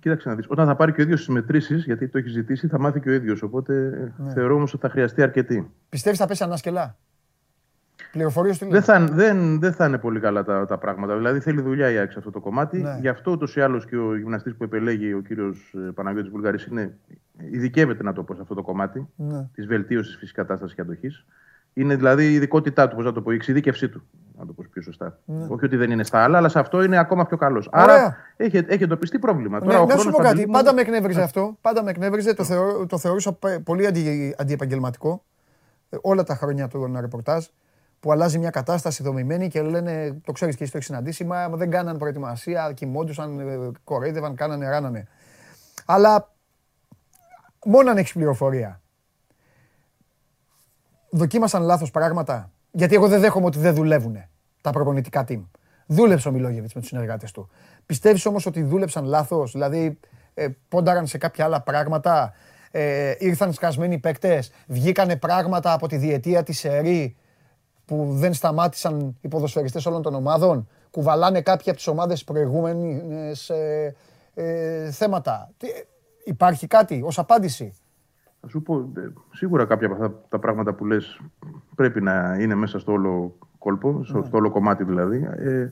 Κοίταξε 0.00 0.28
να 0.28 0.34
δεις. 0.34 0.46
Όταν 0.48 0.66
θα 0.66 0.76
πάρει 0.76 0.92
και 0.92 1.00
ο 1.00 1.04
ίδιος 1.04 1.18
τις 1.18 1.28
μετρήσεις, 1.28 1.84
γιατί 1.84 2.08
το 2.08 2.18
έχει 2.18 2.28
ζητήσει, 2.28 2.68
θα 2.68 2.78
μάθει 2.78 3.00
και 3.00 3.08
ο 3.08 3.12
ίδιος. 3.12 3.42
Οπότε 3.42 3.72
ναι. 4.16 4.32
θεωρώ 4.32 4.54
όμως 4.54 4.72
ότι 4.72 4.82
θα 4.82 4.90
χρειαστεί 4.90 5.22
αρκετή. 5.22 5.70
Πιστεύεις 5.88 6.18
θα 6.18 6.26
πέσει 6.26 6.42
ανάσκελα; 6.42 6.96
Πληροφορίες 8.12 8.58
του 8.58 8.68
δεν 8.68 8.82
θα, 8.82 9.00
δεν, 9.00 9.60
δεν 9.60 9.72
θα 9.72 9.86
είναι 9.86 9.98
πολύ 9.98 10.20
καλά 10.20 10.44
τα, 10.44 10.66
τα 10.66 10.78
πράγματα. 10.78 11.16
Δηλαδή 11.16 11.40
θέλει 11.40 11.60
δουλειά 11.60 11.90
η 11.90 11.98
Άκη 11.98 12.18
αυτό 12.18 12.30
το 12.30 12.40
κομμάτι. 12.40 12.78
Ναι. 12.78 12.98
Γι' 13.00 13.08
αυτό 13.08 13.30
ούτως 13.30 13.56
ή 13.56 13.60
άλλως 13.60 13.86
και 13.86 13.96
ο 13.96 14.16
γυμναστής 14.16 14.54
που 14.54 14.64
επελέγει 14.64 15.12
ο 15.12 15.20
κύριος 15.20 15.74
ε, 15.88 15.90
Παναγιώτης 15.94 16.30
Βουλγαρής 16.30 16.64
είναι 16.64 16.96
ειδικεύεται 17.50 18.02
να 18.02 18.12
το 18.12 18.22
πω 18.22 18.34
σε 18.34 18.40
αυτό 18.40 18.54
το 18.54 18.62
κομμάτι 18.62 19.08
ναι. 19.16 19.48
της 19.54 19.66
βελτίωσης 19.66 20.12
φυσικής 20.12 20.32
κατάστασης 20.32 20.74
και 20.74 20.80
αντοχής. 20.80 21.24
Είναι 21.72 21.96
δηλαδή 21.96 22.24
η 22.24 22.34
ειδικότητά 22.34 22.88
του, 22.88 22.96
πώς 22.96 23.04
να 23.04 23.12
το 23.12 23.22
πω, 23.22 23.30
η 23.30 23.34
εξειδίκευσή 23.34 23.88
του. 23.88 24.02
Να 24.38 24.46
το 24.46 24.52
πω 24.52 24.64
πιο 24.72 24.82
σωστά. 24.82 25.18
Ναι. 25.24 25.46
Όχι 25.48 25.64
ότι 25.64 25.76
δεν 25.76 25.90
είναι 25.90 26.04
στα 26.04 26.22
άλλα, 26.22 26.38
αλλά 26.38 26.48
σε 26.48 26.58
αυτό 26.58 26.82
είναι 26.82 26.98
ακόμα 26.98 27.26
πιο 27.26 27.36
καλός. 27.36 27.68
Άρα 27.72 28.16
έχει, 28.36 28.56
έχει 28.56 28.82
εντοπιστεί 28.82 29.18
πρόβλημα. 29.18 29.58
Ναι, 29.58 29.66
Τώρα, 29.66 29.86
να 29.86 29.96
σου 29.96 30.10
πω 30.10 30.18
κάτι. 30.18 30.46
Πάντα 30.46 30.74
με 30.74 30.80
εκνεύριζε 30.80 31.22
αυτό. 31.22 31.56
Πάντα 31.60 31.82
με 31.82 31.90
εκνεύριζε. 31.90 32.34
Το, 32.34 32.44
θεω, 32.44 32.86
το 32.86 32.98
θεωρούσα 32.98 33.38
πολύ 33.64 33.86
αντι, 33.86 34.34
αντιεπαγγελματικό. 34.38 35.24
Ε, 35.90 35.96
όλα 36.00 36.22
τα 36.22 36.34
χρόνια 36.34 36.68
του 36.68 36.96
ρεπορτάζ 37.00 37.46
που 38.00 38.12
αλλάζει 38.12 38.38
μια 38.38 38.50
κατάσταση 38.50 39.02
δομημένη 39.02 39.48
και 39.48 39.62
λένε, 39.62 40.20
το 40.24 40.32
ξέρεις 40.32 40.56
και 40.56 40.62
εσύ 40.62 40.72
το 40.72 40.78
έχεις 40.78 40.88
συναντήσει, 40.88 41.24
μα 41.24 41.48
δεν 41.48 41.70
κάναν 41.70 41.98
προετοιμασία, 41.98 42.72
κοιμόντουσαν, 42.72 43.38
ε, 43.38 43.70
κορέδευαν, 43.84 44.34
κάνανε, 44.34 44.68
ράνανε. 44.68 45.06
Αλλά 45.84 46.32
μόνο 47.64 47.90
αν 47.90 47.96
έχεις 47.96 48.12
πληροφορία. 48.12 48.80
Δοκίμασαν 51.10 51.62
λάθος 51.62 51.90
πράγματα. 51.90 52.50
Γιατί 52.70 52.94
εγώ 52.94 53.08
δεν 53.08 53.20
δέχομαι 53.20 53.46
ότι 53.46 53.58
δεν 53.58 53.74
δουλεύουν 53.74 54.16
τα 54.60 54.70
προπονητικά 54.70 55.24
team. 55.28 55.42
Δούλεψε 55.86 56.28
ο 56.28 56.32
Μιλόγεβιτς 56.32 56.74
με 56.74 56.80
τους 56.80 56.88
συνεργάτες 56.88 57.32
του. 57.32 57.48
Πιστεύεις 57.86 58.26
όμως 58.26 58.46
ότι 58.46 58.62
δούλεψαν 58.62 59.04
λάθος, 59.04 59.52
δηλαδή 59.52 59.98
ε, 60.34 60.48
πόνταραν 60.68 61.06
σε 61.06 61.18
κάποια 61.18 61.44
άλλα 61.44 61.60
πράγματα, 61.60 62.32
ε, 62.70 63.14
ήρθαν 63.18 63.52
σκασμένοι 63.52 63.98
παίκτες, 63.98 64.52
βγήκανε 64.66 65.16
πράγματα 65.16 65.72
από 65.72 65.88
τη 65.88 65.96
διετία 65.96 66.42
της 66.42 66.64
ΕΡΗ 66.64 67.16
που 67.86 68.06
δεν 68.10 68.34
σταμάτησαν 68.34 69.16
οι 69.20 69.28
ποδοσφαιριστές 69.28 69.86
όλων 69.86 70.02
των 70.02 70.14
ομάδων, 70.14 70.68
κουβαλάνε 70.90 71.40
κάποια 71.40 71.72
από 71.72 71.76
τις 71.76 71.86
ομάδες 71.86 72.24
προηγούμενες 72.24 73.50
ε, 73.50 73.94
ε, 74.34 74.90
θέματα. 74.90 75.50
Τι, 75.56 75.66
υπάρχει 76.24 76.66
κάτι 76.66 77.02
ως 77.04 77.18
απάντηση; 77.18 77.74
Θα 78.40 78.48
σου 78.48 78.62
πω, 78.62 78.90
ε, 78.96 79.12
σίγουρα 79.32 79.64
κάποια 79.64 79.86
από 79.86 79.96
αυτά 79.96 80.22
τα 80.28 80.38
πράγματα 80.38 80.72
που 80.72 80.84
λες 80.84 81.20
πρέπει 81.74 82.00
να 82.02 82.36
είναι 82.40 82.54
μέσα 82.54 82.78
στο 82.78 82.92
όλο 82.92 83.34
κόλπο, 83.58 84.00
στο, 84.04 84.18
ναι. 84.18 84.28
όλο 84.30 84.50
κομμάτι 84.50 84.84
δηλαδή. 84.84 85.28
Ε, 85.36 85.68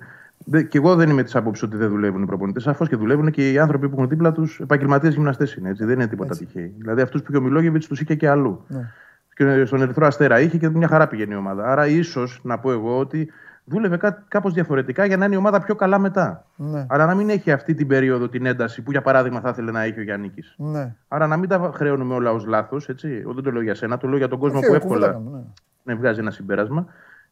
Δε, 0.46 0.62
και 0.62 0.78
εγώ 0.78 0.94
δεν 0.94 1.10
είμαι 1.10 1.22
της 1.22 1.36
άποψης 1.36 1.62
ότι 1.62 1.76
δεν 1.76 1.88
δουλεύουν 1.88 2.22
οι 2.22 2.26
προπονητές. 2.26 2.62
Σαφώς 2.62 2.88
και 2.88 2.96
δουλεύουν 2.96 3.30
και 3.30 3.52
οι 3.52 3.58
άνθρωποι 3.58 3.88
που 3.88 3.94
έχουν 3.94 4.08
δίπλα 4.08 4.32
τους 4.32 4.60
επαγγελματίες 4.60 5.14
γυμναστές 5.14 5.54
είναι. 5.54 5.68
Έτσι. 5.68 5.84
Δεν 5.84 5.94
είναι 5.94 6.06
τίποτα 6.06 6.36
τυχαίοι. 6.36 6.74
Δηλαδή 6.78 7.00
αυτούς 7.00 7.22
που 7.22 7.32
και 7.32 7.36
ο 7.38 7.40
Μιλόγεβιτς 7.40 7.86
τους 7.86 8.00
είχε 8.00 8.14
και 8.14 8.28
αλλού. 8.28 8.64
Ναι 8.68 8.92
και 9.34 9.64
στον 9.64 9.82
Ερυθρό 9.82 10.06
Αστέρα 10.06 10.40
είχε 10.40 10.58
και 10.58 10.68
μια 10.68 10.88
χαρά 10.88 11.06
πηγαίνει 11.08 11.34
η 11.34 11.36
ομάδα. 11.36 11.70
Άρα, 11.70 11.86
ίσως 11.86 12.40
να 12.42 12.58
πω 12.58 12.72
εγώ 12.72 12.98
ότι 12.98 13.30
δούλευε 13.64 13.98
κάπως 14.28 14.52
διαφορετικά 14.52 15.04
για 15.04 15.16
να 15.16 15.24
είναι 15.24 15.34
η 15.34 15.38
ομάδα 15.38 15.60
πιο 15.60 15.74
καλά 15.74 15.98
μετά. 15.98 16.46
Ναι. 16.56 16.86
Άρα, 16.88 17.06
να 17.06 17.14
μην 17.14 17.30
έχει 17.30 17.52
αυτή 17.52 17.74
την 17.74 17.86
περίοδο 17.86 18.28
την 18.28 18.46
ένταση 18.46 18.82
που 18.82 18.90
για 18.90 19.02
παράδειγμα 19.02 19.40
θα 19.40 19.48
ήθελε 19.48 19.70
να 19.70 19.82
έχει 19.82 19.98
ο 19.98 20.02
Γιάννη. 20.02 20.32
Ναι. 20.56 20.94
Άρα, 21.08 21.26
να 21.26 21.36
μην 21.36 21.48
τα 21.48 21.70
χρεώνουμε 21.74 22.14
όλα 22.14 22.30
ως 22.30 22.46
λάθος. 22.46 22.86
Δεν 23.34 23.42
το 23.42 23.50
λέω 23.50 23.62
για 23.62 23.74
σένα, 23.74 23.96
το 23.96 24.08
λέω 24.08 24.18
για 24.18 24.28
τον 24.28 24.38
κόσμο 24.38 24.60
που 24.60 24.74
εύκολα 24.74 25.20
ναι. 25.32 25.40
ναι. 25.82 25.94
βγάζει 25.94 26.20
ένα 26.20 26.30
συμπέρασμα. 26.30 26.86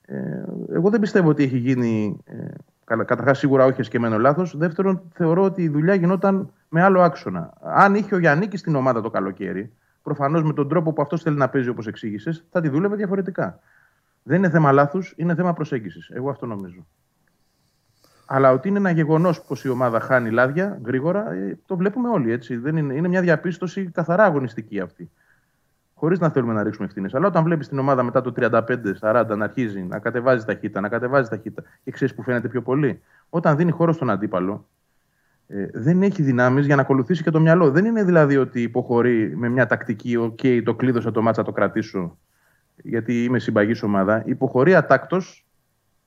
Ε, 0.06 0.16
εγώ 0.74 0.90
δεν 0.90 1.00
πιστεύω 1.00 1.28
ότι 1.28 1.42
έχει 1.42 1.56
γίνει. 1.56 2.18
Ε, 2.24 2.34
Καταρχάς, 2.84 3.38
σίγουρα 3.38 3.64
όχι 3.64 3.80
εσκεμμένο 3.80 4.18
λάθος. 4.18 4.56
Δεύτερον, 4.56 5.02
θεωρώ 5.14 5.42
ότι 5.42 5.62
η 5.62 5.68
δουλειά 5.68 5.94
γινόταν 5.94 6.50
με 6.68 6.82
άλλο 6.82 7.00
άξονα. 7.00 7.52
Αν 7.60 7.94
είχε 7.94 8.14
ο 8.14 8.18
Γιάννη 8.18 8.48
στην 8.52 8.74
ομάδα 8.74 9.00
το 9.00 9.10
καλοκαίρι, 9.10 9.72
προφανώς 10.02 10.42
με 10.42 10.52
τον 10.52 10.68
τρόπο 10.68 10.92
που 10.92 11.02
αυτός 11.02 11.22
θέλει 11.22 11.36
να 11.36 11.48
παίζει, 11.48 11.68
όπως 11.68 11.86
εξήγησες, 11.86 12.44
θα 12.50 12.60
τη 12.60 12.68
δούλευε 12.68 12.96
διαφορετικά. 12.96 13.58
Δεν 14.22 14.38
είναι 14.38 14.50
θέμα 14.50 14.72
λάθους, 14.72 15.14
είναι 15.16 15.34
θέμα 15.34 15.52
προσέγγισης. 15.52 16.10
Εγώ 16.10 16.30
αυτό 16.30 16.46
νομίζω. 16.46 16.86
Αλλά 18.26 18.52
ότι 18.52 18.68
είναι 18.68 18.78
ένα 18.78 18.90
γεγονός 18.90 19.42
πως 19.42 19.64
η 19.64 19.68
ομάδα 19.68 20.00
χάνει 20.00 20.30
λάδια 20.30 20.80
γρήγορα, 20.84 21.32
ε, 21.32 21.58
το 21.66 21.76
βλέπουμε 21.76 22.08
όλοι. 22.08 22.32
Έτσι. 22.32 22.56
Δεν 22.56 22.76
είναι, 22.76 22.94
είναι 22.94 23.08
μια 23.08 23.20
διαπίστωση 23.20 23.90
καθαρά 23.90 24.24
αγωνιστική 24.24 24.80
αυτή. 24.80 25.10
Χωρίς 25.94 26.18
να 26.18 26.30
θέλουμε 26.30 26.52
να 26.52 26.62
ρίξουμε 26.62 26.86
ευθύνες. 26.86 27.14
Αλλά 27.14 27.26
όταν 27.26 27.44
βλέπεις 27.44 27.68
την 27.68 27.78
ομάδα 27.78 28.02
μετά 28.02 28.20
το 28.20 28.32
35-40 28.36 29.36
να 29.36 29.44
αρχίζει 29.44 29.82
να 29.82 29.98
κατεβάζει 29.98 30.44
ταχύτητα, 30.44 30.80
να 30.80 30.88
κατεβάζει 30.88 31.28
ταχύτητα 31.28 31.62
και 31.84 31.90
ξέρεις 31.90 32.14
που 32.14 32.22
φαίνεται 32.22 32.48
πιο 32.48 32.62
πολύ, 32.62 33.02
όταν 33.28 33.56
δίνει 33.56 33.70
χώρο 33.70 33.92
στον 33.92 34.10
αντίπαλο, 34.10 34.68
ε, 35.54 35.68
δεν 35.72 36.02
έχει 36.02 36.22
δυνάμεις 36.22 36.66
για 36.66 36.76
να 36.76 36.82
ακολουθήσει 36.82 37.22
και 37.22 37.30
το 37.30 37.40
μυαλό. 37.40 37.70
Δεν 37.70 37.84
είναι 37.84 38.04
δηλαδή 38.04 38.36
ότι 38.36 38.62
υποχωρεί 38.62 39.36
με 39.36 39.48
μια 39.48 39.66
τακτική, 39.66 40.18
OK, 40.20 40.62
το 40.64 40.74
κλείδωσα 40.74 41.10
το 41.10 41.22
μάτσα, 41.22 41.42
το 41.42 41.52
κρατήσω, 41.52 42.18
γιατί 42.76 43.24
είμαι 43.24 43.38
συμπαγής 43.38 43.82
ομάδα. 43.82 44.22
Υποχωρεί 44.26 44.74
ατάκτος 44.74 45.46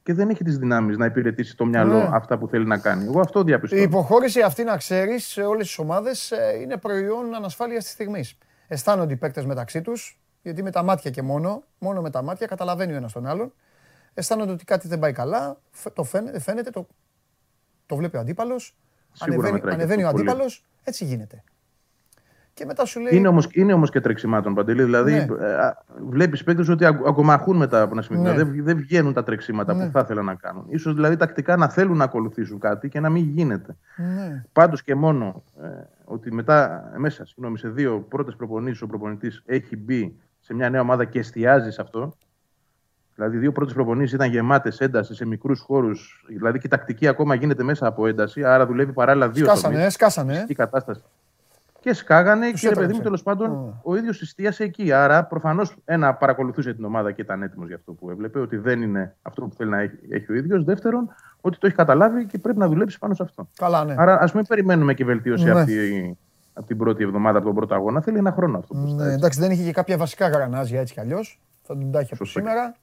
και 0.03 0.13
δεν 0.13 0.29
έχει 0.29 0.43
τις 0.43 0.57
δυνάμεις 0.57 0.97
να 0.97 1.05
υπηρετήσει 1.05 1.57
το 1.57 1.65
μυαλό 1.65 1.97
ναι. 1.97 2.09
αυτά 2.11 2.37
που 2.37 2.47
θέλει 2.47 2.65
να 2.65 2.77
κάνει. 2.77 3.03
Εγώ 3.03 3.19
αυτό 3.19 3.43
διαπιστώνω. 3.43 3.81
Η 3.81 3.85
υποχώρηση 3.85 4.41
αυτή, 4.41 4.63
να 4.63 4.77
ξέρεις, 4.77 5.25
σε 5.25 5.41
όλες 5.41 5.65
τις 5.65 5.77
ομάδες 5.77 6.31
ε, 6.31 6.59
είναι 6.61 6.77
προϊόν 6.77 7.35
ανασφάλειας 7.35 7.83
της 7.83 7.93
στιγμής. 7.93 8.37
Αισθάνονται 8.67 9.13
οι 9.13 9.17
παίκτες 9.17 9.45
μεταξύ 9.45 9.81
τους, 9.81 10.19
γιατί 10.41 10.63
με 10.63 10.71
τα 10.71 10.83
μάτια 10.83 11.11
και 11.11 11.21
μόνο, 11.21 11.63
μόνο 11.79 12.01
με 12.01 12.09
τα 12.09 12.21
μάτια 12.21 12.47
καταλαβαίνει 12.47 12.93
ο 12.93 12.95
ένας 12.95 13.11
τον 13.11 13.25
άλλον. 13.25 13.53
Αισθάνονται 14.13 14.51
ότι 14.51 14.63
κάτι 14.63 14.87
δεν 14.87 14.99
πάει 14.99 15.11
καλά, 15.11 15.57
το 15.93 16.03
φαίνεται, 16.39 16.69
το, 16.69 16.87
το 17.85 17.95
βλέπει 17.95 18.17
ο 18.17 18.19
αντίπαλο, 19.19 19.47
ανεβαίνει, 19.47 19.73
ανεβαίνει 19.73 20.03
ο 20.03 20.07
αντίπαλος, 20.07 20.63
έτσι 20.83 21.05
γίνεται. 21.05 21.43
Και 22.55 22.65
μετά 22.65 22.85
σου 22.85 22.99
λέει. 22.99 23.17
Είναι 23.17 23.27
όμω 23.27 23.39
είναι 23.51 23.73
όμως 23.73 23.89
και 23.89 24.01
τρεξιμάτων 24.01 24.53
παντελή. 24.53 24.83
Δηλαδή, 24.83 25.11
ναι. 25.11 25.19
Ε, 25.19 25.73
βλέπεις 26.09 26.43
παίκτες 26.43 26.69
ότι 26.69 26.85
ακομαχούν 26.85 27.57
μετά 27.57 27.81
από 27.81 27.91
ένα 27.91 28.01
σημείο. 28.01 28.21
Ναι. 28.21 28.33
Δεν, 28.33 28.63
δεν 28.63 28.77
βγαίνουν 28.77 29.13
τα 29.13 29.23
τρεξίματα 29.23 29.73
ναι. 29.73 29.85
που 29.85 29.91
θα 29.91 29.99
ήθελαν 29.99 30.25
να 30.25 30.35
κάνουν. 30.35 30.65
σω 30.79 30.93
δηλαδή 30.93 31.15
τακτικά 31.15 31.55
να 31.55 31.69
θέλουν 31.69 31.97
να 31.97 32.03
ακολουθήσουν 32.03 32.59
κάτι 32.59 32.89
και 32.89 32.99
να 32.99 33.09
μην 33.09 33.23
γίνεται. 33.23 33.75
Ναι. 33.95 34.43
Πάντως 34.51 34.83
και 34.83 34.95
μόνο 34.95 35.43
ε, 35.61 35.67
ότι 36.03 36.33
μετά, 36.33 36.91
μέσα 36.97 37.25
συγγνώμη, 37.25 37.57
σε 37.57 37.69
δύο 37.69 38.05
πρώτες 38.09 38.35
προπονήσεις 38.35 38.81
ο 38.81 38.87
προπονητής 38.87 39.41
έχει 39.45 39.77
μπει 39.77 40.15
σε 40.39 40.53
μια 40.53 40.69
νέα 40.69 40.81
ομάδα 40.81 41.05
και 41.05 41.19
εστιάζει 41.19 41.71
σε 41.71 41.81
αυτό. 41.81 42.13
Δηλαδή, 43.15 43.37
δύο 43.37 43.51
πρώτες 43.51 43.73
προπονήσεις 43.73 44.13
ήταν 44.13 44.29
γεμάτες 44.29 44.79
ένταση 44.79 45.15
σε 45.15 45.25
μικρούς 45.25 45.59
χώρους. 45.59 46.25
Δηλαδή, 46.27 46.59
και 46.59 46.67
η 46.67 46.69
τακτική 46.69 47.07
ακόμα 47.07 47.35
γίνεται 47.35 47.63
μέσα 47.63 47.87
από 47.87 48.07
ένταση. 48.07 48.43
Άρα, 48.43 48.65
δουλεύει 48.65 48.93
παράλληλα 48.93 49.29
δύο 49.29 49.45
σκάσανε, 49.45 49.75
τομείς, 49.75 49.93
σκάσανε. 49.93 50.45
κατάσταση. 50.55 51.01
Και 51.79 51.93
σκάγανε 51.93 52.51
και 52.51 52.69
ρε 52.69 52.75
παιδί 52.75 52.93
μου, 52.93 53.01
τέλος 53.01 53.23
πάντων, 53.23 53.73
oh. 53.73 53.79
ο 53.83 53.95
ίδιος 53.95 54.21
εστίασε 54.21 54.63
εκεί. 54.63 54.91
Άρα, 54.91 55.23
προφανώς, 55.23 55.75
ένα 55.85 56.13
παρακολουθούσε 56.13 56.73
την 56.73 56.85
ομάδα 56.85 57.11
και 57.11 57.21
ήταν 57.21 57.41
έτοιμος 57.41 57.67
για 57.67 57.75
αυτό 57.75 57.91
που 57.91 58.09
έβλεπε, 58.09 58.39
ότι 58.39 58.57
δεν 58.57 58.81
είναι 58.81 59.15
αυτό 59.21 59.41
που 59.41 59.55
θέλει 59.55 59.69
να 59.69 59.79
έχει, 59.79 59.97
έχει 60.09 60.31
ο 60.31 60.35
ίδιος. 60.35 60.63
Δεύτερον, 60.63 61.09
ότι 61.41 61.57
το 61.57 61.67
έχει 61.67 61.75
καταλάβει 61.75 62.25
και 62.25 62.37
πρέπει 62.37 62.57
να 62.57 62.67
δουλέψει 62.67 62.99
πάνω 62.99 63.13
σε 63.13 63.23
αυτό. 63.23 63.49
Καλά, 63.57 63.83
ναι. 63.83 63.95
Άρα, 63.97 64.19
ας 64.21 64.33
μην 64.33 64.45
περιμένουμε 64.47 64.93
και 64.93 65.05
βελτίωση 65.05 65.43
ναι. 65.43 65.51
αυτή 65.51 66.17
από 66.53 66.67
την 66.67 66.77
πρώτη 66.77 67.03
εβδομάδα, 67.03 67.37
από 67.37 67.47
τον 67.47 67.55
πρώτο 67.55 67.75
αγώνα. 67.75 68.01
Θέλει 68.01 68.17
ένα 68.17 68.31
χρόνο 68.31 68.57
αυτό. 68.57 68.75
Ναι, 68.75 69.13
εντάξει, 69.13 69.39
δεν 69.39 69.51
είχε 69.51 69.63
και 69.63 69.71
κάποια 69.71 69.97
βασικά 69.97 70.27
γρανάζια 70.27 70.79
έτσι 70.79 70.93
κι 70.93 70.99
αλλιώς. 70.99 71.39
Θα 71.63 71.77
τον 71.77 71.91
τάχει 71.91 72.13
από 72.13 72.25
σήμερα. 72.25 72.75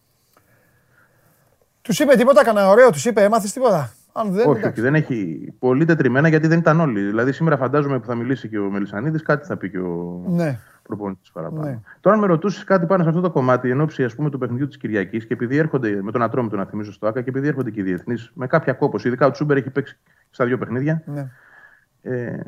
Τους 1.83 1.99
είπε 1.99 2.15
τίποτα, 2.15 2.45
κανένα 2.45 2.69
ωραίο, 2.69 2.91
τους 2.91 3.05
είπε, 3.05 3.23
έμαθες 3.23 3.53
τίποτα; 3.53 3.93
Αν 4.13 4.33
δεν, 4.33 4.49
όχι, 4.49 4.67
όχι, 4.67 4.81
δεν 4.81 4.95
έχει 4.95 5.49
πολύ 5.59 5.85
τετριμένα 5.85 6.29
γιατί 6.29 6.47
δεν 6.47 6.59
ήταν 6.59 6.81
όλοι. 6.81 7.01
Δηλαδή, 7.01 7.33
σήμερα 7.33 7.57
φαντάζομαι 7.57 7.99
που 7.99 8.07
θα 8.07 8.15
μιλήσει 8.15 8.49
και 8.49 8.59
ο 8.59 8.71
Μελισανίδης, 8.71 9.23
κάτι 9.23 9.47
θα 9.47 9.57
πει 9.57 9.71
και 9.71 9.79
ο 9.79 10.25
ναι. 10.27 10.59
προπονητής 10.83 11.31
παραπάνω. 11.33 11.67
Ναι. 11.67 11.79
Τώρα, 12.01 12.17
αν 12.17 12.23
με 12.23 12.29
ρωτούσες 12.29 12.65
κάτι 12.65 12.87
πάνω 12.87 13.03
σε 13.03 13.09
αυτό 13.09 13.21
το 13.21 13.31
κομμάτι, 13.31 13.71
εν 13.71 13.81
ώψη 13.81 14.05
ας 14.05 14.15
πούμε, 14.15 14.31
του 14.31 14.39
παιχνιδιού 14.39 14.67
της 14.67 14.77
Κυριακής 14.77 15.27
και 15.27 15.35
επειδή 15.35 15.57
έρχονται 15.57 16.03
με 16.03 16.11
τον 16.11 16.23
Ατρόμητο 16.23 16.57
να 16.57 16.65
θυμίσω 16.65 16.93
στο 16.93 17.07
ΑΚΑ 17.07 17.23
και 17.23 17.29
επειδή 17.29 17.49
έρχονται 17.49 17.71
και 17.71 17.81
οι 17.81 17.83
διεθνείς 17.83 18.31
με 18.35 18.47
κάποια 18.47 18.73
κόπο, 18.73 18.99
ειδικά 19.05 19.27
ο 19.27 19.31
Τσούμπερ 19.31 19.57
έχει 19.57 19.71
παίξει 19.71 19.99
στα 20.31 20.45
δύο 20.45 20.59
παιχνίδια. 20.59 21.03
Ναι. 21.07 21.31
Ε, 22.03 22.41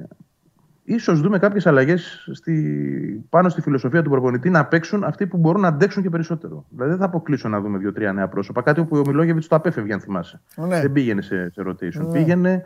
ίσως 0.85 1.21
δούμε 1.21 1.39
κάποιες 1.39 1.67
αλλαγές 1.67 2.29
στη, 2.33 3.27
πάνω 3.29 3.49
στη 3.49 3.61
φιλοσοφία 3.61 4.03
του 4.03 4.11
προπονητή 4.11 4.51
να 4.51 4.65
παίξουν 4.65 5.05
αυτοί 5.05 5.27
που 5.27 5.37
μπορούν 5.37 5.61
να 5.61 5.69
αντέξουν 5.69 6.03
και 6.03 6.11
περισσότερο. 6.11 6.65
Δηλαδή 6.69 6.91
δεν 6.91 7.01
θα 7.01 7.05
αποκλείσω 7.05 7.49
να 7.49 7.61
δούμε 7.61 7.79
δύο-τρία 7.79 8.13
νέα 8.13 8.29
πρόσωπα. 8.29 8.63
Κάτι 8.63 8.81
όπου 8.81 8.97
ο 8.97 9.03
Μιλόγεβιτς 9.07 9.49
το 9.49 9.57
απέφευγε, 9.57 9.93
αν 9.93 10.01
θυμάσαι. 10.01 10.41
Ναι. 10.57 10.81
Δεν 10.81 10.93
πήγαινε 10.93 11.23
σε, 11.23 11.51
σε 11.51 11.63
rotation. 11.67 12.13
Πήγαινε 12.13 12.63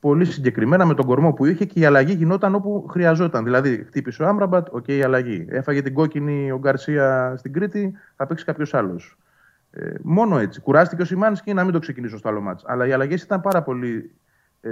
πολύ 0.00 0.24
συγκεκριμένα 0.24 0.84
με 0.86 0.94
τον 0.94 1.06
κορμό 1.06 1.32
που 1.32 1.46
είχε 1.46 1.64
και 1.64 1.80
η 1.80 1.84
αλλαγή 1.84 2.12
γινόταν 2.12 2.54
όπου 2.54 2.86
χρειαζόταν. 2.90 3.44
Δηλαδή, 3.44 3.84
χτύπησε 3.86 4.22
ο 4.22 4.26
Άμραμπατ, 4.26 4.66
OK, 4.70 4.84
okay, 4.86 4.92
η 4.92 5.02
αλλαγή. 5.02 5.46
Έφαγε 5.48 5.82
την 5.82 5.94
κόκκινη 5.94 6.50
ο 6.50 6.58
Γκαρσία 6.58 7.34
στην 7.36 7.52
Κρήτη, 7.52 7.92
θα 8.16 8.26
παίξει 8.26 8.44
κάποιος 8.44 8.74
άλλος. 8.74 9.18
Ε, 9.70 9.92
μόνο 10.02 10.38
έτσι. 10.38 10.60
Κουράστηκε 10.60 11.02
ο 11.02 11.04
Σιμάνσκι 11.04 11.54
να 11.54 11.64
μην 11.64 11.72
το 11.72 11.78
ξεκινήσω 11.78 12.18
στο 12.18 12.28
άλλο 12.28 12.40
μάτς. 12.40 12.64
Αλλά 12.66 12.86
οι 12.86 12.92
αλλαγές 12.92 13.22
ήταν 13.22 13.40
πάρα 13.40 13.62
πολύ 13.62 13.96
ε, 13.96 14.10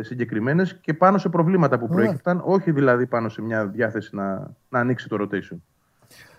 συγκεκριμένες 0.00 0.78
και 0.80 0.94
πάνω 0.94 1.18
σε 1.18 1.28
προβλήματα 1.28 1.78
που 1.78 1.86
ναι. 1.86 1.94
προέκυπταν, 1.94 2.42
όχι 2.44 2.70
δηλαδή 2.70 3.06
πάνω 3.06 3.28
σε 3.28 3.42
μια 3.42 3.66
διάθεση 3.66 4.16
να, 4.16 4.50
να 4.68 4.78
ανοίξει 4.80 5.08
το 5.08 5.16
rotation. 5.20 5.56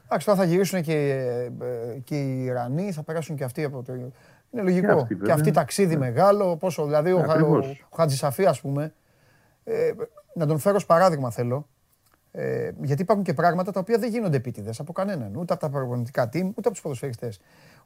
Εντάξει, 0.06 0.26
τώρα 0.28 0.40
θα 0.40 0.46
γυρίσουν 0.46 0.82
και, 0.82 0.94
ε, 1.62 2.00
και 2.04 2.16
οι 2.16 2.44
Ιρανοί, 2.44 2.92
θα 2.92 3.04
περάσουν 3.04 3.36
και 3.36 3.44
αυτοί 3.44 3.64
από 3.64 3.84
το. 3.84 3.94
Είναι 4.52 4.62
λογικό. 4.62 4.88
Και 4.88 5.02
αυτοί, 5.02 5.16
και 5.16 5.32
αυτοί 5.32 5.52
ταξίδι 5.52 5.94
ναι. 5.94 6.00
μεγάλο. 6.00 6.58
Πόσο, 6.58 6.86
δηλαδή, 6.86 7.12
ο, 7.12 7.18
ο, 7.18 7.58
ο 7.90 7.96
Χατζησαφή, 7.96 8.46
ας 8.46 8.62
πούμε. 8.62 8.94
Ε, 9.64 9.92
να 10.34 10.46
τον 10.46 10.60
φέρω 10.60 10.76
ως 10.76 10.86
παράδειγμα 10.86 11.32
θέλω. 11.32 11.68
Ε, 12.32 12.72
γιατί 12.82 13.02
υπάρχουν 13.02 13.26
και 13.26 13.34
πράγματα 13.34 13.72
τα 13.72 13.80
οποία 13.80 13.98
δεν 13.98 14.10
γίνονται 14.10 14.38
επίτηδες 14.38 14.80
από 14.80 14.94
κανέναν. 14.94 15.36
Ούτε 15.36 15.54
από 15.54 15.62
τα 15.62 15.70
προπονητικά 15.70 16.30
team, 16.34 16.44
ούτε 16.44 16.62
από 16.62 16.72
τους 16.72 16.82
ποδοσφαιριστές. 16.82 17.40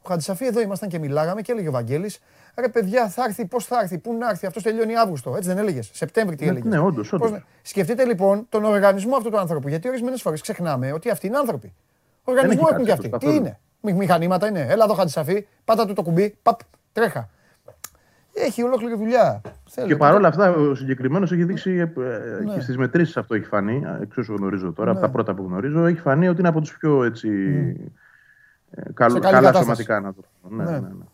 Ο 0.05 0.09
Χατζησαφή 0.09 0.45
εδώ 0.45 0.61
ήμασταν 0.61 0.89
και 0.89 0.99
μιλάγαμε 0.99 1.41
και 1.41 1.51
έλεγε 1.51 1.67
ο 1.67 1.71
Βαγγέλης, 1.71 2.19
ρε 2.55 2.67
παιδιά, 2.67 3.09
θα 3.09 3.23
έρθει, 3.23 3.45
πώς 3.45 3.65
θα 3.65 3.79
έρθει, 3.81 3.97
πού 3.97 4.13
να 4.13 4.29
έρθει, 4.29 4.45
αυτός 4.45 4.63
τελειώνει 4.63 4.95
Αύγουστο. 4.95 5.35
Έτσι 5.35 5.49
δεν 5.49 5.57
έλεγες. 5.57 5.89
Σεπτέμβρη 5.93 6.35
τι 6.35 6.47
έλεγες. 6.47 6.71
Ναι, 6.71 6.79
όντως. 6.79 7.13
Σκεφτείτε 7.61 8.05
λοιπόν 8.05 8.45
τον 8.49 8.63
οργανισμό 8.63 9.15
αυτού 9.15 9.29
του 9.29 9.39
άνθρωπου. 9.39 9.67
Γιατί 9.67 9.87
ορισμένες 9.87 10.21
φορές 10.21 10.41
ξεχνάμε 10.41 10.91
ότι 10.91 11.09
αυτοί 11.09 11.27
είναι 11.27 11.37
άνθρωποι. 11.37 11.73
Οργανισμό 12.23 12.67
έχουν 12.71 12.85
και 12.85 12.91
αυτοί. 12.91 13.09
Τι 13.09 13.35
είναι; 13.35 13.59
Μηχανήματα 13.81 14.47
είναι. 14.47 14.65
Έλα 14.69 14.83
εδώ 14.83 14.93
Χατζησαφή, 14.93 15.47
πάτα 15.65 15.85
του 15.85 15.93
το 15.93 16.01
κουμπί, 16.01 16.37
παπ, 16.41 16.59
τρέχα. 16.93 17.29
Έχει 18.33 18.63
ολόκληρη 18.63 18.95
δουλειά. 18.95 19.41
Και 19.87 19.95
παρόλα 19.95 20.27
αυτά, 20.27 20.51
ο 20.51 20.75
συγκεκριμένος 20.75 21.31
έχει 21.31 21.43
δείξει 21.43 21.71
ε, 21.71 21.85
ναι. 22.43 22.53
και 22.53 22.59
στις 22.59 22.77
μετρήσεις 22.77 23.17
αυτό 23.17 23.35
έχει 23.35 23.45
φανεί, 23.45 23.83
εξ 24.01 24.17
όσων 24.17 24.35
γνωρίζω 24.35 24.73
τώρα, 24.73 24.91
από 24.91 24.99
τα 24.99 25.05
ναι. 25.05 25.11
πρώτα 25.13 25.33
που 25.33 25.43
γνωρίζω, 25.43 25.85
έχει 25.85 25.99
φανεί 25.99 26.27
ότι 26.27 26.39
είναι 26.39 26.47
από 26.47 26.59
τους 26.59 26.77
πιο 26.77 27.03
έτσι, 27.03 27.29
Καλ, 28.93 29.19
καλά 29.19 29.53
σωματικά 29.53 29.99
να 29.99 30.13
το 30.13 30.21
πω. 30.41 30.49
Ναι, 30.55 30.63
ναι. 30.63 30.71
Ναι, 30.71 30.77
ναι. 30.79 31.05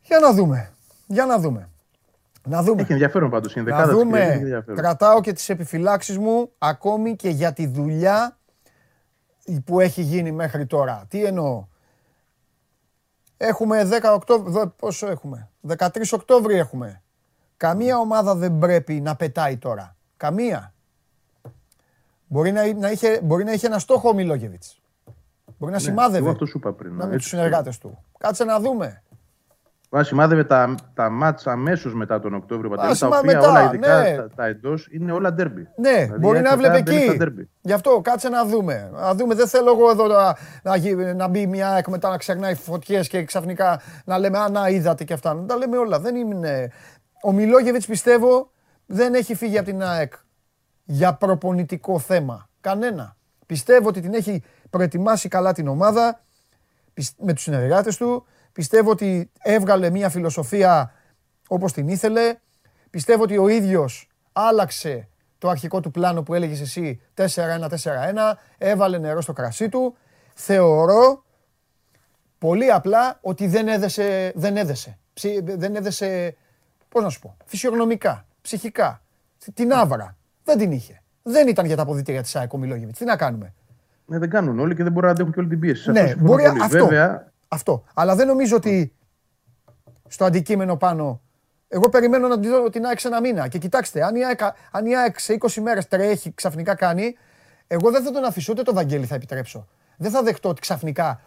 Για 0.00 0.18
να 0.18 0.32
δούμε. 0.32 0.72
Για 1.06 1.26
να 1.26 1.38
δούμε. 1.38 1.68
Να 2.42 2.62
δούμε. 2.62 2.82
Έχει 2.82 2.92
ενδιαφέρον 2.92 3.30
πάντως. 3.30 3.56
Είναι 3.56 3.70
να 3.70 3.86
δούμε. 3.86 4.40
Κρατάω 4.74 5.20
και 5.20 5.32
τις 5.32 5.48
επιφυλάξεις 5.48 6.18
μου 6.18 6.50
ακόμη 6.58 7.16
και 7.16 7.28
για 7.28 7.52
τη 7.52 7.66
δουλειά 7.66 8.36
που 9.64 9.80
έχει 9.80 10.02
γίνει 10.02 10.32
μέχρι 10.32 10.66
τώρα. 10.66 11.04
Τι 11.08 11.24
εννοώ; 11.24 11.66
Έχουμε 13.36 13.88
10 14.02 14.12
Οκτώβρη, 14.14 14.72
πόσο 14.76 15.06
έχουμε, 15.06 15.48
13 15.68 15.86
Οκτώβρη 16.10 16.54
έχουμε. 16.54 17.02
Καμία 17.56 17.98
ομάδα 17.98 18.34
δεν 18.34 18.58
πρέπει 18.58 19.00
να 19.00 19.16
πετάει 19.16 19.56
τώρα. 19.56 19.96
Καμία. 20.16 20.74
Μπορεί 22.26 22.52
να, 22.52 22.74
να, 22.74 22.90
είχε, 22.90 23.20
μπορεί 23.22 23.44
να 23.44 23.52
είχε 23.52 23.66
ένα 23.66 23.78
στόχο 23.78 24.08
ο 24.08 24.14
Μιλόγεβιτς. 24.14 24.80
Μπορεί 25.58 25.72
να 25.72 25.78
ναι, 25.78 25.84
σημάδευε. 25.84 26.30
Αυτό 26.30 26.46
σου 26.46 26.58
είπα 26.58 26.72
πριν. 26.72 26.94
Να 26.94 27.06
με 27.06 27.16
τους 27.16 27.26
συνεργάτες 27.26 27.78
του. 27.78 28.04
Κάτσε 28.18 28.44
να 28.44 28.60
δούμε. 28.60 29.02
Μα 29.90 30.02
σημάδευε 30.02 30.44
τα, 30.44 30.74
τα 30.94 31.10
μάτσα 31.10 31.52
αμέσως 31.52 31.94
μετά 31.94 32.20
τον 32.20 32.34
Οκτώβριο 32.34 32.70
Παντελή, 32.70 32.98
τα 32.98 33.06
οποία 33.06 33.20
μετά, 33.24 33.48
όλα 33.48 33.64
ειδικά 33.64 34.02
ναι. 34.02 34.16
τα, 34.16 34.28
τα 34.36 34.46
εντός 34.46 34.88
είναι 34.90 35.12
όλα 35.12 35.32
ντέρμπι. 35.32 35.68
Ναι, 35.76 35.90
δηλαδή, 35.90 36.18
μπορεί 36.18 36.40
να 36.40 36.56
βλέπει 36.56 36.76
εκεί. 36.76 37.18
Γι' 37.60 37.72
αυτό 37.72 38.00
κάτσε 38.00 38.28
να 38.28 38.44
δούμε. 38.44 38.90
Να 38.92 39.14
δούμε. 39.14 39.34
Δεν 39.34 39.46
θέλω 39.48 39.70
εγώ 39.70 39.90
εδώ 39.90 40.06
να, 40.06 40.36
να, 40.62 41.14
να 41.14 41.28
μπει 41.28 41.46
μια 41.46 41.70
ΑΕΚ 41.70 41.88
μετά 41.88 42.10
να 42.10 42.16
ξερνάει 42.16 42.54
φωτιές 42.54 43.08
και 43.08 43.24
ξαφνικά 43.24 43.80
να 44.04 44.18
λέμε 44.18 44.38
Α, 44.38 44.48
να 44.48 44.68
είδατε 44.68 45.04
και 45.04 45.12
αυτά. 45.12 45.34
Να 45.34 45.46
τα 45.46 45.56
λέμε 45.56 45.76
όλα. 45.76 46.00
Δεν 46.00 46.16
είναι. 46.16 46.72
Ο 47.22 47.32
Μιλόγεβιτς 47.32 47.86
πιστεύω 47.86 48.50
δεν 48.86 49.14
έχει 49.14 49.34
φύγει 49.34 49.58
από 49.58 49.66
την 49.66 49.82
ΑΕΚ 49.82 50.12
για 50.84 51.14
προπονητικό 51.14 51.98
θέμα. 51.98 52.48
Κανένα. 52.60 53.16
Πιστεύω 53.46 53.88
ότι 53.88 54.00
την 54.00 54.14
έχει 54.14 54.42
προετοιμάσει 54.70 55.28
καλά 55.28 55.52
την 55.52 55.68
ομάδα 55.68 56.20
με 57.16 57.32
τους 57.32 57.42
συνεργάτες 57.42 57.96
του. 57.96 58.26
Πιστεύω 58.52 58.90
ότι 58.90 59.30
έβγαλε 59.42 59.90
μια 59.90 60.08
φιλοσοφία 60.08 60.92
όπως 61.48 61.72
την 61.72 61.88
ήθελε. 61.88 62.36
Πιστεύω 62.90 63.22
ότι 63.22 63.38
ο 63.38 63.48
ίδιος 63.48 64.08
άλλαξε 64.32 65.08
το 65.38 65.48
αρχικό 65.48 65.80
του 65.80 65.90
πλάνο 65.90 66.22
που 66.22 66.34
έλεγες 66.34 66.60
εσύ 66.60 67.00
4-1-4-1, 67.14 67.26
έβαλε 68.58 68.98
νερό 68.98 69.20
στο 69.20 69.32
κρασί 69.32 69.68
του. 69.68 69.96
Θεωρώ 70.34 71.24
πολύ 72.38 72.70
απλά 72.70 73.18
ότι 73.20 73.46
δεν 73.46 73.68
έδεσε, 73.68 74.32
δεν 74.34 74.56
έδεσε, 74.56 74.98
δεν 75.42 75.76
έδεσε, 75.76 76.36
πώς 76.88 77.02
να 77.02 77.08
σου 77.08 77.20
πω, 77.20 77.36
φυσιογνωμικά, 77.44 78.26
ψυχικά, 78.40 79.02
την 79.54 79.72
άβρα. 79.72 80.16
Δεν 80.44 80.58
την 80.58 80.72
είχε. 80.72 81.02
Δεν 81.22 81.48
ήταν 81.48 81.66
για 81.66 81.76
τα 81.76 81.82
αποδητήρια 81.82 82.22
της 82.22 82.36
ΑΕΚ 82.36 82.52
ο 82.52 82.58
Τι 82.98 83.04
να 83.04 83.16
κάνουμε. 83.16 83.54
Ναι, 84.06 84.18
δεν 84.18 84.30
κάνουν 84.30 84.58
όλοι 84.58 84.74
και 84.74 84.82
δεν 84.82 84.92
μπορούν 84.92 85.06
να 85.06 85.14
αντέχουν 85.14 85.32
και 85.32 85.38
όλη 85.40 85.48
την 85.48 85.60
πίεση. 85.60 85.90
Ναι, 85.90 86.14
μπορεί 86.18 86.44
αυτό. 86.44 86.66
Βέβαια... 86.68 87.32
αυτό. 87.48 87.84
Αλλά 87.94 88.14
δεν 88.14 88.26
νομίζω 88.26 88.56
ότι 88.56 88.92
στο 90.08 90.24
αντικείμενο 90.24 90.76
πάνω. 90.76 91.20
Εγώ 91.68 91.88
περιμένω 91.88 92.28
να 92.28 92.40
την 92.40 92.50
δω 92.50 92.70
την 92.70 92.84
ΑΕΚ 92.84 93.00
σε 93.00 93.08
ένα 93.08 93.20
μήνα. 93.20 93.48
Και 93.48 93.58
κοιτάξτε, 93.58 94.04
αν 94.04 94.14
η 94.14 94.24
ΑΕΚ, 94.24 94.40
αν 94.70 94.86
η 94.86 94.96
ΑΕΚ 94.96 95.18
σε 95.18 95.36
20 95.40 95.54
μέρες 95.62 95.88
τρέχει, 95.88 96.32
ξαφνικά 96.34 96.74
κάνει, 96.74 97.16
εγώ 97.66 97.90
δεν 97.90 98.02
θα 98.02 98.10
τον 98.10 98.24
αφήσω 98.24 98.52
ούτε 98.52 98.62
το 98.62 98.74
Βαγγέλη 98.74 99.06
θα 99.06 99.14
επιτρέψω. 99.14 99.66
Δεν 99.96 100.10
θα 100.10 100.22
δεχτώ 100.22 100.48
ότι 100.48 100.60
ξαφνικά 100.60 101.20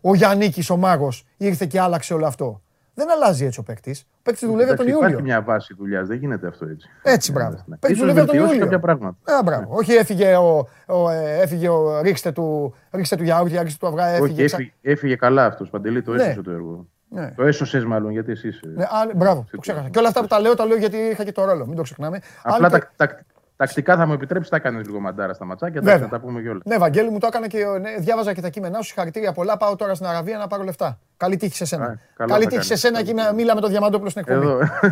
ο 0.00 0.14
Γιάννη 0.14 0.52
ο 0.70 0.76
μάγος 0.76 1.26
ήρθε 1.36 1.66
και 1.66 1.80
άλλαξε 1.80 2.14
όλο 2.14 2.26
αυτό. 2.26 2.62
Δεν 2.98 3.10
αλλάζει 3.10 3.44
έτσι 3.44 3.60
ο 3.60 3.62
παίκτης. 3.62 4.00
Ο 4.00 4.20
παίκτης 4.22 4.48
δουλεύει 4.48 4.70
από 4.70 4.78
τον 4.78 4.88
Ιούλιο. 4.88 5.06
Υπάρχει 5.06 5.22
μια 5.22 5.42
βάση 5.42 5.74
δουλειάς, 5.74 6.06
δεν 6.06 6.16
γίνεται 6.16 6.46
αυτό 6.46 6.66
έτσι. 6.66 6.88
Έτσι, 7.02 7.32
μπράβο. 7.32 7.56
Ο 7.56 7.76
παίκτης 7.80 7.98
δουλεύει 7.98 8.18
από 8.20 8.30
τον 8.30 8.38
Ιούλιο. 8.38 8.58
Κάποια 8.58 8.78
πράγματα. 8.78 9.32
Α, 9.32 9.42
μπράβο. 9.42 9.76
Όχι, 9.76 9.92
έφυγε 9.92 10.36
ο, 10.36 10.68
ο, 10.86 11.10
ε, 11.10 11.40
έφυγε 11.40 11.68
ο 11.68 12.00
ρίξτε 12.00 12.32
του, 12.32 12.74
ρίξτε 12.90 13.16
του 13.16 13.22
γιαούρτι, 13.22 13.58
ρίξτε 13.58 13.76
του 13.80 13.86
αυγά. 13.86 14.06
Έφυγε, 14.06 14.32
Όχι, 14.32 14.42
έφυγε, 14.42 14.72
έφυγε 14.82 15.16
καλά 15.16 15.44
αυτός. 15.44 15.70
Παντελή, 15.70 16.02
το 16.02 16.12
ναι. 16.12 16.22
έσωσε 16.22 16.42
το 16.42 16.50
έργο. 16.50 16.86
Ναι. 17.08 17.32
Το 17.36 17.44
έσωσες 17.44 17.84
μάλλον 17.84 18.10
γιατί 18.10 18.32
εσύ. 18.32 18.50
Ναι, 18.74 18.84
α, 18.84 18.88
μπράβο, 19.14 19.46
το 19.50 19.58
ξέχασα. 19.58 19.88
Και 19.88 19.98
όλα 19.98 20.08
αυτά 20.08 20.20
που 20.20 20.26
τα 20.26 20.40
λέω, 20.40 20.54
τα 20.54 20.66
λέω 20.66 20.76
γιατί 20.76 20.96
είχα 20.96 21.24
και 21.24 21.32
το 21.32 21.44
ρόλο. 21.44 21.66
Μην 21.66 21.76
το 21.76 21.82
ξεχνάμε. 21.82 22.20
Απλά 22.42 22.70
τα, 22.70 22.90
τα, 22.96 23.20
Τακτικά 23.58 23.96
θα 23.96 24.06
μου 24.06 24.12
επιτρέψεις, 24.12 24.50
θα 24.50 24.58
κάνεις 24.58 24.86
λίγο 24.86 25.00
μαντάρα 25.00 25.34
στα 25.34 25.44
ματσάκια. 25.44 25.80
Βέβαια. 25.80 25.98
Θα 25.98 26.08
τα 26.08 26.20
πούμε 26.20 26.40
κιόλας. 26.40 26.62
Ναι, 26.64 26.78
Βαγγέλη 26.78 27.10
μου 27.10 27.18
το 27.18 27.26
έκανα 27.26 27.48
και 27.48 27.64
ναι, 27.80 27.94
διάβαζα 27.98 28.32
και 28.32 28.40
τα 28.40 28.48
κείμενά 28.48 28.76
σου. 28.76 28.84
Συγχαρητήρια 28.84 29.32
πολλά. 29.32 29.56
Πάω 29.56 29.76
τώρα 29.76 29.94
στην 29.94 30.06
Αραβία 30.06 30.38
να 30.38 30.46
πάρω 30.46 30.62
λεφτά. 30.62 30.98
Καλή 31.16 31.36
τύχη 31.36 31.54
σε 31.54 31.64
σένα. 31.64 31.98
Καλή 32.16 32.46
τύχη 32.46 32.62
σε 32.62 32.76
σένα 32.76 33.02
και 33.02 33.14
μίλα 33.34 33.54
με 33.54 33.60
τον 33.60 33.70
Διαμαντόπουλο 33.70 34.10
στην 34.10 34.24
εκπομπή. 34.26 34.46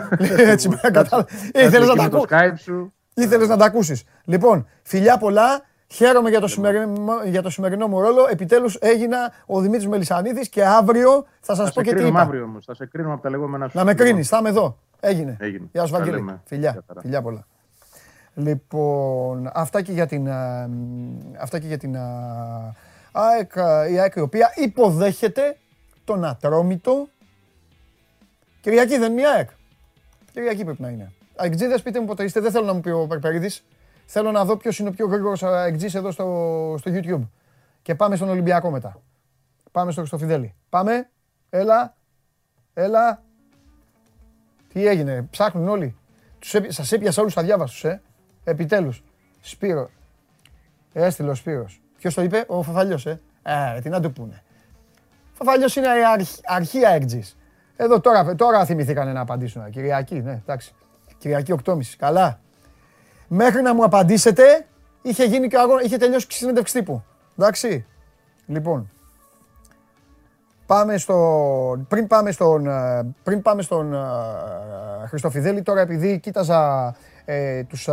Έτσι, 0.53 0.69
Ήθελες 1.55 1.89
να 1.89 1.97
τα 1.97 2.05
ακούσει. 2.05 2.93
Ήθελες 3.15 3.49
να 3.49 3.57
τα 3.57 3.65
ακούσεις. 3.65 4.05
Λοιπόν, 4.25 4.67
φιλιά 4.83 5.19
πολλά. 5.19 5.63
Χαίρομαι 5.87 6.31
για 6.31 6.41
το, 6.41 6.47
σημερινό, 6.47 7.13
για 7.25 7.43
το 7.43 7.51
σημερινό 7.51 7.87
μου 7.87 8.01
ρόλο. 8.01 8.27
Επιτέλους 8.31 8.77
έγινα 8.81 9.33
ο 9.47 9.61
Δημήτρης 9.61 9.89
Μελισανίδης 9.89 10.49
και 10.49 10.65
αύριο 10.65 11.27
θα 11.41 11.55
σας 11.55 11.73
πω 11.73 11.83
και 11.83 11.95
τι 11.95 12.07
είπα. 12.07 12.21
Αύριο 12.21 12.45
όμως. 12.45 12.65
Θα 12.65 12.75
σε 12.75 12.87
κρίνω 12.87 13.13
από 13.13 13.23
τα 13.23 13.31
λεγόμενα 13.31 13.69
σου. 13.69 13.79
Να 13.79 13.85
με 13.85 13.95
κρίνεις, 13.95 14.29
θα 14.29 14.37
είμαι 14.39 14.49
εδώ. 14.49 14.79
Έγινε. 15.01 15.37
Γεια 15.73 15.85
σου, 15.85 15.93
Βαγγέλη. 15.93 16.41
Φιλιά. 16.45 16.85
Φιλιά 17.01 17.23
πολλά. 17.23 17.47
Λοιπόν, 18.39 19.51
αυτά 19.55 19.83
και 19.83 19.93
για 19.93 20.07
την, 20.07 20.27
ε, 20.27 20.69
αυτά 21.39 21.59
και 21.59 21.67
για 21.67 21.79
την 21.79 21.95
ε, 21.95 22.01
ΑΕΚ, 23.13 23.53
ε, 23.55 23.93
η 23.93 23.99
ΑΕΚ 23.99 24.15
η 24.15 24.21
οποία 24.21 24.53
υποδέχεται 24.55 25.57
τον 26.05 26.25
Ατρόμητο. 26.25 27.09
Κυριακή 28.61 28.99
δεν 28.99 29.13
είναι 29.13 29.21
η 29.21 29.27
ΑΕΚ. 29.27 29.49
Κυριακή 30.33 30.65
πρέπει 30.65 30.83
να 30.83 30.89
είναι. 30.89 31.13
Αεκτζίδες 31.37 31.83
πείτε 31.83 32.01
μου 32.01 32.07
πότε 32.07 32.25
είστε, 32.25 32.41
δεν 32.41 32.51
θέλω 32.51 32.65
να 32.65 32.73
μου 32.73 32.81
πει 32.81 32.91
ο 32.91 33.07
Περπερίδης. 33.07 33.65
Θέλω 34.07 34.31
να 34.31 34.45
δω 34.45 34.57
ποιος 34.57 34.79
είναι 34.79 34.89
ο 34.89 34.93
πιο 34.93 35.07
γρήγορος 35.07 35.43
αεκτζής 35.43 35.95
εδώ 35.95 36.11
στο, 36.11 36.75
στο 36.79 36.91
YouTube. 36.95 37.29
Και 37.83 37.95
πάμε 37.95 38.17
στον 38.17 38.29
Ολυμπιακό 38.29 38.71
μετά. 38.71 39.01
Πάμε 39.73 39.91
στο 39.91 40.01
Χριστοφιδέλη. 40.01 40.55
Πάμε. 40.69 41.11
Έλα. 41.51 41.97
Έλα. 42.75 43.23
Τι 44.73 44.87
έγινε. 44.87 45.27
Ψάχνουν 45.31 45.69
όλοι. 45.69 45.97
Σας 46.69 46.93
έπιασα 46.93 47.21
όλους 47.21 47.37
αδιάβαστους, 47.37 47.85
ε. 47.85 48.01
Επιτέλους. 48.49 49.03
Σπύρο. 49.41 49.91
Έστειλε 50.93 51.31
ο 51.31 51.35
Σπύρος. 51.35 51.81
Ποιος 51.99 52.15
το 52.15 52.23
είπε, 52.23 52.45
ο 52.47 52.63
Φαφαλιός, 52.63 53.07
ε. 53.07 53.21
Ε, 53.43 53.81
τι 53.81 53.89
να 53.89 54.01
του 54.01 54.13
πούνε. 54.13 54.43
Φαφαλιός 55.33 55.77
είναι 55.77 55.89
αρχ, 55.89 56.29
αρχαία 56.45 56.91
εκτζής. 56.91 57.37
Εδώ 57.77 58.01
τώρα, 58.01 58.35
τώρα 58.35 58.65
θυμηθήκανε 58.65 59.13
να 59.13 59.21
απαντήσουν. 59.21 59.71
Κυριακή, 59.71 60.15
ναι, 60.15 60.41
εντάξει. 60.43 60.75
Κυριακή 61.19 61.55
8.30. 61.65 61.79
Καλά. 61.99 62.41
Μέχρι 63.29 63.63
να 63.63 63.75
μου 63.75 63.85
απαντήσετε, 63.85 64.67
είχε, 65.03 65.25
γίνει 65.25 65.49
και 65.49 65.59
αγώνας, 65.59 65.85
είχε 65.85 65.97
τελειώσει 65.97 66.27
και 66.27 66.35
η 66.35 66.39
συνέντευξη 66.39 66.79
τύπου. 66.79 67.03
Εντάξει. 67.39 67.87
Λοιπόν. 68.47 68.91
Πάμε 70.67 70.97
στο, 70.97 71.85
πριν 71.89 72.07
πάμε 72.07 72.31
στον, 72.31 72.67
ε, 72.67 73.15
πριν 73.23 73.43
πάμε 73.43 73.63
στον 73.63 73.93
uh, 73.95 75.07
Χριστοφιδέλη, 75.07 75.63
τώρα 75.63 75.81
επειδή 75.81 76.19
κοίταζα 76.21 76.95
ε, 77.27 77.65
τους, 77.65 77.89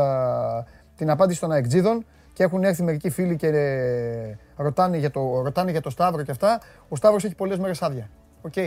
την 0.95 1.09
απάντηση 1.09 1.39
των 1.39 1.51
αεκτζίδων 1.51 2.05
και 2.33 2.43
έχουν 2.43 2.63
έρθει 2.63 2.83
μερικοί 2.83 3.09
φίλοι 3.09 3.35
και 3.35 3.47
ε, 3.47 4.37
ρωτάνε 4.55 4.97
για 4.97 5.11
το, 5.11 5.41
ρωτάνε 5.41 5.71
για 5.71 5.81
το 5.81 5.89
Σταύρο 5.89 6.23
και 6.23 6.31
αυτά. 6.31 6.61
Ο 6.89 6.95
Σταύρος 6.95 7.23
έχει 7.23 7.35
πολλές 7.35 7.57
μέρες 7.57 7.81
άδεια. 7.81 8.09
Οκ. 8.41 8.57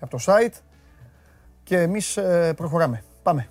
Από 0.00 0.10
το 0.10 0.18
site 0.26 0.60
και 1.62 1.80
εμείς 1.80 2.16
ε, 2.16 2.52
προχωράμε. 2.56 3.02
Πάμε. 3.22 3.48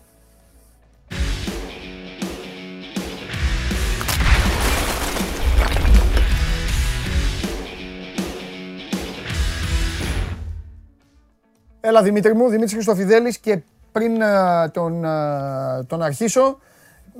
Έλα 11.83 12.03
Δημήτρη 12.03 12.33
μου, 12.33 12.47
Δημήτρης 12.47 12.73
Χριστοφιδέλης 12.73 13.37
και 13.37 13.61
πριν 13.91 14.21
ε, 14.21 14.69
τον, 14.69 15.05
ε, 15.05 15.83
τον 15.87 16.01
αρχίσω, 16.01 16.57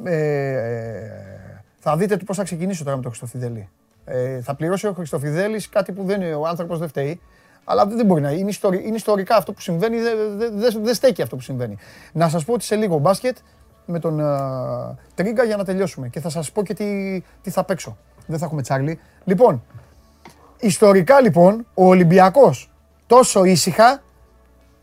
ε, 0.04 1.02
θα 1.80 1.98
δείτε 1.98 2.18
πώς 2.18 2.38
θα 2.38 2.44
ξεκινήσω 2.44 2.84
τώρα 2.84 2.96
με 2.96 3.02
τον 3.02 3.12
Χριστοφιδέλη. 3.12 3.70
Ε, 4.06 4.42
θα 4.42 4.56
πληρώσει 4.56 4.88
ο 4.88 4.94
Χριστοφιδέλης 4.94 5.70
κάτι 5.70 5.92
που 5.92 6.04
δεν, 6.04 6.34
ο 6.34 6.48
άνθρωπος 6.48 6.80
δεν 6.80 6.88
φταίει. 6.88 7.22
Αλλά 7.64 7.86
δεν 7.86 8.06
μπορεί 8.06 8.22
να 8.22 8.32
είναι. 8.32 8.50
Ιστορι, 8.50 8.84
είναι 8.86 8.96
ιστορικά 8.96 9.36
αυτό 9.36 9.54
που 9.54 9.62
συμβαίνει, 9.62 9.98
δεν 10.00 10.16
δε, 10.56 10.70
δε, 10.82 10.94
στέκει 10.94 11.22
αυτό 11.22 11.36
που 11.36 11.42
συμβαίνει. 11.42 11.78
Να 12.14 12.30
σας 12.30 12.46
πω 12.46 12.54
ότι 12.54 12.64
σε 12.64 12.76
λίγο 12.76 12.98
μπάσκετ 12.98 13.38
με 13.86 14.00
τον 14.00 14.20
uh, 14.22 14.96
Τρίγκα 15.16 15.44
για 15.44 15.58
να 15.58 15.66
τελειώσουμε. 15.66 16.08
Και 16.08 16.20
θα 16.20 16.30
σας 16.30 16.52
πω 16.52 16.64
και 16.64 16.74
τι, 16.74 17.22
τι 17.42 17.50
θα 17.50 17.64
παίξω. 17.64 17.98
Δεν 18.28 18.40
θα 18.40 18.46
έχουμε 18.46 18.62
τσάρλι. 18.62 19.00
Λοιπόν, 19.24 19.64
ιστορικά 20.60 21.22
λοιπόν, 21.22 21.68
ο 21.74 21.86
Ολυμπιακός 21.86 22.72
τόσο 23.08 23.44
ήσυχα, 23.44 24.02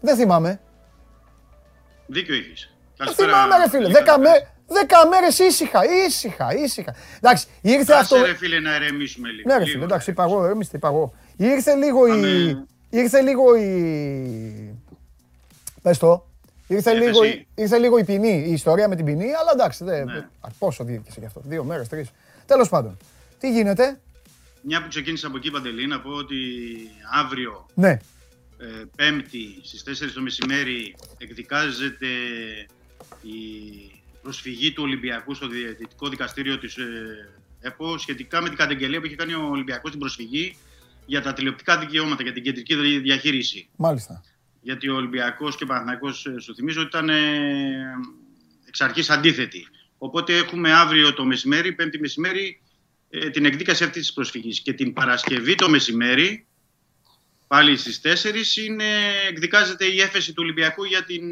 δεν 0.00 0.16
θυμάμαι. 0.16 0.60
Δίκιο 2.08 2.34
έχεις. 2.34 2.70
Δεν 2.96 3.14
θυμάμαι 3.14 3.56
ρε 3.56 3.68
φίλε. 3.68 3.88
Δέκα, 3.88 4.18
με, 4.18 4.30
δέκα 4.66 5.06
μέρες 5.06 5.38
ήσυχα, 5.38 5.80
ήσυχα, 6.06 6.54
ήσυχα. 6.54 6.94
Εντάξει, 7.16 7.46
ήρθε 7.60 7.92
Άσε, 7.92 8.14
αυτό... 8.14 8.26
ρε 8.26 8.34
φίλε 8.34 8.60
να 8.60 8.74
ερεμήσουμε 8.74 9.30
λίγο. 9.30 9.52
Ναι 9.52 9.58
ρε 9.58 9.64
φίλε, 9.64 9.84
εντάξει, 9.84 10.10
είπα 10.10 10.22
εγώ, 10.22 10.46
εμείς 10.46 10.72
είπα 10.72 10.88
εγώ. 10.88 11.14
Ήρθε 11.36 11.74
λίγο 11.74 12.06
η... 12.06 12.56
Ήρθε 12.90 13.20
λίγο 13.20 13.56
η... 13.56 14.80
Πες 15.82 15.98
το. 15.98 16.26
Ήρθε 16.66 16.92
λίγο, 16.92 17.20
ήρθε 17.54 17.78
λίγο 17.78 17.98
η 17.98 18.04
ποινή, 18.04 18.44
η 18.48 18.52
ιστορία 18.52 18.88
με 18.88 18.96
την 18.96 19.04
ποινή, 19.04 19.24
αλλά 19.24 19.50
εντάξει, 19.52 19.84
δε, 19.84 20.04
ναι. 20.04 20.26
πόσο 20.58 20.84
διήρκησε 20.84 21.20
γι' 21.20 21.26
αυτό. 21.26 21.40
Δύο 21.44 21.64
μέρες, 21.64 21.88
τρεις. 21.88 22.10
Τέλος 22.46 22.68
πάντων. 22.68 22.96
Τι 23.38 23.52
γίνεται; 23.52 24.00
Μια 24.62 24.82
που 24.82 24.88
ξεκίνησα 24.88 25.26
από 25.26 25.36
εκεί, 25.36 25.50
Παντελή, 25.50 25.86
να 25.86 26.00
πω 26.00 26.10
ότι 26.10 26.36
αύριο 27.12 27.66
ναι. 27.74 27.98
Ε, 28.58 28.84
Πέμπτη 28.96 29.60
στις 29.62 30.04
4 30.06 30.10
το 30.14 30.20
μεσημέρι 30.20 30.94
εκδικάζεται 31.18 32.08
η 33.22 33.38
προσφυγή 34.22 34.72
του 34.72 34.82
Ολυμπιακού 34.82 35.34
στο 35.34 35.48
Διαιτητικό 35.48 36.08
Δικαστήριο 36.08 36.58
της 36.58 36.76
ε, 36.76 36.84
ΕΠΟ 37.60 37.98
σχετικά 37.98 38.42
με 38.42 38.48
την 38.48 38.58
καταγγελία 38.58 39.00
που 39.00 39.06
είχε 39.06 39.16
κάνει 39.16 39.34
ο 39.34 39.48
Ολυμπιακός 39.50 39.88
στην 39.88 40.00
προσφυγή 40.00 40.56
για 41.06 41.22
τα 41.22 41.32
τηλεοπτικά 41.32 41.78
δικαιώματα, 41.78 42.22
για 42.22 42.32
την 42.32 42.42
κεντρική 42.42 42.98
διαχείριση. 42.98 43.68
Μάλιστα. 43.76 44.22
Γιατί 44.60 44.88
ο 44.88 44.94
Ολυμπιακός 44.94 45.56
και 45.56 45.64
ο 45.64 45.66
Παναθηναϊκός, 45.66 46.26
ε, 46.26 46.40
σου 46.40 46.54
θυμίζω, 46.54 46.80
ήταν 46.80 47.08
ε, 47.08 47.16
εξ 48.66 48.80
αρχής 48.80 49.10
αντίθετοι. 49.10 49.66
Οπότε 49.98 50.36
έχουμε 50.36 50.72
αύριο 50.72 51.14
το 51.14 51.24
μεσημέρι, 51.24 51.72
πέμπτη 51.72 52.00
μεσημέρι, 52.00 52.60
ε, 53.10 53.30
την 53.30 53.44
εκδίκαση 53.44 53.84
αυτής 53.84 54.02
της 54.02 54.12
προσφυγής. 54.12 54.60
Και 54.60 54.72
την 54.72 54.92
Παρασκευή 54.92 55.54
το 55.54 55.68
μεσημέρι, 55.68 56.46
πάλι 57.48 57.76
στις 57.76 58.00
4, 58.04 58.66
είναι, 58.68 58.84
εκδικάζεται 59.28 59.84
η 59.84 60.00
έφεση 60.00 60.32
του 60.32 60.42
Ολυμπιακού 60.42 60.84
για 60.84 61.04
την 61.04 61.22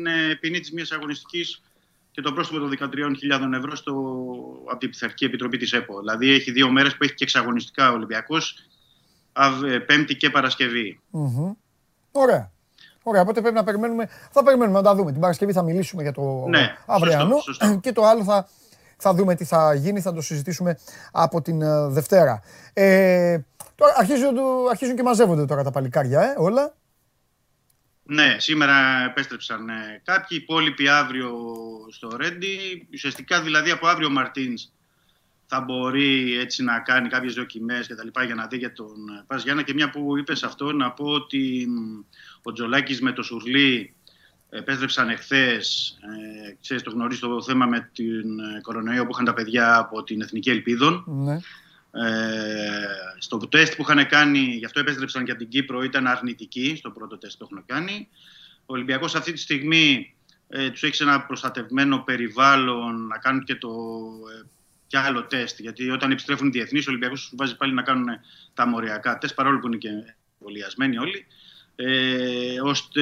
ποινή 0.40 0.60
της 0.60 0.72
μιας 0.72 0.90
αγωνιστικής 0.90 1.62
και 2.10 2.22
το 2.22 2.32
πρόστιμο 2.32 2.60
των 2.60 2.70
13.000 2.80 3.52
ευρώ 3.56 3.76
στο, 3.76 3.92
από 4.70 4.78
την 4.78 4.90
Πειθαρχική 4.90 5.24
Επιτροπή 5.24 5.56
της 5.56 5.72
ΕΠΟ. 5.72 5.98
Δηλαδή 5.98 6.30
έχει 6.30 6.50
δύο 6.50 6.70
μέρες 6.70 6.96
που 6.96 7.04
έχει 7.04 7.14
και 7.14 7.24
εξαγωνιστικά 7.24 7.90
ο 7.90 7.94
Ολυμπιακός 7.94 8.58
ε, 9.66 9.78
Πέμπτη 9.78 10.16
και 10.16 10.30
Παρασκευή. 10.30 11.00
Mm-hmm. 11.12 11.56
Ωραία. 12.12 12.50
Ωραία, 13.02 13.22
οπότε 13.22 13.40
πρέπει 13.40 13.54
να 13.54 13.64
περιμένουμε. 13.64 14.08
Θα 14.30 14.42
περιμένουμε 14.42 14.78
να 14.78 14.84
τα 14.84 14.94
δούμε. 14.94 15.12
Την 15.12 15.20
Παρασκευή 15.20 15.52
θα 15.52 15.62
μιλήσουμε 15.62 16.02
για 16.02 16.12
το 16.12 16.44
ναι, 16.48 16.76
αυριανό 16.86 17.34
σωστό, 17.34 17.52
σωστό. 17.52 17.78
και 17.84 17.92
το 17.92 18.04
άλλο 18.04 18.24
θα, 18.24 18.48
θα 18.96 19.14
δούμε 19.14 19.34
τι 19.34 19.44
θα 19.44 19.74
γίνει, 19.74 20.00
θα 20.00 20.12
το 20.12 20.20
συζητήσουμε 20.20 20.78
από 21.12 21.42
την 21.42 21.60
uh, 21.62 21.88
Δευτέρα. 21.88 22.42
Ε, 22.72 23.38
τώρα 23.76 23.94
αρχίζουν, 23.96 24.36
αρχίζουν 24.70 24.96
και 24.96 25.02
μαζεύονται 25.02 25.44
τώρα 25.44 25.62
τα 25.62 25.70
παλικάρια, 25.70 26.20
ε, 26.20 26.34
όλα. 26.38 26.74
Ναι, 28.08 28.36
σήμερα 28.38 29.04
επέστρεψαν 29.04 29.68
ε, 29.68 30.02
κάποιοι, 30.04 30.38
υπόλοιποι 30.42 30.88
αύριο 30.88 31.34
στο 31.90 32.16
Ρέντι. 32.16 32.88
Ουσιαστικά 32.92 33.42
δηλαδή 33.42 33.70
από 33.70 33.86
αύριο 33.86 34.08
ο 34.08 34.10
Μαρτίνς 34.10 34.70
θα 35.46 35.60
μπορεί 35.60 36.38
έτσι 36.38 36.62
να 36.62 36.80
κάνει 36.80 37.08
κάποιες 37.08 37.34
δοκιμές 37.34 37.86
και 37.86 37.94
τα 37.94 38.04
λοιπά 38.04 38.24
για 38.24 38.34
να 38.34 38.46
δει 38.46 38.56
για 38.56 38.72
τον 38.72 38.94
Πας 39.26 39.42
Γιάννα. 39.42 39.62
Και 39.62 39.74
μια 39.74 39.90
που 39.90 40.18
είπες 40.18 40.42
αυτό, 40.42 40.72
να 40.72 40.90
πω 40.90 41.04
ότι 41.04 41.68
ο 42.42 42.52
Τζολάκης 42.52 43.00
με 43.00 43.12
το 43.12 43.22
Σουρλί 43.22 43.94
επέστρεψαν 44.50 45.08
εχθές, 45.08 45.96
ε, 46.48 46.54
ξέρεις 46.60 46.82
το 46.82 46.90
γνωρίζει 46.90 47.20
το 47.20 47.42
θέμα 47.42 47.66
με 47.66 47.90
την 47.92 48.24
κορονοϊό 48.62 49.04
που 49.04 49.10
είχαν 49.12 49.24
τα 49.24 49.34
παιδιά 49.34 49.76
από 49.76 50.02
την 50.02 50.20
Εθνική 50.20 50.50
Ελπίδων. 50.50 51.04
Ναι. 51.06 51.38
Ε, 52.04 53.18
στο 53.18 53.38
τεστ 53.38 53.74
που 53.74 53.82
είχαν 53.82 54.06
κάνει, 54.06 54.38
γι' 54.38 54.64
αυτό 54.64 54.80
επέστρεψαν 54.80 55.24
και 55.24 55.30
από 55.30 55.40
την 55.40 55.48
Κύπρο, 55.48 55.82
ήταν 55.82 56.06
αρνητική 56.06 56.74
στο 56.76 56.90
πρώτο 56.90 57.18
τεστ 57.18 57.38
που 57.38 57.48
έχουν 57.50 57.64
κάνει. 57.66 58.08
Ο 58.60 58.74
Ολυμπιακός 58.74 59.14
αυτή 59.14 59.32
τη 59.32 59.38
στιγμή 59.38 60.14
ε, 60.48 60.70
τους 60.70 60.82
έχεις 60.82 60.96
σε 60.96 61.02
ένα 61.02 61.22
προστατευμένο 61.22 61.98
περιβάλλον 61.98 63.06
να 63.06 63.18
κάνουν 63.18 63.44
και 63.44 63.54
το 63.54 63.68
ε, 64.40 64.46
και 64.86 64.98
άλλο 64.98 65.24
τεστ. 65.24 65.60
Γιατί 65.60 65.90
όταν 65.90 66.10
επιστρέφουν 66.10 66.46
οι 66.46 66.50
διεθνείς, 66.50 66.86
ο 66.86 66.90
Ολυμπιακός 66.90 67.20
τους 67.20 67.32
βάζει 67.36 67.56
πάλι 67.56 67.72
να 67.72 67.82
κάνουν 67.82 68.06
τα 68.54 68.66
μοριακά 68.66 69.18
τεστ, 69.18 69.34
παρόλο 69.34 69.58
που 69.58 69.66
είναι 69.66 69.76
και 69.76 69.88
εμβολιασμένοι 70.38 70.98
όλοι. 70.98 71.26
Ε, 71.76 72.60
ώστε 72.62 73.00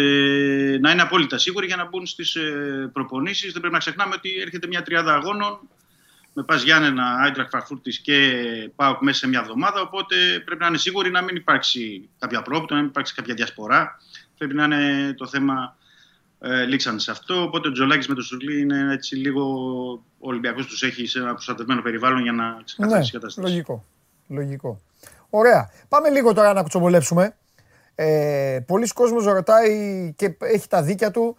να 0.80 0.90
είναι 0.90 1.02
απόλυτα 1.02 1.38
σίγουροι 1.38 1.66
για 1.66 1.76
να 1.76 1.88
μπουν 1.88 2.06
στις 2.06 2.34
ε, 2.34 2.90
προπονήσεις. 2.92 3.52
Δεν 3.52 3.60
πρέπει 3.60 3.72
να 3.72 3.80
ξεχνάμε 3.80 4.14
ότι 4.14 4.40
έρχεται 4.40 4.66
μια 4.66 4.82
τριάδα 4.82 5.14
αγώνων 5.14 5.60
με 6.34 6.42
Πας 6.42 6.62
Γιάννενα, 6.62 7.16
Άιντρακ 7.22 7.48
Φαρφούρτη 7.48 7.90
και 8.00 8.16
Πάοκ 8.76 9.00
μέσα 9.02 9.18
σε 9.18 9.28
μια 9.28 9.40
εβδομάδα. 9.40 9.80
Οπότε 9.80 10.16
πρέπει 10.44 10.60
να 10.60 10.66
είναι 10.66 10.78
σίγουροι 10.78 11.10
να 11.10 11.22
μην 11.22 11.36
υπάρξει 11.36 12.08
κάποια 12.18 12.42
πρόβλημα, 12.42 12.70
να 12.70 12.80
μην 12.80 12.86
υπάρξει 12.86 13.14
κάποια 13.14 13.34
διασπορά. 13.34 14.00
Πρέπει 14.38 14.54
να 14.54 14.64
είναι 14.64 15.12
το 15.12 15.26
θέμα 15.26 15.76
ε, 16.40 16.64
λήξαν 16.64 17.00
σε 17.00 17.10
αυτό. 17.10 17.42
Οπότε 17.42 17.68
ο 17.68 17.72
Τζολάκης 17.72 18.08
με 18.08 18.14
το 18.14 18.22
Σουρλί 18.22 18.60
είναι 18.60 18.92
έτσι 18.92 19.16
λίγο. 19.16 19.42
Ο 20.18 20.28
Ολυμπιακός 20.28 20.66
τους 20.66 20.82
έχει 20.82 21.06
σε 21.06 21.18
ένα 21.18 21.32
προστατευμένο 21.32 21.82
περιβάλλον 21.82 22.22
για 22.22 22.32
να 22.32 22.60
ξεκαθαρίσει 22.64 23.10
ναι, 23.12 23.18
η 23.18 23.20
κατάσταση. 23.20 23.48
Λογικό. 23.48 23.84
Λογικό. 24.28 24.80
Ωραία. 25.30 25.70
Πάμε 25.88 26.10
λίγο 26.10 26.32
τώρα 26.32 26.52
να 26.52 26.62
κουτσομπολέψουμε. 26.62 27.36
Ε, 27.94 28.58
Πολλοί 28.66 28.88
κόσμος 28.88 29.24
ρωτάει 29.24 30.12
και 30.16 30.36
έχει 30.38 30.68
τα 30.68 30.82
δίκια 30.82 31.10
του 31.10 31.36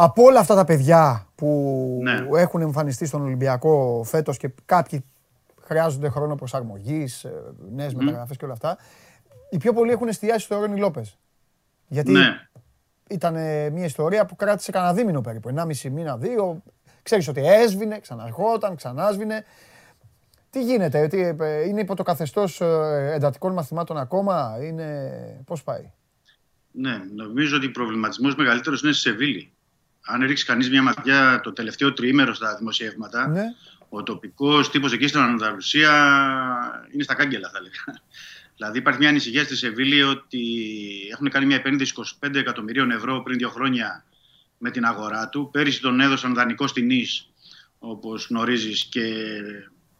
από 0.00 0.22
όλα 0.22 0.40
αυτά 0.40 0.54
τα 0.54 0.64
παιδιά 0.64 1.26
που 1.34 1.98
Ναι. 2.02 2.26
έχουν 2.34 2.60
εμφανιστεί 2.60 3.06
στον 3.06 3.22
Ολυμπιακό 3.22 4.02
φέτος 4.04 4.36
και 4.36 4.50
κάποιοι 4.64 5.04
χρειάζονται 5.62 6.08
χρόνο 6.08 6.34
προσαρμογής, 6.34 7.24
ε, 7.24 7.32
νέες 7.70 7.94
μεταγραφές 7.94 8.36
και 8.36 8.44
όλα 8.44 8.52
αυτά. 8.54 8.78
Οι 9.50 9.56
πιο 9.56 9.72
πολλοί 9.72 9.90
έχουν 9.90 10.08
εστιάσει 10.08 10.44
στο 10.44 10.58
Ρόνι 10.60 10.78
Λόπες. 10.80 11.18
Γιατί 11.88 12.10
Ναι. 12.12 12.48
ήταν 13.08 13.36
ε, 13.36 13.70
μια 13.70 13.84
ιστορία 13.84 14.26
που 14.26 14.36
κράτησε 14.36 14.70
κανένα 14.72 14.94
δίμηνο 14.94 15.20
περίπου, 15.20 15.48
1,5 15.48 15.90
μήνα, 15.90 16.16
δύο. 16.16 16.62
Ξέρεις 17.02 17.28
ότι 17.28 17.40
έσβηνε, 17.46 17.98
ξαναρχόταν, 18.00 18.76
ξανάσβηνε. 18.76 19.44
Τι 20.50 20.62
γίνεται, 20.64 21.06
τι, 21.06 21.20
ε, 21.20 21.66
είναι 21.68 21.80
υπό 21.80 21.94
το 21.94 22.02
καθεστώς 22.02 22.60
ε, 22.60 23.10
εντατικών 23.14 23.52
μαθημάτων 23.52 23.96
ακόμα, 23.98 24.58
είναι... 24.62 25.10
πώς 25.46 25.62
πάει; 25.62 25.90
Ναι, 26.70 26.96
νομίζω 27.14 27.56
ότι 27.56 27.66
ο 27.66 27.70
προβληματισμός 27.70 28.34
μεγαλύτερος 28.36 28.82
είναι 28.82 28.92
στη 28.92 29.00
Σεβίλη. 29.08 29.52
Αν 30.04 30.26
ρίξει 30.26 30.44
κανείς 30.44 30.70
μια 30.70 30.82
ματιά 30.82 31.40
το 31.42 31.52
τελευταίο 31.52 31.92
τριήμερο 31.92 32.34
στα 32.34 32.56
δημοσιεύματα, 32.56 33.28
Ναι. 33.28 33.42
ο 33.88 34.02
τοπικός 34.02 34.70
τύπος 34.70 34.92
εκεί 34.92 35.06
στην 35.06 35.20
Ανδαλουσία 35.20 35.92
είναι 36.92 37.02
στα 37.02 37.14
κάγκελα, 37.14 37.50
θα 37.50 37.58
έλεγα. 37.58 38.02
Δηλαδή, 38.56 38.78
υπάρχει 38.78 38.98
μια 39.00 39.08
ανησυχία 39.08 39.44
στη 39.44 39.56
Σεβίλη 39.56 40.02
ότι 40.02 40.40
έχουν 41.12 41.28
κάνει 41.30 41.46
μια 41.46 41.56
επένδυση 41.56 41.92
25 42.22 42.34
εκατομμυρίων 42.38 42.90
ευρώ 42.90 43.22
πριν 43.22 43.38
δύο 43.38 43.48
χρόνια 43.48 44.04
με 44.58 44.70
την 44.70 44.84
αγορά 44.84 45.28
του. 45.28 45.48
Πέρυσι 45.52 45.80
τον 45.80 46.00
έδωσαν 46.00 46.34
δανεικό 46.34 46.66
στην 46.66 46.86
Νης, 46.86 47.28
όπως 47.78 48.26
γνωρίζεις, 48.30 48.84
και 48.84 49.02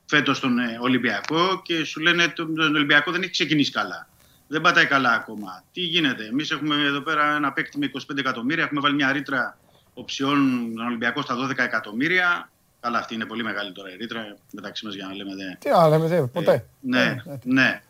φέτος 0.07 0.41
τον 0.41 0.59
ε, 0.59 0.79
Ολυμπιακό. 0.81 1.63
Και 1.65 1.85
σου 1.85 2.01
λένε 2.01 2.29
τον 2.29 2.55
τον 2.55 2.75
Ολυμπιακό 2.75 3.11
δεν 3.13 3.23
έχει 3.23 3.31
ξεκινήσει 3.31 3.71
καλά. 3.71 4.09
Δεν 4.49 4.61
πατάει 4.61 4.87
καλά 4.87 5.13
ακόμα. 5.13 5.65
Τι 5.73 5.81
γίνεται, 5.81 6.25
εμείς 6.27 6.51
έχουμε 6.51 6.75
εδώ 6.85 7.01
πέρα 7.01 7.37
ένα 7.37 7.53
παίκτη 7.53 7.79
με 7.79 7.91
25 7.93 8.19
εκατομμύρια. 8.19 8.65
Έχουμε 8.65 8.81
βάλει 8.81 8.95
μια 8.95 9.13
ρήτρα 9.13 9.59
οψιών 9.99 10.73
τον 10.75 10.87
Ολυμπιακός 10.87 11.25
στα 11.25 11.37
12 11.49 11.59
εκατομμύρια. 11.59 12.51
Καλά, 12.81 12.99
αυτή 12.99 13.15
είναι 13.15 13.25
πολύ 13.25 13.43
μεγάλη 13.43 13.73
τώρα 13.73 13.93
η 13.93 13.97
ρήτρα 13.97 14.37
μεταξύ 14.53 14.85
μας 14.85 14.95
για 14.95 15.07
να 15.07 15.15
λέμε. 15.15 15.35
Δε. 15.35 15.55
Τι 15.59 15.71
άλλο, 15.71 15.89
λέμε, 15.89 16.07
δε, 16.07 16.23
ποτέ. 16.23 16.69
Ναι, 16.81 17.03
Ε, 17.03 17.33
ε, 17.33 17.39
ναι. 17.43 17.83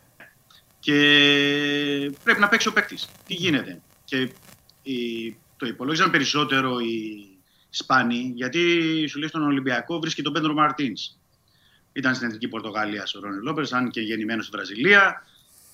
Και 0.79 0.95
πρέπει 2.23 2.39
να 2.39 2.47
παίξει 2.47 2.67
ο 2.67 2.73
παίκτης. 2.73 3.09
Τι 3.25 3.33
γίνεται. 3.33 3.81
Και 4.05 4.31
η, 4.83 5.35
το 5.57 5.65
υπολόγιζαν 5.65 6.11
περισσότερο 6.11 6.79
οι, 6.79 7.29
σπάνιοι, 7.69 8.31
γιατί 8.35 8.59
σου 9.09 9.19
λέει 9.19 9.27
στον 9.27 9.43
Ολυμπιακό 9.43 9.99
βρίσκει 9.99 10.21
τον 10.21 10.33
Πέντρο 10.33 10.53
Μαρτίνς. 10.53 11.17
Ήταν 11.93 12.15
στην 12.15 12.27
Εθνική 12.27 12.47
Πορτογαλίας 12.47 13.13
ο 13.13 13.19
Ρόνι 13.19 13.43
Λόπες, 13.43 13.73
αν 13.73 13.89
και 13.89 14.01
γεννημένος 14.01 14.45
στη 14.45 14.55
Βραζιλία. 14.55 15.25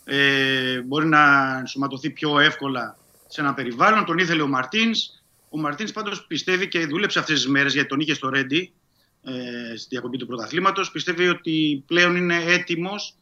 Ε, 0.04 0.82
μπορεί 0.82 1.08
να 1.08 1.56
ενσωματωθεί 1.58 2.10
πιο 2.10 2.40
εύκολα 2.40 2.98
σε 3.28 3.42
ένα 3.42 3.54
περιβάλλον. 3.54 4.06
Τον 4.06 4.18
ήθελε 4.18 4.42
ο 4.42 4.48
Μαρτίνς. 4.48 5.24
Ο 5.56 5.58
Μαρτίνς 5.58 5.92
πάντως 5.92 6.26
πιστεύει 6.26 6.68
και 6.68 6.86
δούλεψε 6.86 7.20
αυτές 7.20 7.36
τις 7.36 7.48
μέρες 7.48 7.74
γιατί 7.74 7.88
τον 7.88 8.00
είχε 8.00 8.14
στο 8.14 8.30
Ρέντι 8.30 8.74
ε, 9.24 9.76
στη 9.78 9.88
διακοπή 9.90 10.18
του 10.18 10.26
πρωταθλήματος. 10.26 10.92
Πιστεύει 10.92 11.28
ότι 11.28 11.84
πλέον 11.88 12.16
είναι 12.16 12.44
έτοιμος 12.44 13.18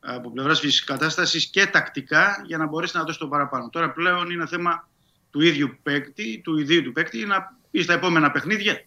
από 0.00 0.30
πλευράς 0.30 0.60
φυσικής 0.60 0.84
κατάστασης 0.84 1.46
και 1.46 1.66
τακτικά 1.66 2.42
για 2.46 2.58
να 2.58 2.66
μπορέσει 2.66 2.96
να 2.96 3.02
δώσει 3.02 3.18
το 3.18 3.28
παραπάνω. 3.28 3.68
Τώρα 3.68 3.90
πλέον 3.90 4.30
είναι 4.30 4.46
θέμα 4.46 4.88
του 5.30 5.40
ίδιου 5.40 5.78
παίκτη, 5.82 6.40
του 6.44 6.58
ιδίου 6.58 6.82
του 6.82 6.92
παίκτη, 6.92 7.24
να 7.24 7.56
πει 7.70 7.82
στα 7.82 7.92
επόμενα 7.92 8.30
παιχνίδια 8.30 8.84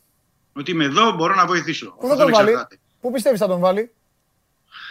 ότι 0.53 0.71
είμαι 0.71 0.83
εδώ, 0.83 1.11
μπορώ 1.11 1.35
να 1.35 1.45
βοηθήσω. 1.45 1.95
Πού 1.99 2.07
θα 2.07 2.15
τον 2.15 2.31
βάλει, 2.31 2.53
Πού 3.01 3.11
πιστεύεις 3.11 3.39
θα 3.39 3.47
τον 3.47 3.59
βάλει; 3.59 3.91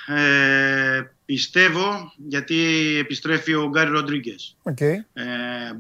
Ε, 0.07 1.03
πιστεύω 1.27 2.13
γιατί 2.17 2.57
επιστρέφει 2.99 3.55
ο 3.55 3.69
Γκάρι 3.69 3.91
Ροντρίγκες. 3.91 4.57
Okay. 4.63 4.95
Ε, 5.13 5.25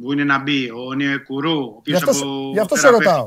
που 0.00 0.12
είναι 0.12 0.24
να 0.24 0.38
μπει. 0.38 0.70
Ο 0.70 0.92
Νιεκουρού, 0.92 1.58
ο 1.58 1.74
οποίος 1.78 2.02
από. 2.02 2.50
Γι' 2.52 2.58
αυτός 2.58 2.80
σε 2.80 2.88
ρωτάω. 2.88 3.24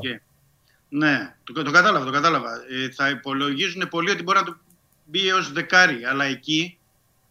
Ναι, 0.88 1.34
το, 1.44 1.62
το 1.62 1.70
κατάλαβα. 1.70 2.04
Το 2.04 2.10
κατάλαβα. 2.10 2.50
Ε, 2.50 2.90
θα 2.90 3.08
υπολογίζουν 3.08 3.88
πολύ 3.88 4.10
ότι 4.10 4.22
μπορεί 4.22 4.38
να 4.38 4.44
το 4.44 4.56
μπει 5.04 5.28
έως 5.28 5.52
δεκάρι. 5.52 6.04
Αλλά 6.04 6.24
εκεί 6.24 6.78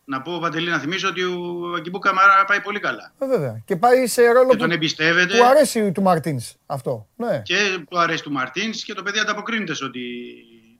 να 0.05 0.21
πω, 0.21 0.39
Παντελή, 0.39 0.69
να 0.69 0.79
θυμίσω 0.79 1.07
ότι 1.07 1.23
ο 1.23 1.73
Αγκιμπού 1.77 1.99
Καμαρά 1.99 2.45
πάει 2.45 2.61
πολύ 2.61 2.79
καλά. 2.79 3.13
Ε, 3.19 3.25
βέβαια. 3.25 3.61
Και 3.65 3.75
πάει 3.75 4.07
σε 4.07 4.21
ρόλο 4.21 4.49
και 4.49 4.55
που, 4.55 4.61
τον 4.61 4.71
εμπιστεύεται. 4.71 5.37
που 5.37 5.43
αρέσει 5.43 5.91
του 5.91 6.01
Μαρτίνς 6.01 6.53
αυτό. 6.65 7.07
Ναι. 7.15 7.41
Και 7.45 7.55
του 7.89 7.99
αρέσει 7.99 8.23
του 8.23 8.31
Μαρτίνς 8.31 8.83
και 8.83 8.93
το 8.93 9.03
παιδί 9.03 9.19
ανταποκρίνεται 9.19 9.73
ότι 9.83 10.01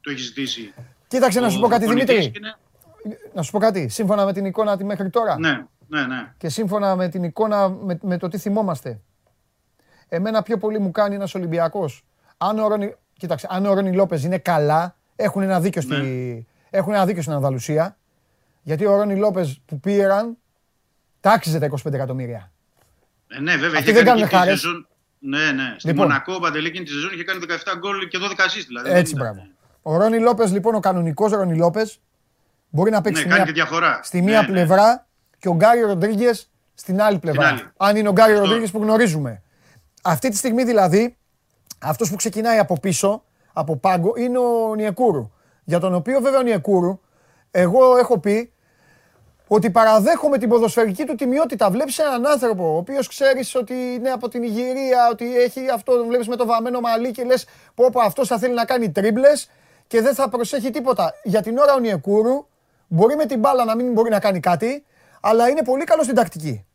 το 0.02 0.12
έχει 0.12 0.20
ζητήσει. 0.20 0.74
Κοίταξε 1.08 1.40
να 1.40 1.50
σου 1.50 1.60
πω 1.60 1.68
κάτι, 1.68 1.86
Δημήτρη. 1.86 2.32
Να 3.34 3.42
σου 3.42 3.52
πω 3.52 3.60
κάτι. 3.60 3.88
Σύμφωνα 3.88 4.26
με 4.26 4.34
την 4.34 4.46
εικόνα 4.46 4.78
τη 4.78 4.84
μέχρι 4.84 5.10
τώρα. 5.10 5.40
Ναι, 5.40 5.66
ναι, 5.88 6.06
ναι. 6.06 6.34
Και 6.38 6.50
σύμφωνα 6.50 6.96
με 6.96 7.10
την 7.10 7.24
εικόνα 7.24 7.70
με, 7.70 8.00
με 8.02 8.18
το 8.18 8.28
τι 8.28 8.38
θυμόμαστε. 8.38 9.00
Εμένα 10.10 10.42
πιο 10.42 10.58
πολύ 10.58 10.80
μου 10.80 10.92
κάνει 10.92 11.16
ένας 11.16 11.36
Ολυμπιακός. 11.36 12.06
Αν 12.38 12.60
ο 12.60 12.68
Ρόνι, 12.68 12.96
κοίταξε, 13.18 13.48
αν 13.50 13.66
ο 13.66 13.74
Ρόνι 13.74 13.94
Λόπες 13.94 14.24
είναι 14.24 14.38
καλά, 14.38 14.96
έχουν 15.16 15.42
ένα 15.42 15.60
δίκιο, 15.60 15.82
στη, 15.82 15.96
ναι. 15.96 16.44
έχουν 16.70 16.94
ένα 16.94 17.06
δίκιο 17.06 17.22
στην 17.22 17.34
Ανδαλουσία. 17.34 17.98
Γιατί 18.62 18.86
ο 18.86 18.96
Ρόνι 18.96 19.16
Λόπες 19.16 19.62
που 19.66 19.80
πήραν, 19.80 20.38
τάξιζε 21.20 21.60
τα 21.60 21.70
25 21.86 21.94
εκατομμύρια. 21.94 22.52
Ε, 23.28 23.40
ναι, 23.40 23.56
βέβαια. 23.56 23.80
Αυτοί 23.80 23.92
δεν 23.92 24.06
κάνουν 24.06 24.28
χάρη. 24.28 24.54
Ναι, 25.20 25.52
ναι. 25.52 25.76
Στη 25.78 25.88
λοιπόν, 25.88 26.06
Μονακό 26.08 26.34
ο 26.34 26.40
Παντελή 26.40 26.72
τη 26.72 26.90
σεζόν 26.90 27.12
είχε 27.14 27.24
κάνει 27.24 27.40
17 27.48 27.54
γκολ 27.78 28.08
και 28.08 28.18
12 28.22 28.22
assist. 28.22 28.64
Δηλαδή. 28.68 28.90
Έτσι, 28.90 29.16
μπράβο. 29.16 29.48
Ο 29.82 29.98
Ρόνι 29.98 30.20
Λόπες, 30.20 30.52
λοιπόν, 30.52 30.76
ο 30.76 30.80
κανονικός 30.80 31.32
Ρόνι 31.32 31.58
Λόπες, 31.58 32.00
μπορεί 32.70 32.92
να 32.92 33.02
παίξει 33.02 33.28
ναι, 33.28 33.36
στη, 33.36 33.54
μία, 33.70 34.00
στη 34.02 34.22
μία 34.22 34.42
ναι, 34.42 34.48
ναι. 34.48 34.54
πλευρά 34.54 34.88
ναι. 34.88 35.02
και 35.40 35.50
ο 35.50 35.54
Γκάριο 35.54 35.88
Ροντρίγκες 35.88 36.52
στην 36.74 37.02
άλλη 37.02 37.20
πλευρά. 37.20 37.48
Άλλη. 37.48 37.62
Αν 37.78 37.96
είναι 37.96 38.10
ο 38.10 38.12
Γκάριο 38.12 38.40
Ροντρίγκες 38.40 38.72
που 38.72 38.82
γνωρίζουμε. 38.82 39.42
Αυτή 40.04 40.30
τη 40.30 40.38
στιγμή 40.38 40.64
δηλαδή, 40.64 41.18
αυτός 41.80 42.10
που 42.10 42.16
ξεκινάει 42.16 42.58
από 42.58 42.80
πίσω, 42.80 43.24
από 43.54 43.76
πάγκο, 43.76 44.14
είναι 44.18 44.38
ο 44.38 44.76
Νιεκούρου. 44.76 45.32
Για 45.64 45.80
τον 45.80 45.94
οποίο 45.94 46.20
βέβαια 46.22 46.40
ο 46.40 46.44
Νιεκούρου, 46.44 47.00
εγώ 47.52 47.98
έχω 47.98 48.20
πει 48.20 48.54
ότι 49.48 49.70
παραδέχομαι 49.70 50.38
την 50.38 50.50
ποδοσφαιρική 50.50 51.06
του 51.06 51.16
τιμιότητα. 51.16 51.70
Βλέπεις 51.70 51.98
έναν 51.98 52.28
άνθρωπο, 52.28 52.74
ο 52.74 52.78
οποίος 52.78 53.08
ξέρεις 53.08 53.56
ότι 53.56 53.74
είναι 53.74 54.10
από 54.10 54.28
την 54.30 54.44
Ιγυρία, 54.44 55.08
ότι 55.12 55.38
έχει 55.38 55.70
αυτό, 55.70 55.98
τον 55.98 56.08
βλέπεις 56.08 56.28
με 56.28 56.36
το 56.36 56.46
βαμμένο 56.46 56.80
μαλλί 56.80 57.12
και 57.12 57.24
λες: 57.24 57.46
Πω, 57.76 57.90
πω 57.92 58.02
αυτός 58.02 58.28
θα 58.28 58.38
θέλει 58.38 58.54
να 58.54 58.66
κάνει 58.66 58.92
τρίμπλες 58.92 59.50
και 59.88 60.02
δεν 60.02 60.16
θα 60.16 60.30
προσέχει 60.30 60.70
τίποτα. 60.70 61.14
Για 61.24 61.42
την 61.42 61.58
ώρα 61.58 61.74
ο 61.74 61.80
Νιεκούρου 61.80 62.48
μπορεί 62.90 63.16
με 63.16 63.26
την 63.26 63.40
μπάλα 63.40 63.66
να 63.66 63.76
μην 63.76 63.92
μπορεί 63.94 64.10
να 64.10 64.20
κάνει 64.20 64.40
κάτι, 64.40 64.84
αλλά 65.22 65.50
είναι 65.50 65.64
πολύ 65.64 65.84
καλό 65.84 66.04
στην 66.04 66.16
τακτική. 66.16 66.66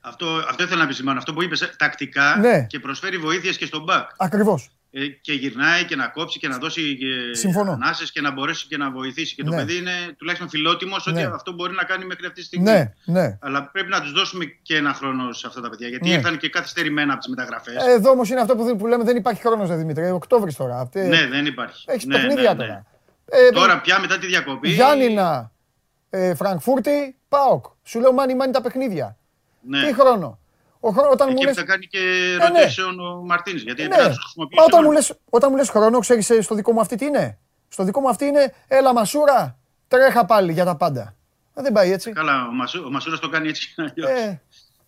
Αυτό, 0.00 0.26
αυτό 0.48 0.62
ήθελα 0.62 0.78
να 0.78 0.84
επισημάνω. 0.84 1.18
Αυτό 1.18 1.32
που 1.34 1.42
είπες 1.42 1.74
τακτικά 1.78 2.36
ναι. 2.36 2.66
και 2.68 2.78
προσφέρει 2.78 3.16
βοήθειες 3.16 3.56
και 3.56 3.66
στον 3.66 3.82
μπακ. 3.82 4.10
Ακριβώς. 4.16 4.70
Ε, 4.90 5.06
και 5.06 5.32
γυρνάει 5.32 5.84
και 5.84 5.96
να 5.96 6.08
κόψει 6.08 6.38
και 6.38 6.48
να 6.48 6.58
δώσει 6.58 6.98
ανάσες 7.72 8.12
και 8.12 8.20
να 8.20 8.30
μπορέσει 8.30 8.66
και 8.66 8.76
να 8.76 8.90
βοηθήσει. 8.90 9.34
Και 9.34 9.42
το 9.42 9.50
ναι. 9.50 9.56
παιδί 9.56 9.76
είναι 9.76 9.90
τουλάχιστον 10.16 10.48
φιλότιμος 10.48 11.06
ότι 11.06 11.16
ναι. 11.16 11.30
αυτό 11.34 11.52
μπορεί 11.52 11.74
να 11.74 11.84
κάνει 11.84 12.04
μέχρι 12.04 12.26
αυτή 12.26 12.40
τη 12.40 12.46
στιγμή. 12.46 12.70
Ναι, 12.70 12.92
ναι. 13.04 13.38
Αλλά 13.40 13.70
πρέπει 13.72 13.88
να 13.88 14.00
τους 14.00 14.12
δώσουμε 14.12 14.44
και 14.62 14.76
ένα 14.76 14.92
χρόνο 14.92 15.32
σε 15.32 15.46
αυτά 15.46 15.60
τα 15.60 15.68
παιδιά. 15.68 15.88
Γιατί 15.88 16.08
ναι. 16.08 16.14
ήρθαν 16.14 16.38
και 16.38 16.48
καθυστερημένα 16.48 17.12
από 17.12 17.20
τις 17.20 17.28
μεταγραφές. 17.28 17.86
Ε, 17.86 17.90
εδώ 17.90 18.10
όμως 18.10 18.30
είναι 18.30 18.40
αυτό 18.40 18.56
που, 18.56 18.76
που 18.76 18.86
λέμε: 18.86 19.04
Δεν 19.04 19.16
υπάρχει 19.16 19.40
χρόνος, 19.40 19.76
Δημήτρη. 19.76 20.10
Οκτώβρης 20.10 20.56
τώρα. 20.56 20.88
Ναι, 20.94 21.26
δεν 21.26 21.46
υπάρχει. 21.46 21.84
Έχεις 21.88 22.04
ναι, 22.04 22.14
παιχνίδια 22.14 22.54
ναι, 22.54 22.60
τώρα. 22.60 22.86
Ε, 23.30 23.50
τώρα 23.50 23.80
πια 23.80 24.00
μετά 24.00 24.18
τη 24.18 24.26
διακοπή; 24.26 24.68
Γιάννηνα, 24.70 25.52
ε, 26.10 26.34
Φραγκφούρτη, 26.34 27.16
Πάοκ. 27.28 27.64
Σου 27.84 28.00
λέω 28.00 28.12
μάνι 28.12 28.34
μάνι 28.34 28.52
τα 28.52 28.60
παιχνίδια. 28.60 29.16
Ναι. 29.60 29.86
Τι 29.86 29.94
χρόνο. 29.94 30.38
Ο 30.80 30.90
χρόνο, 30.90 31.10
όταν 31.10 31.28
Εκεί 31.28 31.36
μου 31.36 31.44
λες... 31.44 31.56
θα 31.56 31.64
κάνει 31.64 31.86
και 31.86 31.98
ε, 32.40 32.48
ναι. 32.50 32.60
rotation 32.64 33.12
ο 33.12 33.24
Μαρτίνς, 33.24 33.62
γιατί 33.62 33.82
ναι. 33.82 33.88
δεν 33.88 33.98
θα 33.98 34.08
τους 34.08 34.18
χρησιμοποιήσει. 34.18 34.64
όταν, 34.66 34.80
μου 34.84 34.92
λες, 34.92 35.18
όταν 35.30 35.50
μου 35.50 35.56
λες 35.56 35.68
χρόνο, 35.68 35.98
ξέρεις 35.98 36.30
ε, 36.30 36.40
στο 36.40 36.54
δικό 36.54 36.72
μου 36.72 36.80
αυτή 36.80 36.96
τι 36.96 37.04
είναι; 37.04 37.38
Στο 37.68 37.84
δικό 37.84 38.00
μου 38.00 38.08
αυτή 38.08 38.24
είναι, 38.24 38.54
έλα 38.68 38.92
Μασούρα, 38.92 39.58
τρέχα 39.88 40.24
πάλι 40.24 40.52
για 40.52 40.64
τα 40.64 40.76
πάντα. 40.76 41.16
Ε, 41.54 41.62
δεν 41.62 41.72
πάει 41.72 41.90
έτσι. 41.90 42.12
Καλά, 42.12 42.46
ο, 42.46 42.52
Μασού, 42.52 42.82
ο 42.86 42.90
Μασούρας 42.90 43.20
το 43.20 43.28
κάνει 43.28 43.48
έτσι. 43.48 43.74
Ε. 43.94 44.38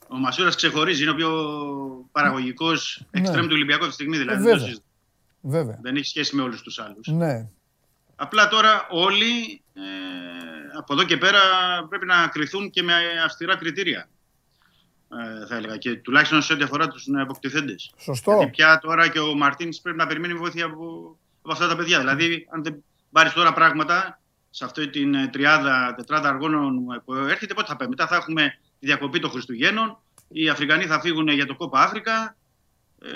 Ο 0.08 0.16
Μασούρας 0.16 0.54
ξεχωρίζει, 0.54 1.02
είναι 1.02 1.10
ο 1.10 1.14
πιο 1.14 1.30
παραγωγικός 2.12 3.06
ναι. 3.10 3.20
εξτρέμ 3.20 3.44
του 3.44 3.52
Ολυμπιακού 3.52 3.84
αυτή 3.84 3.96
τη 3.96 4.02
στιγμή. 4.02 4.18
Δηλαδή, 4.18 4.48
ε, 4.48 4.52
βέβαια. 4.52 4.76
βέβαια. 5.40 5.78
Δεν 5.82 5.96
έχει 5.96 6.06
σχέση 6.06 6.36
με 6.36 6.42
όλους 6.42 6.62
τους 6.62 6.78
άλλους. 6.78 7.06
Ναι. 7.06 7.48
Απλά 8.20 8.48
τώρα 8.48 8.86
όλοι 8.90 9.62
ε, 9.74 9.80
από 10.78 10.92
εδώ 10.92 11.04
και 11.04 11.16
πέρα 11.16 11.40
πρέπει 11.88 12.06
να 12.06 12.28
κρυθούν 12.28 12.70
και 12.70 12.82
με 12.82 12.94
αυστηρά 13.24 13.56
κριτήρια. 13.56 14.08
Ε, 15.10 15.46
θα 15.46 15.56
έλεγα. 15.56 15.76
Και 15.76 15.94
τουλάχιστον 15.94 16.42
σε 16.42 16.52
ό,τι 16.52 16.62
αφορά 16.62 16.88
τους 16.88 17.06
αποκτηθέντε. 17.20 17.74
Σωστό. 17.98 18.32
Γιατί 18.32 18.50
πια 18.50 18.78
τώρα 18.78 19.08
και 19.08 19.20
ο 19.20 19.34
Μαρτίνς 19.34 19.80
πρέπει 19.80 19.98
να 19.98 20.06
περιμένει 20.06 20.34
βοήθεια 20.34 20.64
από, 20.64 21.18
από 21.42 21.52
αυτά 21.52 21.68
τα 21.68 21.76
παιδιά. 21.76 21.98
Δηλαδή, 21.98 22.48
αν 22.50 22.62
δεν 22.62 22.84
πάρεις 23.12 23.32
τώρα 23.32 23.52
πράγματα 23.52 24.20
σε 24.50 24.64
αυτή 24.64 24.88
την 24.88 25.14
ε, 25.14 25.28
τριάδα, 25.28 25.94
τετράδα 25.96 26.28
αργώνων 26.28 27.02
που 27.04 27.14
έρχεται, 27.14 27.54
πότε 27.54 27.66
θα 27.66 27.76
πάει. 27.76 27.88
Μετά 27.88 28.06
θα 28.06 28.16
έχουμε 28.16 28.58
τη 28.78 28.86
διακοπή 28.86 29.18
των 29.18 29.30
Χριστουγέννων. 29.30 29.98
Οι 30.28 30.48
Αφρικανοί 30.48 30.86
θα 30.86 31.00
φύγουν 31.00 31.28
για 31.28 31.46
το 31.46 31.54
κόπα 31.54 31.80
Αφρικα. 31.80 32.36
Ε, 33.02 33.08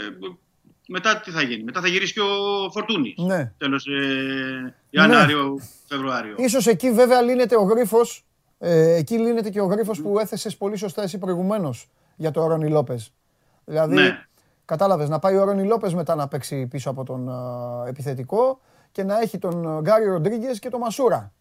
μετά 0.93 1.21
τι 1.21 1.31
θα 1.31 1.43
γίνει. 1.43 1.63
Μετά 1.63 1.81
θα 1.81 1.89
γυρίσει 1.89 2.13
και 2.13 2.21
ο 2.21 2.71
Φορτούνης. 2.71 3.15
Ναι. 3.17 3.53
Τέλος 3.59 3.87
ε, 3.87 4.75
Ιανουάριο-Φεβρουάριο. 4.91 6.35
Ναι. 6.39 6.49
Σω 6.49 6.71
εκεί 6.71 6.93
βέβαια 6.93 7.21
λύνεται 7.23 7.57
ο 7.57 7.63
γρίφος 7.63 8.25
ε, 8.59 8.95
εκεί 8.95 9.19
λύνεται 9.19 9.51
και 9.51 9.61
ο 9.61 9.65
γρίφος 9.65 10.01
που 10.01 10.19
έθεσες 10.19 10.57
πολύ 10.57 10.77
σωστά 10.77 11.03
εσύ 11.03 11.19
προηγουμένως 11.19 11.89
για 12.17 12.31
το 12.31 12.47
Ρόνι 12.47 12.69
Λόπες. 12.69 13.13
Δηλαδή, 13.65 13.95
ναι. 13.95 14.27
κατάλαβες, 14.65 15.09
να 15.09 15.19
πάει 15.19 15.37
ο 15.37 15.45
Ρόνι 15.45 15.65
Λόπες 15.65 15.95
μετά 15.95 16.15
να 16.15 16.29
παίξει 16.29 16.67
πίσω 16.67 16.91
από 16.91 17.05
τον 17.05 17.31
επιθετικό 17.89 18.61
και 18.93 19.05
να 19.05 19.21
έχει 19.21 19.39
τον 19.39 19.81
Γκάρι 19.81 20.05
Ροντρίγκες 20.05 20.59
και 20.59 20.69
τον 20.69 20.81
Μασούρα. 20.81 21.33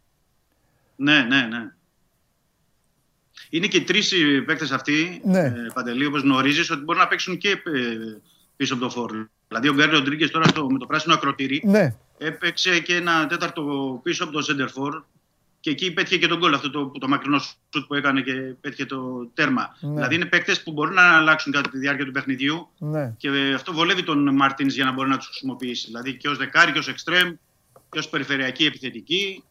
Ναι, 0.95 1.19
ναι, 1.19 1.41
ναι. 1.41 1.73
Είναι 3.49 3.68
και 3.68 3.82
τρεις 3.82 4.14
παίκτες 4.45 4.72
αυτοί, 4.72 5.22
ναι. 5.23 5.40
ε, 5.40 5.53
Παντελή, 5.73 6.06
όπως 6.06 6.22
γνωρίζεις, 6.22 6.72
ότι 6.72 6.84
μπορούν 6.84 7.02
να 7.02 7.07
παίξουν 7.07 7.38
και 7.38 7.49
ε, 7.49 7.57
πίσω 8.56 8.73
από 8.73 8.84
το 8.84 8.90
φόρλο. 8.90 9.30
Δηλαδή, 9.52 9.69
ο 9.69 9.73
Γκάρι 9.73 9.91
Ροντρίγκε 9.91 10.28
τώρα 10.28 10.48
στο, 10.48 10.69
με 10.69 10.78
το 10.78 10.86
πράσινο 10.86 11.14
ακροτήρι 11.14 11.61
ναι. 11.65 11.95
έπαιξε 12.18 12.80
και 12.80 12.95
ένα 12.95 13.28
τέταρτο 13.28 13.99
πίσω 14.03 14.23
από 14.23 14.34
το 14.34 14.41
Σέντερφορ 14.41 15.03
και 15.60 15.69
εκεί 15.69 15.94
πέτυχε 15.94 16.18
και 16.18 16.28
τον 16.28 16.38
γκολ 16.38 16.53
αυτό 16.53 16.69
το, 16.69 16.91
το 16.99 17.07
μακρινό 17.07 17.40
σουτ 17.40 17.86
που 17.88 17.94
έκανε 17.94 18.22
και 18.22 18.34
πέτυχε 18.61 18.86
το 18.86 19.30
τέρμα. 19.34 19.78
Ναι. 19.80 19.94
Δηλαδή 19.94 20.15
είναι 20.15 20.26
παίκτες 20.26 20.64
που 20.64 20.72
μπορούν 20.72 20.94
να 20.94 21.18
αλλάξουν 21.18 21.52
κατά 21.52 21.69
τη 21.69 21.78
διάρκεια 21.78 22.06
του 22.06 22.11
παιχνιδιού 22.11 22.69
ναι. 22.78 23.14
και 23.18 23.30
αυτό 23.56 23.73
βολεύει 23.73 24.03
τον 24.03 24.36
Μάρτινς 24.36 24.73
για 24.73 24.86
να 24.86 24.91
μπορεί 24.91 25.10
να 25.10 25.18
τους 25.18 25.28
χρησιμοποιήσει. 25.28 25.86
Δηλαδή 25.86 26.18
και 26.18 26.30
ως 26.30 26.38
δεκάρι 26.38 26.72
και 26.72 26.80
ως 26.80 26.88
εξτρέμ 26.88 27.34
και 27.90 27.99
ως 27.99 28.10
περιφερειακή 28.10 28.65
επιθετική. 28.65 29.44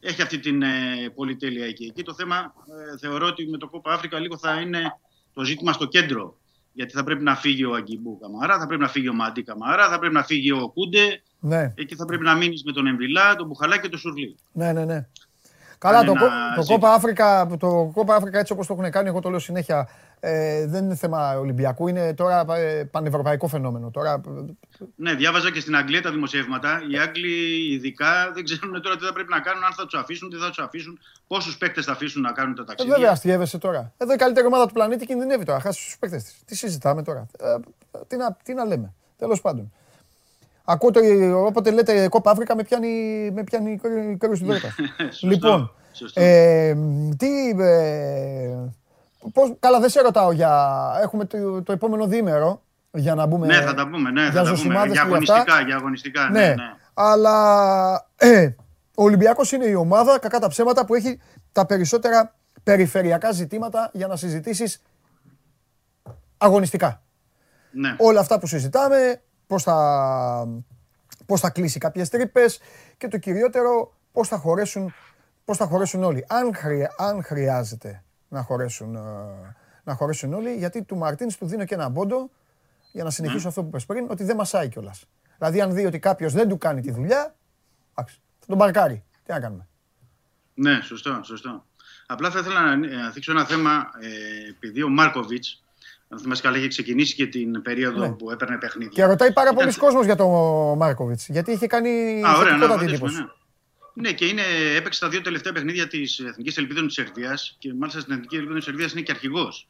Έχει 0.00 0.22
αυτή 0.22 0.38
την 0.38 0.62
ε, 0.62 0.68
πολυτέλεια 1.14 1.66
εκεί. 1.66 1.84
Εκεί 1.84 2.02
το 2.02 2.14
θέμα 2.14 2.54
ε, 2.94 2.98
θεωρώ 2.98 3.26
ότι 3.26 3.46
με 3.46 3.58
το 3.58 3.68
Κόπα 3.68 3.92
Αφρικα 3.92 4.18
λίγο 4.18 4.38
θα 4.38 4.60
είναι 4.60 4.98
το 5.34 5.44
ζήτημα 5.44 5.72
στο 5.72 5.84
κέντρο. 5.84 6.36
Γιατί 6.76 6.92
θα 6.92 7.04
πρέπει 7.04 7.22
να 7.22 7.36
φύγει 7.36 7.64
ο 7.64 7.74
Αγκιμπού 7.74 8.18
Καμαρά, 8.18 8.58
θα 8.58 8.66
πρέπει 8.66 8.82
να 8.82 8.88
φύγει 8.88 9.08
ο 9.08 9.14
Μαντί 9.14 9.42
Καμαρά, 9.42 9.88
θα 9.88 9.98
πρέπει 9.98 10.14
να 10.14 10.22
φύγει 10.22 10.52
ο 10.52 10.70
Κούντε. 10.74 11.22
Ναι. 11.40 11.72
Εκεί 11.76 11.94
θα 11.94 12.04
πρέπει 12.04 12.24
να 12.24 12.34
μείνεις 12.34 12.62
με 12.64 12.72
τον 12.72 12.86
Εμβιλά, 12.86 13.36
τον 13.36 13.46
Μπουχαλά 13.46 13.78
και 13.78 13.88
τον 13.88 13.98
Σουρλί. 13.98 14.36
Ναι, 14.52 14.72
ναι, 14.72 14.84
ναι. 14.84 15.06
Καλά, 15.78 16.04
το, 16.04 16.12
το, 16.56 16.64
Κόπα 16.64 16.92
Αφρικα, 16.92 17.56
το 17.58 17.90
Κόπα 17.94 18.14
Αφρικα 18.14 18.38
έτσι 18.38 18.52
όπως 18.52 18.66
το 18.66 18.76
έχουν 18.78 18.90
κάνει, 18.90 19.08
εγώ 19.08 19.20
το 19.20 19.30
λέω 19.30 19.38
συνέχεια, 19.38 19.88
ε, 20.20 20.66
δεν 20.66 20.84
είναι 20.84 20.94
θέμα 20.94 21.38
Ολυμπιακού, 21.38 21.88
είναι 21.88 22.14
τώρα 22.14 22.44
ε, 22.56 22.84
πανευρωπαϊκό 22.84 23.46
φαινόμενο. 23.48 23.90
Τώρα... 23.90 24.20
Ναι, 24.96 25.14
διάβαζα 25.14 25.50
και 25.50 25.60
στην 25.60 25.76
Αγγλία 25.76 26.02
τα 26.02 26.10
δημοσιεύματα. 26.10 26.80
Οι 26.90 26.98
Άγγλοι 26.98 27.72
ειδικά 27.72 28.30
δεν 28.34 28.44
ξέρουν 28.44 28.82
τώρα 28.82 28.96
τι 28.96 29.04
θα 29.04 29.12
πρέπει 29.12 29.30
να 29.30 29.40
κάνουν, 29.40 29.64
αν 29.64 29.72
θα 29.72 29.84
τους 29.86 29.94
αφήσουν, 30.00 30.30
τι 30.30 30.36
θα 30.36 30.48
τους 30.48 30.58
αφήσουν, 30.58 30.98
πόσους 31.26 31.58
παίκτες 31.58 31.84
θα 31.84 31.92
αφήσουν 31.92 32.22
να 32.22 32.32
κάνουν 32.32 32.54
τα 32.54 32.62
Ε, 32.62 32.64
ταξίδια. 32.64 32.94
βέβαια, 32.94 33.10
αστείευεσαι 33.12 33.58
τώρα. 33.58 33.92
Εδώ 33.96 34.12
η 34.12 34.16
καλύτερη 34.16 34.46
ομάδα 34.46 34.66
του 34.66 34.72
πλανήτη 34.72 35.06
κινδυνεύει 35.06 35.44
τώρα. 35.44 35.60
Χάσει 35.60 35.84
τους 35.84 35.96
παίκτες 35.98 36.22
της. 36.22 36.42
Τι 36.44 36.56
συζητάμε 36.56 37.02
τώρα. 37.02 37.26
Ε, 37.40 37.56
τι, 38.06 38.16
να, 38.16 38.36
τι 38.42 38.54
να 38.54 38.64
λέμε. 38.64 38.92
Τέλος 39.18 39.40
πάντων. 39.40 39.72
Ακούω 40.64 40.90
το, 40.90 41.00
όποτε 41.46 41.70
λέτε 41.70 42.08
κόπα 42.08 42.30
Αφρικα 42.30 42.56
με 42.56 42.62
πιάνει, 42.62 42.90
με 43.34 43.44
πιάνει 43.44 43.78
κρέος 44.18 44.38
του 44.38 44.46
Δόρτα. 44.46 44.74
λοιπόν, 45.20 45.72
ε, 46.14 46.74
τι, 47.16 47.48
ε, 47.58 48.56
πώς, 49.32 49.54
καλά 49.58 49.80
δεν 49.80 49.88
σε 49.88 50.00
ρωτάω 50.00 50.32
για, 50.32 50.74
έχουμε 51.02 51.24
το, 51.24 51.62
το 51.62 51.72
επόμενο 51.72 52.06
διήμερο 52.06 52.62
για 52.90 53.14
να 53.14 53.26
μπούμε. 53.26 53.46
Ναι, 53.46 53.60
θα 53.60 53.74
τα 53.74 53.88
πούμε, 53.88 54.10
ναι, 54.10 54.30
θα 54.30 54.42
τα 54.42 54.54
πούμε. 54.54 54.86
Για 54.86 55.02
αγωνιστικά, 55.02 55.60
για 55.60 55.76
αγωνιστικά, 55.76 56.28
ναι, 56.30 56.40
ναι. 56.40 56.46
ναι. 56.46 56.74
Αλλά 56.94 58.08
ε, 58.16 58.50
ο 58.94 59.02
Ολυμπιακός 59.04 59.52
είναι 59.52 59.66
η 59.66 59.74
ομάδα, 59.74 60.18
κακά 60.18 60.38
τα 60.38 60.48
ψέματα, 60.48 60.84
που 60.84 60.94
έχει 60.94 61.20
τα 61.52 61.66
περισσότερα 61.66 62.34
περιφερειακά 62.62 63.32
ζητήματα 63.32 63.90
για 63.92 64.06
να 64.06 64.16
συζητήσεις 64.16 64.82
αγωνιστικά. 66.38 67.02
Ναι. 67.70 67.94
Όλα 67.98 68.20
αυτά 68.20 68.38
που 68.38 68.46
συζητάμε, 68.46 69.22
πώς 69.46 69.62
θα, 69.62 70.48
πώς 71.26 71.40
θα 71.40 71.50
κλείσει 71.50 71.78
κάποιες 71.78 72.08
τρύπες 72.08 72.60
και 72.96 73.08
το 73.08 73.18
κυριότερο 73.18 73.92
πώς 74.12 74.28
θα 74.28 74.36
χωρέσουν, 74.36 74.94
πώς 75.44 75.56
θα 75.56 75.66
χωρέσουν 75.66 76.02
όλοι. 76.02 76.24
Αν, 76.28 76.50
αν 76.96 77.22
χρειάζεται 77.24 78.02
να 78.36 78.42
χωρέσουν, 78.42 78.94
ε, 78.94 79.00
να 79.84 79.94
χωρέσουν 79.94 80.34
όλοι, 80.34 80.54
γιατί 80.54 80.82
του 80.82 80.96
Μαρτίνς 80.96 81.36
του 81.36 81.46
δίνω 81.46 81.64
και 81.64 81.74
ένα 81.74 81.88
μπόντο 81.88 82.30
για 82.92 83.04
να 83.04 83.10
συνεχίσω 83.10 83.42
ναι. 83.42 83.48
αυτό 83.48 83.62
που 83.62 83.68
είπες 83.68 83.86
πριν, 83.86 84.06
ότι 84.10 84.24
δεν 84.24 84.36
μασάει 84.36 84.68
κιόλας. 84.68 85.04
Δηλαδή, 85.38 85.60
αν 85.60 85.74
δει 85.74 85.86
ότι 85.86 85.98
κάποιος 85.98 86.32
δεν 86.32 86.48
του 86.48 86.58
κάνει 86.58 86.80
τη 86.80 86.90
δουλειά, 86.90 87.34
θα 87.94 88.06
τον 88.46 88.58
παρκάρει. 88.58 89.04
Τι 89.24 89.32
να 89.32 89.40
κάνουμε; 89.40 89.68
Ναι, 90.54 90.80
σωστό, 90.82 91.20
σωστό. 91.22 91.64
Απλά 92.06 92.30
θα 92.30 92.38
ήθελα 92.38 92.76
να 92.76 93.10
θίξω 93.10 93.32
ένα 93.32 93.44
θέμα, 93.44 93.90
ε, 94.00 94.48
επειδή 94.48 94.82
ο 94.82 94.88
Μάρκοβιτς, 94.88 95.62
αν 96.08 96.18
θυμάσαι 96.18 96.42
καλά, 96.42 96.56
είχε 96.56 96.68
ξεκινήσει 96.68 97.14
και 97.14 97.26
την 97.26 97.62
περίοδο 97.62 98.00
ναι. 98.00 98.12
που 98.12 98.30
έπαιρνε 98.30 98.58
παιχνίδια. 98.58 98.92
Και 98.92 99.04
ρωτάει 99.04 99.32
πάρα 99.32 99.52
πολλοί 99.52 99.74
κόσμος 99.74 100.04
για 100.04 100.16
τον 100.16 100.76
Μάρκοβιτς, 100.76 101.28
γιατί 101.28 101.52
είχε 101.52 101.66
κάνει 101.66 102.22
Α, 102.26 102.38
ωραία, 102.38 102.56
να, 102.56 102.76
ναι. 102.76 102.98
Ναι, 103.98 104.12
και 104.12 104.26
είναι, 104.26 104.42
έπαιξε 104.76 105.00
τα 105.00 105.08
δύο 105.08 105.20
τελευταία 105.20 105.52
παιχνίδια 105.52 105.86
της 105.88 106.18
Εθνικής 106.18 106.56
Ελπίδων 106.56 106.86
της 106.86 106.94
Σερβίας 106.94 107.56
και 107.58 107.74
μάλιστα 107.74 108.00
στην 108.00 108.12
Εθνική 108.12 108.34
Ελπίδων 108.34 108.56
της 108.56 108.64
Σερβίας 108.64 108.92
είναι 108.92 109.00
και 109.00 109.12
αρχηγός. 109.12 109.68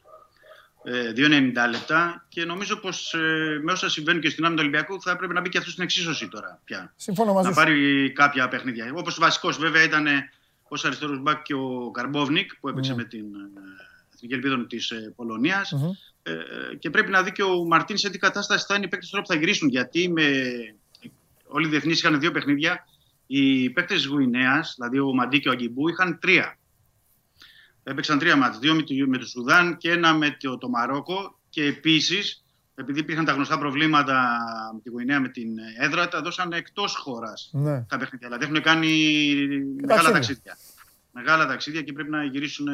2,90 1.15 1.55
ε, 1.55 1.67
λεπτά 1.69 2.25
και 2.29 2.45
νομίζω 2.45 2.77
πως 2.77 3.13
ε, 3.13 3.59
με 3.63 3.71
όσα 3.71 3.89
συμβαίνουν 3.89 4.21
και 4.21 4.29
στην 4.29 4.45
άμυνα 4.45 4.61
του 4.61 4.67
Ολυμπιακού 4.67 5.01
θα 5.01 5.11
έπρεπε 5.11 5.33
να 5.33 5.41
μπει 5.41 5.49
και 5.49 5.57
αυτός 5.57 5.73
στην 5.73 5.83
εξίσωση 5.83 6.27
τώρα 6.27 6.61
πια. 6.63 6.93
Συμφωνώ 6.95 7.33
μαζί 7.33 7.47
Να 7.47 7.53
πάρει 7.55 8.11
κάποια 8.11 8.47
παιχνίδια. 8.47 8.91
Όπως 8.95 9.19
βασικός 9.19 9.57
βέβαια 9.57 9.83
ήταν 9.83 10.07
ως 10.67 10.85
αριστερός 10.85 11.19
μπακ 11.19 11.41
και 11.41 11.53
ο 11.53 11.91
Καρμπόβνικ 11.93 12.55
που 12.55 12.69
έπαιξε 12.69 12.91
ναι. 12.91 12.97
με 12.97 13.03
την 13.03 13.25
ε, 13.25 14.13
Εθνική 14.13 14.33
Ελπίδα 14.33 14.65
της 14.67 14.93
πολωνια 15.15 15.65
και 16.79 16.89
πρέπει 16.89 17.11
να 17.11 17.23
δει 17.23 17.31
και 17.31 17.43
ο 17.43 17.65
Μαρτίνς 17.65 17.99
σε 17.99 18.09
τι 18.09 18.17
κατάσταση 18.17 18.65
θα 18.67 18.75
είναι 18.75 18.85
οι 18.85 18.87
παίκτες 18.87 19.09
τώρα 19.09 19.23
που 19.23 19.29
θα 19.29 19.35
γυρίσουν. 19.35 19.69
Γιατί 19.69 20.09
με... 20.09 20.23
όλοι 21.47 21.67
οι 21.67 21.69
διεθνείς 21.69 21.99
είχαν 21.99 22.19
δύο 22.19 22.31
παιχνίδια. 22.31 22.85
Οι 23.27 23.69
παίκτες 23.69 23.97
της 23.97 24.05
Γουινέας, 24.05 24.73
δηλαδή 24.75 24.99
ο 24.99 25.13
Μαντί 25.13 25.39
και 25.39 25.49
ο 25.49 25.51
Αγκιμπού, 25.51 25.89
είχαν 25.89 26.19
τρία. 26.19 26.57
Έπαιξαν 27.83 28.19
τρία 28.19 28.35
μάτια. 28.35 28.59
Δύο 28.59 29.07
με 29.07 29.17
το 29.17 29.25
Σουδάν 29.25 29.77
και 29.77 29.91
ένα 29.91 30.13
με 30.13 30.37
το, 30.39 30.57
το 30.57 30.69
Μαρόκο. 30.69 31.39
Και 31.49 31.63
επίσης, 31.63 32.43
επειδή 32.75 32.99
υπήρχαν 32.99 33.25
τα 33.25 33.31
γνωστά 33.31 33.57
προβλήματα 33.57 34.37
με 34.73 34.79
τη 34.79 34.89
Γουινέα 34.89 35.19
με 35.19 35.29
την 35.29 35.49
έδρα, 35.79 36.07
τα 36.07 36.21
δώσαν 36.21 36.51
εκτός 36.51 36.95
χώρας 36.95 37.49
ναι. 37.53 37.81
τα 37.81 37.97
παιχνίδια. 37.97 38.27
Δηλαδή 38.27 38.43
έχουν 38.43 38.61
κάνει 38.61 39.21
μεγάλα 39.81 40.11
ταξίδια. 40.11 40.57
Μεγάλα 41.11 41.47
ταξίδια 41.47 41.81
και 41.81 41.93
πρέπει 41.93 42.09
να 42.09 42.23
γυρίσουν 42.23 42.67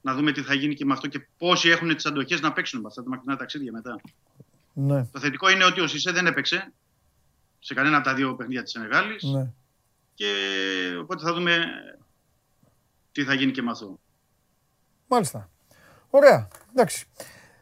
να 0.00 0.14
δούμε 0.14 0.32
τι 0.32 0.42
θα 0.42 0.54
γίνει 0.54 0.74
και 0.74 0.84
με 0.84 0.92
αυτό 0.92 1.08
και 1.08 1.26
πόσοι 1.38 1.68
έχουν 1.68 1.94
τις 1.94 2.06
αντοχές 2.06 2.40
να 2.40 2.52
παίξουν 2.52 2.80
με 2.80 2.86
αυτά 2.88 3.02
τα 3.02 3.08
μακρινά 3.08 3.36
ταξίδια 3.36 3.72
μετά. 3.72 4.00
Ναι. 4.72 5.04
Το 5.12 5.18
θετικό 5.18 5.50
είναι 5.50 5.64
ότι 5.64 5.80
ο 5.80 5.86
Σισε 5.86 6.10
δεν 6.10 6.26
έπαιξε 6.26 6.72
σε 7.58 7.74
κανένα 7.74 7.96
από 7.96 8.06
τα 8.06 8.14
δύο 8.14 8.34
παιχνίδια 8.34 8.62
της 8.62 8.72
Σενεγάλης. 8.72 9.22
Ναι. 9.22 9.52
Και 10.16 10.26
οπότε 11.00 11.22
θα 11.22 11.32
δούμε 11.32 11.58
τι 13.12 13.24
θα 13.24 13.34
γίνει 13.34 13.52
και 13.52 13.62
με 13.62 13.70
αυτό. 13.70 13.98
Μάλιστα. 15.06 15.50
Ωραία. 16.10 16.48
Εντάξει. 16.70 17.06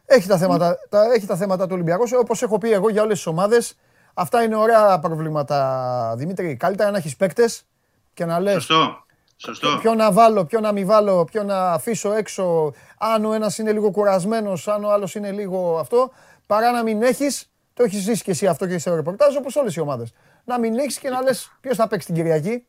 Έχει 0.05 0.27
τα 0.27 0.37
θέματα, 0.37 0.77
τα, 0.89 1.13
έχει 1.13 1.25
τα 1.25 1.35
θέματα 1.35 1.65
του 1.65 1.73
Ολυμπιακού. 1.73 2.03
Όπως 2.19 2.41
έχω 2.41 2.57
πει 2.57 2.71
εγώ 2.71 2.89
για 2.89 3.01
όλες 3.01 3.15
τις 3.17 3.25
ομάδες, 3.25 3.77
αυτά 4.13 4.43
είναι 4.43 4.55
ωραία 4.55 4.99
προβλήματα, 4.99 6.13
Δημήτρη. 6.17 6.55
Καλύτερα 6.55 6.91
να 6.91 6.97
έχεις 6.97 7.15
παίκτες 7.15 7.65
και 8.13 8.25
να 8.25 8.39
λες. 8.39 8.53
Σωστό. 8.53 9.05
Σωστό. 9.37 9.77
Ποιο 9.81 9.93
να 9.93 10.11
βάλω, 10.11 10.45
ποιο 10.45 10.59
να 10.59 10.71
μην 10.71 10.85
βάλω, 10.85 11.25
ποιο 11.25 11.43
να 11.43 11.71
αφήσω 11.71 12.13
έξω. 12.13 12.73
Αν 12.97 13.25
ο 13.25 13.33
ένας 13.33 13.57
είναι 13.57 13.71
λίγο 13.71 13.91
κουρασμένος, 13.91 14.67
αν 14.67 14.83
ο 14.83 14.91
άλλος 14.91 15.15
είναι 15.15 15.31
λίγο 15.31 15.77
αυτό. 15.79 16.11
Παρά 16.47 16.71
να 16.71 16.83
μην 16.83 17.01
έχεις, 17.01 17.51
το 17.73 17.83
έχεις 17.83 18.01
ζήσει 18.01 18.23
και 18.23 18.31
εσύ 18.31 18.47
αυτό 18.47 18.67
και 18.67 18.77
σε 18.77 18.95
ρεπορτάζ 18.95 19.35
όπως 19.35 19.55
όλες 19.55 19.75
οι 19.75 19.79
ομάδες. 19.79 20.13
Να 20.45 20.59
μην 20.59 20.77
έχεις 20.77 20.99
και 20.99 21.09
να 21.09 21.21
λες 21.21 21.51
ποιος 21.61 21.75
θα 21.75 21.87
παίξει 21.87 22.05
την 22.05 22.15
Κυριακή. 22.15 22.65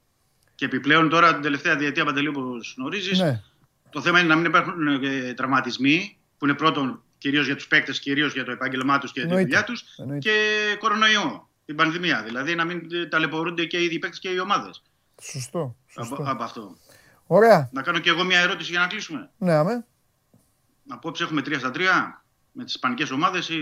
Και 0.55 0.65
επιπλέον 0.65 1.09
τώρα 1.09 1.33
την 1.33 1.43
τελευταία 1.43 1.77
διετία 1.77 2.05
παντελή 2.05 2.29
όπως 2.29 2.75
γνωρίζεις, 2.79 3.19
ναι. 3.19 3.43
Το 3.91 4.01
θέμα 4.01 4.19
είναι 4.19 4.29
να 4.29 4.37
μην 4.37 4.45
υπάρχουν 4.45 5.05
ε, 5.05 5.35
τραυματισμοί, 5.35 6.19
που 6.39 6.45
είναι 6.45 6.55
πρώτον 6.55 7.03
κυρίως 7.19 7.47
για 7.47 7.55
τους 7.57 7.67
παίκτες, 7.67 8.01
κυρίως 8.01 8.33
για 8.33 8.45
το 8.45 8.51
επάγγελμά 8.51 8.99
τους 8.99 9.13
και 9.13 9.21
τη 9.21 9.27
δουλειά 9.27 9.65
τους, 9.65 9.85
και 10.19 10.33
κορονοϊό, 10.79 11.49
την 11.65 11.77
πανδημία. 11.77 12.23
Δηλαδή 12.23 12.55
να 12.55 12.65
μην 12.65 12.81
ταλαιπωρούνται 13.11 13.65
και 13.65 13.79
οι 13.79 13.85
ίδιοι 13.85 13.99
παίκτες 13.99 14.19
και 14.19 14.29
οι 14.29 14.39
ομάδες. 14.39 14.83
Σωστό. 15.23 15.77
Από, 15.95 16.17
από, 16.27 16.43
αυτό. 16.43 16.77
Ωραία. 17.27 17.69
Να 17.73 17.83
κάνω 17.83 17.99
και 17.99 18.11
εγώ 18.11 18.25
μια 18.25 18.41
ερώτηση 18.41 18.71
για 18.71 18.81
να 18.81 18.87
κλείσουμε. 18.87 19.31
Ναι, 19.39 19.53
αμέ. 19.53 19.87
Απόψε 20.89 21.25
έχουμε 21.25 21.41
3 21.41 21.59
στα 21.59 21.71
3 21.75 21.79
με 22.53 22.65
τις 22.65 22.75
ισπανικές 22.75 23.11
ομάδες 23.11 23.49
ή 23.49 23.61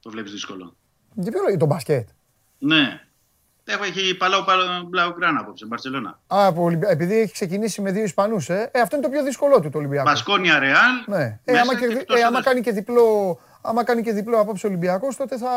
το 0.00 0.10
βλέπεις 0.10 0.32
δύσκολο; 0.32 0.76
Για 1.14 1.32
ποιο 1.32 1.40
λόγο, 1.42 1.56
το 1.56 1.66
μπασκετ. 1.66 2.08
Ναι. 2.64 3.00
Έχω 3.64 3.84
έχει 3.84 4.16
παλάω 4.16 4.44
Μπλαουγκράνα 4.88 5.40
απόψε, 5.40 5.66
Μπαρσελόνα. 5.66 6.18
Α, 6.26 6.52
που, 6.52 6.68
επειδή 6.68 7.20
έχει 7.20 7.32
ξεκινήσει 7.32 7.80
με 7.80 7.90
δύο 7.90 8.02
Ισπανούς, 8.02 8.48
ε. 8.48 8.70
ε. 8.72 8.80
αυτό 8.80 8.96
είναι 8.96 9.04
το 9.04 9.10
πιο 9.10 9.22
δύσκολό 9.22 9.60
του 9.60 9.70
το 9.70 9.78
Ολυμπιακό. 9.78 10.10
Μπασκόνια 10.10 10.58
Ρεάλ. 10.58 10.94
Ναι. 11.06 11.40
Ε, 11.44 11.58
άμα, 11.58 11.78
και, 11.78 11.84
ε, 12.16 12.22
άμα, 12.22 12.42
κάνει 12.42 12.60
και 12.60 12.72
διπλό, 12.72 13.38
άμα 13.62 13.84
κάνει 13.84 14.02
και 14.02 14.12
διπλό 14.12 14.40
απόψε 14.40 14.66
Ολυμπιακός, 14.66 15.16
τότε 15.16 15.38
θα, 15.38 15.50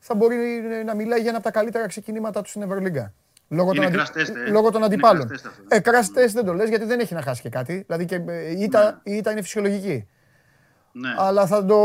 θα 0.00 0.14
μπορεί 0.14 0.36
να 0.84 0.94
μιλάει 0.94 1.20
για 1.20 1.28
ένα 1.28 1.36
από 1.38 1.46
τα 1.46 1.52
καλύτερα 1.52 1.86
ξεκινήματα 1.86 2.42
του 2.42 2.48
στην 2.48 2.62
Ευρωλίγκα. 2.62 3.12
Λόγω 3.48 3.72
των, 3.72 3.84
αντι... 3.84 3.98
ε. 4.46 4.50
λόγω 4.50 4.70
των 4.70 4.84
αντιπάλων. 4.84 5.30
Ε, 5.68 5.78
crash 5.84 6.18
test 6.18 6.32
δεν 6.32 6.44
το 6.44 6.54
λες 6.54 6.68
γιατί 6.68 6.84
δεν 6.84 7.00
έχει 7.00 7.14
να 7.14 7.22
χάσει 7.22 7.42
και 7.42 7.48
κάτι. 7.48 7.82
Δηλαδή 7.86 8.04
και 8.04 8.22
ε, 8.26 8.50
η 8.50 8.60
ήττα, 8.60 9.00
ναι. 9.04 9.12
η 9.12 9.16
ήττα 9.16 9.30
είναι 9.30 9.42
φυσιολογική. 9.42 10.08
Ναι. 10.92 11.14
Αλλά 11.18 11.46
θα 11.46 11.64
το, 11.64 11.76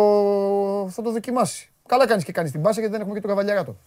θα 0.91 1.01
το 1.01 1.11
δοκιμάσει. 1.11 1.69
Καλά 1.87 2.07
κάνεις 2.07 2.23
και 2.23 2.31
κάνεις 2.31 2.51
την 2.51 2.59
μπάσα 2.59 2.79
γιατί 2.79 2.91
δεν 2.91 3.01
έχουμε 3.01 3.15
και 3.15 3.21
τον 3.21 3.29
καβαλιαράτο. 3.29 3.77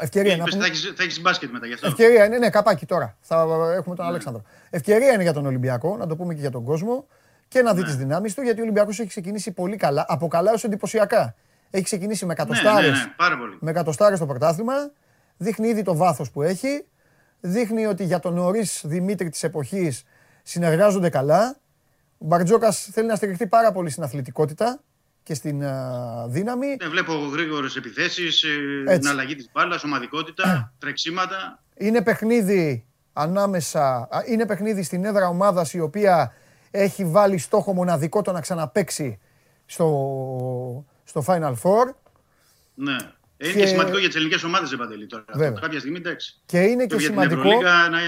Ευκαιρία 0.00 0.34
είναι. 0.34 0.44
Θα 0.58 0.64
έχει 0.66 0.94
έχεις 0.98 1.20
μπάσκετ 1.20 1.50
μετά 1.50 1.66
γι' 1.66 1.72
αυτό. 1.72 1.86
Ευκαιρία 1.86 2.24
είναι, 2.24 2.38
ναι, 2.38 2.50
καπάκι 2.50 2.86
τώρα. 2.86 3.16
Θα 3.20 3.36
έχουμε 3.76 3.94
τον 3.94 4.04
ναι. 4.04 4.10
Αλέξανδρο. 4.10 4.42
Ευκαιρία 4.70 5.12
είναι 5.12 5.22
για 5.22 5.32
τον 5.32 5.46
Ολυμπιακό, 5.46 5.96
να 5.96 6.06
το 6.06 6.16
πούμε 6.16 6.34
και 6.34 6.40
για 6.40 6.50
τον 6.50 6.64
κόσμο 6.64 7.06
και 7.48 7.62
να 7.62 7.74
δει 7.74 7.80
ναι. 7.80 7.86
τις 7.86 7.96
δυνάμεις 7.96 8.34
του, 8.34 8.42
γιατί 8.42 8.60
ο 8.60 8.62
Ολυμπιακός 8.62 8.98
έχει 8.98 9.08
ξεκινήσει 9.08 9.52
πολύ 9.52 9.76
καλά. 9.76 10.04
Από 10.08 10.28
καλά 10.28 10.50
έως 10.50 10.64
εντυπωσιακά. 10.64 11.34
Έχει 11.70 11.84
ξεκινήσει 11.84 12.26
με 12.26 12.34
κατοστάρε 12.34 12.80
ναι, 12.80 12.96
ναι, 13.60 14.10
ναι, 14.10 14.16
στο 14.16 14.26
πρωτάθλημα. 14.26 14.74
Δείχνει 15.36 15.68
ήδη 15.68 15.82
το 15.82 15.96
βάθος 15.96 16.30
που 16.30 16.42
έχει. 16.42 16.84
Δείχνει 17.40 17.86
ότι 17.86 18.04
για 18.04 18.18
τον 18.18 18.34
νωρίς 18.34 18.82
Δημήτρη 18.84 19.28
της 19.28 19.42
εποχής 19.42 20.04
συνεργάζονται 20.42 21.08
καλά. 21.08 21.56
Ο 22.18 22.26
Μπαρτζόκας 22.26 22.88
θέλει 22.92 23.06
να 23.06 23.14
στηριχτεί 23.14 23.46
πάρα 23.46 23.72
πολύ 23.72 23.90
στην 23.90 24.02
αθλητικότητα 24.02 24.80
και 25.22 25.34
στην 25.34 25.62
uh, 25.62 26.28
δύναμη. 26.28 26.76
Ναι, 26.82 26.88
βλέπω 26.88 27.14
γρήγορες 27.14 27.76
επιθέσεις, 27.76 28.42
ε, 28.86 28.98
την 28.98 29.08
αλλαγή 29.08 29.34
της 29.34 29.50
μπάλας, 29.52 29.84
ομαδικότητα, 29.84 30.72
τρεξίματα. 30.80 31.62
Είναι 31.76 32.02
παιχνίδι 32.02 32.84
ανάμεσα. 33.12 34.08
Είναι 34.26 34.46
παιχνίδι 34.46 34.82
στην 34.82 35.04
έδρα 35.04 35.28
ομάδας 35.28 35.72
η 35.72 35.80
οποία 35.80 36.34
έχει 36.70 37.04
βάλει 37.04 37.38
στόχο 37.38 37.72
μοναδικό 37.72 38.22
το 38.22 38.32
να 38.32 38.40
ξαναπέξει 38.40 39.18
στο, 39.66 40.86
στο 41.04 41.24
Final 41.26 41.54
Four. 41.62 41.94
Ναι. 42.74 42.96
Ε, 43.36 43.48
είναι 43.48 43.60
και, 43.60 43.66
σημαντικό 43.66 43.98
για 43.98 44.06
τις 44.06 44.16
ελληνικές 44.16 44.42
ομάδες, 44.42 44.72
Επαντελή. 44.72 45.06
Τώρα. 45.06 45.24
Βέβαια. 45.32 45.60
Κάποια 45.60 45.78
στιγμή 45.78 45.96
εντάξει. 45.96 46.40
Και 46.46 46.60
είναι 46.60 46.86
και, 46.86 46.96
και 46.96 47.02
σημαντικό. 47.02 47.48
Για 47.48 47.56
την 47.56 47.90
να 47.90 47.98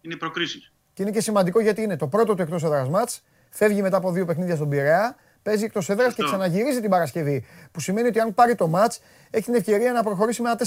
είναι 0.00 0.16
προκρίσεις. 0.16 0.72
Και 0.92 1.02
είναι 1.02 1.10
και 1.10 1.20
σημαντικό 1.20 1.60
γιατί 1.60 1.82
είναι 1.82 1.96
το 1.96 2.06
πρώτο 2.06 2.34
του 2.34 2.42
εκτός 2.42 2.62
έδρας 2.62 2.88
μάτς. 2.88 3.22
Φεύγει 3.50 3.82
μετά 3.82 3.96
από 3.96 4.12
δύο 4.12 4.24
παιχνίδια 4.24 4.56
στον 4.56 4.68
Πειραιά 4.68 5.16
παίζει 5.42 5.64
εκτός 5.64 5.88
έδρας 5.88 6.14
και 6.14 6.22
ξαναγυρίζει 6.22 6.80
την 6.80 6.90
Παρασκευή. 6.90 7.44
Που 7.72 7.80
σημαίνει 7.80 8.08
ότι 8.08 8.20
αν 8.20 8.34
πάρει 8.34 8.54
το 8.54 8.66
ματ, 8.68 8.92
έχει 9.30 9.44
την 9.44 9.54
ευκαιρία 9.54 9.92
να 9.92 10.02
προχωρήσει 10.02 10.42
με 10.42 10.50
ένα 10.50 10.58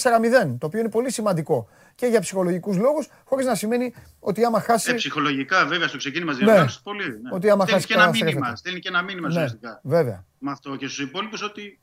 4-0. 0.54 0.58
Το 0.60 0.66
οποίο 0.66 0.80
είναι 0.80 0.90
πολύ 0.90 1.12
σημαντικό 1.12 1.68
και 1.96 2.06
για 2.06 2.20
ψυχολογικούς 2.20 2.78
λόγους, 2.78 3.08
χωρίς 3.26 3.46
να 3.46 3.56
σημαίνει 3.56 3.94
ότι 4.20 4.44
άμα 4.46 4.60
χάσει. 4.60 4.92
Ε, 4.92 4.94
ψυχολογικά, 4.94 5.66
βέβαια, 5.66 5.88
στο 5.88 5.98
ξεκίνημα 5.98 6.34
της 6.34 6.42
ναι. 6.42 6.66
πολύ. 6.84 7.08
Ναι. 7.08 7.30
Ότι 7.32 7.50
άμα 7.50 7.64
στέλνει 7.64 7.82
χάσει. 7.82 7.88
Και 7.88 7.94
ένα 7.94 8.10
μήνυμα, 8.10 8.56
στέλνει 8.56 8.80
και 8.80 8.88
ένα 8.88 9.02
μήνυμα 9.02 9.30
ναι, 9.30 9.46
Βέβαια. 9.84 10.26
Με 10.40 10.52
αυτό 10.52 10.76
και 10.76 10.88
στους 10.88 11.00
υπόλοιπους 11.00 11.42
ότι 11.42 11.80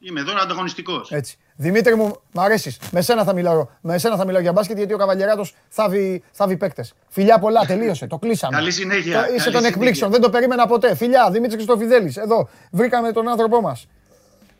Είμαι 0.00 0.20
εδώ 0.20 0.32
ανταγωνιστικός. 0.40 1.10
Έτσι. 1.10 1.38
Δημήτρη 1.60 1.96
μου, 1.96 2.20
μ' 2.32 2.40
αρέσεις. 2.40 2.78
Με 2.90 3.00
σένα 3.00 3.24
θα 3.24 3.32
μιλάω, 3.32 3.66
με 3.80 3.98
σένα 3.98 4.16
θα 4.16 4.24
μιλάω 4.24 4.40
για 4.40 4.52
μπάσκετ 4.52 4.76
γιατί 4.76 4.92
ο 4.92 4.96
Καβαλιαράτο 4.96 5.44
θα 5.68 5.88
βγει, 5.88 6.22
θα 6.32 6.46
βγει 6.46 6.56
παίκτες. 6.56 6.94
Φιλιά 7.08 7.38
πολλά, 7.38 7.64
τελείωσε. 7.66 8.06
Το 8.06 8.18
κλείσαμε. 8.18 8.56
Καλή 8.56 8.70
συνέχεια. 8.70 9.26
Το, 9.26 9.34
είσαι 9.34 9.50
των 9.50 9.64
εκπλήξεων. 9.64 10.10
Δεν 10.10 10.20
το 10.20 10.30
περίμενα 10.30 10.66
ποτέ. 10.66 10.94
Φιλιά, 10.94 11.30
Δημήτρη 11.30 11.56
Χριστοφιδέλης. 11.56 12.16
Εδώ 12.16 12.48
βρήκαμε 12.70 13.12
τον 13.12 13.28
άνθρωπό 13.28 13.60
μας. 13.60 13.86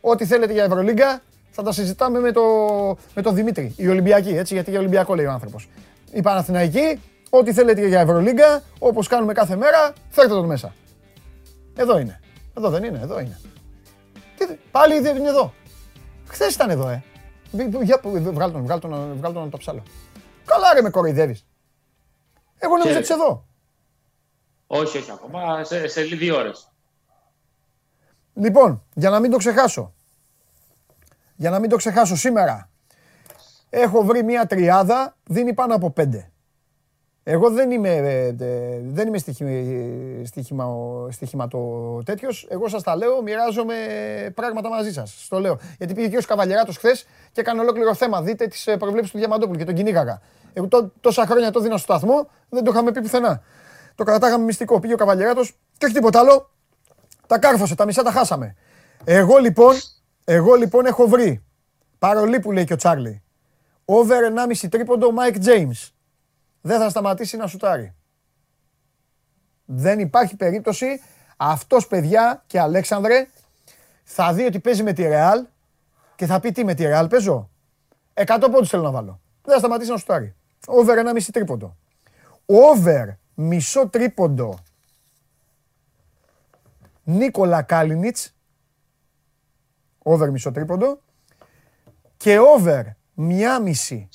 Ό,τι 0.01 0.25
θέλετε 0.25 0.53
για 0.53 0.63
Ευρωλίγκα, 0.63 1.21
θα 1.49 1.63
τα 1.63 1.71
συζητάμε 1.71 2.19
με 2.19 2.31
το, 2.31 2.41
με 3.15 3.21
το 3.21 3.31
Δημήτρη. 3.31 3.73
Η 3.77 3.87
Ολυμπιακή, 3.87 4.29
έτσι, 4.29 4.53
γιατί 4.53 4.69
για 4.69 4.79
Ολυμπιακό 4.79 5.15
λέει 5.15 5.25
ο 5.25 5.31
άνθρωπος. 5.31 5.69
Η 6.11 6.21
Παναθηναϊκή, 6.21 6.99
ό,τι 7.29 7.53
θέλετε 7.53 7.87
για 7.87 7.99
Ευρωλίγκα, 7.99 8.61
όπως 8.79 9.07
κάνουμε 9.07 9.33
κάθε 9.33 9.55
μέρα, 9.55 9.93
φέρτε 10.09 10.33
τον 10.33 10.45
μέσα. 10.45 10.73
Εδώ 11.75 11.99
είναι. 11.99 12.19
Εδώ 12.57 12.69
δεν 12.69 12.83
είναι, 12.83 12.99
εδώ 13.03 13.19
είναι. 13.19 13.39
Τι, 14.37 14.45
πάλι 14.71 14.97
είναι 14.97 15.29
εδώ. 15.29 15.53
Χθες 16.29 16.53
ήταν 16.53 16.69
εδώ, 16.69 16.89
ε. 16.89 17.03
Για, 17.83 17.99
βγάλ 18.03 18.51
τον, 18.51 18.63
βγάλ 18.63 18.79
τον, 18.79 19.15
βγάλ 19.17 19.33
τον, 19.33 19.49
το 19.49 19.57
ψάλο. 19.57 19.83
Καλά 20.45 20.73
ρε 20.73 20.81
με 20.81 20.89
κοροϊδεύεις. 20.89 21.45
Εγώ 22.57 22.77
νόμιζα 22.77 22.97
ότι 22.97 23.13
εδώ. 23.13 23.45
Όχι, 24.67 24.97
όχι 24.97 25.11
ακόμα. 25.11 25.63
Σε, 25.63 25.87
σε 25.87 26.01
δύο 26.01 26.35
ώρες. 26.35 26.71
Λοιπόν, 28.33 28.83
για 28.93 29.09
να 29.09 29.19
μην 29.19 29.31
το 29.31 29.37
ξεχάσω. 29.37 29.93
Για 31.35 31.49
να 31.49 31.59
μην 31.59 31.69
το 31.69 31.75
ξεχάσω 31.75 32.15
σήμερα. 32.15 32.69
Έχω 33.69 34.03
βρει 34.03 34.23
μια 34.23 34.45
τριάδα, 34.45 35.17
δίνει 35.23 35.53
πάνω 35.53 35.75
από 35.75 35.91
πέντε. 35.91 36.31
Εγώ 37.31 37.49
δεν 37.49 37.71
είμαι, 37.71 37.89
ε, 37.89 38.33
δεν 38.81 39.07
είμαι 39.07 39.17
στοιχημα, 41.11 41.47
το 41.47 41.59
τέτοιο. 42.05 42.29
Εγώ 42.47 42.67
σας 42.67 42.83
τα 42.83 42.95
λέω, 42.95 43.21
μοιράζομαι 43.21 43.75
πράγματα 44.35 44.69
μαζί 44.69 44.93
σας. 44.93 45.15
Στο 45.23 45.39
λέω. 45.39 45.59
Γιατί 45.77 45.93
πήγε 45.93 46.07
και 46.07 46.17
ο 46.17 46.21
Καβαλιεράτο 46.27 46.71
χθες 46.71 47.05
και 47.31 47.41
έκανε 47.41 47.61
ολόκληρο 47.61 47.93
θέμα. 47.93 48.21
Δείτε 48.21 48.47
τις 48.47 48.67
ε, 48.67 48.77
προβλέψεις 48.77 49.11
του 49.11 49.17
Διαμαντόπουλου 49.17 49.57
και 49.57 49.65
τον 49.65 49.73
κυνήγαγα. 49.73 50.21
Εγώ 50.53 50.67
τόσα 51.01 51.25
χρόνια 51.25 51.51
το 51.51 51.59
δίνα 51.59 51.77
στο 51.77 51.93
σταθμό, 51.93 52.29
δεν 52.49 52.63
το 52.63 52.71
είχαμε 52.71 52.91
πει 52.91 53.01
πουθενά. 53.01 53.41
Το 53.95 54.03
κρατάγαμε 54.03 54.43
μυστικό. 54.43 54.79
Πήγε 54.79 54.93
ο 54.93 54.97
Καβαλιεράτος 54.97 55.55
και 55.77 55.85
όχι 55.85 55.93
τίποτα 55.93 56.19
άλλο. 56.19 56.49
Τα 57.27 57.39
κάρφωσε, 57.39 57.75
τα 57.75 57.85
μισά 57.85 58.03
τα 58.03 58.11
χάσαμε. 58.11 58.55
Εγώ 59.03 59.37
λοιπόν, 59.37 59.75
εγώ 60.23 60.55
λοιπόν 60.55 60.85
έχω 60.85 61.07
βρει. 61.07 61.43
Παρολί 61.99 62.39
που 62.39 62.51
λέει 62.51 62.63
και 62.63 62.73
ο 62.73 62.75
Τσάρλι. 62.75 63.21
Over 63.85 64.51
1,5 64.61 64.67
τρίποντο 64.69 65.13
Mike 65.17 65.45
James 65.45 65.89
δεν 66.61 66.79
θα 66.79 66.89
σταματήσει 66.89 67.37
να 67.37 67.47
σουτάρει. 67.47 67.95
Δεν 69.65 69.99
υπάρχει 69.99 70.35
περίπτωση 70.35 71.01
αυτός 71.37 71.87
παιδιά 71.87 72.43
και 72.47 72.59
Αλέξανδρε 72.59 73.27
θα 74.03 74.33
δει 74.33 74.43
ότι 74.43 74.59
παίζει 74.59 74.83
με 74.83 74.93
τη 74.93 75.07
Ρεάλ 75.07 75.45
και 76.15 76.25
θα 76.25 76.39
πει 76.39 76.51
τι 76.51 76.63
με 76.63 76.73
τη 76.73 76.83
Ρεάλ 76.83 77.07
παίζω; 77.07 77.49
100 78.13 78.47
πόντους 78.51 78.69
θέλω 78.69 78.83
να 78.83 78.91
βάλω. 78.91 79.21
Δεν 79.41 79.53
θα 79.53 79.59
σταματήσει 79.59 79.91
να 79.91 79.97
σουτάρει. 79.97 80.35
Over 80.65 80.97
ένα 80.97 81.13
μισή 81.13 81.31
τρίποντο. 81.31 81.77
Over 82.45 83.19
μισό 83.33 83.89
τρίποντο 83.89 84.59
Νίκολα 87.03 87.61
Κάλινιτς 87.61 88.33
over 89.97 90.29
μισό 90.29 90.51
τρίποντο 90.51 91.01
και 92.17 92.39
over 92.39 92.83
μία 93.13 93.59
μισή, 93.59 94.09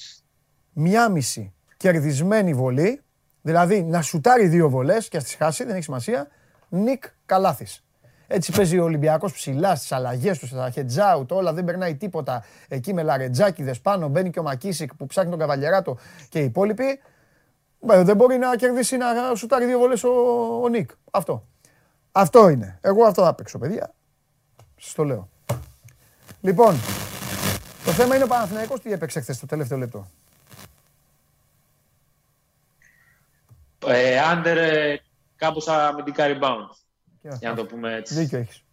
μία 0.73 1.09
μισή 1.09 1.54
κερδισμένη 1.85 2.55
βολή, 2.55 3.01
δηλαδή 3.43 3.83
να 3.83 4.03
σουτάρει 4.03 4.47
δύο 4.47 4.69
βολές 4.69 5.09
και 5.09 5.17
ας 5.17 5.25
τις 5.25 5.35
χάσει, 5.35 5.65
δεν 5.65 5.75
έχει 5.75 5.83
σημασία. 5.83 6.29
Νικ 6.69 7.05
Καλάθης. 7.27 7.85
Έτσι 8.27 8.53
παίζει 8.53 8.79
ο 8.79 8.85
Ολυμπιακός 8.85 9.33
ψηλά 9.33 9.77
στις 9.77 9.93
αλλαγές 9.93 10.39
του, 10.39 10.47
στα 10.47 10.73
heads 10.75 11.27
όλα 11.29 11.53
δεν 11.53 11.65
περνάει 11.65 11.95
τίποτα. 11.95 12.45
Εκεί 12.69 12.95
με 12.95 13.03
λαρετζάκιδε 13.03 13.75
πάνω 13.83 14.09
μπαίνει 14.09 14.31
και 14.31 14.39
ο 14.39 14.43
Μακίσικ 14.43 14.95
που 14.95 15.07
ψάχνει 15.07 15.31
τον 15.31 15.39
Καβαλιεράτο 15.39 15.99
και 16.29 16.39
οι 16.39 16.45
υπόλοιποι. 16.45 17.01
Ε, 17.89 18.03
δεν 18.03 18.17
μπορεί 18.17 18.37
να 18.37 18.57
κερδίσει 18.57 18.97
να 18.97 19.35
σουτάρει 19.35 19.65
δύο 19.65 19.79
βολές 19.79 20.05
ο, 20.05 20.11
ο 20.63 20.69
Νικ. 20.69 20.91
Αυτό. 21.11 21.47
Αυτό 22.13 22.49
είναι. 22.49 22.79
Εγώ 22.81 23.05
αυτό 23.05 23.23
θα 23.23 23.35
παίξω, 23.35 23.59
παιδιά. 23.59 23.95
Σας 24.77 24.95
το 24.95 25.05
λέω. 25.05 25.29
Λοιπόν, 26.41 26.75
το 27.85 27.91
θέμα 27.91 28.15
είναι 28.15 28.25
ο 28.25 28.27
Παναθηναϊκός 28.27 28.81
τι 28.81 28.93
έπαιξε 28.93 29.21
χθες 29.21 29.39
το 29.39 29.47
τελευταίο 29.47 29.79
λεπτό. 29.79 30.07
Ε, 33.87 34.21
under 34.33 34.57
ε, 34.57 34.97
κάπως 35.37 35.69
αμυντικά 35.69 36.25
rebound. 36.27 36.69
Για 37.21 37.49
να 37.49 37.55
το 37.55 37.65
πούμε 37.65 37.95
έτσι. 37.95 38.15
Δίκιο 38.15 38.39
έχεις. 38.39 38.65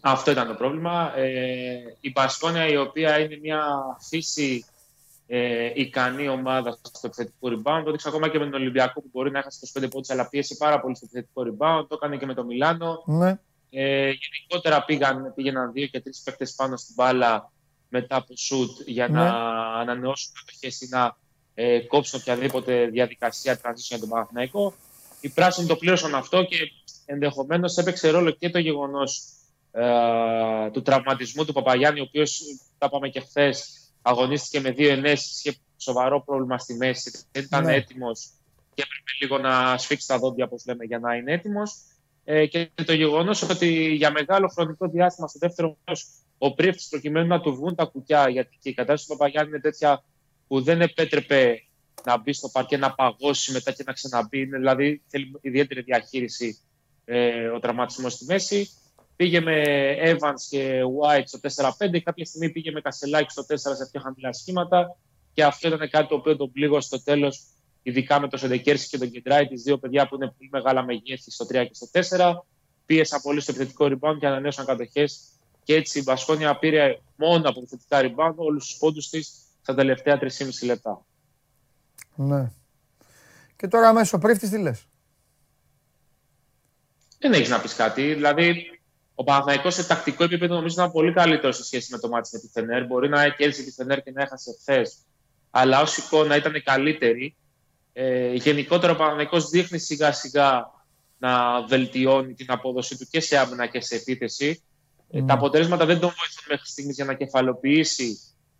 Αυτό 0.00 0.30
ήταν 0.30 0.46
το 0.46 0.54
πρόβλημα. 0.54 1.12
Ε, 1.16 1.96
η 2.00 2.10
Πασκόνια 2.10 2.66
η 2.66 2.76
οποία 2.76 3.18
είναι 3.18 3.38
μια 3.42 3.64
φύση 4.08 4.64
ε, 5.26 5.70
ικανή 5.74 6.28
ομάδα 6.28 6.78
στο 6.82 7.00
επιθετικό 7.06 7.48
rebound. 7.48 7.80
Το 7.82 7.88
έδειξε 7.88 8.08
ακόμα 8.08 8.28
και 8.28 8.38
με 8.38 8.44
τον 8.44 8.60
Ολυμπιακό 8.60 9.00
που 9.00 9.08
μπορεί 9.12 9.30
να 9.30 9.38
έχασε 9.38 9.68
25 9.78 9.86
πόντους 9.90 10.10
αλλά 10.10 10.28
πίεσε 10.28 10.54
πάρα 10.54 10.80
πολύ 10.80 10.96
στο 10.96 11.06
επιθετικό 11.10 11.42
rebound. 11.42 11.86
Το 11.88 11.94
έκανε 11.94 12.16
και 12.16 12.26
με 12.26 12.34
τον 12.34 12.46
Μιλάνο. 12.46 13.02
Ναι. 13.06 13.38
Ε, 13.70 14.10
γενικότερα 14.10 14.84
πήγαν, 14.84 15.32
πήγαιναν 15.34 15.72
δύο 15.72 15.86
και 15.86 16.00
τρεις 16.00 16.20
παίκτες 16.24 16.54
πάνω 16.54 16.76
στην 16.76 16.94
μπάλα 16.94 17.52
μετά 17.88 18.16
από 18.16 18.36
σουτ 18.36 18.80
για 18.86 19.08
ναι. 19.08 19.18
να 19.18 19.30
ανανεώσουν 19.78 20.32
κατοχέ 20.34 20.84
ή 20.84 20.88
να 20.88 21.16
ε, 21.60 21.80
κόψουν 21.80 22.20
οποιαδήποτε 22.20 22.86
διαδικασία 22.86 23.60
transition 23.62 23.88
για 23.88 23.98
τον 23.98 24.08
Παναθηναϊκό. 24.08 24.74
Οι 25.20 25.28
πράσινοι 25.28 25.66
το 25.66 25.76
πλήρωσαν 25.76 26.14
αυτό 26.14 26.44
και 26.44 26.56
ενδεχομένως 27.06 27.76
έπαιξε 27.76 28.10
ρόλο 28.10 28.30
και 28.30 28.50
το 28.50 28.58
γεγονός 28.58 29.22
ε, 29.72 29.82
του 30.72 30.82
τραυματισμού 30.82 31.44
του 31.44 31.52
Παπαγιάννη, 31.52 32.00
ο 32.00 32.02
οποίος, 32.02 32.42
τα 32.78 32.86
είπαμε 32.86 33.08
και 33.08 33.20
χθες, 33.20 33.80
αγωνίστηκε 34.02 34.60
με 34.60 34.70
δύο 34.70 34.90
ενέσεις, 34.90 35.44
είχε 35.44 35.56
σοβαρό 35.76 36.22
πρόβλημα 36.24 36.58
στη 36.58 36.74
μέση, 36.74 37.10
δεν 37.32 37.42
ήταν 37.42 37.64
ναι. 37.64 37.74
έτοιμος 37.74 38.30
και 38.74 38.82
έπρεπε 38.82 39.10
λίγο 39.20 39.38
να 39.38 39.78
σφίξει 39.78 40.06
τα 40.06 40.18
δόντια, 40.18 40.44
όπως 40.44 40.64
λέμε, 40.66 40.84
για 40.84 40.98
να 40.98 41.14
είναι 41.14 41.32
έτοιμος. 41.32 41.74
Ε, 42.24 42.46
και 42.46 42.70
το 42.84 42.92
γεγονός 42.92 43.42
ότι 43.42 43.94
για 43.94 44.10
μεγάλο 44.10 44.48
χρονικό 44.48 44.88
διάστημα 44.88 45.28
στο 45.28 45.38
δεύτερο 45.38 45.76
μέρος 45.84 46.06
ο 46.38 46.54
πρίφτης 46.54 46.88
προκειμένου 46.88 47.26
να 47.26 47.40
του 47.40 47.54
βγουν 47.54 47.74
τα 47.74 47.84
κουκιά, 47.84 48.28
γιατί 48.28 48.58
και 48.60 48.68
η 48.68 48.74
κατάσταση 48.74 49.06
του 49.08 49.16
Παπαγιάννη 49.16 49.50
είναι 49.50 49.60
τέτοια 49.60 50.02
που 50.48 50.62
δεν 50.62 50.80
επέτρεπε 50.80 51.62
να 52.04 52.18
μπει 52.18 52.32
στο 52.32 52.48
παρκέ, 52.48 52.76
να 52.76 52.94
παγώσει 52.94 53.52
μετά 53.52 53.72
και 53.72 53.82
να 53.86 53.92
ξαναμπεί. 53.92 54.44
Δηλαδή 54.44 55.02
θέλει 55.06 55.38
ιδιαίτερη 55.40 55.80
διαχείριση 55.82 56.58
ε, 57.04 57.46
ο 57.48 57.58
τραυματισμός 57.58 58.12
στη 58.12 58.24
μέση. 58.24 58.70
Πήγε 59.16 59.40
με 59.40 59.62
Evans 60.02 60.40
και 60.48 60.80
White 61.00 61.22
στο 61.24 61.38
4-5. 61.78 62.00
Κάποια 62.02 62.24
στιγμή 62.24 62.50
πήγε 62.50 62.70
με 62.70 62.80
Κασελάκη 62.80 63.30
στο 63.30 63.42
4 63.48 63.56
σε 63.56 63.88
πιο 63.90 64.00
χαμηλά 64.00 64.32
σχήματα. 64.32 64.96
Και 65.32 65.44
αυτό 65.44 65.68
ήταν 65.68 65.90
κάτι 65.90 66.08
το 66.08 66.14
οποίο 66.14 66.36
τον 66.36 66.52
πλήγωσε 66.52 66.86
στο 66.86 67.02
τέλος, 67.02 67.42
ειδικά 67.82 68.20
με 68.20 68.28
το 68.28 68.36
Σεντεκέρση 68.36 68.88
και 68.88 68.98
τον 68.98 69.10
Κεντράι, 69.10 69.46
τις 69.46 69.62
δύο 69.62 69.78
παιδιά 69.78 70.08
που 70.08 70.14
είναι 70.14 70.34
πολύ 70.36 70.48
μεγάλα 70.52 70.84
μεγέθη 70.84 71.30
στο 71.30 71.44
3 71.44 71.48
και 71.48 71.70
στο 71.72 72.16
4. 72.16 72.34
Πίεσαν 72.86 73.20
πολύ 73.22 73.40
στο 73.40 73.52
επιθετικό 73.52 73.84
rebound 73.86 74.16
και 74.18 74.26
ανανέωσαν 74.26 74.66
κατοχές. 74.66 75.20
Και 75.64 75.74
έτσι 75.74 75.98
η 75.98 76.02
Μπασκόνια 76.04 76.58
πήρε 76.58 76.98
μόνο 77.16 77.48
από 77.48 77.60
επιθετικά 77.60 78.00
rebound 78.02 78.34
όλους 78.36 78.66
τους 78.66 78.76
πόντους 78.78 79.08
της 79.08 79.47
στα 79.68 79.76
τελευταία 79.76 80.18
3,5 80.20 80.28
λεπτά. 80.62 81.04
Ναι. 82.14 82.50
Και 83.56 83.68
τώρα 83.68 83.88
αμέσως 83.88 84.12
ο 84.12 84.18
πρίφτης 84.18 84.50
τι 84.50 84.58
λες; 84.58 84.86
Δεν 87.18 87.32
έχεις 87.32 87.48
να 87.48 87.60
πεις 87.60 87.74
κάτι. 87.74 88.14
Δηλαδή, 88.14 88.80
ο 89.14 89.24
Παναθαϊκός 89.24 89.74
σε 89.74 89.86
τακτικό 89.86 90.24
επίπεδο 90.24 90.54
νομίζω 90.54 90.74
να 90.76 90.82
είναι 90.82 90.92
πολύ 90.92 91.12
καλύτερος 91.12 91.56
σε 91.56 91.64
σχέση 91.64 91.92
με 91.92 91.98
το 91.98 92.08
μάτι 92.08 92.28
με 92.32 92.38
τη 92.38 92.48
Φενέρ. 92.48 92.86
Μπορεί 92.86 93.08
να 93.08 93.28
κέρδισε 93.28 93.62
τη 93.62 93.70
Φενέρ 93.70 94.02
και 94.02 94.10
να 94.10 94.22
έχασε 94.22 94.56
χθες. 94.60 94.98
Αλλά 95.50 95.80
ως 95.80 95.96
εικόνα 95.96 96.36
ήταν 96.36 96.62
καλύτερη. 96.64 97.36
Ε, 97.92 98.32
γενικότερα 98.32 98.92
ο 98.92 98.96
Παναθαϊκός 98.96 99.48
δείχνει 99.48 99.78
σιγά 99.78 100.12
σιγά 100.12 100.70
να 101.18 101.62
βελτιώνει 101.66 102.34
την 102.34 102.46
απόδοση 102.48 102.98
του 102.98 103.06
και 103.10 103.20
σε 103.20 103.38
άμυνα 103.38 103.66
και 103.66 103.80
σε 103.80 103.94
επίθεση. 103.94 104.62
Mm. 105.12 105.24
τα 105.26 105.34
αποτελέσματα 105.34 105.86
δεν 105.86 105.98
τον 106.00 106.12
βοηθούν 106.18 106.44
μέχρι 106.48 106.66
στιγμής 106.66 106.94
για 106.94 107.04
να 107.04 107.14
κεφαλαιοποιήσει 107.14 108.18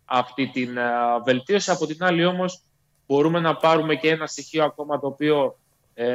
αυτή 0.09 0.47
την 0.47 0.77
ε, 0.77 0.83
βελτίωση. 1.25 1.71
Από 1.71 1.85
την 1.85 2.03
άλλη 2.03 2.25
όμως 2.25 2.61
μπορούμε 3.07 3.39
να 3.39 3.55
πάρουμε 3.55 3.95
και 3.95 4.09
ένα 4.09 4.27
στοιχείο 4.27 4.63
ακόμα 4.63 4.99
το 4.99 5.07
οποίο 5.07 5.57
ε, 5.93 6.07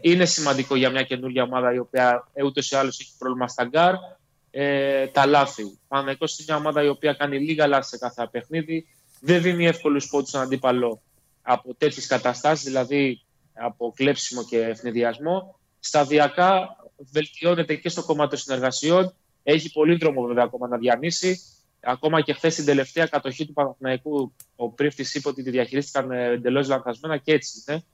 είναι 0.00 0.24
σημαντικό 0.24 0.76
για 0.76 0.90
μια 0.90 1.02
καινούργια 1.02 1.42
ομάδα 1.42 1.74
η 1.74 1.78
οποία 1.78 2.28
ε, 2.32 2.44
ούτως 2.44 2.70
ή 2.70 2.76
άλλως 2.76 3.00
έχει 3.00 3.12
πρόβλημα 3.18 3.48
στα 3.48 3.64
γκαρντ. 3.64 3.94
Ε, 4.50 5.06
τα 5.06 5.26
λάθη. 5.26 5.78
Πάνω 5.88 6.10
είναι 6.10 6.18
μια 6.46 6.56
ομάδα 6.56 6.82
η 6.82 6.88
οποία 6.88 7.12
κάνει 7.12 7.38
λίγα 7.38 7.66
λάθη 7.66 7.88
σε 7.88 7.98
κάθε 7.98 8.28
παιχνίδι. 8.30 8.86
Δεν 9.20 9.42
δίνει 9.42 9.66
εύκολους 9.66 10.08
πόντους 10.08 10.28
στον 10.28 10.40
αντίπαλο 10.40 11.02
από 11.42 11.74
τέτοιες 11.74 12.06
καταστάσεις, 12.06 12.64
δηλαδή 12.64 13.20
από 13.54 13.92
κλέψιμο 13.96 14.44
και 14.44 14.58
ευνηδιασμό. 14.58 15.58
Σταδιακά 15.80 16.76
βελτιώνεται 17.12 17.74
και 17.74 17.88
στο 17.88 18.02
κομμάτι 18.02 18.30
των 18.30 18.38
συνεργασιών. 18.38 19.14
Έχει 19.42 19.72
πολύ 19.72 19.96
δρόμο 19.96 20.22
βέβαια 20.22 20.44
ακόμα 20.44 20.68
να 20.68 20.76
διανύσει. 20.76 21.40
Ακόμα 21.86 22.20
και 22.20 22.32
χθες 22.32 22.52
στην 22.52 22.64
τελευταία 22.64 23.06
κατοχή 23.06 23.46
του 23.46 23.52
Παναθηναϊκού, 23.52 24.32
ο 24.56 24.68
πρίφτη 24.70 25.18
είπε 25.18 25.28
ότι 25.28 25.42
τη 25.42 25.50
διαχειρίστηκαν 25.50 26.10
ε, 26.10 26.24
εντελώς 26.24 26.68
λανθασμένα 26.68 27.16
και 27.16 27.32
έτσι 27.32 27.64
είναι. 27.66 27.84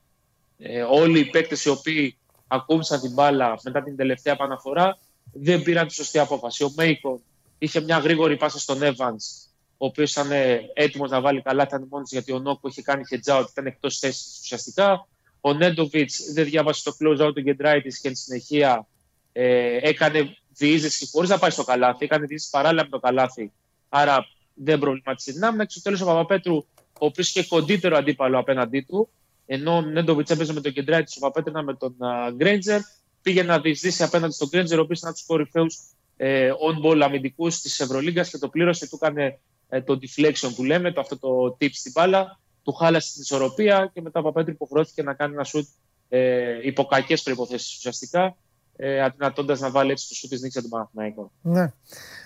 Ε, 0.59 0.83
όλοι 0.83 1.19
οι 1.19 1.25
παίκτες 1.25 1.65
οι 1.65 1.69
οποίοι 1.69 2.17
ακούμπησαν 2.47 3.01
την 3.01 3.13
μπάλα 3.13 3.59
μετά 3.63 3.83
την 3.83 3.97
τελευταία 3.97 4.33
επαναφορά 4.33 4.99
δεν 5.33 5.63
πήραν 5.63 5.87
τη 5.87 5.95
σωστή 5.95 6.19
απόφαση. 6.19 6.65
Ο 6.65 6.73
Μέικον 6.77 7.21
είχε 7.59 7.81
μια 7.81 7.99
γρήγορη 7.99 8.37
πάσα 8.37 8.59
στον 8.59 8.79
Evans, 8.83 9.49
ο 9.77 9.87
οποίος 9.87 10.11
ήταν 10.11 10.31
ε, 10.31 10.61
έτοιμος 10.75 11.11
να 11.11 11.21
βάλει 11.21 11.43
καλά, 11.43 11.63
ήταν 11.63 11.87
μόνος 11.91 12.11
γιατί 12.11 12.33
ο 12.33 12.39
Νόκο 12.39 12.69
είχε 12.69 12.83
κάνει 12.83 13.07
χετζάουτ, 13.07 13.49
ήταν 13.49 13.67
εκτός 13.67 13.99
θέσης 13.99 14.39
ουσιαστικά. 14.41 15.07
Ο 15.41 15.53
Νέντοβιτς 15.53 16.33
δεν 16.33 16.45
διάβασε 16.45 16.83
το 16.83 16.97
close 17.01 17.27
out 17.27 17.35
του 17.35 17.41
Γκεντράιτη 17.41 18.01
και 18.01 18.09
εν 18.09 18.15
συνεχεία 18.15 18.87
ε, 19.33 19.79
έκανε 19.81 20.37
διείσδυση 20.49 21.09
χωρίς 21.13 21.29
να 21.31 21.39
πάει 21.39 21.51
στο 21.51 21.65
καλάθι. 21.65 22.05
Έκανε 22.05 22.27
διείσδυση 22.27 22.51
παράλληλα 22.51 22.83
με 22.83 22.89
το 22.89 22.99
καλάθι 22.99 23.53
Άρα 23.93 24.27
δεν 24.55 24.79
προβλημάτισε 24.79 25.33
την 25.33 25.45
άμυνα. 25.45 25.65
Και 25.65 25.71
στο 25.73 25.83
τέλος 25.83 26.01
ο 26.01 26.05
Παπαπέτρου, 26.05 26.57
ο 26.99 27.07
οποίος 27.07 27.29
είχε 27.29 27.45
κοντύτερο 27.45 27.97
αντίπαλο 27.97 28.39
απέναντί 28.39 28.81
του, 28.81 29.09
ενώ 29.47 29.77
ο 29.77 29.81
Νέντοβιτς 29.81 30.31
έπαιζε 30.31 30.53
με 30.53 30.61
τον 30.61 30.73
Κεντράτη, 30.73 31.13
ο 31.17 31.21
Παπαπέτρου 31.21 31.65
με 31.65 31.75
τον 31.75 31.97
Γκρέντζερ, 32.35 32.81
πήγε 33.23 33.43
να 33.43 33.61
διεισδύσει 33.61 34.03
απέναντι 34.03 34.33
στον 34.33 34.49
Γκρέντζερ, 34.49 34.79
ο 34.79 34.83
οποίος 34.83 34.99
ήταν 34.99 35.13
τους 35.13 35.25
κορυφαίους 35.27 35.79
ε, 36.17 36.51
on-ball 36.69 37.01
αμυντικούς 37.01 37.61
της 37.61 37.81
Ευρωλίγκας 37.81 38.31
και 38.31 38.39
το 38.39 38.49
πλήρωσε. 38.49 38.89
Του 38.89 38.99
έκανε 39.03 39.39
ε, 39.69 39.81
το 39.81 39.99
deflection 40.03 40.55
που 40.57 40.65
λέμε, 40.65 40.93
το, 40.93 41.01
αυτό 41.01 41.19
το 41.19 41.57
tip 41.61 41.71
στην 41.73 41.93
μπάλα, 41.95 42.39
του 42.63 42.73
χάλασε 42.73 43.13
την 43.13 43.23
ισορροπία 43.23 43.91
και 43.95 44.01
μετά 44.01 44.21
ο 44.21 44.23
Παπαπέτρου 44.23 44.53
υποχρεώθηκε 44.53 45.03
να 45.03 45.15
κάνει 45.15 45.35
ένα 45.35 45.45
σουτ 45.45 45.67
ε, 46.09 46.59
υπό 46.63 46.85
κακέ 46.85 47.17
προποθέσει 47.17 47.75
ουσιαστικά 47.77 48.37
ε, 48.83 49.03
αδυνατώντας 49.03 49.61
να 49.61 49.71
βάλει 49.71 49.91
έτσι 49.91 50.09
το 50.09 50.15
σου 50.15 50.29
της 50.29 50.41
νίκης 50.41 50.53
για 50.53 50.61
τον 50.63 50.71
Παναθηναϊκό. 50.71 51.31
Ναι. 51.41 51.73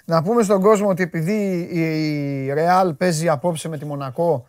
Να 0.05 0.22
πούμε 0.22 0.43
στον 0.43 0.60
κόσμο 0.60 0.89
ότι 0.89 1.02
επειδή 1.02 1.68
η 1.72 2.52
Ρεάλ 2.52 2.94
παίζει 2.94 3.28
απόψε 3.28 3.68
με 3.68 3.78
τη 3.78 3.85
Μονακό, 3.85 4.47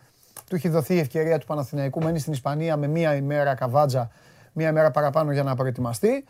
του 0.48 0.54
έχει 0.54 0.68
δοθεί 0.68 0.94
η 0.94 0.98
ευκαιρία 0.98 1.38
του 1.38 1.46
Παναθηναϊκού, 1.46 2.02
μένει 2.02 2.18
στην 2.18 2.32
Ισπανία 2.32 2.76
με 2.76 2.86
μία 2.86 3.14
ημέρα 3.14 3.54
καβάτζα, 3.54 4.10
μία 4.52 4.68
ημέρα 4.68 4.90
παραπάνω 4.90 5.32
για 5.32 5.42
να 5.42 5.54
προετοιμαστεί. 5.54 6.24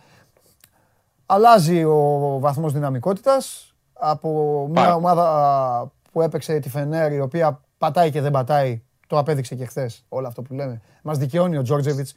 Αλλάζει 1.26 1.84
ο 1.84 2.38
βαθμός 2.40 2.72
δυναμικότητας 2.72 3.74
από 3.92 4.68
μια 4.70 4.94
ομάδα 4.94 5.92
που 6.12 6.22
έπαιξε 6.22 6.58
τη 6.58 6.68
Φενέρ, 6.68 7.12
η 7.12 7.20
οποία 7.20 7.60
πατάει 7.78 8.10
και 8.10 8.20
δεν 8.20 8.30
πατάει, 8.30 8.82
το 9.06 9.18
απέδειξε 9.18 9.54
και 9.54 9.64
χθες 9.64 10.04
όλο 10.08 10.26
αυτό 10.26 10.42
που 10.42 10.54
λέμε. 10.54 10.80
Μας 11.02 11.18
δικαιώνει 11.18 11.56
ο 11.56 11.62
Τζόρτζεβιτς 11.62 12.10
ε, 12.10 12.16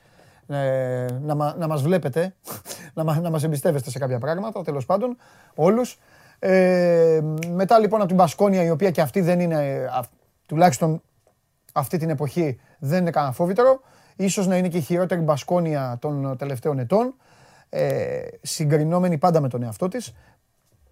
να, 1.21 1.55
να 1.57 1.67
μας 1.67 1.81
βλέπετε, 1.81 2.35
να, 2.93 3.19
να 3.19 3.29
μας 3.29 3.43
εμπιστεύεστε 3.43 3.89
σε 3.89 3.99
κάποια 3.99 4.19
πράγματα, 4.19 4.61
τέλος 4.61 4.85
πάντων, 4.85 5.17
όλους. 5.55 5.99
Ε, 6.39 7.19
μετά 7.53 7.79
λοιπόν 7.79 7.99
από 7.99 8.07
την 8.07 8.17
Μπασκόνια, 8.17 8.63
η 8.63 8.69
οποία 8.69 8.91
και 8.91 9.01
αυτή 9.01 9.21
δεν 9.21 9.39
είναι, 9.39 9.89
τουλάχιστον 10.45 11.01
αυτή 11.73 11.97
την 11.97 12.09
εποχή, 12.09 12.59
δεν 12.79 13.01
είναι 13.01 13.11
κανένα 13.11 13.33
φόβητερο. 13.33 13.81
Ίσως 14.15 14.47
να 14.47 14.57
είναι 14.57 14.67
και 14.67 14.77
η 14.77 14.81
χειρότερη 14.81 15.21
Μπασκόνια 15.21 15.97
των 15.99 16.37
τελευταίων 16.37 16.79
ετών, 16.79 17.15
ε, 17.69 18.19
συγκρινόμενη 18.41 19.17
πάντα 19.17 19.41
με 19.41 19.47
τον 19.49 19.63
εαυτό 19.63 19.87
της. 19.87 20.13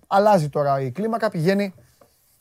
Αλλάζει 0.08 0.50
τώρα 0.50 0.82
η 0.82 0.92
κλίμακα, 0.92 1.30
πηγαίνει 1.30 1.74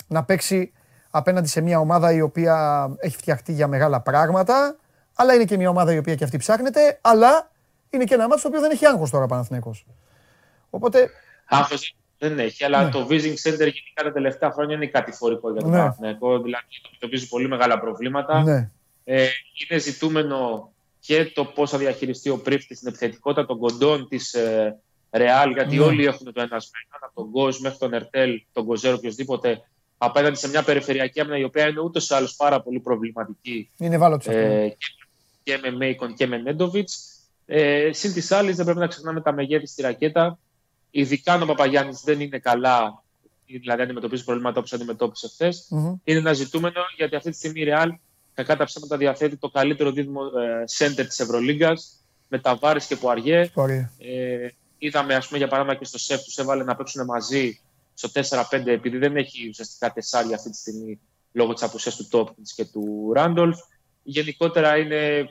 να 0.09 0.25
παίξει 0.25 0.73
απέναντι 1.11 1.49
σε 1.49 1.61
μια 1.61 1.79
ομάδα 1.79 2.13
η 2.13 2.21
οποία 2.21 2.89
έχει 2.99 3.17
φτιαχτεί 3.17 3.53
για 3.53 3.67
μεγάλα 3.67 4.01
πράγματα, 4.01 4.77
αλλά 5.17 5.35
είναι 5.35 5.45
και 5.45 5.57
μια 5.57 5.69
ομάδα 5.69 5.95
η 5.95 5.99
οποία 5.99 6.15
και 6.15 6.25
αυτή 6.25 6.37
ψάχνεται, 6.37 6.99
αλλά 7.01 7.51
είναι 7.91 8.05
και 8.05 8.15
ένα 8.15 8.29
μάτι 8.29 8.43
το 8.43 8.49
οποίο 8.49 8.61
δεν 8.61 8.71
έχει 8.71 8.87
άγχος 8.87 9.11
τώρα 9.11 9.27
Παναθηναίκος. 9.27 9.87
Οπότε... 10.71 11.11
Άγχος 11.47 11.97
δεν 12.19 12.39
έχει, 12.39 12.65
αλλά 12.65 12.85
ναι. 12.85 12.91
το 12.91 13.07
Visiting 13.11 13.39
Center 13.43 13.59
γενικά 13.59 14.03
τα 14.03 14.13
τελευταία 14.13 14.51
χρόνια 14.51 14.75
είναι 14.77 14.87
κατηφορικό 14.87 15.53
για 15.53 15.61
τον 15.61 15.71
ναι. 15.71 15.77
Παναθηναίκο. 15.77 16.41
Δηλαδή 16.41 16.65
αντιμετωπίζει 16.85 17.29
πολύ 17.29 17.49
μεγάλα 17.49 17.81
προβλήματα. 17.81 18.43
Ναι. 18.43 18.71
Ε, 19.05 19.29
είναι 19.69 19.81
ζητούμενο 19.81 20.71
και 21.01 21.25
το 21.35 21.45
πώς 21.45 21.71
θα 21.71 21.79
διαχειριστεί 21.79 22.29
ο 22.29 22.39
Πρίφτη 22.39 22.75
στην 22.75 22.89
επιθετικότητα 22.89 23.47
των 23.47 23.59
κοντών 23.59 24.09
της 24.09 24.35
ε, 24.35 24.81
Ρεάλ, 25.11 25.51
γιατί 25.51 25.77
ναι. 25.77 25.85
όλοι 25.85 26.05
έχουν 26.05 26.33
το 26.33 26.41
ένα 26.41 26.61
σπίτι, 26.61 26.89
από 27.01 27.15
τον 27.15 27.31
Γκος 27.31 27.61
μέχρι 27.61 27.79
τον 27.79 27.93
Ερτέλ, 27.93 28.43
τον 28.53 28.67
Κοζέρο, 28.67 28.95
οποιοδήποτε, 28.97 29.63
απέναντι 29.99 30.37
σε 30.37 30.49
μια 30.49 30.63
περιφερειακή 30.63 31.21
άμυνα 31.21 31.39
η 31.39 31.45
οποία 31.45 31.69
είναι 31.69 31.81
ούτως 31.81 32.11
ή 32.11 32.15
άλλως 32.15 32.37
πάρα 32.37 32.63
πολύ 32.63 32.81
προβληματική. 32.81 33.71
Είναι 33.77 33.95
ευάλωτη. 33.95 34.31
Ε, 34.31 34.69
και 34.69 34.77
με 35.63 35.71
Μέικον 35.71 36.15
και 36.15 36.27
με 36.27 36.37
Νέντοβιτ. 36.37 36.89
Ε, 37.47 37.91
Συν 37.93 38.13
της 38.13 38.33
άλλης, 38.33 38.57
δεν 38.57 38.65
πρέπει 38.65 38.81
να 38.81 38.87
ξεχνάμε 38.87 39.21
τα 39.21 39.33
μεγέθη 39.33 39.67
στη 39.67 39.83
ρακέτα. 39.83 40.39
Ειδικά 40.91 41.33
αν 41.33 41.43
ο 41.43 41.47
Παπαγιάννης 41.47 42.01
δεν 42.05 42.21
είναι 42.21 42.39
καλά, 42.39 43.03
δηλαδή 43.47 43.83
αντιμετωπίζει 43.83 44.25
προβλήματα 44.25 44.59
όπως 44.59 44.73
αντιμετώπισε 44.73 45.29
χθες. 45.29 45.69
Mm-hmm. 45.71 45.95
Είναι 46.05 46.19
ένα 46.19 46.33
ζητούμενο 46.33 46.81
γιατί 46.97 47.17
αυτή 47.17 47.31
τη 47.31 47.37
στιγμή 47.37 47.61
η 47.61 47.67
Real 47.69 47.89
κακά 48.35 48.57
τα 48.57 48.65
ψέματα 48.65 48.97
διαθέτει 48.97 49.37
το 49.37 49.49
καλύτερο 49.49 49.91
δίδυμο 49.91 50.21
ε, 50.23 50.65
center 50.79 51.05
της 51.07 51.21
Ευρωλίγκας 51.21 52.01
με 52.29 52.39
τα 52.39 52.57
Βάρη 52.57 52.81
και 52.87 52.97
Πουαριέ. 52.97 53.51
Ε, 53.99 54.49
είδαμε, 54.79 55.15
ας 55.15 55.27
πούμε, 55.27 55.39
για 55.39 55.49
παράδειγμα 55.49 55.79
και 55.79 55.85
στο 55.85 55.99
σεφ 55.99 56.23
τους 56.23 56.39
έβαλε 56.39 56.65
να 56.65 56.77
παίξουν 56.77 57.05
μαζί 57.05 57.61
στο 57.95 58.09
4-5 58.13 58.67
επειδή 58.67 58.99
δεν 58.99 59.17
έχει 59.17 59.49
ουσιαστικά 59.49 59.93
τεσσάρια 59.93 60.37
αυτή 60.37 60.51
τη 60.51 60.57
στιγμή 60.57 61.01
λόγω 61.33 61.53
της 61.53 61.63
απουσίας 61.63 61.97
του 61.97 62.09
Τόπκιν 62.09 62.45
και 62.55 62.65
του 62.65 63.13
Ράντολφ. 63.15 63.59
Γενικότερα 64.09 64.77
είναι 64.77 65.29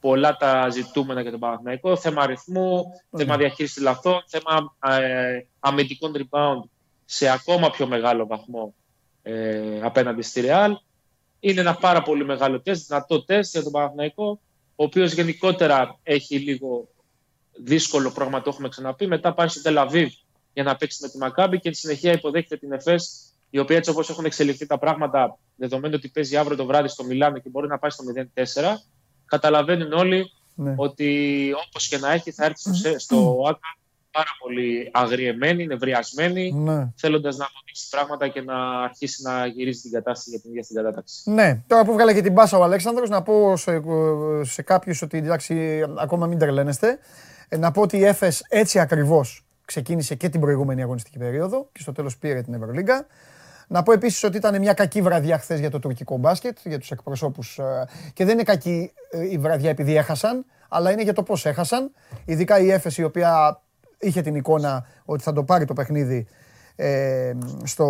πολλά 0.00 0.36
τα 0.36 0.68
ζητούμενα 0.68 1.20
για 1.20 1.30
τον 1.30 1.40
Παναθηναϊκό. 1.40 1.96
Θέμα 1.96 2.22
αριθμού, 2.22 2.84
θέμα 3.16 3.36
διαχείριση 3.36 3.80
λαθών, 3.80 4.22
θέμα 4.26 4.76
ε, 4.98 5.40
αμυντικών 5.60 6.12
rebound 6.16 6.68
σε 7.04 7.28
ακόμα 7.28 7.70
πιο 7.70 7.86
μεγάλο 7.86 8.26
βαθμό 8.26 8.74
ε, 9.22 9.80
απέναντι 9.82 10.22
στη 10.22 10.40
Ρεάλ. 10.40 10.76
Είναι 11.40 11.60
ένα 11.60 11.74
πάρα 11.74 12.02
πολύ 12.02 12.24
μεγάλο 12.24 12.60
τεστ, 12.60 12.86
δυνατό 12.86 13.24
τεστ 13.24 13.52
για 13.52 13.62
τον 13.62 13.72
Παναθηναϊκό, 13.72 14.40
ο 14.76 14.84
οποίος 14.84 15.12
γενικότερα 15.12 15.98
έχει 16.02 16.38
λίγο 16.38 16.88
δύσκολο 17.64 18.10
πρόγραμμα, 18.10 18.42
το 18.42 18.50
έχουμε 18.50 18.68
ξαναπεί. 18.68 19.06
Μετά 19.06 19.34
πάει 19.34 19.48
στο 19.48 19.62
Τελαβίβ 19.62 20.12
για 20.52 20.62
να 20.62 20.76
παίξει 20.76 20.98
με 21.02 21.08
τη 21.08 21.18
Μακάμπη 21.18 21.60
και 21.60 21.72
στη 21.72 21.80
συνεχεία 21.80 22.12
υποδέχεται 22.12 22.56
την 22.56 22.72
ΕΦΕΣ 22.72 23.32
η 23.50 23.58
οποία 23.58 23.76
έτσι 23.76 23.90
όπως 23.90 24.10
έχουν 24.10 24.24
εξελιχθεί 24.24 24.66
τα 24.66 24.78
πράγματα, 24.78 25.38
δεδομένου 25.56 25.94
ότι 25.96 26.08
παίζει 26.08 26.36
αύριο 26.36 26.56
το 26.56 26.66
βράδυ 26.66 26.88
στο 26.88 27.04
Μιλάνο 27.04 27.38
και 27.38 27.48
μπορεί 27.48 27.68
να 27.68 27.78
πάει 27.78 27.90
στο 27.90 28.04
0-4, 28.34 28.42
καταλαβαίνουν 29.26 29.92
όλοι 29.92 30.30
ναι. 30.54 30.74
ότι 30.76 31.50
όπως 31.66 31.88
και 31.88 31.98
να 31.98 32.12
έχει 32.12 32.30
θα 32.30 32.44
έρθει 32.44 32.74
στο, 32.74 32.98
στο 32.98 33.42
ΆΚΑ 33.48 33.78
πάρα 34.10 34.36
πολύ 34.38 34.90
αγριεμένη, 34.92 35.66
νευριασμένη, 35.66 36.52
ναι. 36.52 36.92
θέλοντας 36.96 37.36
να 37.36 37.44
αποδείξει 37.44 37.88
πράγματα 37.90 38.28
και 38.28 38.40
να 38.40 38.82
αρχίσει 38.82 39.22
να 39.22 39.46
γυρίζει 39.46 39.80
την 39.80 39.90
κατάσταση 39.90 40.30
για 40.30 40.40
την 40.40 40.50
ίδια 40.50 40.62
στην 40.62 40.76
κατάταξη. 40.76 41.30
Ναι, 41.30 41.62
τώρα 41.66 41.84
που 41.84 41.92
βγάλε 41.92 42.14
και 42.14 42.20
την 42.20 42.34
πάσα 42.34 42.58
ο 42.58 42.62
Αλέξανδρος, 42.62 43.08
να 43.08 43.22
πω 43.22 43.56
σε, 43.56 43.82
σε 44.42 44.62
κάποιους 44.62 45.02
ότι 45.02 45.18
εντάξει, 45.18 45.84
ακόμα 45.98 46.26
μην 46.26 46.38
τρελαίνεστε. 46.38 46.98
Ε, 47.48 47.56
να 47.56 47.70
πω 47.70 47.82
ότι 47.82 47.96
η 47.96 48.04
ΕΦΕΣ 48.04 48.44
έτσι 48.48 48.78
ακριβώς 48.78 49.46
ξεκίνησε 49.64 50.14
και 50.14 50.28
την 50.28 50.40
προηγούμενη 50.40 50.82
αγωνιστική 50.82 51.18
περίοδο 51.18 51.68
και 51.72 51.80
στο 51.80 51.92
τέλος 51.92 52.18
πήρε 52.18 52.42
την 52.42 52.54
Ευρωλίγκα. 52.54 53.06
Να 53.68 53.82
πω 53.82 53.92
επίσης 53.92 54.22
ότι 54.22 54.36
ήταν 54.36 54.58
μια 54.58 54.72
κακή 54.72 55.02
βραδιά 55.02 55.38
χθες 55.38 55.60
για 55.60 55.70
το 55.70 55.78
τουρκικό 55.78 56.16
μπάσκετ, 56.16 56.58
για 56.64 56.78
τους 56.78 56.90
εκπροσώπους. 56.90 57.58
Ε, 57.58 57.88
και 58.12 58.24
δεν 58.24 58.34
είναι 58.34 58.42
κακή 58.42 58.92
ε, 59.10 59.30
η 59.30 59.38
βραδιά 59.38 59.70
επειδή 59.70 59.96
έχασαν, 59.96 60.44
αλλά 60.68 60.90
είναι 60.90 61.02
για 61.02 61.12
το 61.12 61.22
πώς 61.22 61.46
έχασαν. 61.46 61.90
Ειδικά 62.24 62.58
η 62.58 62.70
έφεση 62.70 63.00
η 63.00 63.04
οποία 63.04 63.60
είχε 63.98 64.20
την 64.20 64.34
εικόνα 64.34 64.86
ότι 65.04 65.22
θα 65.22 65.32
το 65.32 65.44
πάρει 65.44 65.64
το 65.64 65.72
παιχνίδι 65.72 66.26
ε, 66.76 67.32
στο 67.64 67.86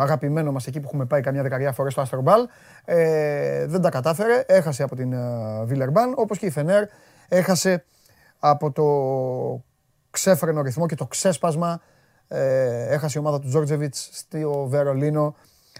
αγαπημένο 0.00 0.52
μας 0.52 0.66
εκεί 0.66 0.80
που 0.80 0.86
έχουμε 0.86 1.04
πάει 1.04 1.20
καμιά 1.20 1.42
δεκαετία 1.42 1.72
φορές 1.72 1.92
στο 1.92 2.00
Αστρομπάλ 2.00 2.48
ε, 2.84 3.66
δεν 3.66 3.80
τα 3.80 3.90
κατάφερε, 3.90 4.44
έχασε 4.46 4.82
από 4.82 4.96
την 4.96 5.14
Βίλερμπαν 5.64 6.12
όπως 6.16 6.38
και 6.38 6.46
η 6.46 6.50
Φενέρ 6.50 6.84
έχασε 7.28 7.84
από 8.38 8.72
το 8.72 8.84
ξέφρενο 10.10 10.62
ρυθμό 10.62 10.86
και 10.86 10.94
το 10.94 11.06
ξέσπασμα 11.06 11.72
ε, 11.72 11.80
έχασε 12.30 13.18
η 13.18 13.20
ομάδα 13.20 13.40
του 13.40 13.48
Τζόρτζεβιτς 13.48 14.08
στο 14.12 14.66
Βερολίνο 14.68 15.36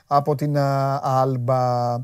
από 0.06 0.34
την 0.34 0.58
Άλμπα. 1.02 1.96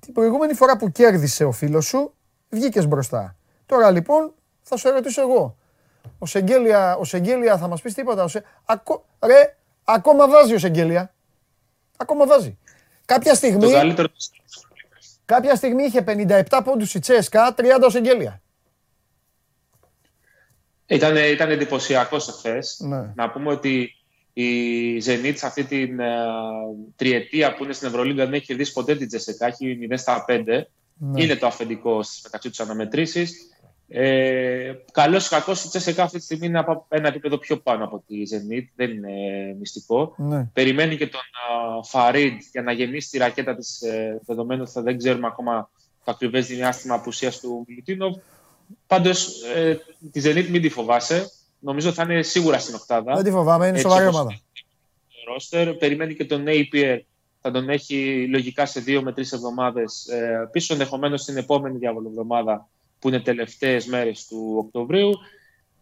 Την 0.00 0.12
προηγούμενη 0.12 0.54
φορά 0.54 0.76
που 0.76 0.90
κέρδισε 0.90 1.44
ο 1.44 1.52
φίλος 1.52 1.86
σου, 1.86 2.14
βγήκες 2.48 2.86
μπροστά. 2.86 3.36
Τώρα 3.66 3.90
λοιπόν 3.90 4.32
θα 4.62 4.76
σου 4.76 4.88
ερωτήσω 4.88 5.20
εγώ. 5.20 5.56
Ο 6.18 6.26
Σεγγέλια, 6.26 6.96
ο 6.96 7.04
Σεγγέλια 7.04 7.58
θα 7.58 7.68
μας 7.68 7.80
πεις 7.80 7.94
τίποτα; 7.94 8.22
Ο 8.22 8.28
Σε... 8.28 8.44
Ακό... 8.64 9.04
Ρε, 9.24 9.56
ακόμα 9.84 10.28
βάζει 10.28 10.54
ο 10.54 10.58
Σεγγέλια. 10.58 11.14
Ακόμα 11.96 12.26
βάζει. 12.26 12.58
Κάποια 13.04 13.34
στιγμή... 13.34 13.68
Κάποια 15.24 15.54
στιγμή 15.54 15.82
είχε 15.82 16.04
57 16.06 16.60
πόντους 16.64 16.94
η 16.94 16.98
Τσέσκα, 16.98 17.54
30 17.56 17.62
ο 17.86 17.90
Σεγγέλια. 17.90 18.39
Ήταν, 20.90 21.16
ήταν 21.16 21.50
εντυπωσιακό 21.50 22.16
εχθέ. 22.16 22.58
Ναι. 22.78 23.12
Να 23.14 23.30
πούμε 23.30 23.50
ότι 23.50 23.94
η 24.32 24.96
Zenit 24.96 25.32
σε 25.34 25.46
αυτή 25.46 25.64
την 25.64 25.98
uh, 26.00 26.92
τριετία 26.96 27.54
που 27.54 27.64
είναι 27.64 27.72
στην 27.72 27.88
Ευρωλίγκα 27.88 28.24
δεν 28.24 28.34
έχει 28.34 28.44
κερδίσει 28.44 28.72
ποτέ 28.72 28.96
την 28.96 29.08
Τζεσεκά, 29.08 29.46
έχει 29.46 29.78
0 29.90 29.94
στα 29.96 30.24
5. 30.28 30.44
Ναι. 30.94 31.22
Είναι 31.22 31.36
το 31.36 31.46
αφεντικό 31.46 32.02
στις 32.02 32.20
μεταξύ 32.22 32.48
τους 32.48 32.60
αναμετρήσεις. 32.60 33.32
Ε, 33.88 34.72
Καλός 34.92 35.26
ή 35.26 35.28
κακός, 35.28 35.64
η 35.64 35.68
Τζεσεκά 35.68 36.02
αυτή 36.02 36.18
τη 36.18 36.24
στιγμή 36.24 36.46
είναι 36.46 36.58
από 36.58 36.86
ένα 36.88 37.08
επίπεδο 37.08 37.38
πιο 37.38 37.56
πάνω 37.56 37.84
από 37.84 38.02
τη 38.06 38.14
Zenit. 38.30 38.64
Δεν 38.76 38.90
είναι 38.90 39.10
μυστικό. 39.58 40.14
Ναι. 40.16 40.44
Περιμένει 40.52 40.96
και 40.96 41.06
τον 41.06 41.20
uh, 41.92 42.30
για 42.52 42.62
να 42.62 42.72
γεννήσει 42.72 43.10
τη 43.10 43.18
ρακέτα 43.18 43.54
της, 43.54 43.82
ε, 43.82 44.20
δεδομένου 44.26 44.64
ότι 44.68 44.80
δεν 44.80 44.98
ξέρουμε 44.98 45.26
ακόμα 45.26 45.70
το 46.04 46.10
ακριβές 46.10 46.46
διάστημα 46.46 46.94
απουσίας 46.94 47.40
του 47.40 47.64
Μιλουτίνοβ. 47.68 48.16
Πάντως 48.86 49.42
ε, 49.54 49.80
τη 50.12 50.20
Zenit 50.24 50.46
μην 50.48 50.62
τη 50.62 50.68
φοβάσαι. 50.68 51.30
Νομίζω 51.58 51.92
θα 51.92 52.02
είναι 52.02 52.22
σίγουρα 52.22 52.58
στην 52.58 52.74
οκτάδα. 52.74 53.14
Δεν 53.14 53.24
τη 53.24 53.30
φοβάμαι, 53.30 53.66
είναι 53.66 53.78
σοβαρή 53.78 54.06
ομάδα. 54.06 54.40
Ρόστερ. 55.26 55.74
Περιμένει 55.74 56.14
και 56.14 56.24
τον 56.24 56.44
Napier. 56.46 56.98
Θα 57.40 57.50
τον 57.50 57.68
έχει 57.68 58.26
λογικά 58.30 58.66
σε 58.66 58.80
δύο 58.80 59.02
με 59.02 59.12
τρεις 59.12 59.32
εβδομάδες 59.32 60.06
ε, 60.06 60.48
πίσω. 60.52 60.72
Ενδεχομένως 60.72 61.24
την 61.24 61.36
επόμενη 61.36 61.78
διάβολη 61.78 62.06
εβδομάδα 62.06 62.68
που 62.98 63.08
είναι 63.08 63.20
τελευταίες 63.20 63.86
μέρες 63.86 64.26
του 64.26 64.54
Οκτωβρίου. 64.56 65.10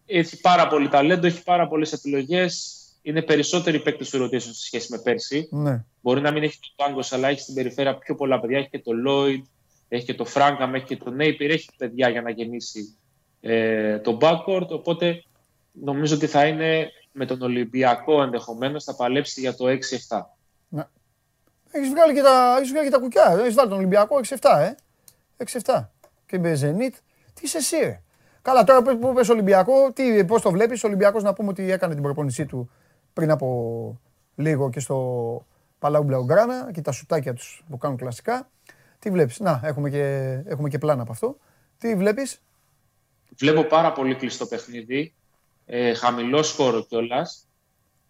Έχει 0.05 0.39
πάρα 0.39 0.67
πολύ 0.67 0.87
ταλέντο, 0.87 1.27
έχει 1.27 1.43
πάρα 1.43 1.67
πολλές 1.67 1.93
επιλογές. 1.93 2.79
είναι 3.01 3.21
περισσότεροι 3.21 3.79
παίκτες 3.79 4.09
του 4.09 4.23
rotation 4.23 4.41
σε 4.41 4.65
σχέση 4.65 4.87
με 4.91 4.99
πέρσι. 4.99 5.47
Ναι. 5.51 5.83
Μπορεί 6.01 6.21
να 6.21 6.31
μην 6.31 6.43
έχει 6.43 6.59
το 6.61 6.67
Πάγκο, 6.75 6.99
αλλά 7.09 7.27
έχει 7.27 7.41
στην 7.41 7.53
περιφέρεια 7.53 7.97
πιο 7.97 8.15
πολλά 8.15 8.39
παιδιά. 8.39 8.57
Έχει 8.57 8.69
και 8.69 8.79
το 8.79 8.91
Lloyd, 9.07 9.41
έχει 9.89 10.05
και 10.05 10.13
το 10.13 10.25
Φράγκαμ, 10.25 10.75
έχει 10.75 10.85
και 10.85 10.97
το 10.97 11.15
Napier. 11.19 11.49
Έχει 11.49 11.69
παιδιά 11.77 12.09
για 12.09 12.21
να 12.21 12.29
γεννήσει 12.29 12.97
ε, 13.41 13.99
το 13.99 14.17
backcourt. 14.21 14.67
Οπότε 14.69 15.23
νομίζω 15.71 16.15
ότι 16.15 16.27
θα 16.27 16.45
είναι 16.45 16.91
με 17.11 17.25
τον 17.25 17.41
Ολυμπιακό 17.41 18.21
ενδεχομένως 18.21 18.83
θα 18.83 18.95
παλέψει 18.95 19.39
για 19.39 19.55
το 19.55 19.65
6-7. 19.65 20.21
Ναι. 20.67 20.83
Έχεις 21.71 21.89
βγάλει, 21.89 22.13
και 22.13 22.21
τα, 22.21 22.55
έχεις 22.57 22.71
βγάλει 22.71 22.85
και 22.85 22.93
τα 22.93 22.99
κουκιά. 22.99 23.37
Έχεις 23.39 23.53
βάλει 23.53 23.69
τον 23.69 23.77
Ολυμπιακό 23.77 24.19
6-7, 24.23 24.35
ε. 24.59 24.75
6-7. 25.63 25.87
Και 26.25 26.39
με 26.39 26.53
Zenit. 26.61 26.93
Τι 27.33 27.41
είσαι 27.41 27.57
εσύ, 27.57 27.77
ρε. 27.77 28.01
Καλά, 28.41 28.63
τώρα 28.63 28.81
που 28.81 29.13
πες 29.13 29.29
Ολυμπιακό, 29.29 29.91
τι, 29.93 30.25
πώς 30.25 30.41
το 30.41 30.51
βλέπεις, 30.51 30.83
ο 30.83 30.87
Ολυμπιακός 30.87 31.23
να 31.23 31.33
πούμε 31.33 31.49
ότι 31.49 31.71
έκανε 31.71 31.93
την 31.93 32.03
προπονησή 32.03 32.45
του 32.45 32.71
πριν 33.13 33.31
από 33.31 33.99
λίγο 34.35 34.69
και 34.69 34.79
στο 34.79 35.45
Παλαού 35.79 36.03
Μπλαουγκράνα 36.03 36.69
και 36.73 36.81
τα 36.81 36.91
σουτάκια 36.91 37.33
τους 37.33 37.63
που 37.69 37.77
κάνουν 37.77 37.97
κλασικά. 37.97 38.49
Τι 38.99 39.09
βλέπεις, 39.09 39.39
να, 39.39 39.61
έχουμε 39.63 39.89
και, 39.89 40.03
έχουμε 40.45 40.69
και 40.69 40.77
πλάνα 40.77 41.01
από 41.01 41.11
αυτό. 41.11 41.37
Τι 41.77 41.95
βλέπεις; 41.95 42.41
Βλέπω 43.37 43.63
πάρα 43.63 43.91
πολύ 43.91 44.15
κλειστό 44.15 44.45
παιχνίδι, 44.45 45.13
ε, 45.65 45.93
χαμηλό 45.93 46.43
σκόρο 46.43 46.85
κιόλας. 46.85 47.47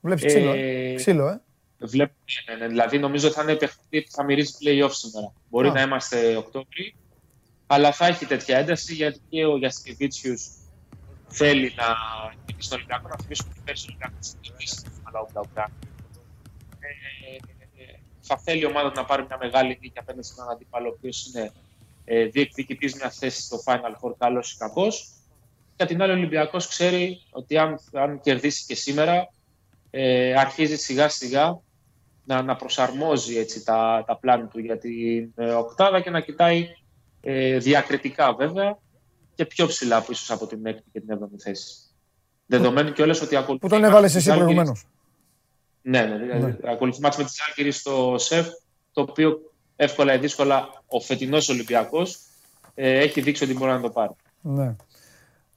Βλέπεις 0.02 0.26
ξύλο, 0.26 0.52
ε, 0.52 0.94
ξύλο, 0.96 1.28
ε; 1.28 1.42
Βλέπω, 1.78 2.14
ναι, 2.50 2.56
ναι, 2.56 2.68
δηλαδή 2.68 3.00
νομίζω 3.00 3.30
θα 3.32 3.42
είναι 3.42 3.56
παιχνίδι 3.56 4.06
που 4.06 4.12
θα 4.12 4.24
μυρίζει 4.24 4.54
play-off 4.64 4.92
σήμερα. 4.92 5.34
Μπορεί 5.50 5.72
να 5.72 5.82
είμαστε 5.82 6.36
Οκτώβρη, 6.36 6.96
αλλά 7.68 7.92
θα 7.92 8.08
έχει 8.08 8.26
τέτοια 8.26 8.58
ένταση 8.58 8.94
γιατί 8.94 9.20
και 9.30 9.46
ο 9.46 9.58
Γιασκεβίτσιου 9.58 10.34
θέλει 11.28 11.74
να 11.76 11.86
γίνει 12.46 12.62
στον 12.62 12.78
Ολυμπιακό. 12.78 13.08
Να 13.08 13.16
θυμίσουμε 13.22 13.50
ότι 13.52 13.62
πέρσι 13.66 13.86
ο 13.86 13.90
Ολυμπιακός 13.90 14.26
στην 14.26 14.54
ε, 16.80 17.59
θα 18.30 18.38
θέλει 18.38 18.62
η 18.62 18.66
ομάδα 18.66 18.92
να 18.96 19.06
πάρει 19.06 19.26
μια 19.28 19.38
μεγάλη 19.42 19.78
νίκη 19.82 20.00
απέναντι 20.00 20.26
σε 20.26 20.34
έναν 20.38 20.50
αντίπαλο 20.50 20.88
ο 20.90 20.94
οποίος 20.98 21.26
είναι 21.26 21.52
ε, 22.06 22.26
διεκδικητής 22.26 22.96
μιας 22.96 23.18
θέσης 23.18 23.44
στο 23.46 23.58
Final 23.66 23.94
Four, 24.02 24.14
καλός 24.18 24.52
ή 24.52 24.58
κακός. 24.58 25.10
Και 25.76 25.86
την 25.86 26.02
άλλη, 26.02 26.12
ο 26.12 26.16
Ολυμπιακός 26.16 26.68
ξέρει 26.68 27.22
ότι 27.32 27.58
αν, 27.58 27.80
αν 27.94 28.20
κερδίσει 28.22 28.66
και 28.66 28.76
σήμερα, 28.76 29.30
ε, 29.90 30.34
αρχίζει 30.34 30.76
σιγά 30.76 31.10
σιγά 31.10 31.60
να, 32.26 32.42
να 32.42 32.56
προσαρμόζει 32.56 33.38
έτσι, 33.38 33.64
τα, 33.64 34.04
τα 34.08 34.18
πλάνη 34.18 34.48
του 34.48 34.60
για 34.60 34.78
την 34.78 35.32
ε, 35.36 35.52
οκτάδα 35.52 36.02
και 36.02 36.10
να 36.10 36.20
κοιτάει 36.20 36.68
ε, 37.22 37.58
διακριτικά 37.58 38.34
βέβαια 38.34 38.78
και 39.36 39.46
πιο 39.46 39.68
ψηλά 39.68 39.98
από 39.98 40.12
ίσως 40.12 40.32
από 40.32 40.48
την 40.48 40.66
έκτη 40.66 40.90
και 40.92 41.00
την 41.00 41.10
έβδομη 41.10 41.38
θέση. 41.38 41.74
Δεδομένου 42.46 42.92
και 42.92 43.02
όλες 43.02 43.22
ότι 43.22 43.36
ακολουθεί... 43.36 43.62
Που 43.68 43.74
τον 43.74 43.84
έβαλες 43.84 44.16
εσύ 44.16 44.34
προηγουμένως. 44.34 44.86
Ναι, 45.90 46.02
ναι, 46.02 46.18
δηλαδή 46.18 46.46
ναι. 46.62 46.72
ακολουθεί 46.72 47.02
μάτς 47.02 47.18
με 47.18 47.24
τη 47.24 47.30
Ζάλγκυρη 47.36 47.72
στο 47.72 48.16
ΣΕΦ, 48.18 48.48
το 48.92 49.02
οποίο 49.02 49.40
εύκολα 49.76 50.14
ή 50.14 50.18
δύσκολα 50.18 50.70
ο 50.88 51.00
φετινός 51.00 51.50
Ολυμπιακός 51.50 52.20
ε, 52.76 53.00
έχει 53.00 53.22
δείξει 53.22 53.44
ότι 53.44 53.54
μπορεί 53.54 53.72
να 53.72 53.82
το 53.82 53.90
πάρει. 53.90 54.12
Ναι. 54.42 54.76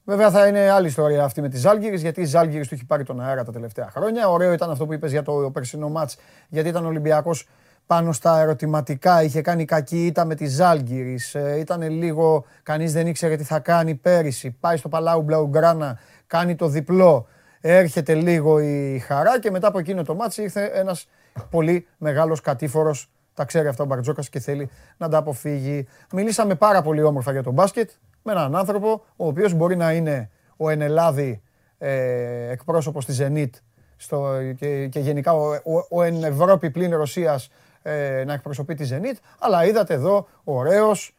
Βέβαια 0.05 0.31
θα 0.31 0.47
είναι 0.47 0.69
άλλη 0.69 0.87
ιστορία 0.87 1.23
αυτή 1.23 1.41
με 1.41 1.49
τη 1.49 1.57
Ζάλγκιρι, 1.57 1.97
γιατί 1.97 2.21
η 2.21 2.25
Ζάλγκιρι 2.25 2.67
του 2.67 2.73
έχει 2.73 2.85
πάρει 2.85 3.03
τον 3.03 3.21
αέρα 3.21 3.43
τα 3.43 3.51
τελευταία 3.51 3.89
χρόνια. 3.89 4.29
Ωραίο 4.29 4.53
ήταν 4.53 4.69
αυτό 4.69 4.85
που 4.85 4.93
είπες 4.93 5.11
για 5.11 5.23
το 5.23 5.49
περσινό 5.53 5.89
ματς, 5.89 6.17
γιατί 6.49 6.69
ήταν 6.69 6.85
Ολυμπιακός 6.85 7.47
πάνω 7.85 8.11
στα 8.11 8.39
ερωτηματικά. 8.39 9.23
Είχε 9.23 9.41
κάνει 9.41 9.65
κακή 9.65 10.05
ήττα 10.05 10.25
με 10.25 10.35
τη 10.35 10.47
Ζάλγκιρι. 10.47 11.19
Ε, 11.33 11.59
ήταν 11.59 11.89
λίγο, 11.89 12.45
κανείς 12.63 12.93
δεν 12.93 13.07
ήξερε 13.07 13.35
τι 13.35 13.43
θα 13.43 13.59
κάνει 13.59 13.95
πέρυσι. 13.95 14.57
Πάει 14.59 14.77
στο 14.77 14.89
Παλάου 14.89 15.21
Μπλαουγκράνα, 15.21 15.99
κάνει 16.27 16.55
το 16.55 16.67
διπλό. 16.67 17.27
Έρχεται 17.65 18.13
λίγο 18.13 18.59
η 18.59 18.99
χαρά 18.99 19.39
και 19.39 19.51
μετά 19.51 19.67
από 19.67 19.79
εκείνο 19.79 20.03
το 20.03 20.15
ματς 20.15 20.41
ήρθε 20.41 20.65
ένας 20.73 21.07
πολύ 21.49 21.87
μεγάλος 21.97 22.41
κατήφορος. 22.41 23.09
Τα 23.33 23.45
ξέρει 23.45 23.67
αυτά 23.67 23.83
ο 23.83 23.85
Μπαρτζόκας 23.85 24.29
και 24.29 24.39
θέλει 24.39 24.69
να 24.97 25.09
τα 25.09 25.17
αποφύγει. 25.17 25.87
Μιλήσαμε 26.11 26.55
πάρα 26.55 26.81
πολύ 26.81 27.03
όμορφα 27.03 27.31
για 27.31 27.43
τον 27.43 27.53
μπάσκετ 27.53 27.89
με 28.23 28.31
έναν 28.31 28.55
άνθρωπο 28.55 29.03
ο 29.15 29.27
οποίος 29.27 29.53
μπορεί 29.53 29.75
να 29.75 29.93
είναι 29.93 30.29
ο 30.57 30.69
εν 30.69 30.87
Ελλάδι 30.87 31.41
ε, 31.77 32.49
εκπρόσωπος 32.51 33.05
της 33.05 33.21
Zenit 33.21 33.49
στο, 33.95 34.33
και, 34.57 34.87
και 34.87 34.99
γενικά 34.99 35.33
ο, 35.33 35.53
ο, 35.53 35.85
ο 35.89 36.01
εν 36.01 36.23
Ευρώπη 36.23 36.69
πλην 36.69 36.95
Ρωσίας 36.95 37.49
ε, 37.81 38.23
να 38.25 38.33
εκπροσωπεί 38.33 38.73
τη 38.73 38.89
Zenit, 38.91 39.17
αλλά 39.39 39.65
είδατε 39.65 39.93
εδώ, 39.93 40.27
ωραίος, 40.43 41.15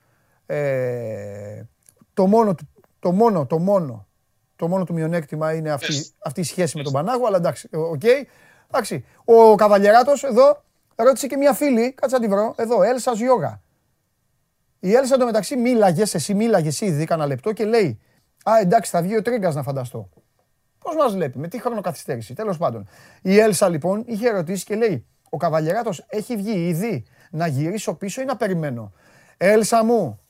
ε, 0.46 1.62
το 2.14 2.26
μόνο, 2.26 2.54
το 2.98 3.12
μόνο, 3.12 3.46
το 3.46 3.58
μόνο, 3.58 4.06
το 4.64 4.70
μόνο 4.70 4.84
του 4.84 4.92
μειονέκτημα 4.92 5.54
είναι 5.54 5.70
αυτή, 5.70 6.06
αυτή 6.24 6.40
η 6.40 6.44
σχέση 6.44 6.76
με 6.76 6.82
τον 6.82 6.92
Πανάγο, 6.92 7.26
αλλά 7.26 7.36
εντάξει, 7.36 7.68
OK. 7.72 8.00
Okay. 8.02 8.24
Εντάξει, 8.70 9.04
ο 9.24 9.54
Καβαλιεράτος 9.54 10.24
εδώ 10.24 10.62
ρώτησε 10.94 11.26
και 11.26 11.36
μια 11.36 11.52
φίλη, 11.52 11.92
κάτσε 11.92 12.16
να 12.16 12.22
τη 12.22 12.28
βρω, 12.28 12.54
εδώ, 12.56 12.82
Έλσας 12.82 13.18
Γιώγα. 13.18 13.62
Η 14.78 14.94
Έλσα 14.94 15.14
εντωμεταξύ 15.14 15.56
μίλαγες, 15.56 16.14
εσύ 16.14 16.34
μίλαγες 16.34 16.80
ήδη 16.80 17.04
κανένα 17.04 17.28
λεπτό 17.28 17.52
και 17.52 17.64
λέει 17.64 18.00
Α, 18.44 18.52
εντάξει, 18.60 18.90
θα 18.90 19.02
βγει 19.02 19.16
ο 19.16 19.22
Τρίγκας 19.22 19.54
να 19.54 19.62
φανταστώ. 19.62 20.08
Πώς 20.78 20.96
μας 20.96 21.12
βλέπει, 21.12 21.38
με 21.38 21.48
τι 21.48 21.60
χρονοκαθυστέρηση. 21.60 22.34
Τέλος 22.34 22.56
πάντων. 22.56 22.88
Η 23.22 23.38
Έλσα 23.38 23.68
λοιπόν 23.68 24.02
είχε 24.06 24.30
ρωτήσει 24.30 24.64
και 24.64 24.74
λέει: 24.74 25.06
Ο 25.30 25.36
Καβαλιεράτος 25.36 26.04
έχει 26.08 26.36
βγει 26.36 26.68
ήδη 26.68 27.04
να 27.30 27.46
γυρίσω 27.46 27.94
πίσω 27.94 28.20
ή 28.20 28.24
να 28.24 28.36
περιμένω; 28.36 28.92
Έλσα 29.36 29.84
μου, 29.84 30.20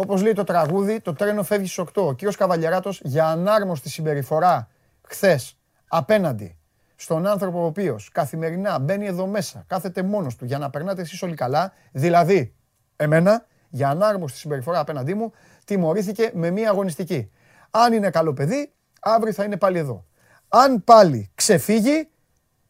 όπως 0.00 0.22
λέει 0.22 0.32
το 0.32 0.44
τραγούδι, 0.44 1.00
το 1.00 1.12
τρένο 1.12 1.42
φεύγει 1.42 1.66
στις 1.66 1.84
8. 1.94 2.02
Ο 2.06 2.12
κύριος 2.12 2.36
Καβαλιεράτο 2.36 2.90
για 3.00 3.26
ανάρμοστη 3.26 3.88
συμπεριφορά 3.88 4.68
χθες 5.02 5.58
απέναντι 5.88 6.56
στον 6.96 7.26
άνθρωπο 7.26 7.62
ο 7.62 7.64
οποίος 7.64 8.10
καθημερινά 8.12 8.78
μπαίνει 8.78 9.06
εδώ 9.06 9.26
μέσα, 9.26 9.64
κάθεται 9.66 10.02
μόνος 10.02 10.36
του 10.36 10.44
για 10.44 10.58
να 10.58 10.70
περνάτε 10.70 11.00
εσείς 11.00 11.22
όλοι 11.22 11.34
καλά, 11.34 11.72
δηλαδή 11.92 12.54
εμένα, 12.96 13.46
για 13.68 13.88
ανάρμοστη 13.88 14.38
συμπεριφορά 14.38 14.78
απέναντί 14.78 15.14
μου, 15.14 15.32
τιμωρήθηκε 15.64 16.30
με 16.34 16.50
μία 16.50 16.70
αγωνιστική. 16.70 17.30
Αν 17.70 17.92
είναι 17.92 18.10
καλό 18.10 18.32
παιδί, 18.32 18.72
αύριο 19.00 19.32
θα 19.32 19.44
είναι 19.44 19.56
πάλι 19.56 19.78
εδώ. 19.78 20.04
Αν 20.48 20.84
πάλι 20.84 21.30
ξεφύγει, 21.34 22.08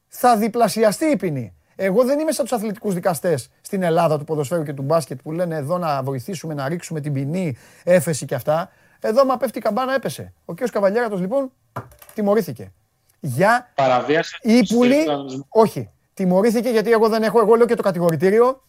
θα 0.08 0.36
διπλασιαστεί 0.36 1.04
η 1.04 1.16
ποινή. 1.16 1.56
Εγώ 1.80 2.04
δεν 2.04 2.18
είμαι 2.18 2.32
σαν 2.32 2.44
τους 2.44 2.54
αθλητικούς 2.54 2.94
δικαστές 2.94 3.50
στην 3.60 3.82
Ελλάδα 3.82 4.18
του 4.18 4.24
ποδοσφαίρου 4.24 4.62
και 4.62 4.72
του 4.72 4.82
μπάσκετ 4.82 5.20
που 5.22 5.32
λένε 5.32 5.56
εδώ 5.56 5.78
να 5.78 6.02
βοηθήσουμε 6.02 6.54
να 6.54 6.68
ρίξουμε 6.68 7.00
την 7.00 7.12
ποινή, 7.12 7.56
έφεση 7.84 8.24
και 8.24 8.34
αυτά. 8.34 8.70
Εδώ, 9.00 9.24
μα 9.24 9.36
πέφτει 9.36 9.58
η 9.58 9.60
καμπάνα, 9.60 9.94
έπεσε. 9.94 10.32
Ο 10.44 10.54
κ. 10.54 10.70
Καβαλιέρατος 10.70 11.20
λοιπόν 11.20 11.52
τιμωρήθηκε. 12.14 12.72
Για 13.20 13.72
ύπουλη. 14.42 15.04
Όχι. 15.48 15.90
Τιμωρήθηκε 16.14 16.68
γιατί 16.68 16.90
εγώ 16.90 17.08
δεν 17.08 17.22
έχω, 17.22 17.40
εγώ 17.40 17.54
λέω 17.54 17.66
και 17.66 17.74
το 17.74 17.82
κατηγορητήριο. 17.82 18.62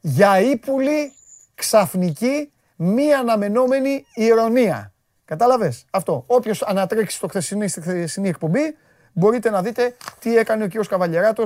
Για 0.00 0.40
ύπουλη 0.40 1.12
ξαφνική 1.54 2.52
μη 2.76 3.12
αναμενόμενη 3.12 4.04
ηρωνία. 4.14 4.92
Κατάλαβες; 5.24 5.84
Αυτό. 5.90 6.24
Όποιος 6.26 6.62
ανατρέξει 6.62 7.16
στο 7.16 7.28
χθεσινή, 7.28 7.68
στη 7.68 7.80
χθεσινή 7.80 8.28
εκπομπή, 8.28 8.76
μπορείτε 9.12 9.50
να 9.50 9.62
δείτε 9.62 9.96
τι 10.18 10.36
έκανε 10.36 10.64
ο 10.64 10.68
κ. 10.68 10.86
Καβαλιεράτο 10.86 11.44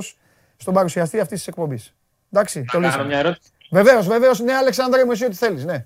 στον 0.57 0.73
παρουσιαστή 0.73 1.19
αυτής 1.19 1.37
της 1.37 1.47
εκπομπής. 1.47 1.93
Εντάξει, 2.31 2.65
το 2.71 2.79
λύσαμε. 2.79 3.37
Βεβαίως, 3.71 4.07
βεβαίως. 4.07 4.39
Ναι, 4.39 4.53
Αλεξάνδρα, 4.53 5.05
μου 5.05 5.11
εσύ 5.11 5.25
ό,τι 5.25 5.35
θέλεις. 5.35 5.65
Ναι. 5.65 5.85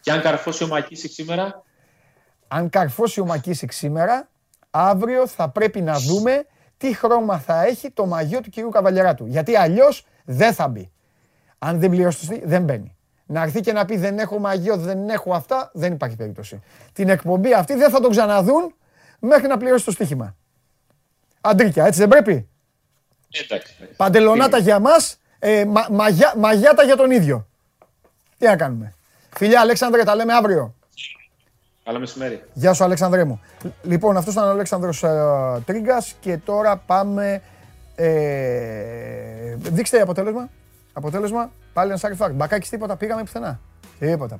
Και 0.00 0.10
αν 0.10 0.20
καρφώσει 0.20 0.64
ο 0.64 0.66
Μακίσικ 0.66 1.12
σήμερα; 1.12 1.64
Αν 2.48 2.68
καρφώσει 2.68 3.20
ο 3.20 3.24
Μακίσικ 3.24 3.72
σήμερα, 3.72 4.28
αύριο 4.70 5.26
θα 5.26 5.48
πρέπει 5.48 5.80
να 5.80 5.98
δούμε 5.98 6.46
τι 6.76 6.94
χρώμα 6.94 7.38
θα 7.38 7.64
έχει 7.64 7.90
το 7.90 8.06
μαγιό 8.06 8.40
του 8.40 8.50
κυρίου 8.50 8.68
Καβαλιεράτου. 8.68 9.26
Γιατί 9.26 9.56
αλλιώς 9.56 10.06
δεν 10.24 10.52
θα 10.52 10.68
μπει. 10.68 10.90
Αν 11.58 11.80
δεν 11.80 11.90
πληρώσει, 11.90 12.42
δεν 12.44 12.62
μπαίνει 12.62 12.98
να 13.28 13.42
έρθει 13.42 13.60
και 13.60 13.72
να 13.72 13.84
πει 13.84 13.96
δεν 13.96 14.18
έχω 14.18 14.38
μαγείο, 14.38 14.76
δεν 14.76 15.08
έχω 15.08 15.34
αυτά, 15.34 15.70
δεν 15.74 15.92
υπάρχει 15.92 16.16
περίπτωση. 16.16 16.60
Την 16.92 17.08
εκπομπή 17.08 17.54
αυτή 17.54 17.74
δεν 17.74 17.90
θα 17.90 18.00
τον 18.00 18.10
ξαναδούν 18.10 18.74
μέχρι 19.18 19.46
να 19.46 19.56
πληρώσει 19.56 19.84
το 19.84 19.90
στοίχημα. 19.90 20.36
Αντρίκια, 21.40 21.86
έτσι 21.86 21.98
δεν 21.98 22.08
πρέπει; 22.08 22.48
Εντάξει. 23.30 23.74
Παντελονάτα 23.96 24.58
για 24.58 24.78
μας, 24.78 25.18
ε, 25.38 25.64
μα, 25.64 25.86
μαγιά, 25.90 26.34
μαγιάτα 26.36 26.84
για 26.84 26.96
τον 26.96 27.10
ίδιο. 27.10 27.46
Τι 28.38 28.46
να 28.46 28.56
κάνουμε. 28.56 28.94
Φιλιά 29.36 29.60
Αλέξανδρε, 29.60 30.04
τα 30.04 30.14
λέμε 30.14 30.32
αύριο. 30.32 30.74
Καλό 31.84 31.98
μεσημέρι. 31.98 32.42
Γεια 32.52 32.72
σου 32.72 32.84
Αλέξανδρέ 32.84 33.24
μου. 33.24 33.40
Λοιπόν, 33.82 34.16
αυτός 34.16 34.34
ήταν 34.34 34.46
ο 34.46 34.50
Αλέξανδρος 34.50 35.02
ε, 35.02 35.62
Τρίγκας 35.64 36.14
και 36.20 36.36
τώρα 36.36 36.76
πάμε... 36.76 37.42
Ε, 37.94 39.54
δείξτε 39.56 40.00
αποτέλεσμα. 40.00 40.48
Αποτέλεσμα, 40.92 41.50
πάλι 41.72 41.90
ένα 41.90 41.98
σάρι 41.98 42.16
Μπακάκι 42.34 42.68
τίποτα, 42.68 42.96
πήγαμε 42.96 43.22
πουθενά. 43.22 43.60
Τίποτα, 43.98 44.38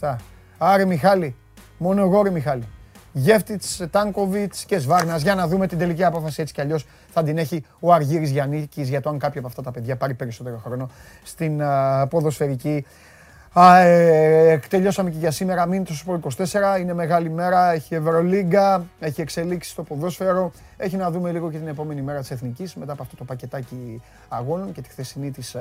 58,7. 0.00 0.16
Άρη 0.58 0.86
Μιχάλη, 0.86 1.36
μόνο 1.78 2.02
εγώ 2.02 2.22
ρε 2.22 2.30
Μιχάλη. 2.30 2.68
Γεύτιτ, 3.18 3.62
Τάνκοβιτς 3.90 4.64
και 4.64 4.78
Σβάρνας. 4.78 5.22
Για 5.22 5.34
να 5.34 5.46
δούμε 5.46 5.66
την 5.66 5.78
τελική 5.78 6.04
απόφαση 6.04 6.40
έτσι 6.40 6.54
κι 6.54 6.60
αλλιώς 6.60 6.86
θα 7.10 7.22
την 7.22 7.38
έχει 7.38 7.64
ο 7.80 7.92
Αργύρης 7.92 8.30
Γιαννίκης 8.30 8.88
για 8.88 9.00
το 9.00 9.10
αν 9.10 9.18
κάποιο 9.18 9.38
από 9.40 9.48
αυτά 9.48 9.62
τα 9.62 9.70
παιδιά 9.70 9.96
πάρει 9.96 10.14
περισσότερο 10.14 10.60
χρόνο 10.64 10.90
στην 11.22 11.62
ποδοσφαιρική 12.08 12.84
Α, 13.58 13.78
ε, 13.78 14.60
τελειώσαμε 14.68 15.10
και 15.10 15.18
για 15.18 15.30
σήμερα. 15.30 15.66
Μείνετε 15.66 15.92
στο 15.92 16.20
24. 16.36 16.78
Είναι 16.80 16.94
μεγάλη 16.94 17.30
μέρα. 17.30 17.72
Έχει 17.72 17.94
Ευρωλίγκα. 17.94 18.84
Έχει 19.00 19.20
εξελίξει 19.20 19.70
στο 19.70 19.82
ποδόσφαιρο. 19.82 20.52
Έχει 20.76 20.96
να 20.96 21.10
δούμε 21.10 21.32
λίγο 21.32 21.50
και 21.50 21.58
την 21.58 21.68
επόμενη 21.68 22.02
μέρα 22.02 22.20
της 22.20 22.30
Εθνικής 22.30 22.74
μετά 22.74 22.92
από 22.92 23.02
αυτό 23.02 23.16
το 23.16 23.24
πακετάκι 23.24 24.02
αγώνων 24.28 24.72
και 24.72 24.80
τη 24.80 24.88
χθεσινή 24.88 25.30
της 25.30 25.56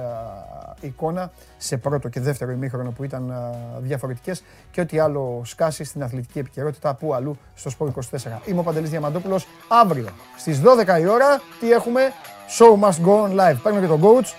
εικόνα 0.80 1.32
σε 1.57 1.77
πρώτο 1.77 2.09
και 2.09 2.19
δεύτερο 2.19 2.51
ημίχρονο 2.51 2.91
που 2.91 3.03
ήταν 3.03 3.33
διαφορετικές 3.80 4.43
και 4.72 4.82
ό,τι 4.82 4.99
άλλο 4.99 5.41
σκάσει 5.45 5.83
στην 5.83 6.03
αθλητική 6.03 6.40
επικαιρότητα 6.40 6.93
που 6.93 7.14
αλλού 7.14 7.38
στο 7.56 7.69
Σπορ 7.69 7.91
24. 8.11 8.17
Είμαι 8.45 8.59
ο 8.59 8.64
Παντελής 8.64 8.90
Διαμαντόπουλος. 8.90 9.48
Αύριο 9.67 10.07
στις 10.38 10.61
12 10.61 10.99
η 10.99 11.07
ώρα 11.07 11.41
τι 11.59 11.72
έχουμε; 11.72 12.01
Show 12.57 12.88
must 12.88 13.06
go 13.06 13.24
on 13.24 13.32
live. 13.40 13.57
Παίρνω 13.64 13.80
και 13.80 13.88
τον 13.88 14.01
coach. 14.01 14.33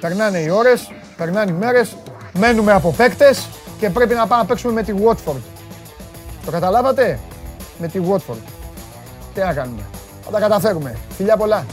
Περνάνε 0.00 0.38
οι 0.38 0.50
ώρες, 0.50 0.92
περνάνε 1.16 1.50
οι 1.50 1.54
μέρες, 1.54 1.96
μένουμε 2.32 2.72
από 2.72 2.92
παίκτες 2.96 3.48
και 3.78 3.90
πρέπει 3.90 4.14
να 4.14 4.26
πάμε 4.26 4.42
να 4.42 4.48
παίξουμε 4.48 4.72
με 4.72 4.82
τη 4.82 4.94
Watford. 5.04 5.40
Το 6.44 6.50
καταλάβατε; 6.50 7.18
Με 7.78 7.88
τη 7.88 8.00
Watford. 8.10 8.42
Τι 9.34 9.40
να 9.40 9.52
κάνουμε; 9.52 9.82
Θα 10.24 10.30
τα 10.30 10.40
καταφέρουμε. 10.40 10.96
Φιλιά 11.16 11.36
πολλά. 11.36 11.64